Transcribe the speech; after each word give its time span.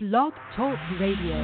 Blog 0.00 0.32
Talk 0.54 0.78
Radio. 1.00 1.34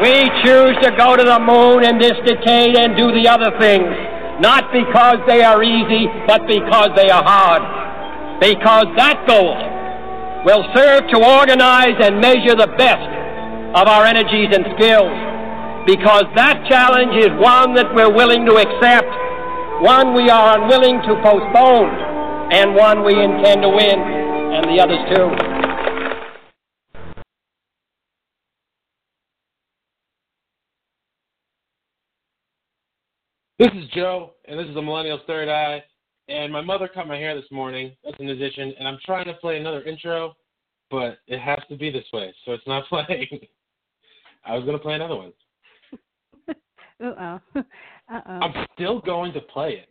We 0.00 0.24
choose 0.42 0.72
to 0.80 0.94
go 0.96 1.16
to 1.16 1.22
the 1.22 1.38
moon 1.38 1.84
in 1.84 1.98
this 1.98 2.14
decade 2.24 2.78
and 2.78 2.96
do 2.96 3.12
the 3.12 3.28
other 3.28 3.52
things, 3.60 3.84
not 4.40 4.72
because 4.72 5.18
they 5.26 5.42
are 5.42 5.62
easy, 5.62 6.06
but 6.26 6.46
because 6.46 6.88
they 6.96 7.10
are 7.10 7.22
hard. 7.22 7.60
Because 8.40 8.86
that 8.96 9.26
goal 9.28 9.54
will 10.46 10.64
serve 10.74 11.02
to 11.12 11.18
organize 11.22 12.00
and 12.00 12.22
measure 12.22 12.56
the 12.56 12.72
best 12.78 13.04
of 13.76 13.86
our 13.86 14.06
energies 14.06 14.48
and 14.56 14.64
skills. 14.78 15.27
Because 15.88 16.24
that 16.36 16.66
challenge 16.68 17.16
is 17.16 17.32
one 17.40 17.72
that 17.72 17.86
we're 17.94 18.12
willing 18.12 18.44
to 18.44 18.56
accept, 18.60 19.08
one 19.80 20.12
we 20.14 20.28
are 20.28 20.60
unwilling 20.60 21.00
to 21.00 21.16
postpone, 21.24 21.88
and 22.52 22.74
one 22.74 23.06
we 23.06 23.14
intend 23.14 23.62
to 23.62 23.70
win, 23.70 23.96
and 23.96 24.68
the 24.68 24.84
others 24.84 25.00
too. 25.08 25.32
This 33.58 33.72
is 33.72 33.88
Joe, 33.94 34.34
and 34.46 34.60
this 34.60 34.68
is 34.68 34.74
the 34.74 34.82
Millennial's 34.82 35.22
Third 35.26 35.48
Eye. 35.48 35.82
And 36.28 36.52
my 36.52 36.60
mother 36.60 36.86
cut 36.86 37.08
my 37.08 37.16
hair 37.16 37.34
this 37.34 37.50
morning. 37.50 37.96
That's 38.04 38.20
an 38.20 38.28
addition. 38.28 38.74
And 38.78 38.86
I'm 38.86 38.98
trying 39.06 39.24
to 39.24 39.32
play 39.32 39.56
another 39.56 39.82
intro, 39.84 40.34
but 40.90 41.20
it 41.26 41.40
has 41.40 41.60
to 41.70 41.78
be 41.78 41.90
this 41.90 42.04
way, 42.12 42.34
so 42.44 42.52
it's 42.52 42.66
not 42.66 42.84
playing. 42.90 43.40
I 44.44 44.54
was 44.54 44.66
gonna 44.66 44.78
play 44.78 44.92
another 44.92 45.16
one. 45.16 45.32
Uh 47.02 47.12
oh. 47.20 47.40
Uh 48.10 48.20
oh. 48.26 48.32
I'm 48.40 48.66
still 48.72 49.00
going 49.00 49.34
to 49.34 49.40
play 49.40 49.72
it. 49.72 49.88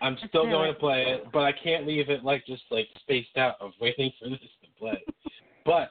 I'm 0.00 0.16
still 0.28 0.44
going 0.44 0.72
to 0.72 0.78
play 0.78 1.06
it, 1.08 1.26
but 1.32 1.40
I 1.40 1.50
can't 1.52 1.88
leave 1.88 2.08
it 2.08 2.22
like 2.22 2.46
just 2.46 2.62
like 2.70 2.86
spaced 3.00 3.36
out 3.36 3.56
of 3.60 3.72
waiting 3.80 4.12
for 4.20 4.28
this 4.28 4.38
to 4.38 4.68
play. 4.78 5.02
but 5.64 5.90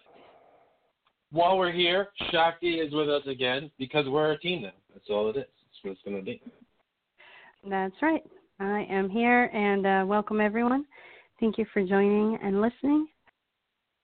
while 1.31 1.57
we're 1.57 1.73
here, 1.73 2.07
Shakti 2.31 2.75
is 2.79 2.93
with 2.93 3.09
us 3.09 3.23
again 3.27 3.69
because 3.77 4.07
we're 4.07 4.31
a 4.31 4.39
team 4.39 4.61
now. 4.61 4.71
That's 4.93 5.09
all 5.09 5.29
it 5.29 5.35
is. 5.35 5.45
That's 5.45 5.83
what 5.83 5.91
it's 5.91 6.01
gonna 6.05 6.21
be. 6.21 6.41
That's 7.69 7.95
right. 8.01 8.23
I 8.59 8.87
am 8.89 9.09
here 9.09 9.45
and 9.45 9.85
uh, 9.85 10.05
welcome 10.07 10.39
everyone. 10.39 10.85
Thank 11.39 11.57
you 11.57 11.65
for 11.73 11.83
joining 11.85 12.39
and 12.41 12.61
listening. 12.61 13.07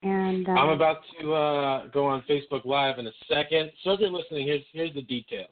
And 0.02 0.46
uh, 0.48 0.52
I'm 0.52 0.68
about 0.68 0.98
to 1.20 1.32
uh, 1.32 1.86
go 1.88 2.04
on 2.06 2.22
Facebook 2.28 2.66
Live 2.66 2.98
in 2.98 3.06
a 3.06 3.12
second. 3.26 3.72
So 3.82 3.92
if 3.92 4.00
you're 4.00 4.10
listening, 4.10 4.46
here's 4.46 4.62
here's 4.72 4.92
the 4.92 5.02
details. 5.02 5.48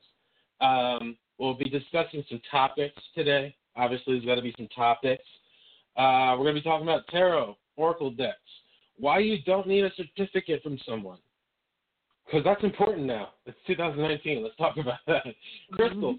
Um, 0.63 1.17
we'll 1.39 1.55
be 1.55 1.69
discussing 1.69 2.25
some 2.29 2.41
topics 2.51 3.01
today. 3.15 3.55
Obviously, 3.77 4.15
there's 4.15 4.25
got 4.25 4.37
to 4.37 4.43
be 4.43 4.55
some 4.57 4.69
topics. 4.69 5.25
Uh, 5.97 6.37
we're 6.39 6.45
going 6.45 6.55
to 6.55 6.61
be 6.61 6.65
talking 6.65 6.87
about 6.87 7.07
tarot, 7.09 7.57
oracle 7.77 8.11
decks, 8.11 8.39
why 8.97 9.19
you 9.19 9.39
don't 9.45 9.67
need 9.67 9.85
a 9.85 9.91
certificate 9.97 10.63
from 10.63 10.79
someone, 10.87 11.19
because 12.25 12.45
that's 12.45 12.63
important 12.63 13.07
now. 13.07 13.31
It's 13.45 13.59
2019. 13.67 14.43
Let's 14.43 14.57
talk 14.57 14.77
about 14.79 15.01
that. 15.07 15.25
Crystals. 15.73 16.19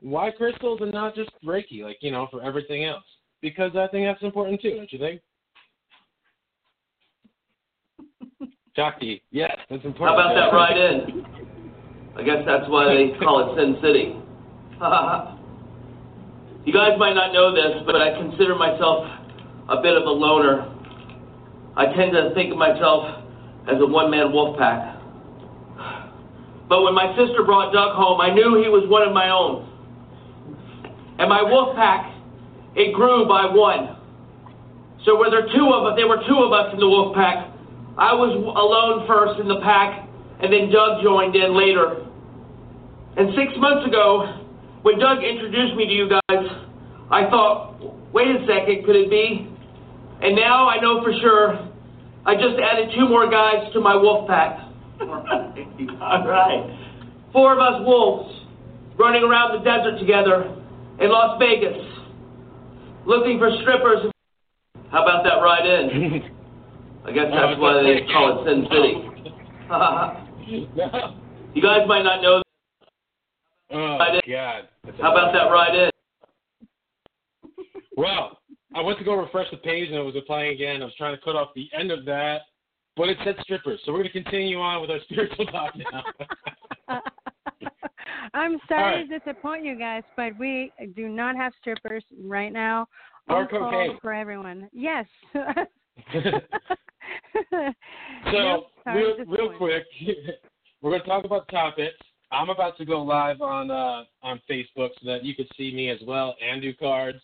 Why 0.00 0.30
crystals 0.30 0.80
and 0.80 0.92
not 0.92 1.14
just 1.14 1.30
Reiki, 1.44 1.82
like 1.82 1.98
you 2.00 2.10
know, 2.10 2.26
for 2.30 2.42
everything 2.42 2.84
else? 2.84 3.04
Because 3.40 3.72
I 3.76 3.86
think 3.88 4.06
that's 4.06 4.22
important 4.22 4.60
too, 4.60 4.76
don't 4.76 4.92
you 4.92 4.98
think? 4.98 5.20
Shakti, 8.76 9.22
yes, 9.30 9.56
that's 9.68 9.84
important. 9.84 10.18
How 10.18 10.32
about 10.32 10.34
that 10.34 10.56
ride 10.56 10.76
in? 10.78 11.41
I 12.16 12.22
guess 12.22 12.44
that's 12.44 12.68
why 12.68 12.92
they 12.92 13.16
call 13.18 13.40
it 13.40 13.56
Sin 13.56 13.76
City. 13.80 14.16
you 16.66 16.72
guys 16.72 16.98
might 16.98 17.14
not 17.14 17.32
know 17.32 17.54
this, 17.54 17.82
but 17.86 17.96
I 17.96 18.12
consider 18.20 18.54
myself 18.54 19.08
a 19.68 19.80
bit 19.80 19.96
of 19.96 20.04
a 20.04 20.10
loner. 20.10 20.68
I 21.76 21.86
tend 21.96 22.12
to 22.12 22.34
think 22.34 22.52
of 22.52 22.58
myself 22.58 23.24
as 23.66 23.80
a 23.80 23.86
one-man 23.86 24.32
wolf 24.32 24.58
pack. 24.58 24.98
But 26.68 26.82
when 26.82 26.94
my 26.94 27.16
sister 27.16 27.44
brought 27.44 27.72
Doug 27.72 27.96
home, 27.96 28.20
I 28.20 28.32
knew 28.32 28.60
he 28.62 28.68
was 28.68 28.88
one 28.88 29.06
of 29.06 29.12
my 29.12 29.30
own. 29.30 29.68
And 31.18 31.28
my 31.28 31.42
wolf 31.42 31.76
pack, 31.76 32.12
it 32.74 32.92
grew 32.92 33.26
by 33.26 33.46
one. 33.46 33.96
So 35.04 35.16
were 35.16 35.30
there 35.30 35.48
two 35.52 35.68
of 35.72 35.84
us, 35.84 35.96
there 35.96 36.08
were 36.08 36.22
two 36.28 36.38
of 36.38 36.52
us 36.52 36.72
in 36.72 36.78
the 36.78 36.88
wolf 36.88 37.14
pack. 37.14 37.48
I 37.98 38.12
was 38.14 38.32
alone 38.32 39.06
first 39.06 39.40
in 39.40 39.48
the 39.48 39.60
pack, 39.60 40.08
and 40.40 40.52
then 40.52 40.70
Doug 40.70 41.02
joined 41.02 41.36
in 41.36 41.56
later. 41.56 42.01
And 43.16 43.28
six 43.36 43.52
months 43.58 43.86
ago, 43.86 44.46
when 44.82 44.98
Doug 44.98 45.22
introduced 45.22 45.76
me 45.76 45.86
to 45.86 45.92
you 45.92 46.08
guys, 46.08 46.44
I 47.10 47.28
thought, 47.28 47.76
wait 48.12 48.28
a 48.28 48.46
second, 48.46 48.84
could 48.84 48.96
it 48.96 49.10
be? 49.10 49.48
And 50.22 50.36
now 50.36 50.68
I 50.68 50.80
know 50.80 51.02
for 51.02 51.12
sure, 51.20 51.68
I 52.24 52.34
just 52.34 52.56
added 52.58 52.90
two 52.94 53.08
more 53.08 53.28
guys 53.30 53.72
to 53.74 53.80
my 53.80 53.94
wolf 53.96 54.28
pack. 54.28 54.58
All 55.00 56.26
right. 56.26 56.78
Four 57.32 57.54
of 57.54 57.58
us 57.58 57.82
wolves 57.84 58.32
running 58.98 59.22
around 59.22 59.58
the 59.58 59.64
desert 59.64 59.98
together 59.98 60.44
in 61.00 61.10
Las 61.10 61.38
Vegas, 61.38 61.78
looking 63.06 63.38
for 63.38 63.50
strippers. 63.62 64.10
How 64.90 65.02
about 65.02 65.24
that 65.24 65.40
ride 65.40 65.66
in? 65.66 66.22
I 67.04 67.10
guess 67.10 67.26
that's 67.32 67.58
why 67.58 67.82
they 67.82 68.06
call 68.12 68.38
it 68.38 68.44
Sin 68.46 68.66
City. 68.70 68.94
you 71.54 71.62
guys 71.62 71.88
might 71.88 72.04
not 72.04 72.22
know. 72.22 72.41
Oh 73.72 73.98
God. 74.28 74.68
How 75.00 75.12
about 75.12 75.32
that 75.32 75.44
ride 75.44 75.74
in? 75.74 75.90
Well, 77.96 78.38
I 78.74 78.80
went 78.80 78.98
to 78.98 79.04
go 79.04 79.14
refresh 79.14 79.50
the 79.50 79.58
page 79.58 79.88
and 79.88 79.96
it 79.96 80.02
was 80.02 80.16
applying 80.16 80.54
again. 80.54 80.82
I 80.82 80.86
was 80.86 80.94
trying 80.96 81.16
to 81.16 81.22
cut 81.22 81.36
off 81.36 81.48
the 81.54 81.68
end 81.78 81.90
of 81.90 82.04
that, 82.06 82.42
but 82.96 83.08
it 83.08 83.18
said 83.24 83.36
strippers. 83.42 83.80
So 83.84 83.92
we're 83.92 83.98
going 83.98 84.12
to 84.12 84.22
continue 84.22 84.58
on 84.58 84.80
with 84.80 84.90
our 84.90 85.00
spiritual 85.04 85.46
talk 85.46 85.74
now. 85.76 87.00
I'm 88.34 88.58
sorry 88.66 89.02
right. 89.02 89.08
to 89.08 89.18
disappoint 89.18 89.64
you 89.64 89.78
guys, 89.78 90.02
but 90.16 90.38
we 90.38 90.72
do 90.96 91.08
not 91.08 91.36
have 91.36 91.52
strippers 91.60 92.04
right 92.24 92.52
now. 92.52 92.86
Or 93.28 93.46
cocaine. 93.46 93.98
for 94.00 94.12
everyone. 94.12 94.68
Yes. 94.72 95.06
so 95.32 95.40
Yep, 98.32 98.60
sorry 98.84 99.02
real, 99.02 99.16
real 99.26 99.58
quick, 99.58 99.84
we're 100.80 100.90
going 100.90 101.02
to 101.02 101.06
talk 101.06 101.24
about 101.24 101.48
topics. 101.48 101.94
I'm 102.32 102.48
about 102.48 102.76
to 102.78 102.84
go 102.84 103.02
live 103.02 103.42
on 103.42 103.70
uh, 103.70 104.04
on 104.22 104.40
Facebook 104.50 104.90
so 105.00 105.06
that 105.06 105.24
you 105.24 105.34
can 105.34 105.46
see 105.56 105.72
me 105.74 105.90
as 105.90 105.98
well 106.06 106.34
and 106.42 106.62
do 106.62 106.72
cards. 106.74 107.18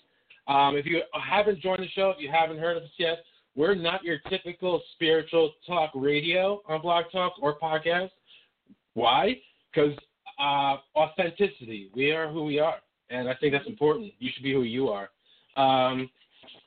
Um, 0.46 0.76
if 0.76 0.86
you 0.86 1.02
haven't 1.12 1.60
joined 1.60 1.82
the 1.82 1.88
show, 1.88 2.10
if 2.10 2.16
you 2.20 2.30
haven't 2.30 2.58
heard 2.58 2.76
of 2.76 2.82
us 2.82 2.90
yet, 2.98 3.24
we're 3.56 3.74
not 3.74 4.04
your 4.04 4.18
typical 4.30 4.82
spiritual 4.92 5.52
talk 5.66 5.90
radio 5.94 6.62
on 6.68 6.80
Blog 6.80 7.06
Talk 7.10 7.32
or 7.40 7.58
podcast. 7.58 8.10
Why? 8.94 9.38
Because 9.72 9.96
uh, 10.38 10.76
authenticity. 10.94 11.90
We 11.94 12.12
are 12.12 12.30
who 12.30 12.44
we 12.44 12.58
are, 12.58 12.76
and 13.10 13.28
I 13.28 13.34
think 13.34 13.52
that's 13.52 13.66
important. 13.66 14.12
You 14.18 14.30
should 14.34 14.42
be 14.42 14.52
who 14.52 14.62
you 14.62 14.88
are. 14.88 15.10
Um, 15.56 16.08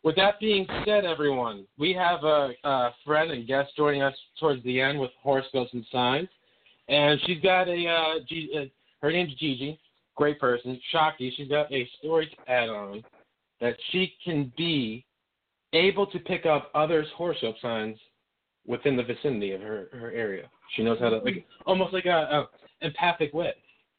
with 0.04 0.16
that 0.16 0.40
being 0.40 0.68
said, 0.86 1.06
everyone, 1.06 1.66
we 1.78 1.94
have 1.94 2.24
a, 2.24 2.52
a 2.64 2.90
friend 3.06 3.32
and 3.32 3.48
guest 3.48 3.72
joining 3.78 4.02
us 4.02 4.16
towards 4.40 4.64
the 4.64 4.82
end 4.82 5.00
with 5.00 5.12
horoscopes 5.22 5.72
and 5.74 5.86
signs, 5.92 6.28
and 6.88 7.20
she's 7.26 7.42
got 7.42 7.68
a, 7.68 7.88
uh, 7.88 8.20
G, 8.28 8.50
uh 8.58 8.66
her 9.02 9.12
name's 9.12 9.34
Gigi, 9.36 9.80
great 10.16 10.40
person, 10.40 10.80
Shakti. 10.92 11.34
She's 11.36 11.48
got 11.48 11.72
a 11.72 11.90
story 12.00 12.28
to 12.28 12.52
add 12.52 12.70
on 12.70 13.04
that 13.60 13.76
she 13.92 14.14
can 14.24 14.52
be 14.58 15.06
able 15.74 16.06
to 16.08 16.20
pick 16.20 16.46
up 16.46 16.70
others' 16.76 17.08
horoscope 17.16 17.56
signs 17.62 17.98
within 18.68 18.96
the 18.96 19.04
vicinity 19.04 19.54
of 19.54 19.62
her, 19.62 19.88
her 19.94 20.12
area. 20.12 20.50
She 20.76 20.84
knows 20.84 21.00
how 21.00 21.10
to 21.10 21.18
like 21.18 21.46
almost 21.66 21.94
like 21.94 22.06
a, 22.06 22.10
a 22.10 22.86
empathic 22.86 23.34
way. 23.34 23.54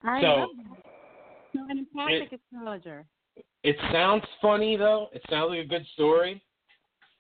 I 0.04 0.20
So- 0.20 0.26
love 0.26 0.48
that. 0.68 0.82
So 1.54 1.58
an 1.68 1.78
empathic 1.78 2.40
astrologer. 2.40 3.04
It 3.62 3.76
sounds 3.92 4.24
funny 4.40 4.76
though. 4.76 5.08
It 5.12 5.22
sounds 5.28 5.50
like 5.50 5.60
a 5.60 5.68
good 5.68 5.86
story, 5.94 6.42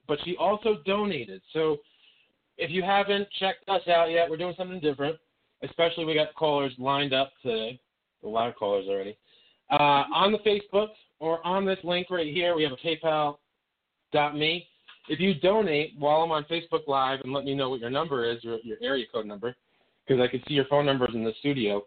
but 0.08 0.18
she 0.24 0.36
also 0.36 0.78
donated. 0.86 1.42
So 1.52 1.78
if 2.58 2.70
you 2.70 2.82
haven't 2.82 3.28
checked 3.38 3.68
us 3.68 3.86
out 3.88 4.10
yet, 4.10 4.28
we're 4.30 4.36
doing 4.38 4.54
something 4.56 4.80
different. 4.80 5.16
Especially 5.62 6.04
we 6.04 6.14
got 6.14 6.34
callers 6.34 6.72
lined 6.78 7.12
up 7.12 7.32
today. 7.42 7.80
A 8.24 8.28
lot 8.28 8.48
of 8.48 8.56
callers 8.56 8.86
already. 8.88 9.16
Uh, 9.70 10.04
on 10.14 10.32
the 10.32 10.38
Facebook 10.38 10.88
or 11.18 11.44
on 11.46 11.64
this 11.64 11.78
link 11.84 12.08
right 12.10 12.32
here, 12.32 12.54
we 12.54 12.62
have 12.62 12.72
a 12.72 12.76
PayPal.me. 12.76 14.66
If 15.08 15.18
you 15.18 15.34
donate 15.34 15.94
while 15.98 16.22
I'm 16.22 16.30
on 16.30 16.44
Facebook 16.44 16.86
Live 16.86 17.20
and 17.24 17.32
let 17.32 17.44
me 17.44 17.54
know 17.54 17.70
what 17.70 17.80
your 17.80 17.90
number 17.90 18.30
is, 18.30 18.42
your, 18.44 18.58
your 18.62 18.76
area 18.82 19.04
code 19.12 19.26
number, 19.26 19.54
because 20.06 20.22
I 20.22 20.28
can 20.28 20.42
see 20.46 20.54
your 20.54 20.66
phone 20.66 20.86
numbers 20.86 21.10
in 21.14 21.24
the 21.24 21.32
studio, 21.40 21.82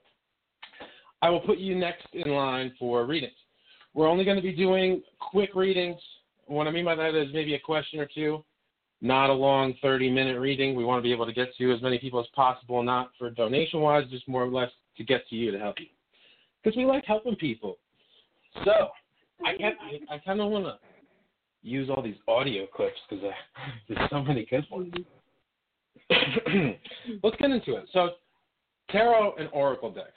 I 1.21 1.29
will 1.29 1.39
put 1.41 1.57
you 1.57 1.75
next 1.75 2.07
in 2.13 2.31
line 2.31 2.73
for 2.77 3.05
readings. 3.05 3.33
We're 3.93 4.09
only 4.09 4.25
going 4.25 4.35
to 4.35 4.43
be 4.43 4.53
doing 4.53 5.01
quick 5.19 5.55
readings. 5.55 5.99
What 6.47 6.67
I 6.67 6.71
mean 6.71 6.85
by 6.85 6.95
that 6.95 7.15
is 7.15 7.29
maybe 7.33 7.55
a 7.55 7.59
question 7.59 7.99
or 7.99 8.07
two, 8.13 8.43
not 9.01 9.29
a 9.29 9.33
long 9.33 9.73
30 9.81 10.09
minute 10.11 10.39
reading. 10.39 10.75
We 10.75 10.85
want 10.85 10.99
to 10.99 11.03
be 11.03 11.11
able 11.11 11.25
to 11.25 11.33
get 11.33 11.55
to 11.57 11.73
as 11.73 11.81
many 11.81 11.99
people 11.99 12.19
as 12.19 12.27
possible, 12.35 12.81
not 12.81 13.11
for 13.17 13.29
donation 13.29 13.81
wise, 13.81 14.05
just 14.09 14.27
more 14.27 14.43
or 14.43 14.49
less 14.49 14.71
to 14.97 15.03
get 15.03 15.27
to 15.29 15.35
you 15.35 15.51
to 15.51 15.59
help 15.59 15.79
you. 15.79 15.87
Because 16.63 16.77
we 16.77 16.85
like 16.85 17.05
helping 17.05 17.35
people. 17.35 17.77
So 18.63 18.89
I 19.45 19.51
I, 19.51 20.15
I 20.15 20.17
kind 20.19 20.41
of 20.41 20.49
want 20.49 20.65
to 20.65 20.77
use 21.61 21.89
all 21.89 22.01
these 22.01 22.15
audio 22.27 22.65
clips 22.67 22.97
because 23.09 23.25
there's 23.89 24.09
so 24.09 24.23
many 24.23 24.45
good 24.49 24.65
ones. 24.71 24.93
Let's 27.23 27.37
get 27.37 27.51
into 27.51 27.75
it. 27.75 27.85
So 27.91 28.11
tarot 28.91 29.35
and 29.37 29.49
oracle 29.51 29.91
decks. 29.91 30.11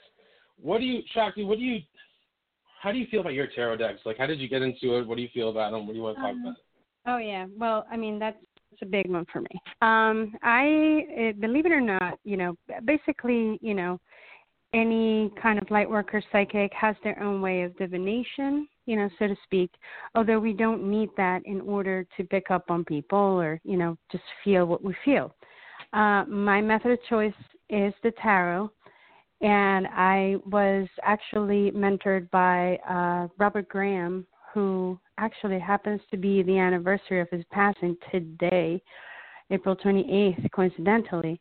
What 0.61 0.79
do 0.79 0.85
you, 0.85 1.01
Shakti? 1.13 1.43
What 1.43 1.57
do 1.57 1.63
you? 1.63 1.79
How 2.81 2.91
do 2.91 2.97
you 2.97 3.07
feel 3.11 3.21
about 3.21 3.33
your 3.33 3.47
tarot 3.47 3.77
decks? 3.77 3.99
Like, 4.05 4.17
how 4.17 4.25
did 4.25 4.39
you 4.39 4.47
get 4.47 4.61
into 4.61 4.97
it? 4.97 5.07
What 5.07 5.15
do 5.15 5.21
you 5.21 5.29
feel 5.33 5.49
about 5.49 5.71
them? 5.71 5.85
What 5.85 5.93
do 5.93 5.97
you 5.97 6.03
want 6.03 6.17
to 6.17 6.21
talk 6.21 6.31
Um, 6.31 6.41
about? 6.41 6.55
Oh 7.07 7.17
yeah. 7.17 7.47
Well, 7.57 7.85
I 7.91 7.97
mean 7.97 8.19
that's 8.19 8.37
that's 8.71 8.81
a 8.81 8.85
big 8.85 9.09
one 9.09 9.25
for 9.31 9.41
me. 9.41 9.49
Um, 9.81 10.33
I 10.43 11.05
eh, 11.15 11.31
believe 11.39 11.65
it 11.65 11.71
or 11.71 11.81
not, 11.81 12.19
you 12.23 12.37
know, 12.37 12.55
basically, 12.85 13.57
you 13.61 13.73
know, 13.73 13.99
any 14.73 15.31
kind 15.41 15.59
of 15.59 15.69
light 15.71 15.89
worker 15.89 16.21
psychic 16.31 16.71
has 16.73 16.95
their 17.03 17.21
own 17.23 17.41
way 17.41 17.63
of 17.63 17.75
divination, 17.77 18.67
you 18.85 18.95
know, 18.95 19.09
so 19.17 19.27
to 19.27 19.35
speak. 19.43 19.71
Although 20.15 20.39
we 20.39 20.53
don't 20.53 20.89
need 20.89 21.09
that 21.17 21.41
in 21.45 21.61
order 21.61 22.05
to 22.17 22.23
pick 22.25 22.51
up 22.51 22.69
on 22.69 22.85
people 22.85 23.17
or 23.17 23.59
you 23.63 23.77
know 23.77 23.97
just 24.11 24.23
feel 24.43 24.65
what 24.65 24.83
we 24.83 24.95
feel. 25.03 25.35
Uh, 25.93 26.23
my 26.25 26.61
method 26.61 26.91
of 26.91 26.99
choice 27.09 27.33
is 27.69 27.93
the 28.03 28.11
tarot, 28.21 28.69
and 29.41 29.87
I 29.87 30.35
was 30.45 30.87
actually 31.03 31.71
mentored 31.71 32.29
by 32.29 32.77
uh, 32.87 33.27
Robert 33.39 33.67
Graham, 33.69 34.27
who 34.53 34.99
actually 35.17 35.59
happens 35.59 36.01
to 36.11 36.17
be 36.17 36.43
the 36.43 36.57
anniversary 36.57 37.21
of 37.21 37.29
his 37.29 37.43
passing 37.51 37.95
today, 38.11 38.81
April 39.51 39.75
28th, 39.75 40.51
coincidentally. 40.51 41.39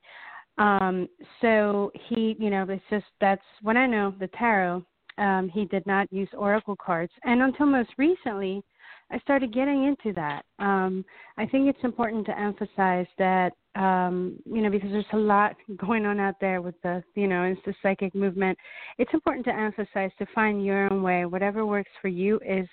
Um, 0.59 1.09
so 1.41 1.93
he, 2.09 2.37
you 2.39 2.51
know, 2.51 2.67
it's 2.69 2.83
just 2.91 3.07
that's 3.21 3.43
when 3.63 3.77
I 3.77 3.87
know 3.87 4.15
the 4.19 4.29
tarot. 4.39 4.85
Um, 5.19 5.51
he 5.53 5.65
did 5.65 5.85
not 5.87 6.13
use 6.13 6.29
oracle 6.37 6.77
cards, 6.77 7.13
and 7.25 7.43
until 7.43 7.67
most 7.67 7.91
recently, 7.99 8.63
I 9.11 9.19
started 9.21 9.55
getting 9.55 9.85
into 9.85 10.13
that. 10.15 10.45
Um, 10.59 11.05
I 11.39 11.47
think 11.47 11.69
it's 11.69 11.83
important 11.83 12.27
to 12.27 12.39
emphasize 12.39 13.07
that, 13.19 13.53
um, 13.75 14.37
you 14.45 14.61
know, 14.61 14.71
because 14.71 14.91
there's 14.91 15.05
a 15.13 15.17
lot 15.19 15.57
going 15.77 16.05
on 16.05 16.21
out 16.21 16.35
there 16.41 16.61
with 16.61 16.75
the, 16.83 17.03
you 17.15 17.27
know, 17.27 17.45
it's 17.45 17.61
the 17.65 17.75
psychic 17.83 18.15
movement. 18.15 18.59
It's 18.99 19.13
important 19.15 19.47
to 19.47 19.55
emphasize 19.55 20.11
to 20.19 20.27
find 20.35 20.65
your 20.65 20.93
own 20.93 21.03
way. 21.03 21.25
Whatever 21.25 21.65
works 21.65 21.91
for 22.03 22.09
you 22.09 22.39
is 22.47 22.69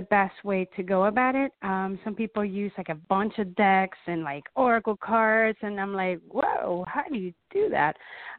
the 0.00 0.06
best 0.06 0.44
way 0.44 0.66
to 0.76 0.82
go 0.82 1.04
about 1.04 1.34
it. 1.34 1.52
Um, 1.62 1.98
some 2.04 2.14
people 2.14 2.44
use 2.44 2.72
like 2.78 2.88
a 2.88 2.94
bunch 2.94 3.38
of 3.38 3.54
decks 3.54 3.98
and 4.06 4.22
like 4.22 4.44
oracle 4.56 4.96
cards, 4.96 5.58
and 5.62 5.78
I'm 5.78 5.92
like, 5.92 6.20
whoa, 6.28 6.84
how 6.88 7.02
do 7.10 7.18
you 7.18 7.32
do 7.52 7.68
that? 7.68 7.96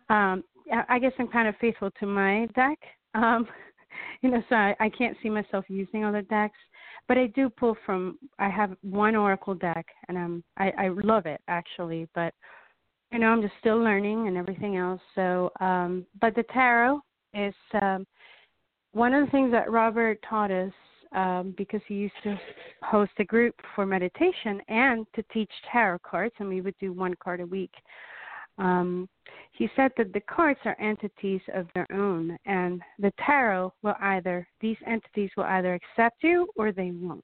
Um, 0.09 0.43
I 0.89 0.99
guess 0.99 1.11
I'm 1.19 1.27
kind 1.27 1.47
of 1.47 1.55
faithful 1.61 1.91
to 1.99 2.05
my 2.05 2.47
deck. 2.55 2.79
Um, 3.13 3.47
you 4.21 4.31
know, 4.31 4.41
so 4.49 4.55
I, 4.55 4.75
I 4.79 4.89
can't 4.89 5.17
see 5.21 5.29
myself 5.29 5.65
using 5.67 6.03
other 6.03 6.23
decks, 6.23 6.57
but 7.07 7.17
I 7.17 7.27
do 7.27 7.49
pull 7.49 7.77
from. 7.85 8.17
I 8.39 8.49
have 8.49 8.75
one 8.81 9.15
oracle 9.15 9.53
deck, 9.53 9.85
and 10.07 10.17
um, 10.17 10.43
I, 10.57 10.71
I 10.77 10.87
love 10.87 11.27
it 11.27 11.41
actually, 11.47 12.07
but 12.15 12.33
you 13.11 13.19
know, 13.19 13.27
I'm 13.27 13.41
just 13.41 13.53
still 13.59 13.77
learning 13.77 14.27
and 14.27 14.37
everything 14.37 14.77
else. 14.77 15.01
So, 15.13 15.51
um, 15.59 16.05
but 16.19 16.33
the 16.33 16.43
tarot 16.53 17.01
is 17.33 17.53
um, 17.81 18.07
one 18.93 19.13
of 19.13 19.25
the 19.25 19.31
things 19.31 19.51
that 19.51 19.69
Robert 19.69 20.17
taught 20.27 20.49
us 20.49 20.71
um, 21.13 21.53
because 21.57 21.81
he 21.87 21.95
used 21.95 22.13
to 22.23 22.39
host 22.83 23.11
a 23.19 23.23
group 23.23 23.55
for 23.75 23.85
meditation 23.85 24.61
and 24.67 25.05
to 25.15 25.23
teach 25.33 25.51
tarot 25.71 25.99
cards, 25.99 26.33
and 26.39 26.49
we 26.49 26.61
would 26.61 26.75
do 26.79 26.93
one 26.93 27.13
card 27.21 27.41
a 27.41 27.45
week. 27.45 27.73
Um, 28.57 29.09
he 29.53 29.69
said 29.75 29.91
that 29.97 30.13
the 30.13 30.21
cards 30.21 30.59
are 30.65 30.79
entities 30.79 31.41
of 31.53 31.67
their 31.73 31.87
own, 31.91 32.37
and 32.45 32.81
the 32.99 33.11
tarot 33.25 33.73
will 33.81 33.95
either, 34.01 34.47
these 34.59 34.77
entities 34.85 35.29
will 35.35 35.45
either 35.45 35.73
accept 35.73 36.23
you 36.23 36.47
or 36.55 36.71
they 36.71 36.91
won't. 36.91 37.23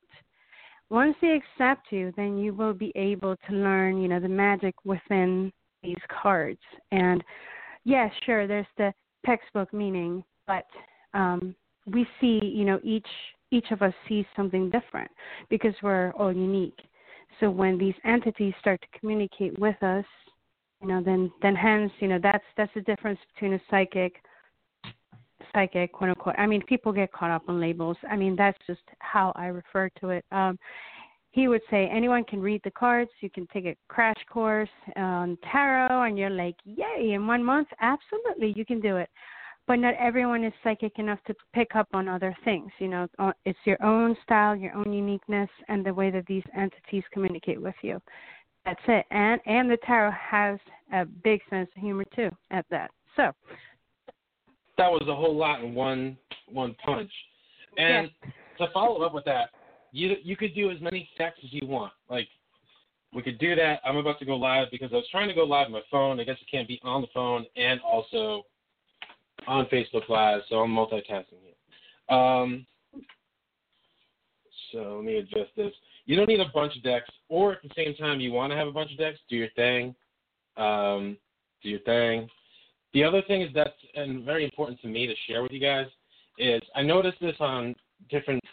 Once 0.89 1.16
they 1.22 1.39
accept 1.39 1.92
you, 1.92 2.13
then 2.16 2.38
you 2.38 2.54
will 2.54 2.74
be 2.74 2.92
able 2.95 3.36
to 3.48 3.56
learn, 3.56 4.01
you 4.01 4.07
know, 4.07 4.19
the 4.19 4.28
magic 4.28 4.74
within 4.86 5.51
these 5.84 5.95
cards. 6.22 6.62
And 6.92 7.24
yes, 7.84 8.12
yeah, 8.12 8.25
sure, 8.25 8.48
there's 8.48 8.66
the 8.78 8.94
textbook 9.25 9.74
meaning, 9.74 10.24
but 10.48 10.66
um, 11.13 11.54
we 11.86 12.07
see, 12.22 12.39
you 12.44 12.66
know, 12.66 12.80
each 12.84 13.07
each 13.52 13.72
of 13.72 13.82
us 13.82 13.94
sees 14.08 14.26
something 14.36 14.70
different 14.70 15.10
because 15.50 15.74
we're 15.82 16.12
all 16.12 16.34
unique. 16.34 16.80
So 17.40 17.50
when 17.50 17.78
these 17.78 17.96
entities 18.06 18.54
start 18.60 18.82
to 18.82 19.00
communicate 19.00 19.58
with 19.60 19.82
us, 19.84 20.06
you 20.82 20.88
know, 20.88 21.02
then 21.04 21.32
then 21.42 21.56
hence, 21.56 21.92
you 22.00 22.08
know, 22.08 22.20
that's 22.22 22.44
that's 22.56 22.74
the 22.76 22.82
difference 22.82 23.20
between 23.34 23.54
a 23.54 23.62
psychic 23.70 24.16
psychic, 25.54 25.92
quote 25.94 26.10
unquote. 26.12 26.36
I 26.38 26.46
mean, 26.46 26.62
people 26.64 26.92
get 26.92 27.12
caught 27.12 27.32
up 27.32 27.44
on 27.48 27.60
labels. 27.60 27.98
I 28.10 28.16
mean, 28.16 28.36
that's 28.36 28.58
just 28.68 28.82
how 29.00 29.32
I 29.36 29.48
refer 29.48 29.90
to 30.02 30.10
it. 30.10 30.26
Um, 30.32 30.58
he 31.32 31.48
would 31.48 31.62
say 31.70 31.88
anyone 31.88 32.24
can 32.24 32.42
read 32.42 32.62
the 32.64 32.72
cards. 32.72 33.12
You 33.22 33.30
can 33.30 33.48
take 33.54 33.66
a 33.66 33.76
crash 33.90 34.18
course 34.32 34.70
on 34.96 35.38
tarot, 35.52 36.04
and 36.04 36.18
you're 36.18 36.30
like, 36.30 36.56
yay! 36.66 37.12
In 37.14 37.28
one 37.28 37.44
month, 37.44 37.68
absolutely, 37.80 38.54
you 38.56 38.66
can 38.66 38.80
do 38.80 38.98
it. 38.98 39.10
But 39.68 39.80
not 39.80 39.96
everyone 40.00 40.46
is 40.46 40.54
psychic 40.64 40.98
enough 40.98 41.19
to 41.28 41.36
pick 41.54 41.75
up 41.75 41.90
on 41.94 42.08
other 42.08 42.36
things. 42.46 42.72
You 42.80 42.88
know, 42.88 43.08
uh, 43.19 43.34
it's 43.46 43.60
your 43.66 43.84
own 43.84 44.16
style, 44.24 44.56
your 44.56 44.74
own 44.74 44.94
uniqueness, 44.94 45.50
and 45.68 45.86
the 45.86 45.94
way 45.94 46.10
that 46.10 46.25
these 46.25 46.44
entities 46.58 47.04
communicate 47.12 47.62
with 47.62 47.75
you. 47.81 48.02
That's 48.66 48.80
it. 48.88 49.06
And 49.12 49.42
and 49.46 49.69
the 49.69 49.78
tarot 49.86 50.12
has 50.12 50.60
a 50.94 51.06
big 51.06 51.42
sense 51.50 51.69
of 51.75 51.81
humor 51.81 52.06
too. 52.16 52.30
At 52.50 52.66
that. 52.72 52.92
So 53.16 53.31
that 54.78 54.90
was 54.90 55.04
a 55.08 55.16
whole 55.16 55.36
lot 55.36 55.64
in 55.64 55.75
one 55.75 56.18
one 56.48 56.75
punch. 56.86 57.12
And 57.78 58.10
yeah. 58.24 58.66
to 58.66 58.74
follow 58.74 59.02
up 59.04 59.13
with 59.13 59.25
that, 59.25 59.50
you 59.92 60.16
you 60.24 60.38
could 60.38 60.56
do 60.56 60.72
as 60.72 60.80
many 60.81 61.10
decks 61.18 61.40
as 61.44 61.52
you 61.52 61.68
want. 61.68 61.92
Like 62.10 62.28
we 63.13 63.22
could 63.22 63.40
do 63.40 63.56
that. 63.56 63.80
I'm 63.86 63.98
about 63.98 64.20
to 64.20 64.25
go 64.25 64.36
live 64.36 64.68
because 64.72 64.92
I 64.92 64.96
was 64.98 65.08
trying 65.12 65.28
to 65.28 65.34
go 65.34 65.44
live 65.44 65.68
on 65.68 65.74
my 65.74 65.81
phone. 65.90 66.20
I 66.20 66.24
guess 66.24 66.38
it 66.42 66.52
can't 66.52 66.68
be 66.68 66.80
on 66.84 67.02
the 67.02 67.08
phone 67.13 67.46
and 67.56 67.80
also 67.81 68.44
on 69.48 69.66
Facebook 69.68 70.08
Live, 70.10 70.42
so 70.50 70.58
I'm 70.58 70.72
multitasking 70.72 71.40
here. 71.44 72.16
Um, 72.16 72.66
so 74.72 74.98
let 74.98 75.06
me 75.06 75.18
adjust 75.18 75.56
this. 75.56 75.74
You 76.06 76.16
don't 76.16 76.28
need 76.28 76.40
a 76.40 76.52
bunch 76.54 76.76
of 76.76 76.84
decks, 76.84 77.10
or 77.30 77.54
at 77.54 77.64
the 77.64 77.70
same 77.76 77.96
time 77.96 78.20
you 78.20 78.32
want 78.32 78.52
to 78.52 78.58
have 78.58 78.68
a 78.68 78.72
bunch 78.72 78.92
of 78.92 78.98
decks, 78.98 79.20
do 79.30 79.36
your 79.36 79.50
thing. 79.56 79.96
Um, 80.58 81.18
do 81.64 81.70
your 81.70 81.80
thing. 81.80 82.30
The 82.94 83.04
other 83.04 83.22
thing 83.24 83.42
is 83.42 83.50
that's 83.54 83.72
and 83.96 84.24
very 84.24 84.44
important 84.44 84.82
to 84.82 84.88
me 84.88 85.08
to 85.08 85.14
share 85.28 85.44
with 85.44 85.52
you 85.52 85.60
guys 85.60 85.88
is 86.38 86.62
I 86.76 86.84
noticed 86.84 87.20
this 87.20 87.36
on 87.40 87.76
different 88.10 88.44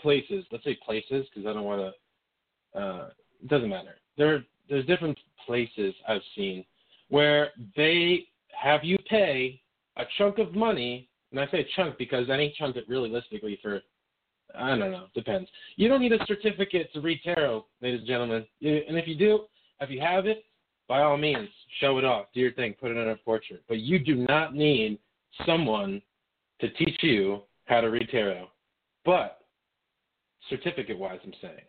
places. 0.00 0.44
Let's 0.50 0.64
say 0.64 0.78
places 0.84 1.26
because 1.28 1.48
I 1.48 1.52
don't 1.52 1.64
want 1.64 1.94
to. 2.74 2.80
Uh, 2.80 3.08
it 3.42 3.48
doesn't 3.48 3.68
matter. 3.68 3.96
There, 4.16 4.44
there's 4.68 4.86
different 4.86 5.18
places 5.46 5.94
I've 6.06 6.22
seen 6.36 6.64
where 7.08 7.50
they 7.76 8.26
have 8.52 8.84
you 8.84 8.98
pay 9.08 9.60
a 9.96 10.04
chunk 10.18 10.38
of 10.38 10.54
money, 10.54 11.08
and 11.30 11.40
I 11.40 11.46
say 11.48 11.66
chunk 11.76 11.98
because 11.98 12.28
any 12.30 12.54
chunk 12.58 12.76
is 12.76 12.84
realistically 12.88 13.58
for 13.62 13.82
I 14.58 14.70
don't 14.70 14.90
know, 14.90 15.06
depends. 15.14 15.48
You 15.76 15.88
don't 15.88 16.00
need 16.00 16.12
a 16.12 16.24
certificate 16.26 16.92
to 16.92 17.00
read 17.00 17.20
tarot, 17.22 17.66
ladies 17.80 18.00
and 18.00 18.08
gentlemen. 18.08 18.44
And 18.62 18.98
if 18.98 19.06
you 19.06 19.14
do, 19.14 19.44
if 19.80 19.90
you 19.90 20.00
have 20.00 20.26
it, 20.26 20.44
by 20.88 21.02
all 21.02 21.16
means, 21.16 21.48
show 21.80 21.98
it 21.98 22.04
off, 22.04 22.26
do 22.34 22.40
your 22.40 22.52
thing, 22.52 22.74
put 22.80 22.90
it 22.90 22.96
on 22.96 23.08
a 23.10 23.16
portrait. 23.16 23.62
But 23.68 23.78
you 23.78 23.98
do 23.98 24.16
not 24.16 24.54
need 24.54 24.98
someone 25.46 26.02
to 26.60 26.68
teach 26.70 26.98
you 27.02 27.42
how 27.66 27.80
to 27.80 27.90
read 27.90 28.08
tarot. 28.10 28.48
But 29.04 29.38
certificate 30.48 30.98
wise, 30.98 31.20
I'm 31.24 31.32
saying. 31.40 31.60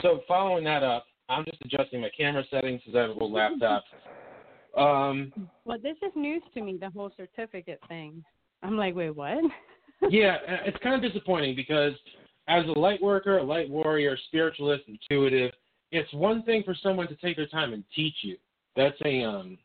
So 0.00 0.20
following 0.28 0.64
that 0.64 0.82
up, 0.82 1.06
I'm 1.28 1.44
just 1.44 1.58
adjusting 1.64 2.00
my 2.00 2.10
camera 2.16 2.44
settings 2.50 2.80
because 2.84 2.96
I 2.96 3.00
have 3.00 3.10
a 3.10 3.14
little 3.14 3.32
laptop. 3.32 3.84
Um, 4.76 5.32
well, 5.64 5.78
this 5.82 5.96
is 6.02 6.12
news 6.14 6.42
to 6.54 6.62
me, 6.62 6.78
the 6.80 6.90
whole 6.90 7.12
certificate 7.16 7.80
thing. 7.88 8.24
I'm 8.62 8.76
like, 8.76 8.94
wait, 8.94 9.10
what? 9.10 9.38
yeah, 10.10 10.38
it's 10.64 10.78
kind 10.82 10.94
of 10.94 11.12
disappointing 11.12 11.54
because 11.56 11.92
as 12.48 12.64
a 12.66 12.78
light 12.78 13.02
worker, 13.02 13.38
a 13.38 13.42
light 13.42 13.68
warrior, 13.68 14.16
spiritualist, 14.28 14.84
intuitive, 14.88 15.52
it's 15.90 16.12
one 16.14 16.42
thing 16.44 16.62
for 16.64 16.74
someone 16.82 17.08
to 17.08 17.16
take 17.16 17.36
their 17.36 17.46
time 17.46 17.72
and 17.72 17.84
teach 17.94 18.14
you. 18.22 18.36
That's 18.76 18.96
a 19.04 19.22
um, 19.22 19.58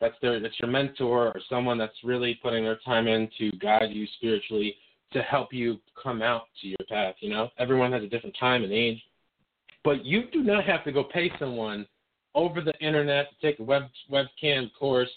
that's 0.00 0.14
their 0.20 0.40
that's 0.40 0.58
your 0.60 0.70
mentor 0.70 1.28
or 1.28 1.40
someone 1.48 1.78
that's 1.78 1.96
really 2.04 2.38
putting 2.42 2.64
their 2.64 2.78
time 2.84 3.06
in 3.06 3.30
to 3.38 3.50
guide 3.52 3.90
you 3.90 4.06
spiritually 4.18 4.74
to 5.12 5.22
help 5.22 5.52
you 5.52 5.78
come 6.02 6.20
out 6.22 6.42
to 6.60 6.68
your 6.68 6.78
path. 6.88 7.14
You 7.20 7.30
know, 7.30 7.48
everyone 7.58 7.92
has 7.92 8.02
a 8.02 8.08
different 8.08 8.36
time 8.38 8.62
and 8.64 8.72
age, 8.72 9.00
but 9.84 10.04
you 10.04 10.24
do 10.30 10.42
not 10.42 10.64
have 10.64 10.84
to 10.84 10.92
go 10.92 11.04
pay 11.04 11.30
someone 11.38 11.86
over 12.34 12.60
the 12.60 12.74
internet 12.80 13.28
to 13.30 13.46
take 13.46 13.58
a 13.60 13.62
web 13.62 13.84
webcam 14.10 14.70
course, 14.78 15.10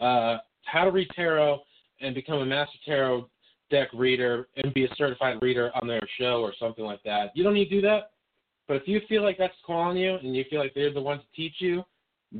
uh, 0.00 0.38
how 0.64 0.84
to 0.84 0.90
read 0.90 1.08
tarot 1.14 1.60
and 2.00 2.14
become 2.14 2.40
a 2.40 2.46
master 2.46 2.78
tarot 2.84 3.28
deck 3.70 3.88
reader 3.94 4.48
and 4.56 4.74
be 4.74 4.84
a 4.84 4.94
certified 4.96 5.38
reader 5.40 5.70
on 5.80 5.86
their 5.86 6.02
show 6.18 6.40
or 6.40 6.52
something 6.58 6.84
like 6.84 7.02
that. 7.04 7.30
You 7.34 7.44
don't 7.44 7.54
need 7.54 7.68
to 7.68 7.76
do 7.76 7.80
that. 7.82 8.12
But 8.66 8.76
if 8.76 8.82
you 8.86 9.00
feel 9.08 9.22
like 9.22 9.38
that's 9.38 9.54
calling 9.66 9.96
you 9.96 10.16
and 10.16 10.34
you 10.34 10.44
feel 10.48 10.60
like 10.60 10.74
they're 10.74 10.92
the 10.92 11.00
ones 11.00 11.22
to 11.22 11.36
teach 11.36 11.54
you, 11.58 11.84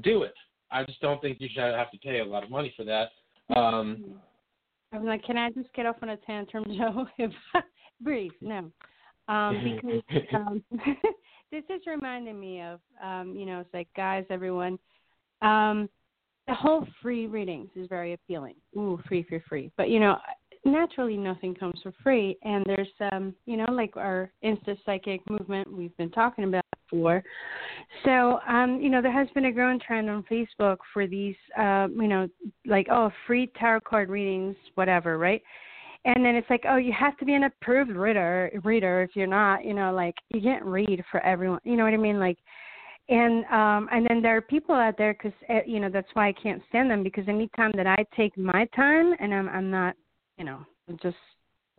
do 0.02 0.22
it. 0.22 0.34
I 0.70 0.84
just 0.84 1.00
don't 1.00 1.20
think 1.20 1.40
you 1.40 1.48
should 1.52 1.62
have 1.62 1.90
to 1.90 1.98
pay 1.98 2.20
a 2.20 2.24
lot 2.24 2.44
of 2.44 2.50
money 2.50 2.72
for 2.76 2.84
that. 2.84 3.08
Um, 3.56 4.14
I'm 4.92 5.04
like, 5.04 5.24
can 5.24 5.36
I 5.36 5.50
just 5.50 5.72
get 5.74 5.86
off 5.86 5.96
on 6.02 6.10
a 6.10 6.16
tantrum, 6.18 6.64
Joe? 6.76 7.06
If 7.18 7.32
brief, 8.00 8.32
no, 8.40 8.70
um, 9.28 9.80
because 10.08 10.24
um, 10.34 10.62
this 11.50 11.64
is 11.68 11.82
reminding 11.86 12.38
me 12.38 12.62
of, 12.62 12.80
um, 13.02 13.34
you 13.36 13.46
know, 13.46 13.60
it's 13.60 13.74
like 13.74 13.88
guys, 13.96 14.24
everyone. 14.30 14.78
Um, 15.42 15.88
the 16.46 16.54
whole 16.54 16.86
free 17.02 17.26
readings 17.26 17.68
is 17.76 17.88
very 17.88 18.12
appealing. 18.12 18.54
Ooh, 18.76 19.00
free 19.08 19.24
for 19.28 19.42
free. 19.48 19.70
But 19.76 19.88
you 19.88 20.00
know, 20.00 20.16
naturally 20.64 21.16
nothing 21.16 21.54
comes 21.54 21.78
for 21.82 21.92
free 22.02 22.36
and 22.42 22.64
there's 22.66 22.88
um 23.12 23.34
you 23.46 23.56
know 23.56 23.66
like 23.72 23.96
our 23.96 24.30
insta 24.44 24.76
psychic 24.84 25.20
movement 25.28 25.70
we've 25.72 25.96
been 25.96 26.10
talking 26.10 26.44
about 26.44 26.64
before 26.90 27.22
so 28.04 28.38
um 28.46 28.78
you 28.80 28.90
know 28.90 29.00
there 29.00 29.12
has 29.12 29.26
been 29.34 29.46
a 29.46 29.52
growing 29.52 29.80
trend 29.80 30.10
on 30.10 30.22
facebook 30.30 30.76
for 30.92 31.06
these 31.06 31.34
uh 31.58 31.88
you 31.96 32.08
know 32.08 32.28
like 32.66 32.86
oh 32.90 33.10
free 33.26 33.50
tarot 33.58 33.80
card 33.80 34.10
readings 34.10 34.54
whatever 34.74 35.16
right 35.16 35.42
and 36.04 36.24
then 36.24 36.34
it's 36.34 36.48
like 36.50 36.64
oh 36.68 36.76
you 36.76 36.92
have 36.92 37.16
to 37.18 37.24
be 37.24 37.34
an 37.34 37.44
approved 37.44 37.90
reader 37.90 38.50
reader 38.64 39.02
if 39.02 39.10
you're 39.14 39.26
not 39.26 39.64
you 39.64 39.74
know 39.74 39.92
like 39.92 40.14
you 40.30 40.40
can't 40.40 40.64
read 40.64 41.02
for 41.10 41.20
everyone 41.20 41.60
you 41.64 41.76
know 41.76 41.84
what 41.84 41.94
i 41.94 41.96
mean 41.98 42.18
like 42.18 42.38
and 43.08 43.44
um 43.46 43.88
and 43.92 44.06
then 44.08 44.22
there 44.22 44.36
are 44.36 44.40
people 44.40 44.74
out 44.74 44.96
there 44.96 45.12
because 45.14 45.36
eh, 45.48 45.60
you 45.66 45.80
know 45.80 45.90
that's 45.90 46.08
why 46.14 46.28
i 46.28 46.32
can't 46.32 46.62
stand 46.68 46.90
them 46.90 47.02
because 47.02 47.24
anytime 47.28 47.72
that 47.76 47.86
i 47.86 48.04
take 48.16 48.36
my 48.38 48.66
time 48.74 49.14
and 49.20 49.34
i'm 49.34 49.48
i'm 49.48 49.70
not 49.70 49.94
you 50.40 50.46
know, 50.46 50.64
just 51.02 51.16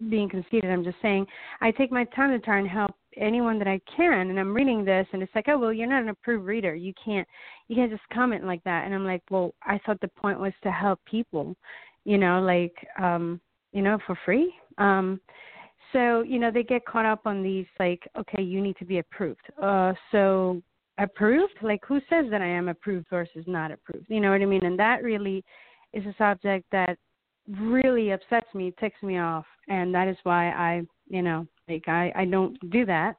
being 0.09 0.29
conceited. 0.29 0.69
I'm 0.69 0.83
just 0.83 0.97
saying 1.01 1.25
I 1.61 1.71
take 1.71 1.91
my 1.91 2.05
time 2.15 2.29
to 2.29 2.39
try 2.39 2.59
and 2.59 2.69
help 2.69 2.91
anyone 3.17 3.57
that 3.59 3.67
I 3.67 3.81
can 3.97 4.29
and 4.29 4.39
I'm 4.39 4.53
reading 4.53 4.85
this 4.85 5.05
and 5.11 5.21
it's 5.21 5.33
like, 5.35 5.45
Oh 5.49 5.57
well 5.57 5.73
you're 5.73 5.87
not 5.89 6.03
an 6.03 6.09
approved 6.09 6.45
reader. 6.45 6.75
You 6.75 6.93
can't 7.03 7.27
you 7.67 7.75
can't 7.75 7.91
just 7.91 8.03
comment 8.13 8.45
like 8.45 8.63
that 8.63 8.85
and 8.85 8.93
I'm 8.93 9.03
like, 9.03 9.23
Well, 9.29 9.53
I 9.63 9.79
thought 9.85 9.99
the 9.99 10.07
point 10.07 10.39
was 10.39 10.53
to 10.63 10.71
help 10.71 10.99
people, 11.05 11.55
you 12.05 12.17
know, 12.19 12.39
like 12.41 12.73
um, 13.01 13.41
you 13.71 13.81
know, 13.81 13.97
for 14.05 14.17
free. 14.25 14.53
Um 14.77 15.19
so, 15.93 16.21
you 16.21 16.39
know, 16.39 16.51
they 16.51 16.63
get 16.63 16.85
caught 16.85 17.05
up 17.05 17.21
on 17.25 17.43
these 17.43 17.65
like, 17.77 18.07
okay, 18.17 18.41
you 18.41 18.61
need 18.61 18.77
to 18.77 18.85
be 18.85 18.99
approved. 18.99 19.45
Uh 19.61 19.93
so 20.11 20.61
approved? 20.97 21.53
Like 21.61 21.81
who 21.87 21.99
says 22.09 22.25
that 22.31 22.41
I 22.41 22.47
am 22.47 22.69
approved 22.69 23.07
versus 23.09 23.45
not 23.47 23.71
approved? 23.71 24.07
You 24.09 24.19
know 24.19 24.31
what 24.31 24.41
I 24.41 24.45
mean? 24.45 24.65
And 24.65 24.79
that 24.79 25.03
really 25.03 25.43
is 25.93 26.05
a 26.05 26.15
subject 26.17 26.65
that 26.71 26.97
really 27.59 28.11
upsets 28.11 28.47
me, 28.53 28.73
ticks 28.79 29.01
me 29.01 29.17
off, 29.17 29.45
and 29.67 29.93
that 29.93 30.07
is 30.07 30.17
why 30.23 30.49
I, 30.51 30.83
you 31.09 31.21
know, 31.21 31.47
like 31.67 31.87
I 31.87 32.11
I 32.15 32.25
don't 32.25 32.57
do 32.69 32.85
that 32.85 33.15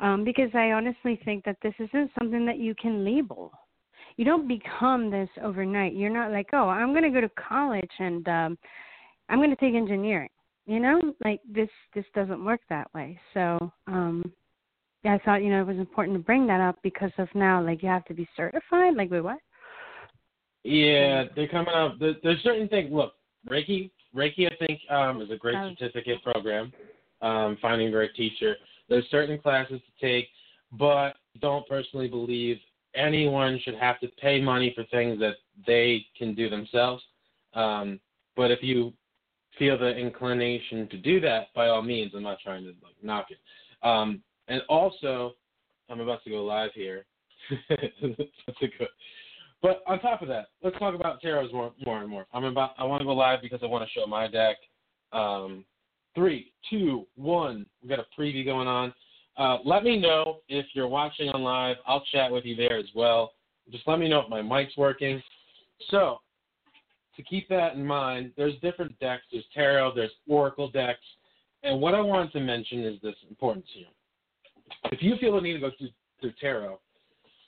um, 0.00 0.24
because 0.24 0.50
I 0.54 0.72
honestly 0.72 1.20
think 1.24 1.44
that 1.44 1.56
this 1.62 1.74
isn't 1.78 2.10
something 2.18 2.44
that 2.46 2.58
you 2.58 2.74
can 2.74 3.04
label. 3.04 3.52
You 4.16 4.24
don't 4.24 4.48
become 4.48 5.10
this 5.10 5.28
overnight. 5.42 5.94
You're 5.94 6.10
not 6.10 6.32
like, 6.32 6.48
oh, 6.52 6.68
I'm 6.68 6.92
going 6.92 7.02
to 7.02 7.10
go 7.10 7.20
to 7.20 7.30
college 7.30 7.90
and 7.98 8.26
um, 8.28 8.58
I'm 9.28 9.38
going 9.38 9.50
to 9.50 9.56
take 9.56 9.74
engineering. 9.74 10.28
You 10.66 10.80
know, 10.80 11.00
like 11.24 11.40
this 11.48 11.68
this 11.94 12.04
doesn't 12.14 12.44
work 12.44 12.60
that 12.68 12.92
way. 12.92 13.18
So 13.34 13.70
um, 13.86 14.32
yeah, 15.04 15.14
I 15.14 15.18
thought 15.24 15.44
you 15.44 15.50
know 15.50 15.60
it 15.60 15.66
was 15.66 15.76
important 15.76 16.16
to 16.16 16.24
bring 16.24 16.46
that 16.48 16.60
up 16.60 16.76
because 16.82 17.12
of 17.18 17.28
now, 17.34 17.62
like 17.62 17.82
you 17.82 17.88
have 17.88 18.04
to 18.06 18.14
be 18.14 18.28
certified. 18.36 18.94
Like, 18.96 19.10
wait, 19.10 19.20
what? 19.20 19.38
Yeah, 20.64 21.24
they're 21.36 21.46
coming 21.46 21.72
up. 21.72 21.98
There's 22.00 22.42
certain 22.42 22.66
things. 22.66 22.90
Look, 22.92 23.12
Reiki, 23.48 23.90
Reiki, 24.14 24.50
I 24.50 24.66
think, 24.66 24.80
um, 24.90 25.22
is 25.22 25.30
a 25.30 25.36
great 25.36 25.54
oh. 25.54 25.70
certificate 25.78 26.22
program. 26.24 26.72
Um, 27.22 27.56
finding 27.62 27.88
a 27.88 27.92
great 27.92 28.14
teacher. 28.16 28.56
There's 28.88 29.04
certain 29.10 29.38
classes 29.38 29.80
to 29.80 30.06
take, 30.06 30.26
but 30.72 31.14
don't 31.40 31.66
personally 31.68 32.08
believe 32.08 32.58
anyone 32.96 33.60
should 33.62 33.76
have 33.76 34.00
to 34.00 34.08
pay 34.20 34.40
money 34.40 34.72
for 34.74 34.84
things 34.84 35.20
that 35.20 35.36
they 35.66 36.04
can 36.18 36.34
do 36.34 36.50
themselves. 36.50 37.02
Um, 37.54 38.00
but 38.36 38.50
if 38.50 38.62
you 38.62 38.92
feel 39.58 39.78
the 39.78 39.96
inclination 39.96 40.88
to 40.88 40.98
do 40.98 41.20
that, 41.20 41.48
by 41.54 41.68
all 41.68 41.82
means, 41.82 42.12
I'm 42.14 42.22
not 42.22 42.38
trying 42.42 42.64
to 42.64 42.70
like 42.82 42.96
knock 43.02 43.26
it. 43.30 43.38
Um, 43.86 44.22
and 44.48 44.62
also, 44.68 45.34
I'm 45.88 46.00
about 46.00 46.22
to 46.24 46.30
go 46.30 46.44
live 46.44 46.70
here. 46.74 47.04
But 49.62 49.82
on 49.86 49.98
top 50.00 50.22
of 50.22 50.28
that, 50.28 50.48
let's 50.62 50.78
talk 50.78 50.94
about 50.94 51.20
tarots 51.22 51.52
more, 51.52 51.72
more 51.84 52.00
and 52.00 52.08
more. 52.08 52.26
I'm 52.32 52.44
about. 52.44 52.72
I 52.78 52.84
want 52.84 53.00
to 53.00 53.04
go 53.04 53.14
live 53.14 53.40
because 53.42 53.60
I 53.62 53.66
want 53.66 53.84
to 53.84 53.90
show 53.98 54.06
my 54.06 54.28
deck. 54.28 54.56
Um, 55.12 55.64
three, 56.14 56.52
two, 56.68 57.06
one. 57.16 57.66
We 57.82 57.88
got 57.88 57.98
a 57.98 58.06
preview 58.16 58.44
going 58.44 58.68
on. 58.68 58.94
Uh, 59.36 59.58
let 59.64 59.82
me 59.82 59.98
know 59.98 60.38
if 60.48 60.66
you're 60.74 60.88
watching 60.88 61.30
on 61.30 61.42
live. 61.42 61.76
I'll 61.86 62.04
chat 62.12 62.30
with 62.30 62.44
you 62.44 62.54
there 62.54 62.78
as 62.78 62.86
well. 62.94 63.32
Just 63.70 63.88
let 63.88 63.98
me 63.98 64.08
know 64.08 64.20
if 64.20 64.28
my 64.28 64.42
mic's 64.42 64.76
working. 64.76 65.22
So, 65.90 66.20
to 67.16 67.22
keep 67.22 67.48
that 67.48 67.74
in 67.74 67.84
mind, 67.84 68.32
there's 68.36 68.54
different 68.60 68.98
decks. 69.00 69.22
There's 69.32 69.44
tarot. 69.54 69.94
There's 69.94 70.10
oracle 70.28 70.70
decks. 70.70 71.00
And 71.62 71.80
what 71.80 71.94
I 71.94 72.00
wanted 72.00 72.32
to 72.32 72.40
mention 72.40 72.84
is 72.84 73.00
this 73.02 73.14
importance 73.28 73.66
here. 73.72 73.86
If 74.92 75.02
you 75.02 75.16
feel 75.20 75.34
the 75.34 75.40
need 75.40 75.54
to 75.54 75.60
go 75.60 75.70
through, 75.78 75.88
through 76.20 76.32
tarot, 76.40 76.78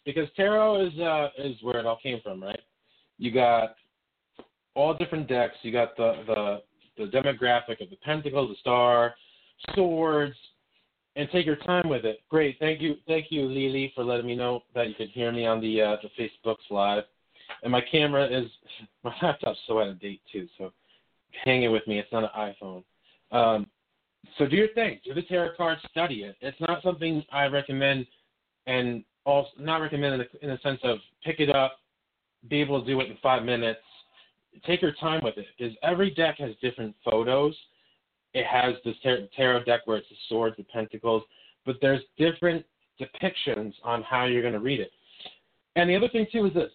because 0.05 0.29
tarot 0.37 0.87
is 0.87 0.99
uh, 0.99 1.29
is 1.39 1.57
where 1.63 1.79
it 1.79 1.87
all 1.87 1.99
came 2.03 2.21
from, 2.23 2.43
right? 2.43 2.61
You 3.19 3.31
got 3.31 3.77
all 4.75 4.95
different 4.95 5.29
decks. 5.29 5.57
You 5.63 5.73
got 5.73 5.97
the 5.97 6.13
the 6.27 6.63
the 6.97 7.11
demographic 7.11 7.81
of 7.81 7.91
the 7.91 7.97
pentacle, 8.03 8.49
the 8.49 8.55
star, 8.61 9.15
swords, 9.75 10.35
and 11.17 11.29
take 11.31 11.47
your 11.47 11.57
time 11.57 11.89
with 11.89 12.05
it. 12.05 12.21
Great, 12.29 12.57
thank 12.59 12.81
you, 12.81 12.97
thank 13.07 13.27
you, 13.31 13.43
Lily, 13.43 13.93
for 13.95 14.05
letting 14.05 14.27
me 14.27 14.35
know 14.35 14.63
that 14.75 14.89
you 14.89 14.95
could 14.95 15.11
hear 15.11 15.33
me 15.33 15.47
on 15.47 15.61
the 15.61 15.83
uh, 15.83 15.97
the 16.03 16.11
Facebook's 16.19 16.65
live. 16.71 17.05
And 17.62 17.73
my 17.73 17.81
camera 17.81 18.27
is 18.27 18.47
my 19.05 19.15
laptop's 19.23 19.59
so 19.67 19.81
out 19.81 19.88
of 19.88 20.00
date 20.00 20.21
too, 20.33 20.47
so 20.57 20.73
hang 21.45 21.62
it 21.62 21.69
with 21.69 21.87
me. 21.87 21.99
It's 21.99 22.12
not 22.12 22.25
an 22.25 22.55
iPhone. 22.62 22.83
Um, 23.31 23.67
so 24.37 24.47
do 24.47 24.57
your 24.57 24.69
thing. 24.69 25.00
Do 25.05 25.15
the 25.15 25.23
tarot 25.23 25.57
card. 25.57 25.79
Study 25.91 26.25
it. 26.25 26.37
It's 26.41 26.61
not 26.61 26.83
something 26.83 27.25
I 27.33 27.47
recommend 27.47 28.07
and 28.67 29.05
also 29.25 29.50
not 29.59 29.81
recommend 29.81 30.15
in 30.15 30.21
the, 30.21 30.45
in 30.45 30.50
the 30.50 30.59
sense 30.62 30.81
of 30.85 30.99
pick 31.25 31.41
it 31.41 31.55
up, 31.55 31.79
be 32.49 32.61
able 32.61 32.81
to 32.81 32.87
do 32.87 33.00
it 33.00 33.11
in 33.11 33.17
five 33.23 33.45
minutes. 33.45 33.81
Take 34.67 34.83
your 34.83 34.93
time 34.93 35.21
with 35.23 35.37
it 35.37 35.47
because 35.57 35.75
every 35.83 36.11
deck 36.11 36.38
has 36.38 36.50
different 36.61 36.95
photos. 37.05 37.57
It 38.35 38.47
has 38.47 38.75
this 38.85 38.95
tarot 39.37 39.65
deck 39.65 39.83
where 39.85 39.99
it's 39.99 40.09
the 40.09 40.17
swords, 40.29 40.57
the 40.57 40.65
pentacles, 40.65 41.23
but 41.65 41.77
there's 41.81 42.03
different 42.17 42.65
depictions 43.00 43.73
on 43.85 44.03
how 44.03 44.25
you're 44.25 44.43
going 44.43 44.55
to 44.55 44.61
read 44.61 44.81
it. 44.81 44.91
And 45.77 45.88
the 45.88 45.97
other 45.97 46.09
thing 46.09 46.27
too 46.31 46.47
is 46.47 46.55
this. 46.55 46.71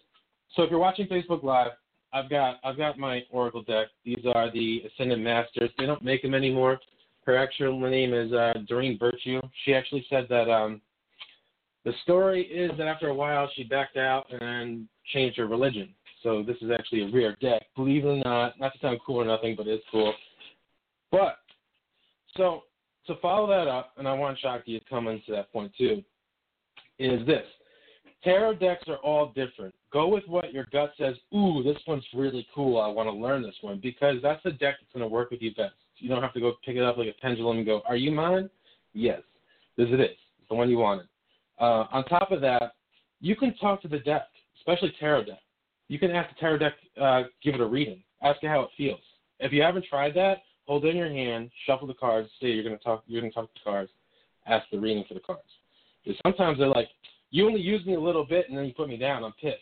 So 0.54 0.62
if 0.62 0.70
you're 0.70 0.78
watching 0.78 1.06
Facebook 1.06 1.42
Live, 1.42 1.72
I've 2.12 2.30
got 2.30 2.60
I've 2.62 2.76
got 2.76 2.98
my 2.98 3.22
Oracle 3.30 3.62
deck. 3.62 3.88
These 4.04 4.24
are 4.34 4.50
the 4.52 4.82
Ascended 4.86 5.18
Masters. 5.18 5.70
They 5.78 5.86
don't 5.86 6.02
make 6.02 6.22
them 6.22 6.34
anymore. 6.34 6.78
Her 7.26 7.36
actual 7.36 7.78
name 7.80 8.14
is 8.14 8.32
uh, 8.32 8.54
Doreen 8.68 8.98
Virtue. 8.98 9.40
She 9.64 9.74
actually 9.74 10.06
said 10.08 10.26
that 10.28 10.48
um, 10.50 10.80
the 11.84 11.92
story 12.02 12.42
is 12.42 12.70
that 12.78 12.86
after 12.86 13.08
a 13.08 13.14
while 13.14 13.50
she 13.54 13.64
backed 13.64 13.96
out 13.96 14.26
and 14.30 14.86
changed 15.12 15.38
her 15.38 15.46
religion. 15.46 15.88
So 16.22 16.42
this 16.42 16.56
is 16.62 16.70
actually 16.70 17.02
a 17.02 17.10
rare 17.12 17.36
deck. 17.40 17.62
Believe 17.76 18.04
it 18.04 18.08
or 18.08 18.16
not, 18.18 18.58
not 18.58 18.72
to 18.74 18.78
sound 18.78 19.00
cool 19.04 19.16
or 19.16 19.24
nothing, 19.24 19.54
but 19.56 19.66
it's 19.66 19.84
cool. 19.90 20.14
But 21.10 21.38
so 22.36 22.62
to 23.06 23.16
follow 23.16 23.46
that 23.48 23.68
up, 23.68 23.92
and 23.96 24.06
I 24.06 24.12
want 24.14 24.38
Shakti 24.38 24.78
to 24.78 24.84
come 24.88 25.08
into 25.08 25.32
that 25.32 25.52
point 25.52 25.72
too, 25.76 26.02
is 26.98 27.26
this. 27.26 27.44
Tarot 28.22 28.54
decks 28.54 28.84
are 28.88 28.96
all 28.96 29.32
different. 29.34 29.74
Go 29.94 30.08
with 30.08 30.24
what 30.26 30.52
your 30.52 30.66
gut 30.72 30.92
says, 30.98 31.14
ooh, 31.32 31.62
this 31.62 31.78
one's 31.86 32.04
really 32.12 32.44
cool. 32.52 32.80
I 32.80 32.88
want 32.88 33.08
to 33.08 33.12
learn 33.12 33.44
this 33.44 33.54
one 33.60 33.78
because 33.80 34.16
that's 34.24 34.42
the 34.42 34.50
deck 34.50 34.74
that's 34.80 34.92
going 34.92 35.04
to 35.04 35.08
work 35.08 35.30
with 35.30 35.40
you 35.40 35.54
best. 35.54 35.74
You 35.98 36.08
don't 36.08 36.20
have 36.20 36.34
to 36.34 36.40
go 36.40 36.54
pick 36.66 36.74
it 36.74 36.82
up 36.82 36.98
like 36.98 37.06
a 37.06 37.20
pendulum 37.22 37.58
and 37.58 37.66
go, 37.66 37.80
are 37.86 37.94
you 37.94 38.10
mine? 38.10 38.50
Yes, 38.92 39.20
this 39.76 39.86
it 39.90 40.00
is. 40.00 40.10
It's 40.40 40.48
the 40.48 40.56
one 40.56 40.68
you 40.68 40.78
wanted. 40.78 41.06
Uh, 41.60 41.86
on 41.92 42.04
top 42.06 42.32
of 42.32 42.40
that, 42.40 42.74
you 43.20 43.36
can 43.36 43.54
talk 43.58 43.80
to 43.82 43.88
the 43.88 44.00
deck, 44.00 44.26
especially 44.58 44.92
tarot 44.98 45.26
deck. 45.26 45.38
You 45.86 46.00
can 46.00 46.10
ask 46.10 46.28
the 46.34 46.40
tarot 46.40 46.58
deck, 46.58 46.72
uh, 47.00 47.22
give 47.44 47.54
it 47.54 47.60
a 47.60 47.66
reading, 47.66 48.02
ask 48.20 48.42
it 48.42 48.48
how 48.48 48.62
it 48.62 48.70
feels. 48.76 49.00
If 49.38 49.52
you 49.52 49.62
haven't 49.62 49.84
tried 49.88 50.14
that, 50.16 50.38
hold 50.66 50.84
it 50.84 50.88
in 50.88 50.96
your 50.96 51.08
hand, 51.08 51.52
shuffle 51.66 51.86
the 51.86 51.94
cards, 51.94 52.28
say 52.40 52.48
you're 52.48 52.64
gonna 52.64 52.78
talk, 52.78 53.04
you're 53.06 53.20
gonna 53.20 53.32
talk 53.32 53.54
to 53.54 53.60
the 53.60 53.70
cards, 53.70 53.90
ask 54.48 54.66
the 54.72 54.78
reading 54.80 55.04
for 55.06 55.14
the 55.14 55.20
cards. 55.20 55.42
Because 56.02 56.18
sometimes 56.26 56.58
they're 56.58 56.66
like, 56.66 56.88
you 57.30 57.46
only 57.46 57.60
use 57.60 57.86
me 57.86 57.94
a 57.94 58.00
little 58.00 58.24
bit 58.24 58.48
and 58.48 58.58
then 58.58 58.64
you 58.64 58.74
put 58.74 58.88
me 58.88 58.96
down. 58.96 59.22
I'm 59.22 59.32
pissed. 59.40 59.58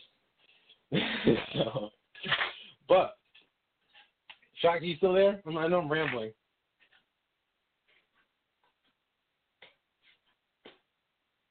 so, 1.53 1.89
but 2.87 3.15
Shakti, 4.61 4.87
you 4.87 4.97
still 4.97 5.13
there? 5.13 5.41
I 5.45 5.67
know 5.67 5.79
I'm 5.79 5.91
rambling. 5.91 6.31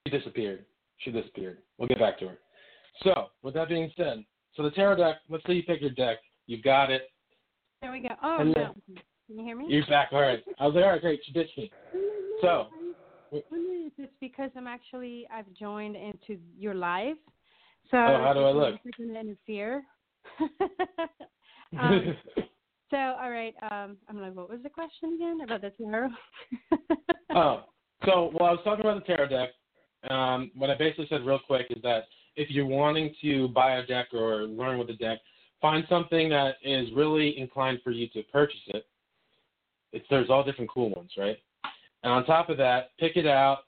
She 0.06 0.16
disappeared. 0.16 0.64
She 0.98 1.10
disappeared. 1.10 1.58
We'll 1.78 1.88
get 1.88 1.98
back 1.98 2.18
to 2.20 2.28
her. 2.28 2.38
So, 3.02 3.28
with 3.42 3.54
that 3.54 3.68
being 3.68 3.90
said, 3.96 4.24
so 4.54 4.62
the 4.62 4.70
tarot 4.70 4.96
deck, 4.96 5.16
let's 5.28 5.44
say 5.46 5.54
you 5.54 5.62
pick 5.62 5.80
your 5.80 5.90
deck. 5.90 6.18
You've 6.46 6.62
got 6.62 6.90
it. 6.90 7.10
There 7.80 7.90
we 7.90 8.00
go. 8.00 8.14
Oh, 8.22 8.38
and 8.40 8.52
no. 8.54 8.74
Can 9.26 9.38
you 9.38 9.44
hear 9.44 9.56
me? 9.56 9.66
You're 9.68 9.86
back. 9.86 10.08
All 10.12 10.20
right. 10.20 10.42
I 10.58 10.66
was 10.66 10.74
like, 10.74 10.84
all 10.84 10.90
right, 10.90 11.00
great. 11.00 11.20
She 11.24 11.32
ditched 11.32 11.56
me. 11.56 11.70
So. 12.40 12.66
It's 13.32 14.12
because 14.20 14.50
I'm 14.56 14.66
actually, 14.66 15.26
I've 15.32 15.50
joined 15.54 15.96
into 15.96 16.38
your 16.58 16.74
live. 16.74 17.16
So 17.90 17.98
oh, 17.98 18.22
how 18.22 18.32
do 18.32 18.40
I 18.40 18.52
look? 18.52 18.80
Interfere. 18.98 19.82
um, 21.80 22.16
So, 22.92 22.98
all 22.98 23.30
right. 23.30 23.54
Um, 23.70 23.96
I'm 24.06 24.20
like, 24.20 24.34
what 24.34 24.50
was 24.50 24.60
the 24.62 24.68
question 24.68 25.14
again 25.14 25.38
about 25.42 25.62
the 25.62 25.70
tarot? 25.70 26.10
oh, 27.34 27.64
so 28.04 28.30
well, 28.34 28.50
I 28.50 28.52
was 28.52 28.60
talking 28.64 28.84
about 28.84 29.00
the 29.06 29.16
tarot 29.16 29.28
deck. 29.28 29.48
Um, 30.10 30.50
what 30.54 30.68
I 30.68 30.76
basically 30.76 31.06
said 31.08 31.24
real 31.24 31.40
quick 31.46 31.68
is 31.70 31.82
that 31.82 32.04
if 32.36 32.50
you're 32.50 32.66
wanting 32.66 33.14
to 33.22 33.48
buy 33.48 33.76
a 33.76 33.86
deck 33.86 34.08
or 34.12 34.42
learn 34.42 34.78
with 34.78 34.90
a 34.90 34.94
deck, 34.94 35.20
find 35.62 35.86
something 35.88 36.28
that 36.28 36.56
is 36.62 36.88
really 36.94 37.38
inclined 37.38 37.78
for 37.82 37.92
you 37.92 38.08
to 38.08 38.22
purchase 38.24 38.60
it. 38.66 38.84
It's, 39.94 40.04
there's 40.10 40.28
all 40.28 40.44
different 40.44 40.70
cool 40.70 40.90
ones, 40.90 41.12
right? 41.16 41.38
And 42.02 42.12
on 42.12 42.26
top 42.26 42.50
of 42.50 42.58
that, 42.58 42.90
pick 42.98 43.16
it 43.16 43.26
out. 43.26 43.60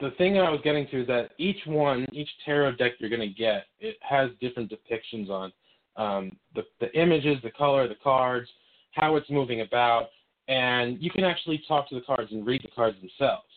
The 0.00 0.10
thing 0.12 0.38
I 0.38 0.50
was 0.50 0.60
getting 0.62 0.86
to 0.88 1.02
is 1.02 1.06
that 1.08 1.30
each 1.38 1.58
one, 1.66 2.06
each 2.12 2.28
tarot 2.44 2.76
deck 2.76 2.92
you're 2.98 3.10
going 3.10 3.20
to 3.20 3.34
get, 3.34 3.64
it 3.80 3.96
has 4.00 4.30
different 4.40 4.72
depictions 4.72 5.28
on 5.28 5.52
um, 5.96 6.36
the, 6.54 6.62
the 6.80 6.92
images, 7.00 7.38
the 7.42 7.50
color, 7.50 7.88
the 7.88 7.96
cards, 8.02 8.48
how 8.92 9.16
it's 9.16 9.28
moving 9.28 9.62
about, 9.62 10.08
and 10.46 11.02
you 11.02 11.10
can 11.10 11.24
actually 11.24 11.62
talk 11.66 11.88
to 11.88 11.94
the 11.94 12.00
cards 12.00 12.32
and 12.32 12.46
read 12.46 12.62
the 12.62 12.70
cards 12.74 12.96
themselves. 13.00 13.48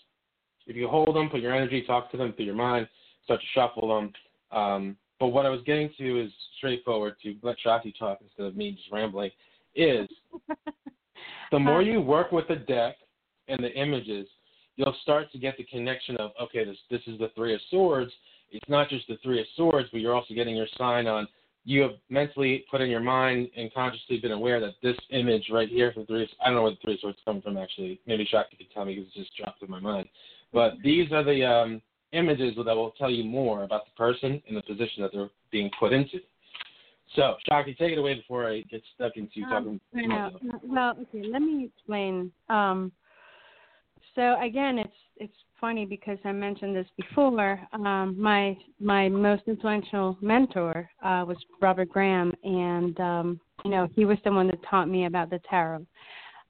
If 0.67 0.75
you 0.75 0.87
hold 0.87 1.15
them, 1.15 1.29
put 1.29 1.41
your 1.41 1.55
energy, 1.55 1.83
talk 1.85 2.11
to 2.11 2.17
them 2.17 2.33
through 2.33 2.45
your 2.45 2.55
mind, 2.55 2.87
start 3.23 3.39
to 3.39 3.47
shuffle 3.53 3.87
them. 3.95 4.13
Um, 4.51 4.97
but 5.19 5.27
what 5.27 5.45
I 5.45 5.49
was 5.49 5.61
getting 5.65 5.89
to 5.97 6.23
is 6.25 6.31
straightforward 6.57 7.15
to 7.23 7.35
let 7.43 7.59
Shakti 7.59 7.93
talk 7.97 8.19
instead 8.21 8.45
of 8.45 8.57
me 8.57 8.71
just 8.71 8.91
rambling. 8.91 9.31
Is 9.75 10.07
the 11.51 11.59
more 11.59 11.81
you 11.81 12.01
work 12.01 12.31
with 12.31 12.47
the 12.47 12.55
deck 12.55 12.95
and 13.47 13.63
the 13.63 13.71
images, 13.73 14.27
you'll 14.81 14.97
start 15.03 15.31
to 15.31 15.37
get 15.37 15.57
the 15.57 15.63
connection 15.65 16.17
of 16.17 16.31
okay, 16.41 16.65
this 16.65 16.77
this 16.89 17.01
is 17.07 17.19
the 17.19 17.29
three 17.35 17.53
of 17.53 17.61
swords. 17.69 18.11
It's 18.51 18.67
not 18.67 18.89
just 18.89 19.07
the 19.07 19.17
three 19.23 19.39
of 19.39 19.45
swords, 19.55 19.87
but 19.91 20.01
you're 20.01 20.13
also 20.13 20.33
getting 20.33 20.55
your 20.55 20.67
sign 20.77 21.07
on 21.07 21.27
you 21.63 21.81
have 21.81 21.91
mentally 22.09 22.65
put 22.71 22.81
in 22.81 22.89
your 22.89 23.01
mind 23.01 23.49
and 23.55 23.71
consciously 23.73 24.19
been 24.19 24.31
aware 24.31 24.59
that 24.59 24.73
this 24.81 24.97
image 25.11 25.45
right 25.51 25.69
here 25.69 25.91
for 25.93 26.05
three, 26.05 26.27
I 26.43 26.47
don't 26.47 26.55
know 26.55 26.63
where 26.63 26.71
the 26.71 26.77
three 26.83 26.97
swords 26.99 27.19
come 27.23 27.41
from 27.41 27.57
actually. 27.57 27.99
Maybe 28.07 28.27
Shakti 28.29 28.57
could 28.57 28.71
tell 28.73 28.85
me 28.85 28.95
because 28.95 29.11
it 29.15 29.19
just 29.19 29.37
dropped 29.37 29.61
in 29.61 29.69
my 29.69 29.79
mind. 29.79 30.07
But 30.51 30.73
these 30.83 31.11
are 31.11 31.23
the 31.23 31.45
um, 31.45 31.81
images 32.13 32.55
that 32.55 32.75
will 32.75 32.91
tell 32.91 33.11
you 33.11 33.23
more 33.23 33.63
about 33.63 33.85
the 33.85 33.91
person 33.95 34.41
and 34.47 34.57
the 34.57 34.61
position 34.63 35.03
that 35.03 35.11
they're 35.13 35.29
being 35.51 35.69
put 35.79 35.93
into. 35.93 36.19
So, 37.15 37.35
Shakti, 37.47 37.75
take 37.75 37.91
it 37.91 37.97
away 37.97 38.15
before 38.15 38.49
I 38.49 38.61
get 38.61 38.81
stuck 38.95 39.17
into 39.17 39.43
um, 39.43 39.49
talking. 39.49 39.79
Well, 40.63 40.97
okay, 41.01 41.27
let 41.27 41.41
me 41.41 41.65
explain. 41.65 42.31
Um, 42.49 42.91
so 44.15 44.39
again, 44.41 44.77
it's 44.79 44.93
it's 45.17 45.33
funny 45.59 45.85
because 45.85 46.17
I 46.25 46.31
mentioned 46.31 46.75
this 46.75 46.87
before. 46.97 47.59
Um, 47.73 48.15
my 48.19 48.57
my 48.79 49.07
most 49.07 49.43
influential 49.47 50.17
mentor 50.21 50.89
uh, 51.03 51.23
was 51.27 51.37
Robert 51.61 51.89
Graham, 51.89 52.33
and 52.43 52.99
um, 52.99 53.39
you 53.63 53.71
know 53.71 53.87
he 53.95 54.05
was 54.05 54.17
the 54.23 54.31
one 54.31 54.47
that 54.47 54.59
taught 54.69 54.89
me 54.89 55.05
about 55.05 55.29
the 55.29 55.39
tarot. 55.49 55.85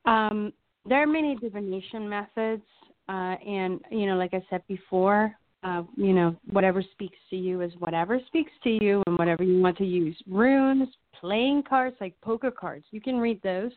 Um, 0.05 0.53
there 0.87 1.03
are 1.03 1.07
many 1.07 1.35
divination 1.35 2.09
methods, 2.09 2.63
uh, 3.09 3.35
and 3.45 3.79
you 3.91 4.07
know, 4.07 4.15
like 4.15 4.33
I 4.33 4.43
said 4.49 4.63
before, 4.67 5.35
uh, 5.63 5.83
you 5.95 6.13
know, 6.13 6.35
whatever 6.49 6.81
speaks 6.91 7.17
to 7.29 7.35
you 7.35 7.61
is 7.61 7.71
whatever 7.79 8.19
speaks 8.27 8.51
to 8.63 8.69
you, 8.83 9.03
and 9.05 9.17
whatever 9.17 9.43
you 9.43 9.61
want 9.61 9.77
to 9.77 9.85
use. 9.85 10.17
Runes, 10.27 10.87
playing 11.19 11.63
cards 11.69 11.95
like 12.01 12.15
poker 12.21 12.49
cards, 12.49 12.85
you 12.91 13.01
can 13.01 13.17
read 13.17 13.41
those. 13.43 13.71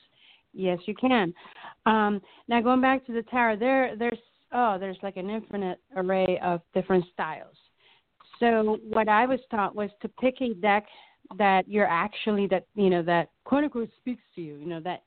Yes, 0.54 0.78
you 0.86 0.94
can. 0.94 1.34
Um, 1.86 2.20
now 2.48 2.60
going 2.60 2.80
back 2.80 3.04
to 3.06 3.12
the 3.12 3.22
tarot, 3.22 3.56
there 3.56 3.96
there's 3.96 4.18
oh, 4.52 4.76
there's 4.78 4.98
like 5.02 5.16
an 5.16 5.28
infinite 5.28 5.80
array 5.96 6.38
of 6.42 6.60
different 6.72 7.04
styles. 7.12 7.56
So 8.40 8.78
what 8.88 9.08
I 9.08 9.26
was 9.26 9.40
taught 9.50 9.74
was 9.74 9.90
to 10.02 10.08
pick 10.08 10.40
a 10.40 10.54
deck 10.54 10.86
that 11.38 11.68
you're 11.68 11.88
actually 11.88 12.46
that 12.48 12.66
you 12.74 12.90
know 12.90 13.02
that 13.02 13.30
quote 13.44 13.64
unquote 13.64 13.90
speaks 13.98 14.22
to 14.36 14.40
you. 14.40 14.56
You 14.56 14.66
know 14.66 14.80
that 14.80 15.02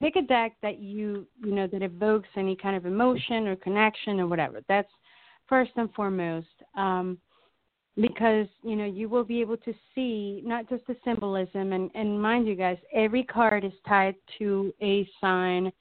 pick 0.00 0.16
a 0.16 0.22
deck 0.22 0.56
that 0.62 0.78
you 0.78 1.26
you 1.44 1.54
know 1.54 1.66
that 1.66 1.82
evokes 1.82 2.28
any 2.36 2.56
kind 2.56 2.76
of 2.76 2.86
emotion 2.86 3.46
or 3.46 3.56
connection 3.56 4.20
or 4.20 4.26
whatever. 4.26 4.60
That's 4.68 4.90
first 5.48 5.72
and 5.76 5.92
foremost. 5.94 6.46
Um, 6.76 7.18
because 8.00 8.46
you 8.62 8.76
know 8.76 8.84
you 8.84 9.08
will 9.08 9.24
be 9.24 9.40
able 9.40 9.56
to 9.56 9.74
see 9.94 10.42
not 10.44 10.68
just 10.68 10.86
the 10.86 10.96
symbolism 11.04 11.72
and 11.72 11.90
and 11.94 12.20
mind 12.20 12.46
you 12.46 12.54
guys 12.54 12.78
every 12.94 13.24
card 13.24 13.64
is 13.64 13.72
tied 13.86 14.14
to 14.38 14.72
a 14.82 15.08
sign 15.20 15.72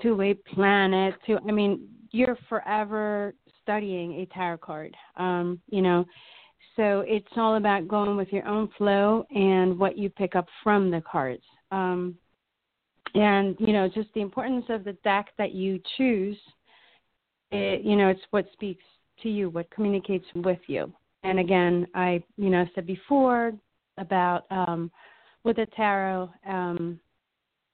to 0.00 0.20
a 0.22 0.34
planet 0.54 1.14
to 1.26 1.38
i 1.48 1.52
mean 1.52 1.88
you're 2.10 2.38
forever 2.48 3.34
studying 3.64 4.20
a 4.20 4.26
tarot 4.26 4.58
card. 4.58 4.96
Um, 5.16 5.60
you 5.68 5.82
know, 5.82 6.04
so 6.76 7.02
it's 7.06 7.26
all 7.36 7.56
about 7.56 7.88
going 7.88 8.16
with 8.16 8.28
your 8.32 8.46
own 8.46 8.68
flow 8.78 9.24
and 9.34 9.78
what 9.78 9.98
you 9.98 10.10
pick 10.10 10.36
up 10.36 10.46
from 10.62 10.90
the 10.90 11.00
cards. 11.00 11.42
Um, 11.72 12.14
and 13.14 13.56
you 13.58 13.72
know, 13.72 13.88
just 13.88 14.08
the 14.14 14.20
importance 14.20 14.66
of 14.68 14.84
the 14.84 14.92
deck 15.04 15.28
that 15.38 15.52
you 15.52 15.80
choose. 15.96 16.36
It, 17.50 17.84
you 17.84 17.96
know, 17.96 18.08
it's 18.08 18.20
what 18.30 18.46
speaks 18.52 18.82
to 19.22 19.28
you, 19.28 19.50
what 19.50 19.70
communicates 19.70 20.26
with 20.34 20.58
you. 20.66 20.92
And 21.24 21.38
again, 21.38 21.86
I 21.94 22.22
you 22.36 22.50
know 22.50 22.66
said 22.74 22.86
before 22.86 23.52
about 23.98 24.44
um, 24.50 24.90
with 25.42 25.56
the 25.56 25.66
tarot. 25.74 26.30
Um, 26.46 27.00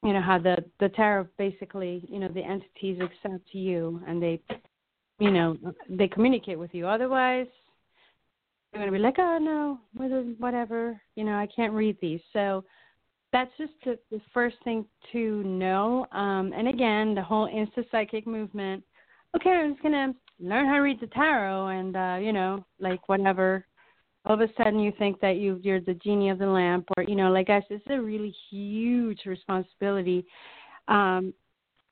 you 0.02 0.12
know 0.14 0.22
how 0.22 0.38
the 0.38 0.56
the 0.78 0.88
tarot 0.90 1.26
basically 1.36 2.04
you 2.08 2.18
know 2.18 2.28
the 2.28 2.42
entities 2.42 3.00
accept 3.02 3.52
you 3.52 4.00
and 4.06 4.22
they 4.22 4.40
you 5.18 5.30
know 5.30 5.56
they 5.88 6.08
communicate 6.08 6.58
with 6.58 6.72
you. 6.72 6.86
Otherwise 6.86 7.46
they're 8.72 8.80
going 8.80 8.92
to 8.92 8.98
be 8.98 9.02
like 9.02 9.18
oh 9.18 9.38
no 9.38 9.78
whatever 10.38 11.00
you 11.16 11.24
know 11.24 11.34
i 11.34 11.46
can't 11.54 11.72
read 11.72 11.96
these. 12.00 12.20
So 12.32 12.64
that's 13.32 13.50
just 13.58 13.72
the, 13.84 13.98
the 14.10 14.20
first 14.32 14.56
thing 14.64 14.84
to 15.12 15.42
know. 15.42 16.06
Um 16.12 16.52
and 16.56 16.68
again 16.68 17.14
the 17.14 17.22
whole 17.22 17.48
insta 17.48 17.84
psychic 17.90 18.26
movement. 18.26 18.82
Okay 19.36 19.50
i'm 19.50 19.72
just 19.72 19.82
going 19.82 19.92
to 19.92 20.18
learn 20.40 20.66
how 20.66 20.74
to 20.74 20.80
read 20.80 21.00
the 21.00 21.06
tarot 21.08 21.68
and 21.68 21.96
uh 21.96 22.18
you 22.20 22.32
know 22.32 22.64
like 22.78 23.08
whatever. 23.08 23.66
All 24.26 24.34
of 24.34 24.40
a 24.40 24.52
sudden 24.56 24.78
you 24.78 24.92
think 24.98 25.20
that 25.20 25.36
you 25.36 25.60
you're 25.62 25.80
the 25.80 25.94
genie 25.94 26.30
of 26.30 26.38
the 26.38 26.46
lamp 26.46 26.86
or 26.96 27.04
you 27.04 27.14
know 27.14 27.30
like 27.30 27.48
guys 27.48 27.62
it's 27.70 27.84
a 27.90 28.00
really 28.00 28.34
huge 28.50 29.20
responsibility. 29.26 30.24
Um 30.88 31.32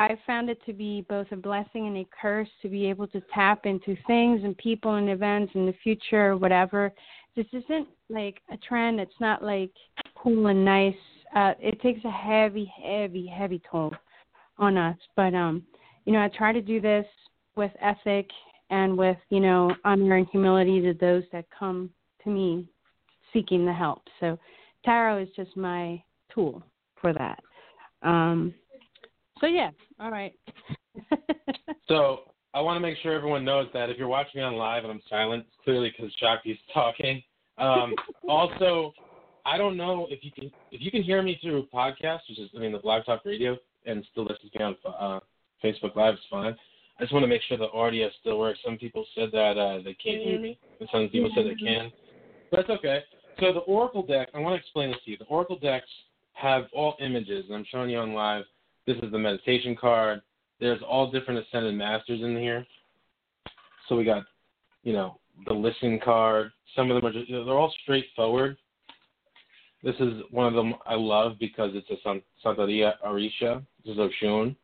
i 0.00 0.16
found 0.26 0.48
it 0.48 0.64
to 0.64 0.72
be 0.72 1.04
both 1.08 1.26
a 1.32 1.36
blessing 1.36 1.86
and 1.88 1.96
a 1.96 2.06
curse 2.20 2.48
to 2.62 2.68
be 2.68 2.86
able 2.86 3.06
to 3.08 3.20
tap 3.34 3.66
into 3.66 3.96
things 4.06 4.42
and 4.44 4.56
people 4.56 4.94
and 4.94 5.10
events 5.10 5.52
in 5.54 5.66
the 5.66 5.74
future 5.82 6.28
or 6.28 6.36
whatever. 6.36 6.92
This 7.36 7.46
isn't 7.52 7.88
like 8.08 8.40
a 8.50 8.56
trend. 8.56 9.00
It's 9.00 9.20
not 9.20 9.42
like 9.42 9.72
cool 10.16 10.46
and 10.48 10.64
nice. 10.64 10.94
Uh 11.34 11.54
it 11.60 11.80
takes 11.82 12.04
a 12.04 12.10
heavy 12.10 12.72
heavy 12.82 13.26
heavy 13.26 13.60
toll 13.70 13.92
on 14.58 14.76
us. 14.76 14.96
But 15.16 15.34
um 15.34 15.62
you 16.04 16.12
know 16.12 16.20
i 16.22 16.28
try 16.28 16.52
to 16.52 16.62
do 16.62 16.80
this 16.80 17.06
with 17.58 17.72
ethic 17.82 18.30
and 18.70 18.96
with 18.96 19.18
you 19.28 19.40
know 19.40 19.74
honor 19.84 20.16
and 20.16 20.26
humility 20.28 20.80
to 20.80 20.94
those 20.94 21.24
that 21.32 21.44
come 21.56 21.90
to 22.24 22.30
me 22.30 22.66
seeking 23.32 23.66
the 23.66 23.72
help. 23.72 24.02
So 24.20 24.38
tarot 24.84 25.22
is 25.24 25.28
just 25.36 25.54
my 25.56 26.02
tool 26.32 26.62
for 27.00 27.12
that. 27.12 27.42
Um, 28.02 28.54
so 29.40 29.46
yeah, 29.46 29.70
all 30.00 30.10
right. 30.10 30.32
so 31.88 32.20
I 32.54 32.60
want 32.60 32.76
to 32.76 32.80
make 32.80 32.96
sure 33.02 33.12
everyone 33.12 33.44
knows 33.44 33.68
that 33.74 33.90
if 33.90 33.98
you're 33.98 34.08
watching 34.08 34.40
me 34.40 34.44
on 34.44 34.54
live 34.54 34.84
and 34.84 34.92
I'm 34.92 35.02
silent, 35.10 35.44
it's 35.46 35.64
clearly 35.64 35.92
because 35.94 36.12
Shakti's 36.22 36.58
talking. 36.72 37.22
Um, 37.58 37.92
also, 38.28 38.92
I 39.44 39.58
don't 39.58 39.76
know 39.76 40.06
if 40.10 40.20
you 40.22 40.30
can 40.30 40.50
if 40.70 40.80
you 40.80 40.90
can 40.90 41.02
hear 41.02 41.22
me 41.22 41.38
through 41.42 41.66
podcast, 41.74 42.20
which 42.28 42.38
is 42.38 42.50
I 42.56 42.60
mean 42.60 42.72
the 42.72 42.78
Blog 42.78 43.04
Talk 43.04 43.24
Radio, 43.24 43.56
and 43.84 44.06
still 44.12 44.24
listen 44.24 44.50
to 44.52 44.58
me 44.58 44.64
on 44.64 44.76
uh, 44.86 45.20
Facebook 45.64 45.96
Live 45.96 46.14
is 46.14 46.20
fine. 46.30 46.56
I 46.98 47.04
just 47.04 47.12
want 47.12 47.22
to 47.22 47.28
make 47.28 47.42
sure 47.42 47.56
the 47.56 47.70
audio 47.70 48.08
still 48.20 48.38
works. 48.38 48.58
Some 48.64 48.76
people 48.76 49.06
said 49.14 49.30
that 49.32 49.56
uh, 49.56 49.78
they 49.84 49.94
can't 49.94 50.22
hear 50.22 50.40
me, 50.40 50.58
and 50.80 50.88
some 50.90 51.08
people 51.08 51.30
said 51.34 51.46
they 51.46 51.54
can. 51.54 51.92
That's 52.50 52.68
okay. 52.70 53.02
So 53.38 53.52
the 53.52 53.60
Oracle 53.60 54.04
deck, 54.04 54.30
I 54.34 54.40
want 54.40 54.54
to 54.54 54.60
explain 54.60 54.90
this 54.90 54.98
to 55.04 55.12
you. 55.12 55.18
The 55.18 55.26
Oracle 55.26 55.58
decks 55.58 55.86
have 56.32 56.64
all 56.72 56.96
images, 57.00 57.44
and 57.46 57.56
I'm 57.56 57.64
showing 57.70 57.90
you 57.90 57.98
on 57.98 58.14
live. 58.14 58.44
This 58.86 58.96
is 59.02 59.12
the 59.12 59.18
meditation 59.18 59.76
card. 59.76 60.22
There's 60.60 60.80
all 60.82 61.10
different 61.10 61.44
ascended 61.46 61.74
masters 61.74 62.20
in 62.20 62.36
here. 62.36 62.66
So 63.88 63.96
we 63.96 64.04
got, 64.04 64.24
you 64.82 64.92
know, 64.92 65.20
the 65.46 65.52
listen 65.54 66.00
card. 66.04 66.50
Some 66.74 66.90
of 66.90 67.00
them 67.00 67.08
are 67.08 67.12
just, 67.12 67.30
they're 67.30 67.58
all 67.58 67.72
straightforward. 67.82 68.56
This 69.84 69.94
is 70.00 70.22
one 70.32 70.46
of 70.46 70.54
them 70.54 70.74
I 70.86 70.94
love 70.94 71.38
because 71.38 71.70
it's 71.74 71.88
a 71.90 72.44
Santeria 72.44 72.94
Orisha. 73.06 73.64
This 73.84 73.94
is 73.94 73.98
Oshun. 73.98 74.56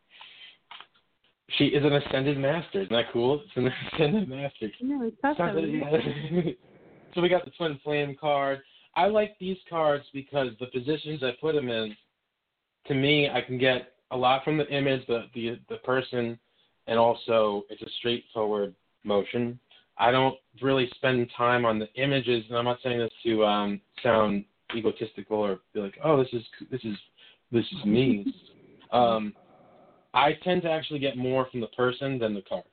She 1.50 1.66
is 1.66 1.85
an 1.85 1.92
ascended 1.92 2.38
master. 2.38 2.83
Isn't 2.83 2.92
that 2.92 3.12
cool? 3.12 3.42
It's 3.44 3.57
an 3.57 3.70
ascended 3.92 4.28
master. 4.28 4.70
No, 4.80 5.02
it's 5.02 5.16
awesome. 5.22 6.54
So 7.14 7.20
we 7.20 7.28
got 7.28 7.44
the 7.44 7.52
Twin 7.52 7.78
Flame 7.85 8.16
card. 8.20 8.61
I 8.96 9.07
like 9.07 9.38
these 9.38 9.57
cards 9.70 10.04
because 10.12 10.48
the 10.59 10.66
positions 10.66 11.22
I 11.22 11.30
put 11.40 11.54
them 11.54 11.68
in, 11.68 11.96
to 12.87 12.94
me, 12.94 13.30
I 13.30 13.40
can 13.40 13.57
get 13.57 13.92
a 14.11 14.16
lot 14.16 14.42
from 14.44 14.59
the 14.59 14.66
image, 14.68 15.07
the 15.07 15.26
the 15.33 15.61
the 15.68 15.76
person, 15.78 16.38
and 16.87 16.98
also 16.98 17.62
it's 17.70 17.83
a 17.83 17.90
straightforward 17.98 18.74
motion. 19.04 19.59
I 19.96 20.11
don't 20.11 20.37
really 20.61 20.90
spend 20.96 21.30
time 21.37 21.64
on 21.64 21.78
the 21.78 21.92
images, 21.94 22.44
and 22.48 22.59
I'm 22.59 22.64
not 22.64 22.78
saying 22.83 22.98
this 22.98 23.12
to 23.24 23.44
um, 23.44 23.80
sound 24.02 24.44
egotistical 24.74 25.38
or 25.38 25.61
be 25.72 25.80
like, 25.80 25.94
oh, 26.02 26.18
this 26.18 26.33
is 26.33 26.42
this 26.70 26.83
is 26.85 26.96
this 27.52 27.64
is 27.78 27.85
me. 27.85 28.35
Um, 28.92 29.35
I 30.14 30.35
tend 30.44 30.62
to 30.62 30.70
actually 30.70 31.00
get 31.00 31.16
more 31.16 31.46
from 31.50 31.61
the 31.61 31.66
person 31.68 32.18
than 32.18 32.35
the 32.35 32.42
cards. 32.42 32.68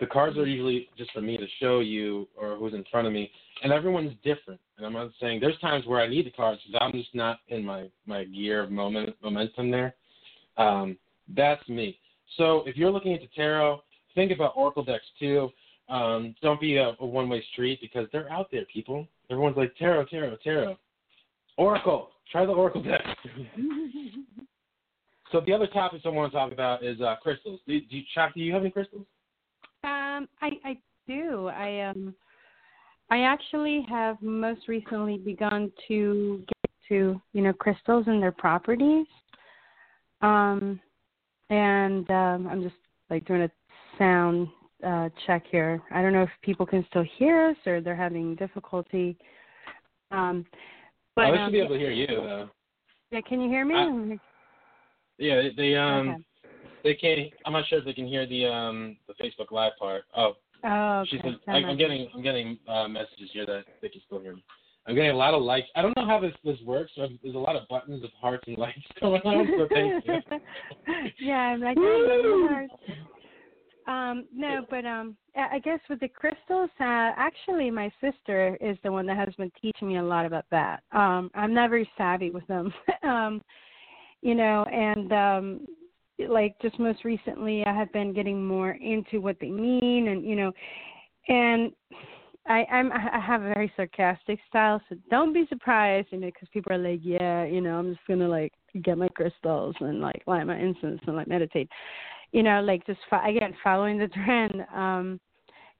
The 0.00 0.06
cards 0.06 0.36
are 0.36 0.46
usually 0.46 0.88
just 0.98 1.12
for 1.12 1.22
me 1.22 1.36
to 1.38 1.46
show 1.60 1.80
you 1.80 2.28
or 2.36 2.56
who's 2.56 2.74
in 2.74 2.84
front 2.90 3.06
of 3.06 3.12
me, 3.12 3.30
and 3.62 3.72
everyone's 3.72 4.12
different. 4.22 4.60
And 4.76 4.84
I'm 4.84 4.92
not 4.92 5.10
saying 5.20 5.40
there's 5.40 5.58
times 5.60 5.86
where 5.86 6.00
I 6.00 6.08
need 6.08 6.26
the 6.26 6.30
cards 6.30 6.60
because 6.66 6.80
I'm 6.84 6.92
just 6.92 7.14
not 7.14 7.38
in 7.48 7.64
my 7.64 7.88
my 8.06 8.24
gear 8.24 8.62
of 8.62 8.70
moment 8.70 9.16
momentum 9.22 9.70
there. 9.70 9.94
Um, 10.56 10.98
that's 11.34 11.66
me. 11.68 11.98
So 12.36 12.64
if 12.66 12.76
you're 12.76 12.90
looking 12.90 13.12
the 13.14 13.28
tarot, 13.34 13.82
think 14.14 14.32
about 14.32 14.52
oracle 14.56 14.84
decks 14.84 15.04
too. 15.18 15.50
Um, 15.88 16.34
don't 16.42 16.60
be 16.60 16.76
a, 16.76 16.94
a 17.00 17.06
one 17.06 17.28
way 17.28 17.42
street 17.52 17.78
because 17.80 18.08
they're 18.12 18.30
out 18.30 18.48
there, 18.50 18.64
people. 18.72 19.06
Everyone's 19.30 19.56
like 19.56 19.74
tarot, 19.76 20.06
tarot, 20.06 20.36
tarot. 20.42 20.76
Oracle. 21.56 22.10
Try 22.32 22.44
the 22.44 22.52
oracle 22.52 22.82
deck. 22.82 23.04
so 25.32 25.40
the 25.40 25.52
other 25.52 25.66
topics 25.66 26.04
I 26.04 26.10
want 26.10 26.32
to 26.32 26.38
talk 26.38 26.52
about 26.52 26.84
is 26.84 27.00
uh, 27.00 27.16
crystals. 27.22 27.60
Do, 27.66 27.80
do 27.80 27.96
you, 27.96 28.02
Chuck, 28.14 28.34
do 28.34 28.40
you 28.40 28.52
have 28.52 28.62
any 28.62 28.70
crystals? 28.70 29.06
Um, 29.82 30.28
I 30.40 30.50
I 30.64 30.78
do. 31.06 31.48
I 31.48 31.80
um, 31.82 32.14
I 33.10 33.20
actually 33.20 33.86
have 33.88 34.20
most 34.22 34.68
recently 34.68 35.18
begun 35.18 35.72
to 35.88 36.44
get 36.46 36.70
to 36.88 37.20
you 37.32 37.42
know 37.42 37.52
crystals 37.52 38.04
and 38.06 38.22
their 38.22 38.32
properties. 38.32 39.06
Um, 40.22 40.80
and 41.50 42.08
um, 42.10 42.48
I'm 42.50 42.62
just 42.62 42.76
like 43.10 43.26
doing 43.26 43.42
a 43.42 43.50
sound 43.98 44.48
uh, 44.86 45.08
check 45.26 45.44
here. 45.50 45.82
I 45.92 46.02
don't 46.02 46.12
know 46.12 46.22
if 46.22 46.30
people 46.42 46.66
can 46.66 46.84
still 46.88 47.04
hear 47.18 47.50
us 47.50 47.56
or 47.66 47.80
they're 47.80 47.96
having 47.96 48.34
difficulty. 48.36 49.16
Um, 50.10 50.46
but 51.14 51.26
oh, 51.26 51.32
they 51.32 51.36
should 51.36 51.44
um, 51.44 51.52
be 51.52 51.60
able 51.60 51.74
to 51.74 51.78
hear 51.78 51.90
you 51.90 52.06
though. 52.06 52.48
Yeah, 53.10 53.20
can 53.20 53.40
you 53.40 53.48
hear 53.48 53.64
me? 53.64 53.74
I, 53.74 54.18
yeah, 55.18 55.36
they, 55.36 55.52
they 55.56 55.76
um 55.76 56.08
okay. 56.08 56.24
they 56.84 56.94
can't. 56.94 57.32
I'm 57.44 57.52
not 57.52 57.66
sure 57.68 57.78
if 57.78 57.84
they 57.84 57.92
can 57.92 58.06
hear 58.06 58.26
the 58.26 58.46
um 58.46 58.96
the 59.08 59.14
Facebook 59.14 59.50
Live 59.50 59.72
part. 59.78 60.04
Oh, 60.16 60.34
Oh, 60.64 61.00
okay. 61.00 61.10
she 61.10 61.20
said 61.22 61.36
I, 61.46 61.58
I'm 61.58 61.76
getting 61.76 62.08
I'm 62.14 62.22
getting 62.22 62.58
uh, 62.66 62.88
messages 62.88 63.28
here 63.32 63.44
that 63.46 63.64
they 63.82 63.88
can 63.88 64.00
still 64.06 64.20
hear 64.20 64.34
me. 64.34 64.42
I'm 64.86 64.94
getting 64.94 65.10
a 65.10 65.16
lot 65.16 65.34
of 65.34 65.42
likes. 65.42 65.68
I 65.76 65.82
don't 65.82 65.96
know 65.96 66.06
how 66.06 66.20
this 66.20 66.34
this 66.42 66.58
works. 66.64 66.92
There's 66.96 67.34
a 67.34 67.38
lot 67.38 67.56
of 67.56 67.68
buttons 67.68 68.02
of 68.02 68.10
hearts 68.18 68.44
and 68.46 68.56
likes 68.56 68.78
going 69.00 69.22
on. 69.22 69.46
So 69.58 69.68
thank 69.72 70.04
you. 70.04 70.20
yeah, 71.20 71.34
I'm 71.34 71.60
like, 71.60 71.76
oh, 71.78 72.46
my 72.48 72.54
heart. 72.54 72.70
Um, 73.86 74.24
no, 74.34 74.64
but 74.70 74.86
um, 74.86 75.16
I 75.36 75.56
I 75.56 75.58
guess 75.58 75.80
with 75.90 76.00
the 76.00 76.08
crystals, 76.08 76.70
uh, 76.80 77.12
actually, 77.16 77.70
my 77.70 77.92
sister 78.00 78.56
is 78.62 78.78
the 78.82 78.92
one 78.92 79.06
that 79.06 79.18
has 79.18 79.34
been 79.34 79.52
teaching 79.60 79.88
me 79.88 79.98
a 79.98 80.02
lot 80.02 80.24
about 80.24 80.46
that. 80.50 80.82
Um, 80.92 81.30
I'm 81.34 81.52
not 81.52 81.68
very 81.68 81.88
savvy 81.98 82.30
with 82.30 82.46
them, 82.46 82.72
um, 83.02 83.42
you 84.24 84.34
know, 84.34 84.64
and 84.64 85.12
um, 85.12 85.66
like 86.30 86.56
just 86.62 86.78
most 86.80 87.04
recently, 87.04 87.62
I 87.66 87.74
have 87.74 87.92
been 87.92 88.14
getting 88.14 88.44
more 88.44 88.70
into 88.70 89.20
what 89.20 89.36
they 89.38 89.50
mean, 89.50 90.08
and 90.08 90.24
you 90.24 90.34
know, 90.34 90.52
and 91.28 91.70
I, 92.46 92.64
I'm 92.72 92.90
I 92.90 93.20
have 93.20 93.42
a 93.42 93.52
very 93.52 93.70
sarcastic 93.76 94.38
style, 94.48 94.80
so 94.88 94.96
don't 95.10 95.34
be 95.34 95.44
surprised, 95.50 96.08
you 96.10 96.18
know, 96.18 96.28
because 96.28 96.48
people 96.54 96.72
are 96.72 96.78
like, 96.78 97.00
yeah, 97.02 97.44
you 97.44 97.60
know, 97.60 97.78
I'm 97.78 97.92
just 97.92 98.06
gonna 98.08 98.26
like 98.26 98.52
get 98.82 98.96
my 98.96 99.08
crystals 99.08 99.76
and 99.80 100.00
like 100.00 100.22
light 100.26 100.46
my 100.46 100.58
incense 100.58 101.00
and 101.06 101.16
like 101.16 101.28
meditate, 101.28 101.68
you 102.32 102.42
know, 102.42 102.62
like 102.62 102.84
just 102.86 103.00
fo- 103.10 103.28
again 103.28 103.54
following 103.62 103.98
the 103.98 104.08
trend, 104.08 104.64
um, 104.74 105.20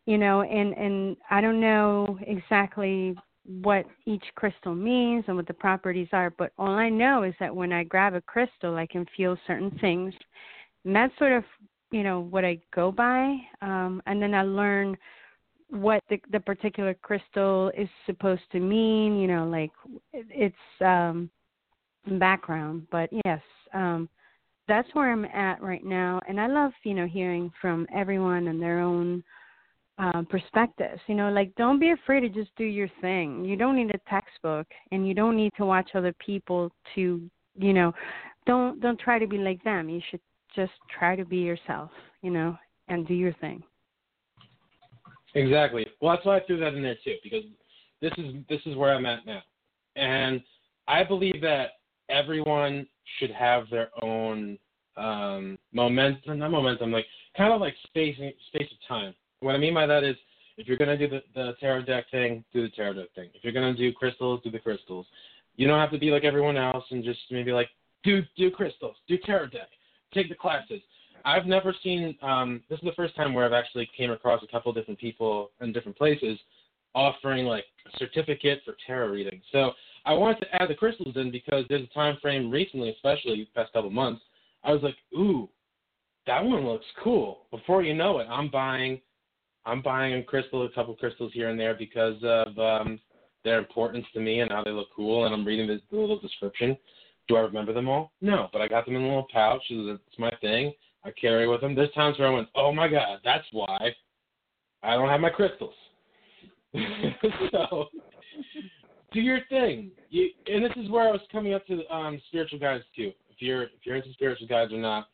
you 0.04 0.18
know, 0.18 0.42
and 0.42 0.74
and 0.74 1.16
I 1.30 1.40
don't 1.40 1.60
know 1.60 2.18
exactly 2.26 3.16
what 3.46 3.84
each 4.06 4.24
crystal 4.34 4.74
means 4.74 5.24
and 5.28 5.36
what 5.36 5.46
the 5.46 5.54
properties 5.54 6.08
are, 6.12 6.30
but 6.30 6.52
all 6.58 6.74
I 6.74 6.88
know 6.88 7.24
is 7.24 7.34
that 7.40 7.54
when 7.54 7.72
I 7.72 7.84
grab 7.84 8.14
a 8.14 8.20
crystal, 8.22 8.76
I 8.76 8.86
can 8.86 9.06
feel 9.16 9.36
certain 9.46 9.70
things, 9.80 10.14
and 10.84 10.94
that's 10.96 11.16
sort 11.18 11.32
of 11.32 11.44
you 11.90 12.02
know 12.02 12.20
what 12.20 12.44
I 12.44 12.58
go 12.74 12.90
by, 12.90 13.36
um, 13.62 14.02
and 14.06 14.20
then 14.20 14.34
I 14.34 14.42
learn 14.42 14.96
what 15.68 16.02
the 16.08 16.20
the 16.30 16.40
particular 16.40 16.94
crystal 16.94 17.70
is 17.76 17.88
supposed 18.06 18.42
to 18.52 18.60
mean 18.60 19.18
you 19.18 19.26
know 19.26 19.46
like 19.46 19.70
it's 20.12 20.54
um 20.80 21.28
background 22.18 22.86
but 22.90 23.08
yes 23.24 23.40
um 23.72 24.08
that's 24.68 24.88
where 24.94 25.10
i'm 25.10 25.24
at 25.26 25.60
right 25.62 25.84
now. 25.84 26.20
And 26.28 26.40
i 26.40 26.46
love 26.46 26.72
you 26.84 26.94
know 26.94 27.06
hearing 27.06 27.50
from 27.60 27.86
everyone 27.94 28.48
and 28.48 28.62
their 28.62 28.80
own 28.80 29.24
um 29.98 30.26
perspectives 30.28 31.00
you 31.06 31.14
know 31.14 31.30
like 31.30 31.54
don't 31.54 31.78
be 31.78 31.90
afraid 31.90 32.20
to 32.20 32.28
just 32.28 32.50
do 32.56 32.64
your 32.64 32.88
thing 33.00 33.44
you 33.44 33.56
don't 33.56 33.76
need 33.76 33.90
a 33.94 34.10
textbook 34.10 34.66
and 34.90 35.06
you 35.06 35.14
don't 35.14 35.36
need 35.36 35.52
to 35.56 35.64
watch 35.64 35.90
other 35.94 36.14
people 36.24 36.70
to 36.94 37.22
you 37.56 37.72
know 37.72 37.92
don't 38.46 38.80
don't 38.80 38.98
try 38.98 39.18
to 39.18 39.26
be 39.26 39.38
like 39.38 39.62
them 39.62 39.88
you 39.88 40.00
should 40.10 40.20
just 40.54 40.72
try 40.98 41.14
to 41.14 41.24
be 41.24 41.36
yourself 41.36 41.90
you 42.22 42.30
know 42.30 42.56
and 42.88 43.06
do 43.06 43.14
your 43.14 43.32
thing 43.34 43.62
Exactly. 45.34 45.86
Well, 46.00 46.14
that's 46.14 46.24
why 46.24 46.38
I 46.38 46.46
threw 46.46 46.58
that 46.60 46.74
in 46.74 46.82
there 46.82 46.96
too, 47.04 47.16
because 47.22 47.42
this 48.00 48.12
is 48.18 48.34
this 48.48 48.60
is 48.66 48.76
where 48.76 48.94
I'm 48.94 49.06
at 49.06 49.26
now, 49.26 49.42
and 49.96 50.40
I 50.86 51.02
believe 51.02 51.40
that 51.42 51.70
everyone 52.08 52.86
should 53.18 53.30
have 53.32 53.68
their 53.70 53.90
own 54.02 54.58
um, 54.96 55.58
momentum, 55.72 56.38
not 56.38 56.50
momentum, 56.50 56.92
like 56.92 57.06
kind 57.36 57.52
of 57.52 57.60
like 57.60 57.74
space 57.86 58.16
space 58.48 58.68
of 58.70 58.88
time. 58.88 59.14
What 59.40 59.54
I 59.54 59.58
mean 59.58 59.74
by 59.74 59.86
that 59.86 60.04
is, 60.04 60.16
if 60.56 60.68
you're 60.68 60.76
gonna 60.76 60.96
do 60.96 61.08
the, 61.08 61.22
the 61.34 61.52
tarot 61.60 61.82
deck 61.82 62.04
thing, 62.10 62.44
do 62.52 62.62
the 62.62 62.68
tarot 62.70 62.94
deck 62.94 63.08
thing. 63.14 63.30
If 63.34 63.42
you're 63.42 63.52
gonna 63.52 63.74
do 63.74 63.92
crystals, 63.92 64.40
do 64.44 64.50
the 64.50 64.58
crystals. 64.58 65.06
You 65.56 65.66
don't 65.66 65.78
have 65.78 65.90
to 65.90 65.98
be 65.98 66.10
like 66.10 66.24
everyone 66.24 66.56
else 66.56 66.84
and 66.90 67.04
just 67.04 67.20
maybe 67.30 67.52
like 67.52 67.68
do 68.02 68.22
do 68.36 68.50
crystals, 68.50 68.96
do 69.08 69.18
tarot 69.18 69.48
deck, 69.48 69.68
take 70.12 70.28
the 70.28 70.34
classes. 70.34 70.80
I've 71.24 71.46
never 71.46 71.74
seen. 71.82 72.16
Um, 72.22 72.62
this 72.68 72.78
is 72.78 72.84
the 72.84 72.92
first 72.92 73.16
time 73.16 73.34
where 73.34 73.46
I've 73.46 73.52
actually 73.52 73.88
came 73.96 74.10
across 74.10 74.42
a 74.42 74.46
couple 74.46 74.72
different 74.72 75.00
people 75.00 75.50
in 75.60 75.72
different 75.72 75.98
places 75.98 76.38
offering 76.94 77.44
like 77.44 77.64
a 77.92 77.98
certificate 77.98 78.60
for 78.64 78.76
tarot 78.86 79.08
reading. 79.08 79.40
So 79.52 79.72
I 80.06 80.12
wanted 80.12 80.40
to 80.40 80.54
add 80.54 80.68
the 80.68 80.74
crystals 80.74 81.16
in 81.16 81.30
because 81.30 81.64
there's 81.68 81.82
a 81.82 81.94
time 81.94 82.16
frame 82.22 82.50
recently, 82.50 82.90
especially 82.90 83.36
the 83.36 83.60
past 83.60 83.72
couple 83.72 83.90
months. 83.90 84.22
I 84.62 84.72
was 84.72 84.82
like, 84.82 84.96
ooh, 85.14 85.48
that 86.26 86.42
one 86.42 86.66
looks 86.66 86.86
cool. 87.02 87.46
Before 87.50 87.82
you 87.82 87.94
know 87.94 88.18
it, 88.18 88.26
I'm 88.30 88.50
buying, 88.50 89.00
I'm 89.66 89.82
buying 89.82 90.14
a 90.14 90.22
crystal, 90.22 90.64
a 90.64 90.70
couple 90.70 90.94
crystals 90.94 91.32
here 91.32 91.48
and 91.48 91.58
there 91.58 91.74
because 91.74 92.16
of 92.22 92.58
um, 92.58 93.00
their 93.44 93.58
importance 93.58 94.06
to 94.14 94.20
me 94.20 94.40
and 94.40 94.50
how 94.50 94.62
they 94.62 94.70
look 94.70 94.88
cool. 94.94 95.24
And 95.24 95.34
I'm 95.34 95.44
reading 95.44 95.66
the, 95.66 95.80
the 95.90 95.98
little 95.98 96.18
description. 96.18 96.76
Do 97.28 97.36
I 97.36 97.40
remember 97.40 97.72
them 97.72 97.88
all? 97.88 98.12
No, 98.20 98.48
but 98.52 98.60
I 98.60 98.68
got 98.68 98.84
them 98.84 98.96
in 98.96 99.02
a 99.02 99.06
little 99.06 99.26
pouch. 99.32 99.62
It's 99.70 100.18
my 100.18 100.32
thing. 100.40 100.72
I 101.04 101.10
carry 101.12 101.48
with 101.48 101.60
them. 101.60 101.74
There's 101.74 101.92
times 101.92 102.18
where 102.18 102.28
I 102.28 102.34
went, 102.34 102.48
oh 102.54 102.72
my 102.72 102.88
god, 102.88 103.20
that's 103.24 103.46
why 103.52 103.94
I 104.82 104.94
don't 104.94 105.08
have 105.08 105.20
my 105.20 105.30
crystals. 105.30 105.74
so 107.52 107.86
do 109.12 109.20
your 109.20 109.40
thing. 109.48 109.90
You, 110.10 110.28
and 110.46 110.64
this 110.64 110.72
is 110.76 110.90
where 110.90 111.08
I 111.08 111.12
was 111.12 111.20
coming 111.30 111.54
up 111.54 111.66
to 111.66 111.86
um, 111.94 112.20
spiritual 112.28 112.58
guides 112.58 112.84
too. 112.96 113.12
If 113.30 113.40
you're 113.40 113.64
if 113.64 113.70
you're 113.84 113.96
into 113.96 114.12
spiritual 114.12 114.48
guides 114.48 114.72
or 114.72 114.78
not, 114.78 115.08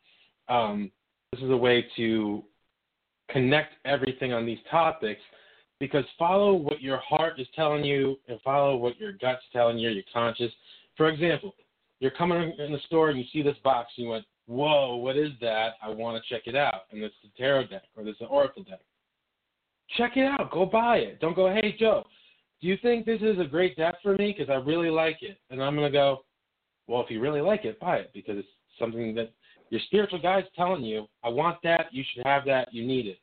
um, 0.49 0.91
this 1.31 1.41
is 1.41 1.49
a 1.49 1.57
way 1.57 1.85
to 1.97 2.43
connect 3.31 3.73
everything 3.85 4.33
on 4.33 4.45
these 4.45 4.59
topics 4.69 5.21
because 5.79 6.05
follow 6.17 6.53
what 6.53 6.81
your 6.81 6.99
heart 6.99 7.39
is 7.39 7.47
telling 7.55 7.83
you 7.83 8.17
and 8.27 8.39
follow 8.41 8.75
what 8.75 8.99
your 8.99 9.13
gut's 9.13 9.41
telling 9.51 9.77
you, 9.77 9.89
your 9.89 10.03
conscious. 10.13 10.51
For 10.95 11.09
example, 11.09 11.55
you're 11.99 12.11
coming 12.11 12.53
in 12.59 12.71
the 12.71 12.79
store 12.85 13.09
and 13.09 13.19
you 13.19 13.25
see 13.33 13.41
this 13.41 13.57
box 13.63 13.91
and 13.97 14.05
you 14.05 14.11
went, 14.11 14.25
whoa, 14.45 14.95
what 14.95 15.17
is 15.17 15.31
that? 15.41 15.73
I 15.81 15.89
want 15.89 16.21
to 16.21 16.33
check 16.33 16.43
it 16.45 16.55
out. 16.55 16.83
And 16.91 17.01
it's 17.01 17.15
the 17.23 17.29
tarot 17.37 17.67
deck 17.67 17.83
or 17.95 18.03
this 18.03 18.15
is 18.15 18.21
an 18.21 18.27
oracle 18.29 18.63
deck. 18.63 18.81
Check 19.97 20.17
it 20.17 20.25
out. 20.25 20.51
Go 20.51 20.65
buy 20.65 20.97
it. 20.97 21.19
Don't 21.19 21.35
go, 21.35 21.51
hey, 21.51 21.75
Joe, 21.77 22.05
do 22.61 22.67
you 22.67 22.77
think 22.81 23.05
this 23.05 23.21
is 23.21 23.39
a 23.39 23.45
great 23.45 23.75
deck 23.75 23.95
for 24.03 24.15
me? 24.15 24.35
Because 24.37 24.51
I 24.51 24.55
really 24.55 24.89
like 24.89 25.17
it. 25.21 25.39
And 25.49 25.61
I'm 25.61 25.75
going 25.75 25.91
to 25.91 25.97
go, 25.97 26.25
well, 26.87 27.01
if 27.01 27.09
you 27.09 27.19
really 27.19 27.41
like 27.41 27.65
it, 27.65 27.79
buy 27.79 27.97
it 27.97 28.11
because 28.13 28.37
it's 28.37 28.47
something 28.79 29.15
that 29.15 29.31
your 29.71 29.81
spiritual 29.85 30.21
guide's 30.21 30.47
telling 30.55 30.83
you, 30.83 31.07
I 31.23 31.29
want 31.29 31.57
that. 31.63 31.87
You 31.91 32.03
should 32.13 32.23
have 32.25 32.45
that. 32.45 32.71
You 32.73 32.85
need 32.85 33.07
it. 33.07 33.17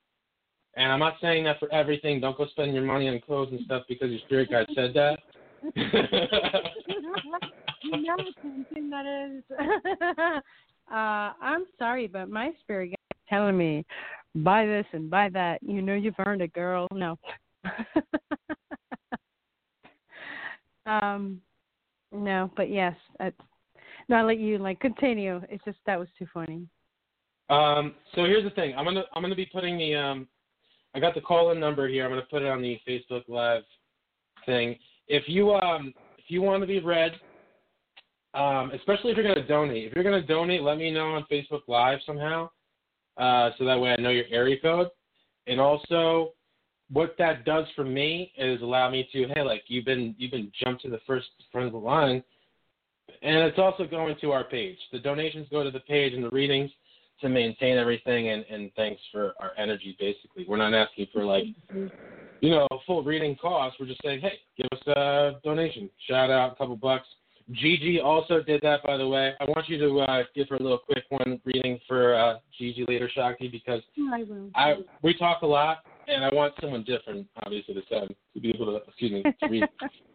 And 0.77 0.91
I'm 0.91 0.99
not 0.99 1.15
saying 1.21 1.45
that 1.45 1.61
for 1.61 1.73
everything. 1.73 2.21
Don't 2.21 2.37
go 2.37 2.47
spend 2.49 2.73
your 2.73 2.83
money 2.83 3.09
on 3.09 3.21
clothes 3.21 3.51
and 3.51 3.61
stuff 3.65 3.85
because 3.89 4.11
your 4.11 4.19
spirit 4.21 4.51
guide 4.51 4.67
said 4.75 4.93
that. 4.95 5.21
you 7.83 8.03
know 8.03 8.17
something 8.43 8.91
that 8.91 9.07
is. 9.07 9.45
uh, 10.91 11.33
I'm 11.43 11.67
sorry, 11.79 12.07
but 12.07 12.31
my 12.31 12.53
spirit 12.61 12.91
guide 12.91 12.97
is 13.13 13.19
telling 13.29 13.59
me 13.59 13.85
buy 14.37 14.65
this 14.65 14.87
and 14.93 15.11
buy 15.11 15.29
that. 15.31 15.61
You 15.63 15.83
know 15.83 15.95
you've 15.95 16.15
earned 16.25 16.43
it, 16.43 16.53
girl. 16.55 16.87
No. 16.93 17.19
um, 20.87 21.41
no, 22.13 22.53
but 22.57 22.71
yes, 22.71 22.95
that's. 23.19 23.35
No, 24.09 24.17
I'll 24.17 24.27
let 24.27 24.39
you 24.39 24.59
like 24.59 24.81
continue. 24.81 25.41
It's 25.49 25.65
just 25.65 25.79
that 25.87 25.99
was 25.99 26.09
too 26.19 26.27
funny. 26.33 26.67
Um, 27.51 27.95
so 28.15 28.25
here's 28.25 28.45
the 28.45 28.51
thing. 28.51 28.75
I'm 28.77 28.85
gonna 28.85 29.05
I'm 29.15 29.23
gonna 29.23 29.35
be 29.35 29.47
putting 29.47 29.79
the 29.79 29.95
um, 29.95 30.29
I 30.95 31.01
got 31.01 31.15
the 31.15 31.21
call 31.21 31.51
in 31.53 31.61
number 31.61 31.89
here. 31.89 32.05
I'm 32.05 32.11
gonna 32.11 32.23
put 32.23 32.43
it 32.43 32.49
on 32.49 32.63
the 32.63 32.79
Facebook 32.89 33.23
Live 33.29 33.63
thing. 34.47 34.77
If 35.09 35.25
you 35.29 35.53
um 35.53 35.93
if 36.17 36.25
you 36.29 36.43
want 36.43 36.63
to 36.63 36.67
be 36.67 36.81
read, 36.81 37.13
um, 38.35 38.71
especially 38.73 39.13
if 39.13 39.17
you're 39.17 39.35
to 39.35 39.47
donate. 39.47 39.87
If 39.87 39.95
you're 39.95 40.05
to 40.05 40.23
donate, 40.23 40.63
let 40.63 40.79
me 40.79 40.91
know 40.91 41.15
on 41.15 41.25
Facebook 41.31 41.63
Live 41.67 41.99
somehow, 42.07 42.51
uh, 43.17 43.51
so 43.59 43.65
that 43.65 43.79
way 43.79 43.91
I 43.91 43.97
know 43.97 44.11
your 44.11 44.27
area 44.31 44.57
code. 44.61 44.89
And 45.47 45.59
also, 45.59 46.33
what 46.91 47.15
that 47.19 47.45
does 47.45 47.67
for 47.75 47.85
me 47.85 48.33
is 48.37 48.61
allow 48.61 48.91
me 48.91 49.09
to, 49.13 49.27
hey, 49.35 49.43
like 49.43 49.63
you've 49.69 49.87
been 49.87 50.15
you've 50.19 50.33
been 50.33 50.53
jumped 50.63 50.83
to 50.83 50.91
the 50.91 51.01
first 51.07 51.29
front 51.51 51.67
of 51.67 51.73
the 51.73 51.79
line, 51.79 52.23
and 53.23 53.37
it's 53.39 53.59
also 53.59 53.87
going 53.87 54.17
to 54.21 54.33
our 54.33 54.45
page. 54.45 54.79
The 54.93 54.99
donations 54.99 55.47
go 55.51 55.63
to 55.63 55.71
the 55.71 55.81
page 55.81 56.15
and 56.15 56.25
the 56.25 56.31
readings 56.31 56.71
to 57.21 57.29
maintain 57.29 57.79
everything 57.79 58.29
and, 58.29 58.45
and 58.51 58.71
thanks 58.77 59.01
for 59.11 59.35
our 59.41 59.51
energy 59.59 59.97
basically. 59.99 60.45
We're 60.49 60.57
not 60.57 60.75
asking 60.75 61.09
for 61.13 61.25
like 61.25 61.45
you 62.41 62.51
know, 62.51 62.67
full 62.87 63.03
reading 63.03 63.37
cost. 63.37 63.77
We're 63.81 63.87
just 63.87 64.01
saying, 64.05 64.21
hey, 64.21 64.39
give 64.57 64.69
us 64.73 64.87
a 64.87 65.41
donation. 65.45 65.91
Shout 66.09 66.31
out 66.31 66.53
a 66.53 66.55
couple 66.57 66.77
bucks. 66.77 67.07
Gigi 67.53 67.99
also 67.99 68.43
did 68.43 68.61
that, 68.63 68.83
by 68.85 68.99
the 68.99 69.09
way. 69.09 69.33
I 69.41 69.45
want 69.45 69.69
you 69.69 69.79
to 69.79 70.01
uh, 70.01 70.23
give 70.35 70.49
her 70.51 70.57
a 70.57 70.63
little 70.63 70.79
quick 70.79 71.05
one 71.09 71.41
reading 71.47 71.81
for 71.89 72.15
uh, 72.15 72.39
Gigi 72.59 72.85
later, 72.87 73.11
Shakti, 73.13 73.49
because 73.49 73.81
I 74.13 74.23
will. 74.25 74.51
I 74.55 74.75
we 75.03 75.17
talk 75.17 75.41
a 75.41 75.47
lot, 75.47 75.79
and 76.09 76.25
I 76.25 76.29
want 76.35 76.53
someone 76.61 76.85
different, 76.85 77.27
obviously, 77.43 77.75
to 77.75 77.83
to 77.83 78.41
be 78.41 78.51
able 78.51 78.67
to, 78.67 78.87
excuse 78.87 79.13
me, 79.13 79.23
to 79.23 79.49
read. 79.49 79.65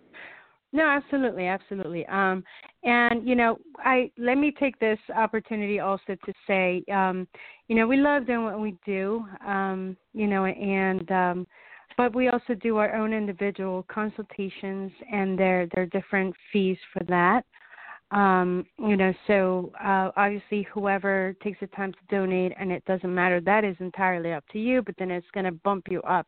no, 0.73 0.89
absolutely, 0.89 1.45
absolutely. 1.45 2.05
Um, 2.07 2.43
and 2.83 3.27
you 3.27 3.35
know, 3.35 3.59
I 3.77 4.11
let 4.17 4.37
me 4.37 4.51
take 4.59 4.77
this 4.79 4.99
opportunity 5.15 5.79
also 5.79 6.15
to 6.25 6.33
say, 6.47 6.83
um, 6.91 7.27
you 7.67 7.75
know, 7.75 7.87
we 7.87 7.97
love 7.97 8.25
doing 8.25 8.43
what 8.43 8.59
we 8.59 8.75
do, 8.85 9.23
um, 9.45 9.95
you 10.13 10.27
know, 10.27 10.45
and 10.45 11.09
um, 11.11 11.47
but 11.95 12.15
we 12.15 12.29
also 12.29 12.55
do 12.55 12.77
our 12.77 12.95
own 12.95 13.13
individual 13.13 13.85
consultations, 13.87 14.91
and 15.11 15.37
there 15.37 15.67
there 15.73 15.83
are 15.83 15.87
different 15.87 16.35
fees 16.51 16.77
for 16.91 17.03
that. 17.05 17.45
Um, 18.11 18.65
you 18.77 18.95
know, 18.95 19.11
so 19.25 19.71
uh, 19.83 20.11
obviously, 20.15 20.67
whoever 20.73 21.35
takes 21.43 21.59
the 21.59 21.67
time 21.67 21.93
to 21.93 21.99
donate, 22.09 22.53
and 22.59 22.71
it 22.71 22.83
doesn't 22.85 23.13
matter, 23.13 23.41
that 23.41 23.63
is 23.63 23.75
entirely 23.79 24.33
up 24.33 24.43
to 24.53 24.59
you. 24.59 24.81
But 24.83 24.95
then 24.99 25.09
it's 25.09 25.25
going 25.33 25.45
to 25.45 25.51
bump 25.51 25.85
you 25.89 26.01
up, 26.01 26.27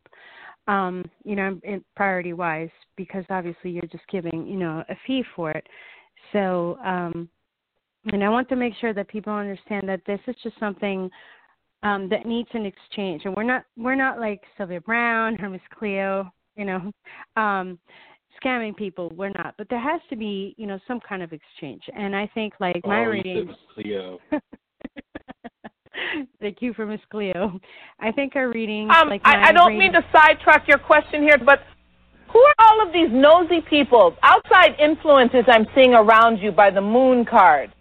um, 0.68 1.06
you 1.24 1.36
know, 1.36 1.60
in 1.64 1.84
priority 1.96 2.34
wise, 2.34 2.70
because 2.96 3.24
obviously 3.30 3.72
you're 3.72 3.84
just 3.92 4.08
giving, 4.12 4.48
you 4.48 4.58
know, 4.58 4.84
a 4.90 4.96
fee 5.06 5.24
for 5.36 5.52
it. 5.52 5.68
So, 6.34 6.78
um, 6.84 7.30
and 8.12 8.24
I 8.24 8.30
want 8.30 8.50
to 8.50 8.56
make 8.56 8.74
sure 8.80 8.94
that 8.94 9.08
people 9.08 9.34
understand 9.34 9.88
that 9.90 10.02
this 10.06 10.20
is 10.28 10.36
just 10.44 10.60
something 10.60 11.10
um, 11.84 12.10
that 12.10 12.26
needs 12.26 12.50
an 12.54 12.66
exchange. 12.66 13.24
And 13.26 13.36
we're 13.36 13.44
not 13.44 13.64
we're 13.78 13.96
not 13.96 14.20
like 14.20 14.42
Sylvia 14.58 14.82
Browne 14.82 15.40
or 15.42 15.50
Miss 15.50 15.62
Cleo, 15.78 16.32
you 16.56 16.66
know, 16.66 16.92
um, 17.36 17.80
scamming 18.44 18.76
people. 18.76 19.12
We're 19.16 19.30
not. 19.30 19.56
But 19.58 19.70
there 19.70 19.80
has 19.80 20.02
to 20.10 20.16
be, 20.16 20.56
you 20.58 20.68
know, 20.68 20.80
some 20.88 21.00
kind 21.08 21.22
of 21.24 21.32
exchange. 21.32 21.84
And 21.96 22.16
I 22.16 22.30
think 22.34 22.54
like 22.60 22.82
my 22.86 23.06
oh, 23.06 23.10
readings. 23.10 23.52
Cleo. 23.74 24.20
Thank 26.40 26.62
you 26.62 26.74
for 26.74 26.86
Miss 26.86 27.02
Cleo. 27.10 27.60
I 28.00 28.12
think 28.12 28.36
our 28.36 28.50
reading. 28.50 28.90
Um, 28.90 29.10
like 29.10 29.22
I, 29.24 29.50
I 29.50 29.52
don't 29.52 29.74
readings, 29.78 29.94
mean 29.94 30.02
to 30.02 30.08
sidetrack 30.12 30.68
your 30.68 30.78
question 30.80 31.22
here, 31.24 31.38
but 31.38 31.60
who 32.32 32.40
are 32.40 32.56
all 32.60 32.86
of 32.86 32.94
these 32.94 33.10
nosy 33.12 33.62
people, 33.70 34.16
outside 34.24 34.76
influences 34.80 35.46
I'm 35.48 35.66
seeing 35.74 35.94
around 35.94 36.38
you 36.38 36.52
by 36.52 36.70
the 36.70 36.82
moon 36.82 37.26
card? 37.26 37.74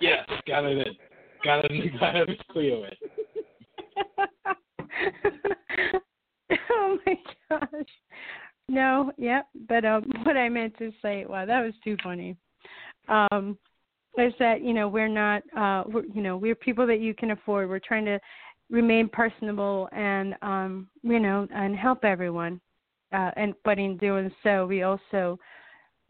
yes, 0.00 0.28
got 0.46 0.64
it 0.64 0.86
in. 0.86 0.94
Got 1.44 1.64
it 1.66 1.72
in. 1.72 1.98
Got 1.98 2.16
it 2.16 2.42
Cleo 2.50 2.84
in. 2.84 2.90
oh 6.70 6.98
my 7.06 7.16
gosh. 7.50 7.70
No, 8.68 9.12
yep. 9.18 9.46
But 9.68 9.84
um 9.84 10.04
what 10.22 10.36
I 10.36 10.48
meant 10.48 10.76
to 10.78 10.90
say, 11.02 11.26
wow, 11.28 11.44
that 11.46 11.62
was 11.62 11.74
too 11.82 11.96
funny. 12.02 12.36
Um 13.08 13.58
is 14.18 14.32
that, 14.38 14.62
you 14.62 14.72
know, 14.72 14.88
we're 14.88 15.08
not 15.08 15.42
uh 15.56 15.84
we're 15.88 16.04
you 16.06 16.22
know, 16.22 16.36
we're 16.36 16.54
people 16.54 16.86
that 16.86 17.00
you 17.00 17.14
can 17.14 17.32
afford. 17.32 17.68
We're 17.68 17.78
trying 17.78 18.04
to 18.06 18.18
remain 18.70 19.08
personable 19.08 19.88
and 19.92 20.34
um, 20.42 20.88
you 21.02 21.20
know, 21.20 21.46
and 21.54 21.76
help 21.76 22.04
everyone. 22.04 22.60
Uh 23.12 23.30
and 23.36 23.54
but 23.64 23.78
in 23.78 23.96
doing 23.98 24.30
so 24.42 24.66
we 24.66 24.82
also 24.82 25.38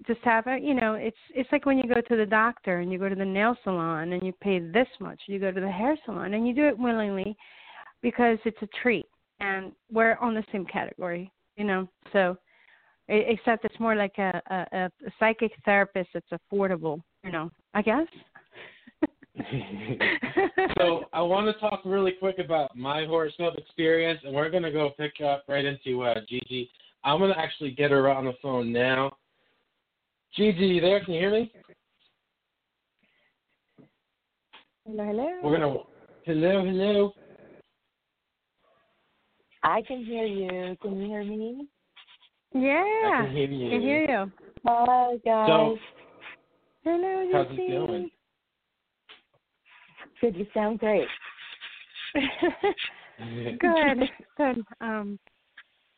just 0.07 0.21
have 0.23 0.47
a 0.47 0.59
you 0.59 0.75
know 0.75 0.95
it's 0.95 1.17
it's 1.35 1.51
like 1.53 1.67
when 1.67 1.79
you 1.79 1.85
go 1.85 2.01
to 2.01 2.17
the 2.17 2.27
doctor 2.27 2.81
and 2.81 2.93
you 2.93 2.99
go 2.99 3.09
to 3.09 3.15
the 3.15 3.25
nail 3.25 3.57
salon 3.65 4.13
and 4.13 4.23
you 4.23 4.33
pay 4.41 4.59
this 4.59 4.89
much 5.01 5.21
you 5.27 5.39
go 5.39 5.51
to 5.51 5.61
the 5.61 5.71
hair 5.71 5.97
salon 6.05 6.35
and 6.35 6.47
you 6.47 6.55
do 6.55 6.67
it 6.67 6.79
willingly 6.79 7.37
because 8.03 8.39
it's 8.45 8.61
a 8.63 8.69
treat 8.83 9.07
and 9.41 9.73
we're 9.91 10.17
on 10.17 10.35
the 10.35 10.45
same 10.51 10.67
category 10.67 11.31
you 11.57 11.65
know 11.65 11.89
so 12.13 12.37
except 13.09 13.65
it's 13.65 13.79
more 13.79 13.95
like 13.95 14.17
a 14.19 14.43
a, 14.51 14.77
a 14.77 14.91
psychic 15.19 15.53
therapist 15.65 16.11
that's 16.13 16.27
affordable 16.33 17.01
you 17.25 17.33
know 17.33 17.51
i 17.75 17.83
guess 17.83 18.07
so 20.79 21.05
I 21.13 21.21
want 21.21 21.47
to 21.47 21.61
talk 21.61 21.81
really 21.85 22.13
quick 22.13 22.39
about 22.39 22.77
my 22.77 23.05
horoscope 23.05 23.55
experience, 23.59 24.21
and 24.25 24.33
we're 24.33 24.49
going 24.49 24.63
to 24.63 24.71
go 24.71 24.91
pick 24.97 25.21
up 25.21 25.45
right 25.49 25.65
into 25.65 26.03
uh, 26.03 26.21
Gigi. 26.29 26.71
I'm 27.03 27.19
going 27.19 27.33
to 27.33 27.39
actually 27.39 27.73
get 27.73 27.91
her 27.91 28.09
on 28.09 28.27
the 28.27 28.35
phone 28.41 28.73
now. 28.73 29.17
Gigi, 30.37 30.67
you 30.67 30.81
there? 30.81 31.05
Can 31.05 31.15
you 31.15 31.21
hear 31.21 31.33
me? 31.33 31.53
Hello, 34.87 35.05
hello. 35.05 35.41
We're 35.43 35.59
gonna. 35.59 35.77
Hello, 36.25 36.65
hello. 36.65 37.13
I 39.63 39.81
can 39.83 40.05
hear 40.05 40.27
you. 40.27 40.77
Can 40.83 41.01
you 41.01 41.07
hear 41.07 41.25
me? 41.25 41.69
Yeah. 42.53 42.85
I 43.05 43.23
can 43.25 43.35
hear 43.35 43.51
you. 43.51 43.71
Can 43.71 43.81
hear 43.81 44.03
you. 44.03 44.33
Hi 44.67 45.17
guys. 45.25 45.49
So, 45.49 45.79
Hello, 46.85 47.27
how's 47.33 47.47
it 47.59 47.71
going? 47.71 48.11
Good. 50.21 50.37
You 50.37 50.47
sound 50.55 50.79
great. 50.79 51.09
good, 53.61 54.11
good. 54.37 54.65
Um, 54.81 55.19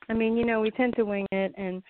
I 0.09 0.13
mean, 0.15 0.37
you 0.37 0.47
know, 0.47 0.61
we 0.61 0.71
tend 0.71 0.95
to 0.97 1.05
wing 1.05 1.27
it, 1.33 1.53
and 1.57 1.83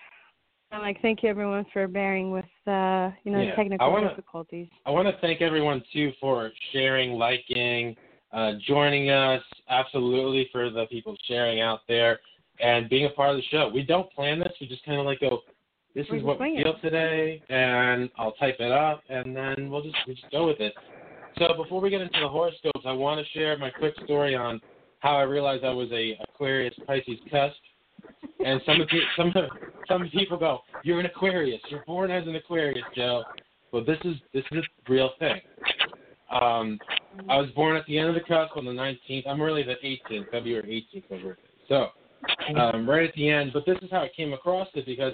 I'm 0.71 0.81
like, 0.81 1.01
thank 1.01 1.23
you 1.23 1.29
everyone 1.29 1.65
for 1.71 1.87
bearing 1.87 2.31
with, 2.31 2.45
uh, 2.65 3.11
you 3.23 3.31
know, 3.31 3.39
Yeah, 3.39 3.51
the 3.51 3.55
technical 3.55 3.85
I 3.87 3.89
wanna- 3.89 4.09
difficulties. 4.09 4.67
I 4.85 4.91
want 4.91 5.07
to 5.07 5.17
thank 5.21 5.41
everyone 5.41 5.83
too 5.93 6.11
for 6.19 6.51
sharing, 6.71 7.11
liking, 7.13 7.95
uh, 8.31 8.53
joining 8.65 9.09
us. 9.09 9.43
Absolutely 9.69 10.49
for 10.51 10.69
the 10.69 10.85
people 10.87 11.15
sharing 11.27 11.61
out 11.61 11.81
there 11.87 12.19
and 12.59 12.89
being 12.89 13.05
a 13.05 13.09
part 13.09 13.29
of 13.29 13.35
the 13.37 13.43
show. 13.43 13.69
We 13.73 13.83
don't 13.83 14.11
plan 14.11 14.39
this. 14.39 14.53
We 14.59 14.67
just 14.67 14.83
kind 14.85 14.99
of 14.99 15.05
like 15.05 15.19
go. 15.19 15.43
This 15.97 16.05
is 16.11 16.21
what 16.21 16.39
we 16.39 16.61
feel 16.61 16.75
today, 16.79 17.41
and 17.49 18.11
I'll 18.19 18.33
type 18.33 18.57
it 18.59 18.71
up, 18.71 19.01
and 19.09 19.35
then 19.35 19.71
we'll 19.71 19.81
just 19.81 19.95
we 20.07 20.13
just 20.13 20.31
go 20.31 20.45
with 20.45 20.59
it. 20.59 20.71
So 21.39 21.47
before 21.57 21.81
we 21.81 21.89
get 21.89 22.01
into 22.01 22.19
the 22.19 22.27
horoscopes, 22.27 22.81
I 22.85 22.91
want 22.91 23.19
to 23.19 23.31
share 23.33 23.57
my 23.57 23.71
quick 23.71 23.95
story 24.03 24.35
on 24.35 24.61
how 24.99 25.15
I 25.15 25.23
realized 25.23 25.63
I 25.63 25.73
was 25.73 25.89
a 25.91 26.15
Aquarius 26.29 26.75
Pisces 26.85 27.17
cusp. 27.31 27.55
And 28.45 28.61
some 28.63 28.79
of 28.79 28.87
the, 28.89 28.99
some 29.17 29.33
some 29.87 30.09
people 30.09 30.37
go, 30.37 30.59
"You're 30.83 30.99
an 30.99 31.07
Aquarius. 31.07 31.61
You're 31.71 31.83
born 31.87 32.11
as 32.11 32.27
an 32.27 32.35
Aquarius, 32.35 32.85
Joe." 32.95 33.23
Well, 33.71 33.83
this 33.83 33.97
is 34.03 34.17
this 34.35 34.43
is 34.51 34.59
a 34.59 34.91
real 34.91 35.09
thing. 35.17 35.41
Um, 36.31 36.77
I 37.27 37.37
was 37.37 37.49
born 37.55 37.75
at 37.75 37.87
the 37.87 37.97
end 37.97 38.09
of 38.09 38.13
the 38.13 38.21
cusp 38.21 38.55
on 38.55 38.65
the 38.65 38.71
19th. 38.71 39.25
I'm 39.27 39.41
really 39.41 39.63
the 39.63 39.77
18th, 39.83 40.29
February 40.29 40.87
18th, 40.93 41.09
my 41.09 41.23
birthday. 41.23 41.41
So, 41.67 41.87
um, 42.57 42.89
right 42.89 43.07
at 43.07 43.15
the 43.15 43.29
end. 43.29 43.51
But 43.53 43.65
this 43.65 43.77
is 43.81 43.89
how 43.91 44.01
I 44.01 44.09
came 44.15 44.33
across 44.33 44.67
it 44.73 44.85
because 44.85 45.13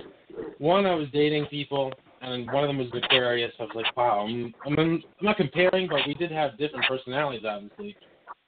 one, 0.58 0.86
I 0.86 0.96
was 0.96 1.08
dating 1.12 1.48
people, 1.48 1.92
and 2.22 2.50
one 2.52 2.64
of 2.64 2.70
them 2.70 2.78
was 2.78 2.88
Aquarius. 2.94 3.52
I 3.60 3.64
was 3.64 3.72
like, 3.76 3.98
wow. 3.98 4.26
I'm, 4.28 4.54
I'm, 4.66 4.80
I'm 4.80 5.04
not 5.22 5.38
comparing, 5.38 5.88
but 5.88 6.02
we 6.08 6.14
did 6.14 6.32
have 6.32 6.58
different 6.58 6.86
personalities, 6.88 7.44
obviously. 7.46 7.96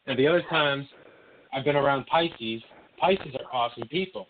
And 0.07 0.17
the 0.17 0.27
other 0.27 0.43
times, 0.49 0.85
I've 1.53 1.65
been 1.65 1.75
around 1.75 2.05
Pisces. 2.05 2.61
Pisces 2.99 3.35
are 3.35 3.53
awesome 3.53 3.87
people. 3.87 4.27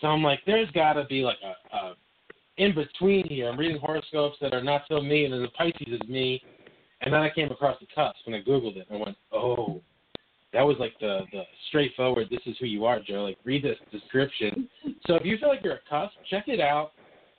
So 0.00 0.08
I'm 0.08 0.22
like, 0.22 0.40
there's 0.46 0.70
got 0.72 0.94
to 0.94 1.04
be 1.04 1.22
like 1.22 1.38
a, 1.42 1.76
a 1.76 1.94
in 2.58 2.74
between 2.74 3.26
here. 3.28 3.48
I'm 3.48 3.58
reading 3.58 3.78
horoscopes 3.78 4.36
that 4.40 4.54
are 4.54 4.62
not 4.62 4.82
so 4.88 5.00
me, 5.00 5.24
and 5.24 5.32
then 5.32 5.42
the 5.42 5.48
Pisces 5.48 6.00
is 6.00 6.08
me. 6.08 6.42
And 7.02 7.12
then 7.12 7.20
I 7.20 7.30
came 7.30 7.50
across 7.50 7.78
the 7.80 7.86
cusp 7.94 8.16
when 8.24 8.34
I 8.34 8.42
Googled 8.42 8.76
it. 8.76 8.86
And 8.88 8.98
I 8.98 9.04
went, 9.04 9.16
oh, 9.32 9.82
that 10.52 10.62
was 10.62 10.76
like 10.78 10.94
the, 11.00 11.20
the 11.32 11.42
straightforward, 11.68 12.28
this 12.30 12.40
is 12.46 12.56
who 12.58 12.66
you 12.66 12.84
are, 12.84 13.00
Joe. 13.00 13.24
Like, 13.24 13.38
read 13.44 13.64
this 13.64 13.76
description. 13.90 14.68
So 15.06 15.14
if 15.16 15.24
you 15.24 15.36
feel 15.38 15.48
like 15.48 15.60
you're 15.62 15.74
a 15.74 15.80
cusp, 15.88 16.14
check 16.30 16.44
it 16.48 16.60
out. 16.60 16.92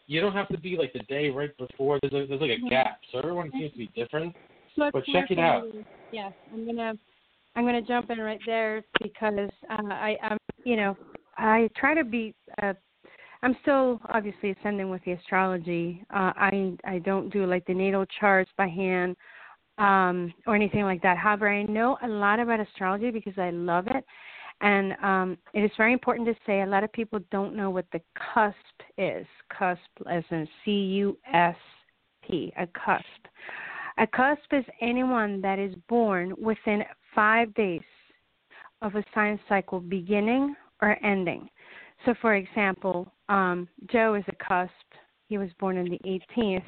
You 0.08 0.22
don't 0.22 0.34
have 0.34 0.48
to 0.50 0.58
be 0.58 0.78
like 0.78 0.94
the 0.94 1.00
day 1.00 1.30
right 1.30 1.56
before. 1.58 2.00
There's, 2.02 2.14
a, 2.14 2.28
there's 2.28 2.42
like 2.42 2.52
a 2.52 2.70
gap. 2.70 3.00
So 3.12 3.20
everyone 3.20 3.52
seems 3.52 3.72
to 3.74 3.78
be 3.78 3.90
different. 3.96 4.36
So 4.76 4.90
But 4.94 5.04
check 5.06 5.32
it 5.32 5.40
out. 5.40 5.66
Yes, 6.12 6.32
I'm 6.54 6.66
gonna 6.66 6.94
I'm 7.56 7.66
gonna 7.66 7.82
jump 7.82 8.10
in 8.12 8.20
right 8.20 8.40
there 8.46 8.84
because 9.02 9.50
uh, 9.70 9.76
I 9.90 10.16
I'm 10.22 10.38
you 10.64 10.76
know 10.76 10.96
I 11.38 11.70
try 11.76 11.94
to 11.94 12.04
be. 12.04 12.34
Uh, 12.62 12.74
I'm 13.44 13.56
still 13.62 14.00
obviously 14.10 14.52
ascending 14.52 14.90
with 14.90 15.04
the 15.04 15.12
astrology. 15.14 16.04
Uh, 16.10 16.32
I 16.36 16.74
I 16.86 17.00
don't 17.00 17.30
do 17.32 17.46
like 17.46 17.66
the 17.66 17.74
natal 17.74 18.06
charts 18.20 18.52
by 18.58 18.68
hand 18.68 19.16
um, 19.78 20.34
or 20.46 20.56
anything 20.56 20.84
like 20.84 21.02
that. 21.02 21.18
However, 21.18 21.50
I 21.50 21.64
know 21.64 21.98
a 22.04 22.08
lot 22.08 22.40
about 22.40 22.60
astrology 22.60 23.12
because 23.12 23.38
I 23.38 23.52
love 23.52 23.88
it, 23.88 24.04
and 24.62 24.94
um, 25.04 25.38
it 25.54 25.62
is 25.62 25.72
very 25.78 25.94
important 25.94 26.28
to 26.28 26.36
say 26.46 26.62
a 26.62 26.66
lot 26.66 26.84
of 26.84 26.92
people 26.92 27.20
don't 27.32 27.56
know 27.56 27.70
what 27.70 27.86
the 27.92 28.02
cusp 28.34 28.56
is. 28.98 29.26
Cusp 29.58 29.80
as 30.10 30.24
in 30.32 30.48
C 30.64 30.72
U 30.72 31.18
S 31.32 31.56
P, 32.28 32.52
a 32.58 32.68
cusp. 32.68 33.04
A 34.00 34.08
cusp 34.08 34.52
is 34.52 34.66
anyone 34.82 35.42
that 35.42 35.60
is 35.60 35.74
born 35.88 36.34
within 36.40 36.84
five 37.16 37.54
days 37.56 37.82
of 38.82 38.96
a 38.96 39.04
sign 39.14 39.40
cycle 39.50 39.80
beginning 39.80 40.56
or 40.82 40.98
ending. 41.04 41.50
So, 42.06 42.14
for 42.22 42.36
example, 42.36 43.12
um, 43.28 43.68
Joe 43.92 44.14
is 44.16 44.24
a 44.28 44.44
cusp. 44.44 44.72
He 45.28 45.38
was 45.38 45.50
born 45.60 45.78
on 45.78 45.86
the 45.86 46.00
18th. 46.38 46.64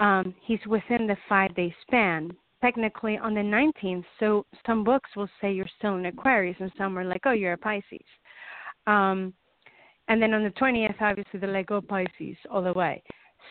Um, 0.00 0.34
he's 0.44 0.64
within 0.66 1.06
the 1.06 1.16
five 1.28 1.54
day 1.54 1.74
span, 1.82 2.30
technically 2.62 3.18
on 3.18 3.34
the 3.34 3.40
19th. 3.40 4.04
So, 4.20 4.44
some 4.66 4.84
books 4.84 5.10
will 5.16 5.28
say 5.40 5.52
you're 5.52 5.66
still 5.78 5.96
in 5.96 6.06
Aquarius, 6.06 6.56
and 6.60 6.72
some 6.76 6.98
are 6.98 7.04
like, 7.04 7.22
oh, 7.24 7.32
you're 7.32 7.54
a 7.54 7.58
Pisces. 7.58 8.00
Um, 8.86 9.32
and 10.08 10.22
then 10.22 10.34
on 10.34 10.44
the 10.44 10.50
20th, 10.50 11.00
obviously, 11.00 11.40
they're 11.40 11.52
like, 11.52 11.70
oh, 11.70 11.80
Pisces, 11.80 12.36
all 12.50 12.62
the 12.62 12.72
way. 12.72 13.02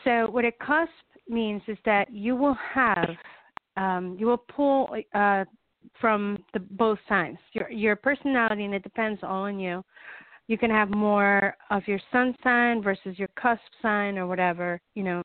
So, 0.04 0.30
what 0.30 0.46
a 0.46 0.52
cusp 0.52 0.92
means 1.28 1.62
is 1.68 1.78
that 1.86 2.12
you 2.14 2.36
will 2.36 2.58
have, 2.74 3.10
um, 3.78 4.16
you 4.20 4.28
will 4.28 4.38
pull 4.38 4.96
uh, 5.14 5.46
from 6.00 6.38
the 6.54 6.60
both 6.60 7.00
signs. 7.08 7.38
Your 7.54 7.72
your 7.72 7.96
personality, 7.96 8.66
and 8.66 8.74
it 8.74 8.84
depends 8.84 9.22
all 9.24 9.44
on 9.44 9.60
you. 9.60 9.84
You 10.48 10.58
can 10.58 10.70
have 10.70 10.90
more 10.90 11.56
of 11.72 11.88
your 11.88 12.00
sun 12.12 12.36
sign 12.44 12.84
versus 12.84 13.18
your 13.18 13.30
cusp 13.40 13.62
sign, 13.82 14.18
or 14.18 14.28
whatever, 14.28 14.80
you 14.94 15.04
know, 15.04 15.24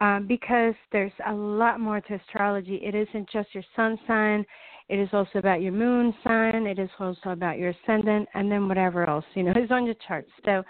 um, 0.00 0.26
because 0.26 0.74
there's 0.92 1.12
a 1.26 1.32
lot 1.32 1.80
more 1.80 2.00
to 2.00 2.14
astrology. 2.14 2.76
It 2.76 2.94
isn't 2.94 3.28
just 3.30 3.54
your 3.54 3.64
sun 3.76 3.98
sign. 4.06 4.44
It 4.88 4.98
is 4.98 5.08
also 5.12 5.38
about 5.38 5.62
your 5.62 5.72
moon 5.72 6.14
sign. 6.24 6.66
It 6.66 6.78
is 6.78 6.90
also 6.98 7.30
about 7.30 7.58
your 7.58 7.70
ascendant, 7.70 8.28
and 8.34 8.50
then 8.50 8.68
whatever 8.68 9.08
else 9.08 9.24
you 9.34 9.42
know 9.42 9.52
is 9.56 9.70
on 9.70 9.86
your 9.86 9.96
chart. 10.06 10.26
So 10.44 10.62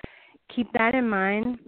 keep 0.54 0.72
that 0.74 0.94
in 0.94 1.08
mind 1.08 1.58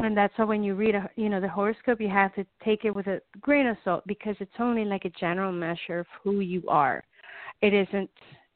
and 0.00 0.16
that's 0.16 0.32
why 0.36 0.44
when 0.44 0.62
you 0.62 0.74
read 0.74 0.94
a 0.94 1.10
you 1.16 1.28
know 1.28 1.40
the 1.40 1.48
horoscope 1.48 2.00
you 2.00 2.08
have 2.08 2.34
to 2.34 2.44
take 2.64 2.84
it 2.84 2.94
with 2.94 3.06
a 3.06 3.20
grain 3.40 3.66
of 3.66 3.76
salt 3.84 4.02
because 4.06 4.36
it's 4.40 4.50
only 4.58 4.84
like 4.84 5.04
a 5.04 5.10
general 5.10 5.52
measure 5.52 6.00
of 6.00 6.06
who 6.22 6.40
you 6.40 6.62
are 6.68 7.02
it 7.62 7.74
isn't 7.74 8.10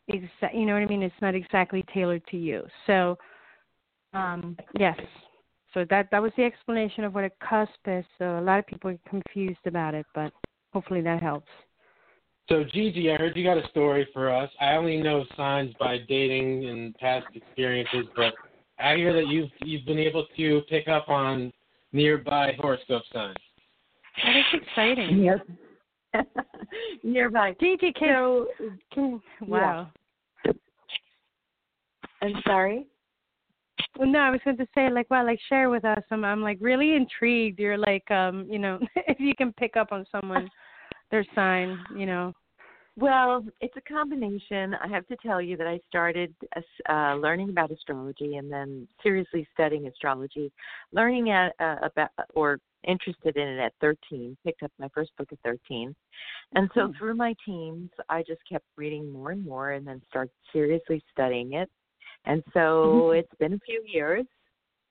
exact 0.09 0.55
you 0.55 0.67
know 0.67 0.75
what 0.75 0.83
i 0.83 0.87
mean 0.87 1.03
it's 1.03 1.15
not 1.21 1.35
exactly 1.35 1.85
tailored 1.93 2.25
to 2.27 2.37
you 2.37 2.63
so 2.87 3.17
um 4.15 4.57
yes 4.79 4.99
so 5.75 5.85
that 5.91 6.09
that 6.11 6.23
was 6.23 6.33
the 6.37 6.45
explanation 6.45 7.05
of 7.05 7.15
what 7.15 7.25
a 7.25 7.31
cusp 7.47 7.73
is 7.87 8.05
so 8.19 8.39
a 8.39 8.41
lot 8.41 8.59
of 8.59 8.67
people 8.67 8.91
are 8.91 8.99
confused 9.09 9.67
about 9.67 9.95
it 9.95 10.07
but 10.15 10.33
hopefully 10.73 11.01
that 11.01 11.23
helps 11.23 11.51
so 12.49 12.65
Gigi, 12.65 13.11
I 13.11 13.17
heard 13.17 13.37
you 13.37 13.45
got 13.45 13.57
a 13.57 13.67
story 13.69 14.07
for 14.13 14.29
us. 14.29 14.51
I 14.61 14.75
only 14.75 14.99
know 14.99 15.25
signs 15.37 15.73
by 15.79 15.99
dating 16.09 16.69
and 16.69 16.95
past 16.97 17.27
experiences, 17.35 18.07
but 18.17 18.35
I 18.79 18.97
hear 18.97 19.13
that 19.13 19.29
you've 19.29 19.51
you've 19.65 19.87
been 19.87 19.99
able 19.99 20.27
to 20.37 20.61
pick 20.69 20.89
up 20.89 21.09
on 21.09 21.53
nearby 21.93 22.55
horoscope 22.59 23.05
signs. 23.13 23.37
That 24.25 24.37
is 24.37 24.61
exciting. 24.61 25.23
Yep. 25.23 25.47
nearby. 27.03 27.55
Gigi, 27.61 27.93
can, 27.93 28.09
so, 28.09 28.47
can 28.93 29.23
wow. 29.41 29.89
Yeah. 30.45 30.53
I'm 32.21 32.35
sorry. 32.47 32.87
Well, 33.99 34.09
no, 34.09 34.21
I 34.21 34.31
was 34.31 34.41
going 34.45 34.57
to 34.57 34.67
say 34.75 34.91
like, 34.91 35.07
well, 35.11 35.27
like 35.27 35.41
share 35.49 35.69
with 35.69 35.85
us. 35.85 36.03
I'm, 36.11 36.25
I'm 36.25 36.41
like 36.41 36.59
really 36.61 36.95
intrigued. 36.95 37.59
You're 37.59 37.79
like, 37.79 38.11
um, 38.11 38.47
you 38.51 38.59
know, 38.59 38.79
if 38.97 39.21
you 39.21 39.35
can 39.35 39.53
pick 39.53 39.77
up 39.77 39.93
on 39.93 40.07
someone, 40.11 40.49
their 41.11 41.25
sign, 41.35 41.79
you 41.97 42.07
know. 42.07 42.33
Well, 42.97 43.45
it's 43.63 43.77
a 43.77 43.93
combination. 43.93 44.75
I 44.75 44.87
have 44.89 45.07
to 45.07 45.17
tell 45.25 45.41
you 45.41 45.57
that 45.57 45.67
I 45.67 45.81
started 45.89 46.35
uh, 46.91 47.15
learning 47.15 47.49
about 47.49 47.71
astrology 47.71 48.37
and 48.37 48.53
then 48.53 48.87
seriously 49.03 49.49
studying 49.55 49.87
astrology, 49.87 50.53
learning 50.93 51.31
at 51.31 51.55
uh, 51.59 51.77
about 51.83 52.11
or 52.35 52.59
interested 52.87 53.37
in 53.37 53.49
it 53.49 53.61
at 53.61 53.73
13. 53.81 54.37
Picked 54.45 54.63
up 54.63 54.73
my 54.79 54.89
first 54.93 55.11
book 55.17 55.29
at 55.33 55.39
13, 55.43 55.95
and 56.55 56.71
so 56.75 56.81
mm-hmm. 56.81 56.99
through 56.99 57.15
my 57.15 57.35
teens, 57.47 57.91
I 58.11 58.23
just 58.23 58.41
kept 58.47 58.67
reading 58.77 59.11
more 59.11 59.31
and 59.31 59.45
more, 59.45 59.73
and 59.73 59.87
then 59.87 60.03
started 60.11 60.33
seriously 60.53 61.03
studying 61.13 61.55
it. 61.55 61.71
And 62.25 62.43
so 62.53 62.59
mm-hmm. 62.59 63.19
it's 63.19 63.35
been 63.39 63.55
a 63.55 63.59
few 63.67 63.83
years. 63.87 64.25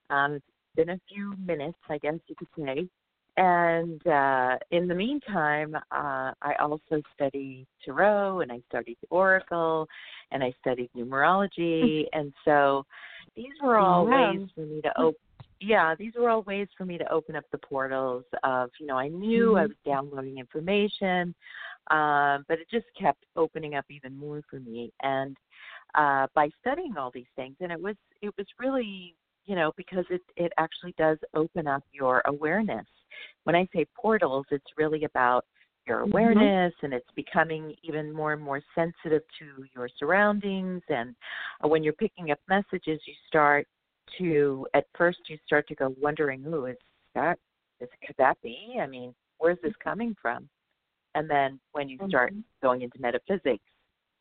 Um, 0.09 0.33
it's 0.33 0.45
been 0.75 0.89
a 0.89 0.99
few 1.07 1.33
minutes, 1.45 1.77
I 1.89 1.97
guess 1.97 2.15
you 2.27 2.35
could 2.35 2.47
say, 2.57 2.89
and 3.37 4.05
uh, 4.05 4.57
in 4.71 4.87
the 4.87 4.95
meantime, 4.95 5.75
uh, 5.75 6.31
I 6.41 6.53
also 6.59 7.01
studied 7.15 7.65
tarot 7.83 8.41
and 8.41 8.51
I 8.51 8.61
studied 8.69 8.97
oracle 9.09 9.87
and 10.31 10.43
I 10.43 10.53
studied 10.59 10.89
numerology. 10.97 12.03
and 12.13 12.33
so 12.43 12.85
these 13.35 13.53
were 13.63 13.77
all 13.77 14.05
wow. 14.05 14.33
ways 14.33 14.49
for 14.53 14.61
me 14.61 14.81
to 14.81 14.99
open. 14.99 15.19
Yeah, 15.63 15.93
these 15.95 16.13
were 16.17 16.29
all 16.29 16.41
ways 16.41 16.67
for 16.75 16.85
me 16.85 16.97
to 16.97 17.11
open 17.11 17.35
up 17.35 17.43
the 17.51 17.59
portals 17.59 18.23
of, 18.43 18.71
you 18.79 18.87
know, 18.87 18.97
I 18.97 19.09
knew 19.09 19.49
mm-hmm. 19.49 19.57
I 19.57 19.61
was 19.67 19.75
downloading 19.85 20.39
information, 20.39 21.35
um, 21.91 22.45
but 22.47 22.57
it 22.57 22.67
just 22.71 22.87
kept 22.99 23.23
opening 23.35 23.75
up 23.75 23.85
even 23.91 24.17
more 24.17 24.41
for 24.49 24.59
me. 24.59 24.91
And 25.03 25.37
uh, 25.95 26.27
by 26.33 26.49
studying 26.59 26.97
all 26.97 27.11
these 27.13 27.25
things, 27.35 27.55
and 27.59 27.71
it 27.71 27.81
was 27.81 27.95
it 28.21 28.33
was 28.37 28.47
really, 28.59 29.15
you 29.45 29.55
know, 29.55 29.71
because 29.77 30.05
it 30.09 30.21
it 30.37 30.51
actually 30.57 30.93
does 30.97 31.17
open 31.35 31.67
up 31.67 31.83
your 31.93 32.21
awareness 32.25 32.85
when 33.43 33.55
I 33.55 33.67
say 33.73 33.85
portals, 33.95 34.45
it's 34.51 34.65
really 34.77 35.03
about 35.03 35.45
your 35.87 36.01
mm-hmm. 36.01 36.11
awareness 36.11 36.73
mm-hmm. 36.73 36.85
and 36.85 36.93
it's 36.93 37.09
becoming 37.15 37.75
even 37.83 38.11
more 38.11 38.33
and 38.33 38.41
more 38.41 38.61
sensitive 38.75 39.23
to 39.39 39.65
your 39.75 39.89
surroundings. 39.97 40.81
And 40.89 41.15
uh, 41.63 41.67
when 41.67 41.83
you're 41.83 41.93
picking 41.93 42.31
up 42.31 42.39
messages, 42.47 42.99
you 43.05 43.13
start 43.27 43.67
to, 44.19 44.67
at 44.73 44.85
first, 44.97 45.19
you 45.27 45.37
start 45.45 45.67
to 45.69 45.75
go 45.75 45.95
wondering, 45.99 46.45
"Ooh, 46.45 46.65
is 46.65 46.77
that, 47.15 47.39
is, 47.79 47.89
could 48.05 48.15
that 48.17 48.37
be? 48.43 48.77
I 48.81 48.87
mean, 48.87 49.13
where's 49.37 49.57
this 49.63 49.73
coming 49.83 50.15
from? 50.21 50.49
And 51.15 51.29
then 51.29 51.59
when 51.73 51.89
you 51.89 51.97
start 52.07 52.31
mm-hmm. 52.31 52.65
going 52.65 52.81
into 52.81 52.99
metaphysics, 52.99 53.63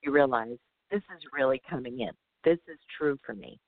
you 0.03 0.13
realize 0.13 0.57
this 0.91 1.03
is 1.17 1.23
really 1.33 1.61
coming 1.69 2.01
in. 2.01 2.11
This 2.45 2.59
is 2.69 2.79
true 2.99 3.19
for 3.25 3.35
me. 3.35 3.59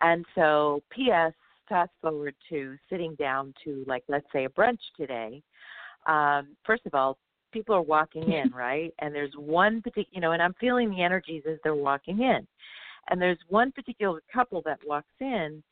And 0.00 0.24
so, 0.34 0.82
P.S 0.90 1.32
fast 1.70 1.92
forward 2.02 2.34
to 2.50 2.76
sitting 2.90 3.14
down 3.14 3.54
to 3.64 3.82
like 3.86 4.02
let's 4.08 4.26
say 4.32 4.44
a 4.44 4.48
brunch 4.50 4.80
today 4.96 5.40
um 6.06 6.48
first 6.66 6.82
of 6.84 6.94
all 6.94 7.16
people 7.52 7.74
are 7.74 7.80
walking 7.80 8.30
in 8.32 8.50
right 8.54 8.92
and 8.98 9.14
there's 9.14 9.32
one 9.36 9.80
particular 9.80 10.08
you 10.10 10.20
know 10.20 10.32
and 10.32 10.42
i'm 10.42 10.54
feeling 10.60 10.90
the 10.90 11.02
energies 11.02 11.44
as 11.50 11.56
they're 11.64 11.74
walking 11.74 12.20
in 12.20 12.46
and 13.08 13.22
there's 13.22 13.38
one 13.48 13.72
particular 13.72 14.20
couple 14.30 14.60
that 14.66 14.78
walks 14.84 15.14
in 15.20 15.62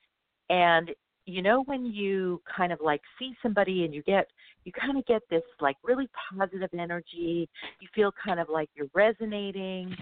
and 0.48 0.90
you 1.28 1.42
know 1.42 1.62
when 1.64 1.84
you 1.84 2.40
kind 2.56 2.72
of 2.72 2.80
like 2.82 3.00
see 3.18 3.32
somebody 3.42 3.84
and 3.84 3.94
you 3.94 4.02
get 4.02 4.26
you 4.64 4.72
kind 4.72 4.98
of 4.98 5.06
get 5.06 5.22
this 5.30 5.42
like 5.60 5.76
really 5.84 6.08
positive 6.30 6.70
energy 6.78 7.48
you 7.80 7.88
feel 7.94 8.12
kind 8.24 8.40
of 8.40 8.48
like 8.48 8.68
you're 8.74 8.88
resonating 8.94 9.94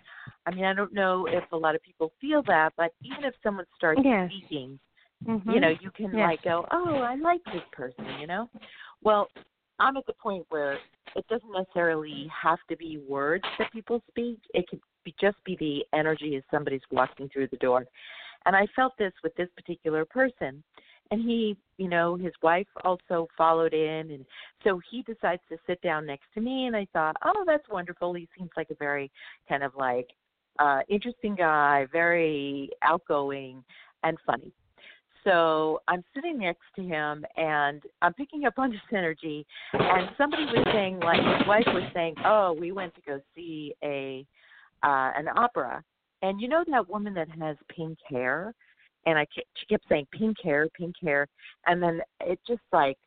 i 0.46 0.54
mean 0.54 0.64
i 0.64 0.72
don't 0.72 0.94
know 0.94 1.26
if 1.26 1.44
a 1.52 1.56
lot 1.56 1.74
of 1.74 1.82
people 1.82 2.12
feel 2.20 2.42
that 2.46 2.72
but 2.76 2.92
even 3.02 3.24
if 3.24 3.34
someone 3.42 3.66
starts 3.76 4.00
yes. 4.04 4.30
speaking 4.30 4.78
Mm-hmm. 5.26 5.50
You 5.50 5.60
know, 5.60 5.72
you 5.80 5.90
can 5.90 6.14
yes. 6.14 6.28
like 6.28 6.42
go, 6.42 6.66
oh, 6.70 6.96
I 6.96 7.14
like 7.16 7.42
this 7.46 7.62
person. 7.72 8.04
You 8.20 8.26
know, 8.26 8.50
well, 9.02 9.28
I'm 9.78 9.96
at 9.96 10.06
the 10.06 10.12
point 10.12 10.44
where 10.50 10.74
it 11.14 11.26
doesn't 11.28 11.52
necessarily 11.52 12.30
have 12.42 12.58
to 12.68 12.76
be 12.76 13.00
words 13.08 13.44
that 13.58 13.72
people 13.72 14.02
speak. 14.08 14.38
It 14.54 14.68
could 14.68 14.80
be 15.04 15.14
just 15.20 15.36
be 15.44 15.56
the 15.58 15.98
energy 15.98 16.36
as 16.36 16.42
somebody's 16.50 16.82
walking 16.90 17.28
through 17.32 17.48
the 17.48 17.56
door. 17.58 17.86
And 18.44 18.54
I 18.54 18.66
felt 18.76 18.92
this 18.98 19.12
with 19.22 19.34
this 19.36 19.48
particular 19.56 20.04
person. 20.04 20.62
And 21.10 21.20
he, 21.20 21.56
you 21.78 21.88
know, 21.88 22.16
his 22.16 22.32
wife 22.42 22.66
also 22.84 23.28
followed 23.36 23.74
in. 23.74 24.10
And 24.10 24.24
so 24.64 24.80
he 24.90 25.02
decides 25.02 25.42
to 25.50 25.56
sit 25.66 25.80
down 25.82 26.06
next 26.06 26.26
to 26.34 26.40
me. 26.40 26.66
And 26.66 26.76
I 26.76 26.86
thought, 26.92 27.16
oh, 27.24 27.44
that's 27.46 27.68
wonderful. 27.70 28.14
He 28.14 28.28
seems 28.36 28.50
like 28.56 28.70
a 28.70 28.76
very 28.76 29.10
kind 29.48 29.62
of 29.62 29.72
like 29.76 30.08
uh, 30.58 30.80
interesting 30.88 31.34
guy, 31.34 31.86
very 31.92 32.70
outgoing 32.82 33.62
and 34.02 34.16
funny. 34.26 34.52
So 35.26 35.80
I'm 35.88 36.04
sitting 36.14 36.38
next 36.38 36.62
to 36.76 36.82
him 36.82 37.24
and 37.36 37.82
I'm 38.00 38.14
picking 38.14 38.44
up 38.44 38.54
on 38.59 38.70
his 38.72 38.80
energy. 38.92 39.44
And 39.72 40.09
somebody 40.16 40.44
was 40.44 40.64
saying, 40.72 41.00
like 41.00 41.20
his 41.20 41.46
wife 41.48 41.66
was 41.66 41.90
saying, 41.92 42.14
"Oh, 42.24 42.57
we 42.59 42.72
went 42.72 42.94
to 42.94 43.00
go 43.02 43.20
see 43.34 43.74
a 43.82 44.24
uh, 44.82 45.11
an 45.16 45.28
opera." 45.36 45.82
And 46.22 46.40
you 46.40 46.48
know 46.48 46.64
that 46.68 46.88
woman 46.88 47.12
that 47.14 47.28
has 47.40 47.57
pink 47.74 47.98
hair, 48.09 48.54
and 49.07 49.18
I 49.18 49.26
she 49.34 49.66
kept 49.66 49.84
saying 49.88 50.07
pink 50.12 50.36
hair, 50.42 50.68
pink 50.76 50.94
hair, 51.02 51.26
and 51.66 51.82
then 51.82 52.00
it 52.20 52.38
just 52.46 52.61
like 52.72 52.98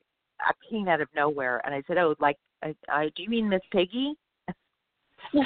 I 0.42 0.52
came 0.70 0.88
out 0.88 1.02
of 1.02 1.10
nowhere, 1.16 1.62
and 1.66 1.76
I 1.76 1.84
said, 1.88 1.98
"Oh, 1.98 2.16
like, 2.20 2.38
I, 2.64 2.74
I, 2.90 3.10
do 3.16 3.24
you 3.24 3.30
mean 3.30 3.50
Miss 3.50 3.62
Piggy?" 3.72 4.14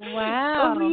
Oh, 0.00 0.14
wow. 0.14 0.76
Oh, 0.80 0.92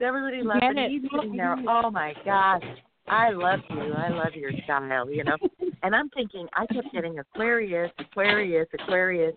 Everybody 0.00 0.42
loves 0.42 0.60
it. 0.62 0.90
He's 0.90 1.02
sitting 1.14 1.36
there. 1.36 1.54
Oh 1.68 1.90
my 1.90 2.14
gosh, 2.24 2.62
I 3.08 3.30
love 3.30 3.60
you. 3.70 3.92
I 3.92 4.08
love 4.08 4.34
your 4.34 4.52
style. 4.64 5.10
You 5.10 5.24
know. 5.24 5.36
And 5.82 5.94
I'm 5.94 6.08
thinking, 6.10 6.46
I 6.54 6.66
kept 6.66 6.92
getting 6.92 7.18
Aquarius, 7.18 7.90
Aquarius, 7.98 8.68
Aquarius, 8.72 9.34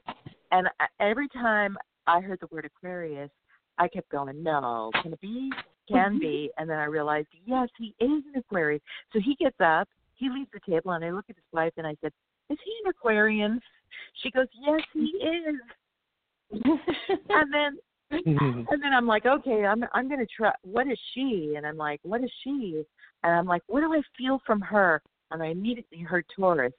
and 0.52 0.68
uh, 0.68 0.86
every 1.00 1.28
time 1.30 1.76
I 2.08 2.22
heard 2.22 2.40
the 2.40 2.48
word 2.52 2.66
Aquarius, 2.66 3.32
I 3.78 3.88
kept 3.88 4.10
going, 4.10 4.42
no, 4.42 4.92
can 5.02 5.14
it 5.14 5.22
be 5.22 5.52
can 5.88 6.12
mm-hmm. 6.12 6.20
be. 6.20 6.52
And 6.58 6.70
then 6.70 6.78
I 6.78 6.86
realized, 6.86 7.28
yes, 7.46 7.70
he 7.78 7.96
is 8.00 8.24
an 8.34 8.38
Aquarius. 8.38 8.82
So 9.14 9.20
he 9.24 9.36
gets 9.36 9.58
up, 9.64 9.88
he 10.16 10.30
leaves 10.30 10.50
the 10.54 10.60
table, 10.70 10.92
and 10.92 11.04
I 11.04 11.12
look 11.12 11.26
at 11.30 11.36
his 11.36 11.46
wife 11.52 11.74
and 11.78 11.86
I 11.86 11.96
said, 12.02 12.12
Is 12.50 12.58
he 12.64 12.72
an 12.84 12.90
Aquarian? 12.90 13.60
She 14.24 14.32
goes, 14.32 14.48
Yes, 14.66 14.82
he 14.94 15.12
is. 15.22 15.56
and 16.52 17.54
then 17.54 17.78
mm-hmm. 18.12 18.60
and 18.70 18.84
then 18.84 18.94
I'm 18.96 19.08
like, 19.08 19.26
okay, 19.26 19.66
I'm 19.66 19.84
I'm 19.94 20.08
gonna 20.08 20.26
try. 20.38 20.52
What 20.64 20.88
is 20.88 21.00
she? 21.14 21.56
And 21.58 21.66
I'm 21.66 21.78
like, 21.78 22.00
what 22.04 22.24
is 22.24 22.32
she? 22.44 22.84
And 23.24 23.34
I'm 23.34 23.48
like, 23.48 23.64
what 23.68 23.82
do 23.82 23.94
I 23.94 24.02
feel 24.18 24.40
from 24.46 24.62
her? 24.62 25.02
And 25.32 25.42
I 25.42 25.48
immediately 25.48 26.00
heard 26.00 26.26
Taurus. 26.36 26.74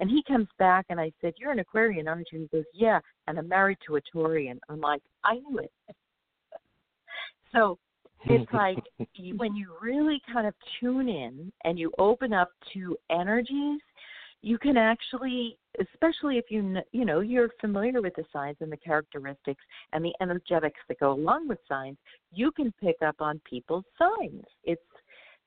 And 0.00 0.08
he 0.08 0.22
comes 0.22 0.48
back 0.58 0.86
and 0.90 1.00
I 1.00 1.12
said, 1.20 1.34
You're 1.36 1.52
an 1.52 1.58
Aquarian, 1.58 2.08
aren't 2.08 2.28
you? 2.32 2.40
He 2.40 2.56
goes, 2.56 2.66
Yeah, 2.72 3.00
and 3.26 3.38
I'm 3.38 3.48
married 3.48 3.78
to 3.86 3.96
a 3.96 4.00
Taurian. 4.14 4.58
I'm 4.68 4.80
like, 4.80 5.02
I 5.24 5.34
knew 5.34 5.58
it. 5.58 5.72
so 7.52 7.78
it's 8.24 8.52
like 8.52 8.78
when 9.36 9.54
you 9.54 9.74
really 9.80 10.20
kind 10.32 10.46
of 10.46 10.54
tune 10.80 11.08
in 11.08 11.52
and 11.64 11.78
you 11.78 11.92
open 11.98 12.32
up 12.32 12.50
to 12.74 12.96
energies, 13.10 13.80
you 14.40 14.58
can 14.58 14.76
actually, 14.76 15.58
especially 15.80 16.38
if 16.38 16.44
you 16.48 16.76
you 16.92 17.04
know 17.04 17.20
you're 17.20 17.50
familiar 17.60 18.00
with 18.00 18.14
the 18.14 18.24
signs 18.32 18.56
and 18.60 18.70
the 18.70 18.76
characteristics 18.76 19.62
and 19.92 20.04
the 20.04 20.12
energetics 20.20 20.78
that 20.88 21.00
go 21.00 21.12
along 21.12 21.48
with 21.48 21.58
signs, 21.68 21.96
you 22.32 22.52
can 22.52 22.72
pick 22.80 22.96
up 23.04 23.16
on 23.20 23.40
people's 23.48 23.84
signs. 23.98 24.44
It's 24.64 24.80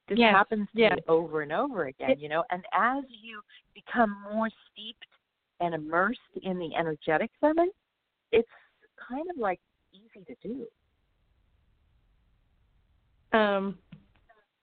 this 0.09 0.19
yes. 0.19 0.33
happens 0.33 0.67
to 0.75 0.81
yes. 0.81 0.97
over 1.07 1.41
and 1.41 1.53
over 1.53 1.85
again, 1.85 2.15
you 2.19 2.27
know. 2.27 2.43
And 2.51 2.63
as 2.73 3.03
you 3.23 3.41
become 3.73 4.17
more 4.33 4.49
steeped 4.71 5.05
and 5.61 5.73
immersed 5.73 6.19
in 6.43 6.59
the 6.59 6.75
energetics 6.75 7.37
of 7.43 7.57
it, 7.59 7.69
it's 8.33 8.49
kind 9.07 9.29
of 9.29 9.37
like 9.37 9.59
easy 9.93 10.25
to 10.25 10.35
do. 10.43 10.65
Um, 13.33 13.77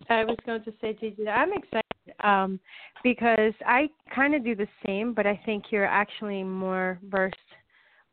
I 0.09 0.25
was 0.25 0.37
going 0.47 0.63
to 0.65 0.73
say, 0.81 0.97
Gigi, 0.99 1.29
I'm 1.29 1.53
excited 1.53 1.85
um, 2.23 2.61
because 3.03 3.53
I 3.67 3.89
kind 4.15 4.35
of 4.35 4.45
do 4.45 4.55
the 4.55 4.69
same, 4.87 5.13
but 5.13 5.27
I 5.27 5.41
think 5.45 5.65
you're 5.71 5.87
actually 5.87 6.43
more 6.43 6.99
versed 7.05 7.37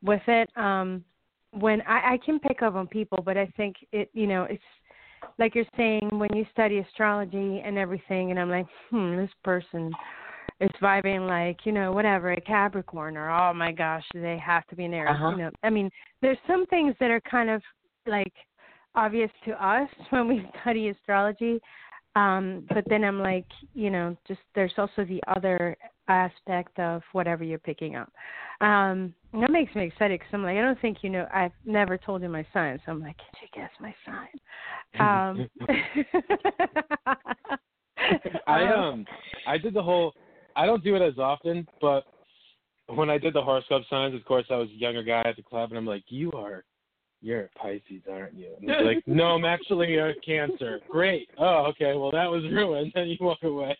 with 0.02 0.22
it. 0.26 0.50
Um, 0.56 1.04
when 1.52 1.80
I, 1.82 2.14
I 2.14 2.18
can 2.24 2.38
pick 2.38 2.62
up 2.62 2.74
on 2.74 2.86
people, 2.86 3.22
but 3.24 3.36
I 3.36 3.46
think 3.56 3.76
it, 3.92 4.10
you 4.12 4.26
know, 4.26 4.44
it's 4.44 4.62
like 5.38 5.54
you're 5.54 5.64
saying 5.76 6.10
when 6.12 6.30
you 6.34 6.44
study 6.52 6.78
astrology 6.78 7.62
and 7.64 7.78
everything, 7.78 8.30
and 8.30 8.38
I'm 8.38 8.50
like, 8.50 8.66
hmm, 8.90 9.16
this 9.16 9.30
person 9.42 9.90
is 10.60 10.70
vibing 10.82 11.26
like, 11.26 11.64
you 11.64 11.72
know, 11.72 11.92
whatever, 11.92 12.32
a 12.32 12.40
Capricorn, 12.40 13.16
or 13.16 13.30
oh 13.30 13.52
my 13.54 13.72
gosh, 13.72 14.04
they 14.14 14.38
have 14.38 14.66
to 14.68 14.76
be 14.76 14.84
an 14.84 14.94
Aries. 14.94 15.14
Uh-huh. 15.14 15.30
You 15.30 15.36
know, 15.36 15.50
I 15.62 15.70
mean, 15.70 15.90
there's 16.22 16.38
some 16.46 16.66
things 16.66 16.94
that 17.00 17.10
are 17.10 17.20
kind 17.20 17.50
of 17.50 17.62
like 18.06 18.32
obvious 18.96 19.30
to 19.44 19.52
us 19.64 19.88
when 20.10 20.26
we 20.28 20.50
study 20.62 20.88
astrology. 20.88 21.60
Um, 22.16 22.66
but 22.70 22.82
then 22.88 23.04
I'm 23.04 23.20
like, 23.20 23.46
you 23.74 23.90
know, 23.90 24.16
just 24.26 24.40
there's 24.54 24.72
also 24.78 25.04
the 25.04 25.22
other 25.28 25.76
aspect 26.08 26.78
of 26.78 27.02
whatever 27.12 27.44
you're 27.44 27.58
picking 27.58 27.94
up. 27.94 28.10
Um, 28.62 29.12
and 29.34 29.42
that 29.42 29.50
makes 29.50 29.74
me 29.74 29.84
excited 29.84 30.18
because 30.18 30.32
I'm 30.32 30.42
like, 30.42 30.56
I 30.56 30.62
don't 30.62 30.80
think 30.80 31.02
you 31.02 31.10
know. 31.10 31.28
I've 31.32 31.52
never 31.66 31.98
told 31.98 32.22
you 32.22 32.30
my 32.30 32.46
sign, 32.54 32.80
so 32.86 32.92
I'm 32.92 33.02
like, 33.02 33.18
can 33.18 33.26
you 33.42 33.48
guess 33.54 33.68
my 33.80 33.94
sign? 34.06 34.28
Um, 34.98 35.46
I 38.46 38.66
um 38.72 39.04
I 39.46 39.58
did 39.58 39.74
the 39.74 39.82
whole 39.82 40.14
I 40.54 40.64
don't 40.64 40.82
do 40.82 40.96
it 40.96 41.02
as 41.02 41.18
often, 41.18 41.68
but 41.82 42.04
when 42.88 43.10
I 43.10 43.18
did 43.18 43.34
the 43.34 43.42
horoscope 43.42 43.82
signs, 43.90 44.14
of 44.14 44.24
course 44.24 44.46
I 44.48 44.56
was 44.56 44.70
a 44.70 44.74
younger 44.74 45.02
guy 45.02 45.20
at 45.22 45.36
the 45.36 45.42
club 45.42 45.68
and 45.70 45.78
I'm 45.78 45.86
like, 45.86 46.04
You 46.08 46.32
are 46.32 46.64
you're 47.22 47.42
a 47.44 47.48
Pisces, 47.58 48.02
aren't 48.10 48.34
you? 48.34 48.48
And 48.60 48.70
he's 48.70 48.84
like, 48.86 49.02
No, 49.06 49.24
I'm 49.34 49.44
actually 49.44 49.96
a 49.96 50.14
cancer. 50.24 50.80
Great. 50.88 51.28
Oh, 51.38 51.66
okay, 51.70 51.94
well 51.94 52.10
that 52.10 52.30
was 52.30 52.42
ruined. 52.44 52.92
Then 52.94 53.08
you 53.08 53.16
walk 53.20 53.42
away. 53.42 53.76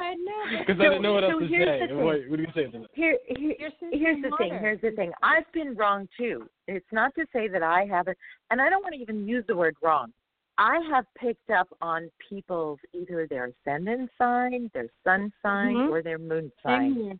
I 0.00 0.14
know. 0.14 0.58
Because 0.66 0.80
I 0.80 0.84
didn't 0.84 1.02
know 1.02 1.14
what 1.14 1.24
so 1.24 1.30
else 1.30 1.42
to 1.42 1.48
say. 1.48 1.92
What, 1.94 2.18
what 2.28 2.36
do 2.36 2.42
you 2.42 2.48
say 2.54 2.66
to 2.70 2.78
that? 2.78 2.90
Here, 2.94 3.18
here 3.36 3.54
here's 3.92 4.22
the 4.22 4.30
thing. 4.38 4.56
Here's 4.60 4.80
the 4.80 4.92
thing. 4.92 5.12
I've 5.22 5.50
been 5.52 5.74
wrong 5.74 6.08
too. 6.16 6.48
It's 6.66 6.86
not 6.92 7.14
to 7.16 7.24
say 7.32 7.48
that 7.48 7.62
I 7.62 7.84
haven't, 7.90 8.16
and 8.50 8.60
I 8.60 8.70
don't 8.70 8.82
want 8.82 8.94
to 8.94 9.00
even 9.00 9.26
use 9.26 9.44
the 9.48 9.56
word 9.56 9.76
wrong. 9.82 10.12
I 10.58 10.80
have 10.90 11.04
picked 11.16 11.50
up 11.50 11.68
on 11.80 12.10
people's 12.28 12.80
either 12.92 13.26
their 13.28 13.52
ascendant 13.66 14.10
sign, 14.18 14.70
their 14.74 14.88
sun 15.04 15.32
sign, 15.42 15.74
Mhm. 15.74 15.90
or 15.90 16.02
their 16.02 16.18
moon 16.18 16.50
Same 16.64 16.72
sign. 16.72 16.94
here. 16.94 17.18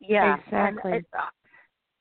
Yeah, 0.00 0.36
Exactly. 0.38 0.92
And 0.92 1.00
it, 1.00 1.06
uh, 1.18 1.26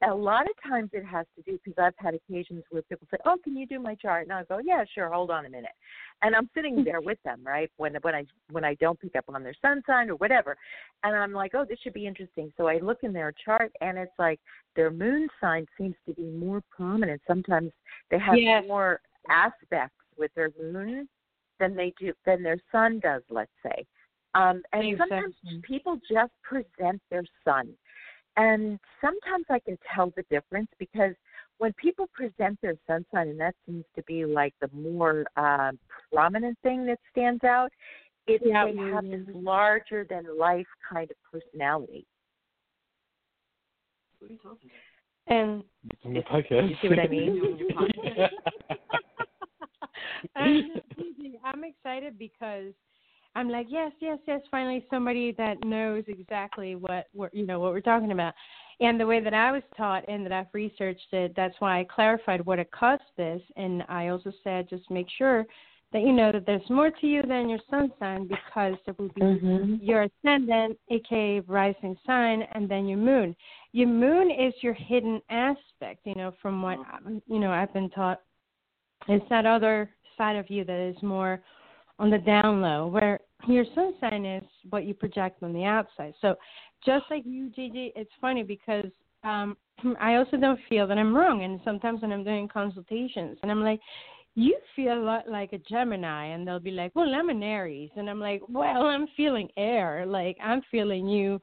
a 0.03 0.13
lot 0.13 0.45
of 0.49 0.69
times 0.69 0.89
it 0.93 1.05
has 1.05 1.25
to 1.35 1.43
do 1.43 1.59
because 1.63 1.81
I've 1.81 1.93
had 1.97 2.15
occasions 2.15 2.63
where 2.69 2.81
people 2.83 3.07
say, 3.11 3.17
"Oh, 3.25 3.37
can 3.43 3.55
you 3.55 3.67
do 3.67 3.79
my 3.79 3.95
chart?" 3.95 4.23
And 4.23 4.33
I 4.33 4.43
go, 4.43 4.59
"Yeah, 4.59 4.83
sure. 4.93 5.09
Hold 5.09 5.29
on 5.29 5.45
a 5.45 5.49
minute." 5.49 5.71
And 6.21 6.35
I'm 6.35 6.49
sitting 6.53 6.83
there 6.83 7.01
with 7.01 7.21
them, 7.23 7.41
right? 7.43 7.71
When 7.77 7.95
when 8.01 8.15
I 8.15 8.25
when 8.49 8.65
I 8.65 8.75
don't 8.75 8.99
pick 8.99 9.15
up 9.15 9.25
on 9.29 9.43
their 9.43 9.53
sun 9.61 9.83
sign 9.85 10.09
or 10.09 10.15
whatever, 10.15 10.57
and 11.03 11.15
I'm 11.15 11.33
like, 11.33 11.53
"Oh, 11.53 11.65
this 11.65 11.79
should 11.79 11.93
be 11.93 12.07
interesting." 12.07 12.51
So 12.57 12.67
I 12.67 12.77
look 12.79 12.99
in 13.03 13.13
their 13.13 13.33
chart, 13.43 13.71
and 13.81 13.97
it's 13.97 14.17
like 14.17 14.39
their 14.75 14.91
moon 14.91 15.27
sign 15.39 15.65
seems 15.77 15.95
to 16.07 16.13
be 16.13 16.23
more 16.23 16.61
prominent. 16.69 17.21
Sometimes 17.27 17.71
they 18.09 18.19
have 18.19 18.37
Yes. 18.37 18.65
more 18.67 19.01
aspects 19.29 19.95
with 20.17 20.33
their 20.33 20.51
moon 20.59 21.07
than 21.59 21.75
they 21.75 21.93
do 21.99 22.13
than 22.25 22.41
their 22.41 22.57
sun 22.71 22.99
does. 22.99 23.21
Let's 23.29 23.51
say. 23.63 23.85
Um, 24.33 24.63
and 24.71 24.97
sometimes 24.97 25.35
Exactly. 25.43 25.61
people 25.63 25.99
just 26.09 26.31
present 26.41 27.01
their 27.09 27.23
sun. 27.43 27.77
And 28.37 28.79
sometimes 29.01 29.45
I 29.49 29.59
can 29.59 29.77
tell 29.93 30.13
the 30.15 30.23
difference 30.29 30.69
because 30.79 31.13
when 31.57 31.73
people 31.73 32.07
present 32.13 32.59
their 32.61 32.75
sun 32.87 33.05
sign, 33.13 33.29
and 33.29 33.39
that 33.39 33.55
seems 33.65 33.85
to 33.95 34.03
be 34.03 34.25
like 34.25 34.53
the 34.61 34.69
more 34.73 35.25
uh, 35.35 35.71
prominent 36.13 36.57
thing 36.63 36.85
that 36.85 36.99
stands 37.11 37.43
out, 37.43 37.71
it's 38.27 38.43
Yeah, 38.45 38.65
they 38.65 38.77
have 38.77 39.03
this 39.03 39.27
larger 39.33 40.05
than 40.09 40.37
life 40.37 40.67
kind 40.89 41.09
of 41.11 41.17
personality. 41.31 42.05
And 45.27 45.63
It's 46.03 46.27
on. 46.29 46.43
You 46.69 46.75
see 46.81 46.89
what 46.89 46.99
I 46.99 47.07
mean? 47.07 47.57
and 50.35 50.81
I'm 51.43 51.63
excited 51.63 52.17
because 52.17 52.73
I'm 53.35 53.49
like, 53.49 53.67
yes, 53.69 53.91
yes, 53.99 54.19
yes. 54.27 54.41
Finally, 54.51 54.85
somebody 54.89 55.31
that 55.37 55.63
knows 55.63 56.03
exactly 56.07 56.75
what 56.75 57.07
we're, 57.13 57.29
you 57.31 57.45
know, 57.45 57.59
what 57.59 57.71
we're 57.71 57.81
talking 57.81 58.11
about. 58.11 58.33
And 58.79 58.99
the 58.99 59.05
way 59.05 59.21
that 59.21 59.33
I 59.33 59.51
was 59.51 59.63
taught 59.77 60.03
and 60.09 60.25
that 60.25 60.31
I've 60.31 60.47
researched 60.53 61.13
it, 61.13 61.33
that's 61.35 61.55
why 61.59 61.79
I 61.79 61.83
clarified 61.85 62.45
what 62.45 62.59
a 62.59 62.65
cusp 62.65 63.03
is. 63.17 63.41
And 63.55 63.83
I 63.87 64.09
also 64.09 64.31
said, 64.43 64.69
just 64.69 64.89
make 64.89 65.07
sure 65.17 65.45
that 65.93 66.01
you 66.01 66.13
know 66.13 66.31
that 66.31 66.45
there's 66.45 66.69
more 66.69 66.89
to 66.89 67.07
you 67.07 67.21
than 67.21 67.49
your 67.49 67.59
sun 67.69 67.91
sign 67.99 68.27
because 68.27 68.75
it 68.87 68.97
will 68.97 69.09
be 69.09 69.21
Mm-hmm. 69.21 69.75
your 69.81 70.03
ascendant, 70.03 70.77
aka 70.89 71.41
rising 71.41 71.97
sign, 72.05 72.43
and 72.53 72.69
then 72.69 72.87
your 72.87 72.97
moon. 72.97 73.35
Your 73.71 73.87
moon 73.87 74.31
is 74.31 74.53
your 74.61 74.73
hidden 74.73 75.21
aspect, 75.29 76.01
you 76.05 76.15
know, 76.15 76.33
from 76.41 76.61
what 76.61 76.79
you 77.27 77.39
know 77.39 77.51
I've 77.51 77.73
been 77.73 77.89
taught. 77.89 78.21
It's 79.07 79.25
that 79.29 79.45
other 79.45 79.89
side 80.17 80.35
of 80.35 80.49
you 80.49 80.63
that 80.63 80.79
is 80.79 81.01
more 81.01 81.41
on 82.01 82.09
the 82.09 82.17
down 82.17 82.61
low, 82.61 82.87
where 82.87 83.19
your 83.47 83.63
sun 83.75 83.93
sign 84.01 84.25
is 84.25 84.43
what 84.71 84.85
you 84.85 84.93
project 84.93 85.43
on 85.43 85.53
the 85.53 85.63
outside. 85.63 86.13
So, 86.19 86.35
just 86.83 87.05
like 87.11 87.23
you, 87.25 87.49
Gigi, 87.49 87.93
it's 87.95 88.11
funny 88.19 88.43
because 88.43 88.91
um 89.23 89.55
I 89.99 90.15
also 90.15 90.37
don't 90.37 90.59
feel 90.67 90.87
that 90.87 90.97
I'm 90.97 91.15
wrong, 91.15 91.43
and 91.43 91.59
sometimes 91.63 92.01
when 92.01 92.11
I'm 92.11 92.23
doing 92.23 92.47
consultations, 92.47 93.37
and 93.43 93.51
I'm 93.51 93.63
like, 93.63 93.79
you 94.33 94.57
feel 94.75 94.93
a 94.93 95.03
lot 95.03 95.27
like 95.29 95.53
a 95.53 95.59
Gemini, 95.59 96.25
and 96.27 96.47
they'll 96.47 96.59
be 96.59 96.71
like, 96.71 96.91
well, 96.95 97.13
I'm 97.13 97.29
an 97.29 97.43
Aries, 97.43 97.91
and 97.95 98.09
I'm 98.09 98.19
like, 98.19 98.41
well, 98.49 98.83
I'm 98.87 99.07
feeling 99.15 99.47
air, 99.55 100.05
like 100.05 100.37
I'm 100.43 100.61
feeling 100.71 101.07
you 101.07 101.39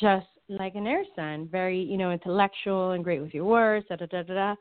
just 0.00 0.26
like 0.48 0.76
an 0.76 0.86
air 0.86 1.02
sign, 1.16 1.48
very, 1.48 1.80
you 1.80 1.96
know, 1.96 2.12
intellectual 2.12 2.92
and 2.92 3.02
great 3.02 3.20
with 3.20 3.34
your 3.34 3.44
words, 3.44 3.86
da 3.88 3.96
da 3.96 4.06
da 4.06 4.22
da. 4.22 4.54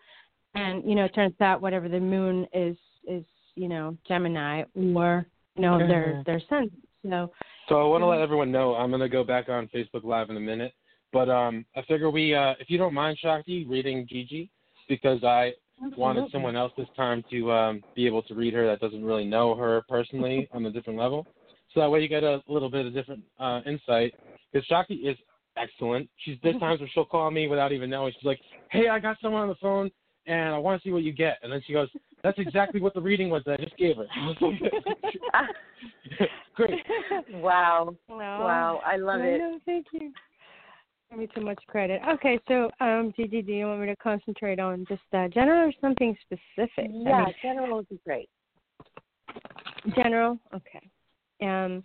And, 0.56 0.84
you 0.84 0.96
know, 0.96 1.06
it 1.06 1.14
turns 1.14 1.40
out 1.40 1.62
whatever 1.62 1.88
the 1.88 2.00
moon 2.00 2.48
is 2.54 2.76
is, 3.08 3.24
you 3.58 3.68
know, 3.68 3.98
Gemini 4.08 4.64
or, 4.76 5.26
you 5.56 5.62
know, 5.62 5.80
their 5.80 6.22
their 6.26 6.42
sun. 6.48 6.70
So 7.04 7.32
So 7.68 7.82
I 7.82 7.84
want 7.86 8.02
to 8.04 8.06
let 8.08 8.22
everyone 8.22 8.52
know 8.52 8.76
I'm 8.76 8.92
gonna 8.92 9.10
go 9.10 9.24
back 9.24 9.50
on 9.50 9.68
Facebook 9.74 10.04
Live 10.04 10.30
in 10.30 10.38
a 10.38 10.42
minute, 10.42 10.74
but 11.12 11.30
um, 11.30 11.66
I 11.76 11.82
figure 11.84 12.10
we, 12.10 12.34
uh, 12.34 12.54
if 12.60 12.70
you 12.70 12.78
don't 12.78 12.94
mind, 12.94 13.18
Shakti, 13.20 13.66
reading 13.66 14.06
Gigi, 14.08 14.50
because 14.88 15.24
I 15.24 15.54
wanted 15.96 16.32
someone 16.32 16.56
else 16.56 16.72
this 16.78 16.88
time 16.96 17.24
to 17.32 17.52
um, 17.52 17.84
be 17.96 18.06
able 18.06 18.22
to 18.24 18.36
read 18.36 18.54
her 18.54 18.66
that 18.68 18.80
doesn't 18.80 19.04
really 19.04 19.26
know 19.26 19.56
her 19.56 19.84
personally 19.90 20.48
on 20.54 20.66
a 20.66 20.72
different 20.72 21.00
level, 21.00 21.26
so 21.74 21.80
that 21.80 21.90
way 21.90 22.02
you 22.02 22.08
get 22.08 22.24
a 22.24 22.42
little 22.48 22.70
bit 22.70 22.86
of 22.86 22.94
different 22.94 23.24
uh, 23.40 23.62
insight. 23.66 24.14
Because 24.52 24.66
Shakti 24.68 24.96
is 24.96 25.18
excellent. 25.58 26.10
She's 26.18 26.38
there's 26.44 26.60
times 26.60 26.80
where 26.80 26.90
she'll 26.94 27.06
call 27.06 27.32
me 27.32 27.48
without 27.48 27.72
even 27.72 27.90
knowing. 27.90 28.14
She's 28.14 28.26
like, 28.26 28.40
"Hey, 28.70 28.88
I 28.88 29.00
got 29.00 29.18
someone 29.22 29.42
on 29.42 29.50
the 29.50 29.56
phone, 29.56 29.90
and 30.26 30.54
I 30.54 30.58
want 30.58 30.82
to 30.82 30.88
see 30.88 30.92
what 30.92 31.04
you 31.04 31.12
get." 31.12 31.38
And 31.42 31.52
then 31.52 31.62
she 31.66 31.74
goes, 31.74 31.90
"That's 32.24 32.40
exactly 32.40 32.80
what 32.82 32.94
the 32.94 33.02
reading 33.02 33.30
was 33.30 33.44
that 33.46 33.60
I 33.60 33.64
just 33.64 33.78
gave 33.78 33.98
her." 33.98 34.08
Great. 36.56 36.80
wow. 37.32 37.96
Well, 38.10 38.20
Wow. 38.20 38.82
I 38.86 38.98
love 38.98 39.22
I 39.22 39.26
it. 39.26 39.38
know, 39.40 39.60
thank 39.66 39.88
you. 39.92 40.12
Give 41.10 41.20
me 41.20 41.28
too 41.34 41.42
much 41.42 41.60
credit. 41.68 42.02
Okay, 42.16 42.38
so 42.48 42.70
um, 42.82 43.14
Gigi, 43.16 43.42
do 43.42 43.54
you 43.54 43.66
want 43.66 43.80
me 43.80 43.88
to 43.88 43.96
concentrate 43.98 44.60
on 44.60 44.86
just 44.90 45.02
uh, 45.14 45.28
general 45.30 45.70
or 45.70 45.74
something 45.80 46.18
specific? 46.22 46.70
I 46.78 46.90
Yeah, 46.90 47.26
mean, 47.26 47.34
general 47.42 47.78
would 47.78 47.90
be 47.90 48.00
great. 48.06 48.30
General. 49.96 50.38
Okay. 50.54 50.82
Um, 51.42 51.84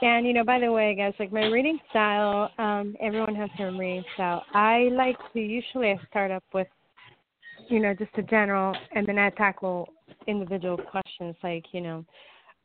and 0.00 0.26
you 0.26 0.32
know, 0.32 0.44
by 0.44 0.60
the 0.60 0.72
way, 0.72 0.94
guys, 0.94 1.12
like 1.18 1.32
my 1.32 1.46
reading 1.46 1.78
style, 1.90 2.50
um, 2.58 2.96
everyone 3.00 3.34
has 3.34 3.50
their 3.58 3.68
own 3.68 3.76
reading 3.78 4.04
style. 4.14 4.44
I 4.54 4.88
like 4.92 5.16
to 5.34 5.40
usually 5.40 5.90
I 5.90 6.00
start 6.10 6.30
up 6.30 6.44
with, 6.54 6.68
you 7.68 7.80
know, 7.80 7.94
just 7.94 8.10
a 8.16 8.22
general, 8.22 8.76
and 8.94 9.06
then 9.06 9.18
I 9.18 9.30
tackle 9.30 9.88
individual 10.26 10.76
questions, 10.76 11.34
like 11.42 11.64
you 11.72 11.80
know, 11.80 12.04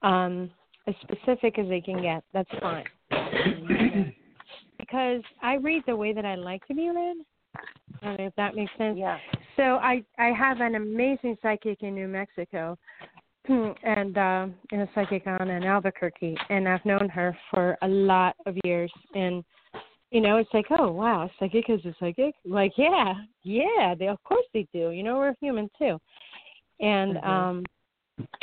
um, 0.02 0.50
as 0.88 0.96
specific 1.02 1.60
as 1.60 1.68
they 1.68 1.82
can 1.82 2.02
get. 2.02 2.24
That's 2.34 2.50
fine. 2.62 2.86
because 4.80 5.22
I 5.42 5.56
read 5.56 5.84
the 5.88 5.96
way 5.96 6.14
that 6.14 6.26
I 6.26 6.36
like 6.36 6.66
to 6.68 6.74
be 6.74 6.90
read. 6.90 7.18
I 8.02 8.06
don't 8.06 8.20
know 8.20 8.28
if 8.28 8.36
that 8.36 8.56
makes 8.56 8.72
sense. 8.78 8.98
Yeah. 8.98 9.18
So 9.56 9.64
I 9.78 10.04
I 10.18 10.28
have 10.28 10.62
an 10.62 10.76
amazing 10.76 11.38
psychic 11.42 11.84
in 11.84 11.96
New 11.96 12.08
Mexico 12.08 12.78
and 13.50 14.18
uh, 14.18 14.48
in 14.72 14.82
a 14.82 14.90
psychic 14.94 15.26
on 15.28 15.50
in 15.50 15.64
Albuquerque, 15.64 16.38
and 16.50 16.68
I've 16.68 16.86
known 16.86 17.10
her 17.10 17.38
for 17.52 17.78
a 17.82 17.88
lot 17.88 18.36
of 18.46 18.56
years. 18.64 18.92
And 19.16 19.44
you 20.12 20.22
know, 20.22 20.38
it's 20.38 20.50
like, 20.54 20.66
oh 20.72 20.92
wow, 20.92 21.30
psychic 21.40 21.70
is 21.70 21.84
a 21.86 21.96
psychic. 22.00 22.34
Like, 22.46 22.74
yeah, 22.78 23.14
yeah, 23.44 23.96
they 23.98 24.08
of 24.08 24.22
course 24.24 24.46
they 24.54 24.68
do. 24.74 24.92
You 24.92 25.04
know, 25.04 25.18
we're 25.18 25.36
human 25.40 25.70
too. 25.78 26.00
And 26.80 27.16
mm-hmm. 27.16 27.30
um 27.30 27.66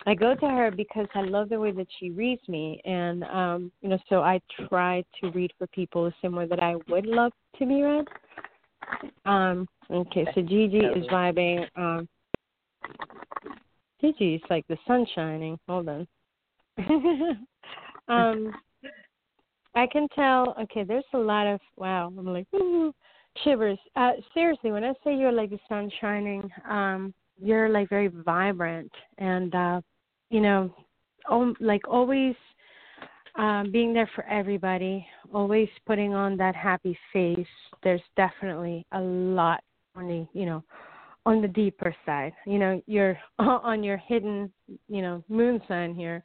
I 0.06 0.14
go 0.14 0.34
to 0.34 0.46
her 0.46 0.70
because 0.70 1.06
I 1.14 1.22
love 1.22 1.48
the 1.48 1.58
way 1.58 1.70
that 1.72 1.88
she 1.98 2.10
reads 2.10 2.40
me, 2.48 2.80
and 2.84 3.24
um, 3.24 3.72
you 3.82 3.88
know, 3.88 3.98
so 4.08 4.22
I 4.22 4.40
try 4.68 5.04
to 5.20 5.30
read 5.30 5.52
for 5.58 5.66
people 5.68 6.04
the 6.04 6.14
same 6.22 6.34
way 6.34 6.46
that 6.46 6.62
I 6.62 6.76
would 6.88 7.06
love 7.06 7.32
to 7.58 7.66
be 7.66 7.82
read. 7.82 8.06
Um, 9.24 9.68
okay, 9.90 10.26
so 10.34 10.42
Gigi 10.42 10.78
is 10.78 11.06
vibing. 11.08 11.66
Um, 11.76 12.08
Gigi's 14.00 14.40
like 14.48 14.66
the 14.68 14.78
sun 14.86 15.06
shining. 15.14 15.58
Hold 15.68 15.88
on. 15.88 16.06
um, 18.08 18.54
I 19.76 19.86
can 19.86 20.08
tell. 20.14 20.54
Okay, 20.62 20.84
there's 20.84 21.04
a 21.12 21.18
lot 21.18 21.46
of 21.46 21.60
wow. 21.76 22.12
I'm 22.18 22.26
like 22.26 22.46
ooh, 22.54 22.94
shivers. 23.44 23.78
Uh, 23.94 24.12
seriously, 24.32 24.72
when 24.72 24.84
I 24.84 24.94
say 25.04 25.14
you're 25.14 25.30
like 25.30 25.50
the 25.50 25.58
sun 25.68 25.90
shining, 26.00 26.50
um, 26.68 27.12
you're 27.38 27.68
like 27.68 27.90
very 27.90 28.08
vibrant 28.08 28.90
and 29.18 29.54
uh, 29.54 29.80
you 30.30 30.40
know, 30.40 30.74
oh, 31.28 31.54
like 31.60 31.86
always 31.86 32.34
um, 33.36 33.70
being 33.70 33.92
there 33.92 34.10
for 34.14 34.24
everybody, 34.24 35.06
always 35.32 35.68
putting 35.86 36.14
on 36.14 36.38
that 36.38 36.56
happy 36.56 36.98
face. 37.12 37.46
There's 37.84 38.00
definitely 38.16 38.86
a 38.92 39.00
lot 39.00 39.62
on 39.94 40.08
the 40.08 40.26
you 40.32 40.46
know 40.46 40.64
on 41.26 41.42
the 41.42 41.48
deeper 41.48 41.94
side. 42.06 42.32
You 42.46 42.58
know, 42.58 42.82
you're 42.86 43.18
on 43.38 43.84
your 43.84 43.98
hidden, 43.98 44.50
you 44.88 45.02
know, 45.02 45.22
moon 45.28 45.60
sign 45.68 45.94
here. 45.94 46.24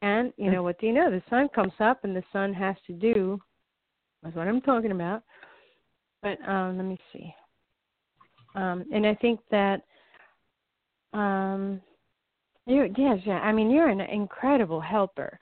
And, 0.00 0.32
you 0.36 0.50
know, 0.50 0.62
what 0.62 0.78
do 0.78 0.86
you 0.86 0.92
know? 0.92 1.10
The 1.10 1.22
sun 1.28 1.48
comes 1.54 1.72
up 1.80 2.04
and 2.04 2.14
the 2.14 2.22
sun 2.32 2.52
has 2.54 2.76
to 2.86 2.92
do 2.92 3.40
that's 4.22 4.34
what 4.34 4.48
I'm 4.48 4.60
talking 4.60 4.92
about. 4.92 5.22
But 6.22 6.38
um 6.48 6.76
let 6.76 6.86
me 6.86 6.98
see. 7.12 7.32
Um 8.54 8.84
and 8.92 9.06
I 9.06 9.14
think 9.14 9.40
that 9.50 9.82
um 11.12 11.80
you 12.66 12.92
yes, 12.96 13.18
yeah, 13.24 13.40
I 13.40 13.52
mean 13.52 13.70
you're 13.70 13.88
an 13.88 14.00
incredible 14.00 14.80
helper. 14.80 15.38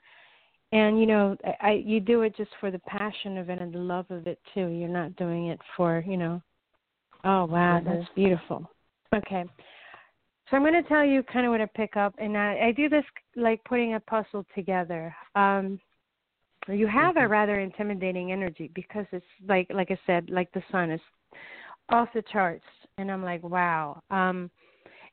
And 0.71 0.99
you 0.99 1.05
know, 1.05 1.37
I 1.43 1.67
I 1.67 1.71
you 1.83 1.99
do 1.99 2.21
it 2.21 2.35
just 2.35 2.51
for 2.59 2.71
the 2.71 2.79
passion 2.79 3.37
of 3.37 3.49
it 3.49 3.61
and 3.61 3.73
the 3.73 3.79
love 3.79 4.05
of 4.09 4.27
it 4.27 4.39
too. 4.53 4.67
You're 4.67 4.89
not 4.89 5.15
doing 5.15 5.47
it 5.47 5.59
for, 5.75 6.03
you 6.07 6.17
know, 6.17 6.41
oh 7.23 7.45
wow, 7.45 7.79
mm-hmm. 7.79 7.89
that's 7.89 8.09
beautiful. 8.15 8.69
Okay. 9.15 9.45
So 10.49 10.55
I'm 10.55 10.63
going 10.63 10.81
to 10.81 10.87
tell 10.87 11.03
you 11.03 11.23
kind 11.23 11.45
of 11.45 11.51
what 11.51 11.61
I 11.61 11.65
pick 11.75 11.97
up, 11.97 12.13
and 12.17 12.37
I, 12.37 12.67
I 12.67 12.71
do 12.71 12.87
this 12.87 13.03
like 13.35 13.63
putting 13.65 13.95
a 13.95 13.99
puzzle 13.99 14.45
together. 14.55 15.13
Um, 15.35 15.79
you 16.69 16.87
have 16.87 17.15
mm-hmm. 17.15 17.25
a 17.25 17.27
rather 17.27 17.59
intimidating 17.59 18.31
energy 18.31 18.71
because 18.73 19.05
it's 19.11 19.25
like, 19.47 19.67
like 19.73 19.91
I 19.91 19.99
said, 20.05 20.29
like 20.29 20.51
the 20.53 20.63
sun 20.71 20.91
is 20.91 21.01
off 21.89 22.09
the 22.13 22.23
charts, 22.31 22.65
and 22.97 23.11
I'm 23.11 23.23
like, 23.23 23.43
wow. 23.43 24.01
Um, 24.09 24.49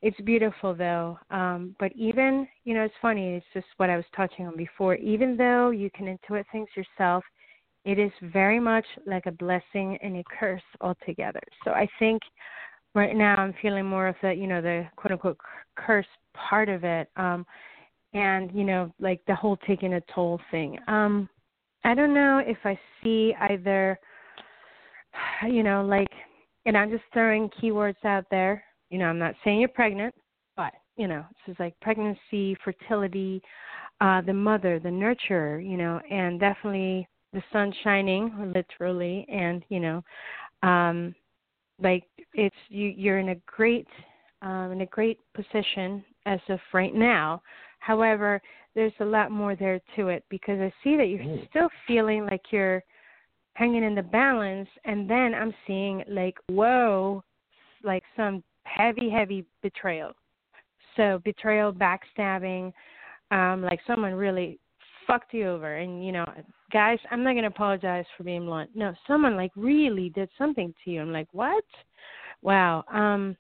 it's 0.02 0.20
beautiful 0.20 0.74
though. 0.74 1.18
Um, 1.30 1.74
but 1.80 1.90
even, 1.96 2.46
you 2.64 2.74
know, 2.74 2.82
it's 2.82 2.94
funny. 3.00 3.36
It's 3.36 3.46
just 3.54 3.66
what 3.78 3.90
I 3.90 3.96
was 3.96 4.04
touching 4.14 4.46
on 4.46 4.56
before. 4.56 4.96
Even 4.96 5.36
though 5.36 5.70
you 5.70 5.90
can 5.94 6.06
intuit 6.06 6.44
things 6.52 6.68
yourself, 6.76 7.24
it 7.84 7.98
is 7.98 8.12
very 8.22 8.60
much 8.60 8.84
like 9.06 9.26
a 9.26 9.32
blessing 9.32 9.98
and 10.02 10.16
a 10.16 10.24
curse 10.38 10.62
altogether. 10.80 11.40
So 11.64 11.70
I 11.70 11.88
think 11.98 12.20
right 12.94 13.16
now 13.16 13.36
I'm 13.36 13.54
feeling 13.60 13.86
more 13.86 14.08
of 14.08 14.16
the, 14.22 14.32
you 14.32 14.46
know, 14.46 14.62
the 14.62 14.86
quote 14.96 15.12
unquote 15.12 15.38
curse 15.76 16.06
part 16.34 16.68
of 16.68 16.84
it. 16.84 17.08
Um, 17.16 17.44
and, 18.12 18.50
you 18.54 18.64
know, 18.64 18.92
like 19.00 19.20
the 19.26 19.34
whole 19.34 19.56
taking 19.66 19.94
a 19.94 20.00
toll 20.14 20.40
thing. 20.50 20.78
Um, 20.86 21.28
I 21.84 21.94
don't 21.94 22.14
know 22.14 22.40
if 22.44 22.58
I 22.64 22.78
see 23.02 23.34
either, 23.40 23.98
you 25.46 25.62
know, 25.62 25.84
like, 25.84 26.08
and 26.64 26.76
I'm 26.76 26.90
just 26.90 27.04
throwing 27.12 27.50
keywords 27.60 28.02
out 28.04 28.24
there. 28.30 28.64
You 28.90 28.98
know, 28.98 29.06
I'm 29.06 29.18
not 29.18 29.34
saying 29.44 29.58
you're 29.60 29.68
pregnant, 29.68 30.14
but, 30.56 30.72
you 30.96 31.08
know, 31.08 31.24
this 31.46 31.54
is 31.54 31.60
like 31.60 31.74
pregnancy, 31.80 32.56
fertility, 32.64 33.42
uh, 34.00 34.20
the 34.22 34.32
mother, 34.32 34.78
the 34.78 34.88
nurturer, 34.88 35.62
you 35.62 35.76
know, 35.76 36.00
and 36.10 36.38
definitely 36.38 37.08
the 37.32 37.42
sun 37.52 37.74
shining, 37.82 38.52
literally, 38.54 39.26
and, 39.28 39.64
you 39.68 39.80
know, 39.80 40.04
um, 40.62 41.14
like 41.82 42.04
it's 42.34 42.54
you 42.68 42.92
you're 42.96 43.18
in 43.18 43.30
a 43.30 43.36
great 43.46 43.86
um 44.42 44.72
in 44.72 44.80
a 44.82 44.86
great 44.86 45.18
position 45.34 46.04
as 46.26 46.40
of 46.48 46.58
right 46.72 46.94
now 46.94 47.42
however 47.80 48.40
there's 48.74 48.92
a 49.00 49.04
lot 49.04 49.30
more 49.30 49.54
there 49.56 49.80
to 49.96 50.08
it 50.08 50.24
because 50.30 50.58
i 50.60 50.72
see 50.82 50.96
that 50.96 51.06
you're 51.06 51.20
mm. 51.20 51.48
still 51.50 51.68
feeling 51.86 52.26
like 52.26 52.42
you're 52.50 52.82
hanging 53.54 53.84
in 53.84 53.94
the 53.94 54.02
balance 54.02 54.68
and 54.84 55.08
then 55.08 55.34
i'm 55.34 55.54
seeing 55.66 56.02
like 56.08 56.36
whoa 56.48 57.22
like 57.82 58.02
some 58.16 58.42
heavy 58.64 59.10
heavy 59.10 59.44
betrayal 59.62 60.12
so 60.96 61.20
betrayal 61.24 61.72
backstabbing 61.72 62.72
um 63.30 63.62
like 63.62 63.80
someone 63.86 64.14
really 64.14 64.58
fucked 65.06 65.34
you 65.34 65.48
over. 65.48 65.76
And 65.76 66.04
you 66.04 66.12
know 66.12 66.26
guys 66.72 66.98
i'm 67.10 67.22
not 67.22 67.32
going 67.32 67.42
to 67.42 67.48
apologize 67.48 68.04
for 68.16 68.24
being 68.24 68.46
blunt. 68.46 68.70
No 68.74 68.94
someone 69.06 69.36
like 69.36 69.52
really 69.56 70.08
did 70.10 70.28
something 70.36 70.74
to 70.84 70.90
you. 70.90 71.00
I'm 71.00 71.12
like 71.12 71.28
what? 71.32 71.64
Wow. 72.42 72.84
Um 72.92 73.36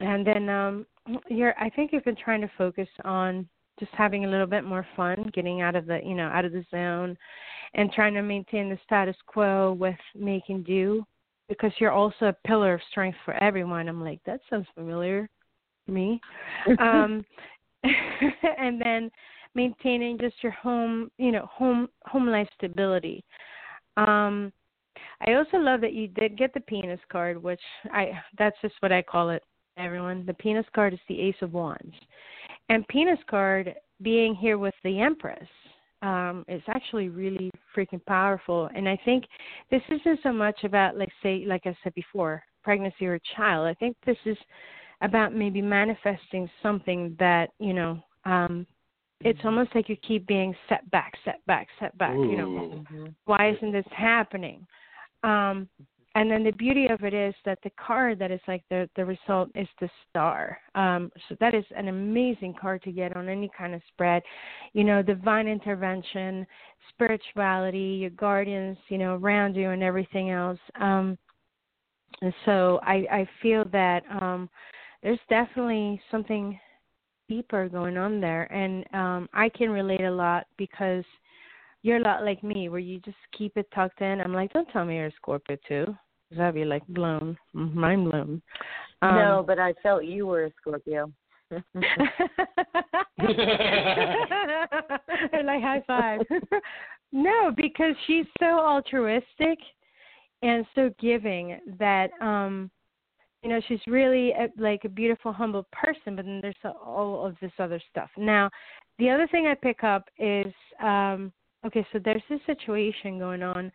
and 0.00 0.26
then 0.26 0.48
um 0.48 0.86
you're 1.28 1.54
i 1.58 1.68
think 1.70 1.92
you've 1.92 2.04
been 2.04 2.16
trying 2.16 2.40
to 2.40 2.50
focus 2.56 2.88
on 3.04 3.46
just 3.78 3.92
having 3.92 4.24
a 4.24 4.28
little 4.28 4.46
bit 4.46 4.64
more 4.64 4.86
fun 4.96 5.30
getting 5.34 5.60
out 5.60 5.76
of 5.76 5.86
the 5.86 6.00
you 6.04 6.14
know 6.14 6.28
out 6.28 6.44
of 6.44 6.52
the 6.52 6.64
zone 6.70 7.16
and 7.74 7.92
trying 7.92 8.14
to 8.14 8.22
maintain 8.22 8.70
the 8.70 8.78
status 8.84 9.16
quo 9.26 9.72
with 9.72 9.96
making 10.14 10.62
do 10.62 11.04
because 11.48 11.72
you're 11.78 11.92
also 11.92 12.26
a 12.26 12.36
pillar 12.46 12.74
of 12.74 12.80
strength 12.90 13.18
for 13.24 13.34
everyone. 13.42 13.88
I'm 13.88 14.02
like 14.02 14.20
that 14.24 14.40
sounds 14.48 14.66
familiar 14.74 15.28
to 15.86 15.92
me. 15.92 16.20
Um 16.78 17.24
and 18.58 18.80
then 18.80 19.10
maintaining 19.54 20.18
just 20.18 20.36
your 20.42 20.52
home, 20.52 21.10
you 21.18 21.32
know, 21.32 21.46
home 21.46 21.88
home 22.06 22.28
life 22.28 22.48
stability. 22.56 23.24
Um, 23.96 24.52
I 25.26 25.34
also 25.34 25.56
love 25.58 25.80
that 25.80 25.92
you 25.92 26.08
did 26.08 26.36
get 26.36 26.52
the 26.54 26.60
penis 26.60 27.00
card, 27.10 27.42
which 27.42 27.60
I 27.92 28.12
that's 28.38 28.56
just 28.62 28.74
what 28.80 28.92
I 28.92 29.02
call 29.02 29.30
it. 29.30 29.42
Everyone, 29.76 30.24
the 30.24 30.34
penis 30.34 30.66
card 30.74 30.92
is 30.92 31.00
the 31.08 31.20
Ace 31.20 31.34
of 31.42 31.52
Wands, 31.52 31.94
and 32.68 32.86
penis 32.88 33.18
card 33.28 33.74
being 34.02 34.34
here 34.34 34.58
with 34.58 34.74
the 34.84 35.00
Empress 35.00 35.48
um, 36.02 36.44
is 36.48 36.62
actually 36.68 37.08
really 37.08 37.50
freaking 37.76 38.04
powerful. 38.06 38.68
And 38.74 38.88
I 38.88 38.98
think 39.04 39.24
this 39.70 39.82
isn't 39.88 40.20
so 40.22 40.32
much 40.32 40.62
about, 40.64 40.96
like, 40.96 41.08
say, 41.22 41.44
like 41.46 41.62
I 41.64 41.76
said 41.82 41.94
before, 41.94 42.42
pregnancy 42.62 43.06
or 43.06 43.18
child. 43.36 43.66
I 43.66 43.74
think 43.74 43.96
this 44.06 44.16
is 44.26 44.36
about 45.00 45.34
maybe 45.34 45.60
manifesting 45.60 46.48
something 46.62 47.16
that 47.18 47.50
you 47.58 47.72
know 47.72 48.00
um, 48.24 48.66
it's 49.24 49.40
almost 49.44 49.74
like 49.74 49.88
you 49.88 49.96
keep 49.96 50.26
being 50.26 50.54
set 50.68 50.88
back, 50.90 51.14
set 51.24 51.44
back, 51.46 51.68
set 51.80 51.96
back. 51.98 52.14
Ooh. 52.14 52.30
You 52.30 52.36
know, 52.36 52.46
mm-hmm. 52.46 53.06
why 53.24 53.50
isn't 53.50 53.72
this 53.72 53.86
happening? 53.90 54.66
Um, 55.22 55.68
and 56.16 56.30
then 56.30 56.44
the 56.44 56.52
beauty 56.52 56.86
of 56.86 57.02
it 57.02 57.12
is 57.12 57.34
that 57.44 57.58
the 57.64 57.70
card 57.70 58.20
that 58.20 58.30
is 58.30 58.40
like 58.46 58.62
the 58.70 58.88
the 58.94 59.04
result 59.04 59.50
is 59.56 59.66
the 59.80 59.88
star. 60.08 60.58
Um, 60.76 61.10
so 61.28 61.36
that 61.40 61.54
is 61.54 61.64
an 61.76 61.88
amazing 61.88 62.54
card 62.60 62.82
to 62.82 62.92
get 62.92 63.16
on 63.16 63.28
any 63.28 63.50
kind 63.56 63.74
of 63.74 63.80
spread. 63.88 64.22
You 64.74 64.84
know, 64.84 65.02
divine 65.02 65.48
intervention, 65.48 66.46
spirituality, 66.90 67.98
your 68.00 68.10
guardians, 68.10 68.76
you 68.88 68.98
know, 68.98 69.16
around 69.16 69.56
you 69.56 69.70
and 69.70 69.82
everything 69.82 70.30
else. 70.30 70.60
Um, 70.80 71.18
and 72.22 72.32
so 72.44 72.78
I 72.82 73.06
I 73.10 73.28
feel 73.42 73.64
that 73.72 74.04
um, 74.22 74.48
there's 75.02 75.18
definitely 75.28 76.00
something 76.12 76.58
deeper 77.28 77.68
going 77.68 77.96
on 77.96 78.20
there 78.20 78.52
and 78.52 78.84
um 78.92 79.28
I 79.32 79.48
can 79.48 79.70
relate 79.70 80.02
a 80.02 80.10
lot 80.10 80.46
because 80.56 81.04
you're 81.82 81.98
a 81.98 82.02
lot 82.02 82.24
like 82.24 82.42
me 82.42 82.68
where 82.68 82.80
you 82.80 82.98
just 83.00 83.18
keep 83.36 83.58
it 83.58 83.68
tucked 83.74 84.00
in. 84.00 84.20
I'm 84.22 84.32
like, 84.32 84.52
don't 84.54 84.68
tell 84.70 84.86
me 84.86 84.96
you're 84.96 85.08
a 85.08 85.12
Scorpio 85.12 85.58
too. 85.68 85.84
Cause 86.30 86.40
I'd 86.40 86.54
be 86.54 86.64
like 86.64 86.86
blown, 86.88 87.36
mind 87.52 88.10
blown. 88.10 88.42
Um, 89.02 89.14
no, 89.14 89.44
but 89.46 89.58
I 89.58 89.74
felt 89.82 90.04
you 90.04 90.26
were 90.26 90.46
a 90.46 90.50
Scorpio. 90.60 91.12
like 91.50 91.62
high 95.62 95.84
five. 95.86 96.20
no, 97.12 97.52
because 97.54 97.94
she's 98.06 98.24
so 98.40 98.58
altruistic 98.58 99.58
and 100.42 100.64
so 100.74 100.90
giving 100.98 101.60
that 101.78 102.10
um 102.20 102.70
you 103.44 103.50
know 103.50 103.60
she's 103.68 103.80
really 103.86 104.32
a, 104.32 104.48
like 104.58 104.84
a 104.84 104.88
beautiful 104.88 105.32
humble 105.32 105.66
person 105.70 106.16
but 106.16 106.24
then 106.24 106.40
there's 106.40 106.56
all 106.84 107.24
of 107.24 107.36
this 107.40 107.52
other 107.58 107.80
stuff 107.90 108.08
now 108.16 108.50
the 108.98 109.08
other 109.08 109.28
thing 109.28 109.46
i 109.46 109.54
pick 109.54 109.84
up 109.84 110.08
is 110.18 110.52
um 110.82 111.30
okay 111.64 111.86
so 111.92 112.00
there's 112.04 112.22
this 112.28 112.40
situation 112.46 113.18
going 113.18 113.42
on 113.42 113.70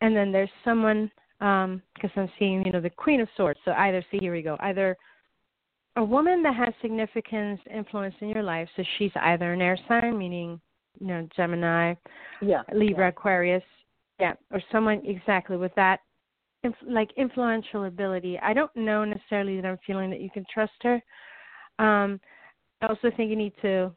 and 0.00 0.16
then 0.16 0.30
there's 0.32 0.50
someone 0.64 1.10
um 1.40 1.82
because 1.94 2.10
i'm 2.16 2.30
seeing 2.38 2.64
you 2.64 2.72
know 2.72 2.80
the 2.80 2.88
queen 2.88 3.20
of 3.20 3.28
swords 3.36 3.58
so 3.64 3.72
either 3.72 4.04
see 4.10 4.18
here 4.18 4.32
we 4.32 4.42
go 4.42 4.56
either 4.60 4.96
a 5.96 6.04
woman 6.04 6.42
that 6.42 6.54
has 6.54 6.72
significance 6.80 7.60
influence 7.74 8.14
in 8.20 8.28
your 8.28 8.44
life 8.44 8.68
so 8.76 8.84
she's 8.96 9.12
either 9.16 9.52
an 9.52 9.60
air 9.60 9.78
sign 9.88 10.16
meaning 10.16 10.60
you 11.00 11.08
know 11.08 11.28
gemini 11.34 11.94
yeah 12.40 12.62
libra 12.72 13.06
yeah. 13.06 13.08
aquarius 13.08 13.62
yeah 14.20 14.34
or 14.52 14.62
someone 14.70 15.02
exactly 15.04 15.56
with 15.56 15.74
that 15.74 16.00
inf- 16.64 16.74
like 16.86 17.10
influential 17.16 17.84
ability. 17.84 18.38
I 18.42 18.52
don't 18.52 18.74
know 18.76 19.04
necessarily 19.04 19.56
that 19.56 19.66
i'm 19.66 19.78
feeling 19.86 20.10
that 20.10 20.20
you 20.20 20.30
can 20.30 20.44
trust 20.52 20.72
her. 20.82 21.02
Um 21.78 22.20
i 22.82 22.86
also 22.86 23.10
think 23.16 23.30
you 23.30 23.36
need 23.36 23.52
to 23.62 23.92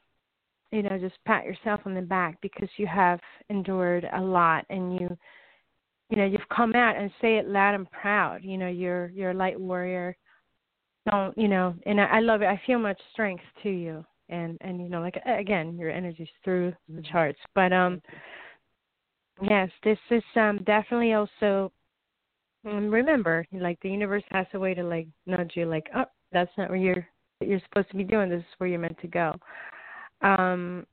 you 0.71 0.81
know 0.83 0.97
just 0.97 1.15
pat 1.25 1.45
yourself 1.45 1.81
on 1.85 1.93
the 1.93 2.01
back 2.01 2.37
because 2.41 2.69
you 2.77 2.87
have 2.87 3.19
endured 3.49 4.07
a 4.13 4.21
lot 4.21 4.65
and 4.69 4.99
you 4.99 5.17
you 6.09 6.17
know 6.17 6.25
you've 6.25 6.49
come 6.55 6.73
out 6.75 6.95
and 6.95 7.09
say 7.21 7.37
it 7.37 7.47
loud 7.47 7.75
and 7.75 7.89
proud. 7.91 8.43
You 8.43 8.57
know 8.57 8.67
you're 8.67 9.09
you're 9.09 9.31
a 9.31 9.35
light 9.35 9.59
warrior. 9.59 10.15
Don't 11.09 11.37
you 11.37 11.47
know 11.47 11.75
and 11.85 11.99
I, 11.99 12.05
I 12.05 12.19
love 12.19 12.41
it. 12.41 12.45
I 12.47 12.61
feel 12.65 12.79
much 12.79 12.99
strength 13.11 13.43
to 13.63 13.69
you. 13.69 14.05
And 14.29 14.57
and 14.61 14.81
you 14.81 14.89
know 14.89 15.01
like 15.01 15.17
again 15.25 15.77
your 15.77 15.89
energy's 15.91 16.27
through 16.43 16.73
the 16.87 17.01
Mm-hmm. 17.01 17.11
charts. 17.11 17.39
But 17.55 17.73
um 17.73 18.01
yes 19.41 19.69
this 19.83 19.97
is 20.11 20.23
um 20.35 20.59
definitely 20.65 21.13
also 21.13 21.71
and 22.65 22.91
remember 22.91 23.45
like 23.53 23.79
the 23.81 23.89
universe 23.89 24.23
has 24.31 24.45
a 24.53 24.59
way 24.59 24.73
to 24.73 24.83
like 24.83 25.07
nudge 25.25 25.51
you 25.55 25.65
like 25.65 25.87
oh 25.95 26.05
that's 26.31 26.51
not 26.57 26.69
where 26.69 26.77
you're 26.77 27.07
what 27.39 27.49
you're 27.49 27.59
supposed 27.67 27.89
to 27.89 27.97
be 27.97 28.03
doing. 28.03 28.29
This 28.29 28.39
is 28.39 28.45
where 28.57 28.69
you're 28.69 28.79
meant 28.79 28.99
to 29.01 29.07
go. 29.07 29.35
Um 30.21 30.85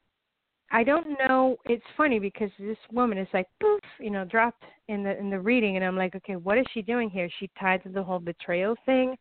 i 0.72 0.84
don't 0.84 1.06
know. 1.18 1.56
It's 1.66 1.84
funny 1.96 2.18
because 2.18 2.50
this 2.58 2.76
woman 2.92 3.18
is 3.18 3.28
like 3.32 3.46
poof 3.60 3.80
you 3.98 4.10
know 4.10 4.24
dropped 4.24 4.64
in 4.88 5.02
the 5.02 5.18
in 5.18 5.30
the 5.30 5.38
reading 5.38 5.76
and 5.76 5.84
i'm 5.84 5.96
like 5.96 6.14
okay 6.16 6.36
what 6.36 6.58
is 6.58 6.66
she 6.72 6.82
doing 6.82 7.08
here? 7.10 7.26
Is 7.26 7.32
she 7.38 7.50
tied 7.58 7.82
to 7.84 7.88
the 7.88 8.02
whole 8.02 8.18
betrayal 8.20 8.76
thing? 8.86 9.16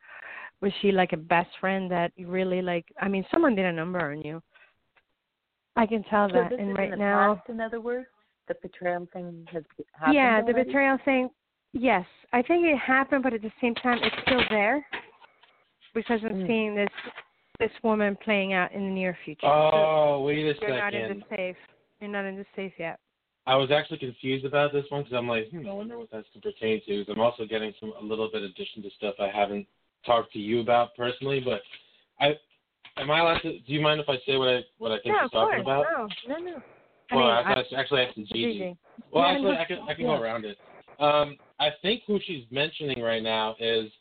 Was 0.61 0.73
she 0.81 0.91
like 0.91 1.13
a 1.13 1.17
best 1.17 1.49
friend 1.59 1.89
that 1.91 2.11
really 2.17 2.61
like 2.61 2.85
i 3.01 3.07
mean 3.07 3.25
someone 3.31 3.55
did 3.55 3.65
a 3.65 3.71
number 3.71 4.11
on 4.11 4.21
you. 4.21 4.41
I 5.75 5.85
can 5.85 6.03
tell 6.03 6.27
So 6.29 6.35
that 6.35 6.51
and 6.53 6.77
right 6.77 6.97
now 6.97 7.35
past, 7.35 7.49
in 7.49 7.61
other 7.61 7.79
words, 7.79 8.07
the 8.49 8.55
betrayal 8.61 9.07
thing 9.13 9.47
has 9.53 9.63
happened. 9.93 10.15
yeah 10.15 10.41
the 10.41 10.53
betrayal 10.53 10.97
thing 11.05 11.29
yes 11.73 12.05
i 12.33 12.41
think 12.41 12.65
it 12.65 12.77
happened 12.77 13.23
but 13.23 13.33
at 13.33 13.41
the 13.41 13.51
same 13.61 13.75
time 13.75 13.99
it's 14.01 14.15
still 14.25 14.41
there 14.49 14.85
because 15.93 16.19
i'm 16.23 16.35
Mm. 16.43 16.47
seeing 16.47 16.75
this 16.75 16.89
this 17.59 17.71
woman 17.83 18.15
playing 18.23 18.53
out 18.53 18.71
in 18.71 18.81
the 18.85 18.89
near 18.91 19.17
future 19.25 19.47
Oh, 19.47 20.23
wait 20.25 20.45
a 20.45 20.55
so 20.59 20.67
you're 20.67 20.77
not 20.77 20.93
in 20.93 21.19
the 21.19 21.35
safe 21.35 21.55
you're 21.99 22.09
not 22.09 22.25
in 22.25 22.37
the 22.37 22.45
safe 22.55 22.73
yet 22.77 22.99
I 23.45 23.55
was 23.55 23.71
actually 23.71 23.97
confused 23.97 24.45
about 24.45 24.71
this 24.73 24.85
one 24.89 25.01
because 25.01 25.17
I'm 25.17 25.27
like, 25.27 25.49
hmm, 25.49 25.67
I 25.67 25.73
wonder 25.73 25.97
what 25.97 26.09
that's 26.11 26.27
to 26.33 26.39
pertain 26.39 26.81
to. 26.85 27.03
'Cause 27.03 27.15
I'm 27.15 27.21
also 27.21 27.45
getting 27.45 27.73
some 27.79 27.93
a 27.99 28.03
little 28.03 28.29
bit 28.29 28.43
addition 28.43 28.83
to 28.83 28.91
stuff 28.91 29.15
I 29.19 29.27
haven't 29.29 29.65
talked 30.05 30.31
to 30.33 30.39
you 30.39 30.59
about 30.59 30.93
personally. 30.95 31.39
But 31.39 31.61
I, 32.19 32.37
am 32.97 33.09
I 33.09 33.19
allowed 33.21 33.39
to? 33.39 33.57
Do 33.57 33.73
you 33.73 33.81
mind 33.81 34.01
if 34.01 34.07
I 34.07 34.17
say 34.27 34.37
what 34.37 34.49
I 34.49 34.63
what 34.77 34.91
I 34.91 34.99
think 34.99 35.15
no 35.15 35.21
she's 35.23 35.25
of 35.25 35.31
talking 35.31 35.63
course 35.63 35.83
about? 35.83 35.85
no 36.27 36.37
no 36.37 36.51
no 36.51 36.63
I 37.09 37.15
Well, 37.15 37.23
mean, 37.25 37.33
I, 37.33 37.39
I- 37.39 37.55
thought 37.55 37.65
I 37.73 37.79
actually 37.79 38.01
asked 38.01 38.15
Gigi. 38.17 38.27
Gigi. 38.27 38.77
Well, 39.11 39.23
Yeah, 39.23 39.31
actually, 39.31 39.57
I 39.57 39.65
can 39.65 39.79
I 39.79 39.93
can 39.95 40.05
yeah. 40.05 40.15
go 40.17 40.21
around 40.21 40.45
it. 40.45 40.57
Um, 40.99 41.37
I 41.59 41.69
think 41.81 42.03
who 42.07 42.19
she's 42.25 42.45
mentioning 42.51 43.01
right 43.01 43.23
now 43.23 43.55
is 43.59 43.91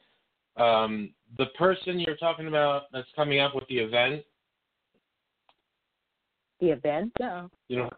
um, 0.56 1.11
the 1.36 1.46
person 1.59 1.98
you're 1.98 2.16
talking 2.16 2.46
about 2.46 2.84
that's 2.92 3.09
coming 3.16 3.40
up 3.40 3.54
with 3.54 3.66
the 3.68 3.78
event. 3.78 4.24
the 6.61 6.70
event. 6.70 7.12
no 7.20 7.50
You 7.68 7.78
know, 7.78 7.90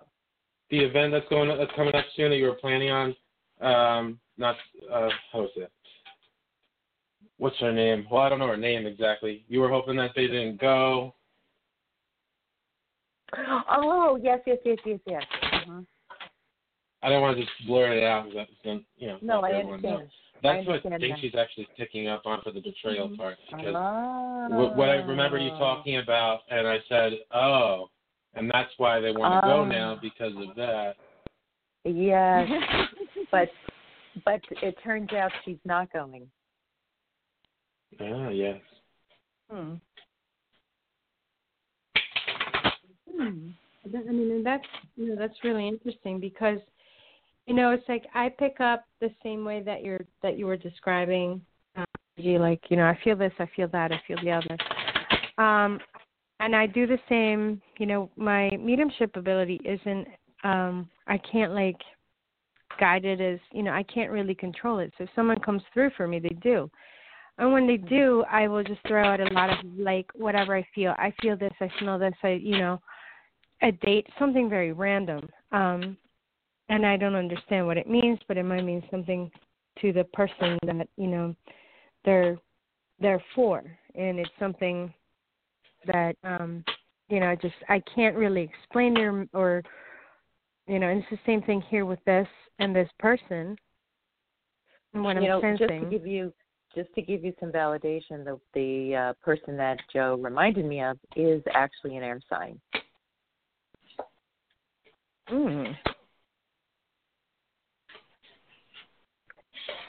the 0.70 0.78
event 0.78 1.12
that's 1.12 1.28
going 1.28 1.48
that's 1.56 1.72
coming 1.76 1.94
up 1.94 2.04
soon 2.16 2.30
that 2.30 2.36
you 2.36 2.46
were 2.46 2.54
planning 2.54 2.90
on. 2.90 3.16
Um, 3.60 4.20
not 4.38 4.56
uh, 4.90 5.08
how 5.32 5.44
is 5.44 5.50
it? 5.56 5.70
What's 7.36 7.58
her 7.58 7.72
name? 7.72 8.06
Well, 8.10 8.22
I 8.22 8.28
don't 8.28 8.38
know 8.38 8.48
her 8.48 8.56
name 8.56 8.86
exactly. 8.86 9.44
You 9.48 9.60
were 9.60 9.68
hoping 9.68 9.96
that 9.96 10.10
they 10.14 10.26
didn't 10.26 10.60
go. 10.60 11.14
Oh 13.70 14.18
yes, 14.22 14.40
yes, 14.46 14.58
yes, 14.64 14.78
yes, 14.84 15.00
yes. 15.06 15.22
Uh-huh. 15.42 15.80
I 17.02 17.08
don't 17.08 17.22
want 17.22 17.36
to 17.36 17.42
just 17.42 17.66
blur 17.66 17.92
it 17.92 18.04
out 18.04 18.24
because 18.26 18.46
that's 18.64 18.80
you 18.98 19.06
know. 19.08 19.18
No, 19.22 19.40
I 19.40 19.52
everyone 19.52 19.80
know. 19.82 19.88
understand. 19.88 20.10
That's 20.42 20.66
I 20.66 20.70
what 20.70 20.86
I 20.92 20.98
think 20.98 21.14
that. 21.14 21.20
she's 21.20 21.34
actually 21.34 21.68
picking 21.76 22.08
up 22.08 22.22
on 22.24 22.40
for 22.42 22.50
the 22.50 22.60
betrayal 22.60 23.08
Mhm. 23.08 23.16
part. 23.16 23.38
Because 23.50 23.74
Ah. 23.76 24.48
what, 24.48 24.74
what 24.74 24.88
I 24.88 24.96
remember 24.96 25.38
you 25.38 25.50
talking 25.50 25.98
about, 25.98 26.42
and 26.50 26.66
I 26.66 26.80
said, 26.88 27.12
oh, 27.30 27.90
and 28.34 28.50
that's 28.50 28.72
why 28.78 29.00
they 29.00 29.12
want 29.12 29.34
to 29.34 29.46
go 29.46 29.62
Ah. 29.62 29.68
now 29.68 29.96
because 30.00 30.34
of 30.36 30.54
that. 30.56 30.96
Yes, 31.84 32.48
but 33.32 33.50
but 34.24 34.40
it 34.62 34.76
turns 34.82 35.12
out 35.12 35.32
she's 35.44 35.58
not 35.64 35.90
going. 35.92 36.30
Ah, 38.00 38.28
yes. 38.28 38.60
Hmm. 39.50 39.74
Hmm. 43.16 43.48
I 43.84 44.12
mean, 44.12 44.30
and 44.30 44.46
that's 44.46 44.66
you 44.96 45.08
know, 45.08 45.16
that's 45.16 45.42
really 45.42 45.66
interesting 45.66 46.20
because 46.20 46.58
you 47.50 47.56
know 47.56 47.72
it's 47.72 47.88
like 47.88 48.06
I 48.14 48.28
pick 48.28 48.60
up 48.60 48.84
the 49.00 49.10
same 49.24 49.44
way 49.44 49.60
that 49.62 49.82
you're 49.82 50.06
that 50.22 50.38
you 50.38 50.46
were 50.46 50.56
describing. 50.56 51.40
Um, 51.74 51.84
you 52.16 52.38
like 52.38 52.60
you 52.68 52.76
know 52.76 52.84
I 52.84 52.96
feel 53.02 53.16
this, 53.16 53.32
I 53.40 53.50
feel 53.56 53.66
that, 53.72 53.90
I 53.90 54.00
feel 54.06 54.18
the 54.22 54.30
other. 54.30 54.56
Um, 55.36 55.80
and 56.38 56.54
I 56.54 56.66
do 56.66 56.86
the 56.86 56.98
same. 57.08 57.60
You 57.78 57.86
know, 57.86 58.10
my 58.16 58.50
mediumship 58.50 59.16
ability 59.16 59.60
isn't. 59.64 60.06
Um, 60.44 60.88
I 61.08 61.18
can't 61.18 61.52
like 61.52 61.78
guide 62.78 63.04
it 63.04 63.20
as 63.20 63.40
you 63.50 63.64
know 63.64 63.72
I 63.72 63.82
can't 63.82 64.12
really 64.12 64.36
control 64.36 64.78
it. 64.78 64.92
So 64.96 65.02
if 65.02 65.10
someone 65.16 65.40
comes 65.40 65.62
through 65.74 65.90
for 65.96 66.06
me, 66.06 66.20
they 66.20 66.36
do. 66.40 66.70
And 67.38 67.52
when 67.52 67.66
they 67.66 67.78
do, 67.78 68.22
I 68.30 68.46
will 68.46 68.62
just 68.62 68.80
throw 68.86 69.04
out 69.04 69.18
a 69.18 69.34
lot 69.34 69.50
of 69.50 69.56
like 69.76 70.06
whatever 70.14 70.56
I 70.56 70.64
feel. 70.72 70.94
I 70.98 71.12
feel 71.20 71.36
this, 71.36 71.52
I 71.60 71.68
smell 71.80 71.98
this, 71.98 72.14
I 72.22 72.34
you 72.34 72.58
know, 72.58 72.80
a 73.60 73.72
date, 73.72 74.06
something 74.20 74.48
very 74.48 74.72
random. 74.72 75.28
Um 75.50 75.96
and 76.70 76.86
I 76.86 76.96
don't 76.96 77.16
understand 77.16 77.66
what 77.66 77.76
it 77.76 77.90
means, 77.90 78.18
but 78.28 78.38
it 78.38 78.44
might 78.44 78.64
mean 78.64 78.82
something 78.90 79.30
to 79.82 79.92
the 79.92 80.04
person 80.04 80.56
that, 80.64 80.88
you 80.96 81.08
know, 81.08 81.34
they're 82.04 82.38
they're 83.00 83.22
for. 83.34 83.62
And 83.94 84.18
it's 84.18 84.30
something 84.38 84.92
that 85.86 86.16
um 86.24 86.64
you 87.08 87.18
know, 87.18 87.34
just 87.34 87.56
I 87.68 87.82
can't 87.94 88.16
really 88.16 88.42
explain 88.42 88.96
or, 88.96 89.26
or 89.34 89.62
you 90.68 90.78
know, 90.78 90.88
and 90.88 91.00
it's 91.00 91.10
the 91.10 91.18
same 91.26 91.42
thing 91.42 91.60
here 91.68 91.84
with 91.84 92.02
this 92.06 92.28
and 92.60 92.74
this 92.74 92.88
person. 93.00 93.56
And 94.94 95.02
what 95.02 95.16
you 95.16 95.22
I'm 95.22 95.28
know, 95.28 95.40
sensing. 95.40 95.66
just 95.66 95.90
to 95.90 95.98
give 95.98 96.06
you 96.06 96.32
just 96.72 96.94
to 96.94 97.02
give 97.02 97.24
you 97.24 97.32
some 97.40 97.50
validation, 97.50 98.24
the 98.24 98.38
the 98.54 98.94
uh, 98.94 99.12
person 99.24 99.56
that 99.56 99.80
Joe 99.92 100.18
reminded 100.20 100.64
me 100.66 100.82
of 100.82 100.98
is 101.16 101.42
actually 101.52 101.96
an 101.96 102.04
air 102.04 102.20
sign. 102.30 102.60
Mm. 105.32 105.76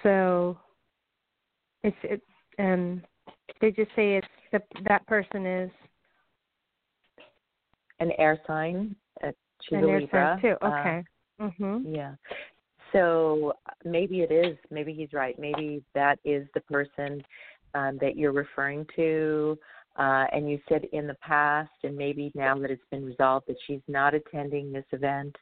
So 0.03 0.57
it's 1.83 1.97
it 2.03 2.21
and 2.57 3.01
they 3.59 3.71
just 3.71 3.91
say 3.95 4.15
it's 4.15 4.27
the 4.51 4.61
that 4.87 5.05
person 5.07 5.45
is 5.45 5.71
An 7.99 8.11
air 8.17 8.39
sign. 8.47 8.95
Uh, 9.23 9.31
she's 9.61 9.77
an 9.77 9.83
a 9.83 9.87
air 9.87 9.99
Libra. 10.01 10.39
sign 10.41 10.41
too. 10.41 10.65
Uh, 10.65 10.79
Okay. 10.79 11.03
mhm. 11.39 11.83
Yeah. 11.85 12.15
So 12.91 13.53
maybe 13.85 14.21
it 14.21 14.31
is. 14.31 14.57
Maybe 14.71 14.93
he's 14.93 15.13
right. 15.13 15.37
Maybe 15.39 15.83
that 15.93 16.19
is 16.25 16.47
the 16.53 16.61
person 16.61 17.23
um, 17.73 17.97
that 18.01 18.17
you're 18.17 18.31
referring 18.31 18.85
to. 18.95 19.57
Uh, 19.97 20.25
and 20.33 20.49
you 20.49 20.59
said 20.67 20.85
in 20.93 21.05
the 21.05 21.15
past, 21.15 21.71
and 21.83 21.95
maybe 21.95 22.31
now 22.33 22.57
that 22.57 22.71
it's 22.71 22.83
been 22.91 23.05
resolved, 23.05 23.47
that 23.47 23.57
she's 23.67 23.81
not 23.87 24.13
attending 24.13 24.71
this 24.71 24.85
event. 24.91 25.35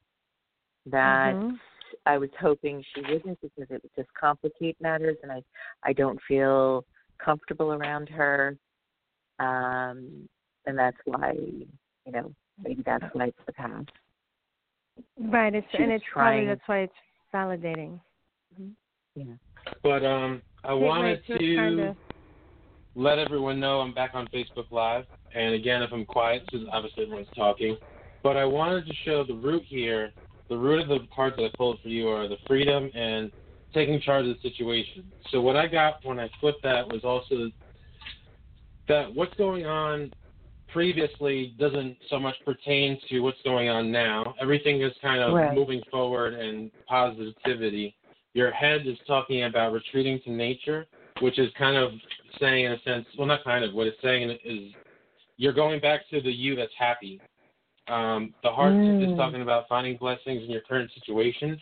That 0.85 1.35
Mhm. 1.35 1.59
I 2.05 2.17
was 2.17 2.29
hoping 2.39 2.83
she 2.93 3.01
wouldn't 3.01 3.39
because 3.41 3.67
it 3.69 3.81
would 3.83 3.91
just 3.95 4.09
complicate 4.19 4.77
matters, 4.81 5.17
and 5.23 5.31
I 5.31 5.41
I 5.83 5.93
don't 5.93 6.19
feel 6.27 6.85
comfortable 7.23 7.73
around 7.73 8.09
her. 8.09 8.57
Um, 9.39 10.27
and 10.65 10.77
that's 10.77 10.97
why 11.05 11.33
you 11.33 12.11
know 12.11 12.33
maybe 12.61 12.83
that's 12.85 13.05
why 13.13 13.25
it's 13.25 13.37
the 13.45 13.53
past. 13.53 13.89
Right. 15.19 15.53
It's 15.55 15.67
She 15.71 15.83
and 15.83 15.91
was 15.91 16.01
it's 16.01 16.05
probably 16.11 16.45
that's 16.45 16.61
why 16.65 16.79
it's 16.79 16.93
validating. 17.33 17.99
Yeah. 19.15 19.25
But 19.83 20.05
um, 20.05 20.41
I 20.63 20.73
Wait, 20.73 20.83
wanted 20.83 21.21
wait, 21.29 21.39
she 21.39 21.47
was 21.49 21.55
trying 21.55 21.77
to 21.77 21.83
to- 21.83 21.95
let 22.95 23.19
everyone 23.19 23.59
know 23.59 23.79
I'm 23.79 23.93
back 23.93 24.11
on 24.13 24.27
Facebook 24.27 24.69
Live. 24.71 25.05
And 25.33 25.53
again, 25.53 25.81
if 25.83 25.91
I'm 25.93 26.05
quiet, 26.05 26.43
because 26.45 26.67
obviously 26.71 27.03
everyone's 27.03 27.27
talking. 27.35 27.77
But 28.23 28.35
I 28.35 28.43
wanted 28.45 28.85
to 28.87 28.93
show 29.05 29.23
the 29.23 29.35
root 29.35 29.63
here. 29.65 30.11
The 30.49 30.57
root 30.57 30.81
of 30.81 30.87
the 30.87 31.07
cards 31.15 31.35
that 31.37 31.45
I 31.45 31.51
pulled 31.55 31.79
for 31.81 31.89
you 31.89 32.09
are 32.09 32.27
the 32.27 32.37
freedom 32.47 32.89
and 32.95 33.31
taking 33.73 34.01
charge 34.01 34.25
of 34.25 34.35
the 34.35 34.49
situation. 34.49 35.11
So 35.29 35.41
what 35.41 35.55
I 35.55 35.67
got 35.67 36.03
when 36.03 36.19
I 36.19 36.29
flipped 36.39 36.63
that 36.63 36.87
was 36.87 37.03
also 37.03 37.51
that 38.87 39.13
what's 39.13 39.35
going 39.35 39.67
on 39.67 40.11
previously 40.69 41.55
doesn't 41.59 41.97
so 42.09 42.19
much 42.19 42.35
pertain 42.45 42.99
to 43.09 43.19
what's 43.19 43.41
going 43.43 43.69
on 43.69 43.91
now. 43.91 44.35
Everything 44.41 44.81
is 44.81 44.91
kind 45.01 45.21
of 45.21 45.35
Right. 45.35 45.53
moving 45.53 45.81
forward 45.91 46.33
and 46.33 46.71
positivity. 46.87 47.95
Your 48.33 48.51
head 48.51 48.85
is 48.87 48.97
talking 49.07 49.43
about 49.43 49.73
retreating 49.73 50.19
to 50.21 50.31
nature, 50.31 50.87
which 51.21 51.37
is 51.39 51.51
kind 51.53 51.77
of 51.77 51.91
saying 52.39 52.65
in 52.65 52.71
a 52.73 52.81
sense, 52.81 53.05
well, 53.17 53.27
not 53.27 53.43
kind 53.43 53.63
of, 53.63 53.73
what 53.73 53.87
it's 53.87 54.01
saying 54.01 54.37
is 54.43 54.73
you're 55.37 55.53
going 55.53 55.79
back 55.79 56.07
to 56.09 56.21
the 56.21 56.31
you 56.31 56.55
that's 56.55 56.73
happy. 56.77 57.21
Um, 57.89 58.33
the 58.43 58.51
heart 58.51 58.75
Mm. 58.75 59.11
is 59.11 59.17
talking 59.17 59.41
about 59.41 59.67
finding 59.67 59.97
blessings 59.97 60.43
in 60.43 60.49
your 60.51 60.61
current 60.61 60.91
situation. 60.91 61.59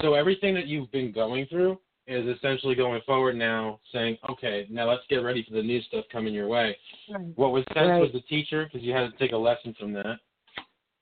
So 0.00 0.14
everything 0.14 0.54
that 0.54 0.66
you've 0.66 0.90
been 0.90 1.12
going 1.12 1.46
through 1.46 1.78
is 2.06 2.26
essentially 2.26 2.74
going 2.74 3.02
forward 3.02 3.36
now, 3.36 3.80
saying, 3.92 4.16
okay, 4.30 4.66
now 4.70 4.88
let's 4.88 5.06
get 5.08 5.16
ready 5.16 5.42
for 5.42 5.54
the 5.54 5.62
new 5.62 5.80
stuff 5.82 6.04
coming 6.10 6.32
your 6.32 6.48
way. 6.48 6.76
Right. 7.10 7.26
What 7.36 7.52
was 7.52 7.64
sent 7.74 7.88
Right. 7.88 8.00
was 8.00 8.12
the 8.12 8.20
teacher 8.22 8.64
because 8.64 8.82
you 8.82 8.92
had 8.92 9.10
to 9.10 9.18
take 9.18 9.32
a 9.32 9.36
lesson 9.36 9.74
from 9.74 9.92
that. 9.94 10.20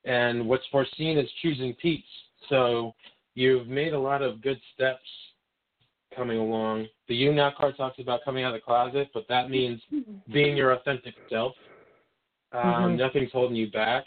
And 0.04 0.48
what's 0.48 0.66
foreseen 0.66 1.18
is 1.18 1.30
choosing 1.42 1.74
peace. 1.74 2.04
So 2.48 2.94
you've 3.34 3.68
made 3.68 3.92
a 3.92 3.98
lot 3.98 4.22
of 4.22 4.40
good 4.40 4.60
steps 4.74 5.08
coming 6.14 6.38
along. 6.38 6.88
The 7.08 7.14
you 7.14 7.32
now 7.32 7.50
card 7.50 7.76
talks 7.76 7.98
about 7.98 8.24
coming 8.24 8.44
out 8.44 8.54
of 8.54 8.60
the 8.60 8.64
closet, 8.64 9.10
but 9.12 9.26
that 9.28 9.50
means 9.50 9.80
being 10.32 10.56
your 10.56 10.72
authentic 10.72 11.14
self. 11.28 11.54
Um, 12.52 12.62
Mhm. 12.62 12.96
Nothing's 12.98 13.32
holding 13.32 13.56
you 13.56 13.70
back. 13.70 14.06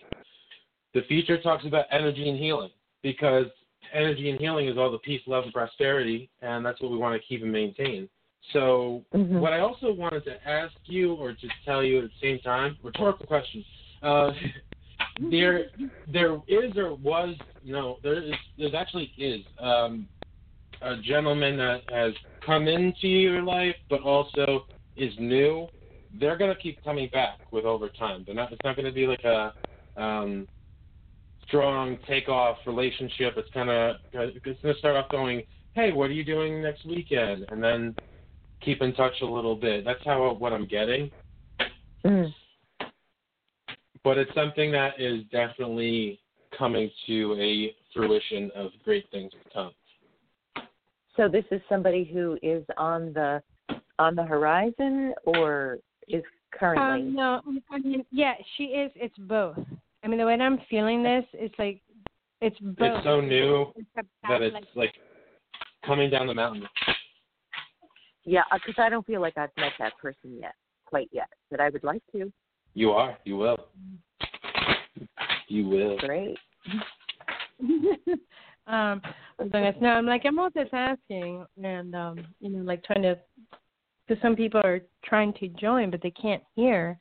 The 0.97 1.03
future 1.03 1.39
talks 1.39 1.63
about 1.63 1.85
energy 1.91 2.27
and 2.27 2.39
healing 2.39 2.71
because 3.03 3.45
energy 3.93 4.31
and 4.31 4.39
healing 4.39 4.67
is 4.67 4.79
all 4.79 4.91
the 4.91 4.97
peace, 4.97 5.21
love, 5.27 5.43
and 5.43 5.53
prosperity, 5.53 6.27
and 6.41 6.65
that's 6.65 6.81
what 6.81 6.89
we 6.89 6.97
want 6.97 7.21
to 7.21 7.27
keep 7.27 7.43
and 7.43 7.51
maintain. 7.51 8.09
So 8.51 9.05
Mhm. 9.13 9.39
what 9.39 9.53
I 9.53 9.59
also 9.59 9.91
wanted 9.93 10.25
to 10.25 10.47
ask 10.49 10.73
you, 10.85 11.13
or 11.13 11.33
just 11.33 11.53
tell 11.65 11.83
you 11.83 11.99
at 11.99 12.05
the 12.05 12.17
same 12.19 12.39
time, 12.39 12.79
rhetorical 12.81 13.27
question. 13.27 13.63
Uh, 14.01 14.33
there, 15.29 15.69
there 16.07 16.41
is 16.47 16.75
or 16.75 16.95
was 16.95 17.35
no, 17.63 17.99
there 18.01 18.15
is, 18.15 18.33
there 18.57 18.75
actually 18.75 19.13
is 19.17 19.45
um, 19.59 20.09
a 20.81 20.97
gentleman 20.97 21.57
that 21.57 21.83
has 21.91 22.15
come 22.43 22.67
into 22.67 23.07
your 23.07 23.43
life, 23.43 23.75
but 23.87 24.01
also 24.01 24.65
is 24.95 25.13
new. 25.19 25.67
They're 26.19 26.37
gonna 26.37 26.55
keep 26.55 26.83
coming 26.83 27.07
back 27.09 27.37
with 27.51 27.65
over 27.65 27.87
time. 27.87 28.23
They're 28.25 28.33
not. 28.33 28.51
It's 28.51 28.63
not 28.63 28.75
gonna 28.75 28.91
be 28.91 29.05
like 29.05 29.23
a 29.23 29.53
um, 29.95 30.47
strong 31.47 31.97
takeoff 32.07 32.57
relationship. 32.65 33.33
It's 33.37 33.49
kind 33.53 33.69
of 33.69 33.95
it's 34.13 34.61
gonna 34.61 34.77
start 34.77 34.95
off 34.95 35.09
going, 35.09 35.43
hey, 35.73 35.91
what 35.91 36.09
are 36.09 36.13
you 36.13 36.23
doing 36.23 36.61
next 36.61 36.85
weekend, 36.85 37.45
and 37.49 37.63
then 37.63 37.95
keep 38.61 38.81
in 38.81 38.93
touch 38.93 39.13
a 39.21 39.25
little 39.25 39.55
bit. 39.55 39.85
That's 39.85 40.03
how 40.05 40.33
what 40.33 40.53
I'm 40.53 40.67
getting. 40.67 41.11
Mm. 42.05 42.33
But 44.03 44.17
it's 44.17 44.33
something 44.33 44.71
that 44.71 44.99
is 44.99 45.23
definitely 45.31 46.19
coming 46.57 46.89
to 47.07 47.35
a 47.39 47.75
fruition 47.93 48.51
of 48.55 48.71
great 48.83 49.05
things 49.11 49.31
to 49.31 49.49
come. 49.53 49.71
So 51.15 51.27
this 51.27 51.45
is 51.51 51.61
somebody 51.67 52.03
who 52.03 52.37
is 52.41 52.63
on 52.77 53.11
the 53.13 53.41
on 53.99 54.15
the 54.15 54.23
horizon 54.23 55.13
or 55.25 55.79
is 56.07 56.23
currently 56.51 57.09
Um, 57.09 57.15
no, 57.15 57.41
I 57.71 57.79
mean, 57.79 58.05
yeah, 58.11 58.33
she 58.55 58.65
is. 58.65 58.91
It's 58.95 59.17
both. 59.17 59.57
I 60.03 60.07
mean, 60.07 60.19
the 60.19 60.25
way 60.25 60.37
that 60.37 60.43
I'm 60.43 60.59
feeling 60.69 61.03
this, 61.03 61.25
it's 61.33 61.55
like 61.57 61.81
it's 62.41 62.57
both. 62.59 62.97
It's 62.97 63.03
so 63.03 63.21
new 63.21 63.73
It's 63.75 63.87
a 63.97 64.03
that 64.29 64.41
it's 64.41 64.67
like 64.75 64.93
coming 65.85 66.09
down 66.09 66.27
the 66.27 66.33
mountain. 66.33 66.67
Yeah, 68.25 68.43
because 68.53 68.75
I 68.77 68.89
don't 68.89 69.05
feel 69.05 69.21
like 69.21 69.37
I've 69.37 69.49
met 69.57 69.71
that 69.79 69.97
person 69.97 70.37
yet, 70.39 70.53
quite 70.85 71.09
yet, 71.11 71.29
but 71.49 71.59
I 71.59 71.69
would 71.69 71.83
like 71.83 72.01
to. 72.11 72.31
You 72.73 72.91
are. 72.91 73.17
You 73.23 73.37
will. 73.37 73.57
You 75.47 75.67
will. 75.67 75.97
Great. 75.99 76.37
um, 78.67 79.01
so 79.39 79.49
that's 79.51 79.77
no, 79.81 79.89
I'm 79.89 80.05
like 80.05 80.23
I'm 80.25 80.37
multitasking 80.37 81.45
and 81.63 81.95
um, 81.95 82.27
you 82.39 82.49
know, 82.49 82.63
like 82.63 82.83
trying 82.83 83.03
to. 83.03 83.17
Because 84.07 84.21
some 84.21 84.35
people 84.37 84.61
are 84.63 84.81
trying 85.03 85.33
to 85.33 85.49
join, 85.49 85.89
but 85.89 86.01
they 86.01 86.11
can't 86.11 86.43
hear. 86.55 86.97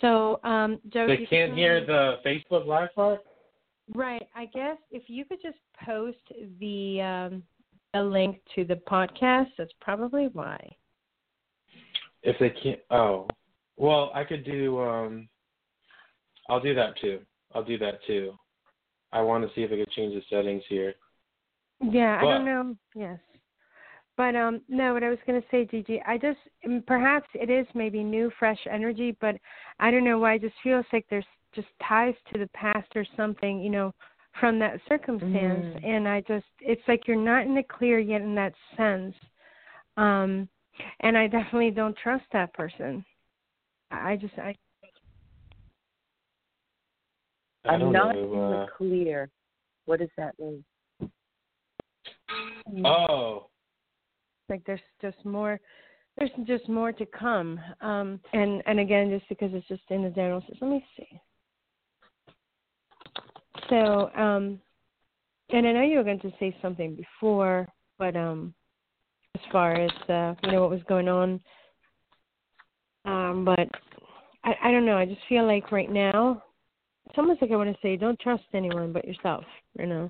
So, 0.00 0.40
um, 0.44 0.78
Joe, 0.92 1.06
They 1.06 1.18
can't 1.18 1.50
can- 1.50 1.56
hear 1.56 1.84
the 1.84 2.20
Facebook 2.24 2.66
Live 2.66 2.94
part. 2.94 3.20
Right. 3.94 4.26
I 4.34 4.46
guess 4.46 4.76
if 4.90 5.04
you 5.08 5.24
could 5.24 5.40
just 5.40 5.58
post 5.84 6.18
the 6.60 7.00
um, 7.00 7.42
a 7.94 8.02
link 8.02 8.40
to 8.56 8.64
the 8.64 8.74
podcast, 8.76 9.48
that's 9.56 9.72
probably 9.80 10.26
why. 10.32 10.58
If 12.22 12.36
they 12.40 12.50
can't, 12.50 12.80
oh, 12.90 13.28
well, 13.76 14.10
I 14.14 14.24
could 14.24 14.44
do. 14.44 14.80
um 14.80 15.28
I'll 16.48 16.60
do 16.60 16.74
that 16.74 16.96
too. 17.00 17.20
I'll 17.54 17.64
do 17.64 17.78
that 17.78 18.00
too. 18.06 18.32
I 19.12 19.20
want 19.20 19.44
to 19.46 19.54
see 19.54 19.62
if 19.62 19.72
I 19.72 19.76
could 19.76 19.90
change 19.90 20.14
the 20.14 20.22
settings 20.30 20.62
here. 20.68 20.94
Yeah, 21.80 22.18
I 22.18 22.22
don't 22.22 22.44
know. 22.44 22.76
Yes. 22.94 23.18
But 24.16 24.34
um 24.34 24.60
no, 24.68 24.94
what 24.94 25.04
I 25.04 25.10
was 25.10 25.18
going 25.26 25.40
to 25.40 25.46
say, 25.50 25.66
Gigi, 25.66 26.00
I 26.06 26.16
just 26.16 26.38
mm, 26.66 26.84
perhaps 26.86 27.28
it 27.34 27.50
is 27.50 27.66
maybe 27.74 28.02
new, 28.02 28.30
fresh 28.38 28.58
energy, 28.70 29.16
but 29.20 29.36
I 29.78 29.90
don't 29.90 30.04
know 30.04 30.18
why. 30.18 30.34
It 30.34 30.42
just 30.42 30.54
feels 30.62 30.86
like 30.92 31.06
there's 31.10 31.26
just 31.54 31.68
ties 31.86 32.14
to 32.32 32.38
the 32.38 32.48
past 32.54 32.88
or 32.94 33.06
something, 33.16 33.60
you 33.60 33.70
know, 33.70 33.94
from 34.40 34.58
that 34.58 34.80
circumstance, 34.88 35.66
Mm. 35.66 35.84
and 35.84 36.08
I 36.08 36.20
just 36.22 36.46
it's 36.60 36.82
like 36.88 37.06
you're 37.06 37.16
not 37.16 37.46
in 37.46 37.54
the 37.54 37.62
clear 37.62 37.98
yet 37.98 38.20
in 38.22 38.34
that 38.34 38.54
sense. 38.76 39.14
Um, 39.96 40.48
and 41.00 41.16
I 41.16 41.26
definitely 41.26 41.70
don't 41.70 41.96
trust 41.96 42.24
that 42.32 42.52
person. 42.52 43.04
I 43.90 44.12
I 44.12 44.16
just 44.16 44.34
I 44.38 44.54
I 47.64 47.74
I'm 47.74 47.80
don't 47.80 47.92
not 47.92 48.14
know. 48.14 48.22
in 48.22 48.30
the 48.30 48.56
Uh, 48.56 48.66
clear. 48.76 49.30
What 49.86 50.00
does 50.00 50.10
that 50.16 50.34
mean? 50.38 50.64
oh, 52.84 53.48
like 54.48 54.64
there's 54.66 54.80
just 55.00 55.16
more 55.24 55.60
there's 56.18 56.30
just 56.46 56.68
more 56.68 56.92
to 56.92 57.06
come 57.06 57.60
um 57.80 58.20
and 58.32 58.62
and 58.66 58.80
again 58.80 59.10
just 59.10 59.28
because 59.28 59.50
it's 59.52 59.66
just 59.68 59.82
in 59.90 60.02
the 60.02 60.10
general 60.10 60.40
sense 60.42 60.58
let 60.60 60.70
me 60.70 60.84
see 60.96 61.20
so 63.68 64.10
um 64.16 64.60
and 65.50 65.66
i 65.66 65.72
know 65.72 65.82
you 65.82 65.96
were 65.96 66.04
going 66.04 66.20
to 66.20 66.32
say 66.38 66.56
something 66.62 66.94
before 66.94 67.66
but 67.98 68.16
um 68.16 68.54
as 69.34 69.40
far 69.52 69.74
as 69.74 69.90
uh 70.08 70.34
you 70.42 70.52
know 70.52 70.60
what 70.60 70.70
was 70.70 70.82
going 70.88 71.08
on 71.08 71.40
um 73.04 73.44
but 73.44 73.68
i 74.44 74.54
i 74.64 74.70
don't 74.70 74.86
know 74.86 74.96
i 74.96 75.04
just 75.04 75.20
feel 75.28 75.46
like 75.46 75.72
right 75.72 75.90
now 75.90 76.42
it's 77.06 77.18
almost 77.18 77.42
like 77.42 77.50
i 77.50 77.56
want 77.56 77.70
to 77.70 77.78
say 77.82 77.96
don't 77.96 78.18
trust 78.20 78.44
anyone 78.54 78.92
but 78.92 79.04
yourself 79.04 79.44
you 79.78 79.86
know 79.86 80.08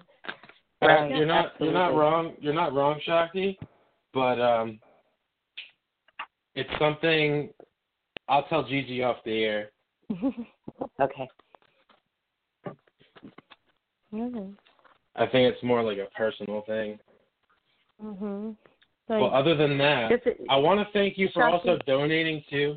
Uh, 0.83 1.07
you're 1.09 1.25
not. 1.25 1.53
You're 1.59 1.73
not 1.73 1.95
wrong. 1.95 2.35
You're 2.39 2.53
not 2.53 2.75
wrong, 2.75 3.01
Shakti. 3.03 3.59
But 4.17 4.41
um, 4.41 4.81
it's 6.55 6.71
something. 6.79 7.51
I'll 8.31 8.45
tell 8.45 8.65
Gigi 8.67 9.03
off 9.03 9.19
the 9.27 9.45
air. 9.45 9.71
Okay. 10.99 11.29
mhm 14.15 14.55
I 15.17 15.27
think 15.27 15.53
it's 15.53 15.63
more 15.63 15.83
like 15.83 15.99
a 15.99 16.09
personal 16.17 16.63
thing. 16.67 16.99
mhm 18.03 18.57
Well, 19.11 19.27
other 19.35 19.55
than 19.55 19.77
that, 19.77 20.11
it, 20.13 20.39
I 20.49 20.57
want 20.57 20.81
to 20.81 20.91
thank 20.95 21.19
you 21.19 21.29
for 21.35 21.43
Shakti- 21.43 21.69
also 21.69 21.83
donating 21.87 22.43
too. 22.49 22.77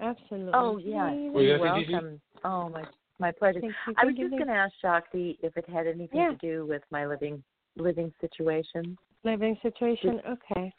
absolutely 0.00 0.52
oh 0.54 0.78
yeah, 0.78 1.10
Were 1.30 1.42
you 1.42 1.48
you're 1.48 1.58
gonna 1.58 1.80
Gigi? 1.80 1.92
welcome. 1.92 2.20
Oh 2.44 2.70
my 2.70 2.84
my 3.18 3.32
pleasure. 3.32 3.60
I 3.98 4.06
was 4.06 4.14
just 4.16 4.30
going 4.30 4.46
to 4.46 4.52
ask 4.54 4.72
Shakti 4.80 5.38
if 5.42 5.54
it 5.58 5.68
had 5.68 5.86
anything 5.86 6.20
Yeah. 6.20 6.30
to 6.30 6.36
do 6.36 6.64
with 6.66 6.82
my 6.90 7.06
living 7.06 7.42
living 7.76 8.14
situation. 8.22 8.96
Living 9.24 9.56
situation. 9.62 10.20
Okay. 10.28 10.72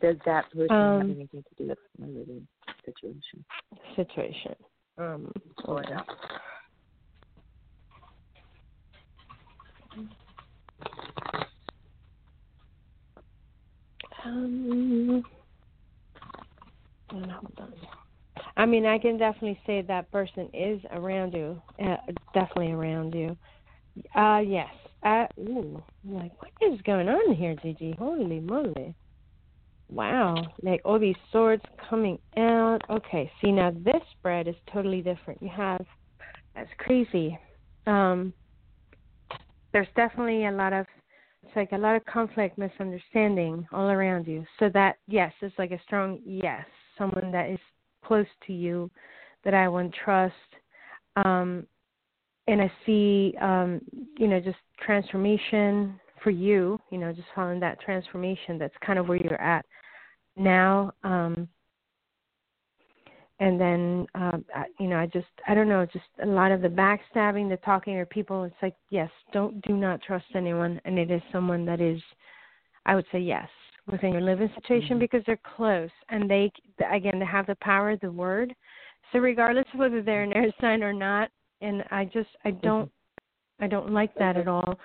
Does 0.00 0.16
that 0.26 0.50
person 0.50 0.68
have 0.68 1.00
Um, 1.00 1.10
anything 1.10 1.44
to 1.48 1.54
do 1.56 1.68
with 1.68 1.78
my 1.98 2.06
living 2.06 2.46
situation 2.84 3.44
Situation. 3.96 4.54
Um. 4.98 5.32
or 5.66 5.82
not? 5.82 6.08
Um. 14.24 15.24
I 18.56 18.66
mean, 18.66 18.86
I 18.86 18.98
can 18.98 19.16
definitely 19.18 19.60
say 19.66 19.82
that 19.82 20.10
person 20.10 20.48
is 20.52 20.80
around 20.92 21.34
you. 21.34 21.60
Uh, 21.82 21.96
definitely 22.32 22.72
around 22.72 23.14
you. 23.14 23.36
Uh, 24.14 24.42
yes. 24.44 24.68
Uh, 25.04 25.26
ooh. 25.38 25.82
Like, 26.04 26.32
what 26.40 26.52
is 26.72 26.80
going 26.82 27.08
on 27.08 27.34
here, 27.34 27.54
Gigi? 27.62 27.94
Holy 27.98 28.40
moly. 28.40 28.94
wow, 29.88 30.34
like 30.62 30.80
all 30.84 30.98
these 30.98 31.16
swords 31.30 31.62
coming 31.88 32.18
out. 32.36 32.78
Okay, 32.90 33.30
see 33.40 33.52
now 33.52 33.70
this 33.70 34.02
spread 34.18 34.48
is 34.48 34.54
totally 34.72 35.02
different. 35.02 35.42
You 35.42 35.50
have 35.50 35.84
that's 36.54 36.70
crazy. 36.78 37.38
Um, 37.86 38.32
there's 39.72 39.88
definitely 39.96 40.46
a 40.46 40.52
lot 40.52 40.72
of 40.72 40.86
it's 41.42 41.54
like 41.56 41.72
a 41.72 41.78
lot 41.78 41.96
of 41.96 42.04
conflict, 42.06 42.56
misunderstanding 42.56 43.66
all 43.72 43.90
around 43.90 44.26
you. 44.26 44.44
So 44.58 44.70
that 44.72 44.96
yes, 45.06 45.32
it's 45.42 45.58
like 45.58 45.72
a 45.72 45.80
strong 45.84 46.20
yes, 46.24 46.64
someone 46.96 47.30
that 47.32 47.50
is 47.50 47.58
close 48.04 48.26
to 48.46 48.52
you 48.52 48.90
that 49.44 49.54
I 49.54 49.68
want 49.68 49.94
trust. 50.04 50.34
Um, 51.16 51.66
and 52.46 52.60
I 52.60 52.72
see, 52.84 53.34
um, 53.40 53.80
you 54.18 54.28
know, 54.28 54.40
just 54.40 54.58
transformation 54.84 55.98
for 56.22 56.30
you. 56.30 56.78
You 56.90 56.98
know, 56.98 57.12
just 57.12 57.28
following 57.34 57.60
that 57.60 57.80
transformation. 57.80 58.58
That's 58.58 58.74
kind 58.84 58.98
of 58.98 59.08
where 59.08 59.18
you're 59.18 59.40
at 59.40 59.64
now. 60.36 60.92
Um, 61.02 61.48
and 63.40 63.60
then, 63.60 64.06
um, 64.14 64.44
I, 64.54 64.64
you 64.78 64.86
know, 64.86 64.96
I 64.96 65.06
just, 65.06 65.26
I 65.48 65.54
don't 65.54 65.68
know, 65.68 65.84
just 65.86 66.04
a 66.22 66.26
lot 66.26 66.52
of 66.52 66.62
the 66.62 66.68
backstabbing, 66.68 67.48
the 67.48 67.58
talking, 67.64 67.96
or 67.96 68.06
people. 68.06 68.44
It's 68.44 68.54
like, 68.62 68.76
yes, 68.90 69.10
don't, 69.32 69.60
do 69.62 69.74
not 69.74 70.00
trust 70.02 70.26
anyone, 70.36 70.80
and 70.84 70.98
it 70.98 71.10
is 71.10 71.20
someone 71.32 71.64
that 71.66 71.80
is, 71.80 72.00
I 72.86 72.94
would 72.94 73.06
say, 73.10 73.18
yes, 73.18 73.48
within 73.90 74.12
your 74.12 74.22
living 74.22 74.50
situation 74.54 74.90
mm-hmm. 74.90 75.00
because 75.00 75.22
they're 75.26 75.40
close 75.56 75.90
and 76.10 76.30
they, 76.30 76.52
again, 76.92 77.18
they 77.18 77.26
have 77.26 77.46
the 77.46 77.56
power 77.60 77.90
of 77.90 78.00
the 78.00 78.10
word. 78.10 78.54
So 79.12 79.18
regardless 79.18 79.66
of 79.74 79.80
whether 79.80 80.00
they're 80.00 80.22
an 80.22 80.32
air 80.32 80.52
sign 80.60 80.82
or 80.82 80.92
not, 80.92 81.28
and 81.64 81.84
I 81.90 82.04
just, 82.04 82.28
I 82.44 82.50
don't, 82.50 82.90
I 83.60 83.66
don't 83.66 83.90
like 83.90 84.14
that 84.16 84.36
at 84.36 84.48
all. 84.48 84.78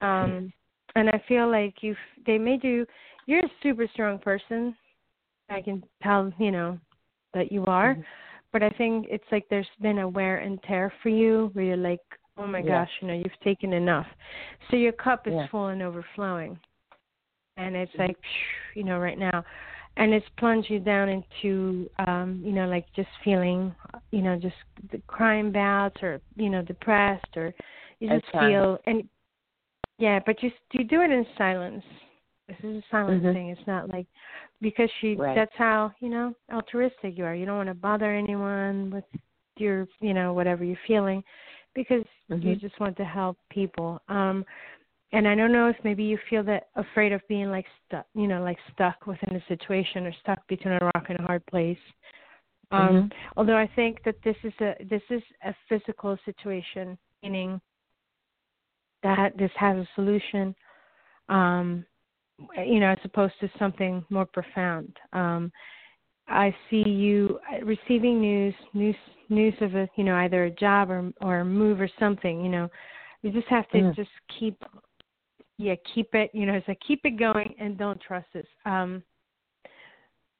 Um, 0.00 0.52
and 0.94 1.08
I 1.08 1.22
feel 1.26 1.50
like 1.50 1.76
you've, 1.80 1.96
they 2.26 2.38
made 2.38 2.62
you 2.62 2.86
you're 3.28 3.44
a 3.44 3.50
super 3.62 3.86
strong 3.92 4.18
person. 4.18 4.74
I 5.50 5.60
can 5.60 5.84
tell, 6.02 6.32
you 6.38 6.50
know, 6.50 6.78
that 7.34 7.52
you 7.52 7.64
are. 7.66 7.92
Mm-hmm. 7.92 8.02
But 8.52 8.62
I 8.62 8.70
think 8.70 9.06
it's 9.10 9.24
like 9.30 9.44
there's 9.50 9.68
been 9.82 9.98
a 9.98 10.08
wear 10.08 10.38
and 10.38 10.60
tear 10.62 10.90
for 11.02 11.10
you 11.10 11.50
where 11.52 11.66
you're 11.66 11.76
like, 11.76 12.00
oh 12.38 12.46
my 12.46 12.60
yeah. 12.60 12.84
gosh, 12.84 12.90
you 13.02 13.08
know, 13.08 13.14
you've 13.14 13.40
taken 13.44 13.74
enough. 13.74 14.06
So 14.70 14.76
your 14.78 14.92
cup 14.92 15.26
is 15.26 15.34
yeah. 15.34 15.46
full 15.50 15.66
and 15.66 15.82
overflowing. 15.82 16.58
And 17.58 17.76
it's 17.76 17.92
mm-hmm. 17.92 18.02
like, 18.02 18.16
you 18.74 18.84
know, 18.84 18.98
right 18.98 19.18
now. 19.18 19.44
And 19.98 20.14
it's 20.14 20.26
plunged 20.38 20.70
you 20.70 20.78
down 20.78 21.08
into, 21.08 21.90
um, 22.06 22.40
you 22.42 22.52
know, 22.52 22.66
like 22.66 22.86
just 22.94 23.08
feeling, 23.24 23.74
you 24.12 24.22
know, 24.22 24.38
just 24.38 24.54
the 24.90 24.98
crime 25.06 25.52
bouts 25.52 25.96
or, 26.02 26.20
you 26.36 26.48
know, 26.48 26.62
depressed 26.62 27.36
or 27.36 27.52
you 27.98 28.08
just 28.08 28.30
feel, 28.30 28.78
and 28.86 29.02
yeah, 29.98 30.20
but 30.24 30.40
you, 30.42 30.50
you 30.72 30.84
do 30.84 31.02
it 31.02 31.10
in 31.10 31.26
silence 31.36 31.82
this 32.48 32.56
is 32.62 32.76
a 32.76 32.82
silent 32.90 33.22
mm-hmm. 33.22 33.32
thing. 33.32 33.48
It's 33.50 33.66
not 33.66 33.90
like 33.90 34.06
because 34.60 34.88
she 35.00 35.14
right. 35.14 35.34
that's 35.36 35.52
how, 35.56 35.92
you 36.00 36.08
know, 36.08 36.34
altruistic 36.52 37.16
you 37.16 37.24
are. 37.24 37.34
You 37.34 37.46
don't 37.46 37.58
want 37.58 37.68
to 37.68 37.74
bother 37.74 38.14
anyone 38.14 38.90
with 38.90 39.04
your, 39.58 39.86
you 40.00 40.14
know, 40.14 40.32
whatever 40.32 40.64
you're 40.64 40.78
feeling 40.86 41.22
because 41.74 42.04
mm-hmm. 42.30 42.48
you 42.48 42.56
just 42.56 42.78
want 42.80 42.96
to 42.96 43.04
help 43.04 43.36
people. 43.50 44.00
Um 44.08 44.44
and 45.12 45.26
I 45.26 45.34
don't 45.34 45.52
know 45.52 45.68
if 45.68 45.76
maybe 45.84 46.04
you 46.04 46.18
feel 46.28 46.42
that 46.44 46.68
afraid 46.76 47.12
of 47.12 47.20
being 47.28 47.50
like 47.50 47.66
stuck, 47.86 48.06
you 48.14 48.26
know, 48.26 48.42
like 48.42 48.58
stuck 48.74 49.06
within 49.06 49.36
a 49.36 49.44
situation 49.48 50.06
or 50.06 50.12
stuck 50.20 50.46
between 50.48 50.74
a 50.74 50.90
rock 50.94 51.06
and 51.08 51.18
a 51.20 51.22
hard 51.22 51.44
place. 51.46 51.78
Um, 52.70 52.88
mm-hmm. 52.88 53.06
Although 53.36 53.56
I 53.56 53.70
think 53.74 54.02
that 54.04 54.16
this 54.22 54.36
is 54.44 54.52
a 54.60 54.74
this 54.90 55.02
is 55.08 55.22
a 55.44 55.54
physical 55.68 56.18
situation, 56.24 56.98
meaning 57.22 57.60
that 59.02 59.36
this 59.38 59.50
has 59.56 59.78
a 59.78 59.88
solution. 59.94 60.54
Um, 61.28 61.84
you 62.56 62.80
know, 62.80 62.90
as 62.90 62.98
opposed 63.04 63.34
to 63.40 63.50
something 63.58 64.04
more 64.10 64.26
profound. 64.26 64.96
Um, 65.12 65.50
I 66.28 66.54
see 66.70 66.88
you 66.88 67.40
receiving 67.64 68.20
news, 68.20 68.54
news, 68.74 68.96
news 69.28 69.54
of 69.60 69.74
a, 69.74 69.88
you 69.96 70.04
know, 70.04 70.14
either 70.16 70.44
a 70.44 70.50
job 70.50 70.90
or 70.90 71.10
or 71.20 71.40
a 71.40 71.44
move 71.44 71.80
or 71.80 71.88
something. 71.98 72.42
You 72.42 72.50
know, 72.50 72.68
you 73.22 73.32
just 73.32 73.48
have 73.48 73.68
to 73.70 73.78
mm. 73.78 73.96
just 73.96 74.10
keep, 74.38 74.62
yeah, 75.58 75.74
keep 75.94 76.14
it. 76.14 76.30
You 76.32 76.46
know, 76.46 76.54
it's 76.54 76.68
like 76.68 76.80
keep 76.86 77.00
it 77.04 77.18
going 77.18 77.54
and 77.58 77.76
don't 77.76 78.00
trust 78.00 78.26
this. 78.32 78.46
Um, 78.64 79.02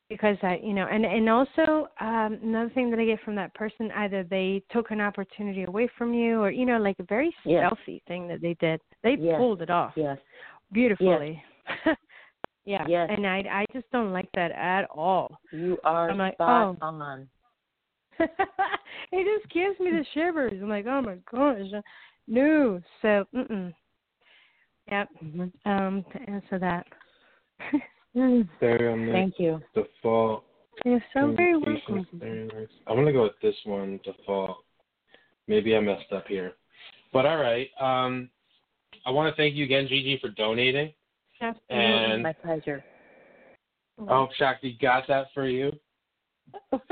because 0.08 0.36
I, 0.42 0.58
you 0.62 0.72
know, 0.72 0.86
and 0.90 1.04
and 1.04 1.28
also 1.28 1.88
um, 2.00 2.38
another 2.42 2.70
thing 2.70 2.90
that 2.90 2.98
I 2.98 3.04
get 3.04 3.20
from 3.22 3.34
that 3.34 3.52
person, 3.54 3.90
either 3.96 4.24
they 4.24 4.62
took 4.72 4.90
an 4.90 5.00
opportunity 5.00 5.64
away 5.64 5.88
from 5.98 6.14
you, 6.14 6.40
or 6.40 6.50
you 6.50 6.64
know, 6.64 6.78
like 6.78 6.96
a 6.98 7.04
very 7.04 7.34
yes. 7.44 7.66
stealthy 7.66 8.02
thing 8.08 8.26
that 8.28 8.40
they 8.40 8.54
did. 8.54 8.80
They 9.02 9.16
yes. 9.20 9.36
pulled 9.36 9.60
it 9.60 9.70
off. 9.70 9.92
Yes. 9.96 10.18
Beautifully. 10.72 11.42
Yes. 11.84 11.96
yeah. 12.64 12.86
Yes. 12.88 13.10
And 13.14 13.26
I 13.26 13.38
I 13.50 13.64
just 13.72 13.90
don't 13.92 14.12
like 14.12 14.28
that 14.34 14.52
at 14.52 14.88
all. 14.90 15.38
You 15.52 15.76
are 15.84 16.10
I'm 16.10 16.18
like, 16.18 16.34
spot 16.34 16.78
oh. 16.80 16.86
on. 16.86 17.28
it 18.20 19.40
just 19.40 19.52
gives 19.52 19.78
me 19.78 19.90
the 19.90 20.04
shivers. 20.14 20.54
I'm 20.60 20.68
like, 20.68 20.86
oh 20.86 21.02
my 21.02 21.18
gosh, 21.30 21.82
no. 22.26 22.80
So, 23.02 23.24
mm. 23.34 23.74
Yep. 24.90 25.08
Mm-hmm. 25.24 25.70
Um, 25.70 26.04
to 26.12 26.30
answer 26.30 26.58
that. 26.58 26.86
Thank 28.14 29.34
you. 29.38 29.60
Default. 29.74 30.44
You're 30.84 31.02
so 31.12 31.32
very 31.36 31.56
welcome. 31.56 32.06
I'm 32.86 32.96
gonna 32.96 33.12
go 33.12 33.24
with 33.24 33.32
this 33.42 33.54
one, 33.64 34.00
default. 34.04 34.58
Maybe 35.46 35.76
I 35.76 35.80
messed 35.80 36.12
up 36.12 36.26
here, 36.26 36.52
but 37.12 37.26
all 37.26 37.38
right. 37.38 37.68
Um, 37.80 38.30
I 39.04 39.10
want 39.10 39.34
to 39.34 39.40
thank 39.40 39.54
you 39.54 39.64
again, 39.64 39.86
Gigi, 39.88 40.18
for 40.20 40.28
donating. 40.28 40.92
Absolutely, 41.40 41.76
and, 41.76 42.22
my 42.22 42.32
pleasure. 42.32 42.84
Oh, 43.98 44.28
Shakti 44.36 44.78
got 44.80 45.04
that 45.08 45.26
for 45.34 45.48
you. 45.48 45.72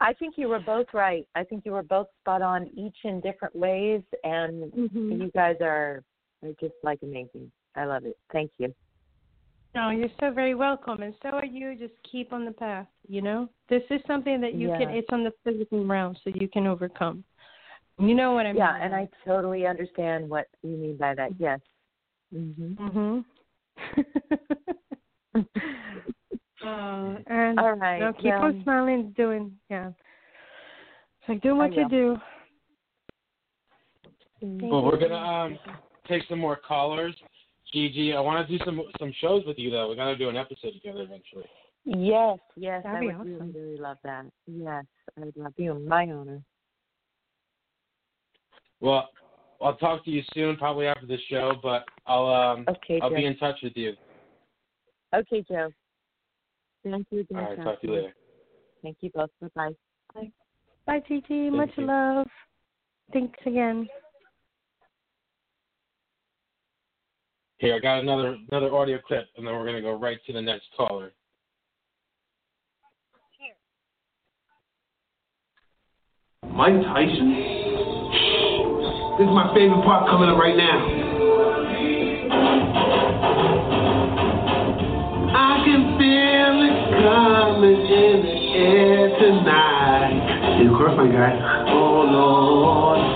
I 0.00 0.12
think 0.12 0.34
you 0.36 0.48
were 0.48 0.60
both 0.60 0.86
right. 0.92 1.26
I 1.34 1.44
think 1.44 1.64
you 1.64 1.72
were 1.72 1.82
both 1.82 2.08
spot 2.20 2.42
on, 2.42 2.68
each 2.76 2.96
in 3.04 3.20
different 3.20 3.56
ways, 3.56 4.02
and 4.24 4.72
mm-hmm. 4.72 5.22
you 5.22 5.30
guys 5.34 5.56
are 5.62 6.02
are 6.46 6.54
just 6.60 6.74
like 6.82 6.98
amazing. 7.02 7.50
I 7.74 7.84
love 7.84 8.04
it. 8.04 8.16
Thank 8.32 8.52
you. 8.58 8.74
No, 9.74 9.90
you're 9.90 10.08
so 10.20 10.30
very 10.30 10.54
welcome, 10.54 11.02
and 11.02 11.14
so 11.22 11.28
are 11.28 11.44
you. 11.44 11.74
Just 11.74 11.92
keep 12.10 12.32
on 12.32 12.46
the 12.46 12.52
path. 12.52 12.86
You 13.08 13.20
know, 13.20 13.48
this 13.68 13.82
is 13.90 14.00
something 14.06 14.40
that 14.40 14.54
you 14.54 14.68
yeah. 14.68 14.78
can. 14.78 14.88
It's 14.90 15.08
on 15.12 15.22
the 15.22 15.32
physical 15.44 15.84
realm, 15.84 16.16
so 16.24 16.30
you 16.34 16.48
can 16.48 16.66
overcome. 16.66 17.24
You 17.98 18.14
know 18.14 18.32
what 18.32 18.46
I 18.46 18.52
mean? 18.52 18.58
Yeah, 18.58 18.76
and 18.80 18.94
I 18.94 19.08
totally 19.26 19.66
understand 19.66 20.28
what 20.28 20.46
you 20.62 20.76
mean 20.76 20.96
by 20.96 21.14
that. 21.14 21.32
Yes, 21.38 21.60
Mhm. 22.34 22.76
Mhm. 22.76 23.24
uh, 26.64 27.18
and 27.26 27.60
All 27.60 27.74
right. 27.74 27.98
You 27.98 28.04
know, 28.04 28.12
keep 28.14 28.24
yeah. 28.24 28.40
on 28.40 28.62
smiling, 28.62 29.12
doing 29.16 29.58
yeah. 29.68 29.88
It's 29.88 31.28
like 31.28 31.42
do 31.42 31.54
what 31.54 31.74
you 31.74 31.88
do. 31.88 32.16
well, 34.42 34.82
we're 34.82 34.98
gonna 34.98 35.14
um 35.16 35.58
take 36.08 36.22
some 36.28 36.38
more 36.38 36.56
callers. 36.56 37.14
Gigi, 37.72 38.14
I 38.14 38.20
want 38.20 38.46
to 38.46 38.58
do 38.58 38.64
some 38.64 38.80
some 38.98 39.12
shows 39.20 39.44
with 39.46 39.58
you 39.58 39.70
though. 39.70 39.88
We 39.88 39.96
got 39.96 40.06
to 40.06 40.16
do 40.16 40.28
an 40.28 40.36
episode 40.36 40.72
together 40.72 41.02
eventually. 41.02 41.46
Yes, 41.84 42.38
yes, 42.56 42.82
That'd 42.84 42.98
I 42.98 43.00
be 43.00 43.06
would 43.06 43.14
awesome. 43.14 43.52
really, 43.52 43.52
really 43.52 43.78
love 43.78 43.98
that. 44.04 44.26
Yes, 44.46 44.84
I 45.16 45.24
would 45.24 45.36
love 45.36 45.54
you. 45.56 45.74
My 45.74 46.08
honor. 46.10 46.42
Well, 48.80 49.08
I'll 49.60 49.76
talk 49.76 50.04
to 50.04 50.10
you 50.10 50.22
soon, 50.34 50.56
probably 50.56 50.86
after 50.86 51.06
the 51.06 51.18
show, 51.28 51.54
but 51.62 51.84
I'll 52.06 52.26
um 52.26 52.66
okay, 52.68 53.00
I'll 53.00 53.10
Joe. 53.10 53.16
be 53.16 53.24
in 53.24 53.36
touch 53.38 53.56
with 53.62 53.72
you. 53.76 53.94
Okay, 55.14 55.44
Joe. 55.48 55.70
Thank 56.84 57.06
you. 57.10 57.26
All 57.34 57.40
right, 57.42 57.62
talk 57.62 57.80
to 57.80 57.86
you 57.86 57.94
later. 57.94 58.14
Thank 58.82 58.98
you 59.00 59.10
both. 59.14 59.30
Bye 59.40 59.72
bye. 60.14 60.30
Bye, 60.86 61.00
TT. 61.00 61.52
Much 61.52 61.70
you. 61.76 61.86
love. 61.86 62.28
Thanks 63.12 63.38
again. 63.44 63.88
Here, 67.58 67.74
I 67.74 67.78
got 67.78 68.00
another 68.00 68.36
another 68.50 68.74
audio 68.74 68.98
clip, 68.98 69.28
and 69.36 69.46
then 69.46 69.54
we're 69.54 69.64
gonna 69.64 69.80
go 69.80 69.98
right 69.98 70.18
to 70.26 70.32
the 70.32 70.42
next 70.42 70.66
caller. 70.76 71.12
Mike 76.44 76.74
Tyson. 76.82 77.30
This 79.18 79.24
is 79.24 79.32
my 79.32 79.52
favorite 79.54 79.82
part 79.84 80.06
coming 80.10 80.28
up 80.28 80.36
right 80.36 80.56
now. 80.56 80.86
I 85.32 85.64
can 85.64 85.96
feel 85.96 86.60
it 86.60 86.76
coming 87.02 87.80
in 87.80 88.22
the 88.22 88.36
air 88.54 89.08
tonight. 89.18 90.60
You 90.62 90.76
chorus, 90.76 90.94
my 90.98 91.08
guy. 91.08 91.64
Oh 91.68 92.04
Lord. 92.04 93.15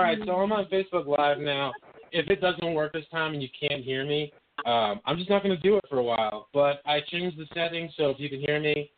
Right, 0.00 0.18
so 0.24 0.32
I'm 0.32 0.52
on 0.52 0.64
Facebook 0.66 1.06
Live 1.06 1.38
now 1.38 1.72
if 2.12 2.28
it 2.28 2.40
doesn't 2.40 2.74
work 2.74 2.92
this 2.92 3.04
time 3.12 3.34
and 3.34 3.42
you 3.42 3.48
can't 3.58 3.84
hear 3.84 4.04
me, 4.04 4.32
um, 4.66 5.00
I'm 5.06 5.16
just 5.16 5.30
not 5.30 5.44
going 5.44 5.54
to 5.54 5.62
do 5.62 5.76
it 5.76 5.84
for 5.88 5.98
a 5.98 6.02
while. 6.02 6.48
But 6.52 6.82
I 6.84 7.00
changed 7.06 7.38
the 7.38 7.46
settings, 7.54 7.92
so 7.96 8.10
if 8.10 8.18
you 8.18 8.28
can 8.28 8.40
hear 8.40 8.58
me, 8.58 8.90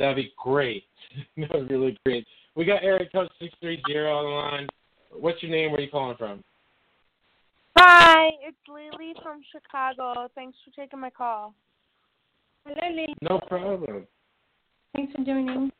That'd 0.00 0.16
be 0.16 0.32
great. 0.42 0.84
that 1.36 1.50
would 1.52 1.68
be 1.68 1.74
really 1.76 1.98
great. 2.04 2.26
We 2.56 2.64
got 2.64 2.82
area 2.82 3.06
code 3.12 3.28
six 3.38 3.54
three 3.60 3.80
zero 3.86 4.16
on 4.16 4.24
the 4.24 4.30
line. 4.30 4.68
What's 5.12 5.42
your 5.42 5.52
name? 5.52 5.70
Where 5.70 5.78
are 5.78 5.82
you 5.82 5.90
calling 5.90 6.16
from? 6.16 6.42
Hi, 7.76 8.30
it's 8.42 8.56
Lily 8.66 9.12
from 9.22 9.42
Chicago. 9.52 10.28
Thanks 10.34 10.56
for 10.64 10.82
taking 10.82 10.98
my 10.98 11.10
call. 11.10 11.54
Hello, 12.64 12.76
Lily. 12.90 13.14
No 13.20 13.38
problem. 13.46 14.06
Thanks 14.96 15.12
for 15.12 15.22
joining. 15.22 15.70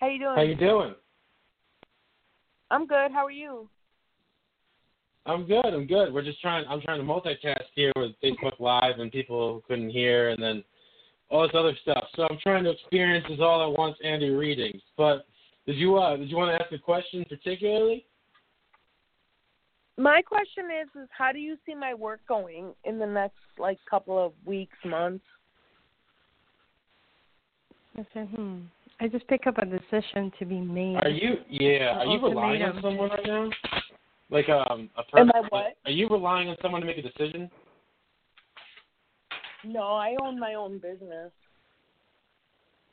How 0.00 0.08
you 0.08 0.18
doing? 0.18 0.34
How 0.34 0.42
you 0.42 0.56
doing? 0.56 0.94
I'm 2.70 2.86
good. 2.86 3.12
How 3.12 3.24
are 3.24 3.30
you? 3.30 3.68
I'm 5.26 5.46
good. 5.46 5.66
I'm 5.66 5.86
good. 5.86 6.12
We're 6.12 6.22
just 6.22 6.40
trying. 6.40 6.64
I'm 6.68 6.80
trying 6.80 6.98
to 6.98 7.04
multitask 7.04 7.64
here 7.74 7.92
with 7.96 8.12
Facebook 8.22 8.60
Live 8.60 8.98
and 8.98 9.10
people 9.10 9.62
couldn't 9.66 9.90
hear, 9.90 10.30
and 10.30 10.42
then 10.42 10.62
all 11.30 11.42
this 11.42 11.52
other 11.54 11.76
stuff. 11.82 12.04
So 12.14 12.26
I'm 12.30 12.38
trying 12.42 12.64
to 12.64 12.70
experience 12.70 13.26
this 13.28 13.40
all 13.40 13.70
at 13.70 13.78
once 13.78 13.96
Andy 14.04 14.30
readings. 14.30 14.80
But 14.96 15.26
did 15.66 15.76
you 15.76 15.96
uh 15.96 16.16
did 16.16 16.30
you 16.30 16.36
want 16.36 16.56
to 16.56 16.64
ask 16.64 16.72
a 16.72 16.78
question 16.78 17.24
particularly? 17.28 18.04
My 19.98 20.20
question 20.20 20.64
is, 20.82 20.88
is 21.02 21.08
how 21.16 21.32
do 21.32 21.38
you 21.38 21.56
see 21.64 21.74
my 21.74 21.94
work 21.94 22.20
going 22.28 22.74
in 22.84 22.98
the 22.98 23.06
next 23.06 23.38
like 23.58 23.78
couple 23.88 24.24
of 24.24 24.32
weeks, 24.44 24.76
months? 24.84 25.24
I 27.98 28.06
said, 28.12 28.28
hmm. 28.28 28.58
I 29.00 29.08
just 29.08 29.26
pick 29.28 29.46
up 29.46 29.58
a 29.58 29.66
decision 29.66 30.32
to 30.38 30.44
be 30.46 30.60
made. 30.60 30.96
Are 30.96 31.08
you? 31.08 31.36
Yeah. 31.50 31.98
Are 31.98 32.06
you 32.06 32.22
relying 32.22 32.62
on 32.62 32.80
someone 32.82 33.10
right 33.10 33.26
now? 33.26 33.50
Like 34.30 34.48
um 34.48 34.90
a 34.96 35.02
person? 35.04 35.30
Am 35.34 35.44
I 35.44 35.46
what? 35.48 35.76
Are 35.84 35.90
you 35.90 36.08
relying 36.08 36.48
on 36.48 36.56
someone 36.62 36.80
to 36.80 36.86
make 36.86 36.98
a 36.98 37.02
decision? 37.02 37.50
No, 39.64 39.82
I 39.82 40.16
own 40.22 40.38
my 40.38 40.54
own 40.54 40.78
business. 40.78 41.30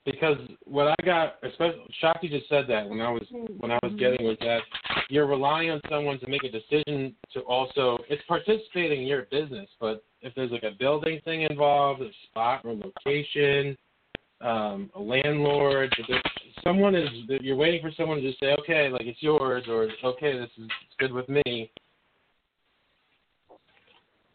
Because 0.05 0.37
what 0.65 0.87
I 0.87 1.05
got, 1.05 1.35
especially 1.43 1.85
Shakti 2.01 2.27
just 2.27 2.49
said 2.49 2.65
that 2.67 2.87
when 2.89 2.99
I 2.99 3.09
was 3.09 3.23
when 3.59 3.71
I 3.71 3.79
was 3.81 3.93
getting 3.97 4.25
was 4.25 4.37
that 4.41 4.59
you're 5.09 5.27
relying 5.27 5.69
on 5.69 5.79
someone 5.89 6.19
to 6.19 6.27
make 6.27 6.43
a 6.43 6.51
decision 6.51 7.15
to 7.33 7.39
also 7.41 7.99
it's 8.09 8.21
participating 8.27 9.03
in 9.03 9.07
your 9.07 9.27
business, 9.31 9.69
but 9.79 10.03
if 10.21 10.35
there's 10.35 10.51
like 10.51 10.63
a 10.63 10.71
building 10.77 11.21
thing 11.23 11.43
involved, 11.43 12.01
a 12.01 12.09
spot 12.29 12.65
or 12.65 12.73
location, 12.73 13.77
um, 14.43 14.89
a 14.95 14.99
landlord, 14.99 15.93
if 15.97 16.07
there's- 16.07 16.23
someone 16.63 16.95
is 16.95 17.09
that 17.27 17.41
you're 17.41 17.55
waiting 17.55 17.81
for 17.81 17.91
someone 17.91 18.17
to 18.17 18.23
just 18.23 18.39
say, 18.39 18.55
okay, 18.59 18.89
like 18.89 19.05
it's 19.05 19.21
yours, 19.21 19.67
or 19.67 19.89
okay, 20.03 20.37
this 20.37 20.49
is 20.57 20.69
it's 20.85 20.95
good 20.97 21.11
with 21.11 21.27
me. 21.27 21.71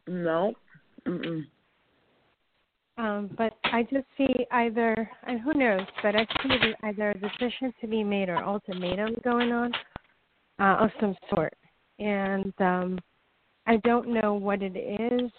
No. 0.06 0.54
Mm-mm. 1.06 1.46
Um, 2.98 3.30
but 3.38 3.54
I 3.64 3.84
just 3.84 4.06
see 4.16 4.46
either, 4.50 5.08
and 5.26 5.40
who 5.40 5.54
knows, 5.54 5.86
but 6.02 6.16
I 6.16 6.26
see 6.42 6.48
the- 6.48 6.74
either 6.82 7.10
a 7.10 7.18
decision 7.18 7.72
to 7.80 7.86
be 7.86 8.02
made 8.02 8.28
or 8.28 8.36
ultimatum 8.36 9.14
going 9.22 9.52
on 9.52 9.72
uh, 10.58 10.76
of 10.80 10.90
some 11.00 11.16
sort. 11.30 11.54
And 12.00 12.52
um, 12.60 12.98
I 13.66 13.76
don't 13.78 14.08
know 14.08 14.34
what 14.34 14.62
it 14.62 14.76
is. 14.76 15.30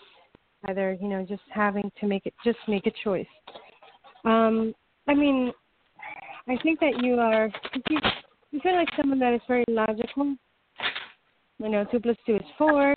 Either 0.67 0.97
you 1.01 1.07
know, 1.07 1.26
just 1.26 1.41
having 1.53 1.91
to 1.99 2.07
make 2.07 2.26
it, 2.26 2.34
just 2.43 2.59
make 2.67 2.86
a 2.86 2.91
choice. 3.03 3.28
Um, 4.26 4.74
I 5.07 5.13
mean, 5.13 5.51
I 6.47 6.57
think 6.63 6.80
that 6.80 7.01
you 7.01 7.15
are. 7.20 7.49
You, 7.89 7.97
you 8.51 8.59
feel 8.61 8.76
like 8.76 8.89
someone 8.97 9.20
that 9.20 9.34
is 9.34 9.41
very 9.47 9.65
logical. 9.67 10.36
You 11.59 11.70
know, 11.70 11.86
two 11.91 11.99
plus 11.99 12.17
two 12.26 12.36
is 12.36 12.41
four, 12.57 12.95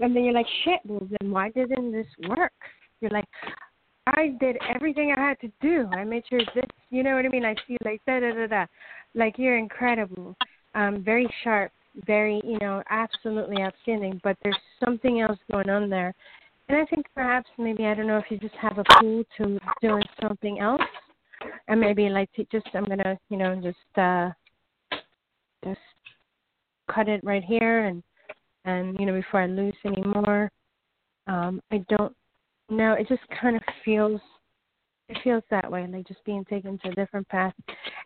and 0.00 0.14
then 0.14 0.24
you're 0.24 0.34
like, 0.34 0.46
shit. 0.64 0.80
Well, 0.84 1.08
then 1.20 1.30
why 1.30 1.50
didn't 1.50 1.92
this 1.92 2.06
work? 2.28 2.52
You're 3.00 3.10
like, 3.10 3.26
I 4.16 4.36
did 4.40 4.56
everything 4.74 5.14
I 5.16 5.28
had 5.28 5.40
to 5.40 5.52
do. 5.60 5.88
I 5.92 6.04
made 6.04 6.24
sure 6.28 6.40
this, 6.54 6.64
you 6.90 7.02
know 7.02 7.14
what 7.14 7.24
I 7.24 7.28
mean? 7.28 7.44
I 7.44 7.54
feel 7.66 7.78
like 7.84 8.00
da 8.06 8.20
da 8.20 8.32
da 8.32 8.46
da. 8.46 8.66
Like 9.14 9.34
you're 9.38 9.58
incredible, 9.58 10.36
um, 10.74 11.02
very 11.04 11.28
sharp, 11.44 11.72
very, 12.06 12.40
you 12.44 12.58
know, 12.60 12.82
absolutely 12.90 13.62
outstanding. 13.62 14.20
But 14.24 14.36
there's 14.42 14.56
something 14.84 15.20
else 15.20 15.38
going 15.50 15.68
on 15.68 15.90
there, 15.90 16.14
and 16.68 16.78
I 16.78 16.84
think 16.86 17.06
perhaps 17.14 17.48
maybe 17.58 17.86
I 17.86 17.94
don't 17.94 18.06
know 18.06 18.18
if 18.18 18.26
you 18.30 18.38
just 18.38 18.54
have 18.56 18.78
a 18.78 18.84
pull 18.98 19.24
to 19.38 19.58
doing 19.80 20.02
something 20.22 20.60
else, 20.60 20.82
and 21.68 21.80
maybe 21.80 22.08
like 22.08 22.30
just 22.50 22.66
I'm 22.74 22.84
gonna, 22.84 23.18
you 23.30 23.36
know, 23.36 23.60
just 23.62 23.98
uh, 23.98 24.30
just 25.64 25.80
cut 26.92 27.08
it 27.08 27.20
right 27.24 27.44
here 27.44 27.86
and 27.86 28.02
and 28.64 28.98
you 28.98 29.06
know 29.06 29.14
before 29.14 29.42
I 29.42 29.46
lose 29.46 29.76
any 29.84 30.02
more. 30.02 30.50
Um, 31.26 31.60
I 31.70 31.84
don't 31.88 32.14
know. 32.70 32.94
it 32.94 33.08
just 33.08 33.22
kind 33.40 33.56
of 33.56 33.62
feels 33.84 34.20
it 35.08 35.18
feels 35.24 35.42
that 35.50 35.70
way, 35.70 35.86
like 35.86 36.06
just 36.06 36.24
being 36.24 36.44
taken 36.44 36.78
to 36.78 36.90
a 36.90 36.94
different 36.94 37.26
path. 37.28 37.54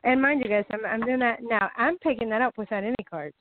And 0.04 0.22
mind 0.22 0.42
you 0.44 0.50
guys, 0.50 0.64
I'm 0.70 0.84
I'm 0.86 1.00
doing 1.00 1.18
that 1.18 1.40
now. 1.42 1.68
I'm 1.76 1.98
picking 1.98 2.28
that 2.30 2.42
up 2.42 2.56
without 2.56 2.84
any 2.84 2.94
cards. 3.08 3.36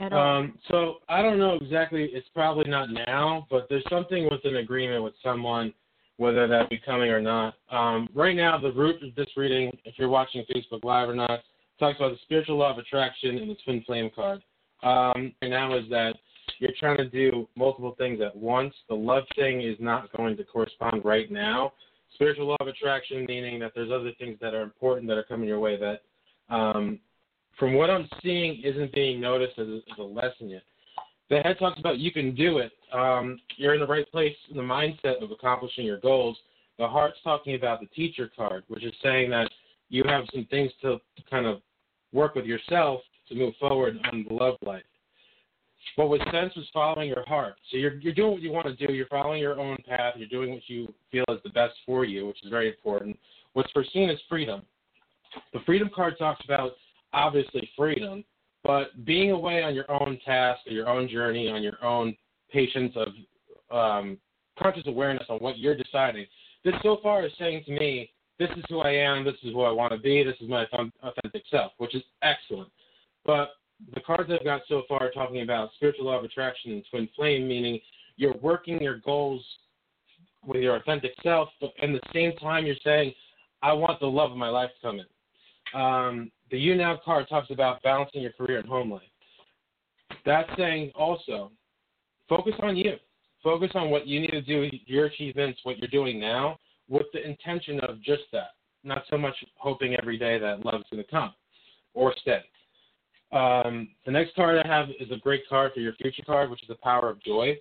Um, 0.00 0.58
so 0.68 0.96
I 1.08 1.22
don't 1.22 1.38
know 1.38 1.54
exactly. 1.54 2.10
It's 2.12 2.28
probably 2.34 2.68
not 2.68 2.88
now, 2.90 3.46
but 3.50 3.66
there's 3.68 3.84
something 3.88 4.24
with 4.24 4.40
an 4.44 4.56
agreement 4.56 5.04
with 5.04 5.14
someone, 5.22 5.72
whether 6.16 6.46
that 6.48 6.68
be 6.70 6.80
coming 6.84 7.10
or 7.10 7.20
not. 7.20 7.54
Um, 7.70 8.08
right 8.14 8.36
now, 8.36 8.58
the 8.58 8.72
root 8.72 9.02
of 9.02 9.14
this 9.14 9.28
reading, 9.36 9.76
if 9.84 9.94
you're 9.98 10.08
watching 10.08 10.44
Facebook 10.54 10.84
Live 10.84 11.08
or 11.08 11.14
not, 11.14 11.40
talks 11.78 11.98
about 11.98 12.12
the 12.12 12.18
spiritual 12.22 12.58
law 12.58 12.72
of 12.72 12.78
attraction 12.78 13.38
and 13.38 13.50
the 13.50 13.56
twin 13.64 13.82
flame 13.84 14.10
card. 14.14 14.42
Um, 14.82 15.32
right 15.40 15.50
now 15.50 15.76
is 15.76 15.84
that 15.90 16.16
you're 16.58 16.72
trying 16.78 16.98
to 16.98 17.08
do 17.08 17.48
multiple 17.56 17.94
things 17.98 18.20
at 18.20 18.34
once. 18.34 18.74
The 18.88 18.94
love 18.94 19.24
thing 19.36 19.62
is 19.62 19.76
not 19.80 20.12
going 20.16 20.36
to 20.36 20.44
correspond 20.44 21.04
right 21.04 21.30
now. 21.30 21.72
Spiritual 22.14 22.46
law 22.46 22.56
of 22.60 22.68
attraction 22.68 23.24
meaning 23.26 23.58
that 23.60 23.72
there's 23.74 23.90
other 23.90 24.12
things 24.18 24.38
that 24.40 24.54
are 24.54 24.62
important 24.62 25.08
that 25.08 25.18
are 25.18 25.24
coming 25.24 25.48
your 25.48 25.58
way 25.58 25.76
that 25.76 26.02
um, 26.54 27.00
from 27.58 27.74
what 27.74 27.90
I'm 27.90 28.08
seeing, 28.22 28.60
isn't 28.62 28.92
being 28.92 29.20
noticed 29.20 29.58
as 29.58 29.68
a, 29.68 29.76
as 29.76 29.98
a 29.98 30.02
lesson 30.02 30.48
yet. 30.48 30.62
The 31.30 31.40
head 31.40 31.58
talks 31.58 31.78
about 31.78 31.98
you 31.98 32.12
can 32.12 32.34
do 32.34 32.58
it. 32.58 32.72
Um, 32.92 33.38
you're 33.56 33.74
in 33.74 33.80
the 33.80 33.86
right 33.86 34.10
place 34.10 34.36
in 34.50 34.56
the 34.56 34.62
mindset 34.62 35.22
of 35.22 35.30
accomplishing 35.30 35.86
your 35.86 36.00
goals. 36.00 36.36
The 36.78 36.86
heart's 36.86 37.18
talking 37.24 37.54
about 37.54 37.80
the 37.80 37.86
teacher 37.86 38.30
card, 38.36 38.64
which 38.68 38.84
is 38.84 38.92
saying 39.02 39.30
that 39.30 39.50
you 39.88 40.02
have 40.06 40.24
some 40.32 40.46
things 40.50 40.70
to, 40.82 40.98
to 40.98 41.22
kind 41.30 41.46
of 41.46 41.60
work 42.12 42.34
with 42.34 42.44
yourself 42.44 43.00
to 43.28 43.34
move 43.34 43.54
forward 43.58 43.96
on 44.12 44.26
the 44.28 44.34
love 44.34 44.56
life. 44.64 44.82
What 45.96 46.08
was 46.08 46.20
sense 46.32 46.54
was 46.56 46.66
following 46.72 47.08
your 47.08 47.24
heart. 47.26 47.54
So 47.70 47.76
you're 47.76 47.98
you're 47.98 48.14
doing 48.14 48.32
what 48.32 48.42
you 48.42 48.50
want 48.50 48.66
to 48.66 48.86
do. 48.86 48.92
You're 48.92 49.06
following 49.06 49.40
your 49.40 49.60
own 49.60 49.76
path. 49.86 50.14
You're 50.16 50.28
doing 50.28 50.50
what 50.50 50.62
you 50.66 50.92
feel 51.12 51.24
is 51.28 51.40
the 51.44 51.50
best 51.50 51.74
for 51.84 52.04
you, 52.04 52.26
which 52.26 52.42
is 52.42 52.50
very 52.50 52.68
important. 52.68 53.18
What's 53.52 53.70
foreseen 53.70 54.10
is 54.10 54.18
freedom. 54.28 54.62
The 55.52 55.60
freedom 55.66 55.90
card 55.94 56.14
talks 56.18 56.42
about 56.44 56.72
obviously 57.14 57.68
freedom, 57.76 58.24
but 58.62 59.04
being 59.04 59.30
away 59.30 59.62
on 59.62 59.74
your 59.74 59.90
own 59.90 60.18
task, 60.24 60.60
or 60.66 60.72
your 60.72 60.88
own 60.88 61.08
journey, 61.08 61.48
on 61.50 61.62
your 61.62 61.82
own 61.84 62.16
patience 62.50 62.94
of 62.96 63.08
um, 63.70 64.18
conscious 64.58 64.84
awareness 64.86 65.24
on 65.28 65.38
what 65.38 65.58
you're 65.58 65.76
deciding. 65.76 66.26
This 66.64 66.74
so 66.82 66.98
far 67.02 67.24
is 67.26 67.32
saying 67.38 67.64
to 67.66 67.72
me, 67.72 68.10
this 68.38 68.50
is 68.56 68.64
who 68.68 68.80
I 68.80 68.90
am, 68.90 69.24
this 69.24 69.34
is 69.42 69.52
who 69.52 69.62
I 69.62 69.70
want 69.70 69.92
to 69.92 69.98
be, 69.98 70.22
this 70.24 70.36
is 70.40 70.48
my 70.48 70.66
authentic 71.02 71.42
self, 71.50 71.72
which 71.78 71.94
is 71.94 72.02
excellent. 72.22 72.70
But 73.24 73.50
the 73.94 74.00
cards 74.00 74.30
I've 74.32 74.44
got 74.44 74.62
so 74.68 74.82
far 74.88 75.02
are 75.02 75.10
talking 75.10 75.42
about 75.42 75.70
spiritual 75.76 76.06
law 76.06 76.18
of 76.18 76.24
attraction 76.24 76.72
and 76.72 76.84
twin 76.90 77.08
flame, 77.14 77.46
meaning 77.46 77.80
you're 78.16 78.36
working 78.38 78.80
your 78.80 78.98
goals 78.98 79.44
with 80.46 80.62
your 80.62 80.76
authentic 80.76 81.12
self, 81.22 81.48
but 81.60 81.72
at 81.82 81.88
the 81.88 82.00
same 82.12 82.32
time 82.36 82.66
you're 82.66 82.76
saying, 82.84 83.12
I 83.62 83.72
want 83.72 84.00
the 84.00 84.06
love 84.06 84.30
of 84.30 84.36
my 84.36 84.48
life 84.48 84.70
to 84.80 84.86
come 84.86 85.00
in. 85.00 85.80
Um, 85.80 86.30
the 86.50 86.58
You 86.58 86.74
Now 86.74 86.98
card 87.04 87.26
talks 87.28 87.50
about 87.50 87.82
balancing 87.82 88.22
your 88.22 88.32
career 88.32 88.58
and 88.58 88.68
home 88.68 88.90
life. 88.92 89.02
That's 90.24 90.48
saying 90.56 90.92
also, 90.94 91.50
focus 92.28 92.54
on 92.62 92.76
you. 92.76 92.94
Focus 93.42 93.70
on 93.74 93.90
what 93.90 94.06
you 94.06 94.20
need 94.20 94.30
to 94.30 94.40
do, 94.40 94.70
your 94.86 95.06
achievements, 95.06 95.60
what 95.64 95.76
you're 95.78 95.88
doing 95.88 96.18
now, 96.18 96.58
with 96.88 97.06
the 97.12 97.22
intention 97.22 97.78
of 97.80 98.02
just 98.02 98.22
that. 98.32 98.52
Not 98.84 99.04
so 99.10 99.18
much 99.18 99.34
hoping 99.56 99.94
every 100.00 100.18
day 100.18 100.38
that 100.38 100.64
love's 100.64 100.84
going 100.90 101.02
to 101.02 101.10
come 101.10 101.34
or 101.92 102.14
stay. 102.20 102.40
Um, 103.32 103.88
the 104.06 104.12
next 104.12 104.34
card 104.34 104.64
I 104.64 104.66
have 104.66 104.88
is 105.00 105.10
a 105.10 105.16
great 105.16 105.48
card 105.48 105.72
for 105.74 105.80
your 105.80 105.94
future 105.94 106.22
card, 106.24 106.50
which 106.50 106.62
is 106.62 106.68
the 106.68 106.76
Power 106.76 107.10
of 107.10 107.22
Joy. 107.22 107.56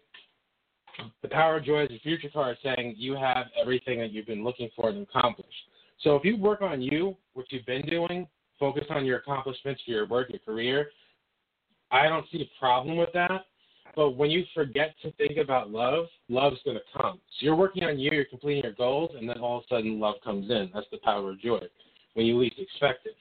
The 1.21 1.29
Power 1.29 1.57
of 1.57 1.65
Joy 1.65 1.85
is 1.85 1.91
a 1.91 1.99
future 1.99 2.29
card 2.31 2.57
saying 2.63 2.95
you 2.97 3.15
have 3.15 3.47
everything 3.59 3.99
that 3.99 4.11
you've 4.11 4.27
been 4.27 4.43
looking 4.43 4.69
for 4.75 4.89
and 4.89 5.01
accomplished. 5.01 5.49
So 6.01 6.15
if 6.15 6.23
you 6.23 6.37
work 6.37 6.61
on 6.61 6.81
you, 6.81 7.17
what 7.33 7.45
you've 7.49 7.65
been 7.65 7.85
doing, 7.87 8.27
focus 8.59 8.85
on 8.89 9.05
your 9.05 9.17
accomplishments 9.17 9.81
your 9.85 10.07
work, 10.07 10.29
your 10.29 10.39
career, 10.39 10.89
I 11.91 12.07
don't 12.07 12.25
see 12.31 12.41
a 12.41 12.59
problem 12.59 12.97
with 12.97 13.09
that. 13.13 13.45
But 13.95 14.11
when 14.11 14.31
you 14.31 14.43
forget 14.55 14.95
to 15.03 15.11
think 15.13 15.37
about 15.37 15.69
love, 15.69 16.05
love's 16.27 16.59
going 16.65 16.77
to 16.77 16.99
come. 16.99 17.17
So 17.39 17.45
you're 17.45 17.55
working 17.55 17.83
on 17.83 17.99
you, 17.99 18.09
you're 18.11 18.25
completing 18.25 18.63
your 18.63 18.73
goals, 18.73 19.11
and 19.15 19.29
then 19.29 19.37
all 19.37 19.59
of 19.59 19.63
a 19.69 19.75
sudden 19.75 19.99
love 19.99 20.15
comes 20.23 20.49
in. 20.49 20.71
That's 20.73 20.87
the 20.91 20.97
power 20.97 21.31
of 21.31 21.39
joy 21.39 21.59
when 22.15 22.25
you 22.25 22.39
least 22.39 22.55
expect 22.57 23.05
it. 23.05 23.15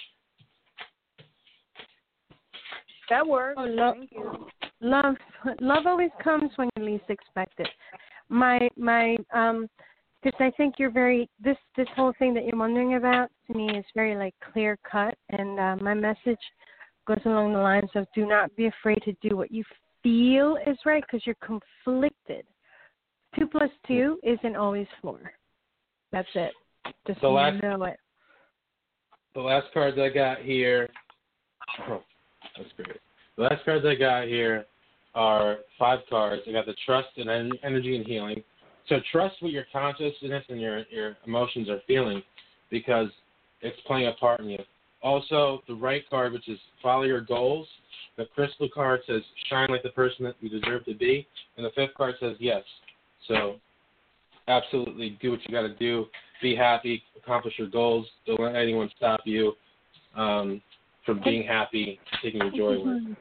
That 3.11 3.27
works. 3.27 3.57
Oh, 3.59 3.65
love, 3.65 3.97
Thank 3.99 4.13
you. 4.13 4.49
love, 4.81 5.17
love 5.61 5.87
always 5.87 6.11
comes 6.25 6.51
when 6.57 6.71
you 6.79 6.85
least 6.85 7.05
expect 7.11 7.61
it. 7.61 7.69
My 8.31 8.71
my 8.79 9.17
um 9.35 9.69
because 10.23 10.39
I 10.41 10.51
think 10.57 10.75
you're 10.79 10.91
very 10.91 11.29
this 11.43 11.57
this 11.77 11.89
whole 11.97 12.13
thing 12.19 12.35
that 12.35 12.45
you're 12.45 12.59
wondering 12.59 12.95
about 12.95 13.31
to 13.47 13.57
me 13.57 13.69
is 13.77 13.85
very 13.95 14.17
like 14.17 14.35
clear 14.53 14.79
cut, 14.91 15.17
and 15.31 15.59
uh, 15.59 15.77
my 15.83 15.95
message 15.95 16.39
goes 17.07 17.21
along 17.25 17.53
the 17.53 17.59
lines 17.59 17.91
of 17.95 18.07
do 18.15 18.27
not 18.27 18.55
be 18.57 18.67
afraid 18.67 19.03
to 19.05 19.13
do 19.29 19.37
what 19.37 19.51
you 19.51 19.65
feel 20.03 20.57
is 20.67 20.77
right 20.85 21.03
because 21.07 21.27
you're 21.27 21.37
conflicted. 21.45 22.45
Two 23.39 23.47
plus 23.47 23.71
two 23.87 24.19
isn't 24.23 24.57
always 24.57 24.87
four. 25.01 25.33
That's 26.13 26.29
it. 26.35 26.53
Just 27.07 27.21
The 27.21 27.29
last- 27.29 27.63
know 27.63 27.83
it. 27.85 27.99
The 29.35 29.41
last 29.41 29.73
cards 29.73 29.99
I 29.99 30.11
got 30.11 30.39
here. 30.41 30.89
Oh, 31.89 32.03
that's 32.57 32.69
great. 32.77 32.99
The 33.37 33.45
last 33.45 33.65
cards 33.65 33.87
I 33.87 33.95
got 33.95 34.27
here 34.27 34.67
are 35.15 35.59
five 35.79 36.01
cards. 36.11 36.43
I 36.47 36.53
got 36.53 36.67
the 36.67 36.75
trust 36.85 37.09
and 37.17 37.31
energy 37.63 37.97
and 37.97 38.07
healing. 38.07 38.45
So 38.89 38.97
trust 39.11 39.37
what 39.41 39.53
your 39.53 39.65
consciousness 39.73 40.45
and 40.49 40.61
your 40.61 40.85
your 40.91 41.17
emotions 41.27 41.69
are 41.69 41.81
feeling, 41.87 42.23
because 42.71 43.09
it's 43.61 43.79
playing 43.87 44.09
a 44.09 44.13
part 44.13 44.41
in 44.41 44.49
you. 44.49 44.59
Also, 45.03 45.63
the 45.67 45.75
right 45.75 46.09
card, 46.11 46.33
which 46.33 46.49
is 46.49 46.59
follow 46.83 47.03
your 47.03 47.21
goals. 47.21 47.67
The 48.17 48.27
crystal 48.27 48.69
card 48.73 49.01
says 49.07 49.23
shine 49.49 49.69
like 49.71 49.83
the 49.83 49.91
person 49.91 50.25
that 50.25 50.35
you 50.41 50.49
deserve 50.49 50.85
to 50.85 50.95
be, 50.95 51.27
and 51.57 51.65
the 51.65 51.71
fifth 51.75 51.95
card 51.97 52.15
says 52.21 52.37
yes. 52.39 52.63
So, 53.29 53.57
absolutely 54.49 55.19
do 55.21 55.31
what 55.31 55.41
you 55.47 55.53
got 55.53 55.63
to 55.63 55.75
do. 55.75 56.07
Be 56.41 56.55
happy, 56.57 57.03
accomplish 57.17 57.55
your 57.59 57.69
goals. 57.69 58.07
Don't 58.27 58.41
let 58.41 58.57
anyone 58.57 58.91
stop 58.97 59.21
you 59.25 59.53
um, 60.17 60.61
from 61.07 61.21
being 61.25 61.47
happy, 61.47 62.01
taking 62.23 62.41
your 62.41 62.51
joy 62.51 62.85
with. 62.85 63.17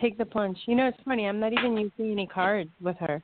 Take 0.00 0.16
the 0.16 0.24
plunge. 0.24 0.58
You 0.66 0.74
know, 0.74 0.88
it's 0.88 0.98
funny. 1.04 1.26
I'm 1.26 1.38
not 1.38 1.52
even 1.52 1.76
using 1.76 2.12
any 2.12 2.26
cards 2.26 2.70
with 2.80 2.96
her. 2.98 3.22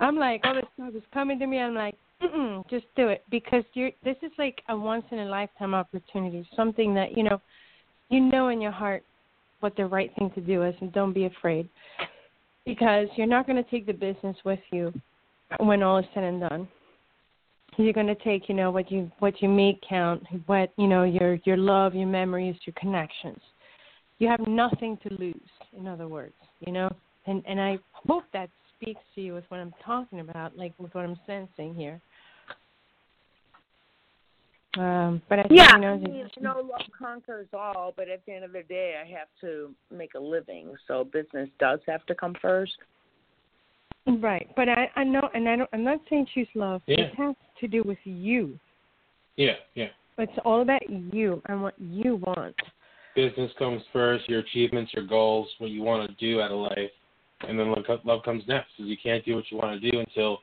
I'm 0.00 0.16
like, 0.16 0.40
all 0.44 0.54
this 0.54 0.64
stuff 0.74 0.94
is 0.94 1.02
coming 1.12 1.38
to 1.38 1.46
me. 1.46 1.58
I'm 1.58 1.74
like, 1.74 1.94
Mm-mm, 2.22 2.68
just 2.68 2.86
do 2.96 3.08
it 3.08 3.24
because 3.30 3.64
you're. 3.72 3.90
This 4.04 4.16
is 4.22 4.32
like 4.38 4.60
a 4.68 4.76
once 4.76 5.04
in 5.10 5.20
a 5.20 5.24
lifetime 5.24 5.74
opportunity. 5.74 6.46
Something 6.54 6.94
that 6.94 7.16
you 7.16 7.22
know, 7.22 7.40
you 8.10 8.20
know 8.20 8.48
in 8.48 8.60
your 8.60 8.72
heart 8.72 9.02
what 9.60 9.74
the 9.76 9.86
right 9.86 10.10
thing 10.18 10.30
to 10.34 10.40
do 10.40 10.62
is, 10.64 10.74
and 10.80 10.92
don't 10.92 11.14
be 11.14 11.24
afraid 11.26 11.68
because 12.66 13.08
you're 13.16 13.26
not 13.26 13.46
going 13.46 13.62
to 13.62 13.70
take 13.70 13.86
the 13.86 13.92
business 13.92 14.36
with 14.44 14.60
you 14.70 14.92
when 15.60 15.82
all 15.82 15.98
is 15.98 16.04
said 16.14 16.24
and 16.24 16.40
done. 16.40 16.68
You're 17.76 17.94
going 17.94 18.06
to 18.06 18.14
take, 18.16 18.48
you 18.48 18.54
know, 18.54 18.70
what 18.70 18.90
you 18.90 19.10
what 19.20 19.40
you 19.40 19.48
make 19.48 19.80
count, 19.88 20.22
what 20.44 20.72
you 20.76 20.88
know, 20.88 21.04
your 21.04 21.38
your 21.44 21.56
love, 21.56 21.94
your 21.94 22.06
memories, 22.06 22.56
your 22.66 22.74
connections. 22.78 23.40
You 24.18 24.28
have 24.28 24.46
nothing 24.46 24.98
to 25.08 25.14
lose. 25.14 25.34
In 25.78 25.86
other 25.86 26.06
words, 26.06 26.34
you 26.66 26.72
know, 26.72 26.94
and 27.26 27.42
and 27.46 27.58
I 27.58 27.78
hope 28.06 28.24
that 28.34 28.50
speaks 28.80 29.00
to 29.14 29.20
you 29.20 29.34
with 29.34 29.44
what 29.48 29.60
I'm 29.60 29.74
talking 29.84 30.20
about, 30.20 30.56
like 30.56 30.72
with 30.78 30.94
what 30.94 31.04
I'm 31.04 31.18
sensing 31.26 31.74
here. 31.74 32.00
Um, 34.78 35.20
but 35.28 35.40
I 35.40 35.42
think, 35.42 35.58
Yeah, 35.58 35.74
you 35.74 35.80
know, 35.80 35.94
I 35.94 35.96
mean, 35.96 36.30
no 36.40 36.60
love 36.60 36.86
conquers 36.96 37.48
all, 37.52 37.92
but 37.96 38.08
at 38.08 38.24
the 38.24 38.32
end 38.32 38.44
of 38.44 38.52
the 38.52 38.62
day, 38.62 38.94
I 39.02 39.08
have 39.18 39.26
to 39.40 39.74
make 39.90 40.14
a 40.14 40.20
living, 40.20 40.74
so 40.86 41.04
business 41.04 41.48
does 41.58 41.80
have 41.88 42.06
to 42.06 42.14
come 42.14 42.34
first. 42.40 42.76
right. 44.06 44.48
But 44.54 44.68
I 44.68 44.90
I 44.94 45.04
know, 45.04 45.28
and 45.34 45.48
I 45.48 45.56
don't. 45.56 45.70
I'm 45.72 45.82
not 45.82 45.98
saying 46.08 46.26
choose 46.34 46.48
love. 46.54 46.82
Yeah. 46.86 47.00
It 47.00 47.14
has 47.16 47.34
to 47.60 47.68
do 47.68 47.82
with 47.82 47.98
you. 48.04 48.58
Yeah, 49.36 49.54
yeah. 49.74 49.88
It's 50.18 50.38
all 50.44 50.62
about 50.62 50.88
you 50.88 51.42
and 51.46 51.62
what 51.62 51.74
you 51.78 52.16
want. 52.16 52.54
Business 53.16 53.50
comes 53.58 53.82
first, 53.92 54.28
your 54.28 54.40
achievements, 54.40 54.92
your 54.94 55.06
goals, 55.06 55.48
what 55.58 55.70
you 55.70 55.82
want 55.82 56.08
to 56.08 56.14
do 56.16 56.40
out 56.40 56.52
of 56.52 56.58
life, 56.58 56.90
and 57.48 57.58
then 57.58 57.70
love, 57.70 57.84
love 58.04 58.22
comes 58.24 58.42
next. 58.46 58.68
Because 58.76 58.88
you 58.90 58.96
can't 59.02 59.24
do 59.24 59.36
what 59.36 59.44
you 59.50 59.56
want 59.56 59.80
to 59.80 59.90
do 59.90 60.00
until, 60.00 60.38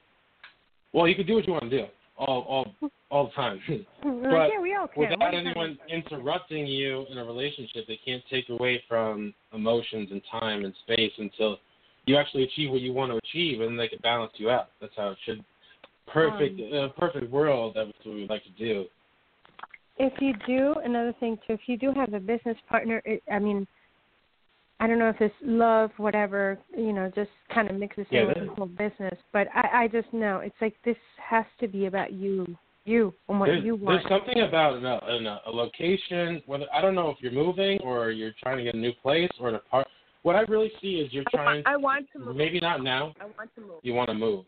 well, 0.94 1.08
you 1.08 1.16
can 1.16 1.26
do 1.26 1.36
what 1.36 1.48
you 1.48 1.54
want 1.54 1.70
to 1.70 1.70
do 1.70 1.86
all 2.18 2.46
all 2.50 2.92
all 3.10 3.26
the 3.26 3.32
time. 3.32 3.60
Like, 4.04 4.52
yeah, 4.54 4.62
we 4.62 4.76
all 4.76 4.88
can. 4.88 5.10
without 5.10 5.34
anyone 5.34 5.78
interrupting 5.90 6.66
you 6.66 7.06
in 7.10 7.18
a 7.18 7.24
relationship, 7.24 7.86
they 7.88 8.00
can't 8.04 8.24
take 8.30 8.50
away 8.50 8.84
from 8.88 9.34
emotions 9.54 10.10
and 10.12 10.22
time 10.30 10.66
and 10.66 10.74
space 10.84 11.12
until 11.18 11.58
you 12.06 12.18
actually 12.18 12.44
achieve 12.44 12.72
what 12.72 12.82
you 12.82 12.94
want 12.94 13.12
to 13.12 13.18
achieve, 13.18 13.62
and 13.62 13.80
they 13.80 13.88
can 13.88 14.00
balance 14.02 14.34
you 14.38 14.50
out. 14.50 14.70
That's 14.82 14.94
how 14.96 15.10
it 15.10 15.18
should. 15.26 15.44
Perfect, 16.08 16.60
Um, 16.60 16.74
uh, 16.74 16.88
perfect 16.90 17.32
world. 17.32 17.74
That's 17.76 17.92
what 18.04 18.16
we 18.16 18.28
like 18.28 18.44
to 18.44 18.50
do. 18.52 18.86
if 19.98 20.14
you 20.22 20.34
do 20.46 20.76
another 20.84 21.14
thing 21.20 21.38
too, 21.48 21.54
if 21.54 21.62
you 21.68 21.78
do 21.78 21.92
have 21.94 22.14
a 22.14 22.20
business 22.20 22.58
partner, 22.70 23.02
it, 23.06 23.24
I 23.32 23.40
mean, 23.40 23.68
I 24.80 24.88
don't 24.88 25.00
know 25.00 25.10
if 25.10 25.20
it's 25.20 25.34
love, 25.42 25.92
whatever, 25.98 26.58
you 26.76 26.94
know, 26.94 27.12
just 27.16 27.32
kind 27.54 27.70
of 27.70 27.76
mixes 27.78 28.06
Yeah, 28.12 28.22
in 28.22 28.28
with 28.28 28.38
the 28.38 28.54
whole 28.56 28.68
business. 28.68 29.18
But 29.34 29.48
I, 29.54 29.84
I 29.84 29.88
just 29.88 30.12
know 30.14 30.40
it's 30.40 30.56
like 30.62 30.76
this 30.86 30.98
has 31.18 31.46
to 31.60 31.68
be 31.68 31.88
about 31.88 32.14
you, 32.14 32.46
you, 32.86 33.14
and 33.28 33.40
what 33.40 33.48
there's, 33.48 33.64
you 33.64 33.76
want. 33.76 34.02
there's 34.02 34.20
something 34.20 34.44
about 34.44 34.78
an, 34.78 34.86
a, 34.86 35.00
an, 35.04 35.26
a 35.26 35.50
location. 35.50 36.44
Whether 36.46 36.66
I 36.72 36.82
don't 36.82 36.94
know 36.94 37.10
if 37.10 37.18
you're 37.22 37.32
moving 37.32 37.80
or 37.80 38.12
you're 38.12 38.34
trying 38.42 38.58
to 38.58 38.64
get 38.64 38.76
a 38.76 38.78
new 38.78 38.94
place 39.02 39.32
or 39.40 39.50
an 39.50 39.56
apart. 39.56 39.88
What 40.22 40.36
I 40.36 40.42
really 40.42 40.72
see 40.82 40.96
is 40.96 41.12
you're 41.12 41.24
I 41.34 41.36
trying. 41.36 41.64
want, 41.64 41.68
I 41.68 41.78
want 41.78 42.06
to 42.14 42.20
move. 42.20 42.36
Maybe 42.36 42.60
not 42.60 42.84
now. 42.84 43.14
I 43.20 43.26
want 43.26 43.54
to 43.56 43.62
move. 43.62 43.80
You 43.82 43.94
want 43.94 44.10
to 44.10 44.14
move 44.14 44.46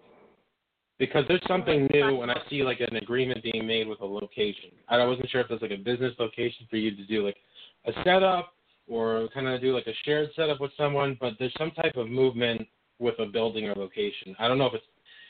because 0.99 1.23
there's 1.27 1.41
something 1.47 1.87
new, 1.93 2.21
and 2.21 2.29
I 2.29 2.35
see 2.49 2.61
like 2.61 2.81
an 2.81 2.97
agreement 2.97 3.41
being 3.41 3.65
made 3.65 3.87
with 3.87 4.01
a 4.01 4.05
location. 4.05 4.69
I 4.89 5.03
wasn't 5.05 5.29
sure 5.29 5.41
if 5.41 5.47
there's 5.47 5.61
like 5.61 5.71
a 5.71 5.77
business 5.77 6.13
location 6.19 6.67
for 6.69 6.75
you 6.75 6.95
to 6.95 7.05
do 7.05 7.25
like 7.25 7.37
a 7.85 7.93
setup 8.03 8.53
or 8.89 9.29
kind 9.33 9.47
of 9.47 9.61
do 9.61 9.73
like 9.73 9.87
a 9.87 9.93
shared 10.03 10.29
setup 10.35 10.59
with 10.59 10.71
someone, 10.77 11.17
but 11.21 11.33
there's 11.39 11.53
some 11.57 11.71
type 11.71 11.95
of 11.95 12.09
movement 12.09 12.67
with 12.99 13.15
a 13.19 13.25
building 13.25 13.67
or 13.67 13.75
location. 13.75 14.35
I 14.39 14.47
don't 14.47 14.57
know 14.57 14.65
if 14.65 14.73
it's 14.73 14.85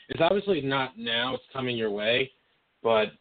it's 0.08 0.20
obviously 0.20 0.60
not 0.60 0.98
now. 0.98 1.34
It's 1.34 1.44
coming 1.52 1.76
your 1.76 1.90
way, 1.90 2.32
but 2.82 3.12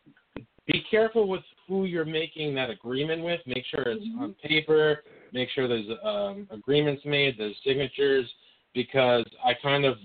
be 0.66 0.84
careful 0.90 1.28
with 1.28 1.44
who 1.68 1.86
you're 1.86 2.06
making 2.06 2.56
that 2.56 2.72
agreement 2.72 3.24
with. 3.24 3.42
Make 3.46 3.64
sure 3.70 3.84
it's 3.86 4.06
on 4.20 4.34
paper. 4.44 5.04
Make 5.32 5.50
sure 5.52 5.68
there's 5.68 5.86
um, 6.04 6.48
agreements 6.50 7.04
made, 7.06 7.36
there's 7.38 7.56
signatures, 7.64 8.28
because 8.74 9.26
I 9.46 9.54
kind 9.62 9.86
of 9.86 9.98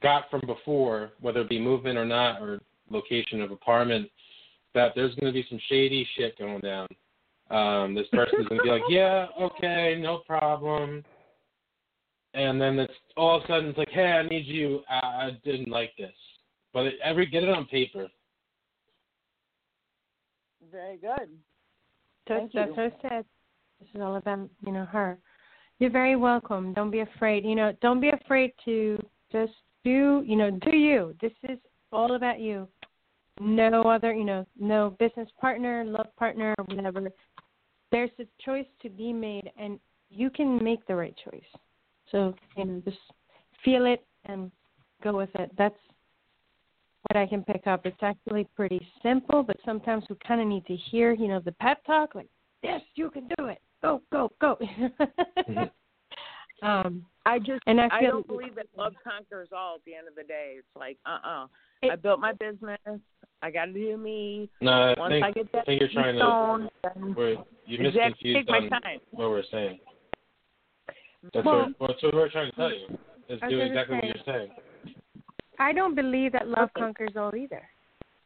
got 0.00 0.30
from 0.30 0.42
before, 0.46 1.10
whether 1.20 1.40
it 1.40 1.48
be 1.48 1.58
movement 1.58 1.98
or 1.98 2.04
not, 2.04 2.40
or 2.40 2.60
location 2.90 3.40
of 3.40 3.50
apartment, 3.50 4.08
that 4.74 4.92
there's 4.94 5.14
going 5.16 5.32
to 5.32 5.32
be 5.32 5.46
some 5.48 5.60
shady 5.68 6.06
shit 6.16 6.38
going 6.38 6.60
down. 6.60 6.86
Um, 7.50 7.94
this 7.94 8.06
person's 8.12 8.46
going 8.48 8.58
to 8.60 8.64
be 8.64 8.70
like, 8.70 8.82
yeah, 8.88 9.26
okay, 9.40 9.98
no 10.00 10.18
problem. 10.18 11.04
And 12.34 12.60
then 12.60 12.78
it's 12.78 12.92
all 13.16 13.38
of 13.38 13.44
a 13.44 13.46
sudden 13.48 13.70
it's 13.70 13.78
like, 13.78 13.90
hey, 13.90 14.06
I 14.06 14.28
need 14.28 14.46
you. 14.46 14.80
I, 14.88 14.94
I 14.94 15.30
didn't 15.44 15.68
like 15.68 15.92
this, 15.98 16.14
but 16.72 16.86
it, 16.86 16.94
every 17.02 17.26
get 17.26 17.42
it 17.42 17.48
on 17.48 17.66
paper. 17.66 18.06
Very 20.70 20.96
good. 20.98 21.28
Thank 22.28 22.52
that's 22.52 22.68
you. 22.68 22.82
what 22.82 22.92
I 22.92 23.08
said. 23.08 23.24
This 23.80 23.88
is 23.94 24.00
all 24.00 24.16
about, 24.16 24.48
you 24.64 24.72
know, 24.72 24.84
her. 24.84 25.18
You're 25.80 25.90
very 25.90 26.14
welcome. 26.14 26.72
Don't 26.74 26.90
be 26.90 27.00
afraid. 27.00 27.44
You 27.44 27.56
know, 27.56 27.72
don't 27.80 28.00
be 28.00 28.10
afraid 28.10 28.52
to 28.66 28.98
just 29.32 29.52
do, 29.82 30.22
you 30.26 30.36
know, 30.36 30.50
do 30.50 30.76
you. 30.76 31.14
This 31.20 31.32
is 31.48 31.58
all 31.90 32.14
about 32.14 32.38
you. 32.38 32.68
No 33.40 33.82
other, 33.84 34.12
you 34.12 34.24
know, 34.24 34.46
no 34.58 34.94
business 34.98 35.28
partner, 35.40 35.82
love 35.84 36.14
partner, 36.16 36.54
whatever. 36.66 37.10
There's 37.92 38.10
a 38.18 38.24
choice 38.44 38.66
to 38.82 38.88
be 38.88 39.12
made, 39.12 39.50
and 39.58 39.78
you 40.10 40.30
can 40.30 40.62
make 40.62 40.86
the 40.86 40.94
right 40.94 41.14
choice. 41.24 41.42
So, 42.10 42.34
you 42.56 42.64
know, 42.64 42.82
just 42.84 42.98
feel 43.64 43.86
it 43.86 44.04
and 44.24 44.50
go 45.02 45.16
with 45.16 45.30
it. 45.34 45.50
That's 45.56 45.76
what 47.08 47.16
I 47.16 47.26
can 47.26 47.42
pick 47.42 47.66
up. 47.66 47.86
It's 47.86 48.02
actually 48.02 48.46
pretty 48.56 48.86
simple, 49.02 49.42
but 49.42 49.56
sometimes 49.64 50.04
we 50.08 50.16
kind 50.26 50.40
of 50.40 50.46
need 50.46 50.66
to 50.66 50.76
hear, 50.76 51.12
you 51.12 51.28
know, 51.28 51.40
the 51.40 51.52
pep 51.52 51.84
talk, 51.84 52.14
like, 52.14 52.28
yes, 52.62 52.80
you 52.94 53.10
can 53.10 53.28
do 53.38 53.46
it. 53.46 53.58
Go, 53.82 54.02
go, 54.12 54.30
go. 54.40 54.58
um, 56.62 57.04
I 57.24 57.38
just 57.38 57.62
and 57.66 57.80
I 57.80 57.88
I 57.90 58.02
don't 58.02 58.26
believe 58.26 58.54
that 58.56 58.66
love 58.76 58.94
conquers 59.02 59.48
all 59.56 59.76
at 59.76 59.84
the 59.84 59.94
end 59.94 60.08
of 60.08 60.14
the 60.14 60.22
day. 60.22 60.56
It's 60.58 60.66
like, 60.76 60.98
uh 61.06 61.18
uh 61.26 61.46
It- 61.82 61.92
I 61.92 61.96
built 61.96 62.20
my 62.20 62.32
business. 62.32 62.78
I 63.42 63.50
got 63.50 63.66
to 63.66 63.72
do 63.72 63.96
me. 63.96 64.48
No, 64.60 64.70
I 64.70 64.94
Once 64.98 65.12
think, 65.12 65.24
I 65.24 65.30
get 65.32 65.52
that 65.52 65.58
I 65.62 65.64
think 65.64 65.80
you're 65.80 65.90
trying 65.92 66.14
to. 66.14 66.20
stone, 66.20 66.68
then 66.82 67.14
We're, 67.16 67.36
you 67.66 67.78
misconfused 67.78 68.48
on 68.50 68.68
time. 68.70 68.98
what 69.12 69.30
we're 69.30 69.42
saying. 69.50 69.80
That's 71.34 71.44
Well- 71.46 71.72
what, 71.78 71.88
that's 71.88 72.02
what 72.02 72.14
we're 72.14 72.30
trying 72.30 72.50
to 72.50 72.56
tell 72.56 72.72
you. 72.72 72.98
Is 73.28 73.40
do 73.48 73.60
exactly 73.60 73.96
what 73.96 74.04
you're 74.04 74.24
saying. 74.26 74.50
I 75.58 75.72
don't 75.72 75.94
believe 75.94 76.32
that 76.32 76.48
love 76.48 76.70
Okay. 76.74 76.80
conquers 76.80 77.16
all 77.16 77.34
either. 77.36 77.62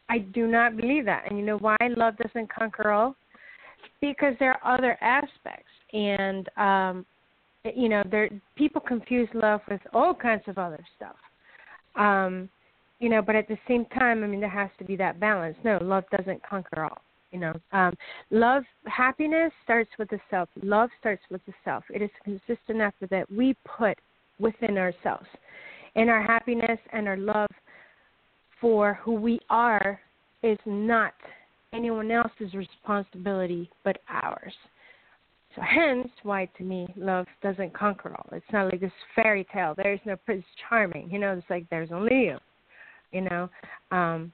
I 0.09 0.19
do 0.19 0.47
not 0.47 0.77
believe 0.77 1.05
that. 1.07 1.25
And 1.29 1.39
you 1.39 1.45
know 1.45 1.59
why 1.59 1.77
love 1.97 2.17
doesn't 2.17 2.49
conquer 2.53 2.91
all? 2.91 3.15
Because 4.01 4.35
there 4.39 4.57
are 4.65 4.75
other 4.79 4.97
aspects. 5.01 5.71
And 5.93 6.49
um 6.57 7.07
you 7.75 7.89
know, 7.89 8.03
there 8.11 8.29
people 8.57 8.81
confuse 8.81 9.29
love 9.35 9.61
with 9.69 9.81
all 9.93 10.15
kinds 10.15 10.43
of 10.47 10.59
other 10.59 10.83
stuff. 10.97 11.17
Um 11.97 12.49
you 13.01 13.09
know, 13.09 13.23
but 13.23 13.37
at 13.37 13.49
the 13.49 13.59
same 13.69 13.85
time, 13.87 14.23
I 14.23 14.27
mean 14.27 14.41
there 14.41 14.49
has 14.49 14.71
to 14.79 14.85
be 14.85 14.97
that 14.97 15.21
balance. 15.21 15.57
No, 15.65 15.79
love 15.83 16.05
doesn't 16.17 16.43
conquer 16.49 16.85
all. 16.85 16.99
You 17.33 17.41
know, 17.41 17.53
um, 17.73 17.95
love, 18.31 18.63
happiness 18.87 19.53
starts 19.65 19.91
with 19.99 20.09
the 20.09 20.21
self. 20.31 20.49
Love 20.63 20.89
starts 21.01 21.23
with 21.31 21.45
the 21.47 21.53
self. 21.65 21.83
It 21.91 22.01
is 22.01 22.11
consistent 22.23 22.81
effort 22.81 23.11
that 23.11 23.31
we 23.31 23.57
put 23.65 23.99
within 24.39 24.79
ourselves, 24.79 25.27
and 25.97 26.09
our 26.09 26.23
happiness 26.23 26.79
and 26.93 27.09
our 27.09 27.17
love 27.17 27.51
for 28.61 28.95
who 29.03 29.15
we 29.15 29.41
are 29.51 30.01
is 30.43 30.59
not 30.65 31.15
anyone 31.73 32.11
else's 32.11 32.55
responsibility 32.55 33.69
but 33.83 33.99
ours. 34.09 34.55
So 35.55 35.63
hence 35.63 36.09
why 36.23 36.47
to 36.59 36.65
me 36.65 36.87
love 36.97 37.27
doesn't 37.43 37.75
conquer 37.75 38.15
all. 38.17 38.27
It's 38.33 38.47
not 38.53 38.71
like 38.71 38.81
this 38.81 38.93
fairy 39.15 39.47
tale. 39.53 39.75
There's 39.77 40.01
no 40.05 40.17
Prince 40.17 40.45
Charming. 40.69 41.11
You 41.11 41.19
know, 41.19 41.33
it's 41.33 41.49
like 41.51 41.69
there's 41.71 41.93
only 41.93 42.25
you. 42.27 42.39
You 43.15 43.23
know, 43.23 43.49
um, 43.91 44.33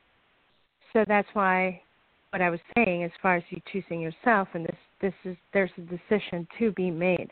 so 0.93 1.05
that's 1.07 1.29
why 1.35 1.81
what 2.31 2.41
I 2.41 2.49
was 2.51 2.61
saying, 2.75 3.05
as 3.05 3.11
far 3.21 3.37
as 3.37 3.43
you 3.51 3.61
choosing 3.73 4.01
yourself, 4.01 4.49
and 4.55 4.65
this 4.65 4.77
this 5.01 5.13
is 5.25 5.37
there's 5.53 5.71
a 5.77 5.83
decision 5.83 6.49
to 6.59 6.73
be 6.73 6.91
made. 6.91 7.29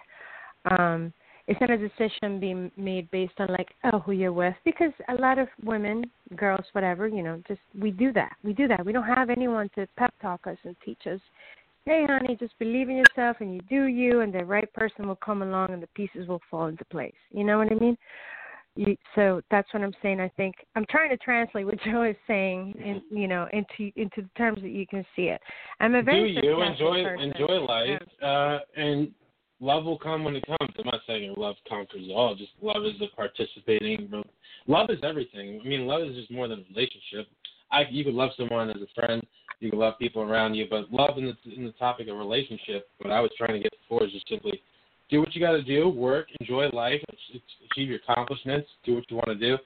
Um, 0.71 1.13
it's 1.47 1.61
not 1.63 1.71
a 1.71 1.79
decision 1.79 2.39
being 2.39 2.71
made 2.77 3.11
based 3.11 3.33
on 3.39 3.49
like 3.49 3.69
oh 3.93 4.01
who 4.01 4.13
you're 4.13 4.33
with 4.33 4.55
because 4.65 4.93
a 5.09 5.15
lot 5.15 5.39
of 5.39 5.49
women, 5.65 6.05
girls, 6.37 6.67
whatever, 6.73 7.09
you 7.09 7.23
know, 7.23 7.43
just 7.49 7.61
we 7.81 7.91
do 7.91 8.13
that. 8.13 8.37
We 8.45 8.53
do 8.53 8.69
that. 8.69 8.85
We 8.85 8.93
don't 8.93 9.05
have 9.05 9.31
anyone 9.31 9.71
to 9.77 9.89
pep 9.97 10.13
talk 10.21 10.47
us 10.47 10.59
and 10.65 10.77
teach 10.85 11.07
us 11.07 11.21
hey 11.89 12.05
honey, 12.07 12.37
just 12.39 12.59
believe 12.59 12.91
in 12.91 12.97
yourself 12.97 13.39
and 13.41 13.55
you 13.55 13.63
do 13.71 13.85
you 13.85 14.21
and 14.21 14.35
the 14.35 14.45
right 14.45 14.71
person 14.75 15.09
will 15.09 15.17
come 15.17 15.41
along 15.41 15.73
and 15.73 15.83
the 15.83 15.87
pieces 15.95 16.29
will 16.29 16.43
fall 16.51 16.67
into 16.67 16.85
place. 16.87 17.15
You 17.31 17.45
know 17.45 17.57
what 17.57 17.73
I 17.73 17.77
mean? 17.77 17.97
You, 18.79 18.97
so 19.17 19.41
that's 19.51 19.67
what 19.75 19.83
I'm 19.83 19.95
saying. 20.03 20.21
I 20.21 20.29
think 20.37 20.55
I'm 20.77 20.87
trying 20.89 21.11
to 21.11 21.17
translate 21.17 21.67
what 21.67 21.79
Joe 21.85 22.05
is 22.05 22.17
saying, 22.29 22.75
in 22.79 23.03
you 23.11 23.27
know, 23.27 23.49
into 23.53 23.93
into 23.97 24.23
the 24.23 24.31
terms 24.37 24.63
that 24.63 24.71
you 24.71 24.87
can 24.87 25.05
see 25.17 25.25
it. 25.25 25.41
I'm 25.81 25.97
a 25.97 26.03
very 26.03 26.41
do 26.41 26.47
you 26.47 26.63
enjoy 26.63 27.03
person. 27.03 27.33
enjoy 27.33 27.55
life, 27.55 28.03
uh, 28.23 28.59
and 28.77 29.11
love 29.59 29.85
will 29.85 29.99
come 29.99 30.23
when 30.23 30.37
it 30.37 30.45
comes. 30.47 30.71
I'm 30.79 30.85
not 30.85 31.01
saying 31.09 31.35
love 31.37 31.57
conquers 31.69 32.09
all. 32.15 32.37
Just 32.37 32.53
love 32.63 32.85
is 32.85 32.93
the 33.01 33.09
participating. 33.17 34.11
Love 34.69 34.91
is 34.91 34.99
everything. 35.03 35.61
I 35.65 35.69
mean, 35.69 35.87
love 35.87 36.03
is 36.03 36.15
just 36.15 36.31
more 36.31 36.47
than 36.47 36.61
a 36.61 36.75
relationship. 36.75 37.27
I 37.73 37.83
you 37.91 38.05
could 38.05 38.15
love 38.15 38.31
someone 38.37 38.71
as 38.71 38.77
a 38.77 39.01
friend 39.01 39.27
you 39.61 39.71
can 39.71 39.79
love 39.79 39.99
people 39.99 40.23
around 40.23 40.55
you. 40.55 40.67
But 40.71 40.93
love 40.93 41.19
in 41.19 41.27
the 41.27 41.55
in 41.55 41.65
the 41.65 41.73
topic 41.73 42.09
of 42.09 42.17
relationship, 42.17 42.89
what 42.99 43.11
I 43.11 43.21
was 43.21 43.31
trying 43.37 43.55
to 43.55 43.61
get 43.61 43.73
before 43.83 44.05
is 44.05 44.13
just 44.13 44.29
simply 44.29 44.63
do 45.11 45.21
what 45.21 45.35
you 45.35 45.41
got 45.41 45.53
to 45.53 45.63
do, 45.63 45.89
work, 45.89 46.29
enjoy 46.41 46.69
life, 46.69 47.03
achieve 47.71 47.89
your 47.89 47.99
accomplishments, 47.99 48.69
do 48.85 48.95
what 48.95 49.11
you 49.11 49.17
want 49.17 49.29
to 49.29 49.35
do, 49.35 49.57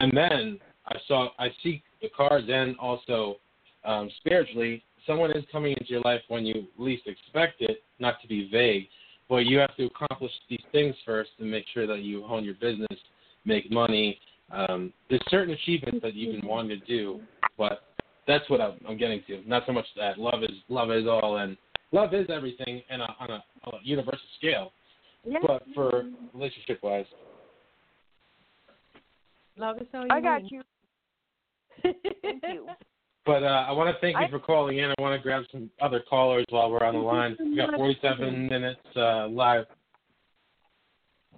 and 0.00 0.16
then 0.16 0.58
I 0.86 0.96
saw 1.06 1.28
I 1.38 1.48
see 1.62 1.82
the 2.02 2.08
cards 2.08 2.46
and 2.48 2.76
also 2.78 3.36
um, 3.84 4.10
spiritually, 4.18 4.82
someone 5.06 5.30
is 5.30 5.44
coming 5.50 5.72
into 5.72 5.86
your 5.86 6.00
life 6.02 6.20
when 6.28 6.44
you 6.44 6.66
least 6.78 7.06
expect 7.06 7.60
it. 7.60 7.82
Not 7.98 8.20
to 8.20 8.28
be 8.28 8.48
vague, 8.50 8.88
but 9.28 9.46
you 9.46 9.58
have 9.58 9.74
to 9.76 9.86
accomplish 9.86 10.32
these 10.50 10.60
things 10.72 10.94
first 11.04 11.30
and 11.38 11.50
make 11.50 11.64
sure 11.72 11.86
that 11.86 12.00
you 12.00 12.24
own 12.24 12.44
your 12.44 12.54
business, 12.54 12.98
make 13.44 13.70
money. 13.70 14.18
Um, 14.52 14.92
there's 15.08 15.22
certain 15.28 15.54
achievements 15.54 16.00
that 16.02 16.14
you've 16.14 16.40
been 16.40 16.48
wanting 16.48 16.78
to 16.78 16.86
do, 16.86 17.20
but 17.56 17.84
that's 18.26 18.48
what 18.50 18.60
I'm, 18.60 18.78
I'm 18.88 18.98
getting 18.98 19.22
to. 19.28 19.42
Not 19.48 19.62
so 19.66 19.72
much 19.72 19.86
that 19.96 20.18
love 20.18 20.42
is 20.42 20.50
love 20.68 20.90
is 20.90 21.06
all 21.06 21.38
and 21.38 21.56
love 21.92 22.12
is 22.12 22.26
everything 22.28 22.82
and 22.90 23.02
on 23.02 23.30
a, 23.30 23.44
on 23.64 23.74
a 23.74 23.78
universal 23.82 24.18
scale. 24.38 24.72
Yeah. 25.26 25.38
But 25.46 25.62
for 25.74 26.04
relationship 26.32 26.80
wise, 26.82 27.06
love 29.56 29.78
is 29.80 29.86
all 29.94 30.02
you 30.02 30.08
I 30.10 30.20
got 30.20 30.42
need. 30.42 30.52
you. 30.52 30.62
Thank 32.22 32.42
you. 32.52 32.66
But 33.24 33.42
uh, 33.42 33.66
I 33.68 33.72
want 33.72 33.92
to 33.94 34.00
thank 34.00 34.16
you 34.16 34.24
I- 34.26 34.30
for 34.30 34.38
calling 34.38 34.78
in. 34.78 34.90
I 34.90 34.94
want 35.02 35.18
to 35.18 35.22
grab 35.22 35.42
some 35.50 35.68
other 35.80 36.00
callers 36.08 36.46
while 36.50 36.70
we're 36.70 36.84
on 36.84 36.94
the 36.94 37.00
line. 37.00 37.36
We 37.40 37.56
got 37.56 37.74
47 37.74 38.46
minutes 38.48 38.80
uh, 38.94 39.26
live. 39.26 39.64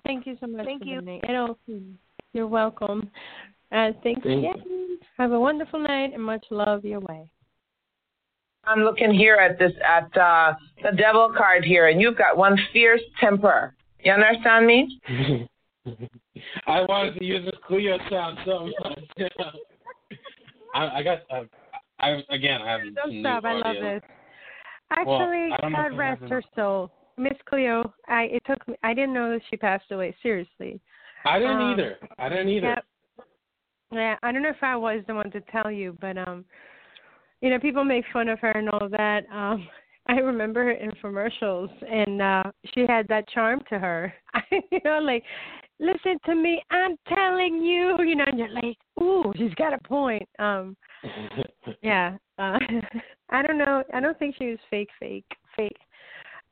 Thank 0.04 0.26
you 0.26 0.36
so 0.38 0.46
much. 0.46 0.66
Thank 0.66 0.82
for 0.82 0.88
you. 0.88 1.00
the 1.00 1.06
name. 1.06 1.20
It'll, 1.28 1.58
you're 2.34 2.46
welcome. 2.46 3.10
Uh, 3.72 3.92
thanks 4.02 4.20
Thank 4.22 4.44
again. 4.44 4.98
Have 5.16 5.32
a 5.32 5.40
wonderful 5.40 5.80
night 5.80 6.12
and 6.12 6.22
much 6.22 6.44
love 6.50 6.84
your 6.84 7.00
way. 7.00 7.30
I'm 8.68 8.80
looking 8.80 9.12
here 9.12 9.36
at 9.36 9.58
this 9.58 9.72
at 9.86 10.16
uh, 10.16 10.54
the 10.82 10.96
devil 10.96 11.32
card 11.36 11.64
here, 11.64 11.88
and 11.88 12.00
you've 12.00 12.18
got 12.18 12.36
one 12.36 12.58
fierce 12.72 13.00
temper. 13.20 13.74
You 14.04 14.12
understand 14.12 14.66
me? 14.66 15.00
I 16.66 16.82
wanted 16.82 17.18
to 17.18 17.24
use 17.24 17.44
this 17.44 17.54
Cleo 17.66 17.98
sound 18.10 18.38
so 18.44 18.70
much. 18.84 18.98
I, 20.74 20.98
I 20.98 21.02
got. 21.02 21.18
Uh, 21.30 21.44
I 22.00 22.22
again. 22.30 22.62
I 22.62 22.72
have 22.72 22.80
Don't 22.82 22.96
some 23.04 23.10
new 23.10 23.22
stop. 23.22 23.44
I 23.44 23.52
love 23.54 23.66
audio. 23.66 23.94
this. 23.94 24.02
Actually, 24.90 25.50
I 25.52 25.56
don't 25.60 25.72
know 25.72 25.86
if 25.86 25.90
God 25.90 25.96
rest 25.98 26.22
her 26.28 26.42
soul. 26.54 26.90
Miss 27.16 27.34
Cleo, 27.48 27.92
I 28.06 28.24
it 28.24 28.42
took 28.46 28.66
me 28.68 28.74
I 28.84 28.94
didn't 28.94 29.12
know 29.14 29.32
that 29.32 29.40
she 29.50 29.56
passed 29.56 29.90
away, 29.90 30.14
seriously. 30.22 30.80
I 31.24 31.38
didn't 31.40 31.56
Um, 31.56 31.72
either. 31.72 31.96
I 32.18 32.28
didn't 32.28 32.48
either. 32.50 32.68
Yep. 32.68 32.84
Yeah, 33.90 34.16
I 34.22 34.30
don't 34.32 34.42
know 34.42 34.50
if 34.50 34.62
I 34.62 34.76
was 34.76 35.02
the 35.08 35.14
one 35.14 35.30
to 35.32 35.40
tell 35.52 35.70
you, 35.70 35.96
but 36.00 36.16
um 36.16 36.44
you 37.40 37.50
know, 37.50 37.58
people 37.58 37.84
make 37.84 38.04
fun 38.12 38.28
of 38.28 38.38
her 38.40 38.52
and 38.52 38.68
all 38.70 38.88
that. 38.90 39.24
Um 39.32 39.68
I 40.10 40.14
remember 40.20 40.64
her 40.64 40.74
infomercials 40.74 41.68
and 41.86 42.22
uh 42.22 42.50
she 42.74 42.86
had 42.88 43.06
that 43.08 43.28
charm 43.28 43.60
to 43.68 43.78
her. 43.78 44.12
you 44.50 44.80
know, 44.84 45.00
like, 45.00 45.22
listen 45.78 46.18
to 46.24 46.34
me, 46.34 46.62
I'm 46.70 46.96
telling 47.08 47.62
you, 47.62 47.96
you 48.02 48.16
know, 48.16 48.24
and 48.26 48.38
you're 48.38 48.48
like, 48.48 48.78
Ooh, 49.02 49.32
she's 49.36 49.54
got 49.54 49.74
a 49.74 49.78
point. 49.78 50.28
Um 50.38 50.76
yeah. 51.82 52.16
Uh 52.38 52.58
I 53.30 53.42
don't 53.42 53.58
know. 53.58 53.82
I 53.92 54.00
don't 54.00 54.18
think 54.18 54.36
she 54.38 54.46
was 54.46 54.58
fake 54.70 54.90
fake 54.98 55.26
fake. 55.56 55.76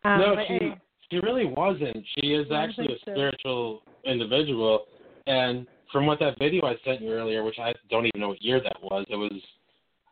Um, 0.04 0.20
no, 0.20 0.36
she 0.46 0.54
anyway. 0.54 0.80
she 1.10 1.18
really 1.18 1.46
wasn't. 1.46 1.96
She 2.16 2.28
is 2.28 2.46
actually 2.52 2.86
a 2.86 2.98
so. 3.04 3.12
spiritual 3.12 3.82
individual, 4.04 4.84
and 5.26 5.66
from 5.90 6.06
what 6.06 6.18
that 6.20 6.38
video 6.38 6.64
I 6.66 6.74
sent 6.84 7.00
you 7.00 7.10
earlier, 7.10 7.42
which 7.42 7.58
I 7.58 7.72
don't 7.90 8.06
even 8.06 8.20
know 8.20 8.28
what 8.28 8.42
year 8.42 8.60
that 8.62 8.76
was, 8.82 9.04
it 9.08 9.16
was 9.16 9.32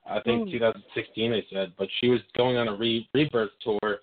I 0.07 0.21
think 0.21 0.49
Mm. 0.49 0.51
2016 0.53 1.31
they 1.31 1.47
said, 1.51 1.73
but 1.79 1.89
she 2.01 2.09
was 2.09 2.21
going 2.37 2.57
on 2.57 2.69
a 2.69 2.75
re- 2.75 3.09
rebirth 3.15 3.51
tour, 3.61 4.01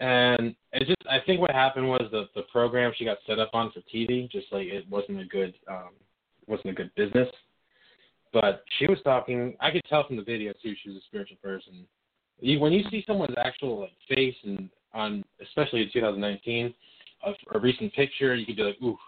and 0.00 0.54
it 0.72 0.86
just 0.86 1.06
I 1.08 1.20
think 1.20 1.40
what 1.40 1.50
happened 1.50 1.88
was 1.88 2.06
the 2.10 2.28
the 2.34 2.42
program 2.42 2.92
she 2.96 3.04
got 3.04 3.18
set 3.26 3.38
up 3.38 3.50
on 3.54 3.70
for 3.72 3.80
TV 3.80 4.30
just 4.30 4.52
like 4.52 4.66
it 4.66 4.88
wasn't 4.88 5.20
a 5.20 5.24
good 5.24 5.54
um 5.68 5.90
wasn't 6.46 6.70
a 6.70 6.74
good 6.74 6.94
business. 6.94 7.28
But 8.32 8.64
she 8.78 8.86
was 8.86 8.98
talking. 9.04 9.56
I 9.60 9.70
could 9.70 9.84
tell 9.88 10.06
from 10.06 10.16
the 10.16 10.22
video 10.22 10.52
too. 10.62 10.74
She 10.82 10.90
was 10.90 10.98
a 10.98 11.06
spiritual 11.06 11.38
person. 11.42 11.86
You, 12.40 12.60
when 12.60 12.72
you 12.72 12.84
see 12.90 13.02
someone's 13.06 13.34
actual 13.38 13.80
like 13.80 13.92
face 14.08 14.36
and 14.44 14.68
on, 14.94 15.24
especially 15.42 15.82
in 15.82 15.90
2019, 15.92 16.74
a, 17.24 17.32
a 17.56 17.58
recent 17.58 17.92
picture, 17.94 18.34
you 18.34 18.46
could 18.46 18.56
be 18.56 18.62
like, 18.62 18.82
ooh, 18.82 18.98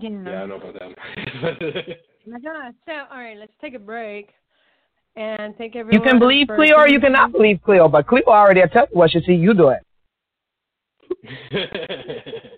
Yeah. 0.00 0.10
yeah, 0.24 0.42
I 0.42 0.46
know 0.46 0.56
about 0.56 0.78
them. 0.78 0.94
My 2.26 2.38
God. 2.40 2.74
So, 2.86 2.92
all 3.10 3.18
right, 3.18 3.36
let's 3.36 3.52
take 3.60 3.74
a 3.74 3.78
break 3.78 4.30
and 5.16 5.56
thank 5.56 5.74
You 5.74 6.00
can 6.00 6.18
believe 6.18 6.48
Cleo 6.48 6.76
or 6.76 6.88
you 6.88 7.00
cannot 7.00 7.32
believe 7.32 7.60
Cleo, 7.64 7.88
but 7.88 8.06
Cleo 8.06 8.24
already 8.26 8.60
tell 8.72 8.86
you 8.90 8.98
what 8.98 9.10
she 9.10 9.20
see 9.20 9.32
you 9.32 9.54
do 9.54 9.70
it. 9.70 9.82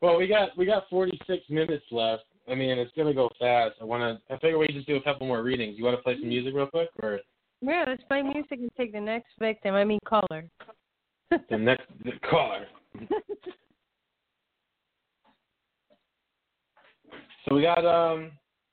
well, 0.00 0.16
we 0.16 0.26
got 0.26 0.56
we 0.56 0.66
got 0.66 0.84
46 0.88 1.44
minutes 1.50 1.84
left. 1.90 2.24
I 2.50 2.54
mean, 2.54 2.78
it's 2.78 2.92
gonna 2.96 3.12
go 3.14 3.28
fast. 3.38 3.74
I 3.80 3.84
wanna. 3.84 4.20
I 4.30 4.34
figure 4.38 4.58
we 4.58 4.68
just 4.68 4.86
do 4.86 4.96
a 4.96 5.02
couple 5.02 5.26
more 5.26 5.42
readings. 5.42 5.76
You 5.76 5.84
want 5.84 5.96
to 5.96 6.02
play 6.02 6.16
some 6.18 6.28
music 6.28 6.54
real 6.54 6.66
quick, 6.66 6.88
or 7.02 7.20
Yeah, 7.60 7.84
let's 7.86 8.02
play 8.04 8.22
music 8.22 8.52
and 8.52 8.70
take 8.76 8.92
the 8.92 9.00
next 9.00 9.30
victim. 9.38 9.74
I 9.74 9.84
mean, 9.84 9.98
caller. 10.06 10.44
the 11.30 11.58
next 11.58 11.84
the 12.04 12.12
caller? 12.30 12.66
So 17.48 17.54
we 17.54 17.62
got 17.62 17.84
um 17.86 18.32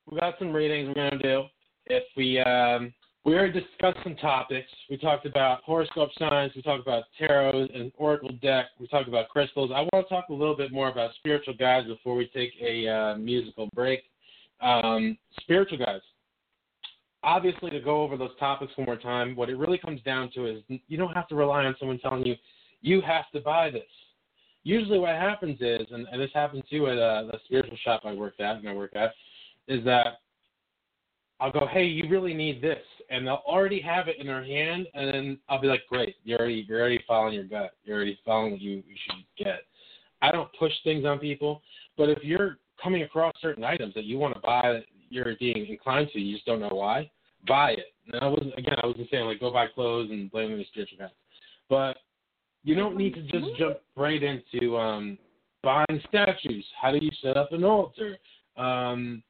we 0.09 0.19
got 0.19 0.33
some 0.37 0.51
readings 0.51 0.87
we're 0.89 1.09
gonna 1.09 1.21
do. 1.21 1.43
If 1.87 2.03
we 2.15 2.39
um 2.39 2.93
we 3.25 3.33
already 3.33 3.59
discussed 3.59 3.97
some 4.03 4.15
topics. 4.17 4.69
We 4.87 4.97
talked 4.97 5.25
about 5.25 5.63
horoscope 5.63 6.11
signs. 6.19 6.51
We 6.55 6.61
talked 6.61 6.83
about 6.83 7.05
tarot 7.17 7.67
and 7.73 7.91
oracle 7.97 8.29
deck. 8.39 8.67
We 8.79 8.87
talked 8.87 9.07
about 9.07 9.29
crystals. 9.29 9.71
I 9.73 9.81
want 9.91 10.07
to 10.07 10.13
talk 10.13 10.29
a 10.29 10.33
little 10.33 10.55
bit 10.55 10.71
more 10.71 10.89
about 10.89 11.09
spiritual 11.15 11.55
guides 11.55 11.87
before 11.87 12.15
we 12.15 12.27
take 12.27 12.51
a 12.61 12.87
uh, 12.87 13.17
musical 13.17 13.67
break. 13.73 14.03
Um, 14.61 15.17
spiritual 15.41 15.79
guides. 15.79 16.03
Obviously, 17.23 17.71
to 17.71 17.79
go 17.79 18.03
over 18.03 18.15
those 18.15 18.37
topics 18.39 18.71
one 18.75 18.85
more 18.85 18.95
time, 18.95 19.35
what 19.35 19.49
it 19.49 19.57
really 19.57 19.79
comes 19.79 20.01
down 20.03 20.29
to 20.35 20.45
is 20.45 20.61
you 20.67 20.95
don't 20.95 21.13
have 21.13 21.27
to 21.29 21.35
rely 21.35 21.65
on 21.65 21.75
someone 21.79 21.97
telling 21.97 22.23
you 22.23 22.35
you 22.81 23.01
have 23.01 23.25
to 23.33 23.41
buy 23.41 23.71
this. 23.71 23.81
Usually, 24.63 24.99
what 24.99 25.15
happens 25.15 25.57
is, 25.61 25.87
and, 25.89 26.07
and 26.11 26.21
this 26.21 26.29
happened 26.35 26.63
too 26.69 26.85
at 26.87 26.99
uh, 26.99 27.23
the 27.23 27.39
spiritual 27.45 27.77
shop 27.83 28.01
I 28.05 28.13
worked 28.13 28.39
at 28.39 28.57
and 28.57 28.69
I 28.69 28.73
work 28.73 28.95
at, 28.95 29.13
is 29.67 29.83
that 29.85 30.19
I'll 31.39 31.51
go, 31.51 31.67
hey, 31.67 31.85
you 31.85 32.09
really 32.09 32.33
need 32.33 32.61
this, 32.61 32.83
and 33.09 33.27
they'll 33.27 33.43
already 33.45 33.81
have 33.81 34.07
it 34.07 34.17
in 34.19 34.27
their 34.27 34.43
hand, 34.43 34.87
and 34.93 35.13
then 35.13 35.39
I'll 35.49 35.59
be 35.59 35.67
like, 35.67 35.81
great, 35.89 36.15
you're 36.23 36.39
already 36.39 36.65
you're 36.67 36.79
already 36.79 37.03
following 37.07 37.33
your 37.33 37.43
gut, 37.43 37.71
you're 37.83 37.97
already 37.97 38.17
following 38.25 38.53
what 38.53 38.61
you 38.61 38.83
you 38.87 38.95
should 39.05 39.23
get. 39.37 39.61
I 40.21 40.31
don't 40.31 40.49
push 40.57 40.71
things 40.83 41.05
on 41.05 41.19
people, 41.19 41.61
but 41.97 42.09
if 42.09 42.23
you're 42.23 42.57
coming 42.81 43.03
across 43.03 43.33
certain 43.41 43.63
items 43.63 43.93
that 43.95 44.05
you 44.05 44.17
want 44.17 44.33
to 44.35 44.39
buy, 44.39 44.81
you're 45.09 45.35
being 45.39 45.65
inclined 45.67 46.09
to, 46.13 46.19
you 46.19 46.35
just 46.35 46.45
don't 46.45 46.61
know 46.61 46.69
why, 46.71 47.09
buy 47.47 47.71
it. 47.71 47.93
And 48.11 48.23
I 48.23 48.27
wasn't 48.27 48.57
again, 48.57 48.77
I 48.81 48.87
wasn't 48.87 49.09
saying 49.11 49.25
like 49.25 49.39
go 49.41 49.51
buy 49.51 49.67
clothes 49.67 50.11
and 50.11 50.31
blame 50.31 50.57
the 50.57 50.65
spiritual 50.69 50.99
guys, 50.99 51.09
but 51.69 51.97
you 52.63 52.75
don't 52.75 52.95
need 52.95 53.13
to 53.13 53.21
just 53.23 53.45
jump 53.59 53.77
right 53.95 54.21
into 54.23 54.77
um, 54.77 55.17
buying 55.61 56.01
statues. 56.07 56.65
How 56.81 56.91
do 56.91 56.97
you 57.01 57.11
set 57.21 57.37
up 57.37 57.51
an 57.51 57.63
altar? 57.63 58.17
Um, 58.57 59.21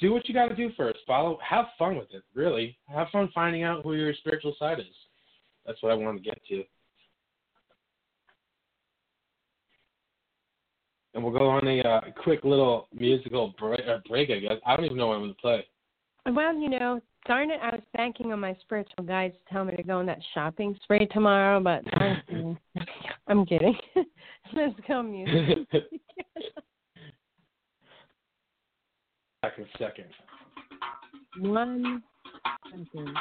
do 0.00 0.12
what 0.12 0.28
you 0.28 0.34
got 0.34 0.48
to 0.48 0.56
do 0.56 0.70
first. 0.76 0.98
Follow, 1.06 1.38
have 1.46 1.66
fun 1.78 1.96
with 1.96 2.08
it. 2.12 2.22
Really, 2.34 2.76
have 2.88 3.08
fun 3.10 3.30
finding 3.34 3.62
out 3.62 3.82
who 3.82 3.94
your 3.94 4.14
spiritual 4.14 4.54
side 4.58 4.78
is. 4.78 4.86
That's 5.66 5.82
what 5.82 5.92
I 5.92 5.94
want 5.94 6.16
to 6.16 6.22
get 6.22 6.40
to. 6.48 6.62
And 11.14 11.24
we'll 11.24 11.36
go 11.36 11.48
on 11.48 11.66
a 11.66 11.80
uh, 11.80 12.00
quick 12.22 12.44
little 12.44 12.88
musical 12.92 13.54
break, 13.58 13.80
uh, 13.88 13.98
break, 14.08 14.30
I 14.30 14.38
guess. 14.38 14.52
I 14.64 14.76
don't 14.76 14.84
even 14.84 14.96
know 14.96 15.08
what 15.08 15.14
I'm 15.14 15.22
going 15.22 15.34
to 15.34 15.40
play. 15.40 15.66
Well, 16.26 16.54
you 16.56 16.68
know, 16.68 17.00
darn 17.26 17.50
it, 17.50 17.58
I 17.62 17.70
was 17.70 17.82
banking 17.96 18.32
on 18.32 18.40
my 18.40 18.56
spiritual 18.60 19.04
guides 19.04 19.34
to 19.34 19.52
tell 19.52 19.64
me 19.64 19.74
to 19.76 19.82
go 19.82 19.98
on 19.98 20.06
that 20.06 20.20
shopping 20.34 20.78
spree 20.82 21.06
tomorrow, 21.12 21.60
but 21.60 21.82
I'm, 21.94 22.58
I'm 23.28 23.46
kidding. 23.46 23.76
Let's 24.54 24.74
go 24.86 25.02
music. 25.02 25.66
Back 29.48 29.58
in 29.58 29.64
a 29.64 29.78
second. 29.78 30.10
One 31.50 32.02
second. 32.70 33.16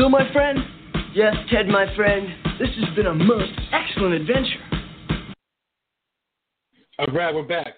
Bill, 0.00 0.08
my 0.08 0.32
friend? 0.32 0.58
Yes, 1.12 1.34
Ted, 1.52 1.68
my 1.68 1.84
friend. 1.94 2.26
This 2.58 2.70
has 2.70 2.96
been 2.96 3.04
a 3.04 3.12
most 3.12 3.52
excellent 3.70 4.14
adventure. 4.14 4.64
All 6.98 7.04
right, 7.12 7.34
we're 7.34 7.46
back. 7.46 7.74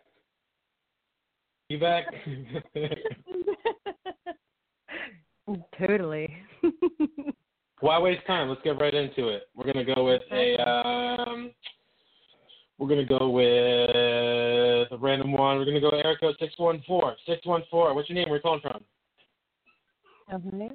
You 1.69 1.81
back? 1.81 2.05
totally. 5.77 6.32
Why 7.81 7.99
waste 7.99 8.24
time? 8.24 8.49
Let's 8.49 8.62
get 8.62 8.81
right 8.81 8.94
into 8.94 9.27
it. 9.27 9.49
We're 9.57 9.73
gonna 9.73 9.85
go 9.85 10.05
with 10.05 10.23
a 10.31 10.62
um, 10.62 11.51
we're 12.78 12.89
gonna 12.89 13.05
go 13.05 13.31
with 13.31 14.93
a 14.93 14.99
random 15.01 15.32
one. 15.32 15.59
We're 15.59 15.65
gonna 15.65 15.81
go 15.81 15.90
area 15.90 16.16
code 16.20 16.36
six 16.39 16.55
one 16.57 16.85
four. 16.86 17.16
Six 17.27 17.44
one 17.44 17.65
four. 17.69 17.93
What's 17.97 18.09
your 18.09 18.15
name? 18.15 18.28
Where 18.28 18.36
you 18.36 18.43
calling 18.43 18.61
from? 18.61 18.85
Okay. 20.32 20.73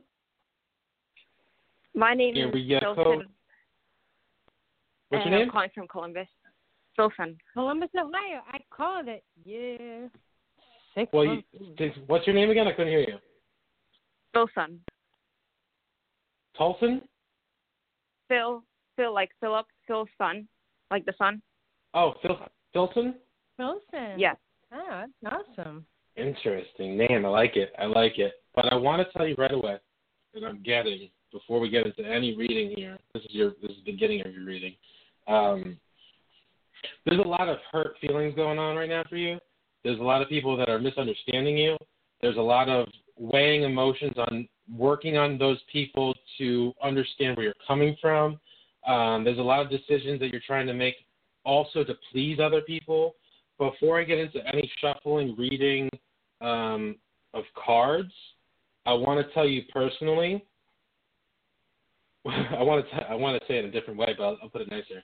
My 1.98 2.07
name 2.18 2.36
Here 2.36 2.48
is 2.48 2.54
we 2.54 2.68
go. 2.68 3.24
What's 5.10 5.24
and 5.24 5.32
your 5.32 5.40
name? 5.40 5.48
I'm 5.48 5.52
calling 5.52 5.70
from 5.74 5.88
Columbus. 5.88 6.28
Wilson. 6.98 7.38
Columbus, 7.54 7.90
Ohio. 7.98 8.42
I 8.52 8.60
called 8.76 9.08
it. 9.08 9.24
Yeah. 9.46 10.08
Six 10.96 11.14
Well, 11.14 11.26
you, 11.26 11.44
what's 12.08 12.26
your 12.26 12.36
name 12.36 12.50
again? 12.50 12.68
I 12.68 12.72
couldn't 12.72 12.92
hear 12.92 13.02
you. 13.02 13.18
Wilson. 14.34 14.80
Tolson? 16.60 17.02
Phil. 18.28 18.64
Phil, 18.96 19.14
like 19.14 19.30
Philip. 19.40 19.68
Phil's 19.86 20.10
son. 20.18 20.48
Like 20.92 21.06
the 21.06 21.14
son. 21.18 21.42
Oh, 21.94 22.16
Phil 22.22 22.38
Philson? 22.74 23.16
Wilson. 23.60 24.18
Yes. 24.20 24.36
Oh, 24.74 25.06
that's 25.22 25.46
awesome. 25.58 25.86
Interesting. 26.16 26.98
Man, 26.98 27.26
I 27.26 27.28
like 27.30 27.56
it. 27.56 27.72
I 27.80 27.86
like 27.86 28.18
it. 28.18 28.34
But 28.56 28.74
I 28.74 28.76
want 28.76 29.02
to 29.06 29.18
tell 29.18 29.28
you 29.28 29.36
right 29.38 29.52
away 29.52 29.78
that 30.34 30.44
I'm 30.44 30.62
getting 30.64 31.10
before 31.48 31.62
we 31.62 31.70
get 31.70 31.86
into 31.86 32.04
any 32.04 32.36
reading 32.36 32.74
here. 32.76 32.98
This 33.14 33.24
is 33.24 33.30
your 33.32 33.52
this 33.62 33.72
is 33.72 33.78
the 33.86 33.92
beginning 33.92 34.22
of 34.26 34.34
your 34.34 34.44
reading. 34.44 34.74
Um, 35.28 35.78
there's 37.06 37.20
a 37.20 37.28
lot 37.28 37.48
of 37.48 37.58
hurt 37.72 37.96
feelings 38.02 38.36
going 38.36 38.60
on 38.60 38.76
right 38.76 38.90
now 38.90 39.04
for 39.10 39.16
you. 39.16 39.40
There's 39.84 40.00
a 40.00 40.04
lot 40.04 40.22
of 40.22 40.28
people 40.28 40.58
that 40.58 40.68
are 40.68 40.78
misunderstanding 40.78 41.58
you. 41.58 41.78
There's 42.22 42.36
a 42.36 42.42
lot 42.42 42.68
of 42.68 42.88
weighing 43.18 43.64
emotions 43.64 44.16
on 44.18 44.48
working 44.76 45.16
on 45.16 45.38
those 45.38 45.58
people 45.72 46.14
to 46.38 46.74
understand 46.84 47.38
where 47.38 47.46
you're 47.46 47.56
coming 47.66 47.96
from. 48.02 48.40
Um, 48.86 49.24
there's 49.24 49.40
a 49.40 49.42
lot 49.42 49.62
of 49.62 49.70
decisions 49.70 50.20
that 50.20 50.30
you're 50.30 50.42
trying 50.46 50.68
to 50.68 50.74
make 50.74 50.96
also 51.46 51.86
to 51.86 51.94
please 52.12 52.40
other 52.42 52.62
people. 52.62 53.16
Before 53.58 54.00
I 54.00 54.04
get 54.04 54.20
into 54.20 54.46
any 54.46 54.70
shuffling 54.82 55.34
reading 55.38 55.90
um, 56.42 56.98
of 57.34 57.46
cards, 57.56 58.12
I 58.86 58.94
want 58.94 59.26
to 59.26 59.34
tell 59.34 59.48
you 59.48 59.62
personally. 59.74 60.44
I 62.58 62.64
want 62.64 62.86
to 62.90 62.96
I 63.10 63.14
want 63.16 63.40
to 63.40 63.48
say 63.48 63.58
it 63.58 63.66
in 63.66 63.70
a 63.70 63.72
different 63.72 64.00
way, 64.00 64.16
but 64.18 64.24
I'll, 64.24 64.38
I'll 64.42 64.50
put 64.50 64.62
it 64.62 64.72
nicer. 64.72 65.04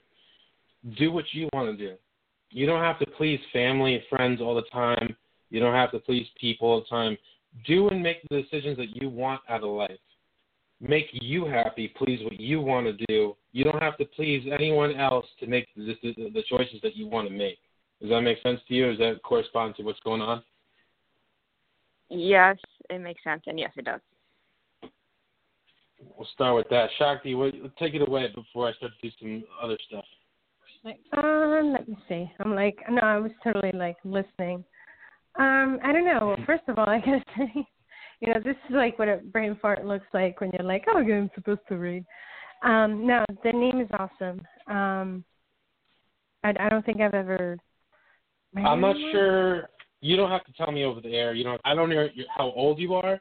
Do 0.98 1.12
what 1.12 1.26
you 1.32 1.48
want 1.54 1.78
to 1.78 1.88
do. 1.90 1.96
You 2.50 2.66
don't 2.66 2.82
have 2.82 3.00
to 3.00 3.06
please 3.06 3.40
family 3.52 3.96
and 3.96 4.04
friends 4.10 4.42
all 4.42 4.56
the 4.56 4.70
time. 4.72 5.16
You 5.50 5.60
don't 5.60 5.74
have 5.74 5.92
to 5.92 6.00
please 6.00 6.28
people 6.40 6.70
all 6.70 6.80
the 6.82 6.88
time. 6.88 7.18
Do 7.66 7.90
and 7.90 8.02
make 8.02 8.18
the 8.30 8.42
decisions 8.42 8.78
that 8.78 8.96
you 8.96 9.10
want 9.10 9.42
out 9.50 9.64
of 9.64 9.70
life. 9.70 10.00
Make 10.82 11.08
you 11.14 11.46
happy. 11.46 11.94
Please 11.98 12.24
what 12.24 12.40
you 12.40 12.60
want 12.60 12.88
to 12.88 13.06
do. 13.08 13.36
You 13.52 13.64
don't 13.64 13.82
have 13.82 13.98
to 13.98 14.06
please 14.06 14.48
anyone 14.52 14.96
else 14.96 15.26
to 15.40 15.48
make 15.48 15.68
the, 15.76 15.96
the, 16.02 16.32
the 16.34 16.44
choices 16.50 16.80
that 16.82 16.96
you 16.96 17.08
want 17.08 17.28
to 17.28 17.34
make. 17.34 17.58
Does 18.02 18.10
that 18.10 18.22
make 18.22 18.42
sense 18.42 18.60
to 18.68 18.74
you? 18.74 18.90
Does 18.90 19.00
that 19.00 19.24
correspond 19.24 19.76
to 19.78 19.84
what's 19.84 20.00
going 20.02 20.22
on? 20.22 20.44
Yes, 22.10 22.58
it 22.90 23.00
makes 23.00 23.24
sense, 23.24 23.44
and 23.48 23.58
yes, 23.58 23.72
it 23.78 23.86
does. 23.86 24.02
We'll 26.18 26.28
start 26.34 26.56
with 26.56 26.70
that. 26.70 26.90
Shakti, 26.98 27.36
what, 27.36 27.54
take 27.78 27.94
it 27.94 28.08
away 28.08 28.28
before 28.34 28.68
I 28.68 28.74
start 28.74 28.94
to 29.02 29.10
do 29.10 29.16
some 29.20 29.44
other 29.62 29.78
stuff. 29.88 30.06
Um, 31.18 31.72
let 31.72 31.88
me 31.88 31.98
see. 32.10 32.30
I'm 32.40 32.56
like, 32.56 32.78
no, 32.90 33.02
I 33.02 33.18
was 33.18 33.32
totally 33.44 33.72
like 33.74 33.98
listening. 34.04 34.64
Um, 35.40 35.80
I 35.84 35.92
don't 35.92 36.06
know. 36.06 36.28
Well, 36.28 36.46
first 36.46 36.64
of 36.68 36.78
all, 36.78 36.88
I 36.88 37.00
gotta 37.00 37.24
say, 37.38 37.68
you 38.20 38.34
know, 38.34 38.40
this 38.44 38.56
is 38.70 38.76
like 38.76 39.00
what 39.00 39.08
a 39.08 39.18
brain 39.18 39.58
fart 39.62 39.86
looks 39.86 40.06
like 40.14 40.40
when 40.42 40.52
you're 40.52 40.68
like, 40.68 40.86
oh, 40.88 41.02
okay, 41.02 41.14
I'm 41.14 41.32
supposed 41.36 41.62
to 41.70 41.76
read. 41.76 42.06
Um, 42.64 43.06
no, 43.06 43.26
the 43.44 43.52
name 43.52 43.82
is 43.82 43.90
awesome. 43.98 44.42
Um, 44.68 45.24
I, 46.44 46.54
I 46.60 46.70
don't 46.70 46.86
think 46.86 47.02
I've 47.02 47.14
ever. 47.14 47.58
I'm 48.56 48.82
not 48.82 48.96
sure. 49.12 49.70
You 50.02 50.18
don't 50.18 50.30
have 50.30 50.46
to 50.46 50.54
tell 50.54 50.72
me 50.72 50.84
over 50.84 51.02
the 51.02 51.16
air. 51.16 51.34
You 51.34 51.44
don't. 51.44 51.62
I 51.66 51.74
don't 51.74 51.90
know 51.90 52.08
how 52.36 52.52
old 52.52 52.80
you 52.80 52.94
are, 52.94 53.20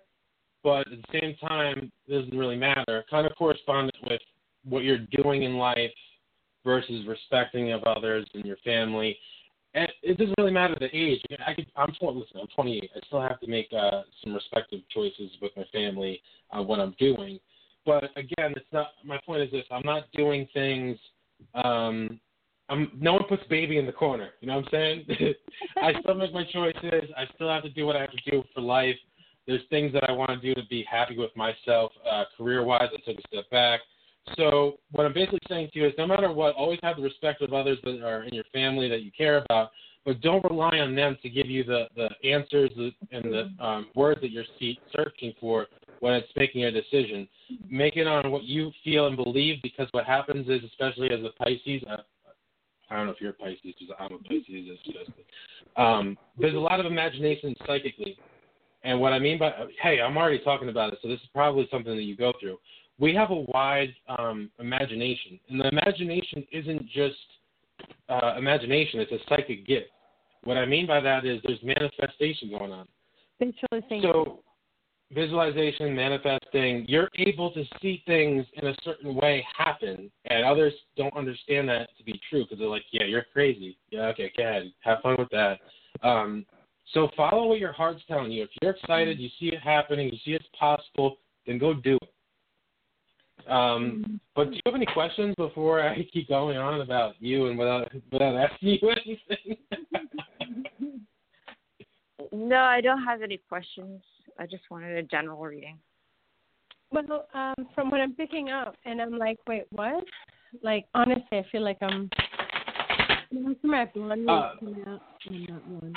but 0.62 0.80
at 0.80 0.90
the 0.90 1.20
same 1.20 1.36
time, 1.46 1.90
it 2.06 2.12
doesn't 2.12 2.36
really 2.36 2.56
matter. 2.56 3.04
Kind 3.10 3.26
of 3.26 3.34
correspondent 3.36 3.96
with 4.08 4.20
what 4.64 4.84
you're 4.84 5.06
doing 5.22 5.42
in 5.42 5.56
life 5.56 5.90
versus 6.64 7.06
respecting 7.06 7.72
of 7.72 7.82
others 7.84 8.26
and 8.34 8.44
your 8.44 8.58
family. 8.58 9.16
And 9.74 9.88
it 10.02 10.18
doesn't 10.18 10.34
really 10.36 10.52
matter 10.52 10.76
the 10.78 10.94
age. 10.94 11.20
I 11.46 11.54
could. 11.54 11.66
I'm 11.76 11.92
20. 11.98 12.18
Listen, 12.18 12.40
I'm 12.40 12.46
28. 12.54 12.90
I 12.94 13.00
still 13.06 13.22
have 13.22 13.40
to 13.40 13.46
make 13.46 13.68
uh, 13.72 14.02
some 14.22 14.34
respective 14.34 14.80
choices 14.92 15.30
with 15.40 15.52
my 15.56 15.64
family 15.72 16.20
on 16.50 16.66
what 16.66 16.78
I'm 16.78 16.94
doing. 16.98 17.38
But 17.86 18.04
again, 18.16 18.52
it's 18.54 18.66
not. 18.70 18.88
My 19.02 19.18
point 19.24 19.42
is 19.42 19.50
this: 19.50 19.64
I'm 19.70 19.84
not 19.84 20.04
doing 20.12 20.46
things. 20.52 20.98
Um, 21.54 22.20
I'm, 22.68 22.90
no 22.98 23.14
one 23.14 23.24
puts 23.28 23.42
baby 23.48 23.78
in 23.78 23.86
the 23.86 23.92
corner. 23.92 24.30
You 24.40 24.48
know 24.48 24.56
what 24.56 24.66
I'm 24.66 24.70
saying? 24.70 25.06
I 25.82 25.92
still 26.00 26.14
make 26.14 26.32
my 26.32 26.44
choices. 26.52 27.10
I 27.16 27.24
still 27.34 27.48
have 27.48 27.62
to 27.64 27.70
do 27.70 27.86
what 27.86 27.96
I 27.96 28.00
have 28.02 28.12
to 28.12 28.30
do 28.30 28.44
for 28.54 28.60
life. 28.60 28.96
There's 29.46 29.62
things 29.70 29.92
that 29.92 30.08
I 30.08 30.12
want 30.12 30.30
to 30.30 30.36
do 30.36 30.54
to 30.54 30.66
be 30.68 30.84
happy 30.88 31.16
with 31.16 31.34
myself. 31.36 31.92
Uh, 32.10 32.24
career 32.36 32.64
wise, 32.64 32.88
I 32.92 33.10
took 33.10 33.18
a 33.18 33.28
step 33.28 33.50
back. 33.50 33.80
So 34.36 34.78
what 34.92 35.04
I'm 35.04 35.12
basically 35.12 35.40
saying 35.48 35.70
to 35.72 35.80
you 35.80 35.86
is, 35.86 35.92
no 35.98 36.06
matter 36.06 36.32
what, 36.32 36.54
always 36.54 36.78
have 36.82 36.96
the 36.96 37.02
respect 37.02 37.42
of 37.42 37.52
others 37.52 37.78
that 37.82 38.02
are 38.04 38.22
in 38.22 38.32
your 38.32 38.44
family 38.52 38.88
that 38.88 39.02
you 39.02 39.10
care 39.16 39.38
about, 39.38 39.70
but 40.04 40.20
don't 40.20 40.44
rely 40.44 40.78
on 40.78 40.94
them 40.94 41.16
to 41.22 41.28
give 41.28 41.46
you 41.46 41.64
the 41.64 41.86
the 41.96 42.08
answers 42.28 42.70
and 43.10 43.24
the 43.24 43.50
um, 43.64 43.88
words 43.94 44.20
that 44.20 44.30
you're 44.30 44.44
searching 44.94 45.32
for 45.40 45.66
when 46.00 46.14
it's 46.14 46.28
making 46.36 46.64
a 46.64 46.70
decision. 46.70 47.28
Make 47.68 47.96
it 47.96 48.06
on 48.06 48.30
what 48.30 48.44
you 48.44 48.70
feel 48.84 49.06
and 49.06 49.16
believe, 49.16 49.60
because 49.62 49.88
what 49.92 50.04
happens 50.04 50.48
is, 50.48 50.62
especially 50.64 51.10
as 51.10 51.20
a 51.20 51.30
Pisces, 51.42 51.82
uh, 51.88 51.98
I 52.90 52.96
don't 52.96 53.06
know 53.06 53.12
if 53.12 53.20
you're 53.20 53.30
a 53.30 53.34
Pisces, 53.34 53.58
because 53.62 53.94
I'm 53.98 54.12
a 54.12 54.18
Pisces. 54.18 54.44
It's 54.48 54.82
just, 54.84 55.10
um, 55.76 56.16
there's 56.38 56.54
a 56.54 56.58
lot 56.58 56.80
of 56.80 56.86
imagination 56.86 57.54
psychically, 57.66 58.18
and 58.84 59.00
what 59.00 59.12
I 59.12 59.18
mean 59.18 59.38
by 59.38 59.52
hey, 59.82 60.00
I'm 60.00 60.16
already 60.16 60.40
talking 60.40 60.68
about 60.68 60.92
it, 60.92 60.98
so 61.02 61.08
this 61.08 61.20
is 61.20 61.28
probably 61.34 61.68
something 61.70 61.94
that 61.94 62.02
you 62.02 62.16
go 62.16 62.32
through. 62.40 62.58
We 62.98 63.14
have 63.14 63.30
a 63.30 63.44
wide 63.48 63.94
um, 64.18 64.50
imagination, 64.58 65.38
and 65.48 65.60
the 65.60 65.68
imagination 65.68 66.44
isn't 66.52 66.88
just 66.88 67.16
uh, 68.08 68.34
imagination; 68.36 69.00
it's 69.00 69.12
a 69.12 69.18
psychic 69.28 69.66
gift. 69.66 69.90
What 70.44 70.56
I 70.56 70.66
mean 70.66 70.86
by 70.86 71.00
that 71.00 71.24
is 71.24 71.40
there's 71.44 71.62
manifestation 71.62 72.50
going 72.50 72.72
on. 72.72 72.88
Visualization. 73.38 74.02
So, 74.02 74.40
visualization, 75.12 75.94
manifesting, 75.94 76.84
you're 76.88 77.08
able 77.16 77.52
to 77.52 77.64
see 77.80 78.02
things 78.06 78.44
in 78.54 78.68
a 78.68 78.74
certain 78.82 79.14
way 79.14 79.44
happen, 79.56 80.10
and 80.26 80.44
others 80.44 80.72
don't 80.96 81.14
understand 81.16 81.68
that 81.68 81.90
to 81.98 82.04
be 82.04 82.20
true 82.28 82.44
because 82.44 82.58
they're 82.58 82.68
like, 82.68 82.84
yeah, 82.92 83.04
you're 83.04 83.26
crazy. 83.32 83.76
Yeah, 83.90 84.06
okay, 84.06 84.32
go 84.36 84.42
ahead. 84.42 84.72
Have 84.80 85.00
fun 85.02 85.16
with 85.18 85.28
that. 85.30 85.58
Um, 86.02 86.46
so, 86.92 87.08
follow 87.16 87.46
what 87.46 87.58
your 87.58 87.72
heart's 87.72 88.02
telling 88.06 88.32
you. 88.32 88.42
If 88.42 88.50
you're 88.60 88.72
excited, 88.72 89.18
you 89.18 89.28
see 89.40 89.46
it 89.46 89.60
happening, 89.60 90.08
you 90.12 90.18
see 90.24 90.32
it's 90.32 90.44
possible, 90.58 91.16
then 91.46 91.58
go 91.58 91.74
do 91.74 91.96
it. 92.02 92.08
Um, 93.50 94.20
but 94.36 94.50
do 94.50 94.54
you 94.54 94.60
have 94.66 94.74
any 94.74 94.86
questions 94.86 95.34
before 95.36 95.80
I 95.80 95.96
keep 96.12 96.28
going 96.28 96.56
on 96.56 96.80
about 96.80 97.14
you 97.18 97.46
and 97.46 97.58
without 97.58 97.90
without 98.12 98.36
asking 98.36 98.78
you 98.80 98.90
anything? 99.04 99.56
No, 102.34 102.56
I 102.60 102.80
don't 102.80 103.04
have 103.04 103.20
any 103.20 103.36
questions. 103.36 104.00
I 104.38 104.46
just 104.46 104.62
wanted 104.70 104.96
a 104.96 105.02
general 105.02 105.38
reading. 105.42 105.78
Well, 106.90 107.26
um, 107.34 107.54
from 107.74 107.90
what 107.90 108.00
I'm 108.00 108.14
picking 108.14 108.48
up, 108.50 108.74
and 108.86 109.02
I'm 109.02 109.18
like, 109.18 109.38
wait, 109.46 109.64
what? 109.70 110.02
Like, 110.62 110.86
honestly, 110.94 111.24
I 111.32 111.44
feel 111.52 111.62
like 111.62 111.76
I'm. 111.82 112.08
After 113.50 113.66
my 113.66 113.84
blonde 113.86 114.30
Uh, 114.30 114.52
come 114.58 114.76
out, 114.86 115.00
no, 115.30 115.38
not 115.38 115.68
one. 115.68 115.94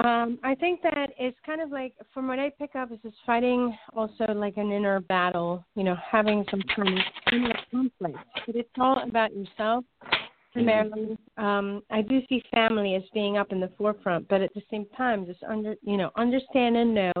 Um, 0.00 0.38
I 0.42 0.56
think 0.56 0.82
that 0.82 1.10
it's 1.18 1.36
kind 1.46 1.60
of 1.60 1.70
like, 1.70 1.94
from 2.12 2.26
what 2.26 2.38
I 2.38 2.50
pick 2.58 2.74
up, 2.74 2.90
is 2.90 2.98
just 3.02 3.16
fighting 3.24 3.76
also 3.94 4.24
like 4.34 4.56
an 4.56 4.72
inner 4.72 5.00
battle. 5.00 5.64
You 5.76 5.84
know, 5.84 5.96
having 6.10 6.44
some 6.50 6.62
kind 6.74 6.88
of 6.88 7.04
inner 7.32 7.58
conflict, 7.70 8.18
but 8.46 8.56
it's 8.56 8.68
all 8.78 9.02
about 9.06 9.30
yourself 9.34 9.84
primarily. 10.52 11.16
Um, 11.36 11.82
I 11.90 12.02
do 12.02 12.20
see 12.28 12.42
family 12.52 12.94
as 12.94 13.02
being 13.12 13.36
up 13.36 13.52
in 13.52 13.60
the 13.60 13.70
forefront, 13.78 14.28
but 14.28 14.40
at 14.40 14.54
the 14.54 14.62
same 14.70 14.86
time, 14.96 15.26
just 15.26 15.42
under 15.44 15.74
you 15.82 15.96
know 15.96 16.10
understand 16.16 16.76
and 16.76 16.94
know 16.94 17.12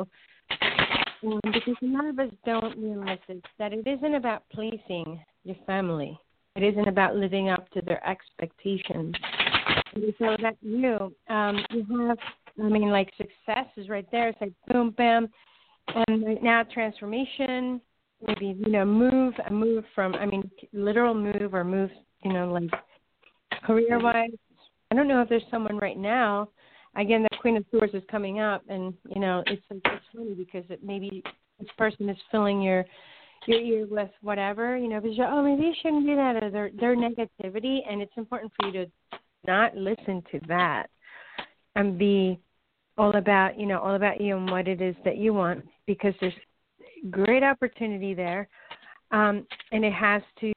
um, 1.24 1.40
because 1.44 1.74
a 1.82 1.86
lot 1.86 2.06
of 2.06 2.18
us 2.18 2.30
don't 2.44 2.76
realize 2.78 3.18
this, 3.28 3.38
that 3.58 3.72
it 3.72 3.86
isn't 3.86 4.14
about 4.14 4.42
pleasing 4.52 5.20
your 5.44 5.56
family. 5.66 6.18
It 6.56 6.62
isn't 6.62 6.86
about 6.86 7.16
living 7.16 7.48
up 7.48 7.68
to 7.70 7.80
their 7.80 8.06
expectations. 8.06 9.14
And 9.94 10.14
so 10.18 10.36
that 10.42 10.56
you, 10.60 11.14
um, 11.28 11.64
you 11.70 12.06
have, 12.06 12.18
I 12.62 12.68
mean, 12.68 12.90
like 12.90 13.10
success 13.16 13.66
is 13.76 13.88
right 13.88 14.06
there. 14.12 14.28
It's 14.28 14.40
like 14.40 14.52
boom, 14.68 14.90
bam, 14.96 15.28
and 15.94 16.24
right 16.24 16.42
now 16.42 16.62
transformation 16.72 17.80
maybe 18.26 18.56
you 18.58 18.72
know 18.72 18.84
move 18.84 19.34
a 19.48 19.52
move 19.52 19.84
from 19.94 20.14
I 20.14 20.26
mean 20.26 20.50
literal 20.72 21.14
move 21.14 21.54
or 21.54 21.64
move 21.64 21.90
you 22.22 22.32
know 22.32 22.52
like 22.52 22.70
career 23.64 24.00
wise. 24.00 24.30
I 24.90 24.94
don't 24.94 25.08
know 25.08 25.22
if 25.22 25.28
there's 25.28 25.42
someone 25.50 25.78
right 25.78 25.98
now. 25.98 26.48
Again, 26.96 27.24
the 27.24 27.36
Queen 27.40 27.56
of 27.56 27.64
Swords 27.70 27.94
is 27.94 28.02
coming 28.10 28.38
up, 28.40 28.62
and 28.68 28.94
you 29.14 29.20
know 29.20 29.42
it's 29.46 29.62
it's 29.70 30.04
funny 30.14 30.34
because 30.34 30.64
it 30.68 30.80
maybe 30.82 31.22
this 31.58 31.68
person 31.76 32.08
is 32.08 32.16
filling 32.30 32.62
your 32.62 32.84
your 33.46 33.60
ear 33.60 33.86
with 33.90 34.10
whatever 34.22 34.76
you 34.76 34.88
know 34.88 35.00
because 35.00 35.16
you're 35.16 35.26
oh 35.26 35.42
maybe 35.42 35.66
you 35.66 35.74
shouldn't 35.82 36.06
do 36.06 36.16
that 36.16 36.42
or 36.42 36.50
their 36.50 36.70
their 36.78 36.96
negativity, 36.96 37.80
and 37.88 38.00
it's 38.00 38.12
important 38.16 38.52
for 38.58 38.68
you 38.68 38.72
to 38.84 38.90
not 39.46 39.76
listen 39.76 40.22
to 40.30 40.40
that 40.48 40.86
and 41.76 41.98
be 41.98 42.38
all 42.96 43.16
about 43.16 43.58
you 43.58 43.66
know 43.66 43.80
all 43.80 43.94
about 43.94 44.20
you 44.20 44.36
and 44.36 44.50
what 44.50 44.68
it 44.68 44.80
is 44.80 44.94
that 45.04 45.16
you 45.16 45.34
want 45.34 45.64
because 45.86 46.14
there's 46.20 46.34
great 47.10 47.42
opportunity 47.42 48.14
there 48.14 48.48
um 49.10 49.46
and 49.72 49.84
it 49.84 49.92
has 49.92 50.22
to 50.40 50.52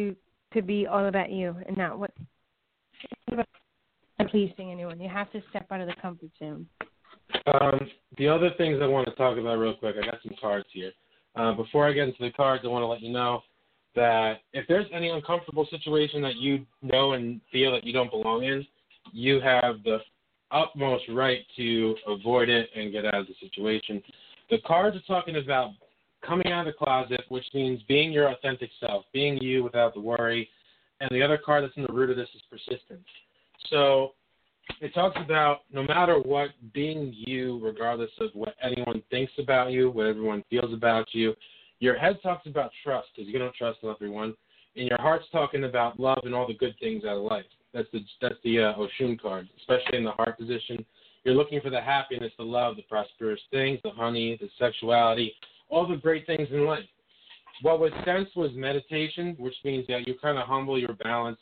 to 0.53 0.61
be 0.61 0.87
all 0.87 1.07
about 1.07 1.31
you 1.31 1.55
and 1.67 1.75
not 1.77 1.97
what 1.97 2.11
pleasing 4.29 4.71
anyone 4.71 4.99
you 4.99 5.09
have 5.09 5.31
to 5.31 5.41
step 5.49 5.65
out 5.71 5.81
of 5.81 5.87
the 5.87 5.95
comfort 6.01 6.29
zone 6.39 6.65
Um, 7.53 7.79
the 8.17 8.27
other 8.27 8.51
things 8.57 8.79
I 8.81 8.87
want 8.87 9.07
to 9.07 9.15
talk 9.15 9.37
about 9.37 9.57
real 9.57 9.75
quick, 9.75 9.95
I 10.01 10.05
got 10.05 10.19
some 10.23 10.35
cards 10.39 10.65
here. 10.71 10.91
Uh, 11.35 11.53
before 11.53 11.87
I 11.87 11.93
get 11.93 12.07
into 12.07 12.23
the 12.23 12.31
cards, 12.31 12.63
I 12.65 12.67
want 12.67 12.83
to 12.83 12.87
let 12.87 13.01
you 13.01 13.11
know 13.11 13.41
that 13.95 14.37
if 14.53 14.65
there's 14.67 14.87
any 14.93 15.09
uncomfortable 15.09 15.67
situation 15.69 16.21
that 16.21 16.35
you 16.35 16.65
know 16.81 17.13
and 17.13 17.41
feel 17.51 17.71
that 17.71 17.83
you 17.83 17.93
don't 17.93 18.09
belong 18.11 18.43
in, 18.43 18.65
you 19.11 19.39
have 19.41 19.83
the 19.83 19.99
utmost 20.51 21.03
right 21.09 21.39
to 21.57 21.95
avoid 22.07 22.49
it 22.49 22.69
and 22.75 22.91
get 22.91 23.05
out 23.05 23.15
of 23.15 23.27
the 23.27 23.35
situation. 23.39 24.01
The 24.49 24.59
cards 24.59 24.95
are 24.95 25.01
talking 25.01 25.37
about 25.37 25.71
coming 26.25 26.51
out 26.51 26.67
of 26.67 26.73
the 26.73 26.85
closet, 26.85 27.21
which 27.29 27.45
means 27.53 27.81
being 27.87 28.11
your 28.11 28.31
authentic 28.31 28.69
self, 28.79 29.05
being 29.13 29.37
you 29.37 29.63
without 29.63 29.93
the 29.93 29.99
worry. 29.99 30.49
And 30.99 31.09
the 31.11 31.21
other 31.21 31.37
card 31.37 31.63
that's 31.63 31.77
in 31.77 31.83
the 31.83 31.93
root 31.93 32.09
of 32.09 32.15
this 32.15 32.29
is 32.33 32.41
persistence. 32.49 33.05
So 33.69 34.13
it 34.81 34.93
talks 34.93 35.17
about 35.23 35.61
no 35.71 35.83
matter 35.83 36.19
what, 36.19 36.49
being 36.73 37.13
you, 37.15 37.59
regardless 37.61 38.11
of 38.19 38.29
what 38.33 38.55
anyone 38.61 39.01
thinks 39.09 39.33
about 39.39 39.71
you, 39.71 39.89
what 39.89 40.07
everyone 40.07 40.43
feels 40.49 40.73
about 40.73 41.07
you. 41.13 41.35
Your 41.79 41.97
head 41.97 42.17
talks 42.23 42.47
about 42.47 42.71
trust 42.83 43.09
because 43.15 43.31
you 43.31 43.37
don't 43.37 43.53
trust 43.55 43.79
everyone, 43.83 44.35
and 44.75 44.87
your 44.87 44.99
heart's 44.99 45.25
talking 45.31 45.63
about 45.63 45.99
love 45.99 46.19
and 46.23 46.33
all 46.33 46.47
the 46.47 46.55
good 46.55 46.75
things 46.79 47.03
out 47.05 47.17
of 47.17 47.23
life. 47.23 47.45
That's 47.73 47.87
the 47.91 47.99
that's 48.21 48.35
the 48.43 48.59
uh, 48.59 48.73
Oshun 48.75 49.19
card, 49.19 49.49
especially 49.59 49.97
in 49.97 50.03
the 50.03 50.11
heart 50.11 50.37
position. 50.37 50.83
You're 51.23 51.35
looking 51.35 51.59
for 51.61 51.69
the 51.69 51.81
happiness, 51.81 52.31
the 52.37 52.43
love, 52.43 52.77
the 52.77 52.83
prosperous 52.83 53.41
things, 53.51 53.79
the 53.83 53.91
honey, 53.91 54.37
the 54.39 54.49
sexuality, 54.57 55.33
all 55.69 55.87
the 55.87 55.97
great 55.97 56.25
things 56.25 56.47
in 56.51 56.65
life. 56.65 56.85
What 57.61 57.79
was 57.79 57.91
sensed 58.05 58.35
was 58.37 58.51
meditation, 58.55 59.35
which 59.39 59.55
means 59.65 59.85
that 59.87 60.07
you 60.07 60.15
kind 60.21 60.37
of 60.37 60.47
humble 60.47 60.79
your 60.79 60.93
balance. 60.93 61.37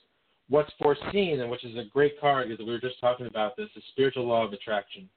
What's 0.47 0.71
foreseen, 0.81 1.39
and 1.39 1.49
which 1.49 1.65
is 1.65 1.75
a 1.75 1.85
great 1.91 2.19
card, 2.19 2.49
because 2.49 2.65
we 2.65 2.71
were 2.71 2.79
just 2.79 2.99
talking 2.99 3.25
about 3.25 3.57
this, 3.57 3.67
the 3.75 3.81
spiritual 3.91 4.27
law 4.27 4.45
of 4.45 4.53
attraction. 4.53 5.09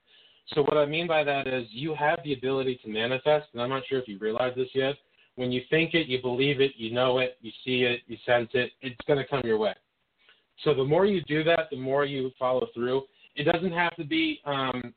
So 0.55 0.63
what 0.63 0.79
I 0.79 0.87
mean 0.87 1.07
by 1.07 1.25
that 1.25 1.47
is 1.47 1.67
you 1.71 1.95
have 1.95 2.19
the 2.25 2.33
ability 2.33 2.81
to 2.83 2.89
manifest, 2.89 3.49
and 3.53 3.63
I'm 3.63 3.69
not 3.69 3.83
sure 3.89 3.99
if 3.99 4.09
you 4.09 4.19
realize 4.19 4.55
this 4.57 4.69
yet. 4.75 4.95
When 5.37 5.53
you 5.53 5.63
think 5.71 5.95
it, 5.95 6.09
you 6.09 6.21
believe 6.21 6.61
it, 6.61 6.73
you 6.77 6.93
know 6.93 7.19
it, 7.19 7.37
you 7.41 7.53
see 7.65 7.83
it, 7.83 8.01
you 8.07 8.17
sense 8.27 8.49
it, 8.55 8.73
it's 8.81 8.97
going 9.07 9.19
to 9.19 9.27
come 9.27 9.43
your 9.45 9.59
way. 9.59 9.75
So 10.65 10.75
the 10.75 10.85
more 10.85 11.07
you 11.07 11.23
do 11.23 11.45
that, 11.45 11.69
the 11.71 11.79
more 11.79 12.05
you 12.05 12.31
follow 12.39 12.67
through. 12.75 13.03
It 13.37 13.45
doesn't 13.45 13.73
have 13.73 13.95
to 13.97 14.05
be 14.05 14.41
um, 14.45 14.93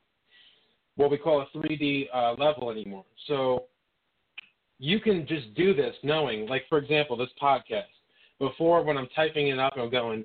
what 0.96 1.10
we 1.10 1.18
call 1.18 1.42
a 1.42 1.56
3D 1.56 2.08
uh, 2.12 2.34
level 2.34 2.70
anymore. 2.70 3.04
So 3.26 3.64
you 4.78 4.98
can 5.00 5.26
just 5.26 5.54
do 5.54 5.74
this 5.74 5.94
knowing, 6.02 6.48
like 6.48 6.64
for 6.68 6.78
example, 6.78 7.16
this 7.16 7.30
podcast. 7.40 7.84
Before, 8.38 8.82
when 8.82 8.98
I'm 8.98 9.08
typing 9.14 9.48
it 9.48 9.58
up, 9.60 9.74
I'm 9.76 9.90
going, 9.90 10.24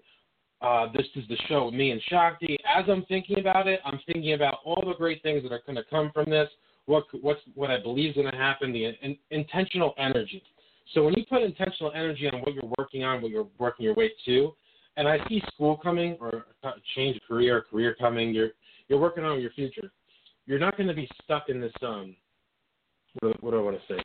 uh, 0.62 0.88
"This 0.92 1.06
is 1.16 1.28
the 1.28 1.38
show 1.48 1.66
with 1.66 1.76
me 1.76 1.92
and 1.92 2.02
Shakti." 2.10 2.58
As 2.66 2.86
I'm 2.90 3.06
thinking 3.06 3.38
about 3.40 3.68
it, 3.68 3.80
I'm 3.86 4.00
thinking 4.08 4.34
about 4.34 4.56
all 4.66 4.84
the 4.84 4.96
great 4.96 5.22
things 5.22 5.44
that 5.44 5.52
are 5.52 5.62
going 5.68 5.76
to 5.76 5.84
come 5.90 6.10
from 6.12 6.32
this. 6.32 6.50
What 6.88 7.04
what's 7.22 7.42
what 7.54 7.70
I 7.70 7.80
believe 7.80 8.12
is 8.12 8.16
going 8.16 8.32
to 8.32 8.38
happen. 8.38 8.74
The 8.74 8.86
in, 9.04 9.16
intentional 9.30 9.94
energy. 10.00 10.42
So 10.94 11.04
when 11.04 11.14
you 11.16 11.26
put 11.30 11.44
intentional 11.44 11.92
energy 11.92 12.28
on 12.28 12.40
what 12.40 12.56
you're 12.56 12.72
working 12.80 13.04
on, 13.04 13.22
what 13.22 13.30
you're 13.30 13.48
working 13.60 13.84
your 13.84 13.94
way 13.94 14.12
to, 14.26 14.54
and 14.98 15.08
I 15.08 15.20
see 15.30 15.42
school 15.54 15.78
coming 15.78 16.18
or 16.20 16.46
change 16.96 17.16
of 17.16 17.24
career, 17.28 17.64
career 17.70 17.96
coming. 17.98 18.34
You're 18.34 18.50
you're 18.90 19.00
working 19.00 19.24
on 19.24 19.40
your 19.40 19.52
future. 19.52 19.92
You're 20.46 20.60
not 20.60 20.76
going 20.76 20.88
to 20.88 20.96
be 20.96 21.08
stuck 21.24 21.50
in 21.50 21.62
this 21.62 21.74
um. 21.82 22.16
What, 23.20 23.42
what 23.42 23.52
do 23.52 23.60
I 23.60 23.62
want 23.62 23.78
to 23.78 23.94
say? 23.94 24.02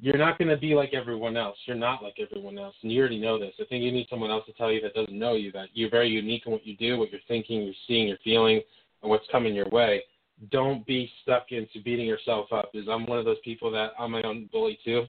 You're 0.00 0.18
not 0.18 0.36
going 0.38 0.48
to 0.48 0.56
be 0.56 0.74
like 0.74 0.94
everyone 0.94 1.36
else. 1.36 1.56
You're 1.66 1.76
not 1.76 2.02
like 2.02 2.14
everyone 2.18 2.58
else, 2.58 2.74
and 2.82 2.90
you 2.90 3.00
already 3.00 3.20
know 3.20 3.38
this. 3.38 3.54
I 3.60 3.64
think 3.64 3.84
you 3.84 3.92
need 3.92 4.08
someone 4.10 4.30
else 4.30 4.44
to 4.46 4.52
tell 4.54 4.70
you 4.72 4.80
that 4.80 4.94
doesn't 4.94 5.16
know 5.16 5.34
you 5.34 5.52
that 5.52 5.68
you're 5.74 5.90
very 5.90 6.08
unique 6.08 6.42
in 6.46 6.52
what 6.52 6.66
you 6.66 6.76
do, 6.76 6.98
what 6.98 7.10
you're 7.12 7.20
thinking, 7.28 7.62
you're 7.62 7.74
seeing, 7.86 8.08
you're 8.08 8.18
feeling, 8.24 8.60
and 9.02 9.10
what's 9.10 9.26
coming 9.30 9.54
your 9.54 9.68
way. 9.68 10.02
Don't 10.50 10.84
be 10.86 11.08
stuck 11.22 11.52
into 11.52 11.80
beating 11.84 12.06
yourself 12.06 12.52
up. 12.52 12.70
Because 12.72 12.88
I'm 12.88 13.06
one 13.06 13.18
of 13.18 13.24
those 13.24 13.38
people 13.44 13.70
that 13.70 13.92
I'm 13.98 14.10
my 14.10 14.22
own 14.22 14.48
bully 14.50 14.78
too. 14.84 15.04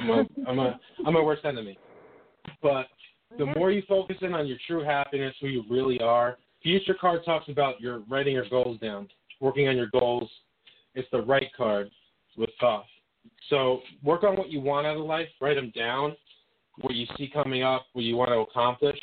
I'm 0.00 0.10
a 0.10 0.24
I'm 0.46 0.58
a 0.58 0.80
I'm 1.06 1.16
a 1.16 1.22
worst 1.22 1.44
enemy. 1.44 1.78
But 2.62 2.86
the 3.36 3.46
more 3.46 3.70
you 3.70 3.82
focus 3.88 4.16
in 4.22 4.34
on 4.34 4.46
your 4.46 4.58
true 4.66 4.82
happiness, 4.82 5.34
who 5.40 5.48
you 5.48 5.64
really 5.68 6.00
are, 6.00 6.38
future 6.62 6.96
card 6.98 7.24
talks 7.24 7.48
about 7.48 7.80
your 7.80 8.00
writing 8.08 8.34
your 8.34 8.48
goals 8.48 8.78
down, 8.80 9.08
working 9.40 9.68
on 9.68 9.76
your 9.76 9.88
goals. 9.88 10.28
It's 10.94 11.08
the 11.12 11.22
right 11.22 11.48
card 11.56 11.90
with 12.36 12.50
Thoth. 12.60 12.84
So 13.50 13.80
work 14.02 14.24
on 14.24 14.36
what 14.36 14.50
you 14.50 14.60
want 14.60 14.86
out 14.86 14.96
of 14.96 15.04
life, 15.04 15.28
write 15.40 15.56
them 15.56 15.72
down, 15.76 16.16
what 16.80 16.94
you 16.94 17.06
see 17.16 17.30
coming 17.32 17.62
up, 17.62 17.86
what 17.92 18.04
you 18.04 18.16
want 18.16 18.30
to 18.30 18.38
accomplish, 18.38 18.98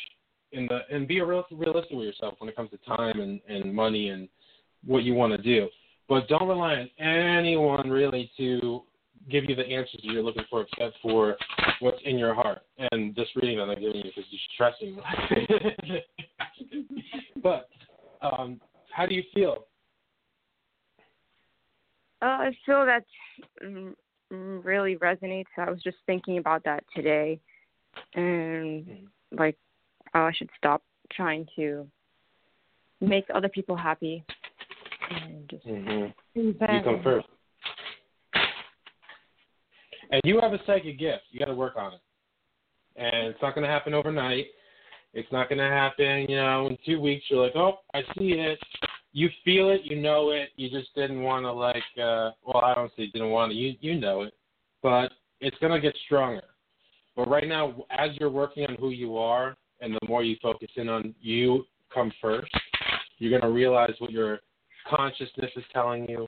in 0.51 0.67
the 0.67 0.75
uh, 0.75 0.79
and 0.91 1.07
be 1.07 1.21
realistic, 1.21 1.57
realistic 1.59 1.97
with 1.97 2.05
yourself 2.05 2.35
when 2.39 2.49
it 2.49 2.55
comes 2.55 2.69
to 2.71 2.77
time 2.77 3.19
and, 3.19 3.39
and 3.47 3.73
money 3.73 4.09
and 4.09 4.29
what 4.85 5.03
you 5.03 5.13
want 5.13 5.33
to 5.33 5.41
do. 5.41 5.67
But 6.07 6.27
don't 6.27 6.47
rely 6.47 6.87
on 6.99 7.05
anyone 7.05 7.89
really 7.89 8.31
to 8.37 8.83
give 9.29 9.45
you 9.47 9.55
the 9.55 9.65
answers 9.65 9.99
you're 10.03 10.23
looking 10.23 10.43
for 10.49 10.61
except 10.61 10.95
for 11.01 11.35
what's 11.79 11.99
in 12.05 12.17
your 12.17 12.33
heart. 12.33 12.61
And 12.91 13.15
this 13.15 13.27
reading 13.35 13.57
that 13.57 13.69
I'm 13.69 13.79
giving 13.79 13.97
you 13.97 14.03
because 14.03 14.25
you're 14.29 14.41
stressing. 14.53 14.97
but 17.43 17.69
um, 18.21 18.59
how 18.91 19.05
do 19.05 19.15
you 19.15 19.23
feel? 19.33 19.65
Uh, 22.21 22.25
I 22.25 22.57
feel 22.65 22.85
that 22.85 23.03
mm, 23.63 23.93
mm, 24.31 24.65
really 24.65 24.95
resonates. 24.97 25.45
I 25.57 25.69
was 25.69 25.81
just 25.83 25.97
thinking 26.05 26.37
about 26.37 26.63
that 26.63 26.83
today, 26.95 27.39
and 28.15 29.07
like, 29.37 29.57
oh, 30.13 30.21
I 30.21 30.31
should 30.33 30.49
stop 30.57 30.81
trying 31.11 31.45
to 31.55 31.85
make 33.01 33.25
other 33.33 33.49
people 33.49 33.75
happy 33.75 34.23
and 35.11 35.49
just. 35.49 35.65
Mm-hmm. 35.67 36.39
You 36.39 36.55
come 36.59 37.01
first. 37.03 37.27
And 40.11 40.21
you 40.23 40.39
have 40.41 40.53
a 40.53 40.59
psychic 40.65 40.99
gift. 40.99 41.23
You 41.31 41.39
got 41.39 41.45
to 41.45 41.55
work 41.55 41.75
on 41.75 41.93
it. 41.93 41.99
And 42.95 43.27
it's 43.27 43.41
not 43.41 43.55
going 43.55 43.65
to 43.65 43.71
happen 43.71 43.93
overnight. 43.93 44.45
It's 45.13 45.31
not 45.31 45.49
going 45.49 45.59
to 45.59 45.65
happen, 45.65 46.25
you 46.29 46.35
know, 46.35 46.67
in 46.67 46.77
two 46.85 46.99
weeks. 46.99 47.25
You're 47.29 47.43
like, 47.43 47.55
oh, 47.55 47.79
I 47.93 48.01
see 48.17 48.33
it. 48.33 48.59
You 49.13 49.29
feel 49.43 49.69
it. 49.69 49.81
You 49.83 49.95
know 49.95 50.31
it. 50.31 50.49
You 50.57 50.69
just 50.69 50.93
didn't 50.93 51.21
want 51.21 51.45
to, 51.45 51.51
like, 51.51 51.83
uh, 51.97 52.31
well, 52.45 52.63
I 52.63 52.73
don't 52.75 52.91
say 52.97 53.07
didn't 53.07 53.29
want 53.29 53.51
to. 53.51 53.57
You, 53.57 53.75
you 53.79 53.99
know 53.99 54.23
it. 54.23 54.33
But 54.83 55.11
it's 55.39 55.57
going 55.59 55.71
to 55.71 55.79
get 55.79 55.95
stronger. 56.05 56.43
But 57.15 57.29
right 57.29 57.47
now, 57.47 57.85
as 57.91 58.11
you're 58.19 58.29
working 58.29 58.65
on 58.65 58.75
who 58.75 58.89
you 58.89 59.17
are, 59.17 59.55
and 59.81 59.93
the 59.93 60.07
more 60.07 60.23
you 60.23 60.35
focus 60.41 60.69
in 60.75 60.89
on 60.89 61.15
you 61.21 61.65
come 61.93 62.11
first, 62.21 62.51
you're 63.17 63.31
going 63.31 63.41
to 63.41 63.55
realize 63.55 63.93
what 63.99 64.11
your 64.11 64.39
consciousness 64.89 65.51
is 65.55 65.63
telling 65.71 66.09
you, 66.09 66.27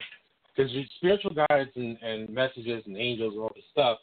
because 0.58 0.72
spiritual 0.98 1.34
guides 1.50 1.70
and, 1.76 1.98
and 2.02 2.30
messages 2.30 2.84
and 2.86 2.98
angels 2.98 3.34
and 3.34 3.42
all 3.42 3.52
this 3.56 3.64
stuff 3.72 4.00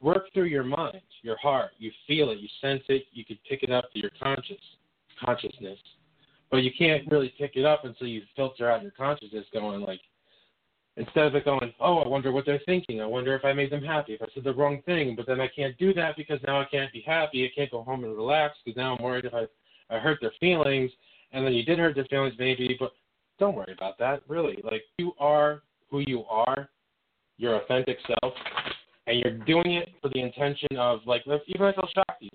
work 0.00 0.24
through 0.34 0.44
your 0.44 0.64
mind, 0.64 1.00
your 1.22 1.38
heart. 1.38 1.70
You 1.78 1.90
feel 2.06 2.30
it, 2.30 2.38
you 2.38 2.48
sense 2.60 2.82
it, 2.88 3.04
you 3.12 3.24
can 3.24 3.38
pick 3.48 3.62
it 3.62 3.70
up 3.70 3.92
to 3.92 4.00
your 4.00 4.10
conscious 4.20 4.60
consciousness. 5.24 5.78
But 6.50 6.58
you 6.58 6.70
can't 6.76 7.10
really 7.10 7.32
pick 7.38 7.52
it 7.56 7.64
up 7.64 7.84
until 7.84 8.06
you 8.06 8.22
filter 8.36 8.70
out 8.70 8.82
your 8.82 8.92
consciousness 8.92 9.46
going 9.52 9.80
like 9.80 10.00
instead 10.96 11.26
of 11.26 11.34
it 11.34 11.44
going, 11.44 11.72
Oh, 11.80 11.98
I 11.98 12.08
wonder 12.08 12.32
what 12.32 12.44
they're 12.44 12.60
thinking, 12.66 13.00
I 13.00 13.06
wonder 13.06 13.34
if 13.34 13.44
I 13.44 13.52
made 13.52 13.70
them 13.70 13.82
happy, 13.82 14.14
if 14.14 14.22
I 14.22 14.26
said 14.34 14.44
the 14.44 14.54
wrong 14.54 14.82
thing, 14.84 15.16
but 15.16 15.26
then 15.26 15.40
I 15.40 15.48
can't 15.48 15.76
do 15.78 15.94
that 15.94 16.16
because 16.16 16.40
now 16.46 16.60
I 16.60 16.66
can't 16.66 16.92
be 16.92 17.02
happy, 17.06 17.44
I 17.44 17.58
can't 17.58 17.70
go 17.70 17.82
home 17.82 18.04
and 18.04 18.14
relax 18.14 18.56
because 18.64 18.76
now 18.76 18.96
I'm 18.96 19.02
worried 19.02 19.24
if 19.24 19.34
I 19.34 19.46
I 19.90 19.98
hurt 19.98 20.18
their 20.20 20.32
feelings 20.40 20.90
and 21.32 21.44
then 21.44 21.52
you 21.52 21.64
did 21.64 21.78
hurt 21.78 21.94
their 21.94 22.06
feelings 22.06 22.34
maybe, 22.38 22.76
but 22.78 22.92
don't 23.38 23.56
worry 23.56 23.72
about 23.72 23.98
that, 23.98 24.22
really. 24.28 24.60
Like 24.62 24.82
you 24.98 25.12
are 25.18 25.62
who 25.94 26.02
you 26.08 26.24
are, 26.24 26.68
your 27.38 27.62
authentic 27.62 27.98
self, 28.08 28.34
and 29.06 29.20
you're 29.20 29.38
doing 29.38 29.74
it 29.74 29.90
for 30.02 30.08
the 30.08 30.20
intention 30.20 30.76
of 30.76 31.00
like 31.06 31.22
even 31.26 31.40
if 31.46 31.60
I 31.60 31.72
tell 31.72 31.88
Shakti, 31.94 32.30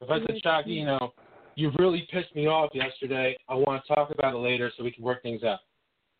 if 0.00 0.10
I 0.10 0.18
said 0.20 0.40
Shakti, 0.42 0.70
you 0.70 0.86
know, 0.86 1.12
you've 1.54 1.74
really 1.78 2.08
pissed 2.10 2.34
me 2.34 2.46
off 2.46 2.70
yesterday. 2.72 3.36
I 3.50 3.54
want 3.54 3.82
to 3.84 3.94
talk 3.94 4.10
about 4.10 4.34
it 4.34 4.38
later 4.38 4.72
so 4.76 4.82
we 4.82 4.92
can 4.92 5.04
work 5.04 5.22
things 5.22 5.44
out. 5.44 5.58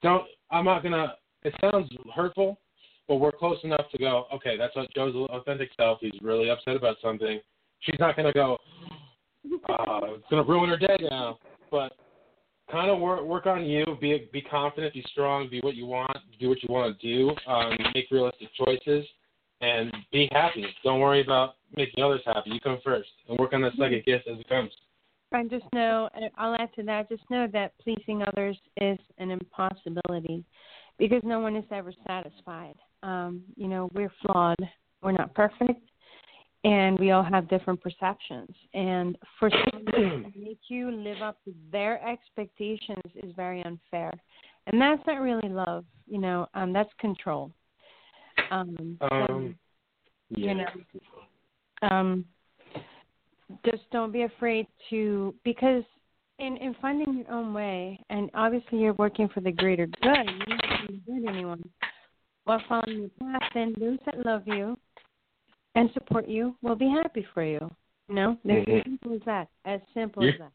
Don't. 0.02 0.24
I'm 0.51 0.66
not 0.66 0.82
gonna. 0.82 1.14
It 1.44 1.55
sounds 1.62 1.89
hurtful, 2.14 2.60
but 3.09 3.16
we're 3.16 3.32
close 3.32 3.59
enough 3.64 3.90
to 3.93 3.98
go. 3.98 4.27
Okay, 4.35 4.59
that's 4.59 4.77
what 4.77 4.93
Joe's 4.94 5.14
authentic 5.31 5.70
self. 5.78 5.98
He's 6.02 6.12
really 6.20 6.51
upset 6.51 6.77
about 6.77 6.97
something. 7.02 7.40
She's 7.81 7.98
not 7.98 8.16
gonna 8.16 8.35
go. 8.35 8.59
Uh, 9.66 10.01
it's 10.02 10.24
gonna 10.28 10.44
ruin 10.44 10.69
her 10.69 10.77
day 10.77 10.98
now. 11.01 11.39
But 11.70 11.94
kind 12.70 12.90
of 12.90 12.98
work 13.01 13.22
work 13.24 13.47
on 13.47 13.64
you. 13.64 13.84
Be 14.01 14.28
be 14.32 14.43
confident. 14.43 14.94
Be 14.94 15.05
strong. 15.10 15.48
Be 15.51 15.60
what 15.60 15.74
you 15.74 15.86
want. 15.86 16.16
Do 16.40 16.48
what 16.48 16.62
you 16.62 16.68
want 16.72 16.98
to 16.98 17.06
do. 17.06 17.34
Um, 17.47 17.76
make 17.94 18.10
realistic 18.10 18.48
choices, 18.55 19.06
and 19.60 19.93
be 20.12 20.28
happy. 20.32 20.66
Don't 20.84 21.01
worry 21.01 21.22
about 21.22 21.55
making 21.76 22.02
others 22.02 22.20
happy. 22.24 22.51
You 22.51 22.60
come 22.60 22.78
first, 22.84 23.10
and 23.28 23.39
work 23.39 23.52
on 23.52 23.62
that 23.62 23.72
second 23.78 24.05
gift 24.05 24.28
as 24.28 24.39
it 24.39 24.48
comes. 24.48 24.70
And 25.32 25.48
just 25.48 25.64
know, 25.72 26.10
and 26.14 26.30
I'll 26.36 26.55
add 26.55 26.74
to 26.76 26.82
that, 26.82 27.09
just 27.09 27.22
know 27.30 27.47
that 27.52 27.72
pleasing 27.78 28.22
others 28.22 28.56
is 28.76 28.98
an 29.16 29.30
impossibility 29.30 30.44
because 30.98 31.22
no 31.24 31.40
one 31.40 31.56
is 31.56 31.64
ever 31.70 31.93
satisfied. 32.06 32.74
Um, 33.02 33.43
you 33.56 33.66
know, 33.66 33.90
we're 33.94 34.12
flawed, 34.20 34.59
we're 35.02 35.12
not 35.12 35.34
perfect, 35.34 35.89
and 36.64 36.98
we 36.98 37.10
all 37.10 37.22
have 37.22 37.48
different 37.48 37.80
perceptions. 37.80 38.51
And 38.74 39.18
for 39.39 39.51
someone 39.51 39.93
to 39.93 40.30
make 40.36 40.59
you 40.68 40.90
live 40.90 41.20
up 41.22 41.43
to 41.44 41.55
their 41.70 42.05
expectations 42.06 43.02
is 43.16 43.32
very 43.34 43.62
unfair. 43.64 44.12
And 44.66 44.80
that's 44.80 45.02
not 45.06 45.20
really 45.20 45.48
love, 45.48 45.84
you 46.06 46.18
know, 46.18 46.47
um, 46.55 46.72
that's 46.72 46.90
control. 46.98 47.51
Um, 48.51 48.98
so, 49.01 49.06
Um, 49.09 49.55
you 50.30 50.55
yeah. 50.55 50.64
know, 51.82 51.89
um, 51.89 52.24
just 53.64 53.82
don't 53.90 54.12
be 54.12 54.22
afraid 54.22 54.66
to 54.90 55.34
because 55.44 55.84
in 56.39 56.56
in 56.56 56.74
finding 56.80 57.18
your 57.18 57.30
own 57.30 57.52
way 57.52 58.02
and 58.10 58.30
obviously 58.34 58.78
you're 58.78 58.94
working 58.94 59.28
for 59.28 59.40
the 59.40 59.52
greater 59.52 59.86
good 59.86 60.30
you 60.48 60.56
don't 61.06 61.24
hurt 61.24 61.34
anyone 61.34 61.62
while 62.44 62.62
following 62.68 63.01
your 63.01 63.10
path 63.20 63.43
then 63.55 63.74
those 63.78 63.98
that 64.06 64.24
love 64.24 64.43
you 64.47 64.76
and 65.74 65.90
support 65.92 66.28
you 66.28 66.54
will 66.62 66.76
be 66.76 66.88
happy 66.88 67.26
for 67.34 67.42
you 67.42 67.70
you 68.08 68.14
know 68.14 68.36
Mhm. 68.44 68.78
as 68.78 68.84
simple 68.84 69.14
as 69.14 69.22
that 69.22 69.48
as 69.64 69.80
simple 69.94 70.22
You're- 70.22 70.34
as 70.34 70.38
that 70.40 70.52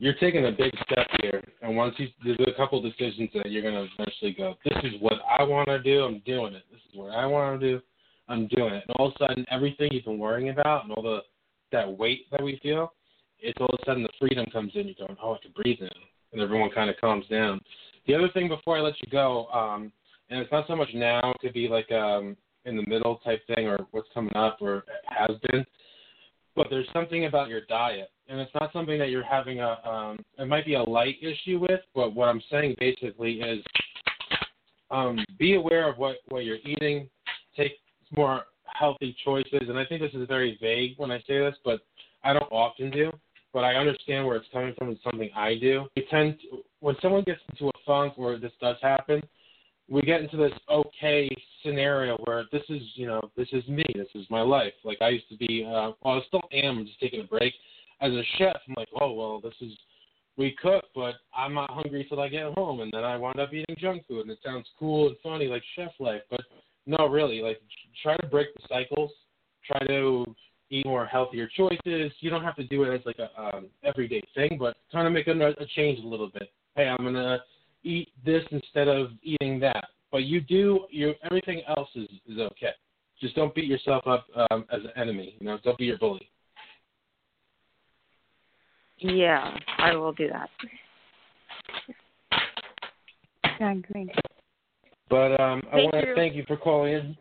you're 0.00 0.14
taking 0.14 0.46
a 0.46 0.52
big 0.52 0.72
step 0.84 1.08
here, 1.20 1.42
and 1.60 1.76
once 1.76 1.98
you 1.98 2.08
there's 2.22 2.38
a 2.46 2.52
couple 2.52 2.80
decisions 2.80 3.30
that 3.34 3.50
you're 3.50 3.62
gonna 3.62 3.82
eventually 3.82 4.32
go. 4.32 4.56
This 4.64 4.84
is 4.84 5.00
what 5.00 5.20
I 5.28 5.42
want 5.42 5.66
to 5.68 5.80
do. 5.80 6.04
I'm 6.04 6.20
doing 6.20 6.54
it. 6.54 6.62
This 6.70 6.80
is 6.88 6.94
what 6.94 7.10
I 7.10 7.26
want 7.26 7.60
to 7.60 7.66
do. 7.78 7.82
I'm 8.28 8.46
doing 8.46 8.74
it. 8.74 8.84
And 8.86 8.96
all 8.96 9.08
of 9.08 9.14
a 9.16 9.18
sudden, 9.18 9.44
everything 9.50 9.90
you've 9.92 10.04
been 10.04 10.18
worrying 10.18 10.50
about 10.50 10.84
and 10.84 10.92
all 10.92 11.02
the 11.02 11.24
that 11.72 11.98
weight 11.98 12.30
that 12.30 12.40
we 12.40 12.58
feel, 12.58 12.94
it's 13.40 13.58
all 13.60 13.66
of 13.66 13.80
a 13.82 13.84
sudden 13.84 14.04
the 14.04 14.08
freedom 14.20 14.46
comes 14.46 14.76
in. 14.76 14.86
You're 14.86 15.06
going, 15.06 15.18
oh, 15.20 15.34
I 15.34 15.38
can 15.38 15.50
breathe 15.50 15.80
now, 15.80 15.88
and 16.32 16.40
everyone 16.40 16.70
kind 16.70 16.88
of 16.88 16.96
calms 16.98 17.26
down. 17.26 17.60
The 18.06 18.14
other 18.14 18.28
thing 18.28 18.46
before 18.46 18.76
I 18.76 18.80
let 18.80 18.94
you 19.02 19.10
go, 19.10 19.48
um, 19.48 19.92
and 20.30 20.40
it's 20.40 20.52
not 20.52 20.66
so 20.68 20.76
much 20.76 20.94
now. 20.94 21.32
It 21.32 21.40
could 21.40 21.52
be 21.54 21.68
like 21.68 21.90
um, 21.90 22.36
in 22.68 22.76
the 22.76 22.86
middle 22.86 23.16
type 23.24 23.40
thing, 23.54 23.66
or 23.66 23.78
what's 23.90 24.08
coming 24.14 24.34
up, 24.36 24.58
or 24.60 24.84
has 25.08 25.36
been 25.50 25.64
but 26.58 26.66
there's 26.70 26.88
something 26.92 27.26
about 27.26 27.48
your 27.48 27.60
diet, 27.68 28.10
and 28.28 28.40
it's 28.40 28.50
not 28.60 28.72
something 28.72 28.98
that 28.98 29.10
you're 29.10 29.22
having 29.22 29.60
a. 29.60 29.78
Um, 29.88 30.18
it 30.38 30.48
might 30.48 30.66
be 30.66 30.74
a 30.74 30.82
light 30.82 31.14
issue 31.22 31.60
with, 31.60 31.80
but 31.94 32.16
what 32.16 32.28
I'm 32.28 32.42
saying 32.50 32.74
basically 32.80 33.34
is, 33.34 33.64
um, 34.90 35.24
be 35.38 35.54
aware 35.54 35.88
of 35.88 35.98
what 35.98 36.16
what 36.30 36.44
you're 36.44 36.58
eating. 36.64 37.08
Take 37.56 37.74
more 38.16 38.42
healthy 38.64 39.16
choices, 39.24 39.68
and 39.68 39.78
I 39.78 39.84
think 39.84 40.02
this 40.02 40.12
is 40.14 40.26
very 40.26 40.58
vague 40.60 40.94
when 40.96 41.12
I 41.12 41.18
say 41.28 41.38
this, 41.38 41.54
but 41.64 41.80
I 42.24 42.32
don't 42.32 42.50
often 42.50 42.90
do. 42.90 43.12
But 43.52 43.60
I 43.60 43.76
understand 43.76 44.26
where 44.26 44.36
it's 44.36 44.48
coming 44.52 44.74
from. 44.76 44.90
It's 44.90 45.04
something 45.04 45.30
I 45.36 45.54
do. 45.60 45.86
We 45.96 46.06
tend 46.10 46.38
to, 46.40 46.58
when 46.80 46.96
someone 47.00 47.22
gets 47.22 47.40
into 47.50 47.68
a 47.68 47.72
funk 47.86 48.14
where 48.16 48.36
this 48.36 48.52
does 48.60 48.76
happen, 48.82 49.22
we 49.88 50.02
get 50.02 50.20
into 50.20 50.36
this 50.36 50.52
okay 50.70 51.28
scenario 51.64 52.16
where 52.24 52.44
this 52.52 52.62
is 52.68 52.82
you 52.94 53.06
know 53.06 53.20
this 53.36 53.48
is 53.52 53.66
me 53.68 53.84
this 53.94 54.08
is 54.14 54.26
my 54.30 54.42
life. 54.42 54.74
Like 54.84 54.98
i 55.00 55.08
used 55.08 55.28
to 55.30 55.36
be 55.36 55.64
uh 55.66 55.92
well 56.02 56.14
i 56.14 56.20
still 56.26 56.42
am 56.52 56.86
just 56.86 57.00
taking 57.00 57.20
a 57.20 57.24
break 57.24 57.54
as 58.00 58.12
a 58.12 58.22
chef. 58.36 58.56
I'm 58.68 58.74
like 58.76 58.88
oh 59.00 59.12
well 59.12 59.40
this 59.40 59.54
is 59.60 59.72
we 60.36 60.56
cook 60.62 60.84
but 60.94 61.14
i'm 61.36 61.52
not 61.52 61.70
hungry 61.70 62.06
till 62.08 62.20
i 62.20 62.28
get 62.28 62.52
home 62.54 62.80
and 62.80 62.92
then 62.92 63.02
i 63.02 63.16
wind 63.16 63.40
up 63.40 63.52
eating 63.52 63.74
junk 63.76 64.06
food 64.06 64.20
and 64.20 64.30
it 64.30 64.38
sounds 64.44 64.66
cool 64.78 65.08
and 65.08 65.16
funny 65.20 65.46
like 65.46 65.62
chef 65.74 65.90
life 65.98 66.22
but 66.30 66.42
no 66.88 67.06
really. 67.06 67.40
Like 67.40 67.60
try 68.02 68.16
to 68.16 68.26
break 68.26 68.52
the 68.54 68.62
cycles. 68.68 69.12
Try 69.64 69.86
to 69.86 70.24
eat 70.70 70.86
more 70.86 71.06
healthier 71.06 71.48
choices. 71.54 72.12
You 72.20 72.30
don't 72.30 72.42
have 72.42 72.56
to 72.56 72.64
do 72.64 72.82
it 72.84 72.94
as 72.94 73.06
like 73.06 73.18
a 73.18 73.40
um 73.40 73.66
everyday 73.84 74.22
thing 74.34 74.56
but 74.58 74.76
kind 74.90 75.06
of 75.06 75.12
make 75.12 75.28
a, 75.28 75.32
a 75.32 75.66
change 75.76 76.02
a 76.02 76.08
little 76.08 76.30
bit. 76.30 76.50
Hey 76.74 76.88
i'm 76.88 77.04
gonna 77.04 77.38
eat 77.88 78.08
this 78.24 78.44
instead 78.50 78.88
of 78.88 79.10
eating 79.22 79.58
that. 79.60 79.84
But 80.12 80.24
you 80.24 80.40
do 80.40 80.86
you 80.90 81.14
everything 81.24 81.62
else 81.68 81.88
is 81.94 82.08
is 82.28 82.38
okay. 82.38 82.72
Just 83.20 83.34
don't 83.34 83.54
beat 83.54 83.64
yourself 83.66 84.06
up 84.06 84.26
um, 84.50 84.64
as 84.72 84.80
an 84.84 84.90
enemy. 84.96 85.36
You 85.40 85.46
know, 85.46 85.58
don't 85.64 85.76
be 85.78 85.86
your 85.86 85.98
bully. 85.98 86.30
Yeah, 88.98 89.56
I 89.78 89.94
will 89.94 90.12
do 90.12 90.28
that. 90.28 90.50
I 93.60 93.72
agree. 93.72 94.10
But 95.10 95.40
um, 95.40 95.62
I 95.72 95.76
Thank 95.76 95.92
want 95.92 95.94
to 95.94 96.06
you. 96.06 96.14
thank 96.14 96.34
you 96.34 96.44
for 96.46 96.56
calling 96.56 96.92
in. 96.92 97.16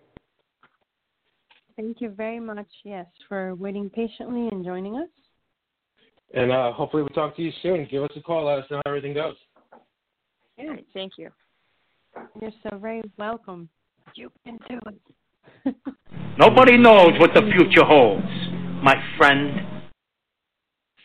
thank 1.75 2.01
you 2.01 2.09
very 2.09 2.39
much 2.39 2.67
yes 2.83 3.05
for 3.27 3.53
waiting 3.55 3.89
patiently 3.89 4.49
and 4.51 4.65
joining 4.65 4.95
us 4.97 5.09
And 6.33 6.51
uh, 6.51 6.73
hopefully 6.73 7.03
we'll 7.03 7.09
talk 7.09 7.35
to 7.37 7.41
you 7.41 7.51
soon. 7.61 7.87
Give 7.89 8.03
us 8.03 8.11
a 8.15 8.21
call. 8.21 8.45
Let 8.45 8.59
us 8.59 8.65
know 8.69 8.81
how 8.83 8.91
everything 8.91 9.13
goes. 9.13 9.35
All 10.59 10.67
right, 10.67 10.85
thank 10.93 11.13
you. 11.17 11.29
you're 12.41 12.51
so 12.63 12.77
very 12.77 13.03
welcome 13.17 13.69
you 14.15 14.31
can 14.45 14.57
do 14.67 14.79
it 14.87 15.75
Nobody 16.37 16.77
knows 16.77 17.19
what 17.19 17.31
the 17.33 17.41
future 17.51 17.83
holds, 17.83 18.25
my 18.83 18.95
friend. 19.17 19.59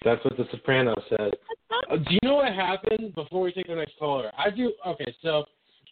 That's 0.04 0.22
what 0.24 0.36
The 0.36 0.44
Soprano 0.50 0.94
said. 1.08 1.32
Uh, 1.90 1.96
do 1.96 2.04
you 2.10 2.18
know 2.22 2.34
what 2.36 2.52
happened 2.52 3.14
before 3.14 3.42
we 3.42 3.52
take 3.52 3.66
the 3.66 3.74
next 3.74 3.94
caller? 3.98 4.30
I 4.36 4.50
do. 4.50 4.72
Okay, 4.86 5.14
so 5.22 5.44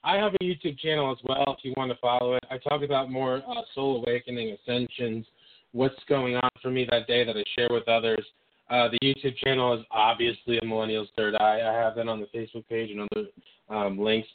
I 0.05 0.17
have 0.17 0.35
a 0.35 0.45
YouTube 0.45 0.79
channel 0.79 1.11
as 1.11 1.19
well. 1.25 1.57
If 1.59 1.65
you 1.65 1.73
want 1.77 1.91
to 1.91 1.99
follow 1.99 2.35
it, 2.35 2.45
I 2.51 2.59
talk 2.59 2.83
about 2.83 3.11
more 3.11 3.37
uh, 3.37 3.63
soul 3.75 4.05
awakening, 4.05 4.57
ascensions, 4.61 5.25
what's 5.73 6.03
going 6.09 6.37
on 6.37 6.51
for 6.61 6.71
me 6.71 6.87
that 6.91 7.07
day 7.07 7.25
that 7.25 7.37
I 7.37 7.45
share 7.57 7.69
with 7.71 7.89
others. 7.89 8.25
Uh, 8.71 8.89
the 8.89 8.99
YouTube 9.03 9.37
channel 9.39 9.75
is 9.75 9.85
obviously 9.91 10.59
a 10.59 10.65
Millennial's 10.65 11.09
Third 11.17 11.35
Eye. 11.35 11.61
I 11.61 11.73
have 11.73 11.97
that 11.97 12.07
on 12.07 12.21
the 12.21 12.27
Facebook 12.27 12.67
page 12.69 12.91
and 12.91 13.01
other 13.01 13.27
um, 13.69 13.99
links. 13.99 14.29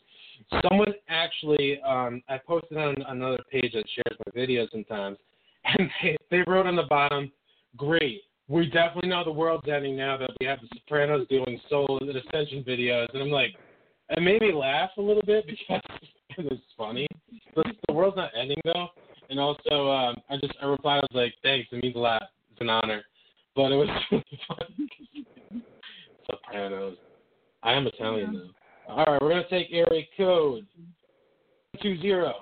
Someone 0.69 0.93
actually, 1.07 1.79
um, 1.81 2.21
I 2.27 2.37
posted 2.37 2.77
on 2.77 2.95
another 3.07 3.39
page 3.49 3.71
that 3.73 3.85
shares 3.95 4.19
my 4.25 4.31
videos 4.41 4.69
sometimes, 4.71 5.17
and 5.65 5.89
they, 6.03 6.17
they 6.29 6.43
wrote 6.47 6.65
on 6.65 6.75
the 6.75 6.83
bottom, 6.83 7.31
"Great, 7.77 8.23
we 8.49 8.65
definitely 8.65 9.09
know 9.09 9.23
the 9.23 9.31
world's 9.31 9.69
ending 9.69 9.95
now 9.95 10.17
that 10.17 10.31
we 10.41 10.45
have 10.45 10.59
the 10.59 10.67
Sopranos 10.75 11.25
doing 11.29 11.57
soul 11.69 11.97
and 12.01 12.09
ascension 12.09 12.61
videos." 12.67 13.07
And 13.13 13.23
I'm 13.23 13.31
like, 13.31 13.55
it 14.09 14.21
made 14.21 14.41
me 14.41 14.51
laugh 14.51 14.89
a 14.97 15.01
little 15.01 15.23
bit 15.23 15.45
because 15.47 15.81
it 16.37 16.43
was 16.43 16.59
funny. 16.77 17.07
But 17.55 17.67
the 17.87 17.93
world's 17.93 18.17
not 18.17 18.31
ending 18.37 18.59
though. 18.65 18.89
And 19.29 19.39
also, 19.39 19.89
um, 19.89 20.17
I 20.29 20.35
just 20.41 20.53
I 20.61 20.65
replied, 20.65 20.97
I 20.97 21.07
was 21.09 21.09
like, 21.13 21.33
"Thanks, 21.41 21.69
it 21.71 21.81
means 21.81 21.95
a 21.95 21.99
lot. 21.99 22.23
It's 22.51 22.59
an 22.59 22.69
honor." 22.69 23.05
But 23.55 23.71
it 23.71 23.75
was 23.75 23.89
really 24.11 24.39
funny. 24.47 24.89
Sopranos. 26.29 26.97
I 27.63 27.73
am 27.73 27.87
Italian 27.87 28.33
though. 28.33 28.93
All 28.93 29.05
right, 29.05 29.21
we're 29.21 29.29
gonna 29.29 29.49
take 29.49 29.67
area 29.71 30.03
code 30.17 30.65
two 31.81 31.99
zero. 32.01 32.33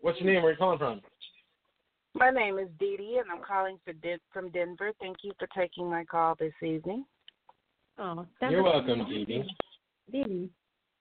What's 0.00 0.18
your 0.20 0.32
name? 0.32 0.42
Where 0.42 0.50
are 0.50 0.52
you 0.52 0.58
calling 0.58 0.78
from? 0.78 1.00
My 2.14 2.30
name 2.30 2.58
is 2.58 2.68
Dee 2.78 2.96
Dee, 2.96 3.20
and 3.22 3.30
I'm 3.30 3.42
calling 3.46 3.78
for 3.84 3.92
Den- 3.94 4.18
from 4.32 4.50
Denver. 4.50 4.92
Thank 5.00 5.18
you 5.22 5.32
for 5.38 5.48
taking 5.56 5.88
my 5.88 6.04
call 6.04 6.34
this 6.38 6.52
evening. 6.62 7.04
oh 7.98 8.26
You're 8.48 8.62
welcome, 8.62 9.06
Dee 9.08 9.24
Dee. 9.24 9.44
Dee, 10.10 10.50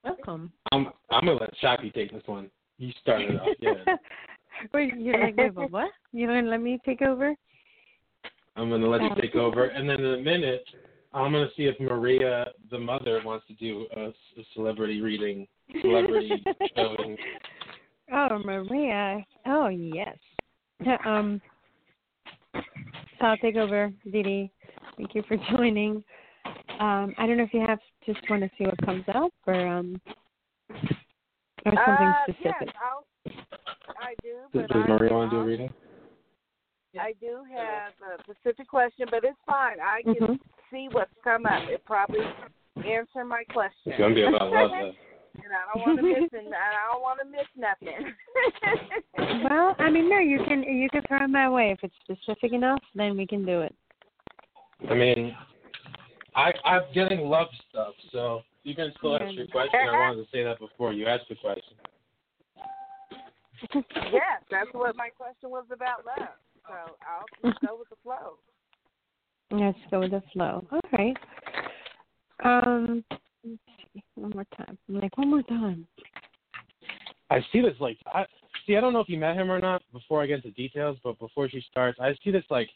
welcome 0.03 0.51
I'm 0.71 0.87
I'm 1.09 1.25
gonna 1.25 1.39
let 1.39 1.53
Shakti 1.59 1.91
take 1.91 2.11
this 2.11 2.23
one. 2.25 2.49
You 2.77 2.91
started 3.01 3.39
off, 3.39 3.49
yeah. 3.59 3.73
Wait, 4.73 4.95
you're 4.97 5.17
like, 5.19 5.35
wait, 5.37 5.55
what? 5.55 5.91
You're 6.11 6.27
gonna 6.27 6.49
let 6.49 6.61
me 6.61 6.79
take 6.85 7.01
over? 7.01 7.33
I'm 8.61 8.69
gonna 8.69 8.87
let 8.87 9.01
you 9.01 9.09
take 9.19 9.35
over, 9.35 9.65
and 9.65 9.89
then 9.89 9.99
in 9.99 10.13
a 10.13 10.17
minute, 10.17 10.63
I'm 11.13 11.31
gonna 11.31 11.49
see 11.57 11.63
if 11.63 11.79
Maria, 11.79 12.45
the 12.69 12.77
mother, 12.77 13.19
wants 13.25 13.47
to 13.47 13.53
do 13.55 13.87
a, 13.95 14.09
a 14.09 14.13
celebrity 14.53 15.01
reading, 15.01 15.47
celebrity 15.81 16.45
showing. 16.75 17.17
Oh, 18.13 18.37
Maria. 18.45 19.25
Oh, 19.47 19.67
yes. 19.67 20.17
Um, 21.05 21.39
so 22.53 23.27
I'll 23.27 23.37
take 23.37 23.55
over, 23.55 23.91
Didi. 24.11 24.51
Thank 24.97 25.13
you 25.13 25.23
for 25.27 25.37
joining. 25.55 26.03
Um, 26.79 27.13
I 27.19 27.27
don't 27.27 27.37
know 27.37 27.43
if 27.43 27.53
you 27.53 27.63
have 27.67 27.77
just 28.03 28.19
want 28.27 28.41
to 28.41 28.49
see 28.57 28.65
what 28.65 28.83
comes 28.83 29.03
up 29.13 29.31
or 29.45 29.67
um 29.67 30.01
or 31.65 31.73
something 31.85 32.07
uh, 32.07 32.23
specific. 32.23 32.55
Yes, 32.61 32.69
I'll, 32.81 33.05
I 33.99 34.15
do, 34.23 34.37
Does, 34.53 34.67
but 34.67 34.73
does 34.73 34.83
I, 34.85 34.91
Maria 34.91 35.13
want 35.13 35.29
to 35.29 35.37
do 35.37 35.41
a 35.41 35.45
reading? 35.45 35.69
I 36.99 37.13
do 37.21 37.39
have 37.55 37.93
a 38.03 38.23
specific 38.23 38.67
question, 38.67 39.07
but 39.09 39.23
it's 39.23 39.37
fine. 39.45 39.79
I 39.79 40.01
can 40.03 40.15
Mhm. 40.15 40.39
see 40.69 40.89
what's 40.89 41.13
come 41.23 41.45
up. 41.45 41.63
It 41.69 41.83
probably 41.85 42.25
answer 42.83 43.23
my 43.23 43.43
question. 43.45 43.93
It's 43.93 43.97
gonna 43.97 44.15
be 44.15 44.23
about 44.23 44.51
love, 44.51 44.71
though. 44.71 44.93
you 45.41 45.49
I 45.49 45.73
don't 45.73 45.85
want 45.85 45.97
to 45.97 46.03
miss 46.03 46.33
it. 46.33 46.53
I 46.53 46.91
don't 46.91 47.01
want 47.01 47.19
to 47.19 47.25
miss 47.25 47.47
nothing. 47.55 48.13
well, 49.49 49.75
I 49.79 49.89
mean, 49.89 50.09
no, 50.09 50.19
you 50.19 50.43
can 50.43 50.63
you 50.63 50.89
can 50.89 51.01
throw 51.03 51.19
them 51.19 51.31
my 51.31 51.49
way 51.49 51.71
if 51.71 51.83
it's 51.83 51.95
specific 52.03 52.51
enough. 52.51 52.79
Then 52.93 53.15
we 53.15 53.25
can 53.25 53.45
do 53.45 53.61
it. 53.61 53.73
I 54.89 54.93
mean, 54.93 55.35
I 56.35 56.53
I'm 56.65 56.83
getting 56.93 57.21
love 57.21 57.47
stuff, 57.69 57.93
so 58.11 58.43
you 58.63 58.75
can 58.75 58.91
still 58.97 59.15
ask 59.15 59.33
your 59.35 59.47
question. 59.47 59.79
I 59.79 59.97
wanted 59.97 60.25
to 60.25 60.31
say 60.31 60.43
that 60.43 60.59
before 60.59 60.91
you 60.91 61.05
asked 61.05 61.29
the 61.29 61.35
question. 61.35 61.77
yes, 64.11 64.41
that's 64.49 64.73
what 64.73 64.95
my 64.95 65.09
question 65.09 65.49
was 65.49 65.65
about 65.71 66.05
love. 66.05 66.29
So 66.67 66.73
I'll 66.73 67.49
just 67.49 67.61
go 67.61 67.77
with 67.77 67.89
the 67.89 67.95
flow. 68.03 68.37
Let's 69.51 69.77
go 69.89 69.99
with 69.99 70.11
the 70.11 70.23
flow. 70.33 70.65
All 70.71 70.79
right. 70.93 71.17
Um, 72.43 73.03
let's 73.43 73.59
see. 73.93 74.03
One 74.15 74.31
more 74.33 74.45
time. 74.55 74.77
I'm 74.87 74.95
like 74.95 75.17
one 75.17 75.29
more 75.29 75.43
time. 75.43 75.87
I 77.29 77.39
see 77.51 77.61
this 77.61 77.75
like 77.79 77.97
I 78.07 78.25
see. 78.65 78.77
I 78.77 78.81
don't 78.81 78.93
know 78.93 78.99
if 78.99 79.09
you 79.09 79.17
met 79.17 79.35
him 79.35 79.51
or 79.51 79.59
not. 79.59 79.81
Before 79.91 80.21
I 80.21 80.25
get 80.25 80.37
into 80.43 80.51
details, 80.51 80.97
but 81.03 81.19
before 81.19 81.49
she 81.49 81.63
starts, 81.69 81.99
I 81.99 82.15
see 82.23 82.31
this 82.31 82.45
like 82.49 82.69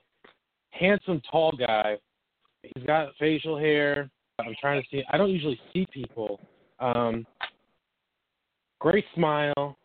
handsome, 0.72 1.22
tall 1.30 1.52
guy. 1.52 1.98
He's 2.64 2.86
got 2.86 3.10
facial 3.20 3.57
hair. 3.57 4.10
I'm 4.40 4.56
trying 4.60 4.82
to 4.82 4.88
see. 4.90 5.03
I 5.12 5.18
don't 5.18 5.30
usually 5.30 5.60
see 5.72 5.88
people. 5.94 6.40
Um, 6.80 7.26
great 8.80 9.06
smile, 9.16 9.78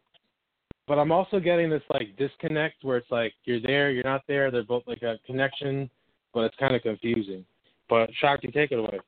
but 0.91 0.99
I'm 0.99 1.13
also 1.13 1.39
getting 1.39 1.71
this 1.71 1.85
like 1.89 2.17
disconnect 2.17 2.83
where 2.83 2.97
it's 2.97 3.11
like 3.13 3.33
you're 3.45 3.61
there, 3.61 3.93
you're 3.93 4.03
not 4.03 4.23
there. 4.27 4.51
They're 4.51 4.65
both 4.65 4.83
like 4.89 5.03
a 5.03 5.19
connection, 5.25 5.89
but 6.35 6.41
it's 6.41 6.57
kind 6.57 6.75
of 6.75 6.83
confusing. 6.83 7.45
But 7.89 8.11
Shakti, 8.21 8.49
take 8.49 8.73
it 8.73 8.81
away. 8.81 8.99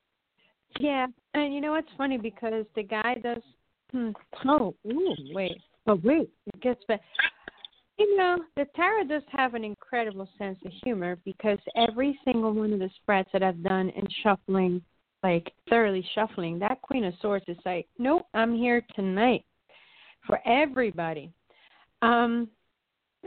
Yeah, 0.78 1.08
and 1.34 1.52
you 1.52 1.60
know 1.60 1.72
what's 1.72 1.88
funny 1.98 2.18
because 2.18 2.66
the 2.76 2.84
guy 2.84 3.16
does. 3.20 3.42
Hmm, 3.90 4.10
oh, 4.46 4.76
ooh, 4.86 5.14
wait, 5.34 5.60
oh 5.88 5.98
wait, 6.04 6.30
it 6.46 6.60
gets 6.60 6.80
better. 6.86 7.02
You 7.98 8.16
know, 8.16 8.38
the 8.54 8.66
tarot 8.76 9.08
does 9.08 9.24
have 9.32 9.54
an 9.54 9.64
incredible 9.64 10.28
sense 10.38 10.60
of 10.64 10.70
humor 10.84 11.18
because 11.24 11.58
every 11.76 12.16
single 12.24 12.52
one 12.52 12.72
of 12.72 12.78
the 12.78 12.90
spreads 13.02 13.28
that 13.32 13.42
I've 13.42 13.60
done 13.64 13.88
in 13.88 14.06
shuffling, 14.22 14.82
like 15.24 15.52
thoroughly 15.68 16.06
shuffling, 16.14 16.60
that 16.60 16.80
Queen 16.82 17.02
of 17.02 17.14
Swords 17.20 17.44
is 17.48 17.58
like, 17.66 17.88
nope, 17.98 18.24
I'm 18.34 18.54
here 18.54 18.86
tonight 18.94 19.44
for 20.28 20.38
everybody. 20.46 21.32
Um, 22.02 22.48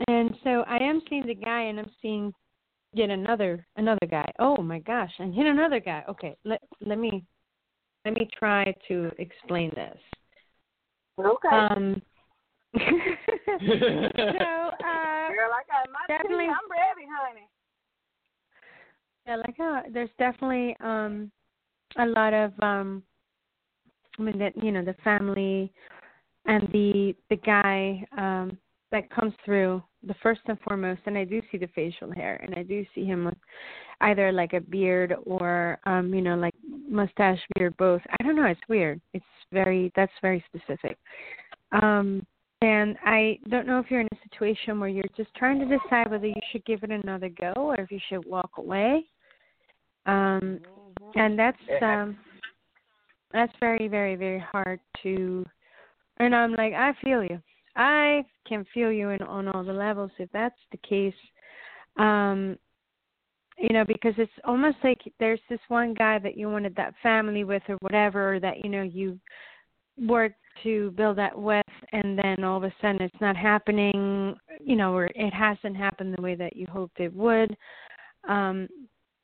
and 0.08 0.36
so 0.44 0.62
I 0.68 0.76
am 0.76 1.00
seeing 1.08 1.26
the 1.26 1.34
guy, 1.34 1.62
and 1.62 1.78
I'm 1.80 1.90
seeing 2.02 2.32
yet 2.92 3.10
another 3.10 3.66
another 3.76 4.06
guy. 4.08 4.30
Oh 4.38 4.58
my 4.58 4.78
gosh, 4.80 5.12
and 5.18 5.34
yet 5.34 5.46
another 5.46 5.80
guy. 5.80 6.04
Okay, 6.08 6.36
let 6.44 6.60
let 6.84 6.98
me 6.98 7.24
let 8.04 8.14
me 8.14 8.28
try 8.38 8.74
to 8.88 9.10
explain 9.18 9.70
this. 9.74 9.98
Okay. 11.18 11.48
Um, 11.48 12.02
so, 12.76 12.82
uh, 12.82 12.92
Girl, 15.32 15.50
I 15.50 15.62
got 15.66 15.88
my 15.90 16.04
definitely- 16.08 16.44
tea. 16.44 16.50
I'm 16.52 16.70
ready, 16.70 17.06
honey. 17.10 17.48
yeah, 19.26 19.36
like 19.36 19.58
uh, 19.58 19.82
there's 19.92 20.10
definitely 20.18 20.76
um 20.80 21.30
a 21.98 22.06
lot 22.06 22.34
of 22.34 22.52
um 22.60 23.02
I 24.18 24.22
mean 24.22 24.38
that 24.38 24.52
you 24.62 24.72
know 24.72 24.84
the 24.84 24.94
family 25.04 25.72
and 26.44 26.68
the 26.72 27.14
the 27.30 27.36
guy 27.36 28.04
um 28.18 28.58
that 28.92 29.10
comes 29.10 29.32
through 29.44 29.82
the 30.06 30.14
first 30.22 30.40
and 30.46 30.58
foremost 30.60 31.00
and 31.06 31.18
I 31.18 31.24
do 31.24 31.42
see 31.50 31.58
the 31.58 31.68
facial 31.68 32.12
hair 32.12 32.40
and 32.42 32.54
I 32.54 32.62
do 32.62 32.84
see 32.94 33.04
him 33.04 33.24
with 33.24 33.38
either 34.00 34.30
like 34.30 34.52
a 34.52 34.60
beard 34.60 35.14
or 35.24 35.78
um 35.84 36.14
you 36.14 36.22
know 36.22 36.36
like 36.36 36.54
mustache 36.88 37.40
beard 37.54 37.76
both. 37.76 38.02
I 38.18 38.22
don't 38.22 38.36
know 38.36 38.46
it's 38.46 38.60
weird. 38.68 39.00
It's 39.12 39.24
very 39.52 39.92
that's 39.96 40.12
very 40.22 40.44
specific. 40.46 40.98
Um 41.72 42.24
and 42.62 42.96
I 43.04 43.38
don't 43.50 43.66
know 43.66 43.78
if 43.78 43.90
you're 43.90 44.00
in 44.00 44.08
a 44.12 44.28
situation 44.30 44.80
where 44.80 44.88
you're 44.88 45.04
just 45.16 45.34
trying 45.34 45.58
to 45.58 45.66
decide 45.66 46.10
whether 46.10 46.26
you 46.26 46.40
should 46.52 46.64
give 46.64 46.82
it 46.84 46.90
another 46.90 47.28
go 47.28 47.52
or 47.56 47.74
if 47.76 47.90
you 47.90 48.00
should 48.08 48.24
walk 48.24 48.50
away. 48.56 49.04
Um 50.06 50.60
and 51.16 51.38
that's 51.38 51.58
um 51.82 52.16
that's 53.32 53.52
very 53.60 53.88
very 53.88 54.16
very 54.16 54.38
hard 54.38 54.80
to 55.02 55.44
and 56.18 56.34
i'm 56.34 56.52
like 56.52 56.72
i 56.72 56.92
feel 57.02 57.22
you 57.22 57.40
i 57.76 58.24
can 58.46 58.64
feel 58.72 58.90
you 58.90 59.10
in 59.10 59.22
on 59.22 59.48
all 59.48 59.64
the 59.64 59.72
levels 59.72 60.10
if 60.18 60.30
that's 60.32 60.58
the 60.72 60.78
case. 60.78 61.14
Um 61.98 62.58
you 63.58 63.70
know 63.70 63.84
because 63.86 64.14
it's 64.18 64.32
almost 64.44 64.76
like 64.84 65.00
there's 65.18 65.40
this 65.48 65.60
one 65.68 65.94
guy 65.94 66.18
that 66.18 66.36
you 66.36 66.48
wanted 66.50 66.74
that 66.76 66.94
family 67.02 67.44
with 67.44 67.62
or 67.68 67.76
whatever 67.76 68.38
that 68.40 68.62
you 68.62 68.70
know 68.70 68.82
you 68.82 69.18
worked 69.98 70.36
to 70.62 70.90
build 70.92 71.16
that 71.16 71.36
with 71.36 71.64
and 71.92 72.18
then 72.18 72.44
all 72.44 72.58
of 72.58 72.64
a 72.64 72.72
sudden 72.80 73.00
it's 73.00 73.20
not 73.20 73.36
happening 73.36 74.36
you 74.60 74.76
know 74.76 74.94
or 74.94 75.06
it 75.14 75.32
hasn't 75.32 75.76
happened 75.76 76.14
the 76.16 76.22
way 76.22 76.34
that 76.34 76.56
you 76.56 76.66
hoped 76.70 77.00
it 77.00 77.12
would. 77.14 77.56
Um 78.28 78.68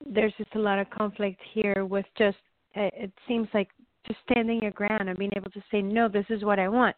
there's 0.04 0.34
just 0.36 0.54
a 0.56 0.58
lot 0.58 0.78
of 0.78 0.90
conflict 0.90 1.40
here 1.52 1.84
with 1.84 2.06
just 2.16 2.38
it 2.74 3.12
seems 3.28 3.48
like 3.52 3.68
just 4.06 4.18
standing 4.30 4.60
your 4.62 4.72
ground 4.72 5.08
and 5.08 5.18
being 5.18 5.30
able 5.36 5.50
to 5.50 5.62
say 5.70 5.82
no 5.82 6.08
this 6.08 6.26
is 6.30 6.42
what 6.42 6.58
i 6.58 6.68
want. 6.68 6.96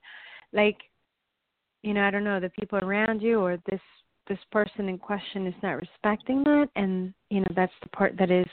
Like 0.52 0.78
you 1.85 1.94
know 1.94 2.02
i 2.02 2.11
don't 2.11 2.24
know 2.24 2.40
the 2.40 2.51
people 2.51 2.78
around 2.81 3.20
you 3.20 3.40
or 3.40 3.59
this 3.70 3.81
this 4.28 4.39
person 4.51 4.89
in 4.89 4.98
question 4.98 5.47
is 5.47 5.55
not 5.62 5.73
respecting 5.73 6.43
that 6.44 6.69
and 6.77 7.12
you 7.31 7.40
know 7.40 7.47
that's 7.55 7.73
the 7.82 7.89
part 7.90 8.16
that 8.19 8.31
is 8.31 8.47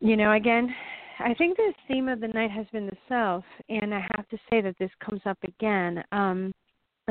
you 0.00 0.16
know 0.16 0.32
again 0.32 0.74
i 1.20 1.32
think 1.34 1.56
the 1.56 1.72
theme 1.88 2.08
of 2.08 2.20
the 2.20 2.28
night 2.28 2.50
has 2.50 2.66
been 2.72 2.86
the 2.86 2.96
self 3.08 3.44
and 3.68 3.94
i 3.94 4.04
have 4.16 4.28
to 4.28 4.36
say 4.50 4.60
that 4.60 4.74
this 4.78 4.90
comes 5.04 5.20
up 5.26 5.38
again 5.44 6.02
um 6.12 6.52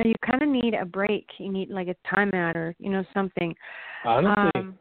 you 0.03 0.13
kind 0.29 0.43
of 0.43 0.49
need 0.49 0.73
a 0.73 0.85
break 0.85 1.25
you 1.37 1.49
need 1.49 1.69
like 1.69 1.87
a 1.87 2.15
timeout 2.15 2.55
or 2.55 2.75
you 2.79 2.89
know 2.89 3.03
something 3.13 3.55
Honestly, 4.03 4.51
um 4.55 4.75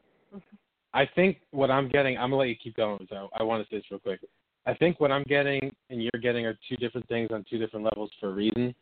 I 0.95 1.09
think 1.17 1.39
what 1.51 1.73
I'm 1.73 1.89
getting, 1.89 2.17
I'm 2.17 2.31
gonna 2.31 2.37
let 2.37 2.49
you 2.49 2.55
keep 2.55 2.77
going. 2.77 3.05
So 3.11 3.29
I 3.37 3.43
want 3.43 3.63
to 3.63 3.69
say 3.69 3.79
this 3.79 3.87
real 3.91 3.99
quick. 3.99 4.21
I 4.65 4.75
think 4.75 5.01
what 5.01 5.11
I'm 5.11 5.25
getting 5.25 5.71
and 5.91 6.01
you're 6.03 6.23
getting 6.23 6.47
are 6.47 6.57
two 6.69 6.77
different 6.77 7.07
things 7.09 7.31
on 7.33 7.45
two 7.51 7.59
different 7.59 7.85
levels 7.85 8.11
for 8.21 8.31
a 8.31 8.33
reason. 8.33 8.75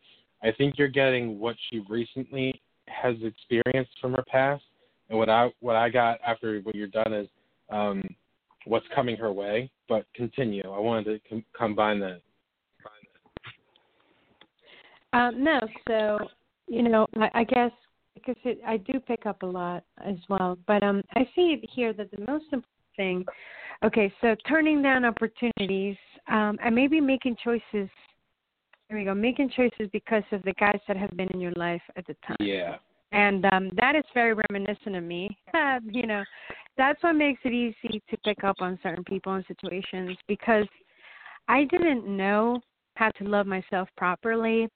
I 0.43 0.53
think 0.53 0.77
you're 0.77 0.89
getting 0.89 1.39
what 1.39 1.57
she 1.71 1.83
recently 1.89 2.61
has 2.89 3.17
experienced 3.23 3.93
from 4.01 4.13
her 4.15 4.25
past, 4.27 4.65
and 5.09 5.19
what 5.19 5.29
I 5.29 5.51
what 5.61 5.77
I 5.77 5.89
got 5.89 6.19
after 6.27 6.61
what 6.61 6.75
you're 6.75 6.89
done 6.89 7.13
is 7.13 7.29
um, 7.71 8.03
what's 8.65 8.87
coming 8.95 9.17
her 9.17 9.33
way. 9.33 9.71
But 9.89 10.07
continue. 10.15 10.63
I 10.65 10.79
wanted 10.79 11.05
to 11.05 11.29
com- 11.29 11.45
combine 11.57 12.01
that. 12.01 12.21
Um, 15.13 15.45
no, 15.45 15.61
so 15.87 16.19
you 16.67 16.83
know, 16.83 17.07
I, 17.17 17.31
I 17.35 17.45
guess 17.45 17.71
because 18.15 18.37
it, 18.45 18.61
I 18.67 18.79
do 18.79 18.99
pick 19.01 19.27
up 19.27 19.43
a 19.43 19.47
lot 19.47 19.85
as 20.05 20.17
well. 20.29 20.59
But 20.67 20.83
um, 20.83 21.03
I 21.15 21.25
see 21.35 21.59
it 21.61 21.69
here 21.73 21.93
that 21.93 22.11
the 22.11 22.25
most 22.27 22.45
important 22.45 22.67
thing. 22.97 23.25
Okay, 23.85 24.13
so 24.21 24.37
turning 24.49 24.83
down 24.83 25.05
opportunities, 25.05 25.97
um, 26.29 26.59
and 26.65 26.75
maybe 26.75 27.01
making 27.01 27.37
choices. 27.43 27.91
There 28.93 28.99
we 28.99 29.07
go, 29.07 29.15
making 29.15 29.49
choices 29.57 29.89
because 29.91 30.23
of 30.33 30.43
the 30.43 30.53
guys 30.61 30.79
that 30.87 30.99
have 30.99 31.17
been 31.17 31.29
in 31.29 31.41
your 31.41 31.55
life 31.57 31.81
at 31.97 32.07
the 32.07 32.15
time. 32.27 32.37
Yeah. 32.41 32.77
And 33.13 33.43
um, 33.47 33.71
that 33.77 33.97
is 33.97 34.05
very 34.13 34.35
reminiscent 34.51 34.95
of 34.95 35.03
me. 35.03 35.35
you 35.91 36.07
know, 36.07 36.23
that's 36.77 37.03
what 37.03 37.15
makes 37.15 37.41
it 37.43 37.55
easy 37.55 38.03
to 38.11 38.17
pick 38.19 38.45
up 38.45 38.57
on 38.61 38.79
certain 38.83 39.03
people 39.05 39.33
and 39.33 39.47
situations 39.49 40.19
because 40.29 40.67
I 41.49 41.65
didn't 41.65 42.07
know 42.07 42.61
how 42.97 43.09
to 43.13 43.25
love 43.25 43.47
myself 43.47 43.89
properly. 43.97 44.69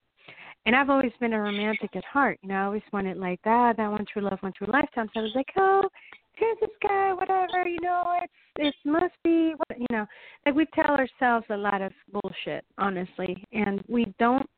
And 0.65 0.75
I've 0.75 0.89
always 0.89 1.13
been 1.21 1.35
a 1.35 1.39
romantic 1.39 1.95
at 1.95 2.05
heart. 2.07 2.39
You 2.43 2.49
know, 2.49 2.55
I 2.55 2.65
always 2.65 2.83
wanted 2.95 3.19
like 3.19 3.41
that, 3.45 3.77
that 3.77 3.91
one 3.91 4.07
true 4.11 4.23
love, 4.23 4.39
one 4.41 4.55
true 4.57 4.69
lifetime. 4.73 5.11
So 5.13 5.21
I 5.21 5.25
was 5.25 5.33
like, 5.35 5.51
oh, 5.59 5.91
here's 6.37 6.59
this 6.61 6.71
guy, 6.83 7.13
whatever. 7.13 7.69
You 7.69 7.81
know, 7.81 8.05
it's 8.23 8.33
it 8.59 8.75
must 8.85 9.15
be, 9.23 9.55
what 9.57 9.79
you 9.79 9.87
know, 9.91 10.07
like 10.45 10.55
we 10.55 10.67
tell 10.75 10.97
ourselves 10.97 11.47
a 11.51 11.57
lot 11.57 11.83
of 11.83 11.93
bullshit, 12.13 12.65
honestly, 12.79 13.45
and 13.53 13.83
we 13.89 14.15
don't. 14.19 14.49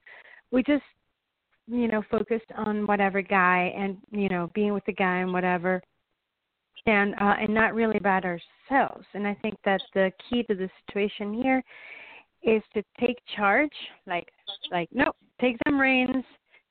We 0.51 0.63
just, 0.63 0.85
you 1.67 1.89
know, 1.89 2.03
focused 2.11 2.51
on 2.57 2.87
whatever 2.87 3.23
guy 3.23 3.73
and 3.77 3.97
you 4.11 4.29
know 4.29 4.51
being 4.55 4.73
with 4.75 4.85
the 4.87 4.93
guy 4.93 5.19
and 5.19 5.33
whatever, 5.33 5.83
and 6.87 7.15
uh, 7.15 7.35
and 7.41 7.53
not 7.53 7.75
really 7.75 7.99
about 7.99 8.25
ourselves. 8.25 9.07
And 9.15 9.27
I 9.27 9.35
think 9.43 9.57
that 9.65 9.81
the 9.95 10.13
key 10.29 10.43
to 10.45 10.55
the 10.55 10.71
situation 10.87 11.35
here 11.35 11.63
is 12.43 12.63
to 12.75 12.83
take 13.01 13.19
charge, 13.37 13.73
like 14.07 14.29
like 14.71 14.89
nope, 14.93 15.17
take 15.41 15.57
them 15.65 15.81
reins, 15.81 16.25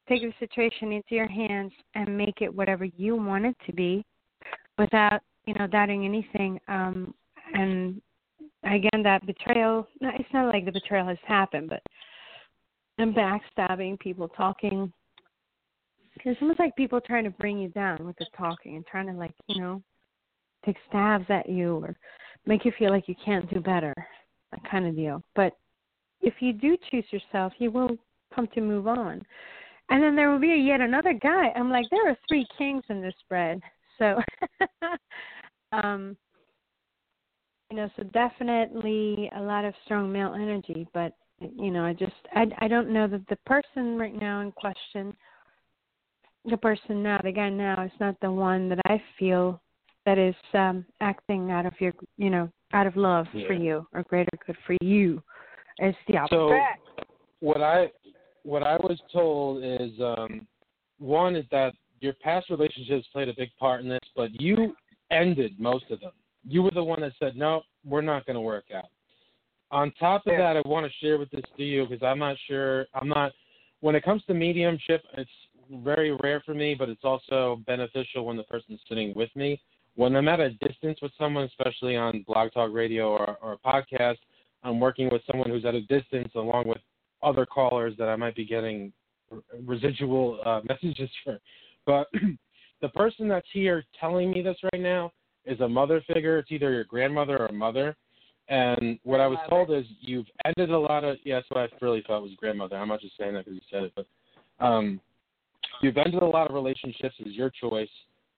take 0.07 0.21
the 0.21 0.33
situation 0.39 0.91
into 0.91 1.15
your 1.15 1.27
hands, 1.27 1.71
and 1.95 2.17
make 2.17 2.41
it 2.41 2.53
whatever 2.53 2.85
you 2.85 3.15
want 3.15 3.45
it 3.45 3.55
to 3.65 3.73
be, 3.73 4.05
without 4.77 5.21
you 5.45 5.53
know 5.53 5.67
doubting 5.67 6.05
anything. 6.05 6.59
Um, 6.67 7.13
and 7.53 8.01
again, 8.63 9.03
that 9.03 9.25
betrayal. 9.25 9.87
No, 10.01 10.09
it's 10.17 10.33
not 10.33 10.53
like 10.53 10.65
the 10.65 10.71
betrayal 10.71 11.07
has 11.07 11.17
happened, 11.25 11.69
but 11.69 11.81
and 12.97 13.15
backstabbing, 13.15 13.99
people 13.99 14.27
talking. 14.29 14.91
It's 16.25 16.41
almost 16.41 16.59
like 16.59 16.75
people 16.75 16.99
trying 16.99 17.25
to 17.25 17.29
bring 17.29 17.59
you 17.59 17.69
down 17.69 18.03
with 18.03 18.17
the 18.17 18.25
talking 18.35 18.75
and 18.75 18.85
trying 18.87 19.07
to 19.07 19.13
like 19.13 19.33
you 19.47 19.61
know 19.61 19.81
take 20.65 20.77
stabs 20.89 21.25
at 21.29 21.47
you 21.47 21.75
or 21.77 21.95
make 22.45 22.65
you 22.65 22.71
feel 22.77 22.91
like 22.91 23.07
you 23.07 23.15
can't 23.23 23.49
do 23.53 23.59
better, 23.59 23.93
that 24.51 24.61
kind 24.69 24.87
of 24.87 24.95
deal. 24.95 25.21
But 25.35 25.53
if 26.21 26.35
you 26.39 26.53
do 26.53 26.77
choose 26.89 27.05
yourself, 27.11 27.53
you 27.59 27.71
will 27.71 27.91
come 28.33 28.47
to 28.55 28.61
move 28.61 28.87
on. 28.87 29.21
And 29.89 30.03
then 30.03 30.15
there 30.15 30.31
will 30.31 30.39
be 30.39 30.47
yet 30.47 30.81
another 30.81 31.13
guy. 31.13 31.51
I'm 31.55 31.69
like, 31.69 31.85
there 31.91 32.09
are 32.09 32.17
three 32.27 32.45
kings 32.57 32.83
in 32.89 33.01
this 33.01 33.13
spread. 33.21 33.61
So, 33.97 34.21
um, 35.71 36.15
you 37.69 37.77
know, 37.77 37.89
so 37.95 38.03
definitely 38.03 39.29
a 39.35 39.41
lot 39.41 39.65
of 39.65 39.73
strong 39.85 40.11
male 40.11 40.33
energy. 40.33 40.87
But 40.93 41.13
you 41.39 41.69
know, 41.69 41.85
I 41.85 41.93
just, 41.93 42.13
I, 42.33 42.47
I 42.59 42.67
don't 42.67 42.91
know 42.91 43.07
that 43.07 43.27
the 43.29 43.37
person 43.45 43.97
right 43.97 44.19
now 44.19 44.41
in 44.41 44.51
question, 44.51 45.13
the 46.45 46.57
person 46.57 47.03
now, 47.03 47.19
the 47.23 47.31
guy 47.31 47.49
now, 47.49 47.83
is 47.83 47.91
not 47.99 48.15
the 48.21 48.31
one 48.31 48.69
that 48.69 48.79
I 48.85 49.01
feel 49.19 49.61
that 50.05 50.17
is 50.17 50.35
um 50.53 50.85
acting 51.01 51.51
out 51.51 51.65
of 51.65 51.73
your, 51.79 51.93
you 52.17 52.29
know, 52.29 52.49
out 52.73 52.87
of 52.87 52.95
love 52.95 53.27
Yeah. 53.33 53.47
for 53.47 53.53
you 53.53 53.87
or 53.93 54.03
greater 54.03 54.29
good 54.45 54.55
for 54.65 54.75
you. 54.81 55.21
It's 55.79 55.97
the 56.07 56.17
opposite. 56.17 56.39
So 56.39 56.59
what 57.39 57.61
I 57.61 57.91
what 58.43 58.63
I 58.63 58.77
was 58.77 58.99
told 59.11 59.63
is 59.63 59.91
um 59.99 60.47
one 60.97 61.35
is 61.35 61.45
that 61.51 61.73
your 61.99 62.13
past 62.13 62.49
relationships 62.49 63.07
played 63.11 63.29
a 63.29 63.33
big 63.35 63.49
part 63.59 63.81
in 63.81 63.89
this, 63.89 63.99
but 64.15 64.29
you 64.39 64.75
ended 65.11 65.59
most 65.59 65.85
of 65.89 65.99
them. 65.99 66.11
You 66.43 66.63
were 66.63 66.71
the 66.71 66.83
one 66.83 67.01
that 67.01 67.13
said, 67.19 67.35
"No, 67.35 67.63
we're 67.85 68.01
not 68.01 68.25
going 68.25 68.35
to 68.35 68.41
work 68.41 68.65
out." 68.73 68.89
On 69.71 69.91
top 69.99 70.25
of 70.27 70.37
that, 70.37 70.55
I 70.55 70.61
want 70.67 70.85
to 70.85 71.05
share 71.05 71.17
with 71.17 71.29
this 71.31 71.43
to 71.57 71.63
you 71.63 71.85
because 71.85 72.03
I'm 72.03 72.19
not 72.19 72.37
sure. 72.47 72.85
I'm 72.93 73.09
not. 73.09 73.33
When 73.81 73.95
it 73.95 74.03
comes 74.03 74.23
to 74.25 74.33
mediumship, 74.33 75.03
it's 75.17 75.29
very 75.83 76.17
rare 76.23 76.41
for 76.45 76.53
me, 76.53 76.73
but 76.73 76.89
it's 76.89 77.03
also 77.03 77.61
beneficial 77.67 78.25
when 78.25 78.37
the 78.37 78.43
person's 78.43 78.79
sitting 78.87 79.13
with 79.15 79.29
me. 79.35 79.59
When 79.95 80.15
I'm 80.15 80.27
at 80.27 80.39
a 80.39 80.51
distance 80.51 80.99
with 81.01 81.11
someone, 81.17 81.45
especially 81.45 81.95
on 81.95 82.23
Blog 82.27 82.51
Talk 82.53 82.71
Radio 82.71 83.09
or, 83.09 83.37
or 83.41 83.53
a 83.53 83.57
podcast, 83.57 84.17
I'm 84.63 84.79
working 84.79 85.09
with 85.11 85.21
someone 85.29 85.49
who's 85.49 85.65
at 85.65 85.75
a 85.75 85.81
distance 85.81 86.29
along 86.35 86.67
with 86.67 86.77
other 87.23 87.45
callers 87.45 87.93
that 87.97 88.07
I 88.07 88.15
might 88.15 88.35
be 88.35 88.45
getting 88.45 88.93
residual 89.65 90.39
uh, 90.45 90.61
messages 90.69 91.09
for. 91.23 91.39
But 91.87 92.07
the 92.81 92.89
person 92.89 93.27
that's 93.27 93.47
here 93.51 93.83
telling 93.99 94.29
me 94.29 94.43
this 94.43 94.57
right 94.71 94.81
now 94.81 95.11
is 95.45 95.59
a 95.61 95.67
mother 95.67 96.03
figure. 96.13 96.37
It's 96.37 96.51
either 96.51 96.71
your 96.71 96.83
grandmother 96.83 97.39
or 97.39 97.51
mother. 97.51 97.95
And 98.49 98.99
what 99.03 99.19
I 99.19 99.27
was 99.27 99.39
told 99.49 99.71
is 99.71 99.85
you've 99.99 100.27
ended 100.45 100.69
a 100.69 100.77
lot 100.77 101.03
of. 101.03 101.17
Yeah, 101.23 101.37
that's 101.37 101.49
what 101.49 101.61
I 101.61 101.85
really 101.85 102.03
thought 102.05 102.21
was 102.21 102.31
grandmother. 102.37 102.77
I'm 102.77 102.87
not 102.87 103.01
just 103.01 103.17
saying 103.17 103.33
that 103.33 103.45
because 103.45 103.55
you 103.55 103.61
said 103.71 103.83
it, 103.83 103.93
but 103.95 104.05
um, 104.63 105.01
you've 105.81 105.97
ended 105.97 106.21
a 106.21 106.25
lot 106.25 106.49
of 106.49 106.55
relationships. 106.55 107.15
It 107.19 107.25
was 107.25 107.35
your 107.35 107.49
choice. 107.49 107.89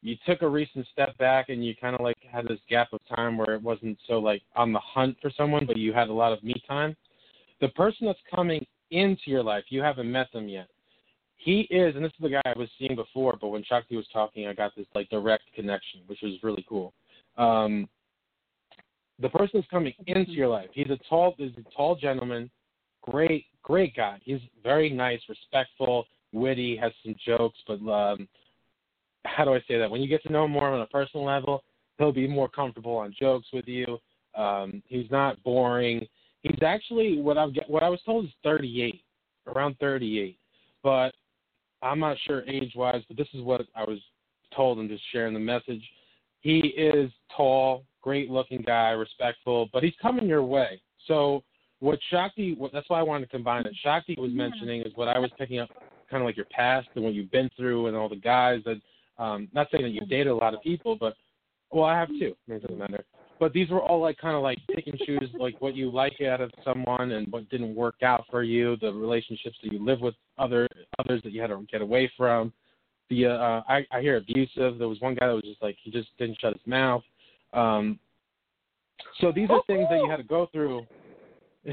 You 0.01 0.15
took 0.25 0.41
a 0.41 0.47
recent 0.47 0.87
step 0.91 1.15
back 1.17 1.49
and 1.49 1.63
you 1.63 1.75
kind 1.79 1.93
of 1.93 2.01
like 2.01 2.17
had 2.31 2.47
this 2.47 2.59
gap 2.69 2.87
of 2.93 3.01
time 3.13 3.37
where 3.37 3.53
it 3.53 3.61
wasn't 3.61 3.99
so 4.07 4.13
like 4.13 4.41
on 4.55 4.71
the 4.71 4.79
hunt 4.79 5.17
for 5.21 5.29
someone, 5.35 5.65
but 5.67 5.77
you 5.77 5.93
had 5.93 6.07
a 6.07 6.13
lot 6.13 6.31
of 6.31 6.41
me 6.43 6.55
time. 6.67 6.95
The 7.61 7.67
person 7.69 8.07
that's 8.07 8.19
coming 8.33 8.65
into 8.89 9.23
your 9.27 9.43
life, 9.43 9.65
you 9.69 9.81
haven't 9.81 10.11
met 10.11 10.31
them 10.31 10.47
yet. 10.47 10.69
He 11.41 11.61
is, 11.69 11.95
and 11.95 12.03
this 12.03 12.11
is 12.11 12.21
the 12.21 12.29
guy 12.29 12.41
I 12.45 12.57
was 12.57 12.67
seeing 12.77 12.97
before, 12.97 13.37
but 13.39 13.47
when 13.47 13.63
Shakti 13.63 13.95
was 13.95 14.05
talking, 14.11 14.45
I 14.45 14.53
got 14.53 14.75
this 14.75 14.85
like 14.93 15.09
direct 15.09 15.43
connection, 15.55 16.01
which 16.07 16.19
was 16.21 16.33
really 16.43 16.65
cool. 16.67 16.93
Um, 17.37 17.87
the 19.21 19.29
person 19.29 19.51
that's 19.53 19.67
coming 19.69 19.93
into 20.05 20.31
your 20.31 20.49
life, 20.49 20.67
he's 20.73 20.89
a 20.89 20.99
tall, 21.09 21.35
he's 21.37 21.53
a 21.57 21.75
tall 21.75 21.95
gentleman, 21.95 22.51
great, 23.01 23.45
great 23.63 23.95
guy. 23.95 24.19
He's 24.21 24.41
very 24.61 24.89
nice, 24.89 25.21
respectful, 25.29 26.05
witty, 26.33 26.75
has 26.75 26.91
some 27.05 27.15
jokes, 27.25 27.57
but 27.65 27.79
um, 27.89 28.27
how 29.23 29.45
do 29.45 29.53
I 29.53 29.59
say 29.65 29.79
that? 29.79 29.89
When 29.89 30.01
you 30.01 30.09
get 30.09 30.21
to 30.23 30.31
know 30.31 30.43
him 30.43 30.51
more 30.51 30.67
on 30.67 30.81
a 30.81 30.87
personal 30.87 31.25
level, 31.25 31.63
he'll 31.97 32.11
be 32.11 32.27
more 32.27 32.49
comfortable 32.49 32.97
on 32.97 33.15
jokes 33.17 33.47
with 33.53 33.65
you. 33.65 33.97
Um, 34.35 34.83
he's 34.87 35.09
not 35.09 35.41
boring. 35.43 36.05
He's 36.43 36.61
actually 36.65 37.21
what 37.21 37.37
I've 37.37 37.51
what 37.67 37.83
I 37.83 37.89
was 37.89 37.99
told 38.05 38.25
is 38.25 38.31
38, 38.43 39.01
around 39.47 39.77
38, 39.79 40.37
but 40.83 41.13
I'm 41.81 41.99
not 41.99 42.17
sure 42.25 42.43
age 42.47 42.73
wise. 42.75 43.01
But 43.07 43.17
this 43.17 43.27
is 43.33 43.41
what 43.41 43.61
I 43.75 43.83
was 43.83 43.99
told. 44.55 44.79
I'm 44.79 44.87
just 44.87 45.03
sharing 45.11 45.33
the 45.33 45.39
message. 45.39 45.83
He 46.41 46.59
is 46.59 47.11
tall, 47.35 47.83
great 48.01 48.29
looking 48.29 48.61
guy, 48.61 48.91
respectful, 48.91 49.69
but 49.73 49.83
he's 49.83 49.93
coming 50.01 50.27
your 50.27 50.43
way. 50.43 50.81
So 51.07 51.43
what 51.79 51.99
Shakti, 52.09 52.57
that's 52.73 52.89
why 52.89 52.99
I 52.99 53.03
wanted 53.03 53.25
to 53.25 53.31
combine 53.31 53.65
it. 53.65 53.73
Shakti 53.83 54.15
was 54.17 54.31
mentioning 54.31 54.81
is 54.81 54.93
what 54.95 55.07
I 55.07 55.19
was 55.19 55.31
picking 55.37 55.59
up, 55.59 55.69
kind 56.09 56.21
of 56.21 56.25
like 56.25 56.37
your 56.37 56.45
past 56.45 56.87
and 56.95 57.03
what 57.03 57.13
you've 57.13 57.31
been 57.31 57.49
through, 57.57 57.87
and 57.87 57.95
all 57.95 58.09
the 58.09 58.15
guys 58.15 58.61
that. 58.65 58.79
Um, 59.17 59.49
not 59.53 59.67
saying 59.69 59.83
that 59.83 59.89
you've 59.89 60.07
dated 60.07 60.27
a 60.27 60.35
lot 60.35 60.53
of 60.53 60.61
people, 60.61 60.95
but 60.97 61.13
well, 61.71 61.83
I 61.83 61.99
have 61.99 62.07
too. 62.07 62.37
It 62.47 62.61
doesn't 62.61 62.77
matter. 62.77 63.03
But 63.39 63.53
these 63.53 63.69
were 63.69 63.81
all 63.81 64.01
like 64.01 64.17
kind 64.17 64.35
of 64.35 64.43
like 64.43 64.57
pick 64.75 64.87
and 64.87 64.99
choose, 64.99 65.29
like 65.39 65.61
what 65.61 65.73
you 65.73 65.89
like 65.89 66.19
out 66.21 66.41
of 66.41 66.51
someone 66.63 67.11
and 67.11 67.31
what 67.31 67.49
didn't 67.49 67.73
work 67.73 68.03
out 68.03 68.25
for 68.29 68.43
you, 68.43 68.75
the 68.77 68.91
relationships 68.91 69.55
that 69.63 69.71
you 69.71 69.83
live 69.83 70.01
with 70.01 70.15
other 70.37 70.67
others 70.99 71.21
that 71.23 71.31
you 71.31 71.39
had 71.39 71.47
to 71.47 71.65
get 71.71 71.81
away 71.81 72.11
from. 72.17 72.51
The 73.09 73.27
uh, 73.27 73.61
I, 73.67 73.85
I 73.91 74.01
hear 74.01 74.17
abusive. 74.17 74.77
There 74.77 74.89
was 74.89 74.99
one 74.99 75.15
guy 75.15 75.27
that 75.27 75.33
was 75.33 75.43
just 75.43 75.61
like 75.61 75.77
he 75.81 75.89
just 75.89 76.09
didn't 76.17 76.37
shut 76.41 76.51
his 76.53 76.67
mouth. 76.67 77.03
Um, 77.53 77.97
so 79.21 79.31
these 79.31 79.49
are 79.49 79.61
things 79.67 79.87
that 79.89 80.01
you 80.03 80.09
had 80.09 80.17
to 80.17 80.23
go 80.23 80.49
through. 80.51 80.85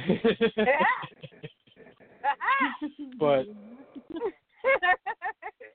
but 3.19 3.47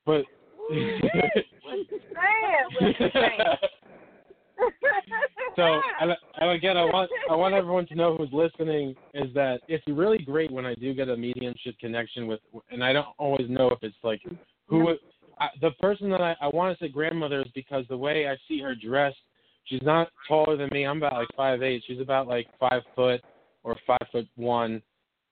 but 0.05 0.23
so 5.55 5.81
and, 5.99 6.11
and 6.35 6.51
again 6.51 6.77
i 6.77 6.83
want 6.85 7.09
i 7.29 7.35
want 7.35 7.53
everyone 7.53 7.85
to 7.87 7.95
know 7.95 8.15
who's 8.15 8.31
listening 8.31 8.95
is 9.13 9.33
that 9.33 9.59
it's 9.67 9.83
really 9.87 10.19
great 10.19 10.51
when 10.51 10.65
i 10.65 10.73
do 10.75 10.93
get 10.93 11.09
a 11.09 11.17
mediumship 11.17 11.77
connection 11.79 12.27
with 12.27 12.39
and 12.69 12.83
i 12.83 12.93
don't 12.93 13.07
always 13.17 13.49
know 13.49 13.69
if 13.69 13.79
it's 13.81 13.95
like 14.03 14.21
who 14.67 14.95
I, 15.39 15.47
the 15.61 15.71
person 15.81 16.09
that 16.09 16.21
i 16.21 16.35
i 16.41 16.47
want 16.47 16.77
to 16.77 16.83
say 16.83 16.89
grandmother 16.89 17.41
is 17.41 17.51
because 17.53 17.85
the 17.89 17.97
way 17.97 18.27
i 18.27 18.35
see 18.47 18.61
her 18.61 18.75
dressed 18.75 19.17
she's 19.65 19.81
not 19.83 20.09
taller 20.27 20.57
than 20.57 20.69
me. 20.71 20.85
I'm 20.85 20.97
about 20.97 21.13
like 21.13 21.27
five 21.35 21.61
eight. 21.61 21.83
She's 21.87 21.99
about 21.99 22.27
like 22.27 22.47
five 22.59 22.81
foot 22.95 23.21
or 23.63 23.75
five 23.87 24.07
foot 24.11 24.27
one 24.35 24.81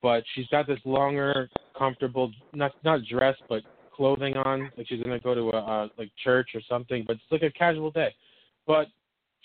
but 0.02 0.24
she's 0.34 0.48
got 0.48 0.66
this 0.66 0.80
longer 0.86 1.50
comfortable 1.78 2.32
not 2.54 2.72
not 2.84 3.02
dress 3.06 3.36
but 3.48 3.64
clothing 3.94 4.38
on. 4.38 4.72
Like 4.78 4.88
she's 4.88 5.02
gonna 5.04 5.20
go 5.20 5.34
to 5.34 5.50
a 5.50 5.60
uh, 5.60 5.88
like 5.98 6.12
church 6.24 6.50
or 6.54 6.62
something 6.70 7.04
but 7.08 7.18
it's 7.18 7.32
like 7.32 7.44
a 7.44 7.52
casual 7.52 7.91
day. 7.91 8.14
But 8.66 8.88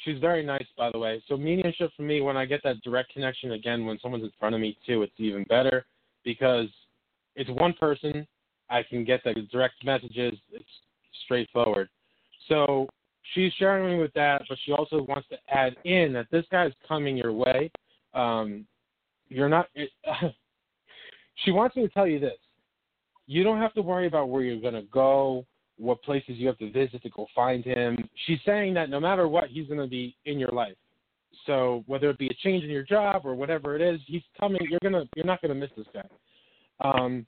she's 0.05 0.19
very 0.21 0.45
nice 0.45 0.67
by 0.77 0.91
the 0.91 0.99
way. 0.99 1.23
So 1.29 1.37
mediumship 1.37 1.91
for 1.97 2.03
me 2.03 2.21
when 2.21 2.37
i 2.37 2.45
get 2.45 2.63
that 2.65 2.81
direct 2.83 3.13
connection 3.13 3.53
again 3.53 3.87
when 3.87 3.99
someone's 4.01 4.25
in 4.25 4.33
front 4.39 4.55
of 4.55 4.61
me 4.61 4.77
too 4.87 5.03
it's 5.03 5.13
even 5.19 5.45
better 5.45 5.87
because 6.25 6.69
it's 7.37 7.51
one 7.51 7.75
person. 7.79 8.27
I 8.71 8.83
can 8.83 9.05
get 9.05 9.23
the 9.25 9.35
direct 9.53 9.75
messages. 9.85 10.35
It's 10.53 10.65
straightforward. 11.25 11.89
So 12.49 12.87
she's 13.35 13.53
sharing 13.55 13.97
me 13.97 14.03
with 14.03 14.13
that 14.15 14.43
but 14.49 14.59
she 14.65 14.73
also 14.73 15.03
wants 15.09 15.29
to 15.29 15.37
add 15.49 15.77
in 15.85 16.13
that 16.13 16.27
this 16.31 16.45
guy's 16.51 16.73
coming 16.87 17.17
your 17.17 17.33
way. 17.33 17.71
Um 18.15 18.67
you're 19.29 19.49
not 19.49 19.67
it, 19.75 19.91
she 21.45 21.51
wants 21.51 21.77
me 21.77 21.83
to 21.83 21.89
tell 21.89 22.07
you 22.07 22.21
this. 22.21 22.39
You 23.27 23.43
don't 23.43 23.59
have 23.59 23.73
to 23.75 23.83
worry 23.83 24.07
about 24.07 24.29
where 24.29 24.43
you're 24.43 24.61
going 24.61 24.75
to 24.75 24.83
go, 24.93 25.47
what 25.79 26.03
places 26.03 26.37
you 26.37 26.47
have 26.47 26.59
to 26.59 26.71
visit 26.71 27.03
to 27.03 27.11
go 27.11 27.27
find 27.35 27.65
him. 27.65 28.09
She's 28.27 28.39
saying 28.47 28.75
that 28.75 28.91
no 28.91 29.01
matter 29.01 29.29
what, 29.29 29.49
he's 29.49 29.67
going 29.67 29.81
to 29.81 29.87
be 29.87 30.17
in 30.25 30.39
your 30.39 30.51
life. 30.51 30.77
So 31.47 31.83
whether 31.87 32.09
it 32.11 32.19
be 32.19 32.29
a 32.29 32.35
change 32.43 32.65
in 32.65 32.71
your 32.71 32.85
job 32.85 33.23
or 33.25 33.35
whatever 33.35 33.75
it 33.77 33.83
is, 33.83 34.01
he's 34.07 34.23
coming. 34.39 34.61
You're 34.71 34.81
gonna, 34.83 35.05
you're 35.17 35.27
not 35.27 35.43
to 35.43 35.55
miss 35.55 35.71
this 35.77 35.87
guy. 35.93 36.07
Um, 36.81 37.27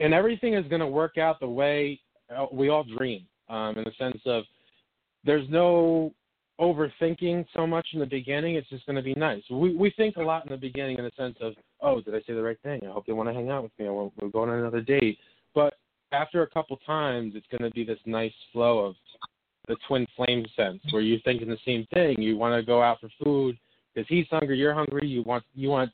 and 0.00 0.12
everything 0.12 0.54
is 0.54 0.66
going 0.68 0.80
to 0.80 0.86
work 0.86 1.18
out 1.18 1.40
the 1.40 1.48
way 1.48 2.00
uh, 2.34 2.46
we 2.52 2.68
all 2.68 2.84
dream, 2.84 3.26
um, 3.48 3.76
in 3.76 3.84
the 3.84 3.92
sense 3.98 4.20
of 4.26 4.44
there's 5.24 5.48
no 5.48 6.12
overthinking 6.60 7.46
so 7.54 7.66
much 7.66 7.86
in 7.92 8.00
the 8.00 8.06
beginning. 8.06 8.56
It's 8.56 8.68
just 8.68 8.86
going 8.86 8.96
to 8.96 9.02
be 9.02 9.14
nice. 9.14 9.42
We 9.50 9.74
we 9.74 9.92
think 9.96 10.16
a 10.16 10.22
lot 10.22 10.44
in 10.44 10.50
the 10.50 10.56
beginning 10.56 10.98
in 10.98 11.04
the 11.04 11.12
sense 11.16 11.36
of, 11.40 11.54
oh, 11.80 12.00
did 12.00 12.14
I 12.14 12.18
say 12.20 12.34
the 12.34 12.42
right 12.42 12.60
thing? 12.62 12.80
I 12.84 12.92
hope 12.92 13.06
they 13.06 13.12
want 13.12 13.28
to 13.28 13.34
hang 13.34 13.50
out 13.50 13.62
with 13.62 13.72
me. 13.78 13.88
Want, 13.88 14.12
we're 14.20 14.28
going 14.28 14.50
on 14.50 14.58
another 14.58 14.80
date. 14.80 15.18
But 15.54 15.74
after 16.12 16.42
a 16.42 16.46
couple 16.46 16.76
times, 16.86 17.34
it's 17.36 17.46
going 17.50 17.68
to 17.68 17.74
be 17.74 17.84
this 17.84 17.98
nice 18.06 18.32
flow 18.52 18.78
of 18.80 18.94
the 19.66 19.76
twin 19.86 20.06
flame 20.16 20.46
sense, 20.56 20.80
where 20.90 21.02
you're 21.02 21.20
thinking 21.20 21.48
the 21.48 21.58
same 21.66 21.86
thing. 21.92 22.20
You 22.20 22.36
want 22.36 22.58
to 22.58 22.64
go 22.64 22.82
out 22.82 23.00
for 23.00 23.10
food 23.22 23.58
because 23.94 24.08
he's 24.08 24.26
hungry, 24.30 24.58
you're 24.58 24.74
hungry. 24.74 25.06
You 25.06 25.22
want 25.22 25.44
you 25.54 25.68
want 25.68 25.90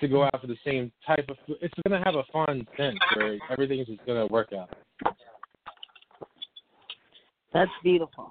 to 0.00 0.08
go 0.08 0.24
out 0.24 0.40
for 0.40 0.46
the 0.46 0.56
same 0.64 0.90
type 1.06 1.26
of 1.28 1.36
food. 1.46 1.58
It's 1.60 1.74
going 1.86 2.00
to 2.00 2.04
have 2.04 2.14
a 2.14 2.24
fun 2.32 2.66
sense 2.76 2.98
where 3.16 3.38
everything's 3.50 3.88
just 3.88 4.04
going 4.06 4.26
to 4.26 4.32
work 4.32 4.52
out. 4.52 4.70
That's 7.52 7.70
beautiful. 7.82 8.30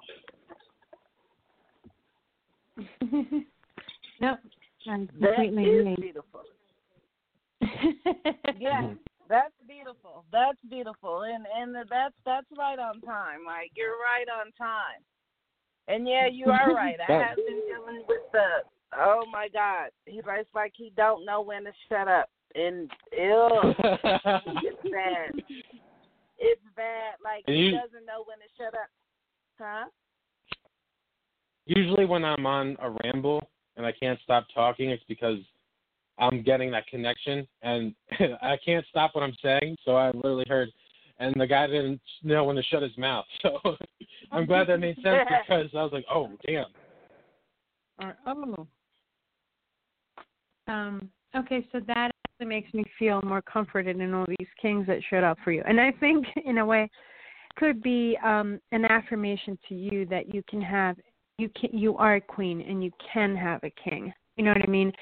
no, 3.12 3.40
I 4.22 4.36
That 5.20 5.36
completely 5.36 5.64
is 5.64 5.96
beautiful. 6.00 6.40
yeah, 8.58 8.82
mm-hmm. 8.82 8.94
That's 9.30 9.54
beautiful. 9.66 10.24
That's 10.32 10.58
beautiful, 10.68 11.22
and 11.22 11.46
and 11.56 11.74
that's 11.88 12.14
that's 12.26 12.46
right 12.58 12.78
on 12.78 13.00
time. 13.00 13.40
Like 13.46 13.70
you're 13.74 13.96
right 13.96 14.26
on 14.28 14.52
time. 14.58 15.00
And 15.88 16.06
yeah, 16.06 16.26
you 16.26 16.46
are 16.50 16.74
right. 16.74 16.98
I 17.08 17.12
have 17.12 17.36
been 17.36 17.62
dealing 17.66 18.02
with 18.06 18.20
the 18.32 18.46
Oh 18.98 19.22
my 19.32 19.48
God, 19.48 19.90
he 20.04 20.20
writes 20.20 20.48
like 20.54 20.72
he 20.76 20.92
don't 20.96 21.24
know 21.24 21.40
when 21.40 21.64
to 21.64 21.72
shut 21.88 22.08
up, 22.08 22.28
and 22.56 22.90
ew, 23.12 23.48
it's 23.78 24.82
bad. 24.90 25.30
It's 26.42 26.62
bad. 26.74 27.14
Like 27.22 27.44
And 27.46 27.56
he 27.56 27.62
you- 27.66 27.70
doesn't 27.72 28.04
know 28.06 28.24
when 28.26 28.38
to 28.38 28.48
shut 28.58 28.74
up. 28.74 28.90
Huh? 29.60 29.84
Usually 31.66 32.04
when 32.06 32.24
I'm 32.24 32.46
on 32.46 32.76
a 32.80 32.90
ramble 33.04 33.48
and 33.76 33.86
I 33.86 33.92
can't 33.92 34.18
stop 34.24 34.46
talking, 34.52 34.90
it's 34.90 35.04
because 35.06 35.38
I'm 36.20 36.42
getting 36.42 36.70
that 36.72 36.86
connection 36.86 37.46
and 37.62 37.94
I 38.42 38.56
can't 38.64 38.84
stop 38.88 39.14
what 39.14 39.24
I'm 39.24 39.36
saying. 39.42 39.76
So 39.84 39.96
I 39.96 40.10
literally 40.12 40.46
heard, 40.48 40.70
and 41.18 41.34
the 41.38 41.46
guy 41.46 41.66
didn't 41.66 42.00
know 42.22 42.44
when 42.44 42.56
to 42.56 42.62
shut 42.62 42.82
his 42.82 42.96
mouth. 42.96 43.24
So 44.32 44.36
I'm 44.36 44.46
glad 44.46 44.68
that 44.68 44.78
made 44.78 44.94
sense 45.02 45.28
because 45.48 45.70
I 45.74 45.82
was 45.82 45.92
like, 45.92 46.04
oh 46.12 46.30
damn. 46.46 46.66
Or, 48.00 48.16
oh. 48.26 48.66
Um, 50.68 51.10
okay, 51.36 51.66
so 51.72 51.80
that 51.88 52.12
actually 52.26 52.46
makes 52.46 52.72
me 52.72 52.84
feel 52.98 53.20
more 53.22 53.42
comforted 53.42 53.98
in 54.00 54.14
all 54.14 54.26
these 54.38 54.48
kings 54.60 54.86
that 54.86 54.98
showed 55.10 55.24
up 55.24 55.36
for 55.42 55.50
you. 55.50 55.62
And 55.66 55.80
I 55.80 55.90
think, 55.92 56.26
in 56.44 56.58
a 56.58 56.64
way, 56.64 56.88
could 57.56 57.82
be 57.82 58.16
um, 58.24 58.60
an 58.72 58.84
affirmation 58.84 59.58
to 59.68 59.74
you 59.74 60.06
that 60.06 60.32
you 60.32 60.42
can 60.48 60.60
have, 60.60 60.96
you 61.38 61.50
can, 61.60 61.76
you 61.76 61.96
are 61.96 62.16
a 62.16 62.20
queen 62.20 62.60
and 62.60 62.84
you 62.84 62.90
can 63.12 63.34
have 63.34 63.60
a 63.64 63.72
king. 63.82 64.12
You 64.36 64.44
know 64.44 64.52
what 64.52 64.62
I 64.62 64.70
mean? 64.70 64.92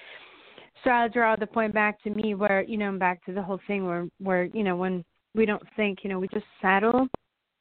So 0.84 0.90
I'll 0.90 1.08
draw 1.08 1.36
the 1.36 1.46
point 1.46 1.74
back 1.74 2.02
to 2.02 2.10
me 2.10 2.34
where, 2.34 2.62
you 2.62 2.76
know, 2.76 2.96
back 2.98 3.24
to 3.26 3.32
the 3.32 3.42
whole 3.42 3.60
thing 3.66 3.84
where, 3.86 4.06
where, 4.18 4.44
you 4.44 4.62
know, 4.62 4.76
when 4.76 5.04
we 5.34 5.46
don't 5.46 5.62
think, 5.76 6.00
you 6.02 6.10
know, 6.10 6.18
we 6.18 6.28
just 6.28 6.46
settle 6.62 7.08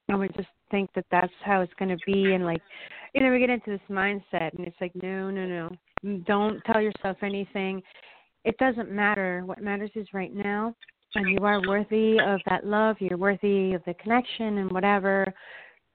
and 0.09 0.19
we 0.19 0.27
just 0.29 0.47
think 0.71 0.89
that 0.95 1.05
that's 1.11 1.33
how 1.43 1.61
it's 1.61 1.73
going 1.79 1.89
to 1.89 1.97
be 2.05 2.33
and 2.33 2.45
like 2.45 2.61
you 3.13 3.21
know 3.21 3.31
we 3.31 3.39
get 3.39 3.49
into 3.49 3.71
this 3.71 3.79
mindset 3.89 4.53
and 4.57 4.65
it's 4.65 4.75
like 4.81 4.91
no 4.95 5.29
no 5.29 5.45
no. 5.45 5.69
Don't 6.25 6.61
tell 6.65 6.79
yourself 6.79 7.17
anything. 7.23 7.81
It 8.45 8.57
doesn't 8.59 8.91
matter. 8.91 9.41
What 9.45 9.61
matters 9.61 9.89
is 9.95 10.07
right 10.13 10.33
now 10.33 10.75
and 11.15 11.29
you 11.29 11.45
are 11.45 11.61
worthy 11.67 12.19
of 12.19 12.39
that 12.47 12.65
love. 12.65 12.97
You're 12.99 13.17
worthy 13.17 13.73
of 13.73 13.81
the 13.85 13.95
connection 13.95 14.59
and 14.59 14.71
whatever. 14.71 15.33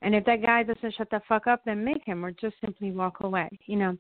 And 0.01 0.17
if 0.17 0.25
that 0.25 0.43
guy 0.43 0.65
doesn't 0.65 0.95
shut 0.97 1.09
the 1.11 1.21
fuck 1.29 1.47
up 1.47 1.63
then 1.65 1.85
make 1.85 2.05
him 2.05 2.25
or 2.25 2.33
just 2.33 2.57
simply 2.65 2.91
walk 2.93 3.19
away 3.21 3.49
you 3.67 3.77
know. 3.77 3.97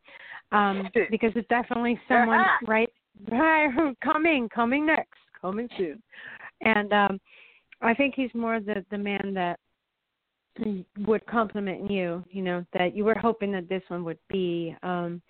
Um 0.52 0.88
because 1.10 1.32
it's 1.36 1.48
definitely 1.48 2.00
someone 2.08 2.44
right 2.66 2.90
right 3.30 3.94
coming 4.04 4.48
coming 4.48 4.86
next 4.86 5.18
coming 5.40 5.68
soon 5.76 6.02
and 6.62 6.92
um 6.92 7.20
i 7.80 7.94
think 7.94 8.14
he's 8.14 8.32
more 8.34 8.60
the 8.60 8.84
the 8.90 8.98
man 8.98 9.32
that 9.34 9.58
would 11.06 11.24
compliment 11.26 11.90
you, 11.90 12.24
you 12.30 12.42
know, 12.42 12.64
that 12.72 12.94
you 12.96 13.04
were 13.04 13.18
hoping 13.18 13.52
that 13.52 13.68
this 13.68 13.82
one 13.88 14.04
would 14.04 14.18
be 14.28 14.76
um 14.82 15.20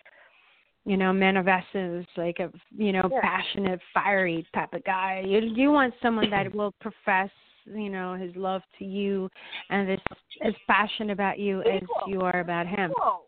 you 0.84 0.96
know, 0.96 1.12
man 1.12 1.36
of 1.36 1.46
essence, 1.46 2.08
like 2.16 2.40
a 2.40 2.50
you 2.76 2.92
know, 2.92 3.08
Yeah. 3.08 3.20
passionate, 3.20 3.80
fiery 3.94 4.44
type 4.52 4.72
of 4.72 4.82
guy. 4.84 5.22
You 5.24 5.38
you 5.38 5.70
want 5.70 5.94
someone 6.02 6.28
that 6.30 6.52
will 6.54 6.74
profess, 6.80 7.30
you 7.66 7.88
know, 7.88 8.14
his 8.14 8.34
love 8.34 8.62
to 8.78 8.84
you 8.84 9.28
and 9.70 9.90
is 9.90 10.00
as 10.42 10.54
passionate 10.66 11.12
about 11.12 11.38
you 11.38 11.62
as 11.62 11.82
you 12.08 12.22
are 12.22 12.40
about 12.40 12.66
him. 12.66 12.90
Equal. 12.90 13.26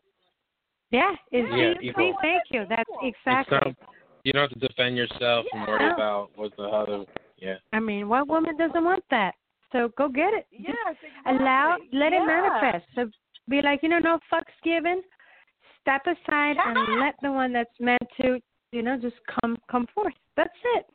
Yeah, 0.90 1.12
is 1.32 1.46
Yeah, 1.50 1.74
see, 1.80 1.88
equal. 1.88 2.14
thank 2.22 2.42
you. 2.50 2.64
That's 2.68 2.90
exactly. 3.02 3.76
It's 4.24 4.34
not, 4.34 4.48
you 4.48 4.48
don't 4.48 4.50
have 4.50 4.60
to 4.60 4.68
defend 4.68 4.96
yourself 4.96 5.46
and 5.52 5.66
worry 5.66 5.92
about 5.92 6.30
what 6.36 6.56
the 6.56 6.64
other. 6.64 7.04
Yeah. 7.38 7.54
I 7.72 7.80
mean, 7.80 8.08
what 8.08 8.28
woman 8.28 8.56
doesn't 8.56 8.84
want 8.84 9.04
that? 9.10 9.34
So 9.72 9.90
go 9.98 10.08
get 10.08 10.32
it. 10.32 10.46
Just 10.52 10.68
Yes, 10.68 10.96
allow 11.26 11.76
exactly. 11.76 11.98
let 11.98 12.12
it 12.12 12.26
manifest. 12.26 12.86
So 12.94 13.10
be 13.48 13.60
like, 13.62 13.82
you 13.82 13.88
know, 13.88 13.98
no 13.98 14.18
fucks 14.32 14.44
given. 14.62 15.02
Step 15.80 16.02
aside 16.06 16.56
and 16.64 17.00
let 17.00 17.14
the 17.22 17.30
one 17.30 17.52
that's 17.52 17.78
meant 17.80 18.02
to, 18.22 18.40
you 18.72 18.82
know, 18.82 18.96
just 18.96 19.16
come 19.40 19.58
come 19.70 19.86
forth. 19.94 20.14
That's 20.36 20.54
it. 20.76 20.86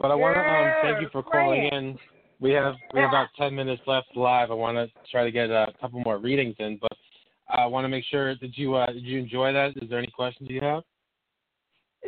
But 0.00 0.10
I 0.10 0.14
want 0.14 0.36
to 0.36 0.40
um, 0.40 0.72
thank 0.82 1.02
you 1.02 1.08
for 1.12 1.22
calling 1.22 1.64
right. 1.64 1.72
in. 1.72 1.98
We 2.40 2.52
have 2.52 2.74
we 2.94 3.00
have 3.00 3.10
about 3.10 3.28
ten 3.36 3.54
minutes 3.54 3.82
left 3.86 4.16
live. 4.16 4.50
I 4.50 4.54
want 4.54 4.76
to 4.76 4.88
try 5.10 5.24
to 5.24 5.30
get 5.30 5.50
a 5.50 5.72
couple 5.80 6.00
more 6.00 6.18
readings 6.18 6.56
in, 6.58 6.78
but 6.80 6.96
I 7.48 7.66
want 7.66 7.84
to 7.84 7.88
make 7.88 8.04
sure. 8.10 8.34
Did 8.36 8.56
you 8.56 8.74
uh, 8.74 8.86
did 8.86 9.02
you 9.04 9.18
enjoy 9.18 9.52
that? 9.52 9.76
Is 9.76 9.88
there 9.90 9.98
any 9.98 10.10
questions 10.10 10.48
you 10.50 10.60
have? 10.60 10.82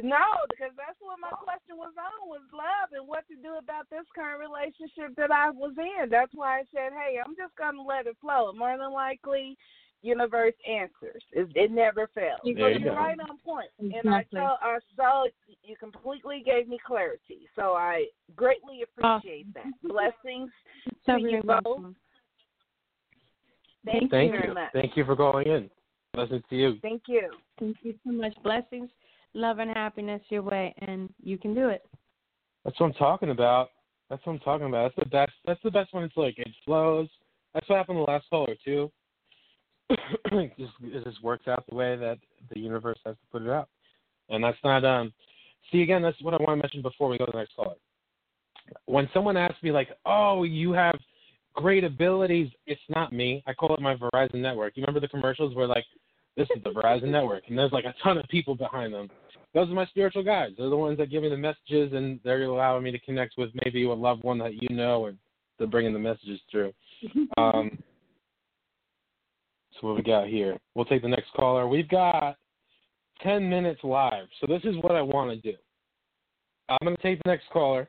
No, 0.03 0.45
because 0.51 0.77
that's 0.77 1.01
what 1.01 1.17
my 1.21 1.33
question 1.33 1.77
was 1.81 1.93
on 1.97 2.29
was 2.29 2.45
love 2.53 2.93
and 2.93 3.09
what 3.09 3.25
to 3.29 3.37
do 3.41 3.57
about 3.57 3.89
this 3.89 4.05
current 4.15 4.41
relationship 4.41 5.17
that 5.17 5.31
I 5.31 5.49
was 5.51 5.73
in. 5.79 6.11
That's 6.11 6.33
why 6.35 6.61
I 6.61 6.65
said, 6.69 6.93
hey, 6.93 7.17
I'm 7.25 7.35
just 7.37 7.57
gonna 7.57 7.81
let 7.81 8.07
it 8.07 8.17
flow. 8.21 8.53
More 8.53 8.77
than 8.77 8.93
likely, 8.93 9.57
universe 10.03 10.55
answers. 10.69 11.23
It, 11.33 11.49
it 11.55 11.71
never 11.71 12.09
fails. 12.15 12.41
There 12.45 12.55
so 12.55 12.69
you 12.69 12.79
you're 12.81 12.95
go. 12.95 13.01
right 13.01 13.19
on 13.19 13.39
point. 13.39 13.71
And 13.79 14.09
I 14.09 14.21
Exactly. 14.21 14.41
so 14.41 14.57
I 14.61 14.79
so 14.97 15.29
you 15.63 15.77
completely 15.77 16.43
gave 16.45 16.69
me 16.69 16.79
clarity. 16.85 17.49
So 17.57 17.73
I 17.73 18.07
greatly 18.35 18.83
appreciate 18.83 19.53
that. 19.55 19.73
Blessings 19.83 20.51
So 21.05 21.17
to 21.17 21.21
you 21.21 21.43
both. 21.43 21.65
welcome. 21.65 21.97
Thank, 23.85 24.11
Thank 24.11 24.33
you 24.33 24.39
very 24.39 24.49
you. 24.49 24.55
much. 24.55 24.73
Thank 24.73 24.97
you 24.97 25.05
for 25.05 25.17
calling 25.17 25.47
in. 25.47 25.71
Blessings 26.13 26.43
to 26.51 26.57
you. 26.57 26.79
Thank 26.83 27.03
you. 27.09 27.31
Thank 27.59 27.77
you 27.83 27.95
so 28.05 28.13
much. 28.13 28.35
Blessings, 28.43 28.91
love 29.37 29.59
and 29.59 29.71
happiness 29.71 30.23
your 30.31 30.43
way 30.43 30.75
and 30.79 31.13
you 31.23 31.39
can 31.39 31.55
do 31.55 31.69
it. 31.69 31.85
That's 32.65 32.79
what 32.81 32.87
I'm 32.87 32.93
talking 32.95 33.31
about. 33.31 33.69
That's 34.11 34.25
what 34.25 34.33
I'm 34.33 34.39
talking 34.41 34.67
about. 34.67 34.93
That's 34.97 35.09
the 35.09 35.11
best. 35.11 35.33
That's 35.47 35.63
the 35.63 35.71
best 35.71 35.93
when 35.93 36.05
it's 36.05 36.17
like 36.17 36.39
it 36.39 36.49
flows. 36.65 37.09
That's 37.55 37.69
what 37.69 37.77
happened 37.77 37.99
the 37.99 38.03
last 38.03 38.27
caller 38.31 38.57
too. 38.65 38.91
just 39.91 40.73
it 40.83 41.05
just 41.05 41.23
works 41.23 41.47
out 41.47 41.65
the 41.69 41.75
way 41.75 41.97
that 41.97 42.19
the 42.53 42.59
universe 42.59 42.99
has 43.05 43.15
to 43.15 43.27
put 43.31 43.43
it 43.43 43.51
out, 43.51 43.69
and 44.29 44.43
that's 44.43 44.59
not 44.65 44.85
um. 44.85 45.13
See 45.73 45.83
again, 45.83 46.03
that's 46.03 46.21
what 46.23 46.35
I 46.35 46.37
want 46.37 46.59
to 46.59 46.63
mention 46.63 46.83
before 46.83 47.09
we 47.09 47.19
go 47.19 47.27
to 47.27 47.33
the 47.33 47.39
next 47.39 47.57
caller. 47.57 47.75
When 48.87 49.09
someone 49.13 49.37
asks 49.37 49.63
me 49.63 49.73
like, 49.73 49.89
"Oh, 50.05 50.45
you 50.45 50.73
have 50.73 50.97
great 51.55 51.83
abilities," 51.83 52.51
it's 52.67 52.81
not 52.89 53.13
me. 53.13 53.43
I 53.47 53.53
call 53.53 53.75
it 53.75 53.81
my 53.81 53.97
Verizon 53.97 54.37
network. 54.37 54.77
You 54.77 54.83
remember 54.83 55.01
the 55.01 55.09
commercials 55.09 55.55
where 55.55 55.67
like, 55.67 55.85
"This 56.37 56.49
is 56.57 56.63
the 56.63 56.71
Verizon 56.71 57.09
network," 57.09 57.45
and 57.49 57.59
there's 57.59 57.73
like 57.73 57.85
a 57.85 57.95
ton 58.03 58.19
of 58.19 58.25
people 58.29 58.55
behind 58.55 58.95
them 58.95 59.09
those 59.57 59.71
are 59.71 59.75
my 59.75 59.87
spiritual 59.87 60.23
guides. 60.23 60.55
They're 60.59 60.69
the 60.69 60.77
ones 60.77 60.99
that 60.99 61.11
give 61.11 61.23
me 61.23 61.31
the 61.31 61.37
messages, 61.39 61.95
and 61.95 62.21
they're 62.23 62.43
allowing 62.43 62.85
me 62.85 62.91
to 62.91 62.99
connect 62.99 63.39
with 63.39 63.49
maybe 63.65 63.87
a 63.87 63.93
loved 63.93 64.23
one 64.23 64.37
that 64.37 64.53
you 64.61 64.69
know, 64.77 65.07
and 65.07 65.17
they're 65.57 65.67
bringing 65.67 65.95
the 65.95 65.99
messages 65.99 66.39
through. 66.51 66.73
Um, 67.39 67.79
so 69.73 69.89
what 69.89 69.97
we 69.97 70.03
got 70.03 70.27
here? 70.29 70.57
We'll 70.75 70.87
take 70.87 71.03
the 71.03 71.09
next 71.09 71.33
caller. 71.35 71.69
We've 71.69 71.89
got 71.89 72.37
ten 73.23 73.49
minutes 73.49 73.81
live, 73.83 74.27
so 74.41 74.47
this 74.47 74.63
is 74.65 74.77
what 74.83 74.95
I 74.95 75.03
want 75.03 75.31
to 75.31 75.53
do. 75.53 75.57
I'm 76.69 76.79
going 76.83 76.97
to 76.97 77.03
take 77.03 77.23
the 77.23 77.31
next 77.31 77.45
caller, 77.53 77.89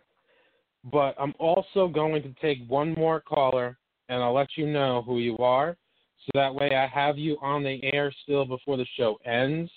but 0.91 1.15
I'm 1.17 1.33
also 1.39 1.87
going 1.87 2.21
to 2.23 2.33
take 2.41 2.59
one 2.67 2.93
more 2.93 3.21
caller, 3.21 3.77
and 4.09 4.21
I'll 4.21 4.33
let 4.33 4.49
you 4.55 4.67
know 4.67 5.01
who 5.05 5.19
you 5.19 5.37
are, 5.37 5.77
so 6.25 6.31
that 6.33 6.53
way 6.53 6.71
I 6.75 6.87
have 6.87 7.17
you 7.17 7.37
on 7.41 7.63
the 7.63 7.79
air 7.93 8.13
still 8.23 8.45
before 8.45 8.75
the 8.75 8.87
show 8.97 9.17
ends 9.25 9.71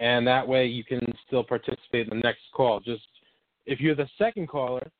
and 0.00 0.26
that 0.26 0.46
way 0.46 0.66
you 0.66 0.84
can 0.84 1.00
still 1.26 1.44
participate 1.44 2.08
in 2.08 2.18
the 2.18 2.22
next 2.22 2.42
call. 2.54 2.80
Just 2.80 3.02
if 3.66 3.80
you're 3.80 3.94
the 3.94 4.08
second 4.18 4.48
caller, 4.48 4.90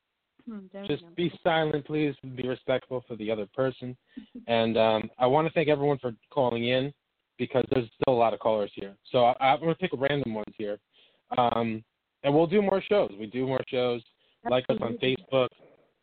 Hmm, 0.49 0.61
just 0.87 1.05
be 1.15 1.31
silent, 1.43 1.85
please. 1.85 2.15
Be 2.37 2.49
respectful 2.49 3.05
for 3.07 3.17
the 3.17 3.31
other 3.31 3.47
person. 3.55 3.97
And 4.47 4.79
um, 4.79 5.11
I 5.19 5.27
want 5.27 5.47
to 5.47 5.53
thank 5.53 5.69
everyone 5.69 5.99
for 5.99 6.13
calling 6.31 6.69
in 6.69 6.93
because 7.39 7.65
there's 7.71 7.87
still 8.01 8.15
a 8.15 8.17
lot 8.17 8.33
of 8.33 8.41
callers 8.41 8.71
here. 8.75 8.95
So 9.13 9.25
I, 9.27 9.35
I'm 9.41 9.61
going 9.61 9.75
to 9.75 9.79
pick 9.79 9.91
random 9.95 10.33
ones 10.33 10.55
here, 10.57 10.79
um, 11.37 11.85
and 12.25 12.35
we'll 12.35 12.47
do 12.47 12.63
more 12.63 12.83
shows. 12.89 13.13
We 13.21 13.27
do 13.27 13.47
more 13.47 13.61
shows. 13.69 14.01
Like 14.49 14.65
us 14.71 14.79
on 14.81 14.97
Facebook. 15.03 15.49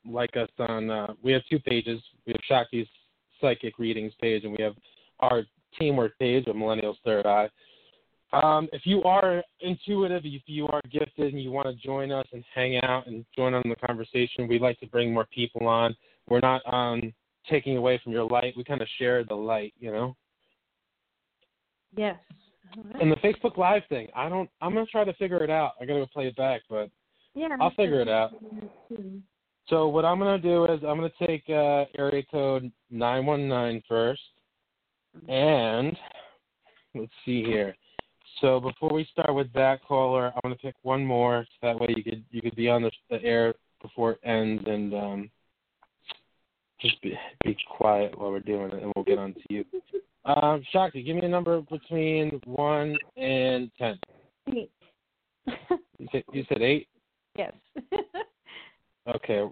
Like 0.08 0.38
us 0.38 0.50
on. 0.60 0.92
Uh, 0.92 1.14
we 1.24 1.32
have 1.32 1.42
two 1.50 1.58
pages. 1.58 2.00
We 2.28 2.34
have 2.34 2.68
Shakti's 2.68 2.88
psychic 3.42 3.80
readings 3.80 4.14
page, 4.22 4.44
and 4.44 4.54
we 4.56 4.64
have 4.64 4.76
our 5.22 5.44
teamwork 5.80 6.18
page 6.20 6.46
of 6.46 6.56
Millennials 6.56 6.98
Third 7.04 7.26
Eye. 7.26 7.50
Um, 8.34 8.68
if 8.73 8.81
you 8.85 9.03
are 9.03 9.43
intuitive, 9.61 10.23
if 10.26 10.41
you 10.45 10.68
are 10.68 10.81
gifted, 10.91 11.34
and 11.34 11.41
you 11.41 11.52
want 11.52 11.68
to 11.68 11.76
join 11.76 12.11
us 12.11 12.26
and 12.34 12.43
hang 12.53 12.77
out 12.84 13.07
and 13.07 13.26
join 13.35 13.53
on 13.53 13.64
the 13.65 13.76
conversation, 13.88 14.47
we'd 14.47 14.61
like 14.61 14.80
to 14.80 14.88
bring 14.88 15.14
more 15.14 15.27
people 15.34 15.68
on. 15.68 15.95
We're 16.27 16.39
not 16.39 16.61
um, 16.72 17.14
taking 17.49 17.77
away 17.77 17.99
from 18.03 18.11
your 18.11 18.26
light. 18.26 18.53
We 18.57 18.64
kind 18.64 18.81
of 18.81 18.88
share 18.97 19.23
the 19.23 19.35
light, 19.35 19.73
you 19.80 19.91
know. 19.91 20.15
Yes. 21.95 22.18
Right. 22.76 23.02
And 23.02 23.11
the 23.11 23.15
Facebook 23.18 23.57
Live 23.57 23.84
thing, 23.88 24.07
I 24.15 24.27
don't. 24.27 24.49
I'm 24.61 24.73
gonna 24.73 24.85
try 24.88 25.06
to 25.06 25.14
figure 25.14 25.41
it 25.43 25.49
out. 25.49 25.73
I 25.80 25.85
gotta 25.85 25.99
go 25.99 26.07
play 26.11 26.27
it 26.27 26.35
back, 26.35 26.61
but 26.69 26.89
Yeah, 27.35 27.47
I'll 27.61 27.72
figure 27.72 28.02
it 28.02 28.10
out. 28.10 28.31
So 29.68 29.88
what 29.88 30.03
I'm 30.03 30.19
gonna 30.19 30.39
do 30.39 30.65
is 30.65 30.81
I'm 30.84 30.97
gonna 30.97 31.10
take 31.26 31.43
uh, 31.47 31.85
area 31.97 32.23
code 32.30 32.72
919 32.91 33.81
first, 33.88 34.22
and 35.30 35.95
let's 36.95 37.11
see 37.23 37.43
here. 37.43 37.76
So 38.41 38.60
before 38.60 38.90
we 38.91 39.07
start 39.12 39.34
with 39.34 39.52
that 39.53 39.84
caller, 39.84 40.28
I'm 40.28 40.41
gonna 40.44 40.56
pick 40.56 40.76
one 40.82 41.06
more, 41.06 41.45
so 41.49 41.68
that 41.68 41.80
way 41.80 41.94
you 41.95 42.03
could 42.03 42.24
you 42.32 42.41
could 42.41 42.56
be 42.56 42.70
on 42.70 42.82
the, 42.82 42.91
the 43.10 43.24
air 43.24 43.53
before 43.82 44.12
it 44.14 44.20
ends, 44.24 44.64
and 44.68 44.94
um, 44.94 45.30
just 46.82 47.02
be 47.02 47.18
be 47.44 47.57
quiet 47.78 48.18
while 48.18 48.32
we're 48.32 48.40
doing 48.40 48.72
it, 48.72 48.84
and 48.84 48.91
we'll 48.95 49.06
get 49.06 49.18
on 49.18 49.34
to 49.34 49.41
you. 49.49 49.66
Um, 50.26 50.64
Shakti, 50.72 51.03
give 51.03 51.16
me 51.16 51.26
a 51.26 51.30
number 51.30 51.62
between 51.62 52.41
one 52.45 52.98
and 53.16 53.72
ten. 53.78 53.99
Eight. 54.56 54.72
You 55.98 56.07
said 56.12 56.24
you 56.34 56.44
said 56.49 56.62
eight. 56.62 56.88
Yes. 57.38 57.53
Okay. 59.07 59.48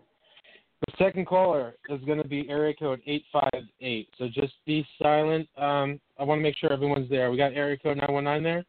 The 0.86 0.94
second 0.98 1.28
caller 1.28 1.76
is 1.90 2.02
going 2.06 2.22
to 2.22 2.28
be 2.28 2.50
area 2.50 2.74
code 2.74 3.02
eight 3.06 3.24
five 3.32 3.64
eight. 3.82 4.10
So 4.18 4.28
just 4.28 4.54
be 4.66 4.86
silent. 5.02 5.48
Um, 5.58 6.00
I 6.20 6.24
want 6.24 6.40
to 6.40 6.44
make 6.44 6.58
sure 6.58 6.74
everyone's 6.74 7.10
there. 7.10 7.32
We 7.32 7.38
got 7.38 7.54
area 7.54 7.78
code 7.78 7.98
nine 7.98 8.12
one 8.12 8.24
nine 8.24 8.44
there. 8.44 8.66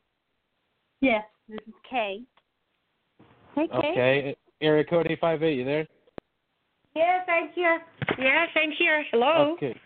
Yes, 1.01 1.25
this 1.49 1.59
is 1.67 1.75
Kay. 1.89 2.23
Hey, 3.55 3.69
Kay. 3.69 3.77
Okay. 3.77 4.37
Area 4.61 4.85
code 4.85 5.07
eight 5.11 5.21
five 5.21 5.43
eight. 5.43 5.59
You 5.59 5.65
there? 5.65 5.87
Yes, 6.95 7.27
I'm 7.29 7.51
here. 7.55 7.83
Yes, 8.19 8.49
I'm 8.55 8.71
here. 8.79 9.05
Hello. 9.11 9.55
Okay. 9.55 9.77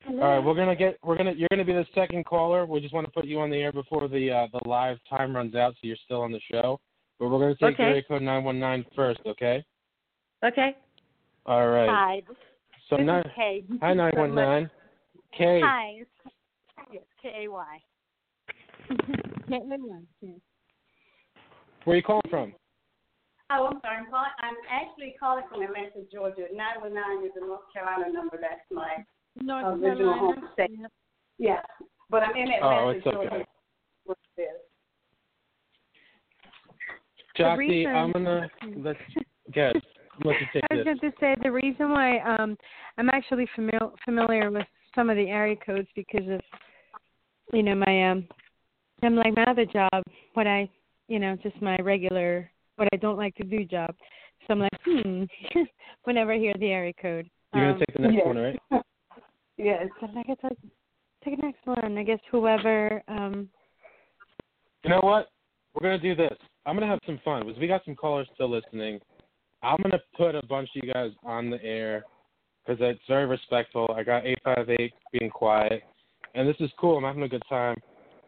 Hello. 0.00 0.22
All 0.22 0.36
right, 0.36 0.44
we're 0.44 0.54
gonna 0.54 0.76
get 0.76 0.98
we're 1.04 1.16
gonna 1.16 1.32
you're 1.32 1.48
gonna 1.50 1.64
be 1.64 1.72
the 1.72 1.86
second 1.94 2.24
caller. 2.24 2.64
We 2.64 2.80
just 2.80 2.94
want 2.94 3.06
to 3.06 3.12
put 3.12 3.26
you 3.26 3.40
on 3.40 3.50
the 3.50 3.56
air 3.56 3.72
before 3.72 4.08
the 4.08 4.30
uh, 4.30 4.46
the 4.52 4.68
live 4.68 4.98
time 5.08 5.34
runs 5.34 5.54
out, 5.54 5.74
so 5.74 5.78
you're 5.82 5.96
still 6.04 6.22
on 6.22 6.32
the 6.32 6.40
show. 6.50 6.80
But 7.18 7.28
we're 7.28 7.38
gonna 7.38 7.54
take 7.56 7.74
Okay. 7.74 7.82
area 7.82 8.02
code 8.02 8.22
nine 8.22 8.44
one 8.44 8.58
nine 8.58 8.84
first, 8.94 9.20
okay? 9.26 9.64
Okay. 10.44 10.76
All 11.44 11.68
right. 11.68 11.88
Hi. 11.88 12.22
So 12.88 12.96
this 12.96 13.06
nine 13.06 13.22
is 13.22 13.32
Kay. 13.34 13.64
hi 13.80 13.94
nine 13.94 14.12
one 14.16 14.34
nine. 14.34 14.70
K. 15.36 15.60
Hi. 15.62 16.02
Yes, 16.92 17.02
K 17.20 17.44
A 17.44 17.50
Y. 17.50 17.82
Where 21.84 21.94
are 21.94 21.96
you 21.96 22.02
calling 22.02 22.22
from? 22.30 22.52
Oh, 23.50 23.68
I'm 23.70 23.80
sorry. 23.80 23.98
I'm 23.98 24.10
calling. 24.10 24.30
I'm 24.40 24.54
actually 24.70 25.14
calling 25.20 25.44
from 25.48 25.62
Atlanta, 25.62 26.02
Georgia. 26.12 26.46
Nine 26.52 26.80
one 26.80 26.94
nine 26.94 27.24
is 27.24 27.30
a 27.36 27.46
North 27.46 27.60
Carolina 27.72 28.12
number. 28.12 28.38
That's 28.40 28.60
my 28.72 29.04
North 29.40 29.64
original 29.80 29.96
Carolina. 29.96 30.18
home 30.20 30.48
state. 30.52 30.70
Yeah, 31.38 31.60
but 32.10 32.22
I'm 32.24 32.34
in 32.36 32.48
Oh, 32.60 32.88
Atlanta, 32.90 32.90
it's. 32.96 33.04
Georgia. 33.04 33.44
What 34.04 34.18
it 34.36 34.40
is. 34.42 34.48
Jackie, 37.36 37.58
reason- 37.68 37.94
I'm 37.94 38.12
gonna 38.12 38.48
let's 38.78 38.98
get 39.52 39.76
let 40.24 40.40
you 40.40 40.46
take 40.52 40.64
I 40.70 40.74
was 40.74 40.84
this. 40.84 40.98
going 41.00 41.12
to 41.12 41.18
say 41.20 41.34
the 41.42 41.52
reason 41.52 41.90
why 41.90 42.18
um 42.20 42.56
I'm 42.98 43.10
actually 43.10 43.46
familiar 43.54 43.90
familiar 44.04 44.50
with 44.50 44.66
some 44.94 45.10
of 45.10 45.16
the 45.16 45.28
area 45.28 45.54
codes 45.64 45.88
because 45.94 46.26
of 46.28 46.40
you 47.52 47.62
know 47.62 47.74
my 47.74 48.10
um 48.10 48.26
I'm 49.06 49.16
like 49.16 49.36
my 49.36 49.44
other 49.44 49.64
job, 49.64 50.02
what 50.34 50.46
I 50.46 50.68
you 51.08 51.18
know 51.18 51.36
just 51.42 51.60
my 51.62 51.76
regular 51.78 52.50
what 52.76 52.88
I 52.92 52.96
don't 52.96 53.16
like 53.16 53.34
to 53.36 53.44
do 53.44 53.64
job. 53.64 53.94
So 54.46 54.54
I'm 54.54 54.60
like 54.60 54.80
hmm 54.84 55.24
whenever 56.04 56.32
I 56.32 56.38
hear 56.38 56.54
the 56.58 56.66
area 56.66 56.92
code. 57.00 57.30
You're 57.54 57.70
um, 57.70 57.72
gonna 57.72 57.86
take 57.86 57.96
the 57.96 58.02
next 58.02 58.14
yes. 58.14 58.26
one, 58.26 58.36
right? 58.36 58.60
Yes. 59.58 59.86
So 60.00 60.08
I 60.14 60.22
guess 60.24 60.36
I 60.42 60.48
take 61.24 61.36
the 61.36 61.46
next 61.46 61.66
one. 61.66 61.96
I 61.96 62.02
guess 62.02 62.18
whoever 62.30 63.02
um 63.08 63.48
You 64.84 64.90
know 64.90 65.00
what? 65.02 65.28
We're 65.74 65.88
gonna 65.88 65.98
do 65.98 66.14
this. 66.14 66.36
I'm 66.66 66.76
gonna 66.76 66.86
have 66.86 67.00
some 67.06 67.20
fun 67.24 67.46
because 67.46 67.58
we 67.58 67.66
got 67.66 67.84
some 67.84 67.94
callers 67.94 68.28
still 68.34 68.50
listening. 68.50 69.00
I'm 69.62 69.78
gonna 69.82 70.02
put 70.16 70.34
a 70.34 70.44
bunch 70.46 70.68
of 70.76 70.84
you 70.84 70.92
guys 70.92 71.12
on 71.24 71.48
the 71.48 71.62
air 71.64 72.04
because 72.66 72.78
it's 72.82 73.00
very 73.08 73.26
respectful. 73.26 73.94
I 73.96 74.02
got 74.02 74.26
eight 74.26 74.38
five 74.44 74.68
eight 74.68 74.92
being 75.12 75.30
quiet, 75.30 75.82
and 76.34 76.46
this 76.46 76.56
is 76.60 76.70
cool. 76.78 76.98
I'm 76.98 77.04
having 77.04 77.22
a 77.22 77.28
good 77.28 77.42
time. 77.48 77.76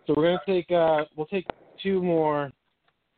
So 0.08 0.14
we're 0.16 0.24
gonna 0.24 0.40
take 0.46 0.70
uh 0.70 1.04
we'll 1.16 1.26
take 1.26 1.46
two 1.82 2.02
more 2.02 2.50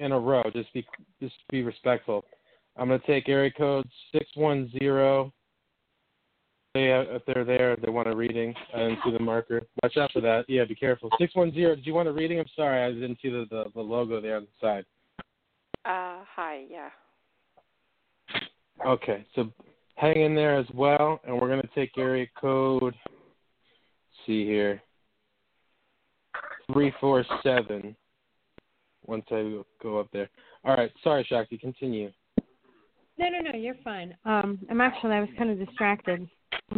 in 0.00 0.10
a 0.10 0.18
row. 0.18 0.42
Just 0.52 0.72
be 0.74 0.84
just 1.22 1.36
be 1.48 1.62
respectful. 1.62 2.24
I'm 2.76 2.88
gonna 2.88 3.00
take 3.06 3.28
area 3.28 3.52
code 3.56 3.88
six 4.12 4.26
one 4.34 4.68
zero. 4.76 5.32
They 6.74 6.92
uh, 6.92 7.02
if 7.14 7.22
they're 7.26 7.44
there, 7.44 7.76
they 7.76 7.90
want 7.90 8.08
a 8.08 8.16
reading. 8.16 8.54
I 8.74 8.78
didn't 8.78 8.98
see 9.04 9.12
the 9.12 9.20
marker. 9.20 9.62
Watch 9.84 9.96
out 9.98 10.10
for 10.12 10.20
that. 10.22 10.46
Yeah, 10.48 10.64
be 10.64 10.74
careful. 10.74 11.10
Six 11.16 11.34
one 11.36 11.54
zero. 11.54 11.76
Did 11.76 11.86
you 11.86 11.94
want 11.94 12.08
a 12.08 12.12
reading? 12.12 12.40
I'm 12.40 12.46
sorry, 12.56 12.82
I 12.82 12.92
didn't 12.92 13.18
see 13.22 13.30
the 13.30 13.46
the, 13.48 13.66
the 13.72 13.80
logo 13.80 14.20
there 14.20 14.36
on 14.36 14.42
the 14.42 14.66
side. 14.66 14.84
Uh, 15.84 16.24
hi, 16.34 16.64
yeah. 16.68 16.90
Okay, 18.84 19.24
so 19.36 19.52
hang 19.94 20.22
in 20.22 20.34
there 20.34 20.58
as 20.58 20.66
well, 20.74 21.20
and 21.24 21.40
we're 21.40 21.48
gonna 21.48 21.62
take 21.72 21.96
area 21.96 22.26
code. 22.40 22.82
let's 22.82 22.96
see 24.26 24.44
here. 24.44 24.82
Three 26.72 26.92
four 27.00 27.24
seven. 27.42 27.96
Once 29.06 29.24
I 29.30 29.58
go 29.82 29.98
up 29.98 30.08
there. 30.12 30.28
All 30.64 30.76
right. 30.76 30.90
Sorry, 31.02 31.24
Shakti. 31.28 31.58
Continue. 31.58 32.10
No, 33.18 33.28
no, 33.28 33.50
no, 33.50 33.58
you're 33.58 33.74
fine. 33.84 34.16
Um, 34.24 34.58
I'm 34.70 34.80
actually 34.80 35.12
I 35.12 35.20
was 35.20 35.28
kind 35.36 35.50
of 35.50 35.58
distracted 35.66 36.26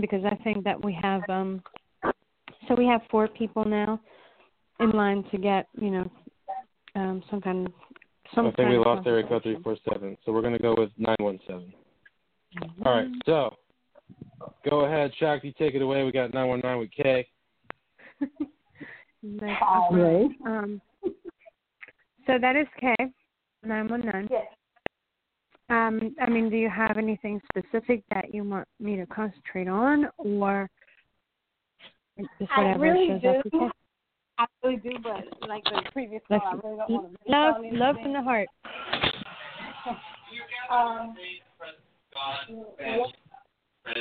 because 0.00 0.24
I 0.24 0.34
think 0.42 0.64
that 0.64 0.82
we 0.82 0.96
have 1.00 1.22
um, 1.28 1.62
so 2.68 2.74
we 2.76 2.86
have 2.86 3.00
four 3.10 3.28
people 3.28 3.64
now 3.64 4.00
in 4.80 4.90
line 4.90 5.24
to 5.30 5.38
get 5.38 5.66
you 5.80 5.90
know 5.90 6.10
um 6.94 7.22
some 7.30 7.40
kind 7.40 7.66
of 7.66 7.72
some 8.34 8.46
I 8.46 8.52
think 8.52 8.70
we 8.70 8.78
lost 8.78 9.06
area 9.06 9.26
code 9.26 9.42
three 9.42 9.58
four 9.62 9.76
seven, 9.88 10.16
so 10.24 10.32
we're 10.32 10.42
gonna 10.42 10.58
go 10.58 10.74
with 10.76 10.90
nine 10.96 11.16
one 11.18 11.38
seven. 11.46 11.72
All 12.84 12.94
right. 12.94 13.08
So 13.26 13.54
go 14.68 14.84
ahead, 14.84 15.12
Shakti. 15.18 15.54
Take 15.58 15.74
it 15.74 15.82
away. 15.82 16.04
We 16.04 16.12
got 16.12 16.32
nine 16.34 16.48
one 16.48 16.60
nine 16.60 16.78
with 16.78 16.90
K. 16.90 17.26
Nice. 19.22 19.62
Right. 19.90 20.30
Um, 20.44 20.82
so 22.26 22.38
that 22.40 22.56
is 22.56 22.66
K, 22.80 22.94
nine 23.64 23.88
one 23.88 24.04
nine. 24.04 24.28
Yes. 24.30 24.46
Um, 25.70 26.14
I 26.20 26.28
mean, 26.28 26.50
do 26.50 26.56
you 26.56 26.68
have 26.68 26.98
anything 26.98 27.40
specific 27.48 28.02
that 28.12 28.34
you 28.34 28.44
want 28.44 28.66
me 28.80 28.96
to 28.96 29.06
concentrate 29.06 29.68
on, 29.68 30.08
or 30.18 30.68
just 32.18 32.50
I 32.54 32.62
whatever 32.62 32.80
really 32.80 33.06
shows 33.06 33.22
do. 33.22 33.28
up? 33.28 33.36
Okay. 33.46 33.68
I 34.38 34.46
really 34.64 34.78
do, 34.78 34.90
but 35.02 35.48
like 35.48 35.62
the 35.64 35.82
previous 35.92 36.22
Love, 36.28 36.40
call, 36.42 36.50
I 36.50 36.54
really 36.66 36.78
don't 36.78 36.90
want 36.90 37.12
to 37.12 37.18
love, 37.30 37.54
miss 37.62 37.72
love 37.74 37.96
from 38.02 38.12
the 38.12 38.22
heart. 38.22 38.48
Um, 40.70 41.16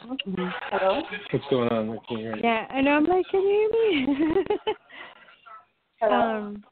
Hello. 0.00 1.02
What's 1.30 1.44
going 1.50 1.68
on? 1.70 1.90
I 1.90 1.96
can't 2.08 2.20
hear 2.20 2.34
you. 2.36 2.42
Yeah, 2.42 2.66
I 2.70 2.80
know. 2.80 2.92
I'm 2.92 3.04
like, 3.04 3.26
can 3.30 3.42
you 3.42 3.70
hear 3.72 4.06
me? 4.06 4.46
Hello. 6.00 6.36
um, 6.38 6.64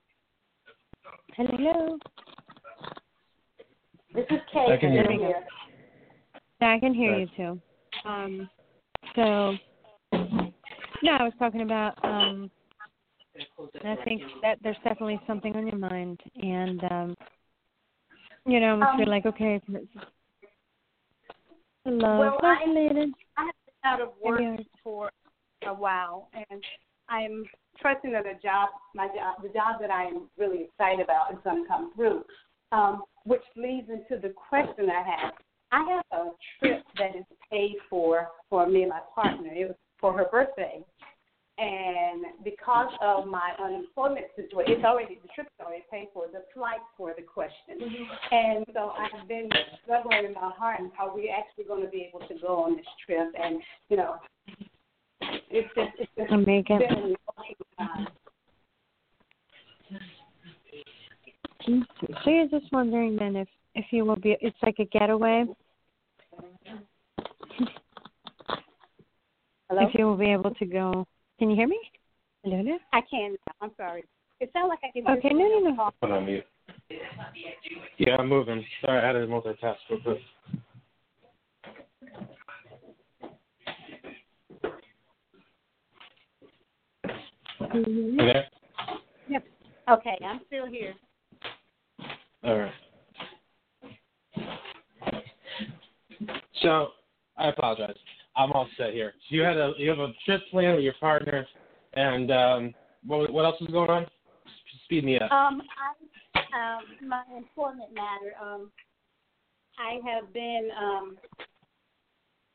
hello. 1.37 1.99
This 4.15 4.25
is 4.31 4.39
Kay. 4.53 4.67
I 4.73 4.77
can 4.77 4.93
hear 4.93 5.11
you. 5.11 5.35
Yeah, 6.61 6.71
I 6.71 6.79
can 6.79 6.95
hear 6.95 7.13
Right. 7.13 7.29
you 7.37 7.37
too. 7.37 8.09
Um, 8.09 8.51
so 9.17 9.57
no, 11.03 11.13
I 11.13 11.23
was 11.25 11.33
talking 11.39 11.63
about. 11.63 12.03
Um, 12.05 12.51
I 13.85 13.97
think 14.05 14.23
that 14.43 14.59
there's 14.63 14.77
definitely 14.85 15.21
something 15.27 15.55
on 15.57 15.67
your 15.67 15.79
mind, 15.79 16.21
and 16.43 16.85
um, 16.85 17.15
you 18.47 18.61
know, 18.61 18.81
I 18.81 18.93
Um, 18.93 18.99
feel 18.99 19.09
like 19.09 19.27
okay. 19.27 19.61
Hello, 21.87 22.19
Well, 22.19 22.39
I-. 22.43 22.65
I 22.65 22.65
have 22.65 22.95
been 22.97 23.15
out 23.85 24.01
of 24.01 24.09
work 24.21 24.43
for 24.83 25.09
a 25.65 25.73
while, 25.73 26.29
and 26.35 26.61
I'm 27.09 27.45
trusting 27.81 28.11
that 28.11 28.25
the 28.25 28.33
job, 28.43 28.71
my 28.93 29.07
job, 29.07 29.37
the 29.41 29.51
job 29.51 29.81
that 29.81 29.93
I'm 29.93 30.29
really 30.37 30.65
excited 30.65 30.99
about 30.99 31.31
is 31.33 31.39
going 31.45 31.63
to 31.63 31.69
come 31.69 31.93
through. 31.95 32.25
Um, 32.73 33.05
which 33.25 33.45
leads 33.55 33.89
into 33.89 34.21
the 34.21 34.35
question 34.35 34.91
I 34.91 35.09
have. 35.09 35.33
I 35.71 36.03
have 36.11 36.21
a 36.21 36.31
trip 36.59 36.83
that 36.99 37.15
is 37.15 37.25
paid 37.53 37.77
for 37.89 38.31
for 38.51 38.69
me 38.69 38.83
and 38.83 38.91
my 38.91 39.01
partner. 39.15 39.49
It 39.53 39.69
was 39.69 39.77
for 40.01 40.13
her 40.13 40.27
birthday, 40.29 40.85
and 41.59 42.27
because 42.45 42.93
of 43.01 43.27
my 43.27 43.53
unemployment 43.59 44.27
situation, 44.37 44.75
it's 44.75 44.85
already 44.85 45.19
the 45.23 45.29
trip's 45.35 45.51
already 45.61 45.85
paid 45.91 46.09
for. 46.13 46.27
The 46.31 46.45
flight 46.53 46.81
for 46.97 47.15
the 47.17 47.23
question, 47.23 47.81
mm-hmm. 47.81 48.35
and 48.35 48.67
so 48.75 48.93
I've 48.93 49.27
been 49.27 49.49
struggling 49.83 50.27
in 50.27 50.35
my 50.35 50.51
heart 50.57 50.81
and 50.81 50.91
how 50.97 51.15
we 51.15 51.31
actually 51.31 51.65
going 51.65 51.83
to 51.83 51.89
be 51.89 52.09
able 52.09 52.27
to 52.29 52.35
go 52.41 52.59
on 52.65 52.77
this 52.77 52.87
trip, 53.07 53.33
and 53.43 53.61
you 53.89 53.97
know, 53.97 54.17
it's 55.51 55.69
just 55.75 55.91
it's 55.99 56.11
just 56.19 56.31
I'll 56.31 56.39
make 56.39 56.69
it. 56.69 56.79
been 56.79 56.99
an 56.99 57.17
emotional 57.17 57.67
time. 57.79 58.07
So 62.23 62.31
you're 62.31 62.49
just 62.49 62.71
wondering 62.71 63.17
then 63.17 63.35
if 63.35 63.49
if 63.75 63.87
you 63.91 64.05
will 64.05 64.17
be? 64.17 64.37
It's 64.41 64.57
like 64.63 64.77
a 64.79 64.85
getaway. 64.85 65.47
Hello? 69.69 69.89
If 69.89 69.95
you 69.95 70.05
will 70.05 70.17
be 70.17 70.33
able 70.33 70.55
to 70.55 70.67
go. 70.67 71.07
Can 71.39 71.51
you 71.51 71.57
hear 71.57 71.69
me? 71.69 71.79
Hello. 72.43 72.57
hello? 72.57 72.79
I 72.93 73.03
can. 73.11 73.33
now. 73.33 73.53
I'm 73.61 73.71
sorry. 73.77 74.05
It 74.41 74.51
sounds 74.53 74.71
like 74.71 74.79
I 74.83 74.91
can. 74.93 75.19
Okay, 75.19 75.35
no, 75.35 75.47
no, 75.47 75.71
no. 75.71 75.91
Put 76.01 76.11
on 76.11 76.25
mute. 76.25 76.45
Yeah, 77.99 78.17
I'm 78.17 78.29
moving. 78.29 78.65
Sorry, 78.81 78.99
I 78.99 79.07
had 79.07 79.13
to 79.13 79.27
multitask 79.27 79.77
real 79.91 80.01
quick. 80.01 80.19
Okay. 87.63 88.45
Yep. 89.29 89.45
Okay, 89.91 90.19
I'm 90.25 90.41
still 90.47 90.67
here. 90.67 90.95
All 92.45 92.59
right. 92.59 92.73
So 96.63 96.89
I 97.37 97.49
apologize. 97.49 97.97
I'm 98.37 98.53
all 98.53 98.69
set 98.77 98.93
here. 98.93 99.15
So 99.29 99.37
you 99.37 99.43
had 99.43 99.57
a 99.57 99.73
you 99.79 99.89
have 99.89 99.99
a 99.99 100.13
trip 100.25 100.43
plan 100.51 100.75
with 100.75 100.85
your 100.85 100.95
partner, 101.01 101.47
And 101.95 102.31
um, 102.31 102.75
what 103.07 103.33
what 103.33 103.45
else 103.45 103.61
is 103.61 103.69
going 103.69 103.91
on? 103.91 104.07
Speed 104.85 105.05
me 105.05 105.19
up. 105.19 105.33
Um, 105.33 105.63
I, 106.35 106.77
um, 106.77 107.09
my 107.09 107.23
employment 107.37 107.93
matter. 107.93 108.35
Um, 108.41 108.71
I 109.79 109.99
have 110.09 110.33
been 110.33 110.69
um 110.81 111.17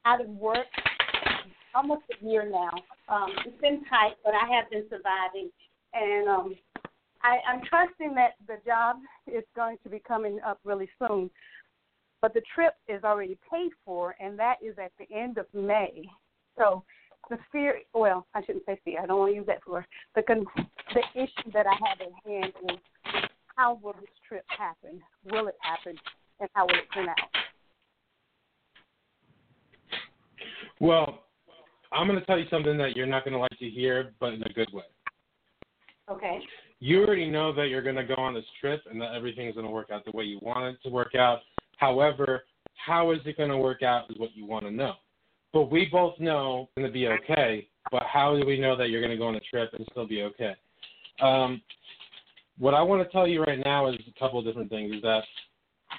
out 0.05 0.21
of 0.21 0.29
work 0.29 0.67
almost 1.75 2.03
a 2.21 2.25
year 2.25 2.49
now. 2.49 2.71
Um, 3.07 3.31
it's 3.45 3.59
been 3.61 3.83
tight, 3.89 4.13
but 4.23 4.33
I 4.33 4.47
have 4.55 4.69
been 4.69 4.85
surviving, 4.89 5.49
and 5.93 6.27
um, 6.27 6.55
I, 7.23 7.37
I'm 7.47 7.61
trusting 7.65 8.15
that 8.15 8.35
the 8.47 8.57
job 8.65 8.97
is 9.27 9.43
going 9.55 9.77
to 9.83 9.89
be 9.89 9.99
coming 9.99 10.39
up 10.45 10.59
really 10.63 10.89
soon. 10.99 11.29
But 12.21 12.33
the 12.33 12.41
trip 12.53 12.73
is 12.87 13.03
already 13.03 13.37
paid 13.51 13.71
for, 13.83 14.15
and 14.19 14.37
that 14.37 14.57
is 14.61 14.75
at 14.77 14.91
the 14.99 15.13
end 15.15 15.37
of 15.37 15.47
May. 15.53 16.03
So 16.57 16.83
the 17.29 17.37
fear, 17.51 17.79
well, 17.93 18.27
I 18.35 18.43
shouldn't 18.43 18.65
say 18.65 18.79
fear. 18.85 19.01
I 19.01 19.05
don't 19.05 19.19
want 19.19 19.31
to 19.31 19.35
use 19.35 19.47
that 19.47 19.65
word. 19.67 19.85
The 20.15 20.23
con- 20.23 20.45
the 20.55 21.01
issue 21.21 21.51
that 21.53 21.65
I 21.65 21.73
have 21.87 21.99
at 22.01 22.31
hand 22.31 22.53
is 22.69 22.77
how 23.55 23.79
will 23.81 23.93
this 23.93 24.09
trip 24.27 24.45
happen? 24.47 25.01
Will 25.31 25.47
it 25.47 25.55
happen? 25.61 25.97
And 26.39 26.49
how 26.53 26.65
will 26.65 26.75
it 26.75 26.87
turn 26.93 27.09
out? 27.09 27.15
Well, 30.79 31.23
I'm 31.91 32.07
going 32.07 32.19
to 32.19 32.25
tell 32.25 32.39
you 32.39 32.45
something 32.49 32.77
that 32.77 32.95
you're 32.95 33.05
not 33.05 33.23
going 33.23 33.33
to 33.33 33.39
like 33.39 33.57
to 33.59 33.69
hear, 33.69 34.13
but 34.19 34.33
in 34.33 34.41
a 34.43 34.53
good 34.53 34.71
way. 34.73 34.83
Okay. 36.09 36.39
You 36.79 37.03
already 37.03 37.29
know 37.29 37.53
that 37.53 37.67
you're 37.67 37.83
going 37.83 37.95
to 37.95 38.03
go 38.03 38.15
on 38.15 38.33
this 38.33 38.45
trip 38.59 38.81
and 38.89 38.99
that 39.01 39.13
everything's 39.13 39.53
going 39.53 39.67
to 39.67 39.71
work 39.71 39.91
out 39.91 40.03
the 40.05 40.11
way 40.11 40.23
you 40.23 40.39
want 40.41 40.75
it 40.75 40.81
to 40.83 40.89
work 40.89 41.13
out. 41.15 41.39
However, 41.81 42.43
how 42.85 43.11
is 43.11 43.19
it 43.25 43.37
going 43.37 43.49
to 43.49 43.57
work 43.57 43.81
out 43.81 44.09
is 44.11 44.17
what 44.19 44.29
you 44.35 44.45
want 44.45 44.65
to 44.65 44.71
know. 44.71 44.93
But 45.51 45.71
we 45.71 45.89
both 45.91 46.17
know 46.19 46.69
it's 46.69 46.75
going 46.75 46.87
to 46.87 46.93
be 46.93 47.07
okay. 47.07 47.67
But 47.91 48.03
how 48.03 48.37
do 48.37 48.45
we 48.45 48.59
know 48.59 48.77
that 48.77 48.89
you're 48.89 49.01
going 49.01 49.11
to 49.11 49.17
go 49.17 49.27
on 49.27 49.35
a 49.35 49.39
trip 49.39 49.73
and 49.73 49.85
still 49.91 50.07
be 50.07 50.21
okay? 50.21 50.53
Um, 51.21 51.61
what 52.59 52.75
I 52.75 52.81
want 52.83 53.03
to 53.03 53.11
tell 53.11 53.27
you 53.27 53.43
right 53.43 53.59
now 53.65 53.87
is 53.87 53.95
a 54.07 54.19
couple 54.19 54.37
of 54.37 54.45
different 54.45 54.69
things. 54.69 54.95
Is 54.95 55.01
that 55.01 55.23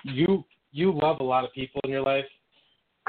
you 0.05 0.45
you 0.71 0.93
love 0.93 1.19
a 1.19 1.25
lot 1.25 1.45
of 1.45 1.53
people 1.53 1.81
in 1.83 1.91
your 1.91 2.03
life, 2.03 2.25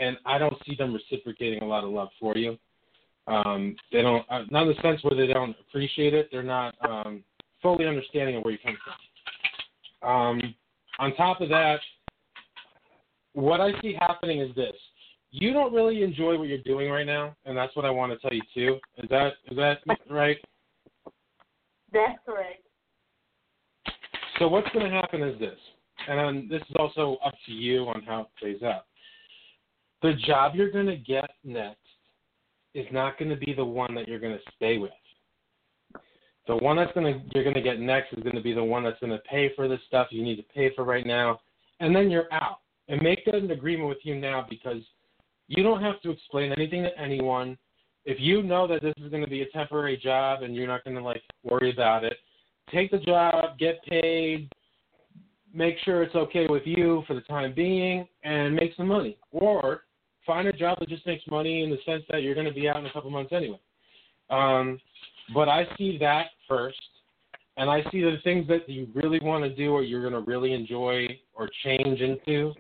and 0.01 0.17
I 0.25 0.39
don't 0.39 0.57
see 0.65 0.75
them 0.75 0.93
reciprocating 0.93 1.61
a 1.61 1.67
lot 1.67 1.83
of 1.83 1.91
love 1.91 2.09
for 2.19 2.35
you. 2.35 2.57
Um, 3.27 3.75
they 3.91 4.01
don't, 4.01 4.25
uh, 4.29 4.43
not 4.49 4.63
in 4.63 4.69
the 4.69 4.81
sense 4.81 5.01
where 5.03 5.15
they 5.15 5.31
don't 5.31 5.55
appreciate 5.67 6.13
it. 6.13 6.27
They're 6.31 6.43
not 6.43 6.75
um, 6.87 7.23
fully 7.61 7.85
understanding 7.85 8.35
of 8.35 8.43
where 8.43 8.51
you 8.51 8.59
come 8.65 8.77
from. 8.83 10.09
Um, 10.09 10.55
on 10.99 11.15
top 11.15 11.39
of 11.39 11.47
that, 11.49 11.79
what 13.33 13.61
I 13.61 13.71
see 13.81 13.95
happening 13.99 14.39
is 14.39 14.53
this: 14.55 14.75
you 15.31 15.51
don't 15.51 15.73
really 15.73 16.03
enjoy 16.03 16.37
what 16.37 16.47
you're 16.47 16.59
doing 16.59 16.89
right 16.89 17.05
now, 17.05 17.35
and 17.45 17.57
that's 17.57 17.75
what 17.75 17.85
I 17.85 17.89
want 17.89 18.11
to 18.11 18.19
tell 18.19 18.35
you 18.35 18.43
too. 18.53 18.79
Is 18.97 19.09
that 19.09 19.33
is 19.49 19.57
that 19.57 19.79
right? 20.09 20.37
That's 21.91 22.19
correct. 22.25 22.61
So 24.39 24.47
what's 24.47 24.69
going 24.73 24.89
to 24.89 24.91
happen 24.91 25.21
is 25.21 25.39
this, 25.39 25.57
and 26.07 26.49
this 26.49 26.61
is 26.61 26.75
also 26.77 27.17
up 27.25 27.33
to 27.45 27.51
you 27.51 27.83
on 27.83 28.01
how 28.03 28.21
it 28.21 28.27
plays 28.39 28.63
out. 28.63 28.85
The 30.01 30.13
job 30.25 30.53
you're 30.55 30.71
going 30.71 30.87
to 30.87 30.97
get 30.97 31.29
next 31.43 31.77
is 32.73 32.85
not 32.91 33.17
going 33.17 33.29
to 33.29 33.37
be 33.37 33.53
the 33.53 33.63
one 33.63 33.93
that 33.95 34.07
you're 34.07 34.19
going 34.19 34.33
to 34.33 34.51
stay 34.55 34.77
with. 34.77 34.91
The 36.47 36.57
one 36.57 36.75
that's 36.75 36.91
going 36.93 37.13
to 37.13 37.21
you're 37.33 37.43
going 37.43 37.55
to 37.55 37.61
get 37.61 37.79
next 37.79 38.13
is 38.13 38.21
going 38.21 38.35
to 38.35 38.41
be 38.41 38.53
the 38.53 38.63
one 38.63 38.83
that's 38.83 38.99
going 38.99 39.13
to 39.13 39.19
pay 39.19 39.51
for 39.55 39.67
the 39.67 39.77
stuff 39.87 40.07
you 40.11 40.23
need 40.23 40.35
to 40.35 40.43
pay 40.53 40.73
for 40.75 40.83
right 40.83 41.05
now, 41.05 41.39
and 41.79 41.95
then 41.95 42.11
you're 42.11 42.31
out. 42.33 42.59
And 42.87 43.01
make 43.01 43.25
that 43.25 43.35
an 43.35 43.51
agreement 43.51 43.89
with 43.89 43.99
you 44.03 44.15
now 44.15 44.45
because 44.49 44.81
you 45.47 45.63
don't 45.63 45.81
have 45.81 46.01
to 46.01 46.11
explain 46.11 46.51
anything 46.51 46.83
to 46.83 46.97
anyone. 46.99 47.57
If 48.05 48.19
you 48.19 48.43
know 48.43 48.67
that 48.67 48.81
this 48.81 48.93
is 48.97 49.09
going 49.09 49.23
to 49.23 49.29
be 49.29 49.41
a 49.41 49.49
temporary 49.49 49.97
job 49.97 50.43
and 50.43 50.55
you're 50.55 50.67
not 50.67 50.83
going 50.83 50.97
to 50.97 51.03
like 51.03 51.21
worry 51.43 51.71
about 51.71 52.03
it, 52.03 52.17
take 52.71 52.91
the 52.91 52.99
job, 52.99 53.57
get 53.57 53.83
paid, 53.85 54.49
make 55.53 55.75
sure 55.85 56.03
it's 56.03 56.15
okay 56.15 56.47
with 56.47 56.63
you 56.65 57.03
for 57.07 57.13
the 57.13 57.21
time 57.21 57.53
being, 57.53 58.07
and 58.23 58.55
make 58.55 58.75
some 58.75 58.87
money. 58.87 59.17
Or 59.31 59.83
find 60.25 60.47
a 60.47 60.53
job 60.53 60.79
that 60.79 60.89
just 60.89 61.05
makes 61.05 61.23
money 61.29 61.63
in 61.63 61.69
the 61.69 61.77
sense 61.85 62.03
that 62.09 62.23
you're 62.23 62.35
going 62.35 62.47
to 62.47 62.53
be 62.53 62.67
out 62.67 62.77
in 62.77 62.85
a 62.85 62.91
couple 62.91 63.09
months 63.09 63.31
anyway. 63.33 63.59
Um, 64.29 64.79
but 65.33 65.47
I 65.47 65.67
see 65.77 65.97
that 65.99 66.27
first, 66.47 66.79
and 67.57 67.69
I 67.69 67.83
see 67.91 68.01
the 68.01 68.17
things 68.23 68.47
that 68.47 68.67
you 68.67 68.87
really 68.93 69.19
want 69.21 69.43
to 69.43 69.53
do 69.53 69.71
or 69.71 69.83
you're 69.83 70.01
going 70.01 70.13
to 70.13 70.29
really 70.29 70.53
enjoy 70.53 71.07
or 71.33 71.49
change 71.63 72.01
into 72.01 72.53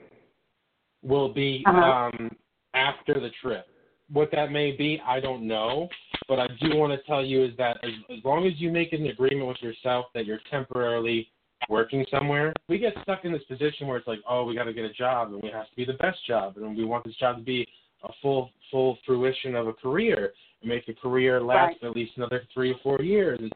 will 1.03 1.29
be 1.29 1.63
Uh-huh. 1.67 1.79
um, 1.81 2.35
after 2.73 3.13
the 3.19 3.29
trip. 3.41 3.67
What 4.11 4.29
that 4.31 4.51
may 4.51 4.71
be, 4.71 5.01
I 5.05 5.19
don't 5.19 5.47
know, 5.47 5.89
but 6.27 6.39
I 6.39 6.47
do 6.59 6.75
want 6.75 6.91
to 6.93 7.05
tell 7.07 7.23
you 7.23 7.43
is 7.43 7.55
that 7.57 7.77
as, 7.83 7.91
as 8.09 8.23
long 8.23 8.45
as 8.47 8.53
you 8.57 8.71
make 8.71 8.93
an 8.93 9.05
agreement 9.07 9.47
with 9.47 9.61
yourself 9.61 10.07
that 10.13 10.25
you're 10.25 10.39
temporarily 10.51 11.29
working 11.69 12.05
somewhere, 12.11 12.53
we 12.67 12.77
get 12.77 12.93
stuck 13.03 13.23
in 13.25 13.31
this 13.31 13.43
position 13.43 13.87
where 13.87 13.97
it's 13.97 14.07
like, 14.07 14.19
oh, 14.29 14.43
we 14.43 14.55
got 14.55 14.65
to 14.65 14.73
get 14.73 14.85
a 14.85 14.93
job 14.93 15.31
and 15.33 15.41
we 15.41 15.49
have 15.49 15.69
to 15.69 15.75
be 15.75 15.85
the 15.85 15.93
best 15.93 16.19
job 16.27 16.57
and 16.57 16.75
we 16.75 16.83
want 16.83 17.05
this 17.05 17.15
job 17.15 17.37
to 17.37 17.43
be 17.43 17.65
a 18.03 18.09
full 18.21 18.49
full 18.69 18.97
fruition 19.05 19.55
of 19.55 19.67
a 19.67 19.73
career 19.73 20.33
and 20.61 20.69
make 20.69 20.85
the 20.85 20.93
career 20.93 21.39
last 21.41 21.77
Right. 21.81 21.89
at 21.89 21.95
least 21.95 22.11
another 22.17 22.43
three 22.53 22.71
or 22.71 22.77
four 22.83 23.01
years. 23.01 23.39
And 23.39 23.51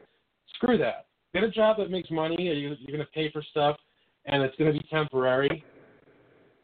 screw 0.54 0.78
that. 0.78 1.06
Get 1.34 1.44
a 1.44 1.50
job 1.50 1.76
that 1.78 1.90
makes 1.90 2.10
money. 2.10 2.48
Or 2.48 2.52
you're, 2.54 2.74
you're 2.74 2.96
going 2.96 3.00
to 3.06 3.12
pay 3.12 3.30
for 3.30 3.42
stuff, 3.50 3.76
and 4.24 4.42
it's 4.42 4.56
going 4.56 4.72
to 4.72 4.78
be 4.78 4.86
temporary. 4.88 5.62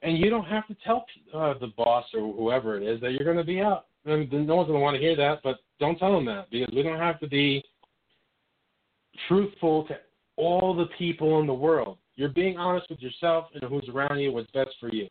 And 0.05 0.19
you 0.19 0.29
don't 0.29 0.45
have 0.45 0.67
to 0.69 0.77
tell 0.85 1.07
uh, 1.35 1.55
the 1.59 1.69
boss 1.77 2.05
or 2.15 2.33
whoever 2.33 2.77
it 2.77 2.83
is 2.83 3.01
that 3.01 3.13
you're 3.13 3.25
going 3.25 3.39
to 3.39 3.45
be 3.45 3.61
out. 3.61 3.87
And 4.05 4.31
no 4.31 4.57
one's 4.57 4.69
going 4.69 4.79
to 4.79 4.85
want 4.85 4.95
to 4.97 5.01
hear 5.01 5.17
that, 5.17 5.41
but 5.43 5.57
don't 5.81 5.99
tell 5.99 6.13
them 6.13 6.27
that 6.27 6.51
because 6.51 6.73
we 6.75 6.83
don't 6.83 6.99
have 6.99 7.19
to 7.21 7.27
be 7.27 7.65
truthful 9.29 9.87
to 9.87 9.97
all 10.37 10.75
the 10.75 10.87
people 10.99 11.41
in 11.41 11.47
the 11.47 11.55
world. 11.55 11.97
You're 12.17 12.29
being 12.29 12.59
honest 12.59 12.91
with 12.91 13.01
yourself 13.01 13.47
and 13.55 13.65
who's 13.65 13.89
around 13.89 14.19
you, 14.19 14.31
what's 14.31 14.51
best 14.51 14.71
for 14.79 14.93
you. 14.93 15.09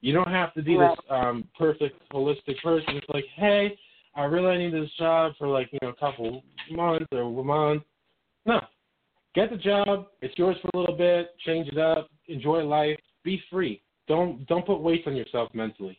You 0.00 0.14
don't 0.14 0.28
have 0.28 0.54
to 0.54 0.62
be 0.62 0.76
Right. 0.76 0.96
this 0.96 1.06
um, 1.10 1.46
perfect, 1.56 2.00
holistic 2.10 2.60
person. 2.62 2.96
It's 2.96 3.08
like, 3.10 3.26
hey, 3.36 3.76
I 4.14 4.24
really 4.24 4.56
need 4.56 4.72
this 4.72 4.90
job 4.98 5.34
for 5.38 5.46
like 5.46 5.70
you 5.72 5.78
know 5.82 5.90
a 5.90 5.94
couple 5.94 6.42
months 6.70 7.06
or 7.12 7.20
a 7.20 7.44
month. 7.44 7.82
No, 8.46 8.60
get 9.34 9.50
the 9.50 9.56
job. 9.56 10.08
It's 10.22 10.36
yours 10.38 10.56
for 10.62 10.70
a 10.74 10.78
little 10.78 10.96
bit. 10.96 11.34
Change 11.44 11.68
it 11.68 11.78
up. 11.78 12.08
Enjoy 12.28 12.64
life. 12.64 12.98
Be 13.22 13.40
free. 13.50 13.82
Don't 14.10 14.44
don't 14.48 14.66
put 14.66 14.80
weights 14.80 15.04
on 15.06 15.14
yourself 15.14 15.54
mentally. 15.54 15.96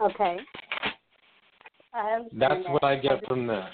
Okay. 0.00 0.36
I 1.92 2.12
understand 2.12 2.40
That's 2.40 2.62
that. 2.62 2.72
what 2.72 2.84
I 2.84 2.94
get 2.94 3.26
from 3.26 3.48
that. 3.48 3.70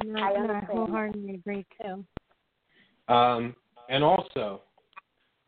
And 0.00 0.18
I 0.18 0.22
I, 0.22 0.32
and 0.32 0.50
I 0.50 0.54
understand. 0.56 0.66
wholeheartedly 0.66 1.34
agree 1.34 1.64
too. 1.80 3.14
Um, 3.14 3.54
and 3.88 4.02
also, 4.02 4.62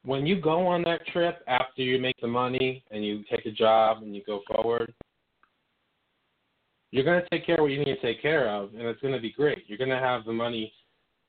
when 0.04 0.28
you 0.28 0.40
go 0.40 0.64
on 0.64 0.82
that 0.84 1.04
trip 1.08 1.42
after 1.48 1.82
you 1.82 2.00
make 2.00 2.20
the 2.20 2.28
money 2.28 2.84
and 2.92 3.04
you 3.04 3.24
take 3.28 3.46
a 3.46 3.50
job 3.50 4.04
and 4.04 4.14
you 4.14 4.22
go 4.24 4.42
forward, 4.46 4.94
you're 6.92 7.04
going 7.04 7.20
to 7.20 7.28
take 7.30 7.44
care 7.44 7.56
of 7.56 7.62
what 7.62 7.72
you 7.72 7.78
need 7.78 7.96
to 7.96 8.00
take 8.00 8.22
care 8.22 8.48
of, 8.48 8.74
and 8.74 8.82
it's 8.82 9.00
going 9.00 9.14
to 9.14 9.20
be 9.20 9.32
great. 9.32 9.64
You're 9.66 9.76
going 9.76 9.90
to 9.90 9.98
have 9.98 10.24
the 10.24 10.32
money, 10.32 10.72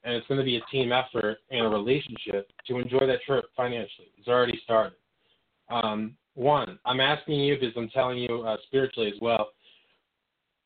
and 0.04 0.14
it's 0.14 0.28
going 0.28 0.40
to 0.40 0.46
be 0.46 0.58
a 0.58 0.62
team 0.72 0.92
effort 0.92 1.40
and 1.50 1.66
a 1.66 1.70
relationship 1.70 2.52
to 2.68 2.78
enjoy 2.78 3.08
that 3.08 3.24
trip 3.26 3.46
financially. 3.58 4.12
It's 4.20 4.28
already 4.28 4.62
started. 4.64 4.98
Um, 5.72 6.16
one, 6.34 6.80
I'm 6.86 7.00
asking 7.00 7.40
you 7.40 7.58
because 7.60 7.74
I'm 7.76 7.90
telling 7.90 8.18
you 8.18 8.42
uh, 8.42 8.58
spiritually 8.68 9.12
as 9.14 9.20
well. 9.22 9.50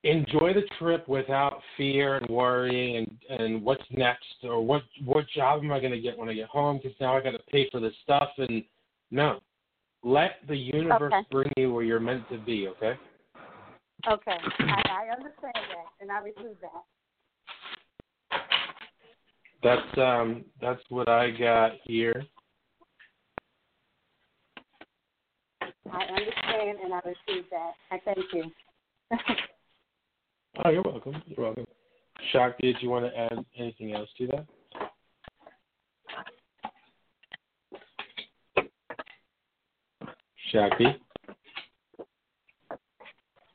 Enjoy 0.04 0.54
the 0.54 0.64
trip 0.78 1.08
without 1.08 1.62
fear 1.78 2.18
and 2.18 2.30
worrying 2.30 2.98
and 2.98 3.40
and 3.40 3.64
what's 3.64 3.84
next 3.90 4.36
or 4.44 4.64
what 4.64 4.84
what 5.04 5.28
job 5.30 5.64
am 5.64 5.72
I 5.72 5.80
going 5.80 5.94
to 5.94 6.00
get 6.00 6.18
when 6.18 6.30
I 6.30 6.34
get 6.34 6.48
home 6.48 6.78
because 6.78 6.96
now 7.00 7.18
I 7.18 7.22
got 7.22 7.32
to 7.32 7.40
pay 7.52 7.68
for 7.72 7.80
this 7.80 7.94
stuff 8.04 8.30
and 8.38 8.64
no, 9.10 9.40
let 10.04 10.36
the 10.48 10.56
universe 10.56 11.14
Okay. 11.14 11.28
bring 11.32 11.52
you 11.58 11.74
where 11.74 11.84
you're 11.84 12.00
meant 12.00 12.30
to 12.30 12.38
be. 12.38 12.68
Okay. 12.68 13.00
Okay. 14.08 14.38
I, 14.60 14.84
I 14.90 15.16
understand 15.16 15.54
that, 15.56 15.88
and 16.00 16.12
I 16.12 16.20
receive 16.20 16.58
that. 16.62 16.84
That's 19.64 19.98
um 19.98 20.46
that's 20.62 20.82
what 20.90 21.10
I 21.10 21.32
got 21.32 21.72
here. 21.84 22.24
I 25.92 26.04
understand, 26.04 26.80
and 26.84 26.94
I 26.94 27.00
receive 27.06 27.46
that. 27.52 27.74
I 27.92 28.00
thank 28.04 28.20
you. 28.34 28.52
Oh, 30.64 30.70
you're 30.70 30.84
welcome. 30.84 31.22
You're 31.26 31.48
welcome. 31.48 31.66
Shakti, 32.32 32.72
did 32.72 32.82
you 32.82 32.90
want 32.90 33.04
to 33.04 33.20
add 33.20 33.44
anything 33.58 33.92
else 33.92 34.08
to 34.18 34.28
that? 34.28 34.46
Shakti? 40.52 40.86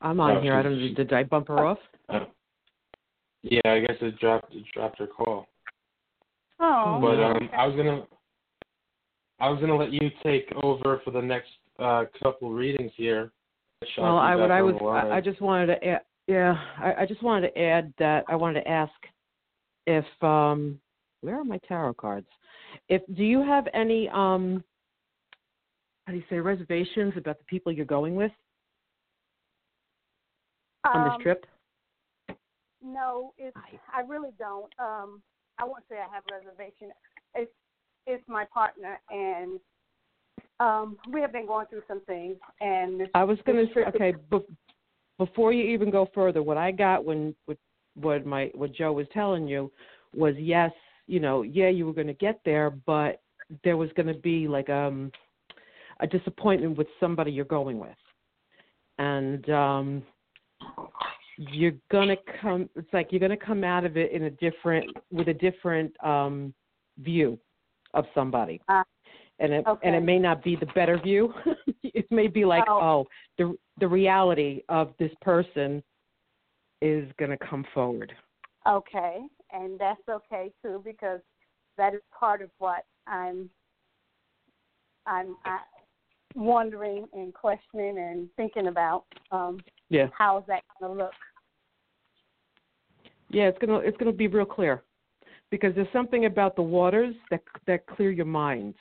I'm 0.01 0.19
on 0.19 0.37
Oh, 0.37 0.41
here. 0.41 0.53
I 0.53 0.61
don't. 0.61 0.77
she- 0.77 0.93
Did 0.93 1.13
I 1.13 1.23
bump 1.23 1.47
her 1.47 1.65
off? 1.65 1.79
Oh. 2.09 2.27
Yeah, 3.43 3.61
I 3.65 3.79
guess 3.79 3.97
it 4.01 4.19
dropped 4.19 4.53
it 4.53 4.63
dropped 4.73 4.99
her 4.99 5.07
call. 5.07 5.47
Oh. 6.59 6.99
But 7.01 7.19
um 7.19 7.49
I 7.53 7.65
was 7.65 7.75
gonna 7.75 8.03
I 9.39 9.49
was 9.49 9.59
gonna 9.59 9.75
let 9.75 9.91
you 9.91 10.11
take 10.23 10.51
over 10.61 11.01
for 11.03 11.09
the 11.11 11.21
next 11.21 11.49
uh 11.81 12.05
couple 12.21 12.51
readings 12.51 12.91
here. 12.95 13.31
Well, 13.97 14.17
I 14.17 14.35
Shakti's 14.35 14.41
what 14.41 14.51
I 14.51 14.61
on 14.61 14.73
was. 14.73 15.03
I 15.11 15.17
I 15.17 15.21
just 15.21 15.41
wanted 15.41 15.67
to 15.67 15.89
a- 15.89 16.01
Yeah, 16.27 16.55
I, 16.79 17.01
I 17.01 17.05
just 17.05 17.23
wanted 17.23 17.49
to 17.49 17.59
add 17.59 17.93
that 17.97 18.25
I 18.27 18.35
wanted 18.35 18.61
to 18.61 18.67
ask 18.67 18.93
if 19.87 20.05
um 20.21 20.79
where 21.21 21.39
are 21.39 21.43
my 21.43 21.59
tarot 21.67 21.95
cards? 21.95 22.27
If 22.89 23.01
do 23.15 23.23
you 23.23 23.41
have 23.43 23.67
any 23.73 24.09
um 24.09 24.63
how 26.05 26.13
do 26.13 26.17
you 26.17 26.23
say 26.29 26.39
reservations 26.39 27.13
about 27.17 27.37
the 27.37 27.45
people 27.45 27.71
you're 27.71 27.85
going 27.85 28.15
with 28.15 28.31
on 30.85 31.03
this 31.03 31.13
Um, 31.15 31.21
trip? 31.21 31.45
No, 32.83 33.33
it's 33.37 33.55
I 33.93 34.01
really 34.01 34.31
don't. 34.39 34.71
Um, 34.79 35.21
I 35.59 35.65
won't 35.65 35.83
say 35.89 35.97
I 35.97 36.13
have 36.13 36.23
reservation. 36.31 36.91
It's 37.35 37.51
it's 38.07 38.27
my 38.27 38.45
partner, 38.45 38.99
and 39.09 39.59
um, 40.61 40.97
we 41.09 41.21
have 41.21 41.33
been 41.33 41.47
going 41.47 41.65
through 41.67 41.81
some 41.87 42.01
things. 42.01 42.37
And 42.61 43.09
I 43.13 43.23
was 43.23 43.37
going 43.45 43.65
to 43.65 43.73
say, 43.73 43.81
okay, 43.87 44.13
be- 44.29 44.45
before 45.17 45.51
you 45.51 45.63
even 45.73 45.89
go 45.89 46.07
further, 46.13 46.43
what 46.43 46.57
I 46.57 46.71
got 46.71 47.03
when 47.03 47.35
what 47.45 47.57
what 47.95 48.25
my 48.25 48.51
what 48.53 48.73
Joe 48.73 48.93
was 48.93 49.07
telling 49.13 49.47
you 49.47 49.71
was 50.15 50.35
yes, 50.37 50.71
you 51.07 51.19
know, 51.19 51.41
yeah, 51.41 51.67
you 51.67 51.85
were 51.85 51.93
going 51.93 52.07
to 52.07 52.13
get 52.13 52.39
there, 52.45 52.69
but 52.69 53.21
there 53.63 53.75
was 53.75 53.89
going 53.95 54.07
to 54.07 54.13
be 54.13 54.47
like 54.47 54.69
um 54.69 55.11
a 55.99 56.07
disappointment 56.07 56.77
with 56.77 56.87
somebody 56.99 57.31
you're 57.31 57.45
going 57.45 57.79
with, 57.79 57.89
and 58.97 59.49
um 59.49 60.03
you're 61.37 61.73
gonna 61.91 62.15
come. 62.41 62.69
It's 62.75 62.91
like 62.93 63.07
you're 63.11 63.19
gonna 63.19 63.37
come 63.37 63.63
out 63.63 63.83
of 63.83 63.97
it 63.97 64.11
in 64.11 64.23
a 64.23 64.29
different 64.29 64.95
with 65.11 65.27
a 65.27 65.33
different 65.33 65.93
um 66.03 66.53
view 66.99 67.39
of 67.93 68.05
somebody. 68.13 68.61
Uh, 68.67 68.83
and 69.41 69.51
it 69.53 69.67
okay. 69.67 69.87
and 69.87 69.95
it 69.95 70.01
may 70.01 70.19
not 70.19 70.43
be 70.43 70.55
the 70.55 70.67
better 70.67 70.97
view. 70.99 71.33
it 71.83 72.05
may 72.11 72.27
be 72.27 72.45
like, 72.45 72.63
Oh. 72.67 72.79
oh, 72.81 73.07
the 73.37 73.57
the 73.79 73.87
reality 73.87 74.61
of 74.69 74.93
this 74.99 75.11
person 75.21 75.83
is 76.81 77.11
going 77.19 77.31
to 77.31 77.37
come 77.37 77.65
forward. 77.73 78.13
Okay, 78.67 79.19
and 79.51 79.79
that's 79.79 80.01
okay 80.09 80.51
too 80.63 80.81
because 80.85 81.19
that 81.77 81.93
is 81.93 82.01
part 82.17 82.41
of 82.41 82.49
what 82.59 82.85
I'm 83.07 83.49
I'm 85.05 85.35
I, 85.45 85.59
wondering 86.35 87.07
and 87.13 87.33
questioning 87.33 87.97
and 87.97 88.29
thinking 88.37 88.67
about. 88.67 89.05
Um, 89.31 89.59
Yeah. 89.89 90.07
how 90.17 90.37
is 90.37 90.43
that 90.47 90.61
going 90.79 90.97
to 90.97 91.03
look? 91.03 91.13
Yeah, 93.29 93.47
it's 93.47 93.57
gonna 93.59 93.77
it's 93.77 93.97
gonna 93.97 94.11
be 94.11 94.27
real 94.27 94.45
clear, 94.45 94.83
because 95.51 95.73
there's 95.73 95.87
something 95.93 96.25
about 96.25 96.57
the 96.57 96.61
waters 96.61 97.15
that 97.29 97.41
that 97.65 97.87
clear 97.87 98.11
your 98.11 98.25
mind, 98.25 98.75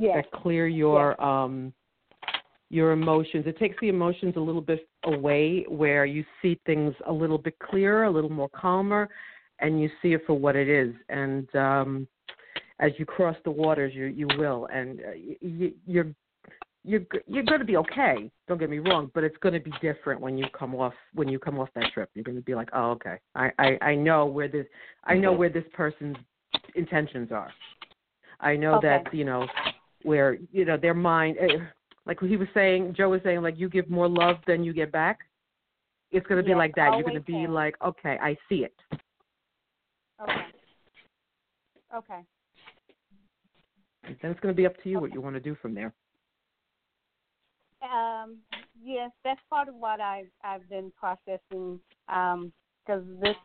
Yes. 0.00 0.24
that 0.32 0.40
clear 0.40 0.66
your 0.66 1.20
um 1.22 1.72
your 2.70 2.92
emotions. 2.92 3.44
It 3.46 3.58
takes 3.58 3.76
the 3.80 3.88
emotions 3.88 4.34
a 4.36 4.40
little 4.40 4.60
bit 4.62 4.88
away, 5.04 5.66
where 5.68 6.06
you 6.06 6.24
see 6.40 6.58
things 6.64 6.94
a 7.06 7.12
little 7.12 7.36
bit 7.36 7.58
clearer, 7.58 8.04
a 8.04 8.10
little 8.10 8.30
more 8.30 8.48
calmer, 8.48 9.10
and 9.58 9.80
you 9.80 9.90
see 10.00 10.14
it 10.14 10.22
for 10.26 10.34
what 10.34 10.56
it 10.56 10.68
is. 10.68 10.94
And 11.10 11.54
um 11.54 12.08
as 12.78 12.92
you 12.96 13.04
cross 13.04 13.36
the 13.44 13.50
waters, 13.50 13.92
you 13.94 14.06
you 14.06 14.26
will, 14.38 14.66
and 14.72 15.00
uh, 15.00 15.12
you, 15.40 15.74
you're 15.86 16.06
you're 16.82 17.02
you're 17.26 17.42
going 17.42 17.60
to 17.60 17.66
be 17.66 17.76
okay. 17.76 18.30
Don't 18.48 18.58
get 18.58 18.70
me 18.70 18.78
wrong, 18.78 19.10
but 19.14 19.22
it's 19.22 19.36
going 19.38 19.52
to 19.52 19.60
be 19.60 19.72
different 19.82 20.18
when 20.18 20.38
you 20.38 20.46
come 20.58 20.74
off 20.74 20.94
when 21.14 21.28
you 21.28 21.38
come 21.38 21.58
off 21.58 21.68
that 21.74 21.92
trip. 21.92 22.08
You're 22.14 22.24
going 22.24 22.38
to 22.38 22.42
be 22.42 22.54
like, 22.54 22.70
oh, 22.72 22.92
okay, 22.92 23.18
I 23.34 23.50
I, 23.58 23.78
I 23.82 23.94
know 23.94 24.24
where 24.24 24.48
this 24.48 24.66
I 25.04 25.14
know 25.14 25.32
where 25.32 25.50
this 25.50 25.64
person's 25.74 26.16
intentions 26.74 27.32
are. 27.32 27.50
I 28.40 28.56
know 28.56 28.76
Okay. 28.76 28.88
that 28.88 29.14
you 29.14 29.24
know 29.24 29.46
where 30.02 30.38
you 30.52 30.64
know 30.64 30.76
their 30.76 30.94
mind. 30.94 31.36
eh, 31.40 31.58
Like 32.06 32.20
he 32.20 32.36
was 32.36 32.48
saying, 32.54 32.94
Joe 32.96 33.10
was 33.10 33.20
saying, 33.22 33.42
like 33.42 33.58
you 33.58 33.68
give 33.68 33.88
more 33.90 34.08
love 34.08 34.36
than 34.46 34.64
you 34.64 34.72
get 34.72 34.90
back. 34.92 35.20
It's 36.10 36.26
going 36.26 36.38
to 36.38 36.42
be 36.42 36.50
Yes, 36.50 36.58
like 36.58 36.74
that. 36.74 36.94
You're 36.94 37.02
going 37.02 37.14
to 37.14 37.20
be 37.20 37.42
has. 37.42 37.50
like, 37.50 37.76
okay, 37.84 38.18
I 38.20 38.36
see 38.48 38.64
it. 38.64 38.74
Okay. 40.20 40.46
Okay. 41.94 42.20
Then 44.20 44.30
it's 44.30 44.40
going 44.40 44.54
to 44.54 44.56
be 44.56 44.66
up 44.66 44.80
to 44.82 44.88
you 44.88 45.00
what 45.00 45.12
you 45.12 45.20
want 45.20 45.36
to 45.36 45.40
do 45.40 45.56
from 45.60 45.74
there. 45.74 45.92
Um, 47.82 48.38
yes, 48.82 49.10
that's 49.24 49.40
part 49.48 49.68
of 49.68 49.74
what 49.74 50.00
I've 50.00 50.30
I've 50.44 50.68
been 50.68 50.92
processing 50.98 51.80
um 52.08 52.52
because 52.84 53.04
this 53.20 53.36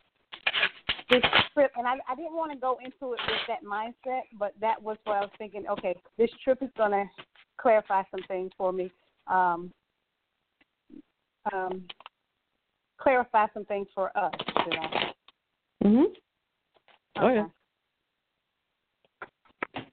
this 1.10 1.22
trip, 1.53 1.72
and 1.77 1.88
I 1.88 1.95
I 2.10 2.15
didn't 2.15 2.34
want 2.34 2.52
to 2.52 2.57
go 2.57 2.77
into 2.84 3.14
it 3.14 3.19
with 3.27 3.48
that 3.48 3.64
mindset, 3.64 4.22
but 4.38 4.53
that 4.61 4.82
was 4.82 4.98
what 5.03 5.18
I 5.18 5.22
was 5.22 5.32
thinking. 5.38 5.65
Okay, 5.69 5.95
this 6.18 6.30
trip 6.44 6.60
is 6.61 6.69
going 6.77 6.91
to 6.91 7.06
clarify 7.57 8.03
some 8.11 8.23
things 8.27 8.52
for 8.57 8.72
me. 8.72 8.91
Um, 9.27 9.72
um, 11.53 11.84
clarify 12.99 13.48
some 13.53 13.65
things 13.65 13.88
for 13.94 14.15
us. 14.18 14.34
You 14.65 14.77
know. 14.77 14.90
Mhm. 15.84 16.06
Oh 17.18 17.30
yeah. 17.30 17.45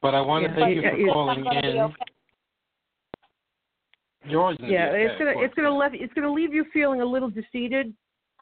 But 0.01 0.15
I 0.15 0.21
want 0.21 0.45
to 0.45 0.51
Yeah, 0.51 0.57
thank 0.57 0.77
you 0.77 0.83
for 0.83 0.97
yeah. 0.97 1.13
calling 1.13 1.47
in. 1.47 1.95
Yours 4.25 4.57
is 4.61 4.71
yeah 4.71 4.87
okay, 4.87 5.03
it's 5.05 5.19
gonna 5.19 5.33
it's 5.37 5.55
gonna 5.55 5.77
leave 5.77 5.95
it's 5.95 6.15
gonna 6.15 6.33
leave 6.33 6.55
you 6.55 6.65
feeling 6.73 7.01
a 7.01 7.05
little 7.05 7.29
defeated 7.29 7.93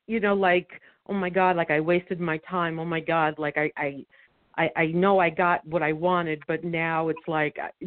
you 0.07 0.21
know 0.21 0.35
like 0.35 0.69
oh 1.11 1.15
my 1.15 1.31
god 1.31 1.57
like 1.57 1.71
i 1.71 1.81
wasted 1.81 2.21
my 2.21 2.39
time. 2.39 2.79
Oh 2.79 2.85
my 2.85 3.01
god 3.01 3.35
like 3.39 3.57
i 3.57 3.71
i 3.77 4.05
i, 4.57 4.71
I 4.77 4.87
know 4.87 5.19
i 5.19 5.29
got 5.31 5.67
what 5.67 5.83
i 5.83 5.93
wanted 5.93 6.41
but 6.47 6.65
now 6.65 7.09
it's 7.09 7.27
like 7.27 7.57
uh, 7.63 7.87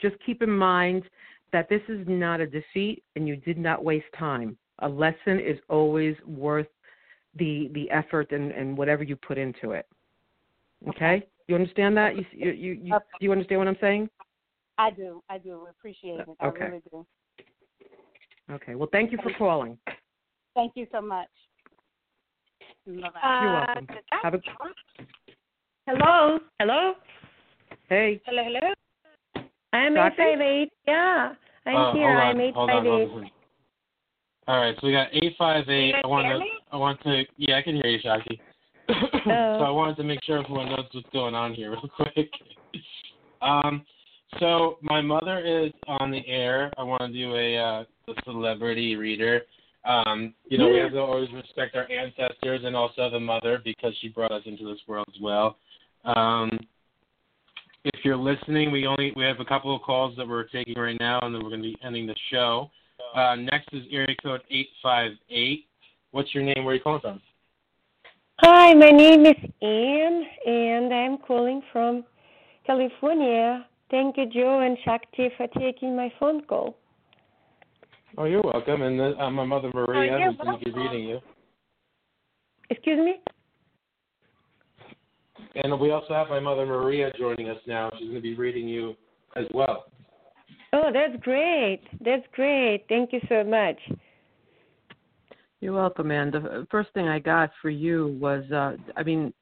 just 0.00 0.16
keep 0.24 0.42
in 0.42 0.50
mind 0.50 1.04
that 1.52 1.68
this 1.68 1.82
is 1.88 2.06
not 2.06 2.40
a 2.40 2.46
defeat 2.46 3.02
and 3.16 3.26
you 3.26 3.36
did 3.36 3.58
not 3.58 3.84
waste 3.84 4.06
time. 4.16 4.56
A 4.80 4.88
lesson 4.88 5.40
is 5.40 5.58
always 5.68 6.14
worth 6.26 6.68
the 7.36 7.70
the 7.74 7.90
effort 7.90 8.32
and 8.32 8.50
and 8.52 8.76
whatever 8.76 9.02
you 9.02 9.16
put 9.16 9.38
into 9.38 9.72
it. 9.72 9.86
Okay. 10.88 11.26
You 11.48 11.54
understand 11.54 11.96
that? 11.96 12.16
You 12.16 12.24
you 12.32 12.50
you, 12.50 12.72
you 12.82 12.92
do 12.92 12.98
you 13.20 13.32
understand 13.32 13.58
what 13.58 13.68
i'm 13.68 13.76
saying? 13.80 14.08
I 14.78 14.90
do. 14.90 15.22
I 15.28 15.38
do. 15.38 15.66
Appreciate 15.68 16.20
it. 16.20 16.28
I 16.40 16.46
Okay. 16.46 16.66
really 16.66 16.82
do. 16.90 17.06
okay. 18.52 18.74
Well 18.74 18.88
thank 18.90 19.12
you 19.12 19.18
for 19.22 19.32
calling. 19.36 19.76
Thank 20.54 20.72
you 20.74 20.86
so 20.92 21.00
much. 21.00 21.28
Bye-bye. 22.86 23.38
you're 23.42 23.52
welcome 23.52 23.86
have 24.22 24.34
a 24.34 24.40
Hello. 25.86 26.38
Hello. 26.58 26.94
hey 27.88 28.20
Hello. 28.24 28.42
Hello. 28.44 28.74
I'm 29.72 29.94
Doctor? 29.94 30.22
eight 30.22 30.32
five 30.32 30.40
eight. 30.40 30.72
Yeah, 30.86 31.32
I'm 31.66 31.76
Oh, 31.76 31.92
here. 31.92 32.08
I'm 32.08 32.40
eight 32.40 32.54
hold 32.54 32.70
five 32.70 32.86
on, 32.86 32.86
eight. 32.86 33.08
hold 33.08 33.22
on. 33.24 33.30
All 34.48 34.60
right, 34.60 34.74
so 34.80 34.86
we 34.86 34.92
got 34.92 35.08
eight 35.12 35.34
five 35.38 35.68
eight. 35.68 35.88
You 35.88 36.00
I 36.02 36.06
want 36.06 36.26
to. 36.26 36.40
I 36.72 36.76
want 36.76 37.02
to, 37.02 37.24
yeah, 37.36 37.58
I 37.58 37.62
can 37.62 37.76
hear 37.76 37.86
you, 37.86 37.98
Shakti. 38.02 38.40
so 38.88 39.30
I 39.30 39.70
wanted 39.70 39.96
to 39.96 40.04
make 40.04 40.20
sure 40.24 40.42
everyone 40.42 40.70
knows 40.70 40.86
what's 40.92 41.08
going 41.12 41.34
on 41.34 41.52
here, 41.52 41.70
real 41.72 41.90
quick. 41.94 42.30
um, 43.42 43.84
so 44.38 44.78
my 44.80 45.00
mother 45.00 45.40
is 45.40 45.72
on 45.86 46.10
the 46.10 46.26
air. 46.26 46.72
I 46.78 46.82
want 46.82 47.02
to 47.02 47.12
do 47.12 47.34
a, 47.34 47.56
uh, 47.58 47.84
a 48.08 48.22
celebrity 48.24 48.96
reader. 48.96 49.42
Um, 49.84 50.34
you 50.48 50.58
know, 50.58 50.68
we 50.68 50.78
have 50.78 50.92
to 50.92 50.98
always 50.98 51.32
respect 51.32 51.74
our 51.74 51.90
ancestors 51.90 52.60
and 52.64 52.76
also 52.76 53.08
the 53.08 53.20
mother 53.20 53.60
because 53.64 53.94
she 54.00 54.08
brought 54.08 54.30
us 54.30 54.42
into 54.44 54.64
this 54.70 54.80
world 54.86 55.06
as 55.14 55.20
well. 55.20 55.56
Um, 56.04 56.58
if 57.84 58.04
you're 58.04 58.16
listening, 58.16 58.70
we 58.70 58.86
only 58.86 59.12
we 59.16 59.24
have 59.24 59.40
a 59.40 59.44
couple 59.44 59.74
of 59.74 59.80
calls 59.82 60.14
that 60.18 60.28
we're 60.28 60.44
taking 60.44 60.74
right 60.74 60.98
now, 61.00 61.18
and 61.22 61.34
then 61.34 61.42
we're 61.42 61.48
going 61.48 61.62
to 61.62 61.68
be 61.68 61.76
ending 61.82 62.06
the 62.06 62.16
show. 62.30 62.70
Uh, 63.14 63.36
next 63.36 63.68
is 63.72 63.84
area 63.90 64.14
code 64.22 64.42
eight 64.50 64.68
five 64.82 65.12
eight. 65.30 65.64
What's 66.10 66.34
your 66.34 66.44
name? 66.44 66.64
Where 66.64 66.72
are 66.72 66.74
you 66.74 66.82
calling 66.82 67.00
from? 67.00 67.20
Hi, 68.40 68.74
my 68.74 68.90
name 68.90 69.26
is 69.26 69.36
Anne, 69.62 70.24
and 70.46 70.92
I'm 70.92 71.18
calling 71.18 71.62
from 71.72 72.04
California. 72.66 73.66
Thank 73.90 74.16
you, 74.16 74.26
Joe 74.26 74.60
and 74.60 74.78
Shakti, 74.84 75.28
for 75.36 75.46
taking 75.58 75.96
my 75.96 76.12
phone 76.18 76.42
call. 76.42 76.76
Oh, 78.18 78.24
you're 78.24 78.42
welcome. 78.42 78.82
And 78.82 79.00
uh, 79.00 79.30
my 79.30 79.44
mother 79.44 79.70
Maria, 79.74 80.18
you're 80.18 80.32
who's 80.32 80.40
going 80.40 80.58
to 80.58 80.64
be 80.64 80.72
reading 80.72 81.04
you. 81.04 81.20
Excuse 82.70 82.98
me? 82.98 83.20
And 85.56 85.78
we 85.80 85.90
also 85.90 86.14
have 86.14 86.28
my 86.28 86.40
mother 86.40 86.66
Maria 86.66 87.12
joining 87.18 87.48
us 87.48 87.58
now. 87.66 87.90
She's 87.98 88.08
going 88.08 88.14
to 88.14 88.20
be 88.20 88.34
reading 88.34 88.68
you 88.68 88.94
as 89.36 89.46
well. 89.52 89.86
Oh, 90.72 90.90
that's 90.92 91.20
great. 91.22 91.82
That's 92.04 92.24
great. 92.32 92.84
Thank 92.88 93.12
you 93.12 93.20
so 93.28 93.42
much. 93.42 93.76
You're 95.60 95.74
welcome, 95.74 96.10
and 96.10 96.32
the 96.32 96.66
first 96.70 96.88
thing 96.94 97.06
I 97.06 97.18
got 97.18 97.50
for 97.60 97.68
you 97.68 98.16
was, 98.18 98.44
uh, 98.50 98.76
I 98.96 99.02
mean, 99.02 99.34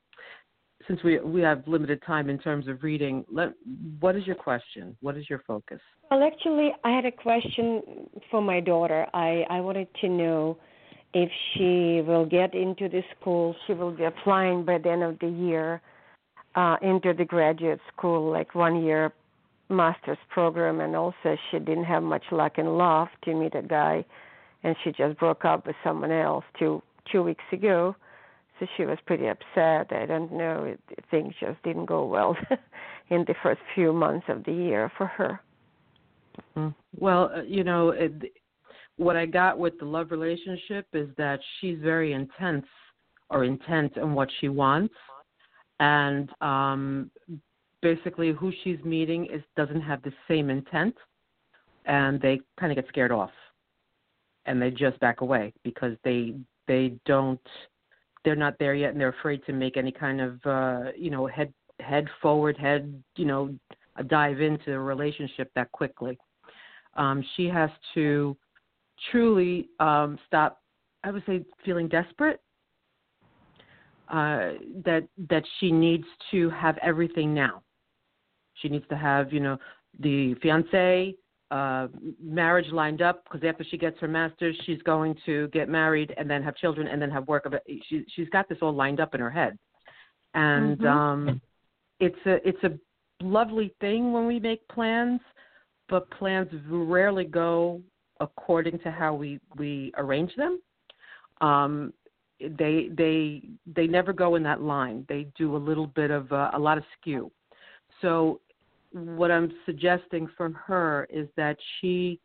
since 0.88 1.02
we 1.04 1.20
we 1.20 1.42
have 1.42 1.62
limited 1.66 2.02
time 2.04 2.28
in 2.30 2.38
terms 2.38 2.66
of 2.66 2.82
reading, 2.82 3.24
let 3.30 3.50
what 4.00 4.16
is 4.16 4.26
your 4.26 4.34
question? 4.34 4.96
What 5.00 5.16
is 5.16 5.28
your 5.30 5.42
focus? 5.46 5.80
Well, 6.10 6.22
actually, 6.22 6.72
I 6.82 6.90
had 6.90 7.04
a 7.04 7.12
question 7.12 8.08
for 8.30 8.40
my 8.40 8.60
daughter. 8.60 9.06
I, 9.12 9.44
I 9.50 9.60
wanted 9.60 9.88
to 10.00 10.08
know 10.08 10.58
if 11.12 11.30
she 11.52 12.02
will 12.06 12.24
get 12.24 12.54
into 12.54 12.88
the 12.88 13.02
school. 13.20 13.54
She 13.66 13.74
will 13.74 13.92
be 13.92 14.04
applying 14.04 14.64
by 14.64 14.78
the 14.78 14.90
end 14.90 15.02
of 15.02 15.18
the 15.18 15.28
year 15.28 15.82
uh, 16.54 16.76
into 16.80 17.12
the 17.12 17.24
graduate 17.24 17.80
school, 17.94 18.32
like 18.32 18.54
one 18.54 18.82
year 18.82 19.12
master's 19.68 20.18
program. 20.30 20.80
And 20.80 20.96
also, 20.96 21.36
she 21.50 21.58
didn't 21.58 21.84
have 21.84 22.02
much 22.02 22.24
luck 22.32 22.56
in 22.56 22.66
love 22.78 23.08
to 23.24 23.34
meet 23.34 23.54
a 23.54 23.62
guy, 23.62 24.04
and 24.64 24.74
she 24.82 24.92
just 24.92 25.18
broke 25.18 25.44
up 25.44 25.66
with 25.66 25.76
someone 25.84 26.10
else 26.10 26.44
two 26.58 26.82
two 27.12 27.22
weeks 27.22 27.44
ago, 27.52 27.94
so 28.58 28.66
she 28.76 28.84
was 28.84 28.98
pretty 29.06 29.26
upset. 29.26 29.92
I 29.92 30.06
don't 30.06 30.32
know, 30.32 30.76
things 31.10 31.34
just 31.40 31.62
didn't 31.62 31.86
go 31.86 32.06
well 32.06 32.36
in 33.10 33.24
the 33.26 33.34
first 33.42 33.60
few 33.74 33.92
months 33.92 34.26
of 34.28 34.44
the 34.44 34.52
year 34.52 34.90
for 34.96 35.06
her. 35.06 35.40
Mm. 36.56 36.74
Well, 36.98 37.30
uh, 37.34 37.42
you 37.42 37.64
know, 37.64 37.90
it, 37.90 38.12
what 38.96 39.16
I 39.16 39.26
got 39.26 39.58
with 39.58 39.78
the 39.78 39.84
love 39.84 40.10
relationship 40.10 40.86
is 40.92 41.08
that 41.16 41.40
she's 41.60 41.78
very 41.80 42.12
intense 42.12 42.66
or 43.30 43.44
intent 43.44 43.96
on 43.98 44.14
what 44.14 44.28
she 44.40 44.48
wants, 44.48 44.94
and 45.80 46.30
um 46.40 47.10
basically 47.80 48.32
who 48.32 48.52
she's 48.64 48.82
meeting 48.84 49.26
is 49.32 49.42
doesn't 49.56 49.80
have 49.80 50.02
the 50.02 50.12
same 50.26 50.50
intent, 50.50 50.94
and 51.84 52.20
they 52.20 52.40
kind 52.58 52.72
of 52.72 52.76
get 52.76 52.88
scared 52.88 53.12
off, 53.12 53.30
and 54.46 54.60
they 54.60 54.70
just 54.70 54.98
back 55.00 55.20
away 55.20 55.52
because 55.62 55.96
they 56.04 56.34
they 56.66 56.94
don't 57.06 57.40
they're 58.28 58.36
not 58.36 58.58
there 58.58 58.74
yet, 58.74 58.90
and 58.90 59.00
they're 59.00 59.08
afraid 59.08 59.42
to 59.46 59.54
make 59.54 59.78
any 59.78 59.90
kind 59.90 60.20
of 60.20 60.38
uh, 60.44 60.90
you 60.94 61.08
know 61.10 61.26
head 61.26 61.50
head 61.80 62.06
forward 62.20 62.58
head 62.58 63.02
you 63.16 63.24
know 63.24 63.54
dive 64.08 64.42
into 64.42 64.74
a 64.74 64.78
relationship 64.78 65.50
that 65.54 65.72
quickly. 65.72 66.18
Um, 66.94 67.24
she 67.36 67.46
has 67.46 67.70
to 67.94 68.36
truly 69.10 69.70
um, 69.80 70.18
stop. 70.26 70.60
I 71.04 71.10
would 71.10 71.22
say 71.24 71.42
feeling 71.64 71.88
desperate. 71.88 72.42
Uh, 74.10 74.52
that 74.84 75.08
that 75.30 75.44
she 75.58 75.72
needs 75.72 76.04
to 76.30 76.50
have 76.50 76.76
everything 76.82 77.32
now. 77.32 77.62
She 78.56 78.68
needs 78.68 78.84
to 78.90 78.96
have 78.96 79.32
you 79.32 79.40
know 79.40 79.56
the 80.00 80.34
fiance 80.42 81.14
uh, 81.50 81.88
marriage 82.22 82.70
lined 82.72 83.00
up 83.00 83.24
because 83.24 83.46
after 83.46 83.64
she 83.64 83.78
gets 83.78 83.98
her 84.00 84.08
master's, 84.08 84.56
she's 84.66 84.82
going 84.82 85.16
to 85.24 85.48
get 85.48 85.68
married 85.68 86.12
and 86.16 86.28
then 86.28 86.42
have 86.42 86.56
children 86.56 86.88
and 86.88 87.00
then 87.00 87.10
have 87.10 87.26
work. 87.26 87.46
She 87.88 88.04
she's 88.14 88.28
got 88.30 88.48
this 88.48 88.58
all 88.60 88.72
lined 88.72 89.00
up 89.00 89.14
in 89.14 89.20
her 89.20 89.30
head, 89.30 89.58
and 90.34 90.78
Mhm. 90.78 90.86
um, 90.86 91.40
it's 92.00 92.26
a 92.26 92.46
it's 92.46 92.62
a 92.64 92.78
lovely 93.22 93.74
thing 93.80 94.12
when 94.12 94.26
we 94.26 94.38
make 94.38 94.66
plans, 94.68 95.20
but 95.88 96.10
plans 96.10 96.48
rarely 96.68 97.24
go 97.24 97.82
according 98.20 98.78
to 98.80 98.90
how 98.90 99.14
we 99.14 99.40
we 99.56 99.92
arrange 99.96 100.34
them. 100.36 100.60
Um, 101.40 101.94
they 102.40 102.88
they 102.92 103.42
they 103.66 103.86
never 103.86 104.12
go 104.12 104.34
in 104.34 104.42
that 104.42 104.60
line. 104.60 105.04
They 105.08 105.28
do 105.36 105.56
a 105.56 105.58
little 105.58 105.86
bit 105.86 106.10
of 106.10 106.30
uh, 106.32 106.50
a 106.52 106.58
lot 106.58 106.78
of 106.78 106.84
skew. 107.00 107.32
So 108.02 108.40
what 108.92 109.30
I'm 109.30 109.52
suggesting 109.66 110.28
for 110.36 110.50
her 110.50 111.06
is 111.10 111.28
that 111.36 111.56
she 111.80 112.20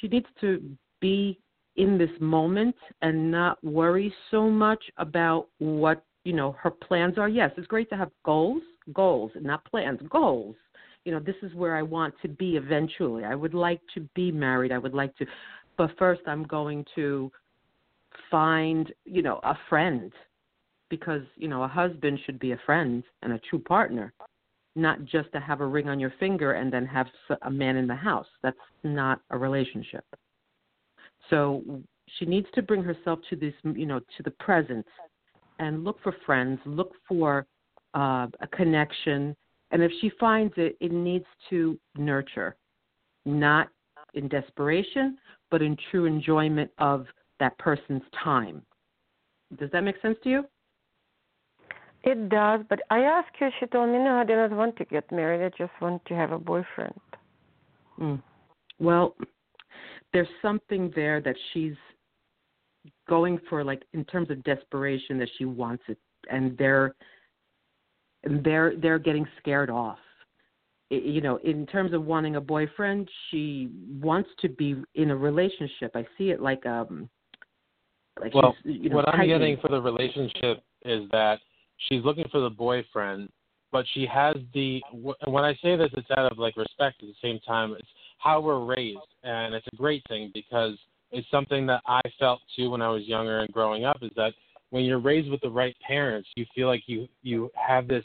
she 0.00 0.08
needs 0.08 0.26
to 0.40 0.62
be 1.00 1.38
in 1.76 1.98
this 1.98 2.10
moment 2.20 2.76
and 3.02 3.30
not 3.30 3.62
worry 3.64 4.12
so 4.30 4.48
much 4.48 4.82
about 4.98 5.48
what 5.58 6.04
you 6.24 6.32
know 6.32 6.52
her 6.60 6.70
plans 6.70 7.18
are. 7.18 7.28
Yes, 7.28 7.50
it's 7.56 7.66
great 7.66 7.88
to 7.90 7.96
have 7.96 8.10
goals, 8.24 8.62
goals, 8.92 9.32
not 9.40 9.64
plans, 9.64 10.00
goals. 10.10 10.56
You 11.04 11.12
know, 11.12 11.20
this 11.20 11.36
is 11.42 11.54
where 11.54 11.76
I 11.76 11.82
want 11.82 12.14
to 12.22 12.28
be 12.28 12.56
eventually. 12.56 13.24
I 13.24 13.34
would 13.34 13.54
like 13.54 13.80
to 13.94 14.00
be 14.14 14.30
married. 14.30 14.72
I 14.72 14.78
would 14.78 14.92
like 14.94 15.16
to, 15.16 15.26
but 15.78 15.90
first 15.98 16.20
I'm 16.26 16.44
going 16.44 16.84
to 16.94 17.30
find 18.30 18.92
you 19.04 19.22
know 19.22 19.40
a 19.44 19.54
friend 19.68 20.12
because 20.88 21.22
you 21.36 21.48
know 21.48 21.62
a 21.62 21.68
husband 21.68 22.18
should 22.24 22.38
be 22.38 22.52
a 22.52 22.60
friend 22.66 23.02
and 23.22 23.32
a 23.32 23.40
true 23.50 23.60
partner 23.60 24.12
not 24.76 25.04
just 25.04 25.32
to 25.32 25.40
have 25.40 25.60
a 25.60 25.66
ring 25.66 25.88
on 25.88 25.98
your 25.98 26.12
finger 26.20 26.52
and 26.52 26.72
then 26.72 26.86
have 26.86 27.06
a 27.42 27.50
man 27.50 27.76
in 27.76 27.86
the 27.86 27.94
house. 27.94 28.26
That's 28.42 28.56
not 28.84 29.20
a 29.30 29.38
relationship. 29.38 30.04
So 31.28 31.62
she 32.18 32.24
needs 32.24 32.46
to 32.54 32.62
bring 32.62 32.82
herself 32.82 33.20
to 33.30 33.36
this 33.36 33.54
you 33.62 33.86
know 33.86 34.00
to 34.16 34.22
the 34.22 34.30
present 34.32 34.86
and 35.58 35.84
look 35.84 35.98
for 36.02 36.14
friends 36.26 36.58
look 36.64 36.92
for 37.06 37.46
uh, 37.94 38.26
a 38.40 38.46
connection. 38.52 39.36
And 39.70 39.82
if 39.82 39.92
she 40.00 40.10
finds 40.18 40.54
it 40.56 40.76
it 40.80 40.92
needs 40.92 41.26
to 41.50 41.78
nurture 41.96 42.56
not 43.24 43.68
in 44.14 44.28
desperation 44.28 45.18
but 45.50 45.62
in 45.62 45.76
true 45.90 46.06
enjoyment 46.06 46.70
of 46.78 47.06
that 47.38 47.56
person's 47.58 48.02
time. 48.22 48.62
Does 49.58 49.70
that 49.72 49.82
make 49.82 50.00
sense 50.00 50.16
to 50.22 50.28
you 50.28 50.44
It 52.02 52.28
does, 52.30 52.60
but 52.68 52.80
I 52.90 53.00
asked 53.00 53.36
her. 53.38 53.50
She 53.60 53.66
told 53.66 53.90
me 53.90 53.98
no, 53.98 54.16
I 54.16 54.24
do 54.24 54.34
not 54.34 54.52
want 54.52 54.76
to 54.76 54.84
get 54.86 55.10
married. 55.12 55.44
I 55.44 55.50
just 55.56 55.72
want 55.80 56.04
to 56.06 56.14
have 56.14 56.32
a 56.32 56.38
boyfriend. 56.38 56.98
Mm. 58.00 58.22
Well, 58.78 59.14
there's 60.12 60.28
something 60.40 60.90
there 60.96 61.20
that 61.20 61.36
she's 61.52 61.74
going 63.08 63.38
for, 63.50 63.62
like 63.62 63.82
in 63.92 64.04
terms 64.06 64.30
of 64.30 64.42
desperation, 64.44 65.18
that 65.18 65.28
she 65.36 65.44
wants 65.44 65.82
it, 65.88 65.98
and 66.30 66.56
they're 66.56 66.94
and 68.24 68.42
they're 68.42 68.74
they're 68.76 68.98
getting 68.98 69.26
scared 69.38 69.68
off. 69.68 69.98
You 70.88 71.20
know, 71.20 71.36
in 71.44 71.66
terms 71.66 71.92
of 71.92 72.04
wanting 72.04 72.36
a 72.36 72.40
boyfriend, 72.40 73.08
she 73.30 73.68
wants 74.00 74.30
to 74.40 74.48
be 74.48 74.74
in 74.94 75.10
a 75.10 75.16
relationship. 75.16 75.92
I 75.94 76.04
see 76.18 76.30
it 76.30 76.40
like 76.40 76.64
um, 76.66 77.08
like 78.18 78.34
Well, 78.34 78.56
she's, 78.64 78.76
you 78.82 78.88
know, 78.90 78.96
what 78.96 79.08
I'm 79.08 79.18
tightening. 79.18 79.38
getting 79.38 79.56
for 79.58 79.68
the 79.68 79.80
relationship 79.80 80.64
is 80.84 81.08
that 81.12 81.38
she's 81.88 82.04
looking 82.04 82.26
for 82.30 82.40
the 82.40 82.50
boyfriend, 82.50 83.28
but 83.72 83.84
she 83.94 84.06
has 84.06 84.36
the. 84.54 84.80
When 84.92 85.44
I 85.44 85.54
say 85.62 85.76
this, 85.76 85.90
it's 85.94 86.10
out 86.16 86.30
of 86.30 86.38
like 86.38 86.56
respect. 86.56 87.02
At 87.02 87.08
the 87.08 87.14
same 87.22 87.40
time, 87.40 87.72
it's 87.72 87.88
how 88.18 88.40
we're 88.40 88.64
raised, 88.64 88.98
and 89.22 89.54
it's 89.54 89.66
a 89.72 89.76
great 89.76 90.02
thing 90.08 90.30
because 90.34 90.76
it's 91.10 91.30
something 91.30 91.66
that 91.66 91.82
I 91.86 92.00
felt 92.18 92.40
too 92.56 92.70
when 92.70 92.82
I 92.82 92.88
was 92.88 93.04
younger 93.04 93.40
and 93.40 93.52
growing 93.52 93.84
up. 93.84 93.98
Is 94.02 94.10
that 94.16 94.32
when 94.70 94.84
you're 94.84 95.00
raised 95.00 95.30
with 95.30 95.40
the 95.40 95.50
right 95.50 95.76
parents, 95.86 96.28
you 96.36 96.46
feel 96.54 96.68
like 96.68 96.82
you 96.86 97.08
you 97.22 97.50
have 97.54 97.88
this 97.88 98.04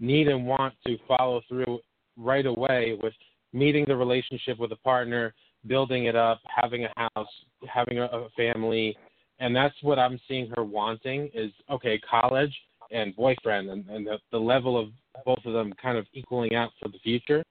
need 0.00 0.28
and 0.28 0.46
want 0.46 0.74
to 0.86 0.98
follow 1.08 1.40
through 1.48 1.80
right 2.16 2.46
away 2.46 2.98
with 3.02 3.12
meeting 3.52 3.84
the 3.86 3.96
relationship 3.96 4.58
with 4.58 4.72
a 4.72 4.76
partner, 4.76 5.34
building 5.66 6.04
it 6.04 6.16
up, 6.16 6.40
having 6.54 6.84
a 6.84 7.08
house, 7.14 7.28
having 7.72 7.98
a, 7.98 8.04
a 8.04 8.28
family, 8.36 8.96
and 9.38 9.54
that's 9.54 9.74
what 9.82 9.98
I'm 9.98 10.18
seeing 10.28 10.50
her 10.56 10.64
wanting 10.64 11.30
is 11.34 11.50
okay, 11.70 11.98
college 11.98 12.54
and 12.90 13.14
boyfriend, 13.16 13.70
and, 13.70 13.88
and 13.88 14.06
the, 14.06 14.18
the 14.30 14.38
level 14.38 14.78
of 14.78 14.88
both 15.24 15.44
of 15.44 15.52
them 15.52 15.72
kind 15.80 15.98
of 15.98 16.06
equaling 16.12 16.54
out 16.54 16.70
for 16.80 16.88
the 16.88 16.98
future. 16.98 17.42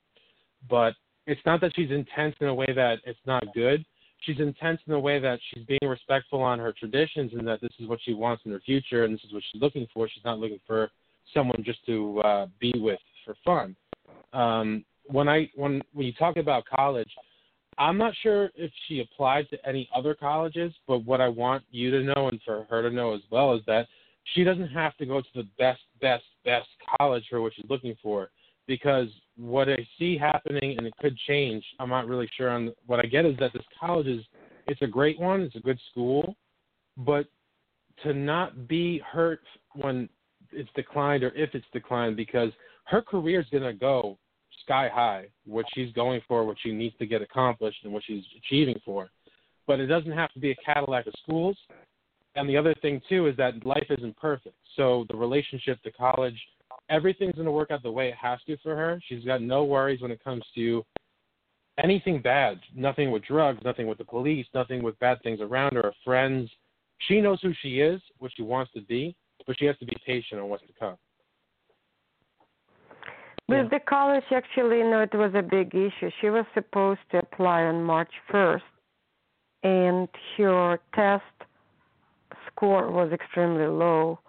But 0.69 0.93
it's 1.27 1.41
not 1.45 1.61
that 1.61 1.71
she's 1.75 1.91
intense 1.91 2.35
in 2.39 2.47
a 2.47 2.53
way 2.53 2.67
that 2.75 2.97
it's 3.05 3.19
not 3.25 3.43
good. 3.53 3.85
She's 4.21 4.39
intense 4.39 4.79
in 4.87 4.93
a 4.93 4.99
way 4.99 5.19
that 5.19 5.39
she's 5.49 5.65
being 5.65 5.79
respectful 5.83 6.41
on 6.41 6.59
her 6.59 6.73
traditions 6.77 7.31
and 7.33 7.47
that 7.47 7.61
this 7.61 7.71
is 7.79 7.87
what 7.87 7.99
she 8.03 8.13
wants 8.13 8.43
in 8.45 8.51
her 8.51 8.61
future 8.65 9.03
and 9.03 9.13
this 9.13 9.23
is 9.23 9.33
what 9.33 9.43
she's 9.51 9.61
looking 9.61 9.87
for. 9.93 10.07
She's 10.07 10.23
not 10.23 10.39
looking 10.39 10.59
for 10.65 10.89
someone 11.33 11.63
just 11.63 11.85
to 11.85 12.19
uh, 12.21 12.47
be 12.59 12.73
with 12.75 12.99
for 13.23 13.35
fun. 13.43 13.75
Um, 14.33 14.85
when 15.07 15.27
I 15.27 15.49
when 15.55 15.81
when 15.93 16.07
you 16.07 16.13
talk 16.13 16.37
about 16.37 16.63
college, 16.65 17.09
I'm 17.77 17.97
not 17.97 18.13
sure 18.23 18.49
if 18.55 18.71
she 18.87 19.01
applied 19.01 19.49
to 19.49 19.67
any 19.67 19.89
other 19.95 20.15
colleges, 20.15 20.73
but 20.87 20.99
what 21.05 21.21
I 21.21 21.27
want 21.27 21.63
you 21.71 21.91
to 21.91 22.01
know 22.01 22.29
and 22.29 22.39
for 22.45 22.65
her 22.69 22.81
to 22.81 22.89
know 22.89 23.13
as 23.13 23.21
well 23.29 23.53
is 23.53 23.61
that 23.67 23.87
she 24.33 24.43
doesn't 24.43 24.69
have 24.69 24.95
to 24.97 25.05
go 25.05 25.21
to 25.21 25.27
the 25.35 25.47
best, 25.57 25.81
best, 26.01 26.23
best 26.43 26.67
college 26.97 27.23
for 27.29 27.41
what 27.41 27.53
she's 27.55 27.69
looking 27.69 27.95
for. 28.01 28.29
Because 28.67 29.07
what 29.37 29.69
I 29.69 29.87
see 29.99 30.17
happening, 30.17 30.75
and 30.77 30.87
it 30.87 30.93
could 30.99 31.15
change, 31.27 31.63
I'm 31.79 31.89
not 31.89 32.07
really 32.07 32.29
sure 32.35 32.49
on 32.49 32.73
what 32.87 32.99
I 32.99 33.07
get 33.07 33.25
is 33.25 33.37
that 33.39 33.53
this 33.53 33.63
college 33.79 34.07
is 34.07 34.25
it's 34.67 34.81
a 34.81 34.87
great 34.87 35.19
one, 35.19 35.41
it's 35.41 35.55
a 35.55 35.59
good 35.59 35.79
school, 35.91 36.35
but 36.97 37.27
to 38.03 38.13
not 38.13 38.67
be 38.67 38.99
hurt 38.99 39.41
when 39.73 40.09
it's 40.51 40.69
declined 40.75 41.23
or 41.23 41.29
if 41.29 41.53
it's 41.53 41.65
declined 41.73 42.15
because 42.15 42.49
her 42.85 43.01
career 43.01 43.39
is 43.39 43.47
going 43.51 43.63
to 43.63 43.73
go 43.73 44.17
sky 44.63 44.89
high 44.91 45.27
what 45.45 45.65
she's 45.73 45.91
going 45.93 46.21
for 46.27 46.45
what 46.45 46.57
she 46.61 46.71
needs 46.71 46.95
to 46.97 47.05
get 47.05 47.21
accomplished 47.21 47.77
and 47.83 47.91
what 47.91 48.03
she's 48.05 48.23
achieving 48.37 48.79
for 48.83 49.09
but 49.67 49.79
it 49.79 49.87
doesn't 49.87 50.11
have 50.11 50.31
to 50.33 50.39
be 50.39 50.51
a 50.51 50.55
cadillac 50.65 51.05
of 51.07 51.13
schools 51.21 51.57
and 52.35 52.49
the 52.49 52.57
other 52.57 52.75
thing 52.81 53.01
too 53.07 53.27
is 53.27 53.37
that 53.37 53.65
life 53.65 53.87
isn't 53.89 54.17
perfect. 54.17 54.55
So 54.75 55.05
the 55.09 55.15
relationship 55.15 55.81
to 55.83 55.91
college 55.91 56.39
everything's 56.89 57.35
going 57.35 57.45
to 57.45 57.51
work 57.51 57.71
out 57.71 57.81
the 57.81 57.91
way 57.91 58.09
it 58.09 58.15
has 58.15 58.39
to 58.45 58.57
for 58.57 58.75
her. 58.75 59.01
She's 59.07 59.23
got 59.23 59.41
no 59.41 59.63
worries 59.63 60.01
when 60.01 60.11
it 60.11 60.23
comes 60.23 60.43
to 60.55 60.85
anything 61.83 62.21
bad 62.21 62.57
nothing 62.73 63.11
with 63.11 63.25
drugs 63.25 63.59
nothing 63.65 63.85
with 63.85 63.97
the 63.97 64.05
police 64.05 64.45
nothing 64.53 64.81
with 64.81 64.97
bad 64.99 65.21
things 65.23 65.41
around 65.41 65.73
her 65.73 65.85
or 65.85 65.93
friends. 66.03 66.49
She 67.07 67.19
knows 67.19 67.39
who 67.41 67.51
she 67.61 67.81
is 67.81 68.01
what 68.19 68.31
she 68.35 68.43
wants 68.43 68.71
to 68.73 68.81
be 68.81 69.15
but 69.45 69.57
she 69.59 69.65
has 69.65 69.77
to 69.77 69.85
be 69.85 69.95
patient 70.05 70.41
on 70.41 70.49
what's 70.49 70.63
to 70.63 70.73
come. 70.79 70.97
With 73.47 73.69
the 73.69 73.79
college, 73.87 74.23
actually, 74.31 74.81
no, 74.81 75.01
it 75.01 75.13
was 75.13 75.31
a 75.35 75.43
big 75.43 75.75
issue. 75.75 76.09
She 76.19 76.29
was 76.29 76.45
supposed 76.55 77.01
to 77.11 77.19
apply 77.19 77.61
on 77.63 77.83
March 77.83 78.09
1st, 78.33 78.61
and 79.63 80.09
her 80.37 80.79
test 80.95 81.44
score 82.55 82.89
was 82.89 83.11
extremely 83.11 83.67
low. 83.67 84.19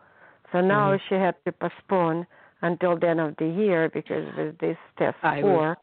So 0.52 0.60
now 0.60 0.96
Mhm. 0.96 1.00
she 1.08 1.14
had 1.14 1.34
to 1.44 1.52
postpone 1.52 2.26
until 2.62 2.96
the 2.96 3.08
end 3.08 3.20
of 3.20 3.36
the 3.36 3.46
year 3.46 3.88
because 3.88 4.24
with 4.36 4.58
this 4.58 4.78
test 4.96 5.16
I 5.22 5.36
was- 5.36 5.42
score, 5.42 5.78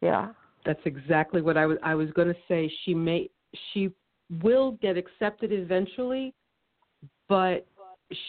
yeah. 0.00 0.32
That's 0.64 0.84
exactly 0.86 1.42
what 1.42 1.56
I 1.56 1.66
was. 1.66 1.78
I 1.82 1.94
was 1.94 2.10
going 2.12 2.28
to 2.28 2.40
say. 2.48 2.68
She 2.68 2.94
may. 2.94 3.30
She 3.72 3.92
will 4.42 4.72
get 4.80 4.96
accepted 4.96 5.52
eventually, 5.52 6.32
but 7.28 7.66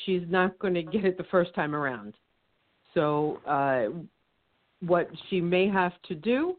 she's 0.03 0.27
not 0.27 0.59
going 0.59 0.73
to 0.73 0.83
get 0.83 1.05
it 1.05 1.17
the 1.17 1.23
first 1.25 1.53
time 1.53 1.73
around. 1.73 2.17
So 2.93 3.39
uh, 3.45 3.87
what 4.81 5.09
she 5.29 5.39
may 5.39 5.67
have 5.69 5.93
to 6.03 6.15
do 6.15 6.57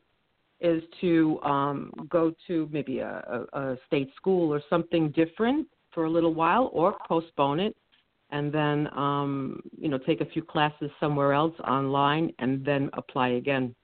is 0.60 0.82
to 1.02 1.38
um, 1.42 1.92
go 2.08 2.34
to 2.46 2.68
maybe 2.72 3.00
a, 3.00 3.46
a, 3.52 3.60
a 3.60 3.78
state 3.86 4.10
school 4.16 4.52
or 4.52 4.62
something 4.70 5.10
different 5.10 5.68
for 5.96 6.04
a 6.04 6.10
little 6.10 6.34
while, 6.34 6.68
or 6.74 6.94
postpone 7.08 7.58
it, 7.58 7.74
and 8.30 8.52
then 8.52 8.86
um, 8.96 9.60
you 9.80 9.88
know 9.88 9.96
take 9.98 10.20
a 10.20 10.26
few 10.26 10.42
classes 10.42 10.90
somewhere 11.00 11.32
else 11.32 11.54
online, 11.66 12.30
and 12.38 12.62
then 12.64 12.90
apply 12.92 13.28
again. 13.30 13.74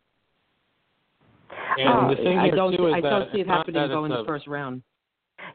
And 1.79 1.89
Uh, 1.89 2.09
the 2.11 2.17
thing 2.17 2.39
I 2.39 2.45
here 2.45 2.55
don't, 2.57 2.77
too 2.77 2.87
is 2.89 2.95
I 2.95 3.01
that 3.01 3.11
don't 3.11 3.33
see 3.33 3.41
it 3.41 3.47
happening 3.47 3.81
that 3.81 3.89
though 3.89 4.05
in 4.05 4.11
the 4.11 4.25
first 4.27 4.47
round. 4.47 4.83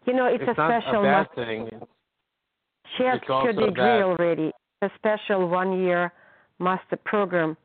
You 0.05 0.13
know, 0.13 0.25
it's, 0.25 0.41
it's 0.41 0.57
a 0.57 0.61
not 0.61 0.81
special 0.81 0.99
a 1.01 1.03
bad 1.03 1.27
master. 1.27 1.45
thing. 1.45 1.69
She 2.97 3.03
has 3.03 3.19
It's 3.21 3.27
her 3.27 3.53
degree 3.53 3.73
that- 3.75 4.01
already, 4.01 4.51
a 4.81 4.89
special 4.95 5.47
one-year 5.47 6.11
master 6.59 6.97
program, 7.05 7.55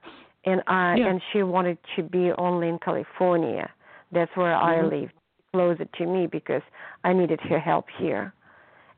and 0.44 0.62
I 0.66 0.96
Yeah. 0.96 1.08
and 1.08 1.22
she 1.32 1.42
wanted 1.42 1.78
to 1.96 2.02
be 2.02 2.30
only 2.32 2.68
in 2.68 2.78
California. 2.78 3.70
That's 4.12 4.34
where 4.36 4.54
I 4.54 4.74
Mhm. 4.76 4.90
lived, 4.90 5.14
closer 5.54 5.86
to 5.86 6.06
me 6.06 6.26
because 6.26 6.62
I 7.04 7.14
needed 7.14 7.40
her 7.42 7.58
help 7.58 7.88
here. 7.90 8.34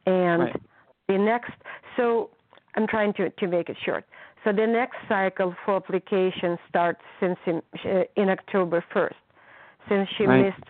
And 0.06 0.42
Right. 0.42 0.62
the 1.08 1.18
next, 1.18 1.52
so 1.96 2.30
I'm 2.74 2.86
trying 2.86 3.12
to 3.14 3.30
to 3.30 3.46
make 3.46 3.68
it 3.68 3.76
short. 3.84 4.04
So 4.44 4.52
the 4.52 4.66
next 4.66 4.96
cycle 5.08 5.54
for 5.64 5.76
application 5.76 6.58
starts 6.68 7.00
since 7.18 7.38
in, 7.46 7.62
in 8.16 8.28
October 8.28 8.84
1st. 8.94 9.14
Since 9.88 10.08
she 10.16 10.26
Right. 10.26 10.44
missed 10.44 10.64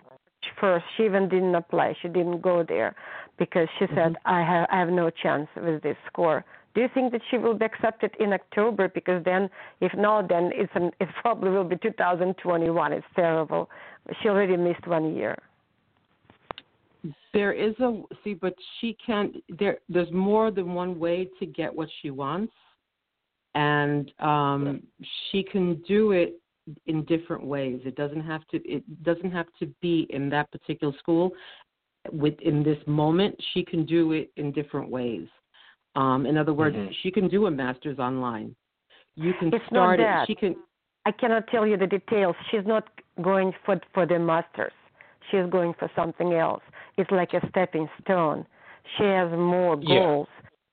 first, 0.59 0.85
she 0.95 1.03
even 1.03 1.27
didn't 1.27 1.55
apply. 1.55 1.93
She 2.01 2.07
didn't 2.07 2.41
go 2.41 2.63
there 2.63 2.95
because 3.37 3.67
she 3.77 3.87
said, 3.87 4.13
Mm-hmm. 4.13 4.35
"I 4.37 4.41
have 4.43 4.67
I 4.69 4.77
have 4.79 4.89
no 4.89 5.09
chance 5.09 5.49
with 5.55 5.81
this 5.81 5.97
score." 6.07 6.45
Do 6.73 6.81
you 6.81 6.89
think 6.89 7.13
that 7.13 7.21
she 7.29 7.37
will 7.37 7.53
be 7.53 7.65
accepted 7.65 8.11
in 8.19 8.33
October? 8.33 8.89
Because 8.89 9.23
then, 9.23 9.49
if 9.79 9.93
not, 9.95 10.27
then 10.27 10.51
it's 10.53 10.75
an, 10.75 10.91
it 10.99 11.07
probably 11.21 11.49
will 11.49 11.63
be 11.63 11.77
2021. 11.77 12.91
It's 12.93 13.05
terrible. 13.15 13.69
She 14.21 14.27
already 14.27 14.57
missed 14.57 14.85
one 14.85 15.15
year. 15.15 15.37
There 17.33 17.53
is 17.53 17.77
a 17.79 18.01
see, 18.23 18.33
but 18.33 18.55
she 18.79 18.97
can't. 19.05 19.35
There, 19.49 19.79
there's 19.89 20.11
more 20.11 20.51
than 20.51 20.73
one 20.73 20.97
way 20.97 21.29
to 21.39 21.45
get 21.45 21.73
what 21.73 21.89
she 22.01 22.09
wants, 22.09 22.53
and 23.53 24.11
um, 24.19 24.83
she 25.29 25.43
can 25.43 25.81
do 25.87 26.11
it 26.11 26.39
in 26.87 27.03
different 27.05 27.43
ways. 27.43 27.81
It 27.85 27.95
doesn't 27.95 28.21
have 28.21 28.45
to. 28.47 28.57
It 28.67 29.03
doesn't 29.03 29.31
have 29.31 29.47
to 29.59 29.67
be 29.81 30.07
in 30.09 30.29
that 30.29 30.51
particular 30.51 30.93
school. 30.99 31.31
Within 32.11 32.63
this 32.63 32.77
moment, 32.87 33.35
she 33.53 33.63
can 33.63 33.85
do 33.85 34.11
it 34.13 34.31
in 34.37 34.51
different 34.51 34.89
ways. 34.89 35.27
Um, 35.95 36.25
in 36.25 36.37
other 36.37 36.53
words, 36.53 36.75
Mhm. 36.75 36.93
she 37.01 37.11
can 37.11 37.27
do 37.27 37.47
a 37.47 37.51
master's 37.51 37.99
online. 37.99 38.55
You 39.15 39.33
can 39.33 39.53
It's 39.53 39.65
start 39.67 39.99
it. 39.99 40.27
She 40.27 40.35
can. 40.35 40.55
I 41.05 41.11
cannot 41.11 41.47
tell 41.47 41.65
you 41.67 41.77
the 41.77 41.87
details. 41.87 42.35
She's 42.49 42.65
not 42.65 42.89
going 43.21 43.53
for 43.63 43.79
for 43.93 44.05
the 44.05 44.19
masters. 44.19 44.73
She's 45.29 45.49
going 45.49 45.73
for 45.75 45.89
something 45.95 46.33
else. 46.33 46.63
It's 46.97 47.11
like 47.11 47.33
a 47.33 47.47
stepping 47.49 47.89
stone. 48.01 48.45
She 48.97 49.03
has 49.03 49.31
more 49.31 49.77
Yeah. 49.81 49.99
goals. 49.99 50.27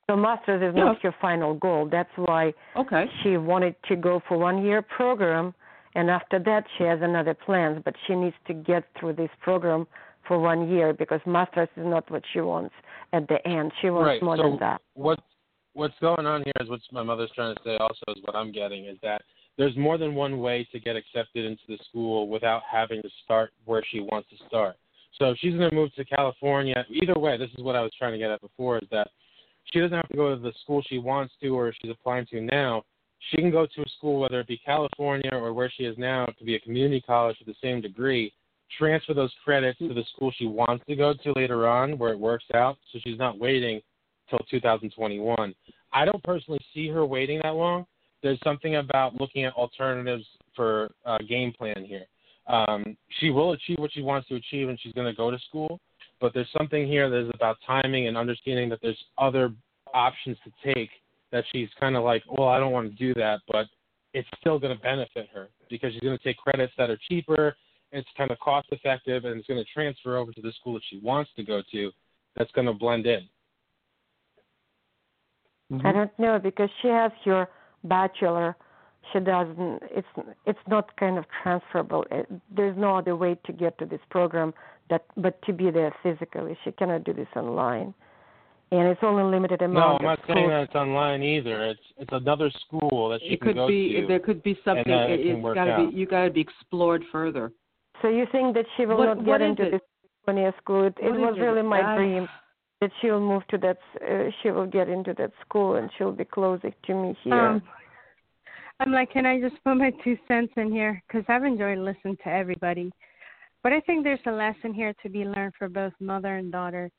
So 0.09 0.16
masters 0.16 0.62
is 0.62 0.74
not 0.74 1.01
her 1.03 1.12
final 1.20 1.55
goal. 1.55 1.86
That's 1.86 2.11
why 2.16 2.53
okay. 2.77 3.11
she 3.23 3.36
wanted 3.36 3.74
to 3.85 3.97
go 3.97 4.20
for 4.28 4.36
one 4.36 4.62
year 4.62 4.82
program 4.82 5.55
and 5.94 6.11
after 6.11 6.39
that 6.40 6.65
she 6.77 6.85
has 6.85 7.01
another 7.03 7.35
plans, 7.35 7.82
but 7.85 7.94
she 8.07 8.15
needs 8.15 8.36
to 8.47 8.55
get 8.55 8.85
through 8.99 9.15
this 9.15 9.31
program 9.40 9.86
for 10.27 10.39
one 10.39 10.69
year 10.69 10.93
because 10.93 11.20
masters 11.27 11.69
is 11.77 11.86
not 11.86 12.11
what 12.11 12.23
she 12.32 12.40
wants 12.40 12.74
at 13.12 13.28
the 13.28 13.47
end. 13.47 13.73
She 13.81 13.90
wants 13.90 14.07
right. 14.07 14.23
more 14.23 14.36
so 14.36 14.43
than 14.43 14.59
that. 14.61 14.81
What's 14.94 15.23
what's 15.74 15.99
going 16.01 16.27
on 16.27 16.43
here 16.44 16.53
is 16.61 16.69
what 16.69 16.81
my 16.93 17.03
mother's 17.03 17.31
trying 17.35 17.55
to 17.55 17.62
say. 17.65 17.77
Also, 17.77 18.03
is 18.09 18.23
what 18.23 18.36
I'm 18.36 18.53
getting 18.53 18.86
is 18.86 18.99
that 19.03 19.23
there's 19.59 19.77
more 19.77 19.99
than 19.99 20.15
one 20.15 20.39
way 20.39 20.66
to 20.73 20.81
get 20.81 20.97
accepted 20.97 21.44
into 21.44 21.62
the 21.69 21.78
school 21.89 22.28
without 22.28 22.62
having 22.70 23.03
to 23.03 23.09
start 23.24 23.53
where 23.65 23.82
she 23.90 24.01
wants 24.01 24.28
to 24.31 24.36
start. 24.47 24.77
So 25.18 25.30
if 25.30 25.39
she's 25.39 25.55
going 25.55 25.70
to 25.70 25.76
move 25.76 25.94
to 25.94 26.05
California, 26.05 26.84
either 26.90 27.18
way, 27.18 27.36
this 27.36 27.51
is 27.56 27.62
what 27.62 27.76
I 27.76 27.82
was 27.82 27.93
trying 27.98 28.12
to 28.12 28.18
get 28.18 28.30
at 28.30 28.40
before, 28.40 28.78
is 28.78 28.89
that 28.90 29.09
she 29.72 29.80
doesn't 29.80 29.97
have 29.97 30.09
to 30.09 30.16
go 30.16 30.34
to 30.34 30.40
the 30.40 30.52
school 30.62 30.82
she 30.89 30.98
wants 30.98 31.34
to 31.43 31.48
or 31.48 31.72
she's 31.80 31.90
applying 31.90 32.26
to 32.26 32.40
now. 32.40 32.82
She 33.30 33.36
can 33.36 33.51
go 33.51 33.66
to 33.66 33.82
a 33.82 33.89
school, 33.97 34.20
whether 34.20 34.40
it 34.40 34.48
be 34.48 34.59
California 34.59 35.30
or 35.32 35.52
where 35.52 35.70
she 35.76 35.84
is 35.84 35.97
now, 35.97 36.24
it 36.24 36.36
could 36.36 36.47
be 36.47 36.56
a 36.56 36.60
community 36.60 37.01
college 37.01 37.36
with 37.39 37.47
the 37.47 37.66
same 37.66 37.80
degree, 37.80 38.32
transfer 38.76 39.14
those 39.14 39.32
credits 39.44 39.78
to 39.78 39.94
the 39.94 40.05
school 40.14 40.32
she 40.36 40.47
wants 40.47 40.84
to 40.89 40.97
go 40.97 41.14
to 41.14 41.32
later 41.36 41.68
on 41.68 41.98
where 41.98 42.12
it 42.12 42.18
works 42.18 42.44
out, 42.55 42.78
so 42.93 42.98
she's 43.05 43.18
not 43.18 43.39
waiting 43.39 43.80
till 44.28 44.40
2021. 44.51 45.55
I 45.93 46.05
don't 46.05 46.22
personally 46.24 46.60
see 46.74 46.89
her 46.89 47.06
waiting 47.06 47.40
that 47.43 47.55
long. 47.55 47.86
There's 48.22 48.40
something 48.43 48.76
about 48.76 49.20
looking 49.20 49.44
at 49.44 49.52
alternatives 49.55 50.24
for 50.56 50.90
uh, 51.05 51.18
game 51.28 51.52
plan 51.52 51.84
here. 51.84 52.06
Um, 52.47 52.97
she 53.20 53.31
will 53.31 53.52
achieve 53.52 53.78
what 53.78 53.93
she 53.93 54.02
wants 54.02 54.28
to 54.28 54.35
achieve, 54.35 54.69
and 54.69 54.78
she's 54.81 54.93
going 54.93 55.06
to 55.06 55.16
go 55.16 55.31
to 55.31 55.39
school. 55.48 55.81
But 56.20 56.35
there's 56.35 56.48
something 56.56 56.86
here 56.86 57.10
that 57.10 57.27
is 57.27 57.31
about 57.35 57.56
timing 57.66 58.09
and 58.09 58.16
understanding 58.16 58.69
that 58.70 58.81
there's 58.82 58.98
other 59.19 59.52
options 59.93 60.36
to 60.44 60.74
take 60.74 60.90
that 61.32 61.44
she's 61.52 61.69
kind 61.81 61.97
of 61.97 62.05
like, 62.05 62.23
well, 62.31 62.48
I 62.48 62.59
don't 62.59 62.73
want 62.73 62.90
to 62.90 62.97
do 62.97 63.14
that, 63.14 63.40
but 63.48 63.66
it's 64.14 64.28
still 64.39 64.59
going 64.59 64.77
to 64.77 64.82
benefit 64.82 65.28
her 65.35 65.48
because 65.70 65.93
she's 65.93 66.02
going 66.02 66.16
to 66.16 66.23
take 66.23 66.36
credits 66.36 66.73
that 66.78 66.90
are 66.90 66.98
cheaper. 67.09 67.56
It's 67.90 68.09
kind 68.16 68.31
of 68.31 68.39
cost 68.39 68.69
effective, 68.70 69.24
and 69.24 69.39
it's 69.39 69.47
going 69.47 69.62
to 69.62 69.70
transfer 69.73 70.16
over 70.16 70.32
to 70.32 70.40
the 70.40 70.52
school 70.60 70.74
that 70.74 70.82
she 70.89 70.98
wants 71.02 71.31
to 71.36 71.43
go 71.43 71.62
to. 71.73 71.90
That's 72.36 72.51
going 72.52 72.66
to 72.66 72.73
blend 72.73 73.06
in. 73.06 73.23
Mm-hmm. 75.73 75.86
I 75.86 75.93
don't 75.93 76.19
know 76.19 76.39
because 76.39 76.69
she 76.81 76.89
has 76.89 77.12
your 77.24 77.48
bachelor. 77.85 78.56
She 79.12 79.18
doesn't. 79.20 79.82
It's 79.90 80.06
it's 80.46 80.58
not 80.68 80.94
kind 80.96 81.18
of 81.18 81.24
transferable. 81.42 82.04
It, 82.10 82.26
there's 82.54 82.76
no 82.76 82.96
other 82.98 83.16
way 83.16 83.36
to 83.46 83.52
get 83.52 83.76
to 83.78 83.86
this 83.86 84.00
program 84.10 84.54
that 84.90 85.04
but 85.16 85.40
to 85.42 85.52
be 85.52 85.70
there 85.70 85.94
physically. 86.02 86.56
She 86.64 86.72
cannot 86.72 87.04
do 87.04 87.12
this 87.12 87.26
online, 87.34 87.92
and 88.70 88.88
it's 88.88 89.00
only 89.02 89.24
limited 89.24 89.60
amount. 89.60 89.74
No, 89.74 89.80
amount. 89.82 90.00
I'm 90.00 90.04
not 90.06 90.18
of 90.20 90.24
saying 90.36 90.48
that 90.50 90.62
it's 90.62 90.74
online 90.74 91.22
either. 91.22 91.64
It's 91.66 91.80
it's 91.98 92.12
another 92.12 92.50
school 92.66 93.08
that 93.10 93.20
she 93.22 93.34
It 93.34 93.40
can 93.40 93.48
could 93.48 93.56
go 93.56 93.68
be. 93.68 94.00
to. 94.00 94.06
There 94.06 94.20
could 94.20 94.42
be 94.42 94.56
something. 94.64 94.84
and 94.86 94.92
that 94.92 95.10
it, 95.10 95.20
it 95.20 95.32
can 95.32 95.42
work 95.42 95.56
got 95.56 95.64
to 95.64 95.72
out. 95.72 95.90
be. 95.90 95.96
You 95.96 96.06
got 96.06 96.24
to 96.24 96.30
be 96.30 96.40
explored 96.40 97.02
further. 97.10 97.50
So 98.02 98.08
you 98.08 98.26
think 98.32 98.54
that 98.54 98.66
she 98.76 98.86
will 98.86 98.96
What- 98.98 99.16
not 99.18 99.24
get 99.26 99.40
into 99.42 99.64
it? 99.64 99.70
this 99.72 99.80
California 100.24 100.54
school? 100.62 100.84
It, 100.86 100.94
it 101.02 101.10
What 101.10 101.16
is 101.16 101.20
was 101.22 101.34
it? 101.38 101.40
really 101.40 101.62
my 101.62 101.80
I- 101.82 101.96
dream 101.96 102.28
that 102.80 102.90
she 103.00 103.10
will 103.10 103.20
move 103.20 103.42
to 103.48 103.58
that. 103.58 103.78
Uh, 104.00 104.30
she 104.42 104.50
will 104.50 104.66
get 104.66 104.88
into 104.88 105.12
that 105.14 105.32
school 105.44 105.74
and 105.76 105.90
she'll 105.98 106.12
be 106.12 106.24
closer 106.24 106.70
to 106.86 106.94
me 106.94 107.16
here. 107.24 107.34
Um, 107.34 107.62
I'm 108.81 108.93
like, 108.93 109.12
can 109.12 109.27
I 109.27 109.40
just 109.40 109.62
put 109.65 109.77
my 109.77 109.93
two 110.03 110.16
cents 110.27 110.53
in 110.57 110.73
here? 110.73 111.03
Because 111.07 111.24
I've 111.28 111.44
enjoyed 111.44 111.78
listening 111.78 112.16
to 112.24 112.28
everybody. 112.28 112.90
But 113.62 113.73
I 113.73 113.81
think 113.81 114.03
there's 114.03 114.19
a 114.27 114.32
lesson 114.32 114.74
here 114.74 114.93
to 115.03 115.09
be 115.09 115.24
learned 115.24 115.55
for 115.59 115.69
both 115.69 115.93
mother 116.01 116.36
and 116.36 116.51
daughter. 116.51 116.90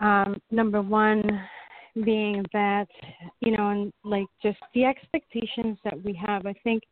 Um, 0.00 0.36
number 0.50 0.82
one 0.82 1.22
being 2.04 2.44
that, 2.52 2.88
you 3.40 3.56
know, 3.56 3.70
and 3.70 3.92
like 4.02 4.26
just 4.42 4.58
the 4.74 4.84
expectations 4.84 5.78
that 5.84 6.02
we 6.02 6.12
have. 6.26 6.46
I 6.46 6.54
think, 6.64 6.82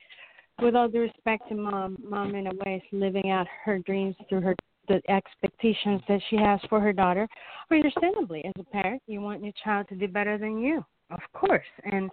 with 0.61 0.77
all 0.77 0.89
due 0.89 1.01
respect 1.01 1.49
to 1.49 1.57
mom, 1.57 1.99
mom 2.09 2.35
in 2.37 2.47
a 2.47 2.55
way 2.65 2.77
is 2.77 2.83
living 2.93 3.31
out 3.31 3.47
her 3.65 3.81
dreams 3.81 4.15
through 4.29 4.43
her 4.43 4.55
the 4.89 5.01
expectations 5.09 6.01
that 6.09 6.21
she 6.29 6.37
has 6.37 6.61
for 6.69 6.81
her 6.81 6.93
daughter. 6.93 7.29
Understandably, 7.71 8.45
as 8.45 8.53
a 8.59 8.65
parent, 8.65 9.03
you 9.07 9.21
want 9.21 9.43
your 9.43 9.53
child 9.63 9.89
to 9.89 9.95
do 9.95 10.09
better 10.09 10.39
than 10.39 10.59
you, 10.59 10.85
of 11.11 11.21
course. 11.33 11.65
And 11.85 12.11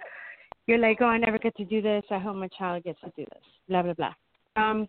you're 0.68 0.78
like, 0.78 0.98
oh, 1.02 1.06
I 1.06 1.18
never 1.18 1.40
get 1.40 1.56
to 1.58 1.66
do 1.66 1.82
this. 1.82 2.04
I 2.12 2.20
hope 2.20 2.36
my 2.36 2.50
child 2.50 2.84
gets 2.84 3.00
to 3.02 3.12
do 3.16 3.26
this. 3.34 3.44
Blah 3.68 3.84
blah 3.84 3.94
blah. 3.94 4.14
Um, 4.56 4.88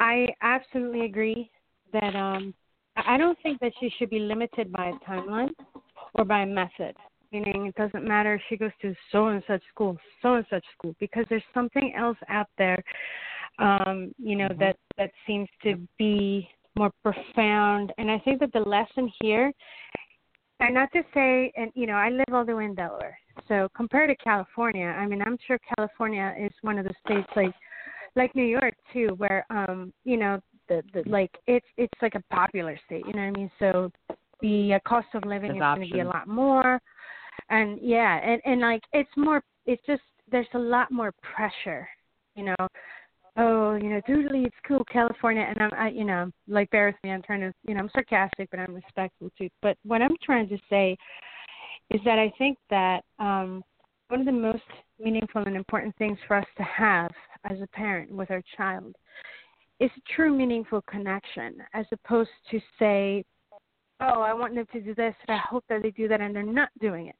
I 0.00 0.28
absolutely 0.42 1.04
agree 1.04 1.50
that 1.92 2.14
um, 2.14 2.54
I 2.96 3.16
don't 3.16 3.38
think 3.42 3.60
that 3.60 3.72
she 3.80 3.90
should 3.98 4.10
be 4.10 4.20
limited 4.20 4.72
by 4.72 4.90
a 4.90 5.10
timeline 5.10 5.50
or 6.14 6.24
by 6.24 6.40
a 6.40 6.46
method. 6.46 6.94
Meaning, 7.30 7.66
it 7.66 7.74
doesn't 7.74 8.06
matter 8.06 8.34
if 8.34 8.40
she 8.48 8.56
goes 8.56 8.70
to 8.80 8.94
so 9.12 9.26
and 9.28 9.42
such 9.46 9.62
school, 9.70 9.98
so 10.22 10.34
and 10.34 10.46
such 10.48 10.64
school, 10.72 10.94
because 10.98 11.26
there's 11.28 11.42
something 11.52 11.92
else 11.94 12.16
out 12.30 12.48
there, 12.56 12.82
um, 13.58 14.14
you 14.18 14.34
know, 14.34 14.48
that 14.58 14.76
that 14.96 15.10
seems 15.26 15.46
to 15.62 15.76
be 15.98 16.48
more 16.74 16.90
profound. 17.02 17.92
And 17.98 18.10
I 18.10 18.18
think 18.20 18.40
that 18.40 18.52
the 18.54 18.60
lesson 18.60 19.12
here, 19.20 19.52
and 20.60 20.72
not 20.72 20.90
to 20.92 21.02
say, 21.12 21.52
and 21.54 21.70
you 21.74 21.86
know, 21.86 21.94
I 21.94 22.08
live 22.08 22.32
all 22.32 22.46
the 22.46 22.56
way 22.56 22.64
in 22.64 22.74
Delaware, 22.74 23.18
so 23.46 23.68
compared 23.76 24.10
to 24.10 24.16
California, 24.16 24.86
I 24.86 25.06
mean, 25.06 25.22
I'm 25.22 25.38
sure 25.46 25.58
California 25.76 26.34
is 26.38 26.52
one 26.62 26.78
of 26.78 26.84
the 26.84 26.94
states 27.04 27.28
like 27.36 27.54
like 28.16 28.34
New 28.34 28.44
York 28.44 28.74
too, 28.92 29.14
where 29.18 29.46
um, 29.50 29.92
you 30.04 30.16
know, 30.16 30.40
the 30.68 30.82
the 30.92 31.02
like 31.08 31.30
it's 31.46 31.66
it's 31.76 31.92
like 32.02 32.14
a 32.14 32.34
popular 32.34 32.78
state, 32.86 33.04
you 33.06 33.12
know 33.12 33.20
what 33.20 33.28
I 33.28 33.30
mean? 33.30 33.50
So 33.58 33.90
the 34.40 34.74
uh, 34.74 34.88
cost 34.88 35.08
of 35.14 35.24
living 35.24 35.52
There's 35.58 35.72
is 35.72 35.76
going 35.76 35.88
to 35.88 35.94
be 35.94 36.00
a 36.00 36.04
lot 36.04 36.28
more, 36.28 36.80
and 37.50 37.78
yeah, 37.82 38.18
and 38.24 38.40
and 38.44 38.60
like 38.60 38.82
it's 38.92 39.10
more, 39.16 39.42
it's 39.66 39.82
just 39.86 40.02
there's 40.30 40.46
a 40.54 40.58
lot 40.58 40.90
more 40.90 41.12
pressure, 41.22 41.88
you 42.34 42.44
know. 42.44 42.68
Oh, 43.40 43.76
you 43.76 43.88
know, 43.90 44.00
do 44.04 44.26
it's 44.32 44.54
cool, 44.66 44.84
California, 44.92 45.46
and 45.48 45.62
I'm, 45.62 45.70
I, 45.78 45.90
you 45.90 46.02
know, 46.02 46.28
like 46.48 46.68
bear 46.70 46.86
with 46.86 46.96
me. 47.04 47.12
I'm 47.12 47.22
trying 47.22 47.40
to, 47.42 47.52
you 47.68 47.74
know, 47.74 47.80
I'm 47.80 47.90
sarcastic, 47.92 48.50
but 48.50 48.58
I'm 48.58 48.74
respectful 48.74 49.30
too. 49.38 49.48
But 49.62 49.76
what 49.84 50.02
I'm 50.02 50.16
trying 50.24 50.48
to 50.48 50.58
say 50.68 50.96
is 51.90 52.00
that 52.04 52.18
I 52.18 52.32
think 52.38 52.58
that 52.70 53.02
um, 53.18 53.62
one 54.08 54.20
of 54.20 54.26
the 54.26 54.32
most 54.32 54.62
meaningful 55.00 55.42
and 55.44 55.56
important 55.56 55.96
things 55.96 56.18
for 56.26 56.36
us 56.36 56.46
to 56.56 56.62
have 56.62 57.10
as 57.44 57.60
a 57.60 57.66
parent 57.68 58.10
with 58.10 58.30
our 58.30 58.42
child 58.56 58.94
is 59.80 59.90
a 59.96 60.14
true 60.14 60.36
meaningful 60.36 60.82
connection 60.82 61.56
as 61.72 61.86
opposed 61.92 62.30
to 62.50 62.60
say, 62.78 63.24
oh, 64.00 64.20
I 64.20 64.32
want 64.32 64.54
them 64.54 64.66
to 64.72 64.80
do 64.80 64.94
this 64.94 65.14
and 65.26 65.36
I 65.36 65.40
hope 65.48 65.64
that 65.68 65.82
they 65.82 65.90
do 65.90 66.08
that 66.08 66.20
and 66.20 66.34
they're 66.34 66.42
not 66.42 66.70
doing 66.80 67.06
it. 67.06 67.16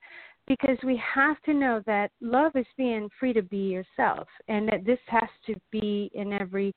Because 0.47 0.79
we 0.83 1.01
have 1.15 1.41
to 1.43 1.53
know 1.53 1.83
that 1.87 2.11
love 2.21 2.53
is 2.55 2.67
being 2.77 3.09
free 3.21 3.35
to 3.35 3.43
be 3.43 3.59
yourself 3.59 4.27
and 4.49 4.67
that 4.69 4.85
this 4.87 4.99
has 5.07 5.29
to 5.47 5.55
be 5.71 6.11
in 6.15 6.33
every, 6.33 6.75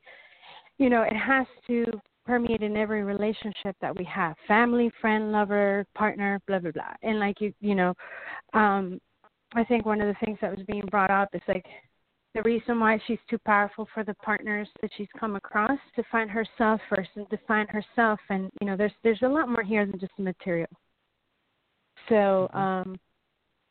you 0.78 0.90
know, 0.90 1.04
it 1.04 1.16
has 1.16 1.48
to 1.68 1.86
permeate 2.26 2.62
in 2.62 2.78
every 2.78 3.04
relationship 3.04 3.76
that 3.82 3.98
we 3.98 4.04
have 4.06 4.36
family, 4.48 4.92
friend, 5.02 5.32
lover, 5.32 5.86
partner, 5.96 6.40
blah, 6.48 6.60
blah, 6.60 6.72
blah. 6.72 6.94
And 7.04 7.20
like 7.20 7.42
you, 7.42 7.54
you 7.60 7.76
know, 7.76 7.94
um, 8.54 9.00
I 9.54 9.64
think 9.64 9.86
one 9.86 10.02
of 10.02 10.08
the 10.08 10.26
things 10.26 10.38
that 10.42 10.56
was 10.56 10.66
being 10.68 10.86
brought 10.90 11.12
up 11.12 11.30
is 11.34 11.42
like 11.48 11.66
the 12.34 12.42
reason 12.44 12.80
why 12.80 13.00
she's 13.08 13.20
too 13.30 13.40
powerful 13.46 13.88
for 13.94 14.04
the 14.04 14.14
partners 14.16 14.68
that 14.82 14.92
she's 14.96 15.08
come 15.20 15.36
across 15.36 15.80
to 15.96 16.04
find 16.12 16.30
herself 16.30 16.80
first 16.90 17.10
and 17.16 17.28
define 17.30 17.68
herself. 17.68 18.20
And 18.30 18.50
you 18.62 18.68
know 18.68 18.78
there's 18.78 18.94
there's 19.04 19.22
a 19.24 19.28
lot 19.28 19.50
more 19.50 19.64
here 19.64 19.86
than 19.86 20.00
just 20.00 20.14
the 20.18 20.24
material. 20.24 20.70
So 22.08 22.50
um 22.54 22.98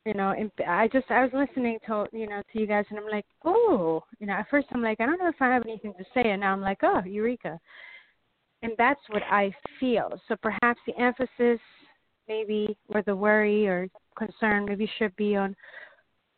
you 0.07 0.15
know 0.15 0.31
and 0.31 0.51
i 0.67 0.89
just 0.89 1.11
i 1.11 1.23
was 1.23 1.31
listening 1.35 1.79
to 1.87 2.07
you 2.13 2.27
know 2.27 2.43
to 2.53 2.61
you 2.61 2.67
guys 2.67 2.85
and 2.91 2.99
i'm 2.99 3.09
like 3.11 3.27
oh 3.45 4.03
you 4.19 4.27
know 4.27 4.33
at 4.33 4.49
first 4.49 4.67
i'm 4.73 4.83
like 4.83 5.01
i 5.01 5.07
don't 5.07 5.19
know 5.19 5.29
if 5.29 5.41
i 5.41 5.49
have 5.49 5.63
anything 5.67 5.93
to 5.99 6.05
say 6.15 6.31
and 6.31 6.41
now 6.41 6.53
i'm 6.53 6.61
like 6.61 6.79
oh 6.83 7.03
eureka 7.05 7.59
and 8.63 8.73
that's 8.79 9.01
what 9.09 9.23
i 9.31 9.55
feel 9.79 10.11
so 10.29 10.37
perhaps 10.43 10.81
the 10.87 10.99
emphasis 10.99 11.61
maybe 12.29 12.77
or 12.89 13.03
the 13.03 13.15
worry 13.15 13.67
or 13.67 13.89
concern 14.17 14.65
maybe 14.65 14.91
should 14.99 15.15
be 15.17 15.37
on 15.37 15.55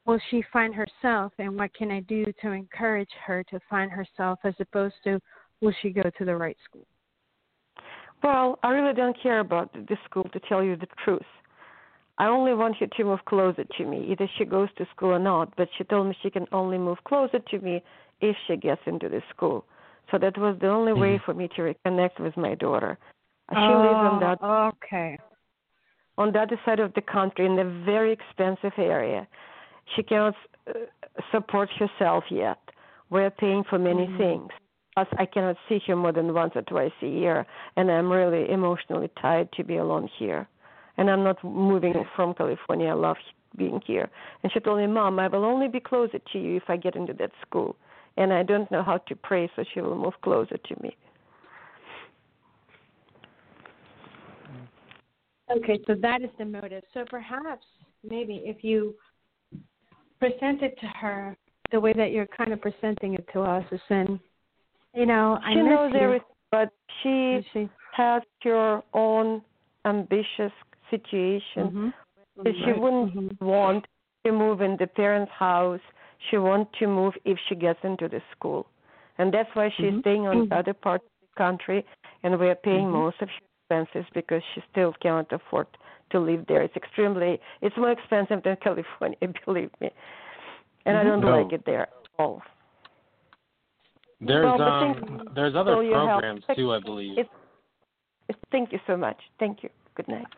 will 0.06 0.20
she 0.30 0.42
find 0.52 0.74
herself 0.74 1.32
and 1.38 1.56
what 1.56 1.72
can 1.74 1.90
I 1.90 2.00
do 2.00 2.24
to 2.42 2.50
encourage 2.50 3.10
her 3.24 3.44
to 3.44 3.60
find 3.70 3.90
herself 3.90 4.38
as 4.44 4.54
opposed 4.60 4.94
to 5.04 5.20
will 5.60 5.74
she 5.80 5.90
go 5.90 6.02
to 6.02 6.24
the 6.24 6.36
right 6.36 6.56
school? 6.64 6.86
Well, 8.22 8.58
I 8.62 8.70
really 8.70 8.94
don't 8.94 9.16
care 9.20 9.40
about 9.40 9.72
the 9.72 9.96
school 10.04 10.24
to 10.32 10.40
tell 10.48 10.62
you 10.62 10.76
the 10.76 10.86
truth. 11.04 11.22
I 12.18 12.26
only 12.26 12.54
want 12.54 12.76
her 12.76 12.86
to 12.86 13.04
move 13.04 13.24
closer 13.24 13.64
to 13.64 13.84
me. 13.84 14.06
Either 14.10 14.28
she 14.38 14.44
goes 14.44 14.68
to 14.76 14.86
school 14.94 15.10
or 15.10 15.18
not, 15.18 15.54
but 15.56 15.68
she 15.76 15.84
told 15.84 16.08
me 16.08 16.16
she 16.22 16.30
can 16.30 16.46
only 16.52 16.78
move 16.78 16.98
closer 17.04 17.38
to 17.38 17.58
me 17.58 17.82
if 18.20 18.36
she 18.46 18.56
gets 18.56 18.82
into 18.86 19.08
the 19.08 19.22
school. 19.34 19.64
So 20.10 20.18
that 20.18 20.36
was 20.36 20.56
the 20.60 20.68
only 20.68 20.92
way 20.92 21.16
Mm-hmm. 21.16 21.24
for 21.24 21.34
me 21.34 21.48
to 21.56 21.62
reconnect 21.62 22.20
with 22.20 22.36
my 22.36 22.54
daughter. 22.54 22.98
She 23.50 23.56
oh, 23.58 23.80
lives 23.80 24.02
on 24.02 24.20
that 24.20 24.38
Okay. 24.42 25.18
on 26.18 26.32
the 26.32 26.40
other 26.40 26.60
side 26.64 26.80
of 26.80 26.92
the 26.94 27.00
country 27.00 27.46
in 27.46 27.58
a 27.58 27.84
very 27.84 28.12
expensive 28.12 28.72
area. 28.78 29.26
She 29.94 30.02
cannot 30.02 30.34
uh, 30.68 30.72
support 31.30 31.68
herself 31.78 32.24
yet. 32.30 32.58
We're 33.10 33.30
paying 33.30 33.64
for 33.64 33.78
many 33.78 34.06
Mhm. 34.06 34.18
things. 34.18 34.50
Plus, 34.94 35.08
I 35.18 35.26
cannot 35.26 35.56
see 35.68 35.78
her 35.86 35.96
more 35.96 36.12
than 36.12 36.34
once 36.34 36.52
or 36.54 36.62
twice 36.62 36.92
a 37.02 37.06
year, 37.06 37.46
and 37.76 37.90
I'm 37.90 38.12
really 38.12 38.50
emotionally 38.50 39.08
tired 39.20 39.50
to 39.52 39.64
be 39.64 39.76
alone 39.78 40.06
here. 40.18 40.46
And 40.98 41.10
I'm 41.10 41.24
not 41.24 41.42
moving 41.42 41.94
from 42.14 42.34
California. 42.34 42.88
I 42.88 42.92
love 42.92 43.16
being 43.56 43.80
here. 43.86 44.10
And 44.42 44.52
she 44.52 44.60
told 44.60 44.78
me, 44.78 44.86
Mom, 44.86 45.18
I 45.18 45.28
will 45.28 45.44
only 45.44 45.68
be 45.68 45.80
closer 45.80 46.18
to 46.18 46.38
you 46.38 46.56
if 46.56 46.64
I 46.68 46.76
get 46.76 46.94
into 46.94 47.14
that 47.14 47.32
school. 47.46 47.76
And 48.16 48.32
I 48.32 48.42
don't 48.42 48.70
know 48.70 48.82
how 48.82 48.98
to 48.98 49.16
pray, 49.16 49.50
so 49.56 49.64
she 49.72 49.80
will 49.80 49.96
move 49.96 50.14
closer 50.22 50.56
to 50.56 50.82
me. 50.82 50.96
Okay, 55.50 55.80
so 55.86 55.94
that 56.00 56.22
is 56.22 56.30
the 56.38 56.44
motive. 56.44 56.82
So 56.94 57.04
perhaps 57.10 57.64
maybe 58.02 58.42
if 58.44 58.64
you 58.64 58.94
present 60.18 60.62
it 60.62 60.78
to 60.80 60.86
her 61.00 61.36
the 61.72 61.80
way 61.80 61.92
that 61.94 62.12
you're 62.12 62.26
kind 62.26 62.52
of 62.52 62.60
presenting 62.60 63.14
it 63.14 63.26
to 63.32 63.40
us, 63.40 63.64
is 63.72 63.80
in, 63.90 64.20
you 64.94 65.06
know, 65.06 65.38
I 65.42 65.54
she 65.54 65.62
knows 65.62 65.90
you. 65.94 66.00
everything, 66.00 66.26
but 66.50 66.70
she, 67.02 67.40
she, 67.52 67.68
has 67.92 68.22
her 68.42 68.82
own 68.94 69.42
ambitious 69.84 70.52
situation. 70.90 71.92
that 72.36 72.54
She 72.54 72.70
Right. 72.70 72.80
wouldn't 72.80 73.14
mm-hmm. 73.14 73.44
want 73.44 73.86
to 74.24 74.32
move 74.32 74.62
in 74.62 74.76
the 74.78 74.86
parents' 74.86 75.30
house. 75.32 75.80
She 76.30 76.36
wants 76.38 76.70
to 76.78 76.86
move 76.86 77.14
if 77.24 77.38
she 77.48 77.54
gets 77.54 77.78
into 77.82 78.08
the 78.08 78.22
school, 78.36 78.66
and 79.18 79.32
that's 79.32 79.48
why 79.54 79.70
she's 79.76 79.92
Mhm. 79.94 80.00
staying 80.00 80.26
on 80.26 80.36
Mhm. 80.36 80.48
the 80.48 80.56
other 80.56 80.74
part 80.74 81.02
of 81.02 81.08
the 81.20 81.34
country, 81.36 81.84
and 82.22 82.38
we're 82.38 82.54
paying 82.54 82.86
Mhm. 82.86 82.92
most 82.92 83.20
of 83.22 83.28
her 83.28 83.40
expenses 83.68 84.08
because 84.14 84.42
she 84.54 84.60
still 84.70 84.92
cannot 84.94 85.32
afford 85.32 85.66
to 86.10 86.18
live 86.20 86.46
there. 86.46 86.62
It's 86.62 86.76
extremely, 86.76 87.40
it's 87.60 87.76
more 87.76 87.90
expensive 87.90 88.42
than 88.42 88.56
California, 88.66 89.18
believe 89.44 89.70
me, 89.80 89.90
and 90.84 90.96
I 90.96 91.02
Mhm. 91.02 91.06
don't 91.08 91.20
No. 91.22 91.30
like 91.42 91.52
it 91.52 91.64
there 91.64 91.82
at 91.82 91.92
all. 92.18 92.42
There's 94.20 94.44
Well, 94.44 94.62
um 94.62 94.94
thank- 94.94 95.34
there's 95.34 95.56
other 95.56 95.74
for 95.76 95.82
your 95.82 95.96
help. 95.96 96.20
programs 96.20 96.46
too, 96.54 96.72
I 96.72 96.78
believe. 96.78 97.18
It's, 97.18 97.30
it's, 98.28 98.38
thank 98.52 98.72
you 98.72 98.78
so 98.86 98.96
much. 98.96 99.20
Thank 99.38 99.64
you. 99.64 99.70
Good 99.96 100.06
night. 100.06 100.28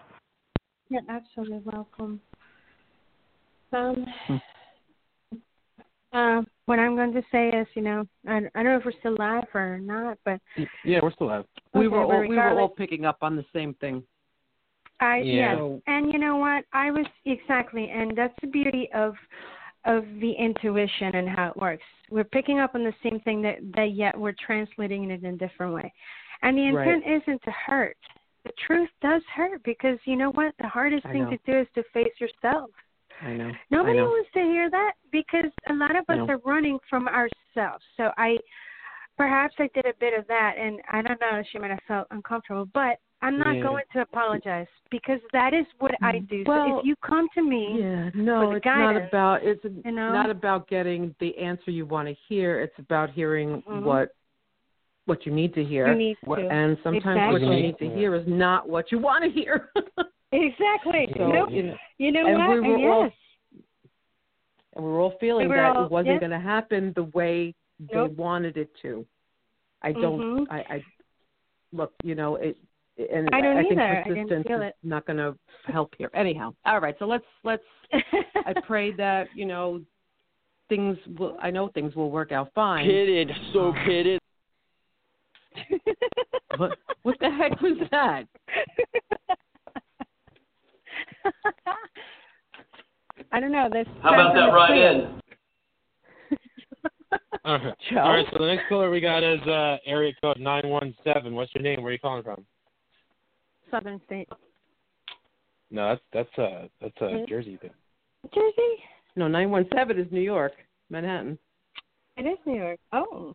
You're 0.88 1.02
absolutely 1.08 1.58
welcome. 1.64 2.20
Um, 3.72 4.06
uh, 6.14 6.42
what 6.66 6.78
I'm 6.78 6.96
going 6.96 7.12
to 7.12 7.22
say 7.30 7.48
is, 7.50 7.66
you 7.74 7.82
know, 7.82 8.06
I, 8.26 8.36
I 8.54 8.62
don't 8.62 8.64
know 8.64 8.76
if 8.78 8.84
we're 8.84 8.92
still 9.00 9.16
live 9.18 9.44
or 9.52 9.78
not, 9.78 10.16
but 10.24 10.40
Yeah, 10.84 11.00
we're 11.02 11.12
still 11.12 11.26
live. 11.26 11.44
We 11.74 11.86
Okay, 11.86 11.88
were 11.88 12.04
all, 12.04 12.28
we 12.28 12.36
were 12.36 12.58
all 12.60 12.68
picking 12.68 13.04
up 13.04 13.18
on 13.22 13.36
the 13.36 13.44
same 13.52 13.74
thing. 13.74 14.02
I 15.00 15.18
Yeah. 15.18 15.56
yes, 15.56 15.80
and 15.86 16.12
you 16.12 16.18
know 16.18 16.36
what? 16.36 16.64
I 16.72 16.90
was 16.90 17.06
exactly, 17.24 17.90
and 17.90 18.16
that's 18.16 18.34
the 18.40 18.46
beauty 18.46 18.88
of 18.94 19.14
of 19.84 20.04
the 20.20 20.32
intuition 20.32 21.14
and 21.16 21.28
how 21.28 21.48
it 21.48 21.56
works. 21.58 21.82
We're 22.10 22.24
picking 22.24 22.58
up 22.58 22.74
on 22.74 22.84
the 22.84 22.94
same 23.02 23.20
thing 23.20 23.42
that 23.42 23.58
that 23.74 23.92
yet 23.92 24.18
we're 24.18 24.34
translating 24.46 25.10
it 25.10 25.24
in 25.24 25.34
a 25.34 25.36
different 25.36 25.74
way. 25.74 25.92
And 26.42 26.56
the 26.56 26.70
Right. 26.70 26.88
intent 26.88 27.22
isn't 27.22 27.42
to 27.42 27.50
hurt. 27.50 27.96
The 28.44 28.52
truth 28.66 28.90
does 29.00 29.22
hurt 29.34 29.62
because 29.64 29.98
you 30.04 30.16
know 30.16 30.30
what? 30.30 30.54
The 30.58 30.68
hardest 30.68 31.06
I 31.06 31.12
thing 31.12 31.24
know. 31.24 31.30
to 31.30 31.38
do 31.44 31.58
is 31.58 31.66
to 31.74 31.82
face 31.92 32.12
yourself. 32.20 32.70
I 33.22 33.32
know. 33.32 33.52
Nobody 33.70 33.98
I 33.98 34.02
know. 34.02 34.08
wants 34.08 34.30
to 34.34 34.40
hear 34.40 34.70
that 34.70 34.92
because 35.12 35.50
a 35.68 35.72
lot 35.74 35.96
of 35.96 36.04
us 36.08 36.16
No. 36.18 36.28
are 36.28 36.38
running 36.44 36.78
from 36.88 37.08
ourselves. 37.08 37.84
So 37.96 38.12
I 38.16 38.38
perhaps 39.16 39.54
I 39.58 39.68
did 39.74 39.86
a 39.86 39.94
bit 40.00 40.18
of 40.18 40.26
that 40.26 40.54
and 40.58 40.80
I 40.90 41.00
don't 41.02 41.20
know, 41.20 41.42
she 41.52 41.58
might 41.58 41.70
have 41.70 41.78
felt 41.86 42.08
uncomfortable, 42.10 42.66
but 42.74 42.98
I'm 43.22 43.38
not 43.38 43.54
Yeah. 43.56 43.62
going 43.62 43.84
to 43.92 44.00
apologize 44.00 44.66
because 44.90 45.20
that 45.32 45.54
is 45.54 45.66
what 45.78 45.94
I 46.02 46.18
do. 46.18 46.44
so 46.44 46.80
if 46.80 46.84
you 46.84 46.94
come 46.96 47.28
to 47.34 47.42
me 47.42 47.80
Yeah, 47.80 48.10
no, 48.14 48.40
for 48.40 48.50
the 48.50 48.56
it's 48.56 48.66
not 48.66 48.96
about 48.96 49.42
it's 49.42 49.64
you 49.64 49.92
know? 49.92 50.12
not 50.12 50.30
about 50.30 50.66
getting 50.68 51.14
the 51.20 51.36
answer 51.38 51.70
you 51.70 51.86
want 51.86 52.08
to 52.08 52.14
hear. 52.28 52.60
It's 52.60 52.78
about 52.78 53.10
hearing 53.10 53.62
Mhm. 53.62 53.82
what 53.82 54.10
what 55.06 55.26
you 55.26 55.32
need 55.32 55.54
to 55.54 55.62
hear. 55.62 55.88
You 55.88 55.94
need 55.94 56.18
to. 56.24 56.48
And 56.48 56.78
sometimes 56.82 57.32
what 57.32 57.40
you 57.42 57.50
need 57.50 57.78
to 57.78 57.88
hear 57.88 58.14
is 58.14 58.26
not 58.26 58.68
what 58.68 58.90
you 58.90 58.98
want 58.98 59.22
to 59.24 59.30
hear. 59.30 59.70
Exactly. 60.36 61.08
So, 61.16 61.28
nope. 61.28 61.48
you 61.50 61.62
know, 61.62 61.76
You 61.98 62.12
know 62.12 62.26
and 62.26 62.38
what? 62.38 62.62
we 62.62 62.68
were 62.70 62.78
yes. 62.78 62.88
all 62.90 63.10
and 64.76 64.84
we 64.84 64.90
were 64.90 65.00
all 65.00 65.14
feeling 65.20 65.48
We 65.48 65.54
were 65.54 65.62
that 65.62 65.76
all- 65.76 65.84
it 65.86 65.90
wasn't 65.90 66.14
yes. 66.14 66.20
going 66.20 66.32
to 66.32 66.40
happen 66.40 66.92
the 66.96 67.04
way 67.04 67.54
they 67.78 68.02
wanted 68.02 68.56
it 68.56 68.70
to. 68.82 69.06
I 69.82 69.92
don't. 69.92 70.20
Mhm. 70.20 70.46
I, 70.50 70.58
I 70.76 70.84
look. 71.72 71.92
You 72.02 72.14
know 72.14 72.36
it. 72.36 72.56
And 72.96 73.28
I 73.32 73.40
don't 73.40 73.56
think 73.58 73.72
either. 73.72 73.82
I 73.82 74.02
didn't 74.04 74.14
persistence 74.28 74.46
feel 74.46 74.62
is 74.62 74.68
it. 74.68 74.76
not 74.82 75.04
going 75.06 75.16
to 75.18 75.36
help 75.72 75.94
here. 75.98 76.10
Anyhow, 76.14 76.54
all 76.64 76.80
right. 76.80 76.94
So 76.98 77.04
let's 77.06 77.24
let's. 77.44 77.62
I 77.92 78.54
pray 78.66 78.92
that 78.92 79.28
you 79.34 79.44
know 79.46 79.80
things 80.68 80.96
will. 81.18 81.36
I 81.40 81.50
know 81.50 81.68
things 81.68 81.94
will 81.94 82.10
work 82.10 82.32
out 82.32 82.50
fine. 82.54 82.86
Pitted, 82.86 83.30
so 83.52 83.72
pitted. 83.86 84.20
What, 86.56 86.78
what 87.02 87.16
the 87.20 87.30
heck 87.30 87.60
was 87.60 87.76
that? 87.90 88.24
I 93.32 93.40
don't 93.40 93.52
know. 93.52 93.68
This 93.72 93.86
How 94.02 94.14
about 94.14 94.34
that 94.34 94.46
right 94.46 94.76
in? 94.76 95.20
All 97.44 97.58
right. 97.58 97.74
All 97.96 98.10
right. 98.12 98.26
so 98.32 98.38
the 98.38 98.46
next 98.46 98.68
caller 98.68 98.90
we 98.90 99.00
got 99.00 99.22
is 99.22 99.40
uh 99.42 99.76
area 99.86 100.12
code 100.20 100.38
nine 100.38 100.68
one 100.68 100.94
seven. 101.04 101.34
What's 101.34 101.54
your 101.54 101.62
name? 101.62 101.82
Where 101.82 101.90
are 101.90 101.92
you 101.92 101.98
calling 101.98 102.22
from? 102.22 102.44
Southern 103.70 104.00
State. 104.06 104.28
No, 105.70 105.88
that's 105.88 106.02
that's 106.12 106.38
uh 106.38 106.68
that's 106.80 106.96
uh 107.00 107.04
Mm. 107.06 107.28
Jersey 107.28 107.56
thing. 107.60 107.70
Jersey? 108.34 108.82
No, 109.16 109.28
nine 109.28 109.50
one 109.50 109.66
seven 109.74 109.98
is 109.98 110.06
New 110.10 110.20
York, 110.20 110.52
Manhattan. 110.90 111.38
It 112.16 112.22
is 112.22 112.38
New 112.46 112.56
York. 112.56 112.78
Oh. 112.92 113.34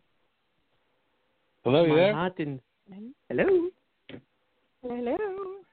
Hello, 1.64 1.84
you 1.84 1.94
there? 1.94 2.12
Manhattan. 2.14 2.60
Hello. 3.28 3.68
Hello. 4.82 5.16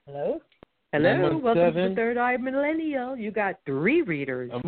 Hello. 0.05 0.41
Hello. 0.93 1.37
Welcome 1.43 1.73
to 1.73 1.89
the 1.89 1.95
Third 1.95 2.17
Eye 2.17 2.37
Millennial. 2.37 3.17
You 3.17 3.29
got 3.29 3.55
three 3.65 4.03
readers. 4.03 4.49
Um, 4.53 4.61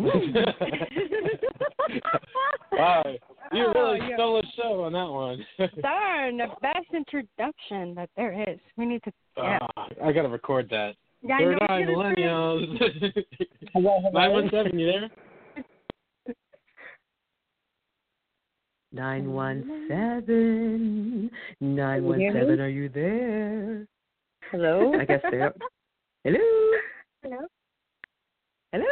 wow, 2.72 3.02
you 3.52 3.64
Oh, 3.74 3.92
really 3.94 4.10
yeah. 4.10 4.16
stole 4.16 4.38
a 4.38 4.42
show 4.54 4.82
on 4.84 4.92
that 4.92 5.08
one. 5.08 5.46
Darn, 5.82 6.36
the 6.36 6.48
best 6.60 6.86
introduction 6.94 7.94
that 7.94 8.10
there 8.18 8.38
is. 8.50 8.58
We 8.76 8.84
need 8.84 9.02
to. 9.04 9.12
Yeah. 9.38 9.58
Ah, 9.78 9.86
I 10.04 10.12
gotta 10.12 10.28
record 10.28 10.68
that. 10.70 10.92
Yeah, 11.22 11.38
Third 11.38 11.58
eye 11.70 11.78
you 11.80 11.86
millennials. 11.86 12.78
Hello, 13.72 14.00
hello. 14.02 14.10
Nine 14.12 14.32
one 14.32 14.50
seven, 14.50 14.78
you 14.78 14.86
there? 14.92 15.10
Nine 18.92 19.32
one 19.32 19.86
seven. 19.88 21.30
Nine 21.60 22.04
one 22.04 22.20
seven. 22.34 22.60
Are 22.60 22.68
you 22.68 22.90
there? 22.90 23.86
Hello? 24.50 24.92
I 25.00 25.04
guess 25.06 25.20
they're. 25.30 25.54
Hello. 26.22 26.38
Hello. 27.22 27.38
Hello. 28.72 28.86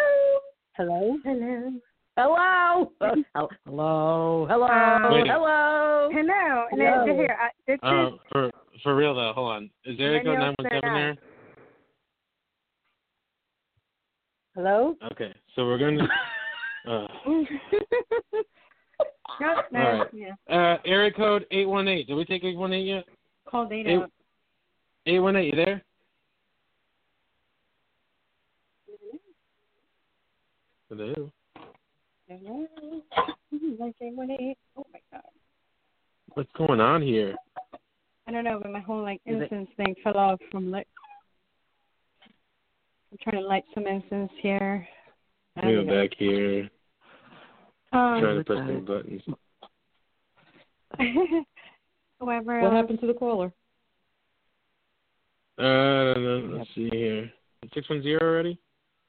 Hello? 0.77 1.21
Hello. 1.25 1.81
Hello. 2.17 2.91
Hello. 2.97 3.49
Hello. 3.67 4.47
Hello. 4.49 5.15
Wait. 5.15 5.27
Hello. 5.29 6.09
Hello. 6.11 6.67
Hello. 6.71 7.05
Now, 7.05 7.05
here, 7.05 7.37
I, 7.39 7.51
this 7.67 7.79
Uh, 7.83 8.07
is 8.07 8.13
for 8.33 8.51
for 8.83 8.97
real 8.97 9.15
though, 9.15 9.33
hold 9.35 9.53
on. 9.53 9.71
Is 9.85 10.01
area 10.01 10.25
code 10.25 10.39
nine 10.39 10.55
Millennials 10.55 10.55
one 10.59 10.71
Third 10.71 10.73
seven 10.73 10.91
Eye. 10.91 10.95
there? 10.99 11.17
Hello? 14.55 14.95
Okay, 15.13 15.35
so 15.55 15.67
we're 15.67 15.79
gonna. 15.79 16.09
Uh, 16.89 17.07
no, 19.41 19.63
no, 19.71 19.81
all 19.81 19.93
right. 19.93 20.09
yeah. 20.15 20.35
Uh, 20.49 20.79
area 20.87 21.13
code 21.13 21.45
eight 21.51 21.69
one 21.69 21.89
eight. 21.89 22.07
Did 22.07 22.15
we 22.15 22.25
take 22.25 22.43
eight 22.45 22.57
one 22.57 22.73
eight 22.73 22.87
yet? 22.87 23.05
Call 23.47 23.67
data. 23.69 23.91
Eight 25.07 25.13
eight 25.13 25.19
one 25.21 25.37
eight. 25.37 25.53
You 25.53 25.57
there? 25.63 25.83
Hello. 30.89 31.31
Hello. 32.29 32.67
Like 33.79 33.95
eight 34.01 34.15
one 34.15 34.31
eight. 34.31 34.57
Oh 34.77 34.87
my 34.91 35.01
god. 35.13 35.23
What's 36.33 36.49
going 36.57 36.81
on 36.81 37.03
here? 37.03 37.35
I 38.27 38.33
don't 38.33 38.45
know, 38.45 38.59
but 38.63 38.73
my 38.73 38.81
whole 38.81 39.03
like 39.03 39.21
incense 39.27 39.69
thing 39.77 39.95
fell 40.03 40.17
off 40.17 40.41
from 40.51 40.71
like. 40.71 40.87
I'm 43.13 43.19
trying 43.23 43.43
to 43.43 43.47
light 43.47 43.65
some 43.75 43.87
incense 43.87 44.31
here. 44.41 44.89
I 45.57 45.61
Go 45.63 45.85
don't 45.85 45.87
back 45.89 46.11
here. 46.19 46.71
Um, 47.93 48.21
trying 48.21 48.39
to 48.39 48.45
press 48.45 48.59
some 48.59 48.85
buttons. 48.87 49.23
However, 52.21 52.61
What 52.61 52.73
happened 52.73 53.01
to 53.01 53.07
the 53.07 53.15
caller? 53.15 53.53
Uh, 55.59 56.19
let's 56.57 56.71
see 56.75 56.89
here. 56.91 57.31
Six 57.75 57.89
one 57.91 58.03
zero 58.03 58.21
already. 58.23 58.59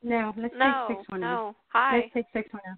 No, 0.02 0.34
let's 0.38 0.53
No, 0.58 0.86
take 0.88 0.98
six 0.98 1.10
one 1.10 1.22
no. 1.22 1.56
Hi. 1.74 1.98
Let's 1.98 2.14
take 2.14 2.26
six 2.34 2.53
one 2.53 2.61
zero. 2.64 2.78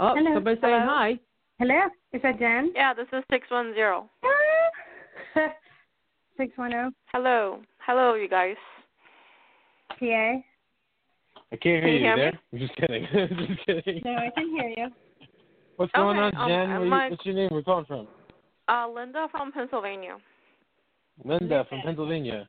Oh, 0.00 0.14
Hello. 0.16 0.34
somebody's 0.34 0.60
saying 0.60 0.74
Hello? 0.80 0.86
hi. 0.86 1.18
Hello, 1.58 1.88
is 2.12 2.22
that 2.22 2.38
Jen? 2.38 2.72
Yeah, 2.74 2.94
this 2.94 3.08
is 3.12 3.24
610. 3.32 4.08
Six 6.36 6.56
one 6.56 6.70
zero. 6.70 6.90
Hello. 7.12 7.60
Hello, 7.84 8.14
you 8.14 8.28
guys. 8.28 8.56
PA. 9.98 10.04
I 11.50 11.56
can't 11.56 11.62
hear 11.62 11.80
Can 11.80 11.88
you 11.88 11.94
you. 11.94 12.00
hear 12.00 12.16
me? 12.16 12.22
there? 12.22 12.40
I'm 12.52 12.58
just 12.58 12.76
kidding. 12.76 13.06
just 13.56 13.66
kidding. 13.66 14.02
No, 14.04 14.12
I 14.16 14.30
can 14.36 14.48
hear 14.50 14.68
you. 14.76 14.88
What's 15.76 15.92
going 15.92 16.18
Okay, 16.18 16.36
on, 16.36 16.42
um, 16.42 16.48
Jen? 16.48 16.82
you- 16.82 16.90
my- 16.90 17.08
what's 17.08 17.24
your 17.26 17.34
name? 17.34 17.48
We're 17.50 17.62
calling 17.62 17.84
from. 17.86 18.06
Uh, 18.68 18.86
Linda 18.88 19.28
from 19.30 19.50
Pennsylvania. 19.50 20.18
Linda 21.24 21.64
from 21.68 21.80
Pennsylvania. 21.82 22.48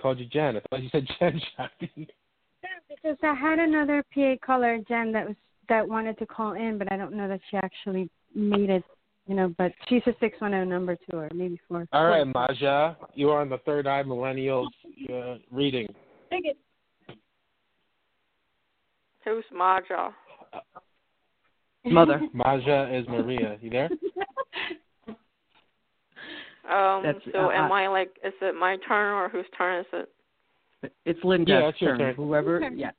Called 0.00 0.18
you 0.18 0.26
Jen. 0.26 0.56
I 0.56 0.60
thought 0.68 0.82
you 0.82 0.88
said 0.90 1.06
Jen 1.18 1.40
shopping. 1.56 2.06
Because 2.88 3.16
I 3.22 3.34
had 3.34 3.58
another 3.58 4.04
PA 4.14 4.34
caller, 4.44 4.78
Jen, 4.88 5.12
that 5.12 5.26
was 5.26 5.36
that 5.68 5.86
wanted 5.88 6.18
to 6.18 6.26
call 6.26 6.52
in, 6.52 6.78
but 6.78 6.90
I 6.92 6.96
don't 6.96 7.12
know 7.12 7.28
that 7.28 7.40
she 7.50 7.56
actually 7.56 8.08
made 8.34 8.70
it. 8.70 8.84
You 9.26 9.34
know, 9.34 9.52
but 9.58 9.72
she's 9.88 10.02
a 10.06 10.12
six 10.20 10.40
one 10.40 10.52
zero 10.52 10.64
number 10.64 10.94
to 10.94 11.16
her, 11.16 11.28
maybe 11.34 11.60
four. 11.68 11.88
All 11.92 12.06
right, 12.06 12.24
Maja. 12.24 12.96
You 13.14 13.30
are 13.30 13.40
on 13.40 13.48
the 13.48 13.58
Third 13.58 13.86
Eye 13.88 14.04
Millennials 14.04 14.68
uh, 15.12 15.38
reading. 15.50 15.88
Take 16.30 16.46
it. 16.46 16.56
Who's 19.24 19.44
Maja? 19.52 20.10
Mother. 21.84 22.20
Maja 22.32 22.88
is 22.92 23.06
Maria. 23.08 23.58
You 23.60 23.70
there? 23.70 23.90
Um, 26.68 27.02
That's, 27.02 27.18
so 27.32 27.46
uh, 27.46 27.50
am 27.50 27.70
I- 27.72 27.84
I 27.84 27.88
like, 27.88 28.10
is 28.24 28.32
it 28.40 28.54
my 28.58 28.76
turn 28.88 29.12
or 29.14 29.28
whose 29.28 29.46
turn 29.56 29.80
is 29.80 29.86
it? 29.92 30.92
It's 31.04 31.22
Linda's 31.24 31.48
Yeah, 31.48 31.68
it's 31.68 31.80
your 31.80 31.90
turn. 31.92 31.98
turn. 31.98 32.14
Whoever. 32.14 32.56
Okay. 32.64 32.74
Yeah. 32.76 32.90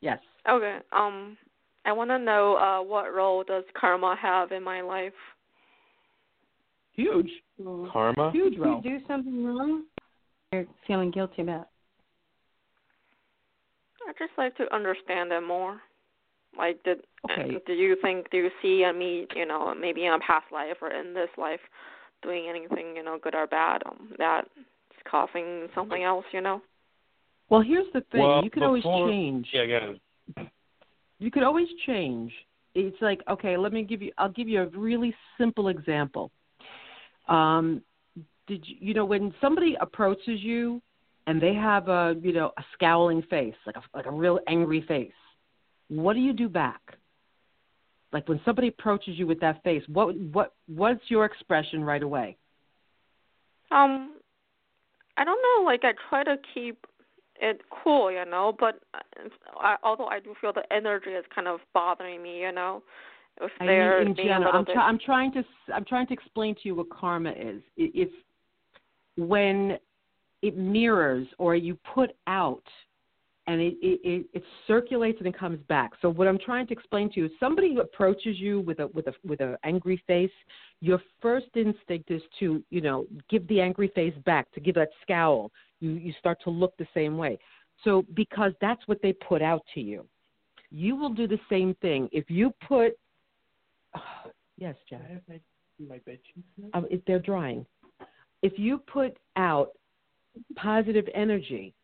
Yes. 0.00 0.18
Okay. 0.48 0.78
Um, 0.92 1.36
I 1.84 1.92
want 1.92 2.10
to 2.10 2.18
know 2.18 2.56
uh, 2.56 2.82
what 2.82 3.14
role 3.14 3.42
does 3.44 3.64
karma 3.78 4.16
have 4.20 4.52
in 4.52 4.62
my 4.62 4.80
life? 4.80 5.12
Huge. 6.94 7.30
Karma. 7.92 8.30
Huge 8.32 8.54
If 8.54 8.58
role. 8.60 8.82
you 8.84 8.98
do 8.98 9.06
something 9.06 9.44
wrong, 9.44 9.84
you're 10.52 10.66
feeling 10.86 11.10
guilty 11.10 11.42
about. 11.42 11.68
I 14.08 14.12
just 14.18 14.32
like 14.36 14.56
to 14.56 14.72
understand 14.74 15.32
it 15.32 15.40
more. 15.40 15.80
Like, 16.56 16.82
did 16.82 16.98
Okay. 17.30 17.58
do 17.66 17.72
you 17.72 17.96
think, 18.02 18.28
do 18.30 18.36
you 18.36 18.50
see 18.60 18.84
me, 18.92 19.26
you 19.34 19.46
know, 19.46 19.74
maybe 19.74 20.04
in 20.04 20.12
a 20.12 20.18
past 20.18 20.44
life 20.52 20.76
or 20.82 20.90
in 20.90 21.14
this 21.14 21.30
life, 21.38 21.60
doing 22.22 22.46
anything, 22.48 22.96
you 22.96 23.02
know, 23.02 23.18
good 23.22 23.34
or 23.34 23.46
bad, 23.46 23.82
um, 23.86 24.12
that 24.18 24.42
is 24.56 25.02
causing 25.10 25.68
something 25.74 26.02
else, 26.02 26.24
you 26.32 26.40
know? 26.40 26.62
Well, 27.48 27.60
here's 27.60 27.92
the 27.92 28.02
thing. 28.12 28.20
Well, 28.20 28.42
you 28.44 28.50
can 28.50 28.62
always 28.62 28.82
change. 28.82 29.48
Yeah, 29.52 29.66
go 29.66 29.76
ahead. 29.76 30.50
You 31.18 31.30
could 31.30 31.42
always 31.42 31.68
change. 31.86 32.32
It's 32.74 32.96
like, 33.02 33.20
okay, 33.30 33.56
let 33.56 33.72
me 33.72 33.82
give 33.82 34.00
you. 34.00 34.10
I'll 34.16 34.30
give 34.30 34.48
you 34.48 34.62
a 34.62 34.66
really 34.68 35.14
simple 35.38 35.68
example. 35.68 36.30
Um, 37.28 37.82
did 38.46 38.64
you, 38.66 38.76
you 38.80 38.94
know 38.94 39.04
when 39.04 39.34
somebody 39.40 39.76
approaches 39.80 40.40
you 40.40 40.80
and 41.26 41.40
they 41.40 41.54
have 41.54 41.88
a, 41.88 42.14
you 42.20 42.32
know, 42.32 42.52
a 42.58 42.62
scowling 42.72 43.22
face, 43.28 43.54
like 43.66 43.76
a 43.76 43.82
like 43.94 44.06
a 44.06 44.10
real 44.10 44.40
angry 44.48 44.84
face? 44.88 45.12
What 45.88 46.14
do 46.14 46.20
you 46.20 46.32
do 46.32 46.48
back? 46.48 46.80
Like 48.12 48.28
when 48.28 48.40
somebody 48.44 48.68
approaches 48.68 49.18
you 49.18 49.26
with 49.26 49.40
that 49.40 49.62
face, 49.62 49.82
what 49.88 50.16
what 50.32 50.54
what's 50.66 51.02
your 51.08 51.24
expression 51.24 51.82
right 51.82 52.02
away? 52.02 52.36
Um, 53.70 54.16
I 55.16 55.24
don't 55.24 55.40
know. 55.42 55.64
Like, 55.64 55.80
I 55.84 55.92
try 56.08 56.24
to 56.24 56.36
keep 56.54 56.86
it 57.40 57.60
cool, 57.70 58.10
you 58.12 58.24
know, 58.24 58.54
but 58.58 58.80
uh, 58.94 58.98
I, 59.58 59.76
although 59.82 60.06
I 60.06 60.20
do 60.20 60.34
feel 60.40 60.52
the 60.52 60.70
energy 60.72 61.10
is 61.10 61.24
kind 61.34 61.48
of 61.48 61.60
bothering 61.74 62.22
me, 62.22 62.40
you 62.40 62.52
know, 62.52 62.82
if 63.40 63.50
I 63.60 63.66
mean, 63.66 64.08
in 64.08 64.14
general, 64.14 64.52
I'm, 64.52 64.64
bit. 64.64 64.76
I'm 64.76 64.98
trying 64.98 65.32
to 65.32 65.44
I'm 65.74 65.84
trying 65.84 66.06
to 66.08 66.12
explain 66.12 66.54
to 66.56 66.60
you 66.64 66.74
what 66.74 66.90
karma 66.90 67.30
is. 67.30 67.62
It, 67.76 67.92
it's 67.94 68.12
when 69.16 69.78
it 70.42 70.56
mirrors 70.56 71.26
or 71.38 71.54
you 71.56 71.78
put 71.94 72.10
out, 72.26 72.62
and 73.46 73.60
it, 73.60 73.74
it 73.82 74.00
it 74.04 74.26
it 74.32 74.42
circulates 74.66 75.18
and 75.18 75.26
it 75.26 75.38
comes 75.38 75.58
back. 75.68 75.90
So 76.00 76.08
what 76.08 76.28
I'm 76.28 76.38
trying 76.38 76.66
to 76.68 76.72
explain 76.72 77.10
to 77.12 77.20
you 77.20 77.26
is 77.26 77.32
somebody 77.40 77.74
who 77.74 77.80
approaches 77.80 78.38
you 78.38 78.60
with 78.60 78.78
a 78.80 78.86
with 78.88 79.06
a 79.08 79.12
with 79.24 79.40
an 79.40 79.56
angry 79.64 80.02
face. 80.06 80.30
Your 80.80 81.00
first 81.20 81.48
instinct 81.54 82.10
is 82.10 82.22
to 82.40 82.62
you 82.70 82.80
know 82.80 83.06
give 83.28 83.46
the 83.48 83.60
angry 83.60 83.90
face 83.94 84.14
back, 84.24 84.50
to 84.52 84.60
give 84.60 84.74
that 84.76 84.90
scowl. 85.02 85.50
You 85.80 85.92
you 85.92 86.12
start 86.18 86.38
to 86.44 86.50
look 86.50 86.76
the 86.76 86.86
same 86.94 87.16
way. 87.16 87.38
So 87.84 88.04
because 88.14 88.52
that's 88.60 88.86
what 88.86 89.02
they 89.02 89.12
put 89.12 89.42
out 89.42 89.62
to 89.74 89.80
you 89.80 90.06
you 90.72 90.96
will 90.96 91.10
do 91.10 91.28
the 91.28 91.38
same 91.50 91.74
thing. 91.82 92.08
If 92.12 92.30
you 92.30 92.52
put, 92.66 92.92
yes, 94.56 94.74
Jack, 94.88 95.02
um, 96.74 96.86
if 96.90 97.04
they're 97.04 97.18
drying, 97.18 97.66
if 98.42 98.54
you 98.56 98.78
put 98.78 99.16
out 99.36 99.72
positive 100.56 101.04
energy, 101.14 101.74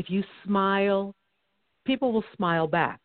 if 0.00 0.08
you 0.08 0.24
smile, 0.46 1.14
people 1.84 2.10
will 2.10 2.24
smile 2.34 2.66
back. 2.66 3.00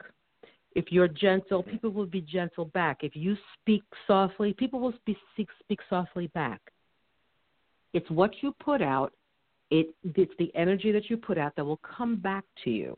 If 0.76 0.86
you're 0.94 1.10
gentle, 1.10 1.62
people 1.62 1.90
will 1.90 2.06
be 2.06 2.22
gentle 2.22 2.66
back. 2.66 3.00
If 3.02 3.18
you 3.18 3.36
speak 3.60 3.84
softly, 4.08 4.54
people 4.54 4.80
will 4.80 4.94
speak, 5.02 5.18
speak, 5.34 5.50
speak 5.62 5.80
softly 5.90 6.28
back. 6.28 6.62
It's 7.92 8.10
what 8.10 8.32
you 8.42 8.56
put 8.64 8.82
out. 8.82 9.12
It, 9.72 9.94
it's 10.04 10.32
the 10.40 10.50
energy 10.56 10.94
that 10.94 11.10
you 11.10 11.18
put 11.18 11.38
out 11.38 11.54
that 11.58 11.66
will 11.66 11.82
come 11.98 12.16
back 12.16 12.46
to 12.64 12.70
you. 12.70 12.98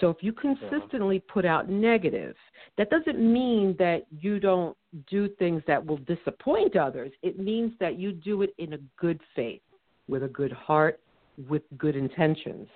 So 0.00 0.08
if 0.08 0.18
you 0.22 0.32
consistently 0.32 1.18
put 1.18 1.44
out 1.44 1.68
negative, 1.68 2.34
that 2.78 2.88
doesn't 2.88 3.20
mean 3.20 3.76
that 3.78 4.06
you 4.10 4.40
don't 4.40 4.74
do 5.10 5.28
things 5.38 5.62
that 5.66 5.84
will 5.84 5.98
disappoint 5.98 6.76
others. 6.76 7.12
It 7.22 7.38
means 7.38 7.72
that 7.78 7.98
you 7.98 8.12
do 8.12 8.40
it 8.40 8.54
in 8.56 8.72
a 8.72 8.78
good 8.96 9.20
faith, 9.36 9.60
with 10.08 10.22
a 10.22 10.28
good 10.28 10.52
heart, 10.52 10.98
with 11.46 11.62
good 11.76 11.94
intentions. 11.94 12.68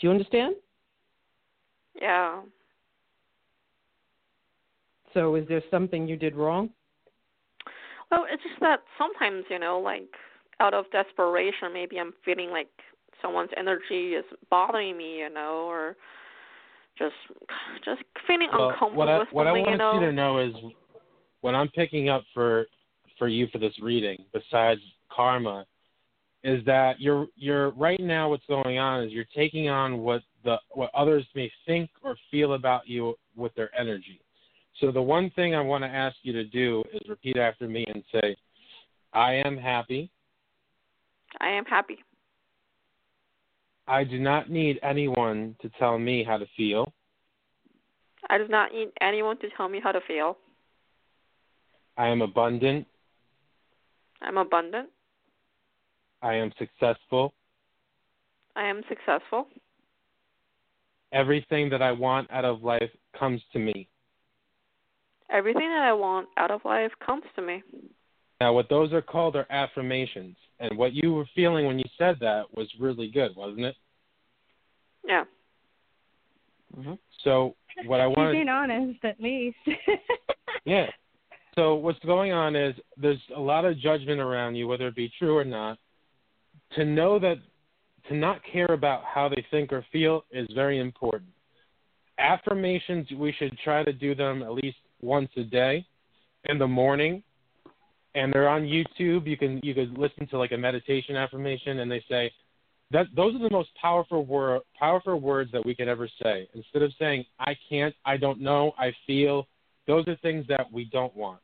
Do 0.00 0.06
you 0.06 0.10
understand? 0.12 0.54
yeah. 2.00 2.40
So 5.14 5.34
is 5.36 5.48
there 5.48 5.62
something 5.70 6.06
you 6.06 6.16
did 6.16 6.36
wrong? 6.36 6.70
Well, 8.10 8.26
it's 8.30 8.42
just 8.42 8.60
that 8.60 8.80
sometimes, 8.96 9.44
you 9.50 9.58
know, 9.58 9.78
like 9.80 10.08
out 10.60 10.74
of 10.74 10.84
desperation, 10.92 11.72
maybe 11.72 11.98
I'm 11.98 12.12
feeling 12.24 12.50
like 12.50 12.68
someone's 13.22 13.50
energy 13.56 14.12
is 14.14 14.24
bothering 14.50 14.96
me, 14.96 15.18
you 15.18 15.30
know, 15.32 15.64
or 15.66 15.96
just 16.98 17.14
just 17.84 18.02
feeling 18.26 18.48
Well, 18.52 18.70
uncomfortable 18.70 18.98
what 18.98 19.08
I 19.08 19.18
with 19.18 19.28
what 19.32 19.46
I 19.46 19.50
something, 19.52 19.62
want 19.64 19.72
you 19.72 19.78
know. 19.78 19.94
you 19.94 20.00
to 20.06 20.12
know 20.12 20.38
is 20.38 20.54
what 21.40 21.54
I'm 21.54 21.68
picking 21.68 22.08
up 22.08 22.22
for 22.34 22.66
for 23.18 23.28
you 23.28 23.46
for 23.50 23.58
this 23.58 23.74
reading, 23.82 24.24
besides 24.32 24.80
karma, 25.10 25.64
is 26.44 26.64
that 26.64 27.00
you're 27.00 27.26
you're 27.36 27.70
right 27.70 28.00
now 28.00 28.28
what's 28.28 28.46
going 28.46 28.78
on 28.78 29.04
is 29.04 29.12
you're 29.12 29.24
taking 29.34 29.68
on 29.68 29.98
what 29.98 30.22
the 30.44 30.56
what 30.70 30.90
others 30.94 31.26
may 31.34 31.50
think 31.66 31.90
or 32.02 32.16
feel 32.30 32.54
about 32.54 32.86
you 32.86 33.14
with 33.36 33.54
their 33.54 33.70
energy. 33.78 34.20
So 34.80 34.92
the 34.92 35.02
one 35.02 35.30
thing 35.30 35.54
I 35.54 35.60
want 35.60 35.82
to 35.82 35.88
ask 35.88 36.16
you 36.22 36.32
to 36.32 36.44
do 36.44 36.84
is 36.92 37.00
repeat 37.08 37.36
after 37.36 37.66
me 37.66 37.84
and 37.92 38.02
say, 38.12 38.36
I 39.12 39.34
am 39.44 39.56
happy. 39.56 40.10
I 41.40 41.48
am 41.48 41.64
happy. 41.64 41.98
I 43.88 44.04
do 44.04 44.18
not 44.20 44.50
need 44.50 44.78
anyone 44.82 45.56
to 45.62 45.70
tell 45.78 45.98
me 45.98 46.22
how 46.22 46.36
to 46.36 46.46
feel. 46.56 46.92
I 48.30 48.38
do 48.38 48.46
not 48.48 48.72
need 48.72 48.88
anyone 49.00 49.38
to 49.38 49.48
tell 49.56 49.68
me 49.68 49.80
how 49.82 49.92
to 49.92 50.00
feel. 50.06 50.36
I 51.96 52.08
am 52.08 52.22
abundant. 52.22 52.86
I'm 54.22 54.36
abundant. 54.36 54.90
I 56.22 56.34
am 56.34 56.52
successful. 56.58 57.34
I 58.56 58.64
am 58.64 58.82
successful. 58.88 59.46
Everything 61.12 61.70
that 61.70 61.82
I 61.82 61.92
want 61.92 62.30
out 62.30 62.44
of 62.44 62.62
life 62.62 62.90
comes 63.18 63.40
to 63.52 63.58
me. 63.58 63.88
Everything 65.30 65.68
that 65.68 65.82
I 65.82 65.92
want 65.92 66.28
out 66.36 66.50
of 66.50 66.60
life 66.64 66.90
comes 67.04 67.24
to 67.36 67.42
me. 67.42 67.62
Now, 68.40 68.52
what 68.52 68.68
those 68.68 68.92
are 68.92 69.02
called 69.02 69.36
are 69.36 69.46
affirmations. 69.50 70.36
And 70.60 70.76
what 70.76 70.92
you 70.92 71.14
were 71.14 71.26
feeling 71.34 71.66
when 71.66 71.78
you 71.78 71.84
said 71.96 72.16
that 72.20 72.44
was 72.54 72.68
really 72.80 73.10
good, 73.10 73.32
wasn't 73.36 73.66
it? 73.66 73.76
Yeah. 75.06 75.24
Mm-hmm. 76.76 76.94
So, 77.24 77.54
what 77.86 78.00
I 78.00 78.08
He's 78.08 78.16
want 78.16 78.32
being 78.32 78.48
honest, 78.48 79.04
at 79.04 79.20
least. 79.20 79.56
Yeah. 80.68 80.86
So 81.54 81.74
what's 81.74 81.98
going 82.00 82.32
on 82.32 82.54
is 82.54 82.74
there's 82.98 83.20
a 83.34 83.40
lot 83.40 83.64
of 83.64 83.78
judgment 83.78 84.20
around 84.20 84.54
you, 84.54 84.68
whether 84.68 84.86
it 84.86 84.94
be 84.94 85.10
true 85.18 85.36
or 85.36 85.44
not. 85.44 85.78
To 86.76 86.84
know 86.84 87.18
that 87.18 87.38
to 88.08 88.14
not 88.14 88.40
care 88.50 88.66
about 88.66 89.04
how 89.04 89.28
they 89.28 89.44
think 89.50 89.72
or 89.72 89.84
feel 89.92 90.24
is 90.30 90.48
very 90.54 90.78
important. 90.78 91.30
Affirmations 92.18 93.06
we 93.16 93.32
should 93.32 93.56
try 93.58 93.84
to 93.84 93.92
do 93.92 94.14
them 94.14 94.42
at 94.42 94.52
least 94.52 94.78
once 95.00 95.30
a 95.36 95.44
day 95.44 95.86
in 96.44 96.58
the 96.58 96.66
morning. 96.66 97.22
And 98.14 98.32
they're 98.32 98.48
on 98.48 98.62
YouTube. 98.62 99.26
You 99.26 99.36
can 99.36 99.60
you 99.62 99.74
could 99.74 99.96
listen 99.96 100.26
to 100.28 100.38
like 100.38 100.52
a 100.52 100.56
meditation 100.56 101.16
affirmation 101.16 101.80
and 101.80 101.90
they 101.90 102.02
say 102.08 102.32
that 102.90 103.06
those 103.14 103.34
are 103.34 103.38
the 103.40 103.50
most 103.50 103.68
powerful 103.80 104.24
word 104.24 104.62
powerful 104.78 105.20
words 105.20 105.52
that 105.52 105.64
we 105.64 105.74
could 105.74 105.88
ever 105.88 106.08
say. 106.22 106.48
Instead 106.54 106.82
of 106.82 106.92
saying 106.98 107.24
I 107.38 107.56
can't, 107.68 107.94
I 108.04 108.16
don't 108.16 108.40
know, 108.40 108.72
I 108.78 108.92
feel, 109.06 109.46
those 109.86 110.08
are 110.08 110.16
things 110.16 110.46
that 110.48 110.70
we 110.72 110.86
don't 110.86 111.14
want. 111.14 111.40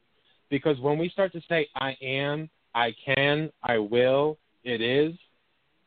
Because 0.50 0.78
when 0.80 0.98
we 0.98 1.08
start 1.08 1.32
to 1.32 1.40
say, 1.48 1.68
I 1.76 1.96
am, 2.02 2.48
I 2.74 2.94
can, 3.04 3.50
I 3.62 3.78
will, 3.78 4.38
it 4.64 4.80
is, 4.80 5.12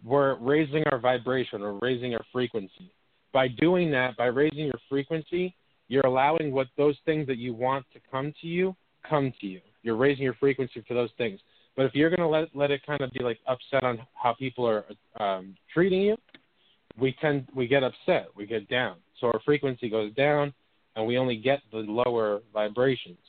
we're 0.04 0.36
raising 0.36 0.84
our 0.92 1.00
vibration 1.00 1.62
or 1.62 1.80
raising 1.82 2.14
our 2.14 2.24
frequency. 2.32 2.92
By 3.34 3.48
doing 3.48 3.92
that, 3.92 4.16
by 4.18 4.26
raising 4.26 4.66
your 4.66 4.80
frequency, 4.90 5.56
you're 5.88 6.06
allowing 6.06 6.52
what 6.52 6.68
those 6.78 6.96
things 7.06 7.28
that 7.28 7.38
you 7.38 7.54
want 7.54 7.86
to 7.94 8.00
come 8.12 8.34
to 8.42 8.48
you 8.48 8.76
come 9.08 9.34
to 9.42 9.48
you. 9.48 9.62
You're 9.84 9.96
raising 9.96 10.24
your 10.24 10.34
frequency 10.36 10.84
for 10.88 10.94
those 10.94 11.10
things. 11.18 11.40
But 11.76 11.86
if 11.86 11.94
you're 11.94 12.10
going 12.10 12.20
to 12.20 12.28
let 12.28 12.50
let 12.56 12.72
it 12.72 12.86
kind 12.86 13.02
of 13.02 13.12
be 13.12 13.24
like 13.24 13.40
upset 13.48 13.84
on 13.84 14.00
how 14.14 14.34
people 14.34 14.68
are 14.68 14.86
um, 15.20 15.56
treating 15.74 16.02
you, 16.02 16.18
we 17.00 17.16
tend 17.22 17.48
we 17.56 17.68
get 17.68 17.84
upset, 17.84 18.28
we 18.36 18.46
get 18.46 18.68
down. 18.68 18.96
So 19.20 19.28
our 19.28 19.40
frequency 19.46 19.90
goes 19.90 20.14
down, 20.16 20.54
and 20.96 21.06
we 21.06 21.18
only 21.18 21.38
get 21.38 21.60
the 21.72 21.78
lower 21.78 22.42
vibrations. 22.54 23.20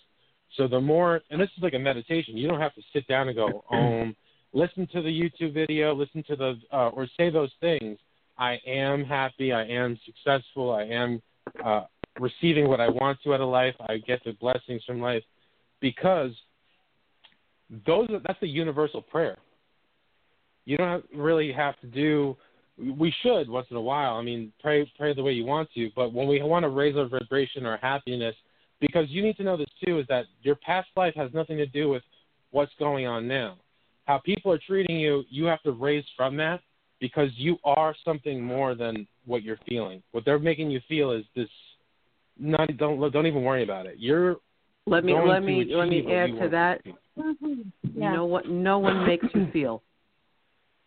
So 0.56 0.66
the 0.66 0.80
more, 0.80 1.20
and 1.30 1.40
this 1.40 1.50
is 1.56 1.62
like 1.62 1.74
a 1.74 1.78
meditation. 1.78 2.36
You 2.36 2.48
don't 2.48 2.60
have 2.60 2.74
to 2.74 2.82
sit 2.92 3.06
down 3.06 3.28
and 3.28 3.36
go, 3.36 3.64
um, 3.70 4.16
listen 4.52 4.86
to 4.92 5.02
the 5.02 5.08
YouTube 5.08 5.54
video, 5.54 5.94
listen 5.94 6.22
to 6.24 6.36
the, 6.36 6.58
uh, 6.72 6.88
or 6.88 7.06
say 7.16 7.30
those 7.30 7.52
things. 7.60 7.98
I 8.38 8.58
am 8.66 9.04
happy. 9.04 9.52
I 9.52 9.64
am 9.64 9.98
successful. 10.06 10.72
I 10.72 10.84
am 10.84 11.20
uh, 11.64 11.84
receiving 12.20 12.68
what 12.68 12.80
I 12.80 12.88
want 12.88 13.18
to 13.24 13.34
out 13.34 13.40
of 13.40 13.48
life. 13.48 13.74
I 13.80 13.98
get 13.98 14.22
the 14.24 14.32
blessings 14.32 14.82
from 14.86 15.00
life 15.00 15.22
because 15.80 16.30
those 17.86 18.08
are, 18.10 18.20
that's 18.26 18.42
a 18.42 18.46
universal 18.46 19.02
prayer. 19.02 19.38
You 20.64 20.76
don't 20.76 20.88
have, 20.88 21.02
really 21.14 21.52
have 21.52 21.78
to 21.80 21.86
do. 21.86 22.36
We 22.78 23.12
should 23.22 23.48
once 23.48 23.66
in 23.70 23.76
a 23.76 23.80
while. 23.80 24.14
I 24.14 24.22
mean, 24.22 24.52
pray 24.60 24.90
pray 24.96 25.14
the 25.14 25.22
way 25.22 25.32
you 25.32 25.44
want 25.44 25.68
to. 25.74 25.90
But 25.96 26.12
when 26.12 26.28
we 26.28 26.40
want 26.42 26.62
to 26.62 26.68
raise 26.68 26.96
our 26.96 27.08
vibration, 27.08 27.66
our 27.66 27.78
happiness, 27.78 28.34
because 28.80 29.06
you 29.08 29.22
need 29.22 29.36
to 29.38 29.42
know 29.42 29.56
this 29.56 29.66
too, 29.84 29.98
is 29.98 30.06
that 30.08 30.26
your 30.42 30.54
past 30.56 30.88
life 30.96 31.14
has 31.16 31.32
nothing 31.34 31.56
to 31.56 31.66
do 31.66 31.88
with 31.88 32.02
what's 32.50 32.72
going 32.78 33.06
on 33.06 33.26
now. 33.26 33.56
How 34.08 34.16
people 34.16 34.50
are 34.50 34.58
treating 34.58 34.96
you, 34.96 35.22
you 35.28 35.44
have 35.44 35.62
to 35.64 35.72
raise 35.72 36.04
from 36.16 36.34
that 36.38 36.60
because 36.98 37.28
you 37.36 37.58
are 37.62 37.94
something 38.06 38.42
more 38.42 38.74
than 38.74 39.06
what 39.26 39.42
you're 39.42 39.58
feeling. 39.68 40.02
What 40.12 40.24
they're 40.24 40.38
making 40.38 40.70
you 40.70 40.80
feel 40.88 41.12
is 41.12 41.24
this. 41.36 41.48
Not 42.40 42.74
don't 42.78 42.98
don't 43.12 43.26
even 43.26 43.44
worry 43.44 43.62
about 43.62 43.84
it. 43.84 43.96
You're 43.98 44.36
Let 44.86 45.04
me 45.04 45.12
going 45.12 45.28
let 45.28 45.42
me 45.42 45.66
let 45.74 45.88
me 45.88 45.98
achieve 45.98 46.06
what 46.06 46.14
add 46.14 46.26
to 46.26 46.36
want 46.38 46.50
that. 46.52 46.84
to. 46.84 47.64
You 47.94 48.10
know 48.10 48.24
what? 48.24 48.48
No 48.48 48.78
one 48.78 49.06
makes 49.06 49.26
you 49.34 49.46
feel. 49.52 49.82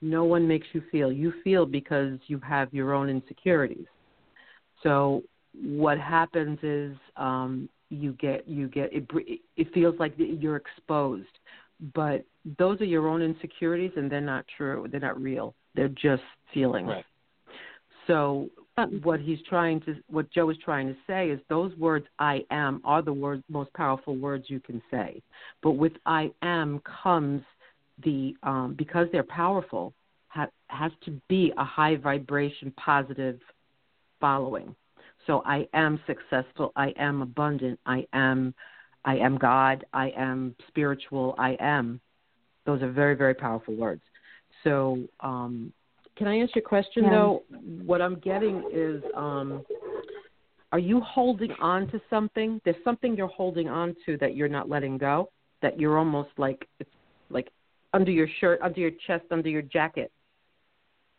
No 0.01 0.23
one 0.23 0.47
makes 0.47 0.65
you 0.73 0.81
feel. 0.91 1.11
You 1.11 1.31
feel 1.43 1.67
because 1.67 2.17
you 2.25 2.39
have 2.39 2.73
your 2.73 2.93
own 2.93 3.07
insecurities. 3.07 3.85
So 4.81 5.21
what 5.53 5.99
happens 5.99 6.57
is 6.63 6.97
um, 7.17 7.69
you 7.91 8.13
get 8.13 8.47
you 8.47 8.67
get 8.67 8.89
it. 8.91 9.05
It 9.57 9.73
feels 9.75 9.93
like 9.99 10.15
you're 10.17 10.55
exposed, 10.55 11.37
but 11.93 12.25
those 12.57 12.81
are 12.81 12.85
your 12.85 13.07
own 13.07 13.21
insecurities, 13.21 13.91
and 13.95 14.11
they're 14.11 14.21
not 14.21 14.45
true. 14.57 14.87
They're 14.91 14.99
not 14.99 15.21
real. 15.21 15.53
They're 15.75 15.89
just 15.89 16.23
feelings. 16.53 16.87
Right. 16.87 17.05
So 18.07 18.49
what 19.03 19.19
he's 19.19 19.39
trying 19.47 19.81
to, 19.81 19.95
what 20.09 20.31
Joe 20.31 20.49
is 20.49 20.57
trying 20.63 20.87
to 20.87 20.95
say 21.05 21.29
is 21.29 21.39
those 21.49 21.75
words 21.77 22.05
"I 22.19 22.43
am" 22.49 22.81
are 22.83 23.01
the 23.01 23.13
words, 23.13 23.43
most 23.49 23.71
powerful 23.73 24.15
words 24.15 24.45
you 24.47 24.59
can 24.59 24.81
say. 24.89 25.21
But 25.61 25.71
with 25.71 25.93
"I 26.05 26.31
am" 26.41 26.81
comes 27.03 27.43
the 28.03 28.35
um, 28.43 28.75
because 28.77 29.07
they're 29.11 29.23
powerful 29.23 29.93
ha- 30.29 30.49
has 30.67 30.91
to 31.05 31.21
be 31.27 31.53
a 31.57 31.63
high 31.63 31.95
vibration, 31.95 32.73
positive 32.77 33.39
following. 34.19 34.75
So 35.27 35.43
I 35.45 35.67
am 35.73 35.99
successful. 36.07 36.71
I 36.75 36.93
am 36.97 37.21
abundant. 37.21 37.79
I 37.85 38.05
am, 38.13 38.53
I 39.05 39.17
am 39.17 39.37
God. 39.37 39.85
I 39.93 40.09
am 40.17 40.55
spiritual. 40.67 41.35
I 41.37 41.55
am. 41.59 42.01
Those 42.65 42.81
are 42.81 42.91
very 42.91 43.15
very 43.15 43.33
powerful 43.33 43.75
words. 43.75 44.01
So 44.63 44.99
um, 45.21 45.73
can 46.17 46.27
I 46.27 46.39
ask 46.41 46.55
you 46.55 46.61
a 46.61 46.67
question 46.67 47.03
Yeah. 47.05 47.09
though? 47.11 47.43
What 47.85 48.01
I'm 48.01 48.19
getting 48.19 48.63
is, 48.71 49.01
um, 49.15 49.65
are 50.71 50.79
you 50.79 51.01
holding 51.01 51.51
on 51.53 51.87
to 51.87 52.01
something? 52.09 52.61
There's 52.63 52.81
something 52.83 53.15
you're 53.15 53.27
holding 53.27 53.67
on 53.69 53.95
to 54.05 54.17
that 54.17 54.35
you're 54.35 54.47
not 54.47 54.69
letting 54.69 54.97
go. 54.97 55.29
That 55.61 55.79
you're 55.79 55.97
almost 55.97 56.29
like 56.37 56.67
it's 56.79 56.89
like 57.29 57.49
under 57.93 58.11
your 58.11 58.27
shirt, 58.39 58.59
under 58.61 58.79
your 58.79 58.91
chest, 59.07 59.25
under 59.31 59.49
your 59.49 59.61
jacket. 59.63 60.11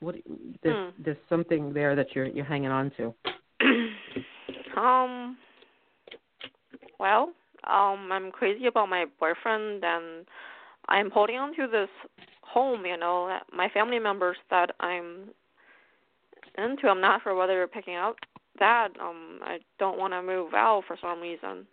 What? 0.00 0.16
There's 0.62 0.76
Hmm. 0.76 1.02
there's 1.02 1.16
something 1.28 1.72
there 1.72 1.94
that 1.96 2.14
you're 2.14 2.26
you're 2.26 2.44
hanging 2.44 2.70
on 2.70 2.90
to. 2.96 3.14
um. 4.76 5.36
Well, 6.98 7.32
um, 7.64 8.10
I'm 8.12 8.30
crazy 8.30 8.66
about 8.66 8.88
my 8.88 9.06
boyfriend, 9.18 9.84
and 9.84 10.26
I'm 10.88 11.10
holding 11.10 11.36
on 11.36 11.54
to 11.56 11.66
this 11.70 11.88
home. 12.42 12.84
You 12.84 12.96
know, 12.96 13.28
that 13.28 13.44
my 13.54 13.68
family 13.68 13.98
members 13.98 14.36
that 14.50 14.70
I'm 14.80 15.30
into. 16.58 16.88
I'm 16.88 17.00
not 17.00 17.22
sure 17.22 17.34
whether 17.34 17.54
you're 17.54 17.68
picking 17.68 17.94
out 17.94 18.16
that. 18.58 18.88
Um, 19.00 19.40
I 19.42 19.58
don't 19.78 19.98
want 19.98 20.12
to 20.12 20.22
move 20.22 20.54
out 20.54 20.84
for 20.86 20.96
some 21.00 21.20
reason. 21.20 21.66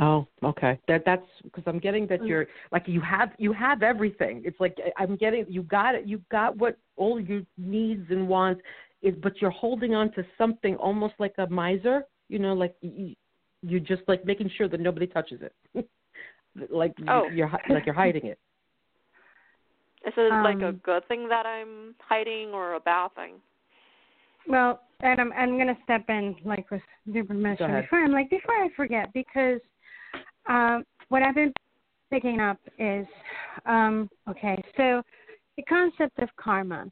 Oh, 0.00 0.26
okay. 0.42 0.78
That 0.88 1.02
that's 1.04 1.26
because 1.42 1.64
I'm 1.66 1.78
getting 1.78 2.06
that 2.06 2.24
you're 2.24 2.46
like 2.72 2.84
you 2.86 3.00
have 3.02 3.32
you 3.38 3.52
have 3.52 3.82
everything. 3.82 4.42
It's 4.44 4.58
like 4.58 4.78
I'm 4.96 5.16
getting 5.16 5.44
you 5.48 5.62
got 5.62 5.94
it. 5.94 6.06
You 6.06 6.22
got 6.30 6.56
what 6.56 6.78
all 6.96 7.20
your 7.20 7.42
needs 7.58 8.06
and 8.10 8.26
wants 8.26 8.62
is, 9.02 9.14
but 9.22 9.40
you're 9.40 9.50
holding 9.50 9.94
on 9.94 10.10
to 10.12 10.24
something 10.38 10.76
almost 10.76 11.14
like 11.18 11.34
a 11.38 11.46
miser. 11.48 12.04
You 12.28 12.38
know, 12.38 12.54
like 12.54 12.74
you, 12.80 13.14
you're 13.62 13.80
just 13.80 14.02
like 14.08 14.24
making 14.24 14.50
sure 14.56 14.68
that 14.68 14.80
nobody 14.80 15.06
touches 15.06 15.40
it. 15.42 15.86
like 16.70 16.94
Oh. 17.08 17.28
you're 17.32 17.46
hi- 17.48 17.62
like 17.68 17.86
you're 17.86 17.94
hiding 17.94 18.26
it. 18.26 18.38
Is 20.06 20.12
it 20.18 20.32
like 20.44 20.60
a 20.60 20.68
Um, 20.68 20.80
good 20.84 21.08
thing 21.08 21.28
that 21.28 21.46
I'm 21.46 21.94
hiding 21.98 22.50
or 22.50 22.74
a 22.74 22.80
bad 22.80 23.14
thing? 23.14 23.40
Well, 24.46 24.80
and 25.00 25.20
I'm 25.20 25.32
I'm 25.32 25.56
gonna 25.58 25.78
step 25.82 26.04
in 26.08 26.36
like 26.44 26.70
with 26.70 26.82
your 27.06 27.24
permission 27.24 27.80
before 27.80 28.04
I'm 28.04 28.12
like 28.12 28.28
before 28.30 28.54
I 28.54 28.68
forget 28.76 29.12
because 29.14 29.60
um 30.46 30.84
what 31.08 31.22
I've 31.22 31.34
been 31.34 31.52
picking 32.10 32.40
up 32.40 32.58
is 32.78 33.06
um 33.64 34.10
okay, 34.28 34.62
so 34.76 35.02
the 35.56 35.62
concept 35.62 36.18
of 36.18 36.28
karma. 36.36 36.90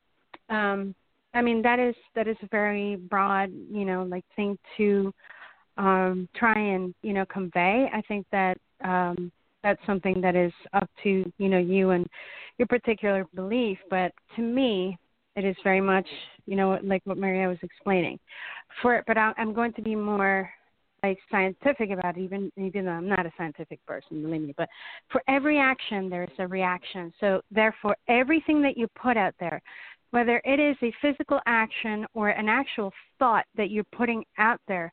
Um 0.48 0.94
I 1.34 1.42
mean 1.42 1.60
that 1.62 1.78
is 1.78 1.94
that 2.14 2.28
is 2.28 2.36
a 2.42 2.48
very 2.50 2.96
broad, 2.96 3.50
you 3.70 3.84
know, 3.84 4.04
like 4.04 4.24
thing 4.36 4.58
to 4.78 5.12
um 5.76 6.28
try 6.34 6.58
and, 6.58 6.94
you 7.02 7.12
know, 7.12 7.26
convey. 7.26 7.90
I 7.92 8.00
think 8.02 8.26
that 8.32 8.56
um 8.82 9.30
that's 9.62 9.80
something 9.86 10.20
that 10.20 10.36
is 10.36 10.52
up 10.72 10.88
to, 11.02 11.30
you 11.38 11.48
know, 11.48 11.58
you 11.58 11.90
and 11.90 12.06
your 12.58 12.68
particular 12.68 13.26
belief, 13.34 13.78
but 13.90 14.12
to 14.36 14.42
me, 14.42 14.98
it 15.36 15.44
is 15.44 15.56
very 15.64 15.80
much, 15.80 16.06
you 16.46 16.56
know, 16.56 16.78
like 16.82 17.02
what 17.04 17.16
Maria 17.16 17.48
was 17.48 17.58
explaining. 17.62 18.18
For 18.80 19.02
but 19.06 19.16
I'm 19.16 19.54
going 19.54 19.72
to 19.74 19.82
be 19.82 19.94
more 19.94 20.50
like 21.02 21.18
scientific 21.30 21.90
about 21.90 22.16
it, 22.16 22.20
even 22.20 22.52
even 22.56 22.84
though 22.84 22.92
I'm 22.92 23.08
not 23.08 23.26
a 23.26 23.32
scientific 23.36 23.84
person, 23.86 24.22
believe 24.22 24.42
me. 24.42 24.54
But 24.56 24.68
for 25.10 25.22
every 25.28 25.58
action, 25.58 26.10
there's 26.10 26.30
a 26.38 26.46
reaction. 26.46 27.12
So 27.18 27.40
therefore, 27.50 27.96
everything 28.08 28.62
that 28.62 28.76
you 28.76 28.88
put 29.00 29.16
out 29.16 29.34
there, 29.40 29.62
whether 30.10 30.40
it 30.44 30.60
is 30.60 30.76
a 30.82 30.92
physical 31.00 31.40
action 31.46 32.06
or 32.14 32.28
an 32.28 32.48
actual 32.48 32.92
thought 33.18 33.46
that 33.56 33.70
you're 33.70 33.84
putting 33.96 34.24
out 34.38 34.60
there, 34.68 34.92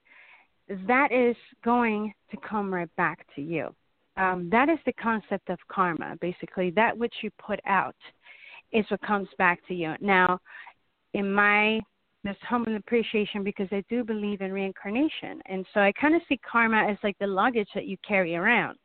that 0.88 1.12
is 1.12 1.36
going 1.64 2.14
to 2.32 2.38
come 2.38 2.74
right 2.74 2.96
back 2.96 3.26
to 3.36 3.42
you. 3.42 3.74
Um, 4.20 4.50
that 4.52 4.70
is 4.70 4.78
the 4.86 4.94
concept 4.94 5.50
of 5.50 5.58
karma. 5.72 6.16
Basically, 6.20 6.72
that 6.72 6.98
which 6.98 7.14
you 7.24 7.32
put 7.44 7.60
out 7.66 7.96
is 8.72 8.86
what 8.90 9.02
comes 9.02 9.30
back 9.38 9.66
to 9.68 9.74
you. 9.74 9.96
Now, 10.02 10.40
in 11.14 11.32
my 11.32 11.80
this 12.24 12.36
humble 12.42 12.76
appreciation 12.76 13.44
because 13.44 13.68
I 13.72 13.84
do 13.90 14.04
believe 14.04 14.42
in 14.42 14.52
reincarnation. 14.52 15.42
And 15.46 15.66
so 15.74 15.80
I 15.80 15.94
kind 15.94 16.16
of 16.16 16.22
see 16.28 16.40
karma 16.50 16.86
as 16.90 16.98
like 17.04 17.18
the 17.20 17.28
luggage 17.28 17.70
that 17.74 17.88
you 17.88 17.98
carry 18.06 18.36
around. 18.36 18.78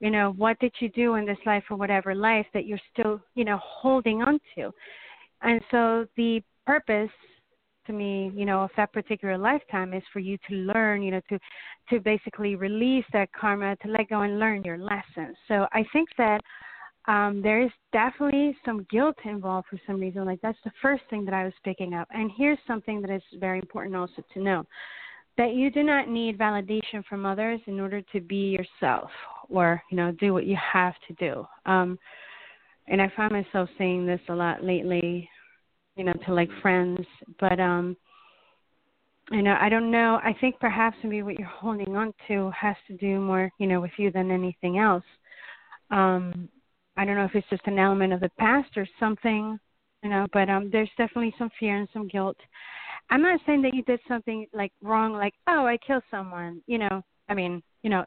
You 0.00 0.10
know, 0.10 0.34
what 0.36 0.58
did 0.58 0.74
you 0.78 0.90
do 0.90 1.14
in 1.14 1.24
this 1.24 1.38
life 1.46 1.64
or 1.70 1.78
whatever 1.78 2.14
life 2.14 2.46
that 2.52 2.66
you're 2.66 2.78
still, 2.92 3.20
you 3.34 3.46
know, 3.46 3.58
holding 3.62 4.22
on 4.22 4.38
to? 4.54 4.70
And 5.40 5.60
so 5.70 6.06
the 6.18 6.42
purpose 6.66 7.10
to 7.86 7.92
me, 7.92 8.32
you 8.34 8.44
know, 8.44 8.62
of 8.62 8.70
that 8.76 8.92
particular 8.92 9.38
lifetime 9.38 9.92
is 9.92 10.02
for 10.12 10.20
you 10.20 10.38
to 10.48 10.54
learn, 10.54 11.02
you 11.02 11.10
know, 11.10 11.20
to 11.28 11.38
to 11.90 12.00
basically 12.00 12.56
release 12.56 13.04
that 13.12 13.32
karma, 13.32 13.76
to 13.76 13.88
let 13.88 14.08
go 14.08 14.22
and 14.22 14.38
learn 14.38 14.62
your 14.64 14.78
lessons. 14.78 15.36
So 15.48 15.66
I 15.72 15.84
think 15.92 16.08
that 16.18 16.40
um, 17.06 17.40
there 17.42 17.62
is 17.62 17.70
definitely 17.92 18.56
some 18.64 18.86
guilt 18.90 19.16
involved 19.24 19.68
for 19.68 19.78
some 19.86 20.00
reason. 20.00 20.24
Like 20.24 20.40
that's 20.42 20.58
the 20.64 20.72
first 20.82 21.04
thing 21.08 21.24
that 21.24 21.34
I 21.34 21.44
was 21.44 21.52
picking 21.64 21.94
up. 21.94 22.08
And 22.10 22.30
here's 22.36 22.58
something 22.66 23.00
that 23.02 23.10
is 23.10 23.22
very 23.38 23.58
important 23.58 23.94
also 23.94 24.22
to 24.34 24.40
know 24.40 24.64
that 25.38 25.54
you 25.54 25.70
do 25.70 25.82
not 25.82 26.08
need 26.08 26.38
validation 26.38 27.04
from 27.08 27.26
others 27.26 27.60
in 27.66 27.78
order 27.78 28.00
to 28.00 28.20
be 28.20 28.56
yourself 28.58 29.10
or 29.48 29.82
you 29.90 29.96
know 29.96 30.12
do 30.12 30.32
what 30.32 30.46
you 30.46 30.56
have 30.72 30.94
to 31.08 31.14
do. 31.14 31.46
Um, 31.70 31.98
and 32.88 33.02
I 33.02 33.12
find 33.16 33.32
myself 33.32 33.68
saying 33.78 34.06
this 34.06 34.20
a 34.28 34.34
lot 34.34 34.62
lately, 34.62 35.28
you 35.96 36.04
know, 36.04 36.12
to 36.26 36.34
like 36.34 36.50
friends. 36.62 37.00
But 37.40 37.58
um, 37.58 37.96
you 39.30 39.42
know, 39.42 39.56
I 39.60 39.68
don't 39.68 39.90
know. 39.90 40.20
I 40.22 40.34
think 40.40 40.58
perhaps 40.60 40.96
maybe 41.02 41.22
what 41.22 41.38
you're 41.38 41.48
holding 41.48 41.96
on 41.96 42.12
to 42.28 42.50
has 42.50 42.76
to 42.88 42.96
do 42.96 43.20
more, 43.20 43.50
you 43.58 43.66
know, 43.66 43.80
with 43.80 43.90
you 43.98 44.10
than 44.10 44.30
anything 44.30 44.78
else. 44.78 45.04
Um, 45.90 46.48
I 46.96 47.04
don't 47.04 47.16
know 47.16 47.24
if 47.24 47.34
it's 47.34 47.48
just 47.50 47.66
an 47.66 47.78
element 47.78 48.12
of 48.12 48.20
the 48.20 48.30
past 48.38 48.76
or 48.76 48.86
something, 48.98 49.58
you 50.02 50.10
know, 50.10 50.26
but 50.32 50.48
um 50.48 50.70
there's 50.70 50.90
definitely 50.96 51.34
some 51.38 51.50
fear 51.58 51.76
and 51.76 51.88
some 51.92 52.08
guilt. 52.08 52.36
I'm 53.10 53.22
not 53.22 53.40
saying 53.46 53.62
that 53.62 53.74
you 53.74 53.82
did 53.82 54.00
something 54.08 54.46
like 54.52 54.72
wrong, 54.82 55.12
like, 55.12 55.34
oh, 55.46 55.66
I 55.66 55.76
killed 55.78 56.02
someone, 56.10 56.62
you 56.66 56.78
know. 56.78 57.02
I 57.28 57.34
mean, 57.34 57.62
you 57.82 57.90
know, 57.90 58.04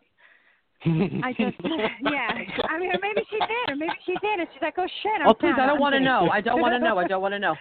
I 0.85 1.33
just, 1.37 1.57
yeah. 2.01 2.29
I 2.69 2.79
mean, 2.79 2.89
or 2.89 2.99
maybe 3.01 3.21
she 3.29 3.37
did, 3.37 3.69
or 3.69 3.75
maybe 3.75 3.93
she 4.05 4.13
did, 4.21 4.39
and 4.39 4.47
she's 4.53 4.61
like, 4.61 4.75
oh 4.77 4.87
shit. 5.03 5.21
I'm 5.21 5.27
oh, 5.27 5.33
please, 5.33 5.55
down. 5.55 5.61
I 5.61 5.65
don't 5.67 5.79
want 5.79 5.93
to 5.95 5.99
know. 5.99 6.29
I 6.31 6.41
don't 6.41 6.61
want 6.61 6.73
to 6.73 6.79
know. 6.79 6.97
I 6.97 7.07
don't 7.07 7.21
want 7.21 7.33
to 7.33 7.39
know. 7.39 7.55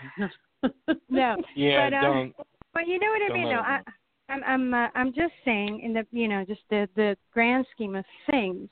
no. 1.09 1.37
Yeah, 1.57 1.91
but, 1.91 1.97
um, 1.97 2.03
don't. 2.03 2.35
But 2.75 2.87
you 2.87 2.99
know 2.99 3.09
what 3.09 3.31
I 3.31 3.35
mean, 3.35 3.49
though. 3.49 3.63
her 3.63 3.83
I, 4.29 4.33
I'm, 4.33 4.45
I'm, 4.45 4.75
uh, 4.75 4.89
I'm 4.95 5.13
just 5.13 5.33
saying, 5.45 5.81
in 5.83 5.95
the, 5.95 6.07
you 6.13 6.29
know, 6.29 6.45
just 6.45 6.61
the 6.71 6.89
the 6.95 7.17
grand 7.33 7.67
scheme 7.73 7.97
of 7.97 8.05
things. 8.31 8.69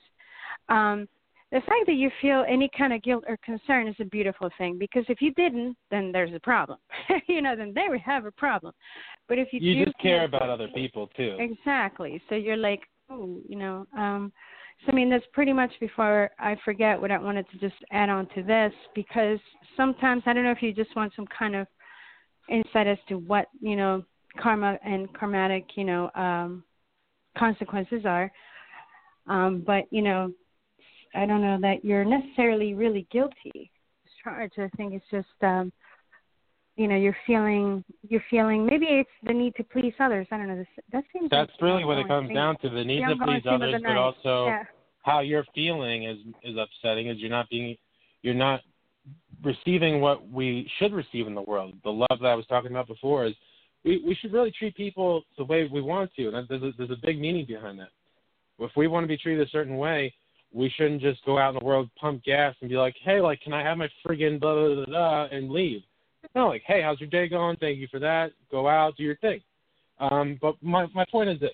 Um, 0.68 1.08
the 1.52 1.60
fact 1.60 1.86
that 1.86 1.94
you 1.94 2.10
feel 2.20 2.44
any 2.48 2.68
kind 2.76 2.92
of 2.92 3.02
guilt 3.02 3.24
or 3.28 3.36
concern 3.38 3.86
is 3.86 3.94
a 4.00 4.04
beautiful 4.04 4.50
thing 4.58 4.78
because 4.78 5.04
if 5.08 5.22
you 5.22 5.32
didn't, 5.34 5.76
then 5.90 6.10
there's 6.10 6.34
a 6.34 6.40
problem. 6.40 6.78
you 7.28 7.40
know, 7.40 7.54
then 7.54 7.72
they 7.72 7.86
would 7.88 8.00
have 8.00 8.26
a 8.26 8.32
problem. 8.32 8.72
But 9.28 9.38
if 9.38 9.52
you, 9.52 9.60
You 9.60 9.74
do 9.76 9.84
just 9.86 9.98
care 9.98 10.24
about 10.24 10.50
other 10.50 10.68
people 10.74 11.08
too. 11.16 11.36
Exactly. 11.38 12.20
So 12.28 12.34
you're 12.34 12.56
like, 12.56 12.80
oh, 13.10 13.40
you 13.48 13.56
know, 13.56 13.86
um 13.96 14.32
so 14.84 14.92
I 14.92 14.94
mean 14.94 15.08
that's 15.08 15.24
pretty 15.32 15.52
much 15.52 15.72
before 15.80 16.30
I 16.38 16.56
forget 16.64 17.00
what 17.00 17.10
I 17.10 17.18
wanted 17.18 17.46
to 17.50 17.58
just 17.58 17.76
add 17.90 18.08
on 18.08 18.28
to 18.34 18.42
this 18.42 18.72
because 18.94 19.38
sometimes 19.76 20.22
I 20.26 20.32
don't 20.32 20.44
know 20.44 20.50
if 20.50 20.62
you 20.62 20.72
just 20.72 20.94
want 20.94 21.12
some 21.16 21.26
kind 21.26 21.56
of 21.56 21.66
insight 22.48 22.86
as 22.86 22.98
to 23.08 23.16
what, 23.18 23.46
you 23.60 23.76
know, 23.76 24.04
karma 24.40 24.78
and 24.84 25.12
karmatic, 25.14 25.64
you 25.76 25.84
know, 25.84 26.10
um 26.14 26.64
consequences 27.38 28.04
are. 28.04 28.30
Um, 29.26 29.62
but, 29.66 29.84
you 29.90 30.02
know, 30.02 30.32
I 31.14 31.26
don't 31.26 31.40
know 31.42 31.58
that 31.60 31.84
you're 31.84 32.04
necessarily 32.04 32.74
really 32.74 33.06
guilty. 33.10 33.70
Charge. 34.22 34.52
I 34.58 34.68
think 34.76 34.92
it's 34.92 35.04
just 35.10 35.26
um 35.42 35.72
you 36.76 36.88
know, 36.88 36.96
you're 36.96 37.16
feeling 37.26 37.82
you're 38.02 38.22
feeling 38.30 38.66
maybe 38.66 38.86
it's 38.86 39.10
the 39.22 39.32
need 39.32 39.54
to 39.56 39.64
please 39.64 39.94
others. 39.98 40.26
I 40.30 40.36
don't 40.36 40.48
know. 40.48 40.56
This 40.56 40.66
that 40.92 41.04
seems 41.12 41.30
That's 41.30 41.50
like 41.52 41.62
really 41.62 41.84
what 41.84 41.98
it 41.98 42.06
comes 42.06 42.28
thing. 42.28 42.36
down 42.36 42.58
to. 42.58 42.68
The 42.68 42.84
need 42.84 43.00
to 43.00 43.16
please 43.16 43.42
others, 43.48 43.72
but 43.82 43.88
night. 43.88 43.96
also 43.96 44.46
yeah. 44.46 44.64
how 45.02 45.20
you're 45.20 45.44
feeling 45.54 46.04
is 46.04 46.18
is 46.42 46.56
upsetting. 46.58 47.08
Is 47.08 47.18
you're 47.18 47.30
not 47.30 47.48
being 47.48 47.76
you're 48.22 48.34
not 48.34 48.60
receiving 49.42 50.00
what 50.00 50.28
we 50.28 50.70
should 50.78 50.92
receive 50.92 51.26
in 51.26 51.34
the 51.34 51.42
world. 51.42 51.74
The 51.82 51.90
love 51.90 52.18
that 52.20 52.26
I 52.26 52.34
was 52.34 52.46
talking 52.46 52.70
about 52.70 52.88
before 52.88 53.26
is 53.26 53.34
we 53.84 54.02
we 54.06 54.14
should 54.14 54.32
really 54.32 54.50
treat 54.50 54.76
people 54.76 55.22
the 55.38 55.44
way 55.44 55.68
we 55.72 55.80
want 55.80 56.12
to, 56.16 56.28
and 56.28 56.46
there's 56.48 56.62
a, 56.62 56.72
there's 56.76 56.90
a 56.90 57.00
big 57.02 57.18
meaning 57.18 57.46
behind 57.46 57.78
that. 57.78 57.88
If 58.58 58.72
we 58.76 58.86
want 58.86 59.04
to 59.04 59.08
be 59.08 59.16
treated 59.16 59.46
a 59.46 59.50
certain 59.50 59.76
way, 59.78 60.12
we 60.52 60.70
shouldn't 60.76 61.00
just 61.00 61.24
go 61.24 61.38
out 61.38 61.54
in 61.54 61.58
the 61.58 61.64
world, 61.64 61.88
pump 61.98 62.22
gas, 62.24 62.54
and 62.60 62.70
be 62.70 62.76
like, 62.76 62.96
hey, 63.02 63.20
like, 63.20 63.40
can 63.42 63.52
I 63.52 63.62
have 63.62 63.78
my 63.78 63.88
friggin' 64.06 64.40
blah 64.40 64.54
blah 64.54 64.74
blah, 64.74 64.84
blah 64.86 65.24
and 65.30 65.50
leave? 65.50 65.82
No, 66.34 66.48
like, 66.48 66.62
hey, 66.66 66.82
how's 66.82 67.00
your 67.00 67.08
day 67.08 67.28
going? 67.28 67.56
Thank 67.56 67.78
you 67.78 67.88
for 67.90 67.98
that. 68.00 68.32
Go 68.50 68.68
out, 68.68 68.96
do 68.96 69.02
your 69.02 69.16
thing. 69.16 69.40
Um, 69.98 70.38
but 70.40 70.56
my 70.62 70.86
my 70.94 71.04
point 71.10 71.30
is 71.30 71.40
this: 71.40 71.50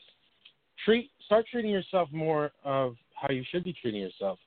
treat 0.84 1.10
start 1.26 1.46
treating 1.50 1.70
yourself 1.70 2.08
more 2.12 2.50
of 2.64 2.96
how 3.14 3.32
you 3.32 3.44
should 3.50 3.64
be 3.64 3.72
treating 3.72 4.00
yourself, 4.00 4.38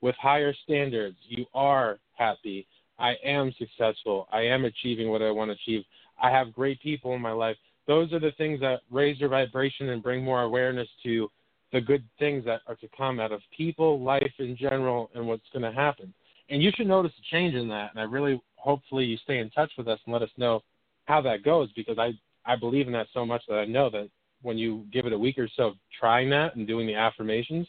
with 0.00 0.14
higher 0.16 0.54
standards. 0.64 1.16
You 1.28 1.46
are 1.54 1.98
happy. 2.16 2.66
I 2.98 3.14
am 3.24 3.52
successful. 3.58 4.28
I 4.32 4.42
am 4.42 4.64
achieving 4.64 5.08
what 5.10 5.22
I 5.22 5.30
want 5.30 5.50
to 5.50 5.54
achieve. 5.54 5.84
I 6.22 6.30
have 6.30 6.52
great 6.52 6.80
people 6.80 7.14
in 7.14 7.20
my 7.20 7.32
life. 7.32 7.56
Those 7.86 8.12
are 8.12 8.20
the 8.20 8.32
things 8.38 8.60
that 8.60 8.80
raise 8.90 9.18
your 9.18 9.28
vibration 9.28 9.90
and 9.90 10.02
bring 10.02 10.24
more 10.24 10.42
awareness 10.42 10.88
to 11.02 11.28
the 11.72 11.80
good 11.80 12.04
things 12.18 12.44
that 12.44 12.60
are 12.66 12.76
to 12.76 12.88
come 12.96 13.18
out 13.18 13.32
of 13.32 13.40
people, 13.56 14.00
life 14.00 14.32
in 14.38 14.56
general, 14.56 15.10
and 15.14 15.26
what's 15.26 15.42
going 15.52 15.64
to 15.64 15.72
happen. 15.72 16.14
And 16.50 16.62
you 16.62 16.70
should 16.74 16.86
notice 16.86 17.12
a 17.18 17.34
change 17.34 17.54
in 17.54 17.68
that. 17.68 17.90
And 17.92 18.00
I 18.00 18.04
really, 18.04 18.40
hopefully, 18.56 19.04
you 19.04 19.16
stay 19.18 19.38
in 19.38 19.50
touch 19.50 19.72
with 19.78 19.88
us 19.88 19.98
and 20.04 20.12
let 20.12 20.22
us 20.22 20.30
know 20.36 20.60
how 21.06 21.20
that 21.22 21.42
goes 21.42 21.70
because 21.74 21.98
I, 21.98 22.12
I 22.44 22.56
believe 22.56 22.86
in 22.86 22.92
that 22.92 23.06
so 23.14 23.24
much 23.24 23.42
that 23.48 23.56
I 23.56 23.64
know 23.64 23.90
that 23.90 24.08
when 24.42 24.58
you 24.58 24.84
give 24.92 25.06
it 25.06 25.12
a 25.12 25.18
week 25.18 25.38
or 25.38 25.48
so 25.56 25.68
of 25.68 25.74
trying 25.98 26.28
that 26.30 26.54
and 26.56 26.66
doing 26.66 26.86
the 26.86 26.94
affirmations, 26.94 27.66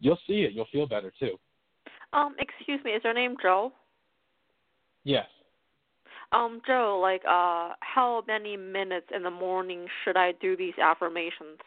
you'll 0.00 0.18
see 0.26 0.42
it. 0.42 0.52
You'll 0.52 0.66
feel 0.70 0.86
better 0.86 1.12
too. 1.18 1.36
Um, 2.12 2.36
excuse 2.38 2.80
me, 2.84 2.92
is 2.92 3.02
your 3.04 3.14
name 3.14 3.36
Joe? 3.42 3.72
Yes. 5.04 5.26
Um, 6.32 6.62
Joe, 6.66 6.98
like, 7.02 7.22
uh, 7.24 7.74
how 7.80 8.22
many 8.26 8.56
minutes 8.56 9.06
in 9.14 9.22
the 9.22 9.30
morning 9.30 9.86
should 10.04 10.16
I 10.16 10.32
do 10.40 10.56
these 10.56 10.74
affirmations? 10.82 11.58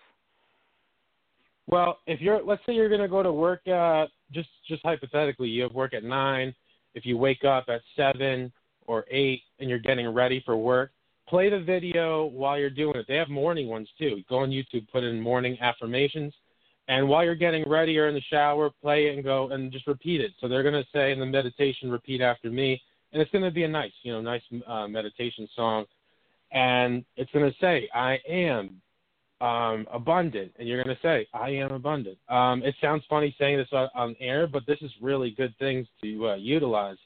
Well, 1.67 1.99
if 2.05 2.21
you're 2.21 2.43
let's 2.43 2.61
say 2.65 2.73
you're 2.73 2.89
going 2.89 3.01
to 3.01 3.07
go 3.07 3.23
to 3.23 3.31
work 3.31 3.67
uh 3.67 4.05
just 4.31 4.49
just 4.67 4.83
hypothetically, 4.83 5.47
you 5.47 5.63
have 5.63 5.73
work 5.73 5.93
at 5.93 6.03
9, 6.03 6.53
if 6.93 7.05
you 7.05 7.17
wake 7.17 7.43
up 7.43 7.65
at 7.69 7.81
7 7.95 8.51
or 8.87 9.05
8 9.09 9.41
and 9.59 9.69
you're 9.69 9.79
getting 9.79 10.07
ready 10.09 10.41
for 10.45 10.57
work, 10.57 10.91
play 11.27 11.49
the 11.49 11.59
video 11.59 12.25
while 12.25 12.57
you're 12.57 12.69
doing 12.69 12.95
it. 12.97 13.05
They 13.07 13.15
have 13.15 13.29
morning 13.29 13.67
ones 13.67 13.89
too. 13.97 14.21
Go 14.29 14.39
on 14.39 14.49
YouTube, 14.49 14.87
put 14.91 15.03
in 15.03 15.19
morning 15.19 15.57
affirmations, 15.59 16.33
and 16.87 17.07
while 17.07 17.23
you're 17.23 17.35
getting 17.35 17.63
ready 17.67 17.97
or 17.97 18.07
in 18.07 18.15
the 18.15 18.21
shower, 18.21 18.69
play 18.81 19.07
it 19.07 19.15
and 19.15 19.23
go 19.23 19.49
and 19.49 19.71
just 19.71 19.87
repeat 19.87 20.21
it. 20.21 20.31
So 20.39 20.47
they're 20.47 20.63
going 20.63 20.75
to 20.75 20.87
say 20.93 21.11
in 21.11 21.19
the 21.19 21.25
meditation, 21.25 21.89
repeat 21.89 22.21
after 22.21 22.49
me, 22.51 22.79
and 23.11 23.21
it's 23.21 23.31
going 23.31 23.43
to 23.43 23.51
be 23.51 23.63
a 23.63 23.67
nice, 23.67 23.91
you 24.03 24.11
know, 24.13 24.21
nice 24.21 24.41
uh, 24.67 24.87
meditation 24.87 25.47
song, 25.55 25.85
and 26.51 27.03
it's 27.17 27.31
going 27.31 27.49
to 27.49 27.57
say, 27.59 27.89
"I 27.93 28.19
am 28.27 28.81
um, 29.45 29.87
abundant, 29.91 30.51
and 30.57 30.67
you're 30.67 30.81
going 30.83 30.95
to 30.95 31.01
say, 31.01 31.27
I 31.33 31.49
am 31.49 31.71
abundant. 31.71 32.17
Um, 32.29 32.63
it 32.63 32.75
sounds 32.81 33.03
funny 33.07 33.35
saying 33.39 33.57
this 33.57 33.67
on, 33.71 33.87
on 33.93 34.15
air, 34.19 34.47
but 34.47 34.63
this 34.65 34.79
is 34.81 34.91
really 35.01 35.31
good 35.31 35.53
things 35.59 35.85
to 36.01 36.29
uh, 36.29 36.35
utilize. 36.35 36.97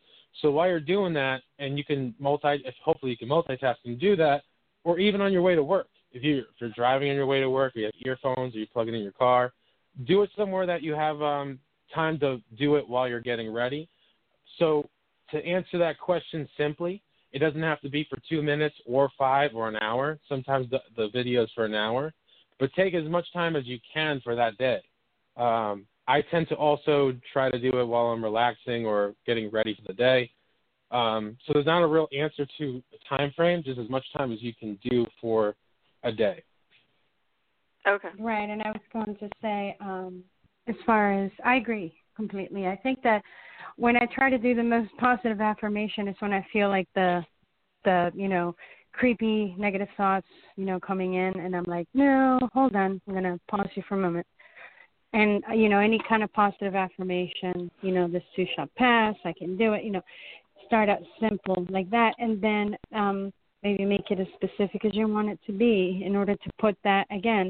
So 0.42 0.52
while 0.52 0.70
you're 0.70 0.80
doing 0.96 1.14
that, 1.16 1.42
and 1.58 1.78
you 1.78 1.84
can 1.84 2.16
multi, 2.18 2.64
hopefully 2.84 3.12
you 3.12 3.18
can 3.18 3.28
multitask 3.28 3.76
and 3.86 4.00
do 4.00 4.16
that, 4.16 4.44
or 4.86 5.00
even 5.00 5.20
on 5.20 5.34
your 5.34 5.42
way 5.42 5.56
to 5.56 5.64
work. 5.64 5.88
If 6.12 6.24
you're, 6.24 6.40
if 6.40 6.46
you're 6.60 6.70
driving 6.70 7.10
on 7.10 7.16
your 7.16 7.26
way 7.26 7.40
to 7.42 7.50
work, 7.50 7.76
or 7.76 7.80
you 7.80 7.86
have 7.86 7.94
earphones, 8.06 8.56
or 8.56 8.60
you 8.60 8.68
plug 8.68 8.88
it 8.88 8.94
in 8.94 9.02
your 9.02 9.12
car, 9.12 9.52
do 10.08 10.22
it 10.24 10.30
somewhere 10.38 10.66
that 10.66 10.82
you 10.82 10.94
have 10.94 11.22
um, 11.22 11.60
time 11.94 12.18
to 12.20 12.42
do 12.58 12.76
it 12.78 12.88
while 12.88 13.08
you're 13.10 13.20
getting 13.20 13.52
ready. 13.52 13.90
So 14.60 14.90
to 15.32 15.38
answer 15.46 15.78
that 15.80 16.00
question 16.00 16.48
simply, 16.58 17.02
it 17.32 17.40
doesn't 17.40 17.62
have 17.62 17.82
to 17.82 17.90
be 17.90 18.08
for 18.10 18.18
two 18.30 18.42
minutes 18.42 18.76
or 18.86 19.12
five 19.18 19.52
or 19.54 19.68
an 19.68 19.76
hour. 19.78 20.20
Sometimes 20.30 20.70
the, 20.70 20.80
the 20.96 21.10
video 21.14 21.44
is 21.44 21.52
for 21.54 21.66
an 21.66 21.76
hour, 21.76 22.14
but 22.60 22.74
take 22.74 22.94
as 22.94 23.08
much 23.10 23.26
time 23.34 23.56
as 23.56 23.66
you 23.66 23.80
can 23.94 24.22
for 24.22 24.36
that 24.36 24.58
day. 24.58 24.82
Um, 25.38 25.86
I 26.08 26.22
tend 26.22 26.50
to 26.50 26.56
also 26.56 27.14
try 27.32 27.50
to 27.50 27.60
do 27.60 27.80
it 27.80 27.86
while 27.86 28.08
I'm 28.08 28.24
relaxing 28.24 28.86
or 28.86 29.14
getting 29.26 29.50
ready 29.52 29.76
for 29.76 29.84
the 29.88 29.94
day. 29.94 30.32
Um, 30.92 31.38
so 31.46 31.54
there's 31.54 31.66
not 31.66 31.84
a 31.84 31.88
real 31.88 32.08
answer 32.18 32.48
to 32.58 32.84
a 32.94 33.18
time 33.18 33.32
frame, 33.36 33.62
just 33.64 33.80
as 33.80 33.90
much 33.90 34.04
time 34.18 34.32
as 34.32 34.42
you 34.42 34.54
can 34.54 34.78
do 34.90 35.06
for 35.22 35.56
a 36.04 36.12
day. 36.12 36.44
Okay. 37.88 38.10
Right, 38.20 38.50
and 38.50 38.62
I 38.62 38.70
was 38.70 38.82
going 38.92 39.16
to 39.18 39.30
say, 39.42 39.78
um, 39.80 40.24
as 40.68 40.76
far 40.86 41.14
as 41.14 41.32
I 41.46 41.56
agree 41.56 41.94
completely. 42.16 42.68
I 42.68 42.76
think 42.76 43.02
that 43.04 43.24
when 43.78 43.96
I 43.96 44.06
try 44.14 44.30
to 44.30 44.38
do 44.38 44.54
the 44.54 44.64
most 44.64 44.92
positive 45.00 45.42
affirmation 45.42 46.08
is 46.08 46.16
when 46.20 46.34
I 46.34 46.46
feel 46.52 46.70
like 46.70 46.88
the 46.96 47.24
the, 47.86 48.12
you 48.14 48.28
know, 48.28 48.56
creepy 49.00 49.56
negative 49.58 49.88
thoughts, 49.96 50.28
you 50.58 50.66
know, 50.66 50.80
coming 50.80 51.14
in 51.14 51.40
and 51.40 51.56
I'm 51.56 51.66
like, 51.66 51.88
No, 51.94 52.40
hold 52.54 52.76
on, 52.76 53.02
I'm 53.08 53.14
gonna 53.14 53.40
pause 53.50 53.70
you 53.76 53.84
for 53.88 53.96
a 53.96 54.02
moment. 54.02 54.28
And 55.14 55.44
uh, 55.50 55.54
you 55.54 55.70
know, 55.70 55.80
any 55.80 56.00
kind 56.08 56.22
of 56.22 56.32
positive 56.34 56.76
affirmation, 56.76 57.72
you 57.82 57.92
know, 57.92 58.08
this 58.08 58.24
too 58.36 58.46
shall 58.56 58.68
pass, 58.78 59.16
I 59.26 59.34
can 59.34 59.58
do 59.58 59.74
it, 59.74 59.84
you 59.84 59.92
know, 59.92 60.02
start 60.70 60.88
out 60.88 61.00
simple 61.20 61.66
like 61.70 61.90
that 61.90 62.14
and 62.20 62.40
then 62.40 62.78
um 62.94 63.34
maybe 63.64 63.84
make 63.84 64.12
it 64.12 64.20
as 64.20 64.28
specific 64.36 64.86
as 64.86 64.94
you 64.94 65.08
want 65.08 65.28
it 65.28 65.40
to 65.46 65.52
be 65.52 66.04
in 66.06 66.16
order 66.16 66.36
to 66.36 66.50
put 66.60 66.78
that 66.84 67.08
again 67.12 67.50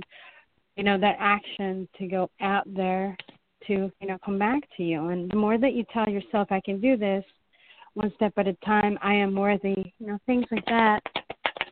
you 0.77 0.83
know 0.83 0.97
that 0.97 1.17
action 1.19 1.87
to 1.97 2.07
go 2.07 2.29
out 2.39 2.63
there 2.73 3.15
to 3.67 3.91
you 3.99 4.07
know 4.07 4.17
come 4.23 4.39
back 4.39 4.63
to 4.77 4.83
you 4.83 5.09
and 5.09 5.29
the 5.29 5.35
more 5.35 5.57
that 5.57 5.73
you 5.73 5.83
tell 5.93 6.07
yourself 6.07 6.47
i 6.49 6.61
can 6.63 6.79
do 6.79 6.95
this 6.95 7.23
one 7.93 8.11
step 8.15 8.31
at 8.37 8.47
a 8.47 8.53
time 8.65 8.97
i 9.01 9.13
am 9.13 9.35
worthy 9.35 9.93
you 9.99 10.07
know 10.07 10.17
things 10.25 10.45
like 10.49 10.65
that 10.65 11.01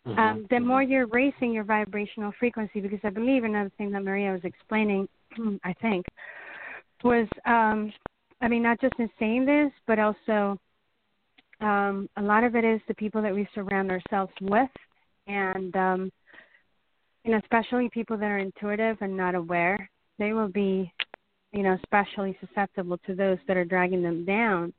Mm-hmm. 0.08 0.20
um 0.20 0.48
the 0.50 0.60
more 0.60 0.82
you're 0.82 1.08
raising 1.08 1.52
your 1.52 1.66
vibrational 1.66 2.32
frequency 2.40 2.80
because 2.80 3.00
i 3.04 3.10
believe 3.10 3.44
another 3.44 3.72
thing 3.78 3.92
that 3.92 4.04
maria 4.04 4.32
was 4.32 4.42
explaining 4.44 5.08
i 5.64 5.74
think 5.82 6.06
was 7.04 7.28
um 7.46 7.92
i 8.42 8.48
mean 8.48 8.64
not 8.64 8.80
just 8.80 8.94
in 9.00 9.10
saying 9.20 9.46
this 9.46 9.72
but 9.86 10.00
also 10.00 10.58
um 11.60 12.08
a 12.18 12.22
lot 12.22 12.44
of 12.44 12.56
it 12.56 12.64
is 12.64 12.80
the 12.88 12.94
people 12.94 13.22
that 13.22 13.34
we 13.34 13.48
surround 13.54 13.92
ourselves 13.92 14.32
with 14.42 14.70
and 15.28 15.76
um 15.76 16.12
you 17.26 17.32
know 17.32 17.40
especially 17.40 17.90
people 17.94 18.18
that 18.18 18.32
are 18.32 18.38
intuitive 18.38 18.98
and 19.02 19.16
not 19.16 19.36
aware 19.36 19.90
they 20.20 20.32
will 20.32 20.48
be 20.48 20.92
you 21.52 21.64
know 21.64 21.78
especially 21.84 22.38
susceptible 22.40 22.98
to 23.06 23.14
those 23.14 23.38
that 23.48 23.58
are 23.58 23.66
dragging 23.66 24.02
them 24.02 24.24
down 24.24 24.74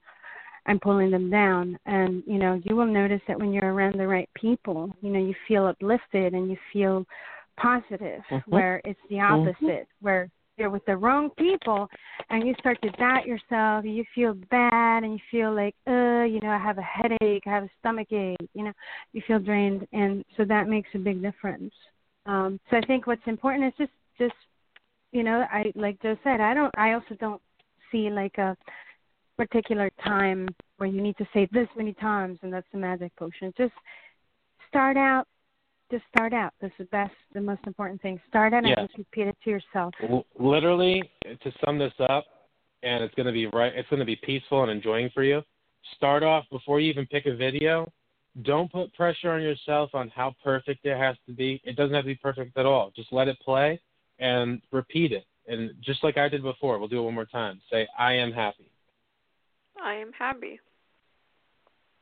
and 0.69 0.81
pulling 0.83 1.11
them 1.11 1.31
down 1.31 1.77
and 1.87 2.23
you 2.27 2.39
know 2.39 2.61
you 2.65 2.77
will 2.77 2.87
notice 2.87 3.21
that 3.27 3.39
when 3.39 3.53
you're 3.53 3.73
around 3.75 3.99
the 3.99 4.07
right 4.07 4.29
people 4.35 4.91
you 5.01 5.11
know 5.11 5.19
you 5.19 5.35
feel 5.49 5.67
uplifted 5.67 6.35
and 6.35 6.49
you 6.51 6.57
feel 6.73 7.05
positive 7.59 8.23
Mhm. 8.31 8.43
where 8.47 8.81
it's 8.85 9.01
the 9.09 9.17
Mhm. 9.17 9.49
opposite 9.49 9.89
where 10.01 10.31
you're 10.59 10.71
with 10.71 10.85
the 10.85 10.97
wrong 10.97 11.31
people 11.31 11.89
and 12.31 12.47
you 12.47 12.55
start 12.59 12.81
to 12.83 12.91
doubt 12.91 13.27
yourself 13.27 13.85
you 13.85 14.05
feel 14.15 14.35
bad 14.51 15.05
and 15.05 15.13
you 15.15 15.21
feel 15.31 15.55
like 15.55 15.75
uh 15.87 16.25
you 16.25 16.39
know 16.41 16.51
i 16.51 16.59
have 16.59 16.79
a 16.79 16.83
headache 16.83 17.43
i 17.47 17.51
have 17.51 17.65
a 17.65 17.71
stomach 17.79 18.13
ache 18.13 18.37
you 18.55 18.65
know 18.65 18.73
you 19.13 19.23
feel 19.27 19.39
drained 19.39 19.87
and 19.93 20.25
so 20.37 20.45
that 20.45 20.69
makes 20.69 20.91
a 20.95 20.99
big 20.99 21.23
difference 21.23 21.73
um 22.27 22.61
so 22.69 22.77
i 22.77 22.81
think 22.83 23.07
what's 23.07 23.27
important 23.27 23.65
is 23.65 23.73
just 23.79 23.93
just 24.19 24.35
you 25.13 25.23
know 25.23 25.47
i 25.51 25.73
like 25.77 26.01
joe 26.03 26.17
said 26.23 26.41
i 26.41 26.53
don't 26.53 26.75
i 26.77 26.93
also 26.93 27.15
don't 27.19 27.41
see 27.91 28.11
like 28.11 28.37
a 28.37 28.55
particular 29.39 29.89
time 30.05 30.49
where 30.76 30.91
you 30.91 31.00
need 31.00 31.17
to 31.17 31.26
say 31.33 31.49
this 31.52 31.68
many 31.76 31.94
times 31.94 32.39
and 32.42 32.52
that's 32.52 32.67
the 32.73 32.78
magic 32.78 33.15
potion 33.17 33.55
just 33.57 33.73
start 34.68 34.97
out 34.97 35.26
just 35.91 36.05
start 36.15 36.34
out 36.34 36.52
that's 36.60 36.75
the 36.78 36.84
best 36.86 37.15
the 37.33 37.41
most 37.41 37.60
important 37.67 38.02
thing 38.02 38.20
start 38.28 38.52
out 38.52 38.67
Yeah. 38.67 38.75
and 38.76 38.89
just 38.89 38.99
repeat 38.99 39.28
it 39.28 39.36
to 39.44 39.50
yourself 39.50 39.94
literally, 40.39 41.02
to 41.25 41.52
sum 41.65 41.78
this 41.78 41.92
up, 42.08 42.25
and 42.83 43.02
it's 43.02 43.15
going 43.15 43.26
to 43.26 43.33
be 43.33 43.47
right. 43.47 43.73
It's 43.75 43.89
going 43.89 44.00
to 44.00 44.07
be 44.07 44.17
peaceful 44.17 44.62
and 44.62 44.70
enjoying 44.70 45.10
for 45.15 45.23
you. 45.23 45.42
Start 45.97 46.23
off 46.23 46.44
before 46.50 46.81
you 46.81 46.91
even 46.91 47.07
pick 47.07 47.26
a 47.26 47.34
video. 47.34 47.91
Don't 48.42 48.70
put 48.70 48.92
pressure 48.94 49.33
on 49.33 49.42
yourself 49.42 49.91
on 49.94 50.08
how 50.15 50.34
perfect 50.44 50.84
it 50.84 50.97
has 50.97 51.17
to 51.26 51.33
be. 51.33 51.60
It 51.65 51.76
doesn't 51.76 51.94
have 51.94 52.05
to 52.05 52.08
be 52.08 52.15
perfect 52.15 52.57
at 52.57 52.67
all. 52.67 52.92
Just 52.94 53.12
let 53.12 53.26
it 53.26 53.39
play 53.41 53.81
and 54.18 54.60
repeat 54.70 55.12
it. 55.12 55.25
And 55.49 55.70
just 55.81 56.05
like 56.05 56.18
I 56.18 56.28
did 56.28 56.42
before, 56.42 56.78
we'll 56.78 56.89
do 56.89 56.99
it 56.99 57.02
one 57.02 57.15
more 57.15 57.25
time. 57.25 57.60
Say, 57.70 57.89
"I 57.99 58.12
am 58.12 58.33
happy," 58.33 58.70
I 59.82 59.94
am 59.94 60.12
happy. 60.12 60.60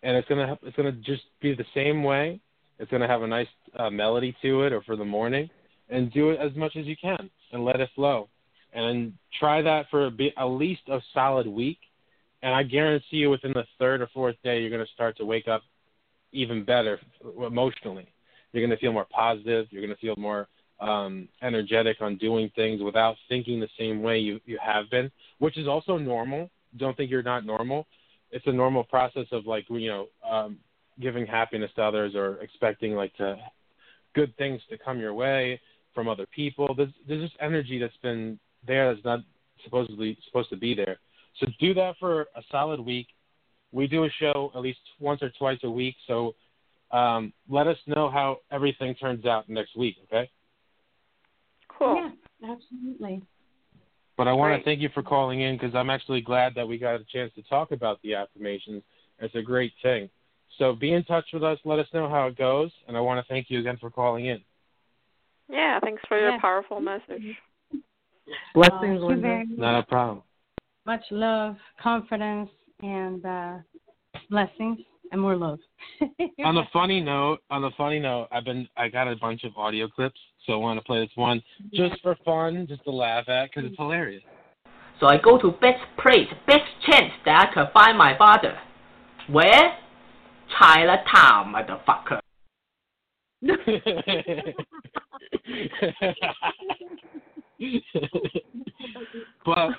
and 0.02 0.16
it's 0.16 0.28
gonna 0.28 0.58
it's 0.62 0.76
gonna 0.76 0.92
just 0.92 1.22
be 1.40 1.54
the 1.54 1.64
same 1.74 2.02
way. 2.02 2.40
It's 2.78 2.90
gonna 2.90 3.08
have 3.08 3.22
a 3.22 3.26
nice 3.26 3.48
uh, 3.78 3.90
melody 3.90 4.36
to 4.42 4.62
it, 4.62 4.72
or 4.72 4.82
for 4.82 4.96
the 4.96 5.04
morning, 5.04 5.50
and 5.88 6.12
do 6.12 6.30
it 6.30 6.38
as 6.40 6.54
much 6.56 6.76
as 6.76 6.86
you 6.86 6.96
can, 7.00 7.30
and 7.52 7.64
let 7.64 7.80
it 7.80 7.90
flow. 7.94 8.28
And 8.72 9.14
try 9.40 9.62
that 9.62 9.86
for 9.90 10.06
a 10.06 10.10
bit, 10.10 10.34
at 10.36 10.44
least 10.44 10.82
a 10.88 11.00
solid 11.14 11.46
week, 11.46 11.78
and 12.42 12.54
I 12.54 12.62
guarantee 12.62 13.16
you, 13.16 13.30
within 13.30 13.52
the 13.52 13.64
third 13.78 14.00
or 14.00 14.08
fourth 14.12 14.36
day, 14.44 14.60
you're 14.60 14.70
gonna 14.70 14.86
start 14.94 15.16
to 15.18 15.24
wake 15.24 15.48
up 15.48 15.62
even 16.32 16.64
better 16.64 17.00
emotionally. 17.44 18.06
You're 18.52 18.64
gonna 18.64 18.76
feel 18.76 18.92
more 18.92 19.06
positive. 19.10 19.66
You're 19.70 19.82
gonna 19.82 19.96
feel 19.96 20.14
more 20.16 20.46
um, 20.80 21.28
energetic 21.42 21.96
on 22.00 22.16
doing 22.18 22.50
things 22.54 22.82
without 22.82 23.16
thinking 23.28 23.58
the 23.58 23.68
same 23.78 24.02
way 24.02 24.18
you 24.18 24.40
you 24.44 24.58
have 24.62 24.90
been, 24.90 25.10
which 25.38 25.56
is 25.56 25.66
also 25.66 25.96
normal. 25.96 26.50
Don't 26.78 26.96
think 26.96 27.10
you're 27.10 27.22
not 27.22 27.44
normal. 27.44 27.86
It's 28.30 28.46
a 28.46 28.52
normal 28.52 28.84
process 28.84 29.26
of 29.32 29.46
like 29.46 29.66
you 29.68 29.88
know 29.88 30.06
um, 30.28 30.58
giving 31.00 31.26
happiness 31.26 31.70
to 31.76 31.82
others 31.82 32.14
or 32.14 32.40
expecting 32.40 32.94
like 32.94 33.14
to 33.16 33.36
good 34.14 34.36
things 34.36 34.60
to 34.70 34.78
come 34.78 34.98
your 34.98 35.14
way 35.14 35.60
from 35.94 36.08
other 36.08 36.26
people. 36.26 36.74
There's 36.74 36.92
there's 37.06 37.22
just 37.28 37.40
energy 37.40 37.78
that's 37.78 37.96
been 38.02 38.38
there 38.66 38.92
that's 38.92 39.04
not 39.04 39.20
supposedly 39.64 40.18
supposed 40.26 40.50
to 40.50 40.56
be 40.56 40.74
there. 40.74 40.98
So 41.40 41.46
do 41.60 41.74
that 41.74 41.96
for 41.98 42.22
a 42.22 42.42
solid 42.50 42.80
week. 42.80 43.08
We 43.72 43.86
do 43.86 44.04
a 44.04 44.10
show 44.18 44.50
at 44.54 44.60
least 44.60 44.78
once 45.00 45.22
or 45.22 45.30
twice 45.38 45.58
a 45.64 45.70
week. 45.70 45.96
So 46.06 46.34
um, 46.92 47.32
let 47.48 47.66
us 47.66 47.76
know 47.86 48.10
how 48.10 48.38
everything 48.50 48.94
turns 48.94 49.26
out 49.26 49.48
next 49.48 49.76
week. 49.76 49.96
Okay. 50.04 50.30
Cool. 51.78 51.96
yeah 52.42 52.54
absolutely 52.54 53.22
But 54.16 54.28
I 54.28 54.32
want 54.32 54.52
Great. 54.52 54.58
to 54.58 54.64
thank 54.64 54.80
you 54.80 54.88
for 54.94 55.02
calling 55.02 55.40
in 55.42 55.56
because 55.56 55.74
I'm 55.74 55.90
actually 55.90 56.22
glad 56.22 56.54
that 56.54 56.66
we 56.66 56.78
got 56.78 56.94
a 56.94 57.04
chance 57.04 57.32
to 57.34 57.42
talk 57.42 57.70
about 57.70 58.00
the 58.02 58.14
affirmations. 58.14 58.82
It's 59.18 59.34
a 59.34 59.42
great 59.42 59.72
thing. 59.82 60.08
So 60.58 60.74
be 60.74 60.92
in 60.92 61.04
touch 61.04 61.26
with 61.32 61.44
us. 61.44 61.58
Let 61.64 61.78
us 61.78 61.86
know 61.92 62.08
how 62.08 62.26
it 62.28 62.36
goes. 62.38 62.70
And 62.88 62.96
I 62.96 63.00
want 63.00 63.24
to 63.24 63.28
thank 63.32 63.50
you 63.50 63.60
again 63.60 63.76
for 63.78 63.90
calling 63.90 64.26
in. 64.26 64.40
Yeah, 65.48 65.78
thanks 65.80 66.02
for 66.08 66.18
your 66.18 66.32
Yeah. 66.32 66.38
powerful 66.40 66.80
message. 66.80 67.36
Blessings, 68.54 68.80
Thank 68.80 69.00
you 69.00 69.06
Linda. 69.06 69.22
very. 69.22 69.46
Not 69.56 69.78
a 69.80 69.82
problem. 69.86 70.22
much 70.86 71.04
love 71.10 71.56
confidence 71.80 72.48
and 72.80 73.24
uh 73.26 73.58
blessings 74.30 74.78
and 75.12 75.20
more 75.20 75.36
love 75.36 75.58
on 76.44 76.56
a 76.58 76.68
funny 76.72 77.00
note, 77.00 77.38
on 77.50 77.64
a 77.64 77.70
funny 77.72 77.98
note, 77.98 78.28
I've 78.30 78.44
been 78.44 78.68
I 78.76 78.88
got 78.88 79.08
a 79.08 79.16
bunch 79.16 79.44
of 79.44 79.56
audio 79.56 79.88
clips, 79.88 80.20
so 80.46 80.52
I 80.52 80.56
want 80.56 80.78
to 80.78 80.84
play 80.84 81.00
this 81.00 81.10
one 81.14 81.42
just 81.72 82.00
for 82.02 82.16
fun, 82.24 82.66
just 82.68 82.84
to 82.84 82.90
laugh 82.90 83.28
at 83.28 83.50
because 83.50 83.70
it's 83.70 83.76
hilarious. 83.76 84.22
So 85.00 85.06
I 85.06 85.18
go 85.18 85.38
to 85.38 85.50
best 85.52 85.82
place, 86.02 86.28
best 86.46 86.64
chance 86.88 87.12
that 87.24 87.48
I 87.48 87.54
can 87.54 87.66
find 87.74 87.98
my 87.98 88.16
father. 88.16 88.58
Where? 89.28 89.76
Chinatown, 90.58 91.52
motherfucker. 91.52 92.20
but 99.44 99.70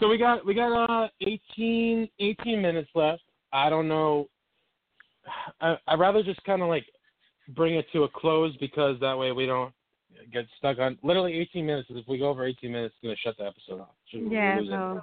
so 0.00 0.08
we 0.08 0.18
got 0.18 0.44
we 0.44 0.54
got 0.54 1.04
uh 1.04 1.08
18, 1.20 2.08
18 2.18 2.60
minutes 2.60 2.90
left. 2.94 3.22
I 3.52 3.70
don't 3.70 3.88
know. 3.88 4.28
I 5.60 5.76
I'd 5.88 5.98
rather 5.98 6.22
just 6.22 6.42
kind 6.44 6.62
of 6.62 6.68
like 6.68 6.84
bring 7.50 7.74
it 7.76 7.86
to 7.92 8.04
a 8.04 8.08
close 8.08 8.56
because 8.58 8.98
that 9.00 9.16
way 9.16 9.32
we 9.32 9.46
don't 9.46 9.72
get 10.32 10.46
stuck 10.58 10.78
on 10.78 10.98
literally 11.02 11.34
18 11.34 11.64
minutes. 11.66 11.88
If 11.90 12.06
we 12.08 12.18
go 12.18 12.28
over 12.28 12.44
18 12.44 12.70
minutes, 12.70 12.94
it's 12.96 13.04
gonna 13.04 13.16
shut 13.16 13.36
the 13.38 13.46
episode 13.46 13.80
off. 13.82 13.94
Should- 14.06 14.30
yeah 14.30 14.58
no 14.60 15.00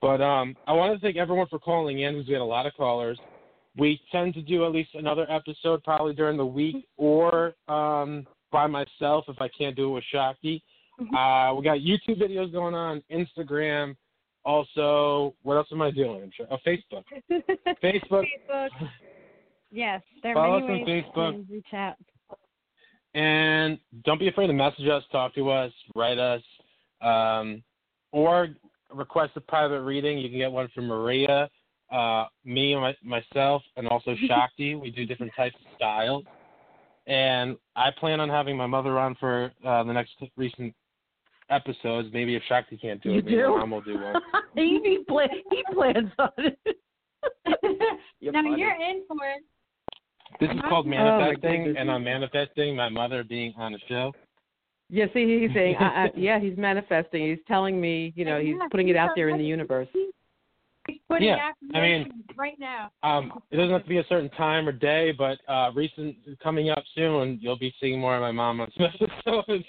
But 0.00 0.20
um, 0.20 0.56
I 0.66 0.72
want 0.72 0.94
to 0.94 1.00
thank 1.00 1.16
everyone 1.16 1.46
for 1.48 1.58
calling 1.58 2.00
in 2.00 2.14
because 2.14 2.26
we 2.28 2.32
had 2.32 2.42
a 2.42 2.44
lot 2.44 2.66
of 2.66 2.74
callers. 2.74 3.18
We 3.76 4.00
tend 4.10 4.34
to 4.34 4.42
do 4.42 4.64
at 4.66 4.72
least 4.72 4.90
another 4.94 5.26
episode 5.30 5.82
probably 5.82 6.14
during 6.14 6.36
the 6.36 6.44
week 6.46 6.86
or 6.96 7.54
um, 7.68 8.26
by 8.50 8.66
myself 8.66 9.24
if 9.28 9.40
I 9.40 9.48
can't 9.48 9.74
do 9.74 9.90
it 9.90 9.94
with 9.94 10.04
Shakti. 10.12 10.62
Uh, 11.16 11.54
we 11.56 11.64
got 11.64 11.78
YouTube 11.78 12.20
videos 12.20 12.52
going 12.52 12.74
on, 12.74 13.02
Instagram. 13.10 13.96
Also, 14.44 15.34
what 15.42 15.56
else 15.56 15.68
am 15.72 15.82
I 15.82 15.90
doing? 15.90 16.22
I'm 16.22 16.30
sure. 16.36 16.46
Oh, 16.50 16.58
Facebook. 16.66 17.04
Facebook. 17.82 18.24
Facebook. 18.50 18.68
Yes, 19.72 20.02
there 20.22 20.34
Follow 20.34 20.54
are 20.54 20.56
us 20.58 20.64
many 20.68 20.82
on 20.82 20.86
ways 20.86 21.04
Facebook. 21.16 21.46
to 21.46 21.52
reach 21.52 21.72
out. 21.74 21.96
And 23.14 23.78
don't 24.04 24.18
be 24.18 24.28
afraid 24.28 24.46
to 24.48 24.52
message 24.52 24.86
us, 24.86 25.02
talk 25.10 25.34
to 25.34 25.50
us, 25.50 25.72
write 25.94 26.18
us, 26.18 26.42
um, 27.00 27.62
or 28.12 28.48
request 28.94 29.32
a 29.36 29.40
private 29.40 29.80
reading. 29.82 30.18
You 30.18 30.28
can 30.28 30.38
get 30.38 30.52
one 30.52 30.68
from 30.74 30.86
Maria, 30.86 31.48
uh, 31.90 32.26
me, 32.44 32.74
my, 32.74 32.94
myself, 33.02 33.62
and 33.76 33.88
also 33.88 34.14
Shakti. 34.28 34.74
we 34.74 34.90
do 34.90 35.04
different 35.06 35.32
types 35.36 35.56
of 35.56 35.66
styles. 35.76 36.24
And 37.06 37.56
I 37.74 37.88
plan 37.98 38.20
on 38.20 38.28
having 38.28 38.56
my 38.56 38.66
mother 38.66 38.98
on 38.98 39.14
for 39.16 39.52
uh, 39.66 39.82
the 39.84 39.92
next 39.92 40.12
recent 40.36 40.74
episodes. 41.50 42.08
Maybe 42.12 42.34
if 42.36 42.42
Shakti 42.48 42.76
can't 42.76 43.02
do 43.02 43.10
it, 43.10 43.14
You 43.14 43.22
maybe 43.22 43.36
do? 43.36 43.50
my 43.50 43.58
mom 43.60 43.70
will 43.72 43.80
do 43.80 43.94
one. 44.00 44.14
he, 44.54 44.80
he, 44.84 44.98
plan, 45.08 45.28
he 45.50 45.64
plans 45.74 46.10
on 46.18 46.30
it. 46.38 46.58
You 48.20 48.30
No, 48.32 48.54
you're 48.56 48.70
in 48.70 49.02
for 49.08 49.16
it. 49.26 49.42
This 50.40 50.50
is 50.50 50.60
called 50.68 50.86
Oh, 50.86 50.90
manifesting, 50.90 51.64
goodness. 51.64 51.76
and 51.78 51.90
I'm 51.90 52.04
manifesting 52.04 52.74
my 52.76 52.88
mother 52.88 53.22
being 53.24 53.54
on 53.56 53.72
the 53.72 53.78
show. 53.88 54.12
Yeah, 54.90 55.06
see, 55.14 55.40
he's 55.40 55.50
saying, 55.54 55.76
I, 55.76 56.04
I, 56.04 56.10
yeah, 56.16 56.38
he's 56.40 56.56
manifesting. 56.56 57.28
He's 57.28 57.38
telling 57.46 57.80
me, 57.80 58.12
you 58.16 58.24
know, 58.24 58.40
he's 58.40 58.56
putting 58.70 58.88
it 58.88 58.96
out 58.96 59.10
there 59.14 59.28
in 59.28 59.38
the 59.38 59.44
universe. 59.44 59.88
He's 60.88 60.98
putting 61.08 61.28
Yeah, 61.28 61.52
I 61.74 61.80
mean- 61.80 62.24
right 62.36 62.58
now. 62.58 62.90
Um, 63.02 63.32
it 63.50 63.56
doesn't 63.56 63.70
have 63.72 63.82
to 63.84 63.88
be 63.88 63.98
a 63.98 64.04
certain 64.08 64.30
time 64.30 64.66
or 64.68 64.72
day, 64.72 65.12
but 65.16 65.38
uh, 65.48 65.70
recent 65.74 66.16
coming 66.42 66.70
up 66.70 66.82
soon, 66.94 67.38
you'll 67.40 67.58
be 67.58 67.72
seeing 67.80 68.00
more 68.00 68.16
of 68.16 68.20
my 68.20 68.32
mom 68.32 68.60
on 68.60 68.70
some 68.76 68.86
episodes. 69.26 69.64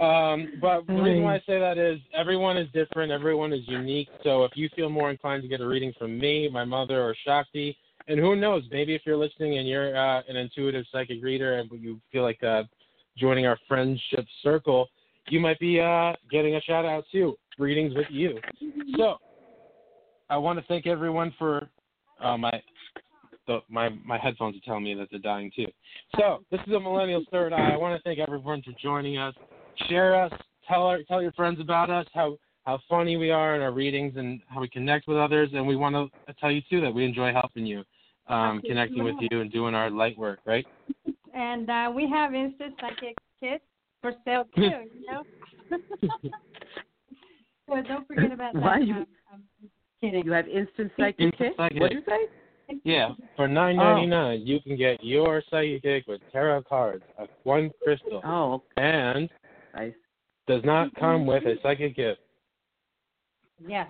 Um, 0.00 0.52
but 0.60 0.86
the 0.86 0.94
reason 0.94 1.24
why 1.24 1.36
I 1.36 1.38
say 1.40 1.58
that 1.58 1.76
is 1.76 1.98
everyone 2.14 2.56
is 2.56 2.68
different, 2.72 3.10
everyone 3.10 3.52
is 3.52 3.62
unique. 3.66 4.08
So 4.22 4.44
if 4.44 4.52
you 4.54 4.68
feel 4.76 4.88
more 4.88 5.10
inclined 5.10 5.42
to 5.42 5.48
get 5.48 5.60
a 5.60 5.66
reading 5.66 5.92
from 5.98 6.18
me, 6.18 6.48
my 6.48 6.64
mother, 6.64 7.02
or 7.02 7.16
Shakti, 7.24 7.76
and 8.06 8.18
who 8.18 8.36
knows, 8.36 8.62
maybe 8.70 8.94
if 8.94 9.02
you're 9.04 9.16
listening 9.16 9.58
and 9.58 9.68
you're 9.68 9.96
uh, 9.96 10.22
an 10.28 10.36
intuitive 10.36 10.84
psychic 10.92 11.22
reader 11.22 11.58
and 11.58 11.70
you 11.72 12.00
feel 12.12 12.22
like 12.22 12.42
uh, 12.42 12.62
joining 13.16 13.46
our 13.46 13.58
friendship 13.66 14.24
circle, 14.42 14.88
you 15.28 15.40
might 15.40 15.58
be 15.58 15.80
uh, 15.80 16.12
getting 16.30 16.54
a 16.54 16.60
shout 16.62 16.84
out 16.84 17.04
too. 17.10 17.36
Readings 17.58 17.92
with 17.94 18.06
you. 18.08 18.38
So 18.96 19.16
I 20.30 20.36
want 20.36 20.58
to 20.60 20.64
thank 20.66 20.86
everyone 20.86 21.34
for 21.38 21.68
uh, 22.22 22.36
my 22.36 22.62
the, 23.48 23.58
my 23.68 23.88
my 24.04 24.18
headphones 24.18 24.56
are 24.56 24.60
telling 24.64 24.84
me 24.84 24.94
that 24.94 25.08
they're 25.10 25.18
dying 25.18 25.50
too. 25.56 25.66
So 26.16 26.44
this 26.50 26.60
is 26.66 26.72
a 26.72 26.78
Millennial's 26.80 27.26
Third 27.32 27.52
Eye. 27.52 27.70
I 27.72 27.76
want 27.76 27.98
to 27.98 28.02
thank 28.04 28.18
everyone 28.20 28.62
for 28.62 28.72
joining 28.80 29.18
us. 29.18 29.34
Share 29.88 30.14
us. 30.20 30.32
Tell 30.66 30.82
our, 30.82 31.02
tell 31.04 31.22
your 31.22 31.32
friends 31.32 31.60
about 31.60 31.90
us. 31.90 32.06
How 32.14 32.36
how 32.64 32.78
funny 32.88 33.16
we 33.16 33.30
are 33.30 33.56
in 33.56 33.62
our 33.62 33.72
readings 33.72 34.14
and 34.16 34.42
how 34.48 34.60
we 34.60 34.68
connect 34.68 35.08
with 35.08 35.16
others. 35.16 35.48
And 35.54 35.66
we 35.66 35.74
want 35.76 35.94
to 35.94 36.34
tell 36.34 36.50
you 36.50 36.60
too 36.68 36.80
that 36.82 36.92
we 36.92 37.04
enjoy 37.04 37.32
helping 37.32 37.64
you, 37.64 37.82
um, 38.26 38.60
connecting 38.66 39.04
with 39.04 39.14
you, 39.20 39.40
and 39.40 39.50
doing 39.50 39.74
our 39.74 39.88
light 39.90 40.18
work. 40.18 40.40
Right? 40.44 40.66
And 41.34 41.70
uh, 41.70 41.90
we 41.94 42.08
have 42.10 42.34
instant 42.34 42.74
psychic 42.80 43.16
kits 43.40 43.64
for 44.02 44.12
sale 44.24 44.44
too. 44.54 44.62
You 44.62 44.90
know. 45.10 45.22
so 47.68 47.82
don't 47.82 48.06
forget 48.06 48.32
about 48.32 48.52
that. 48.54 48.62
Why 48.62 48.78
you- 48.80 48.94
I'm- 48.94 49.06
I'm 49.32 49.42
kidding. 50.00 50.24
You 50.24 50.32
have 50.32 50.48
instant 50.48 50.92
psychic 50.98 51.20
Instant 51.20 51.40
hit? 51.48 51.56
psychic. 51.56 51.80
What'd 51.80 51.98
you 51.98 52.04
say? 52.06 52.26
Yeah, 52.84 53.12
for 53.34 53.48
nine 53.48 53.76
ninety 53.76 54.06
nine, 54.06 54.46
you 54.46 54.60
can 54.60 54.76
get 54.76 55.02
your 55.02 55.42
psychic 55.50 56.06
with 56.06 56.20
tarot 56.30 56.62
cards, 56.64 57.02
a 57.18 57.26
one 57.44 57.70
crystal, 57.82 58.20
Oh, 58.24 58.62
and 58.76 59.28
nice. 59.74 59.92
does 60.46 60.62
not 60.64 60.94
come 60.96 61.26
with 61.26 61.44
a 61.44 61.56
psychic 61.62 61.96
gift. 61.96 62.20
Yes. 63.66 63.88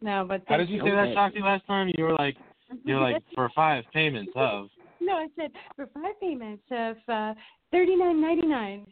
No, 0.00 0.24
but 0.26 0.42
How 0.46 0.56
did 0.56 0.68
you 0.68 0.80
say 0.82 0.90
that, 0.90 1.12
Shakti, 1.14 1.40
last 1.40 1.66
time? 1.66 1.90
You 1.96 2.04
were 2.04 2.14
like, 2.14 2.36
you 2.84 2.94
were 2.94 3.00
like 3.00 3.22
for 3.34 3.50
five 3.54 3.84
payments 3.92 4.32
of. 4.36 4.68
No, 5.00 5.14
I 5.14 5.26
said 5.36 5.50
for 5.74 5.88
five 5.94 6.20
payments 6.20 6.62
of 6.70 6.96
uh, 7.08 7.34
thirty 7.72 7.96
nine 7.96 8.20
ninety 8.20 8.46
nine. 8.46 8.86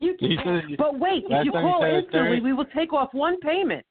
You 0.00 0.16
can. 0.16 0.30
You 0.30 0.38
said 0.44 0.62
But 0.78 0.98
wait, 0.98 1.24
if 1.28 1.44
you 1.44 1.52
call 1.52 1.80
said 1.82 1.94
instantly, 1.94 2.38
30. 2.38 2.40
we 2.42 2.52
will 2.52 2.66
take 2.76 2.92
off 2.92 3.10
one 3.12 3.38
payment. 3.40 3.84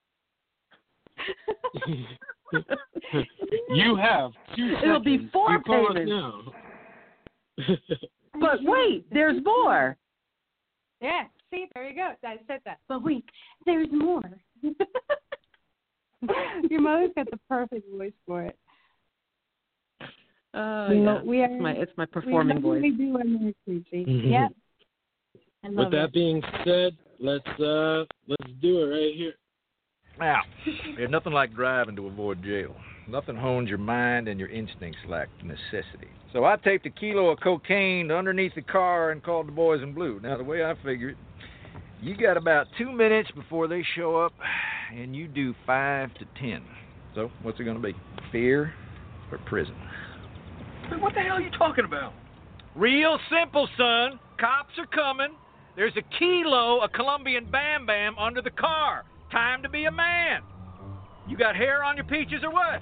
you 3.69 3.95
have 3.95 4.31
two. 4.55 4.75
It'll 4.83 4.99
be 4.99 5.29
four 5.31 5.51
You 5.51 5.59
payments. 5.61 6.11
But 8.39 8.59
wait, 8.63 9.05
there's 9.11 9.43
more. 9.43 9.95
Yeah. 11.01 11.25
See, 11.53 11.67
there 11.75 11.87
you 11.87 11.95
go. 11.95 12.13
I 12.27 12.37
said 12.47 12.61
that. 12.65 12.79
But 12.87 13.03
wait, 13.03 13.23
there's 13.65 13.87
more. 13.91 14.21
Your 16.69 16.81
mother's 16.81 17.11
got 17.15 17.29
the 17.29 17.39
perfect 17.49 17.85
voice 17.95 18.13
for 18.25 18.43
it. 18.43 18.57
Oh, 20.55 20.87
We 20.89 21.01
yeah. 21.03 21.21
we 21.23 21.41
are- 21.41 21.45
it's 21.51 21.61
my 21.61 21.71
it's 21.73 21.91
my 21.97 22.05
performing 22.05 22.57
we 22.57 22.61
voice. 22.61 22.93
do 22.97 23.17
our 23.17 23.23
nurse, 23.23 23.53
Lucy. 23.67 24.05
Mhm. 24.05 24.31
Yep. 24.31 24.51
I 25.63 25.67
love 25.69 25.85
With 25.85 25.91
that 25.93 26.03
it. 26.05 26.13
being 26.13 26.41
said, 26.65 26.95
let's 27.19 27.47
uh 27.59 28.05
let's 28.27 28.51
do 28.61 28.83
it 28.83 28.85
right 28.95 29.15
here. 29.15 29.33
Now, 30.19 30.41
there's 30.95 31.09
nothing 31.09 31.33
like 31.33 31.53
driving 31.53 31.95
to 31.95 32.05
avoid 32.07 32.43
jail. 32.43 32.75
Nothing 33.07 33.35
hones 33.35 33.67
your 33.67 33.79
mind 33.79 34.27
and 34.27 34.39
your 34.39 34.49
instincts 34.49 34.99
like 35.09 35.27
necessity. 35.43 36.07
So 36.31 36.45
I 36.45 36.55
taped 36.57 36.85
a 36.85 36.89
kilo 36.91 37.29
of 37.29 37.39
cocaine 37.41 38.11
underneath 38.11 38.53
the 38.55 38.61
car 38.61 39.09
and 39.11 39.21
called 39.23 39.47
the 39.47 39.51
boys 39.51 39.81
in 39.81 39.93
blue. 39.93 40.19
Now, 40.21 40.37
the 40.37 40.43
way 40.43 40.63
I 40.63 40.73
figure 40.83 41.09
it, 41.09 41.17
you 42.03 42.17
got 42.17 42.35
about 42.35 42.67
two 42.77 42.91
minutes 42.91 43.31
before 43.31 43.67
they 43.67 43.83
show 43.95 44.17
up, 44.17 44.33
and 44.93 45.15
you 45.15 45.27
do 45.27 45.55
five 45.65 46.13
to 46.15 46.25
ten. 46.39 46.61
So, 47.15 47.31
what's 47.41 47.59
it 47.59 47.63
going 47.63 47.77
to 47.77 47.83
be? 47.83 47.95
Fear 48.31 48.73
or 49.31 49.37
prison? 49.45 49.75
What 50.99 51.13
the 51.13 51.21
hell 51.21 51.37
are 51.37 51.41
you 51.41 51.49
talking 51.57 51.85
about? 51.85 52.13
Real 52.75 53.17
simple, 53.29 53.69
son. 53.77 54.19
Cops 54.37 54.73
are 54.77 54.87
coming. 54.87 55.35
There's 55.75 55.93
a 55.95 56.19
kilo 56.19 56.81
of 56.83 56.91
Colombian 56.91 57.49
Bam 57.49 57.85
Bam 57.85 58.17
under 58.17 58.41
the 58.41 58.51
car. 58.51 59.05
Time 59.31 59.63
to 59.63 59.69
be 59.69 59.85
a 59.85 59.91
man. 59.91 60.41
You 61.27 61.37
got 61.37 61.55
hair 61.55 61.83
on 61.83 61.95
your 61.95 62.05
peaches 62.05 62.43
or 62.43 62.51
what? 62.51 62.81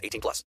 18 0.01 0.21
plus. 0.21 0.43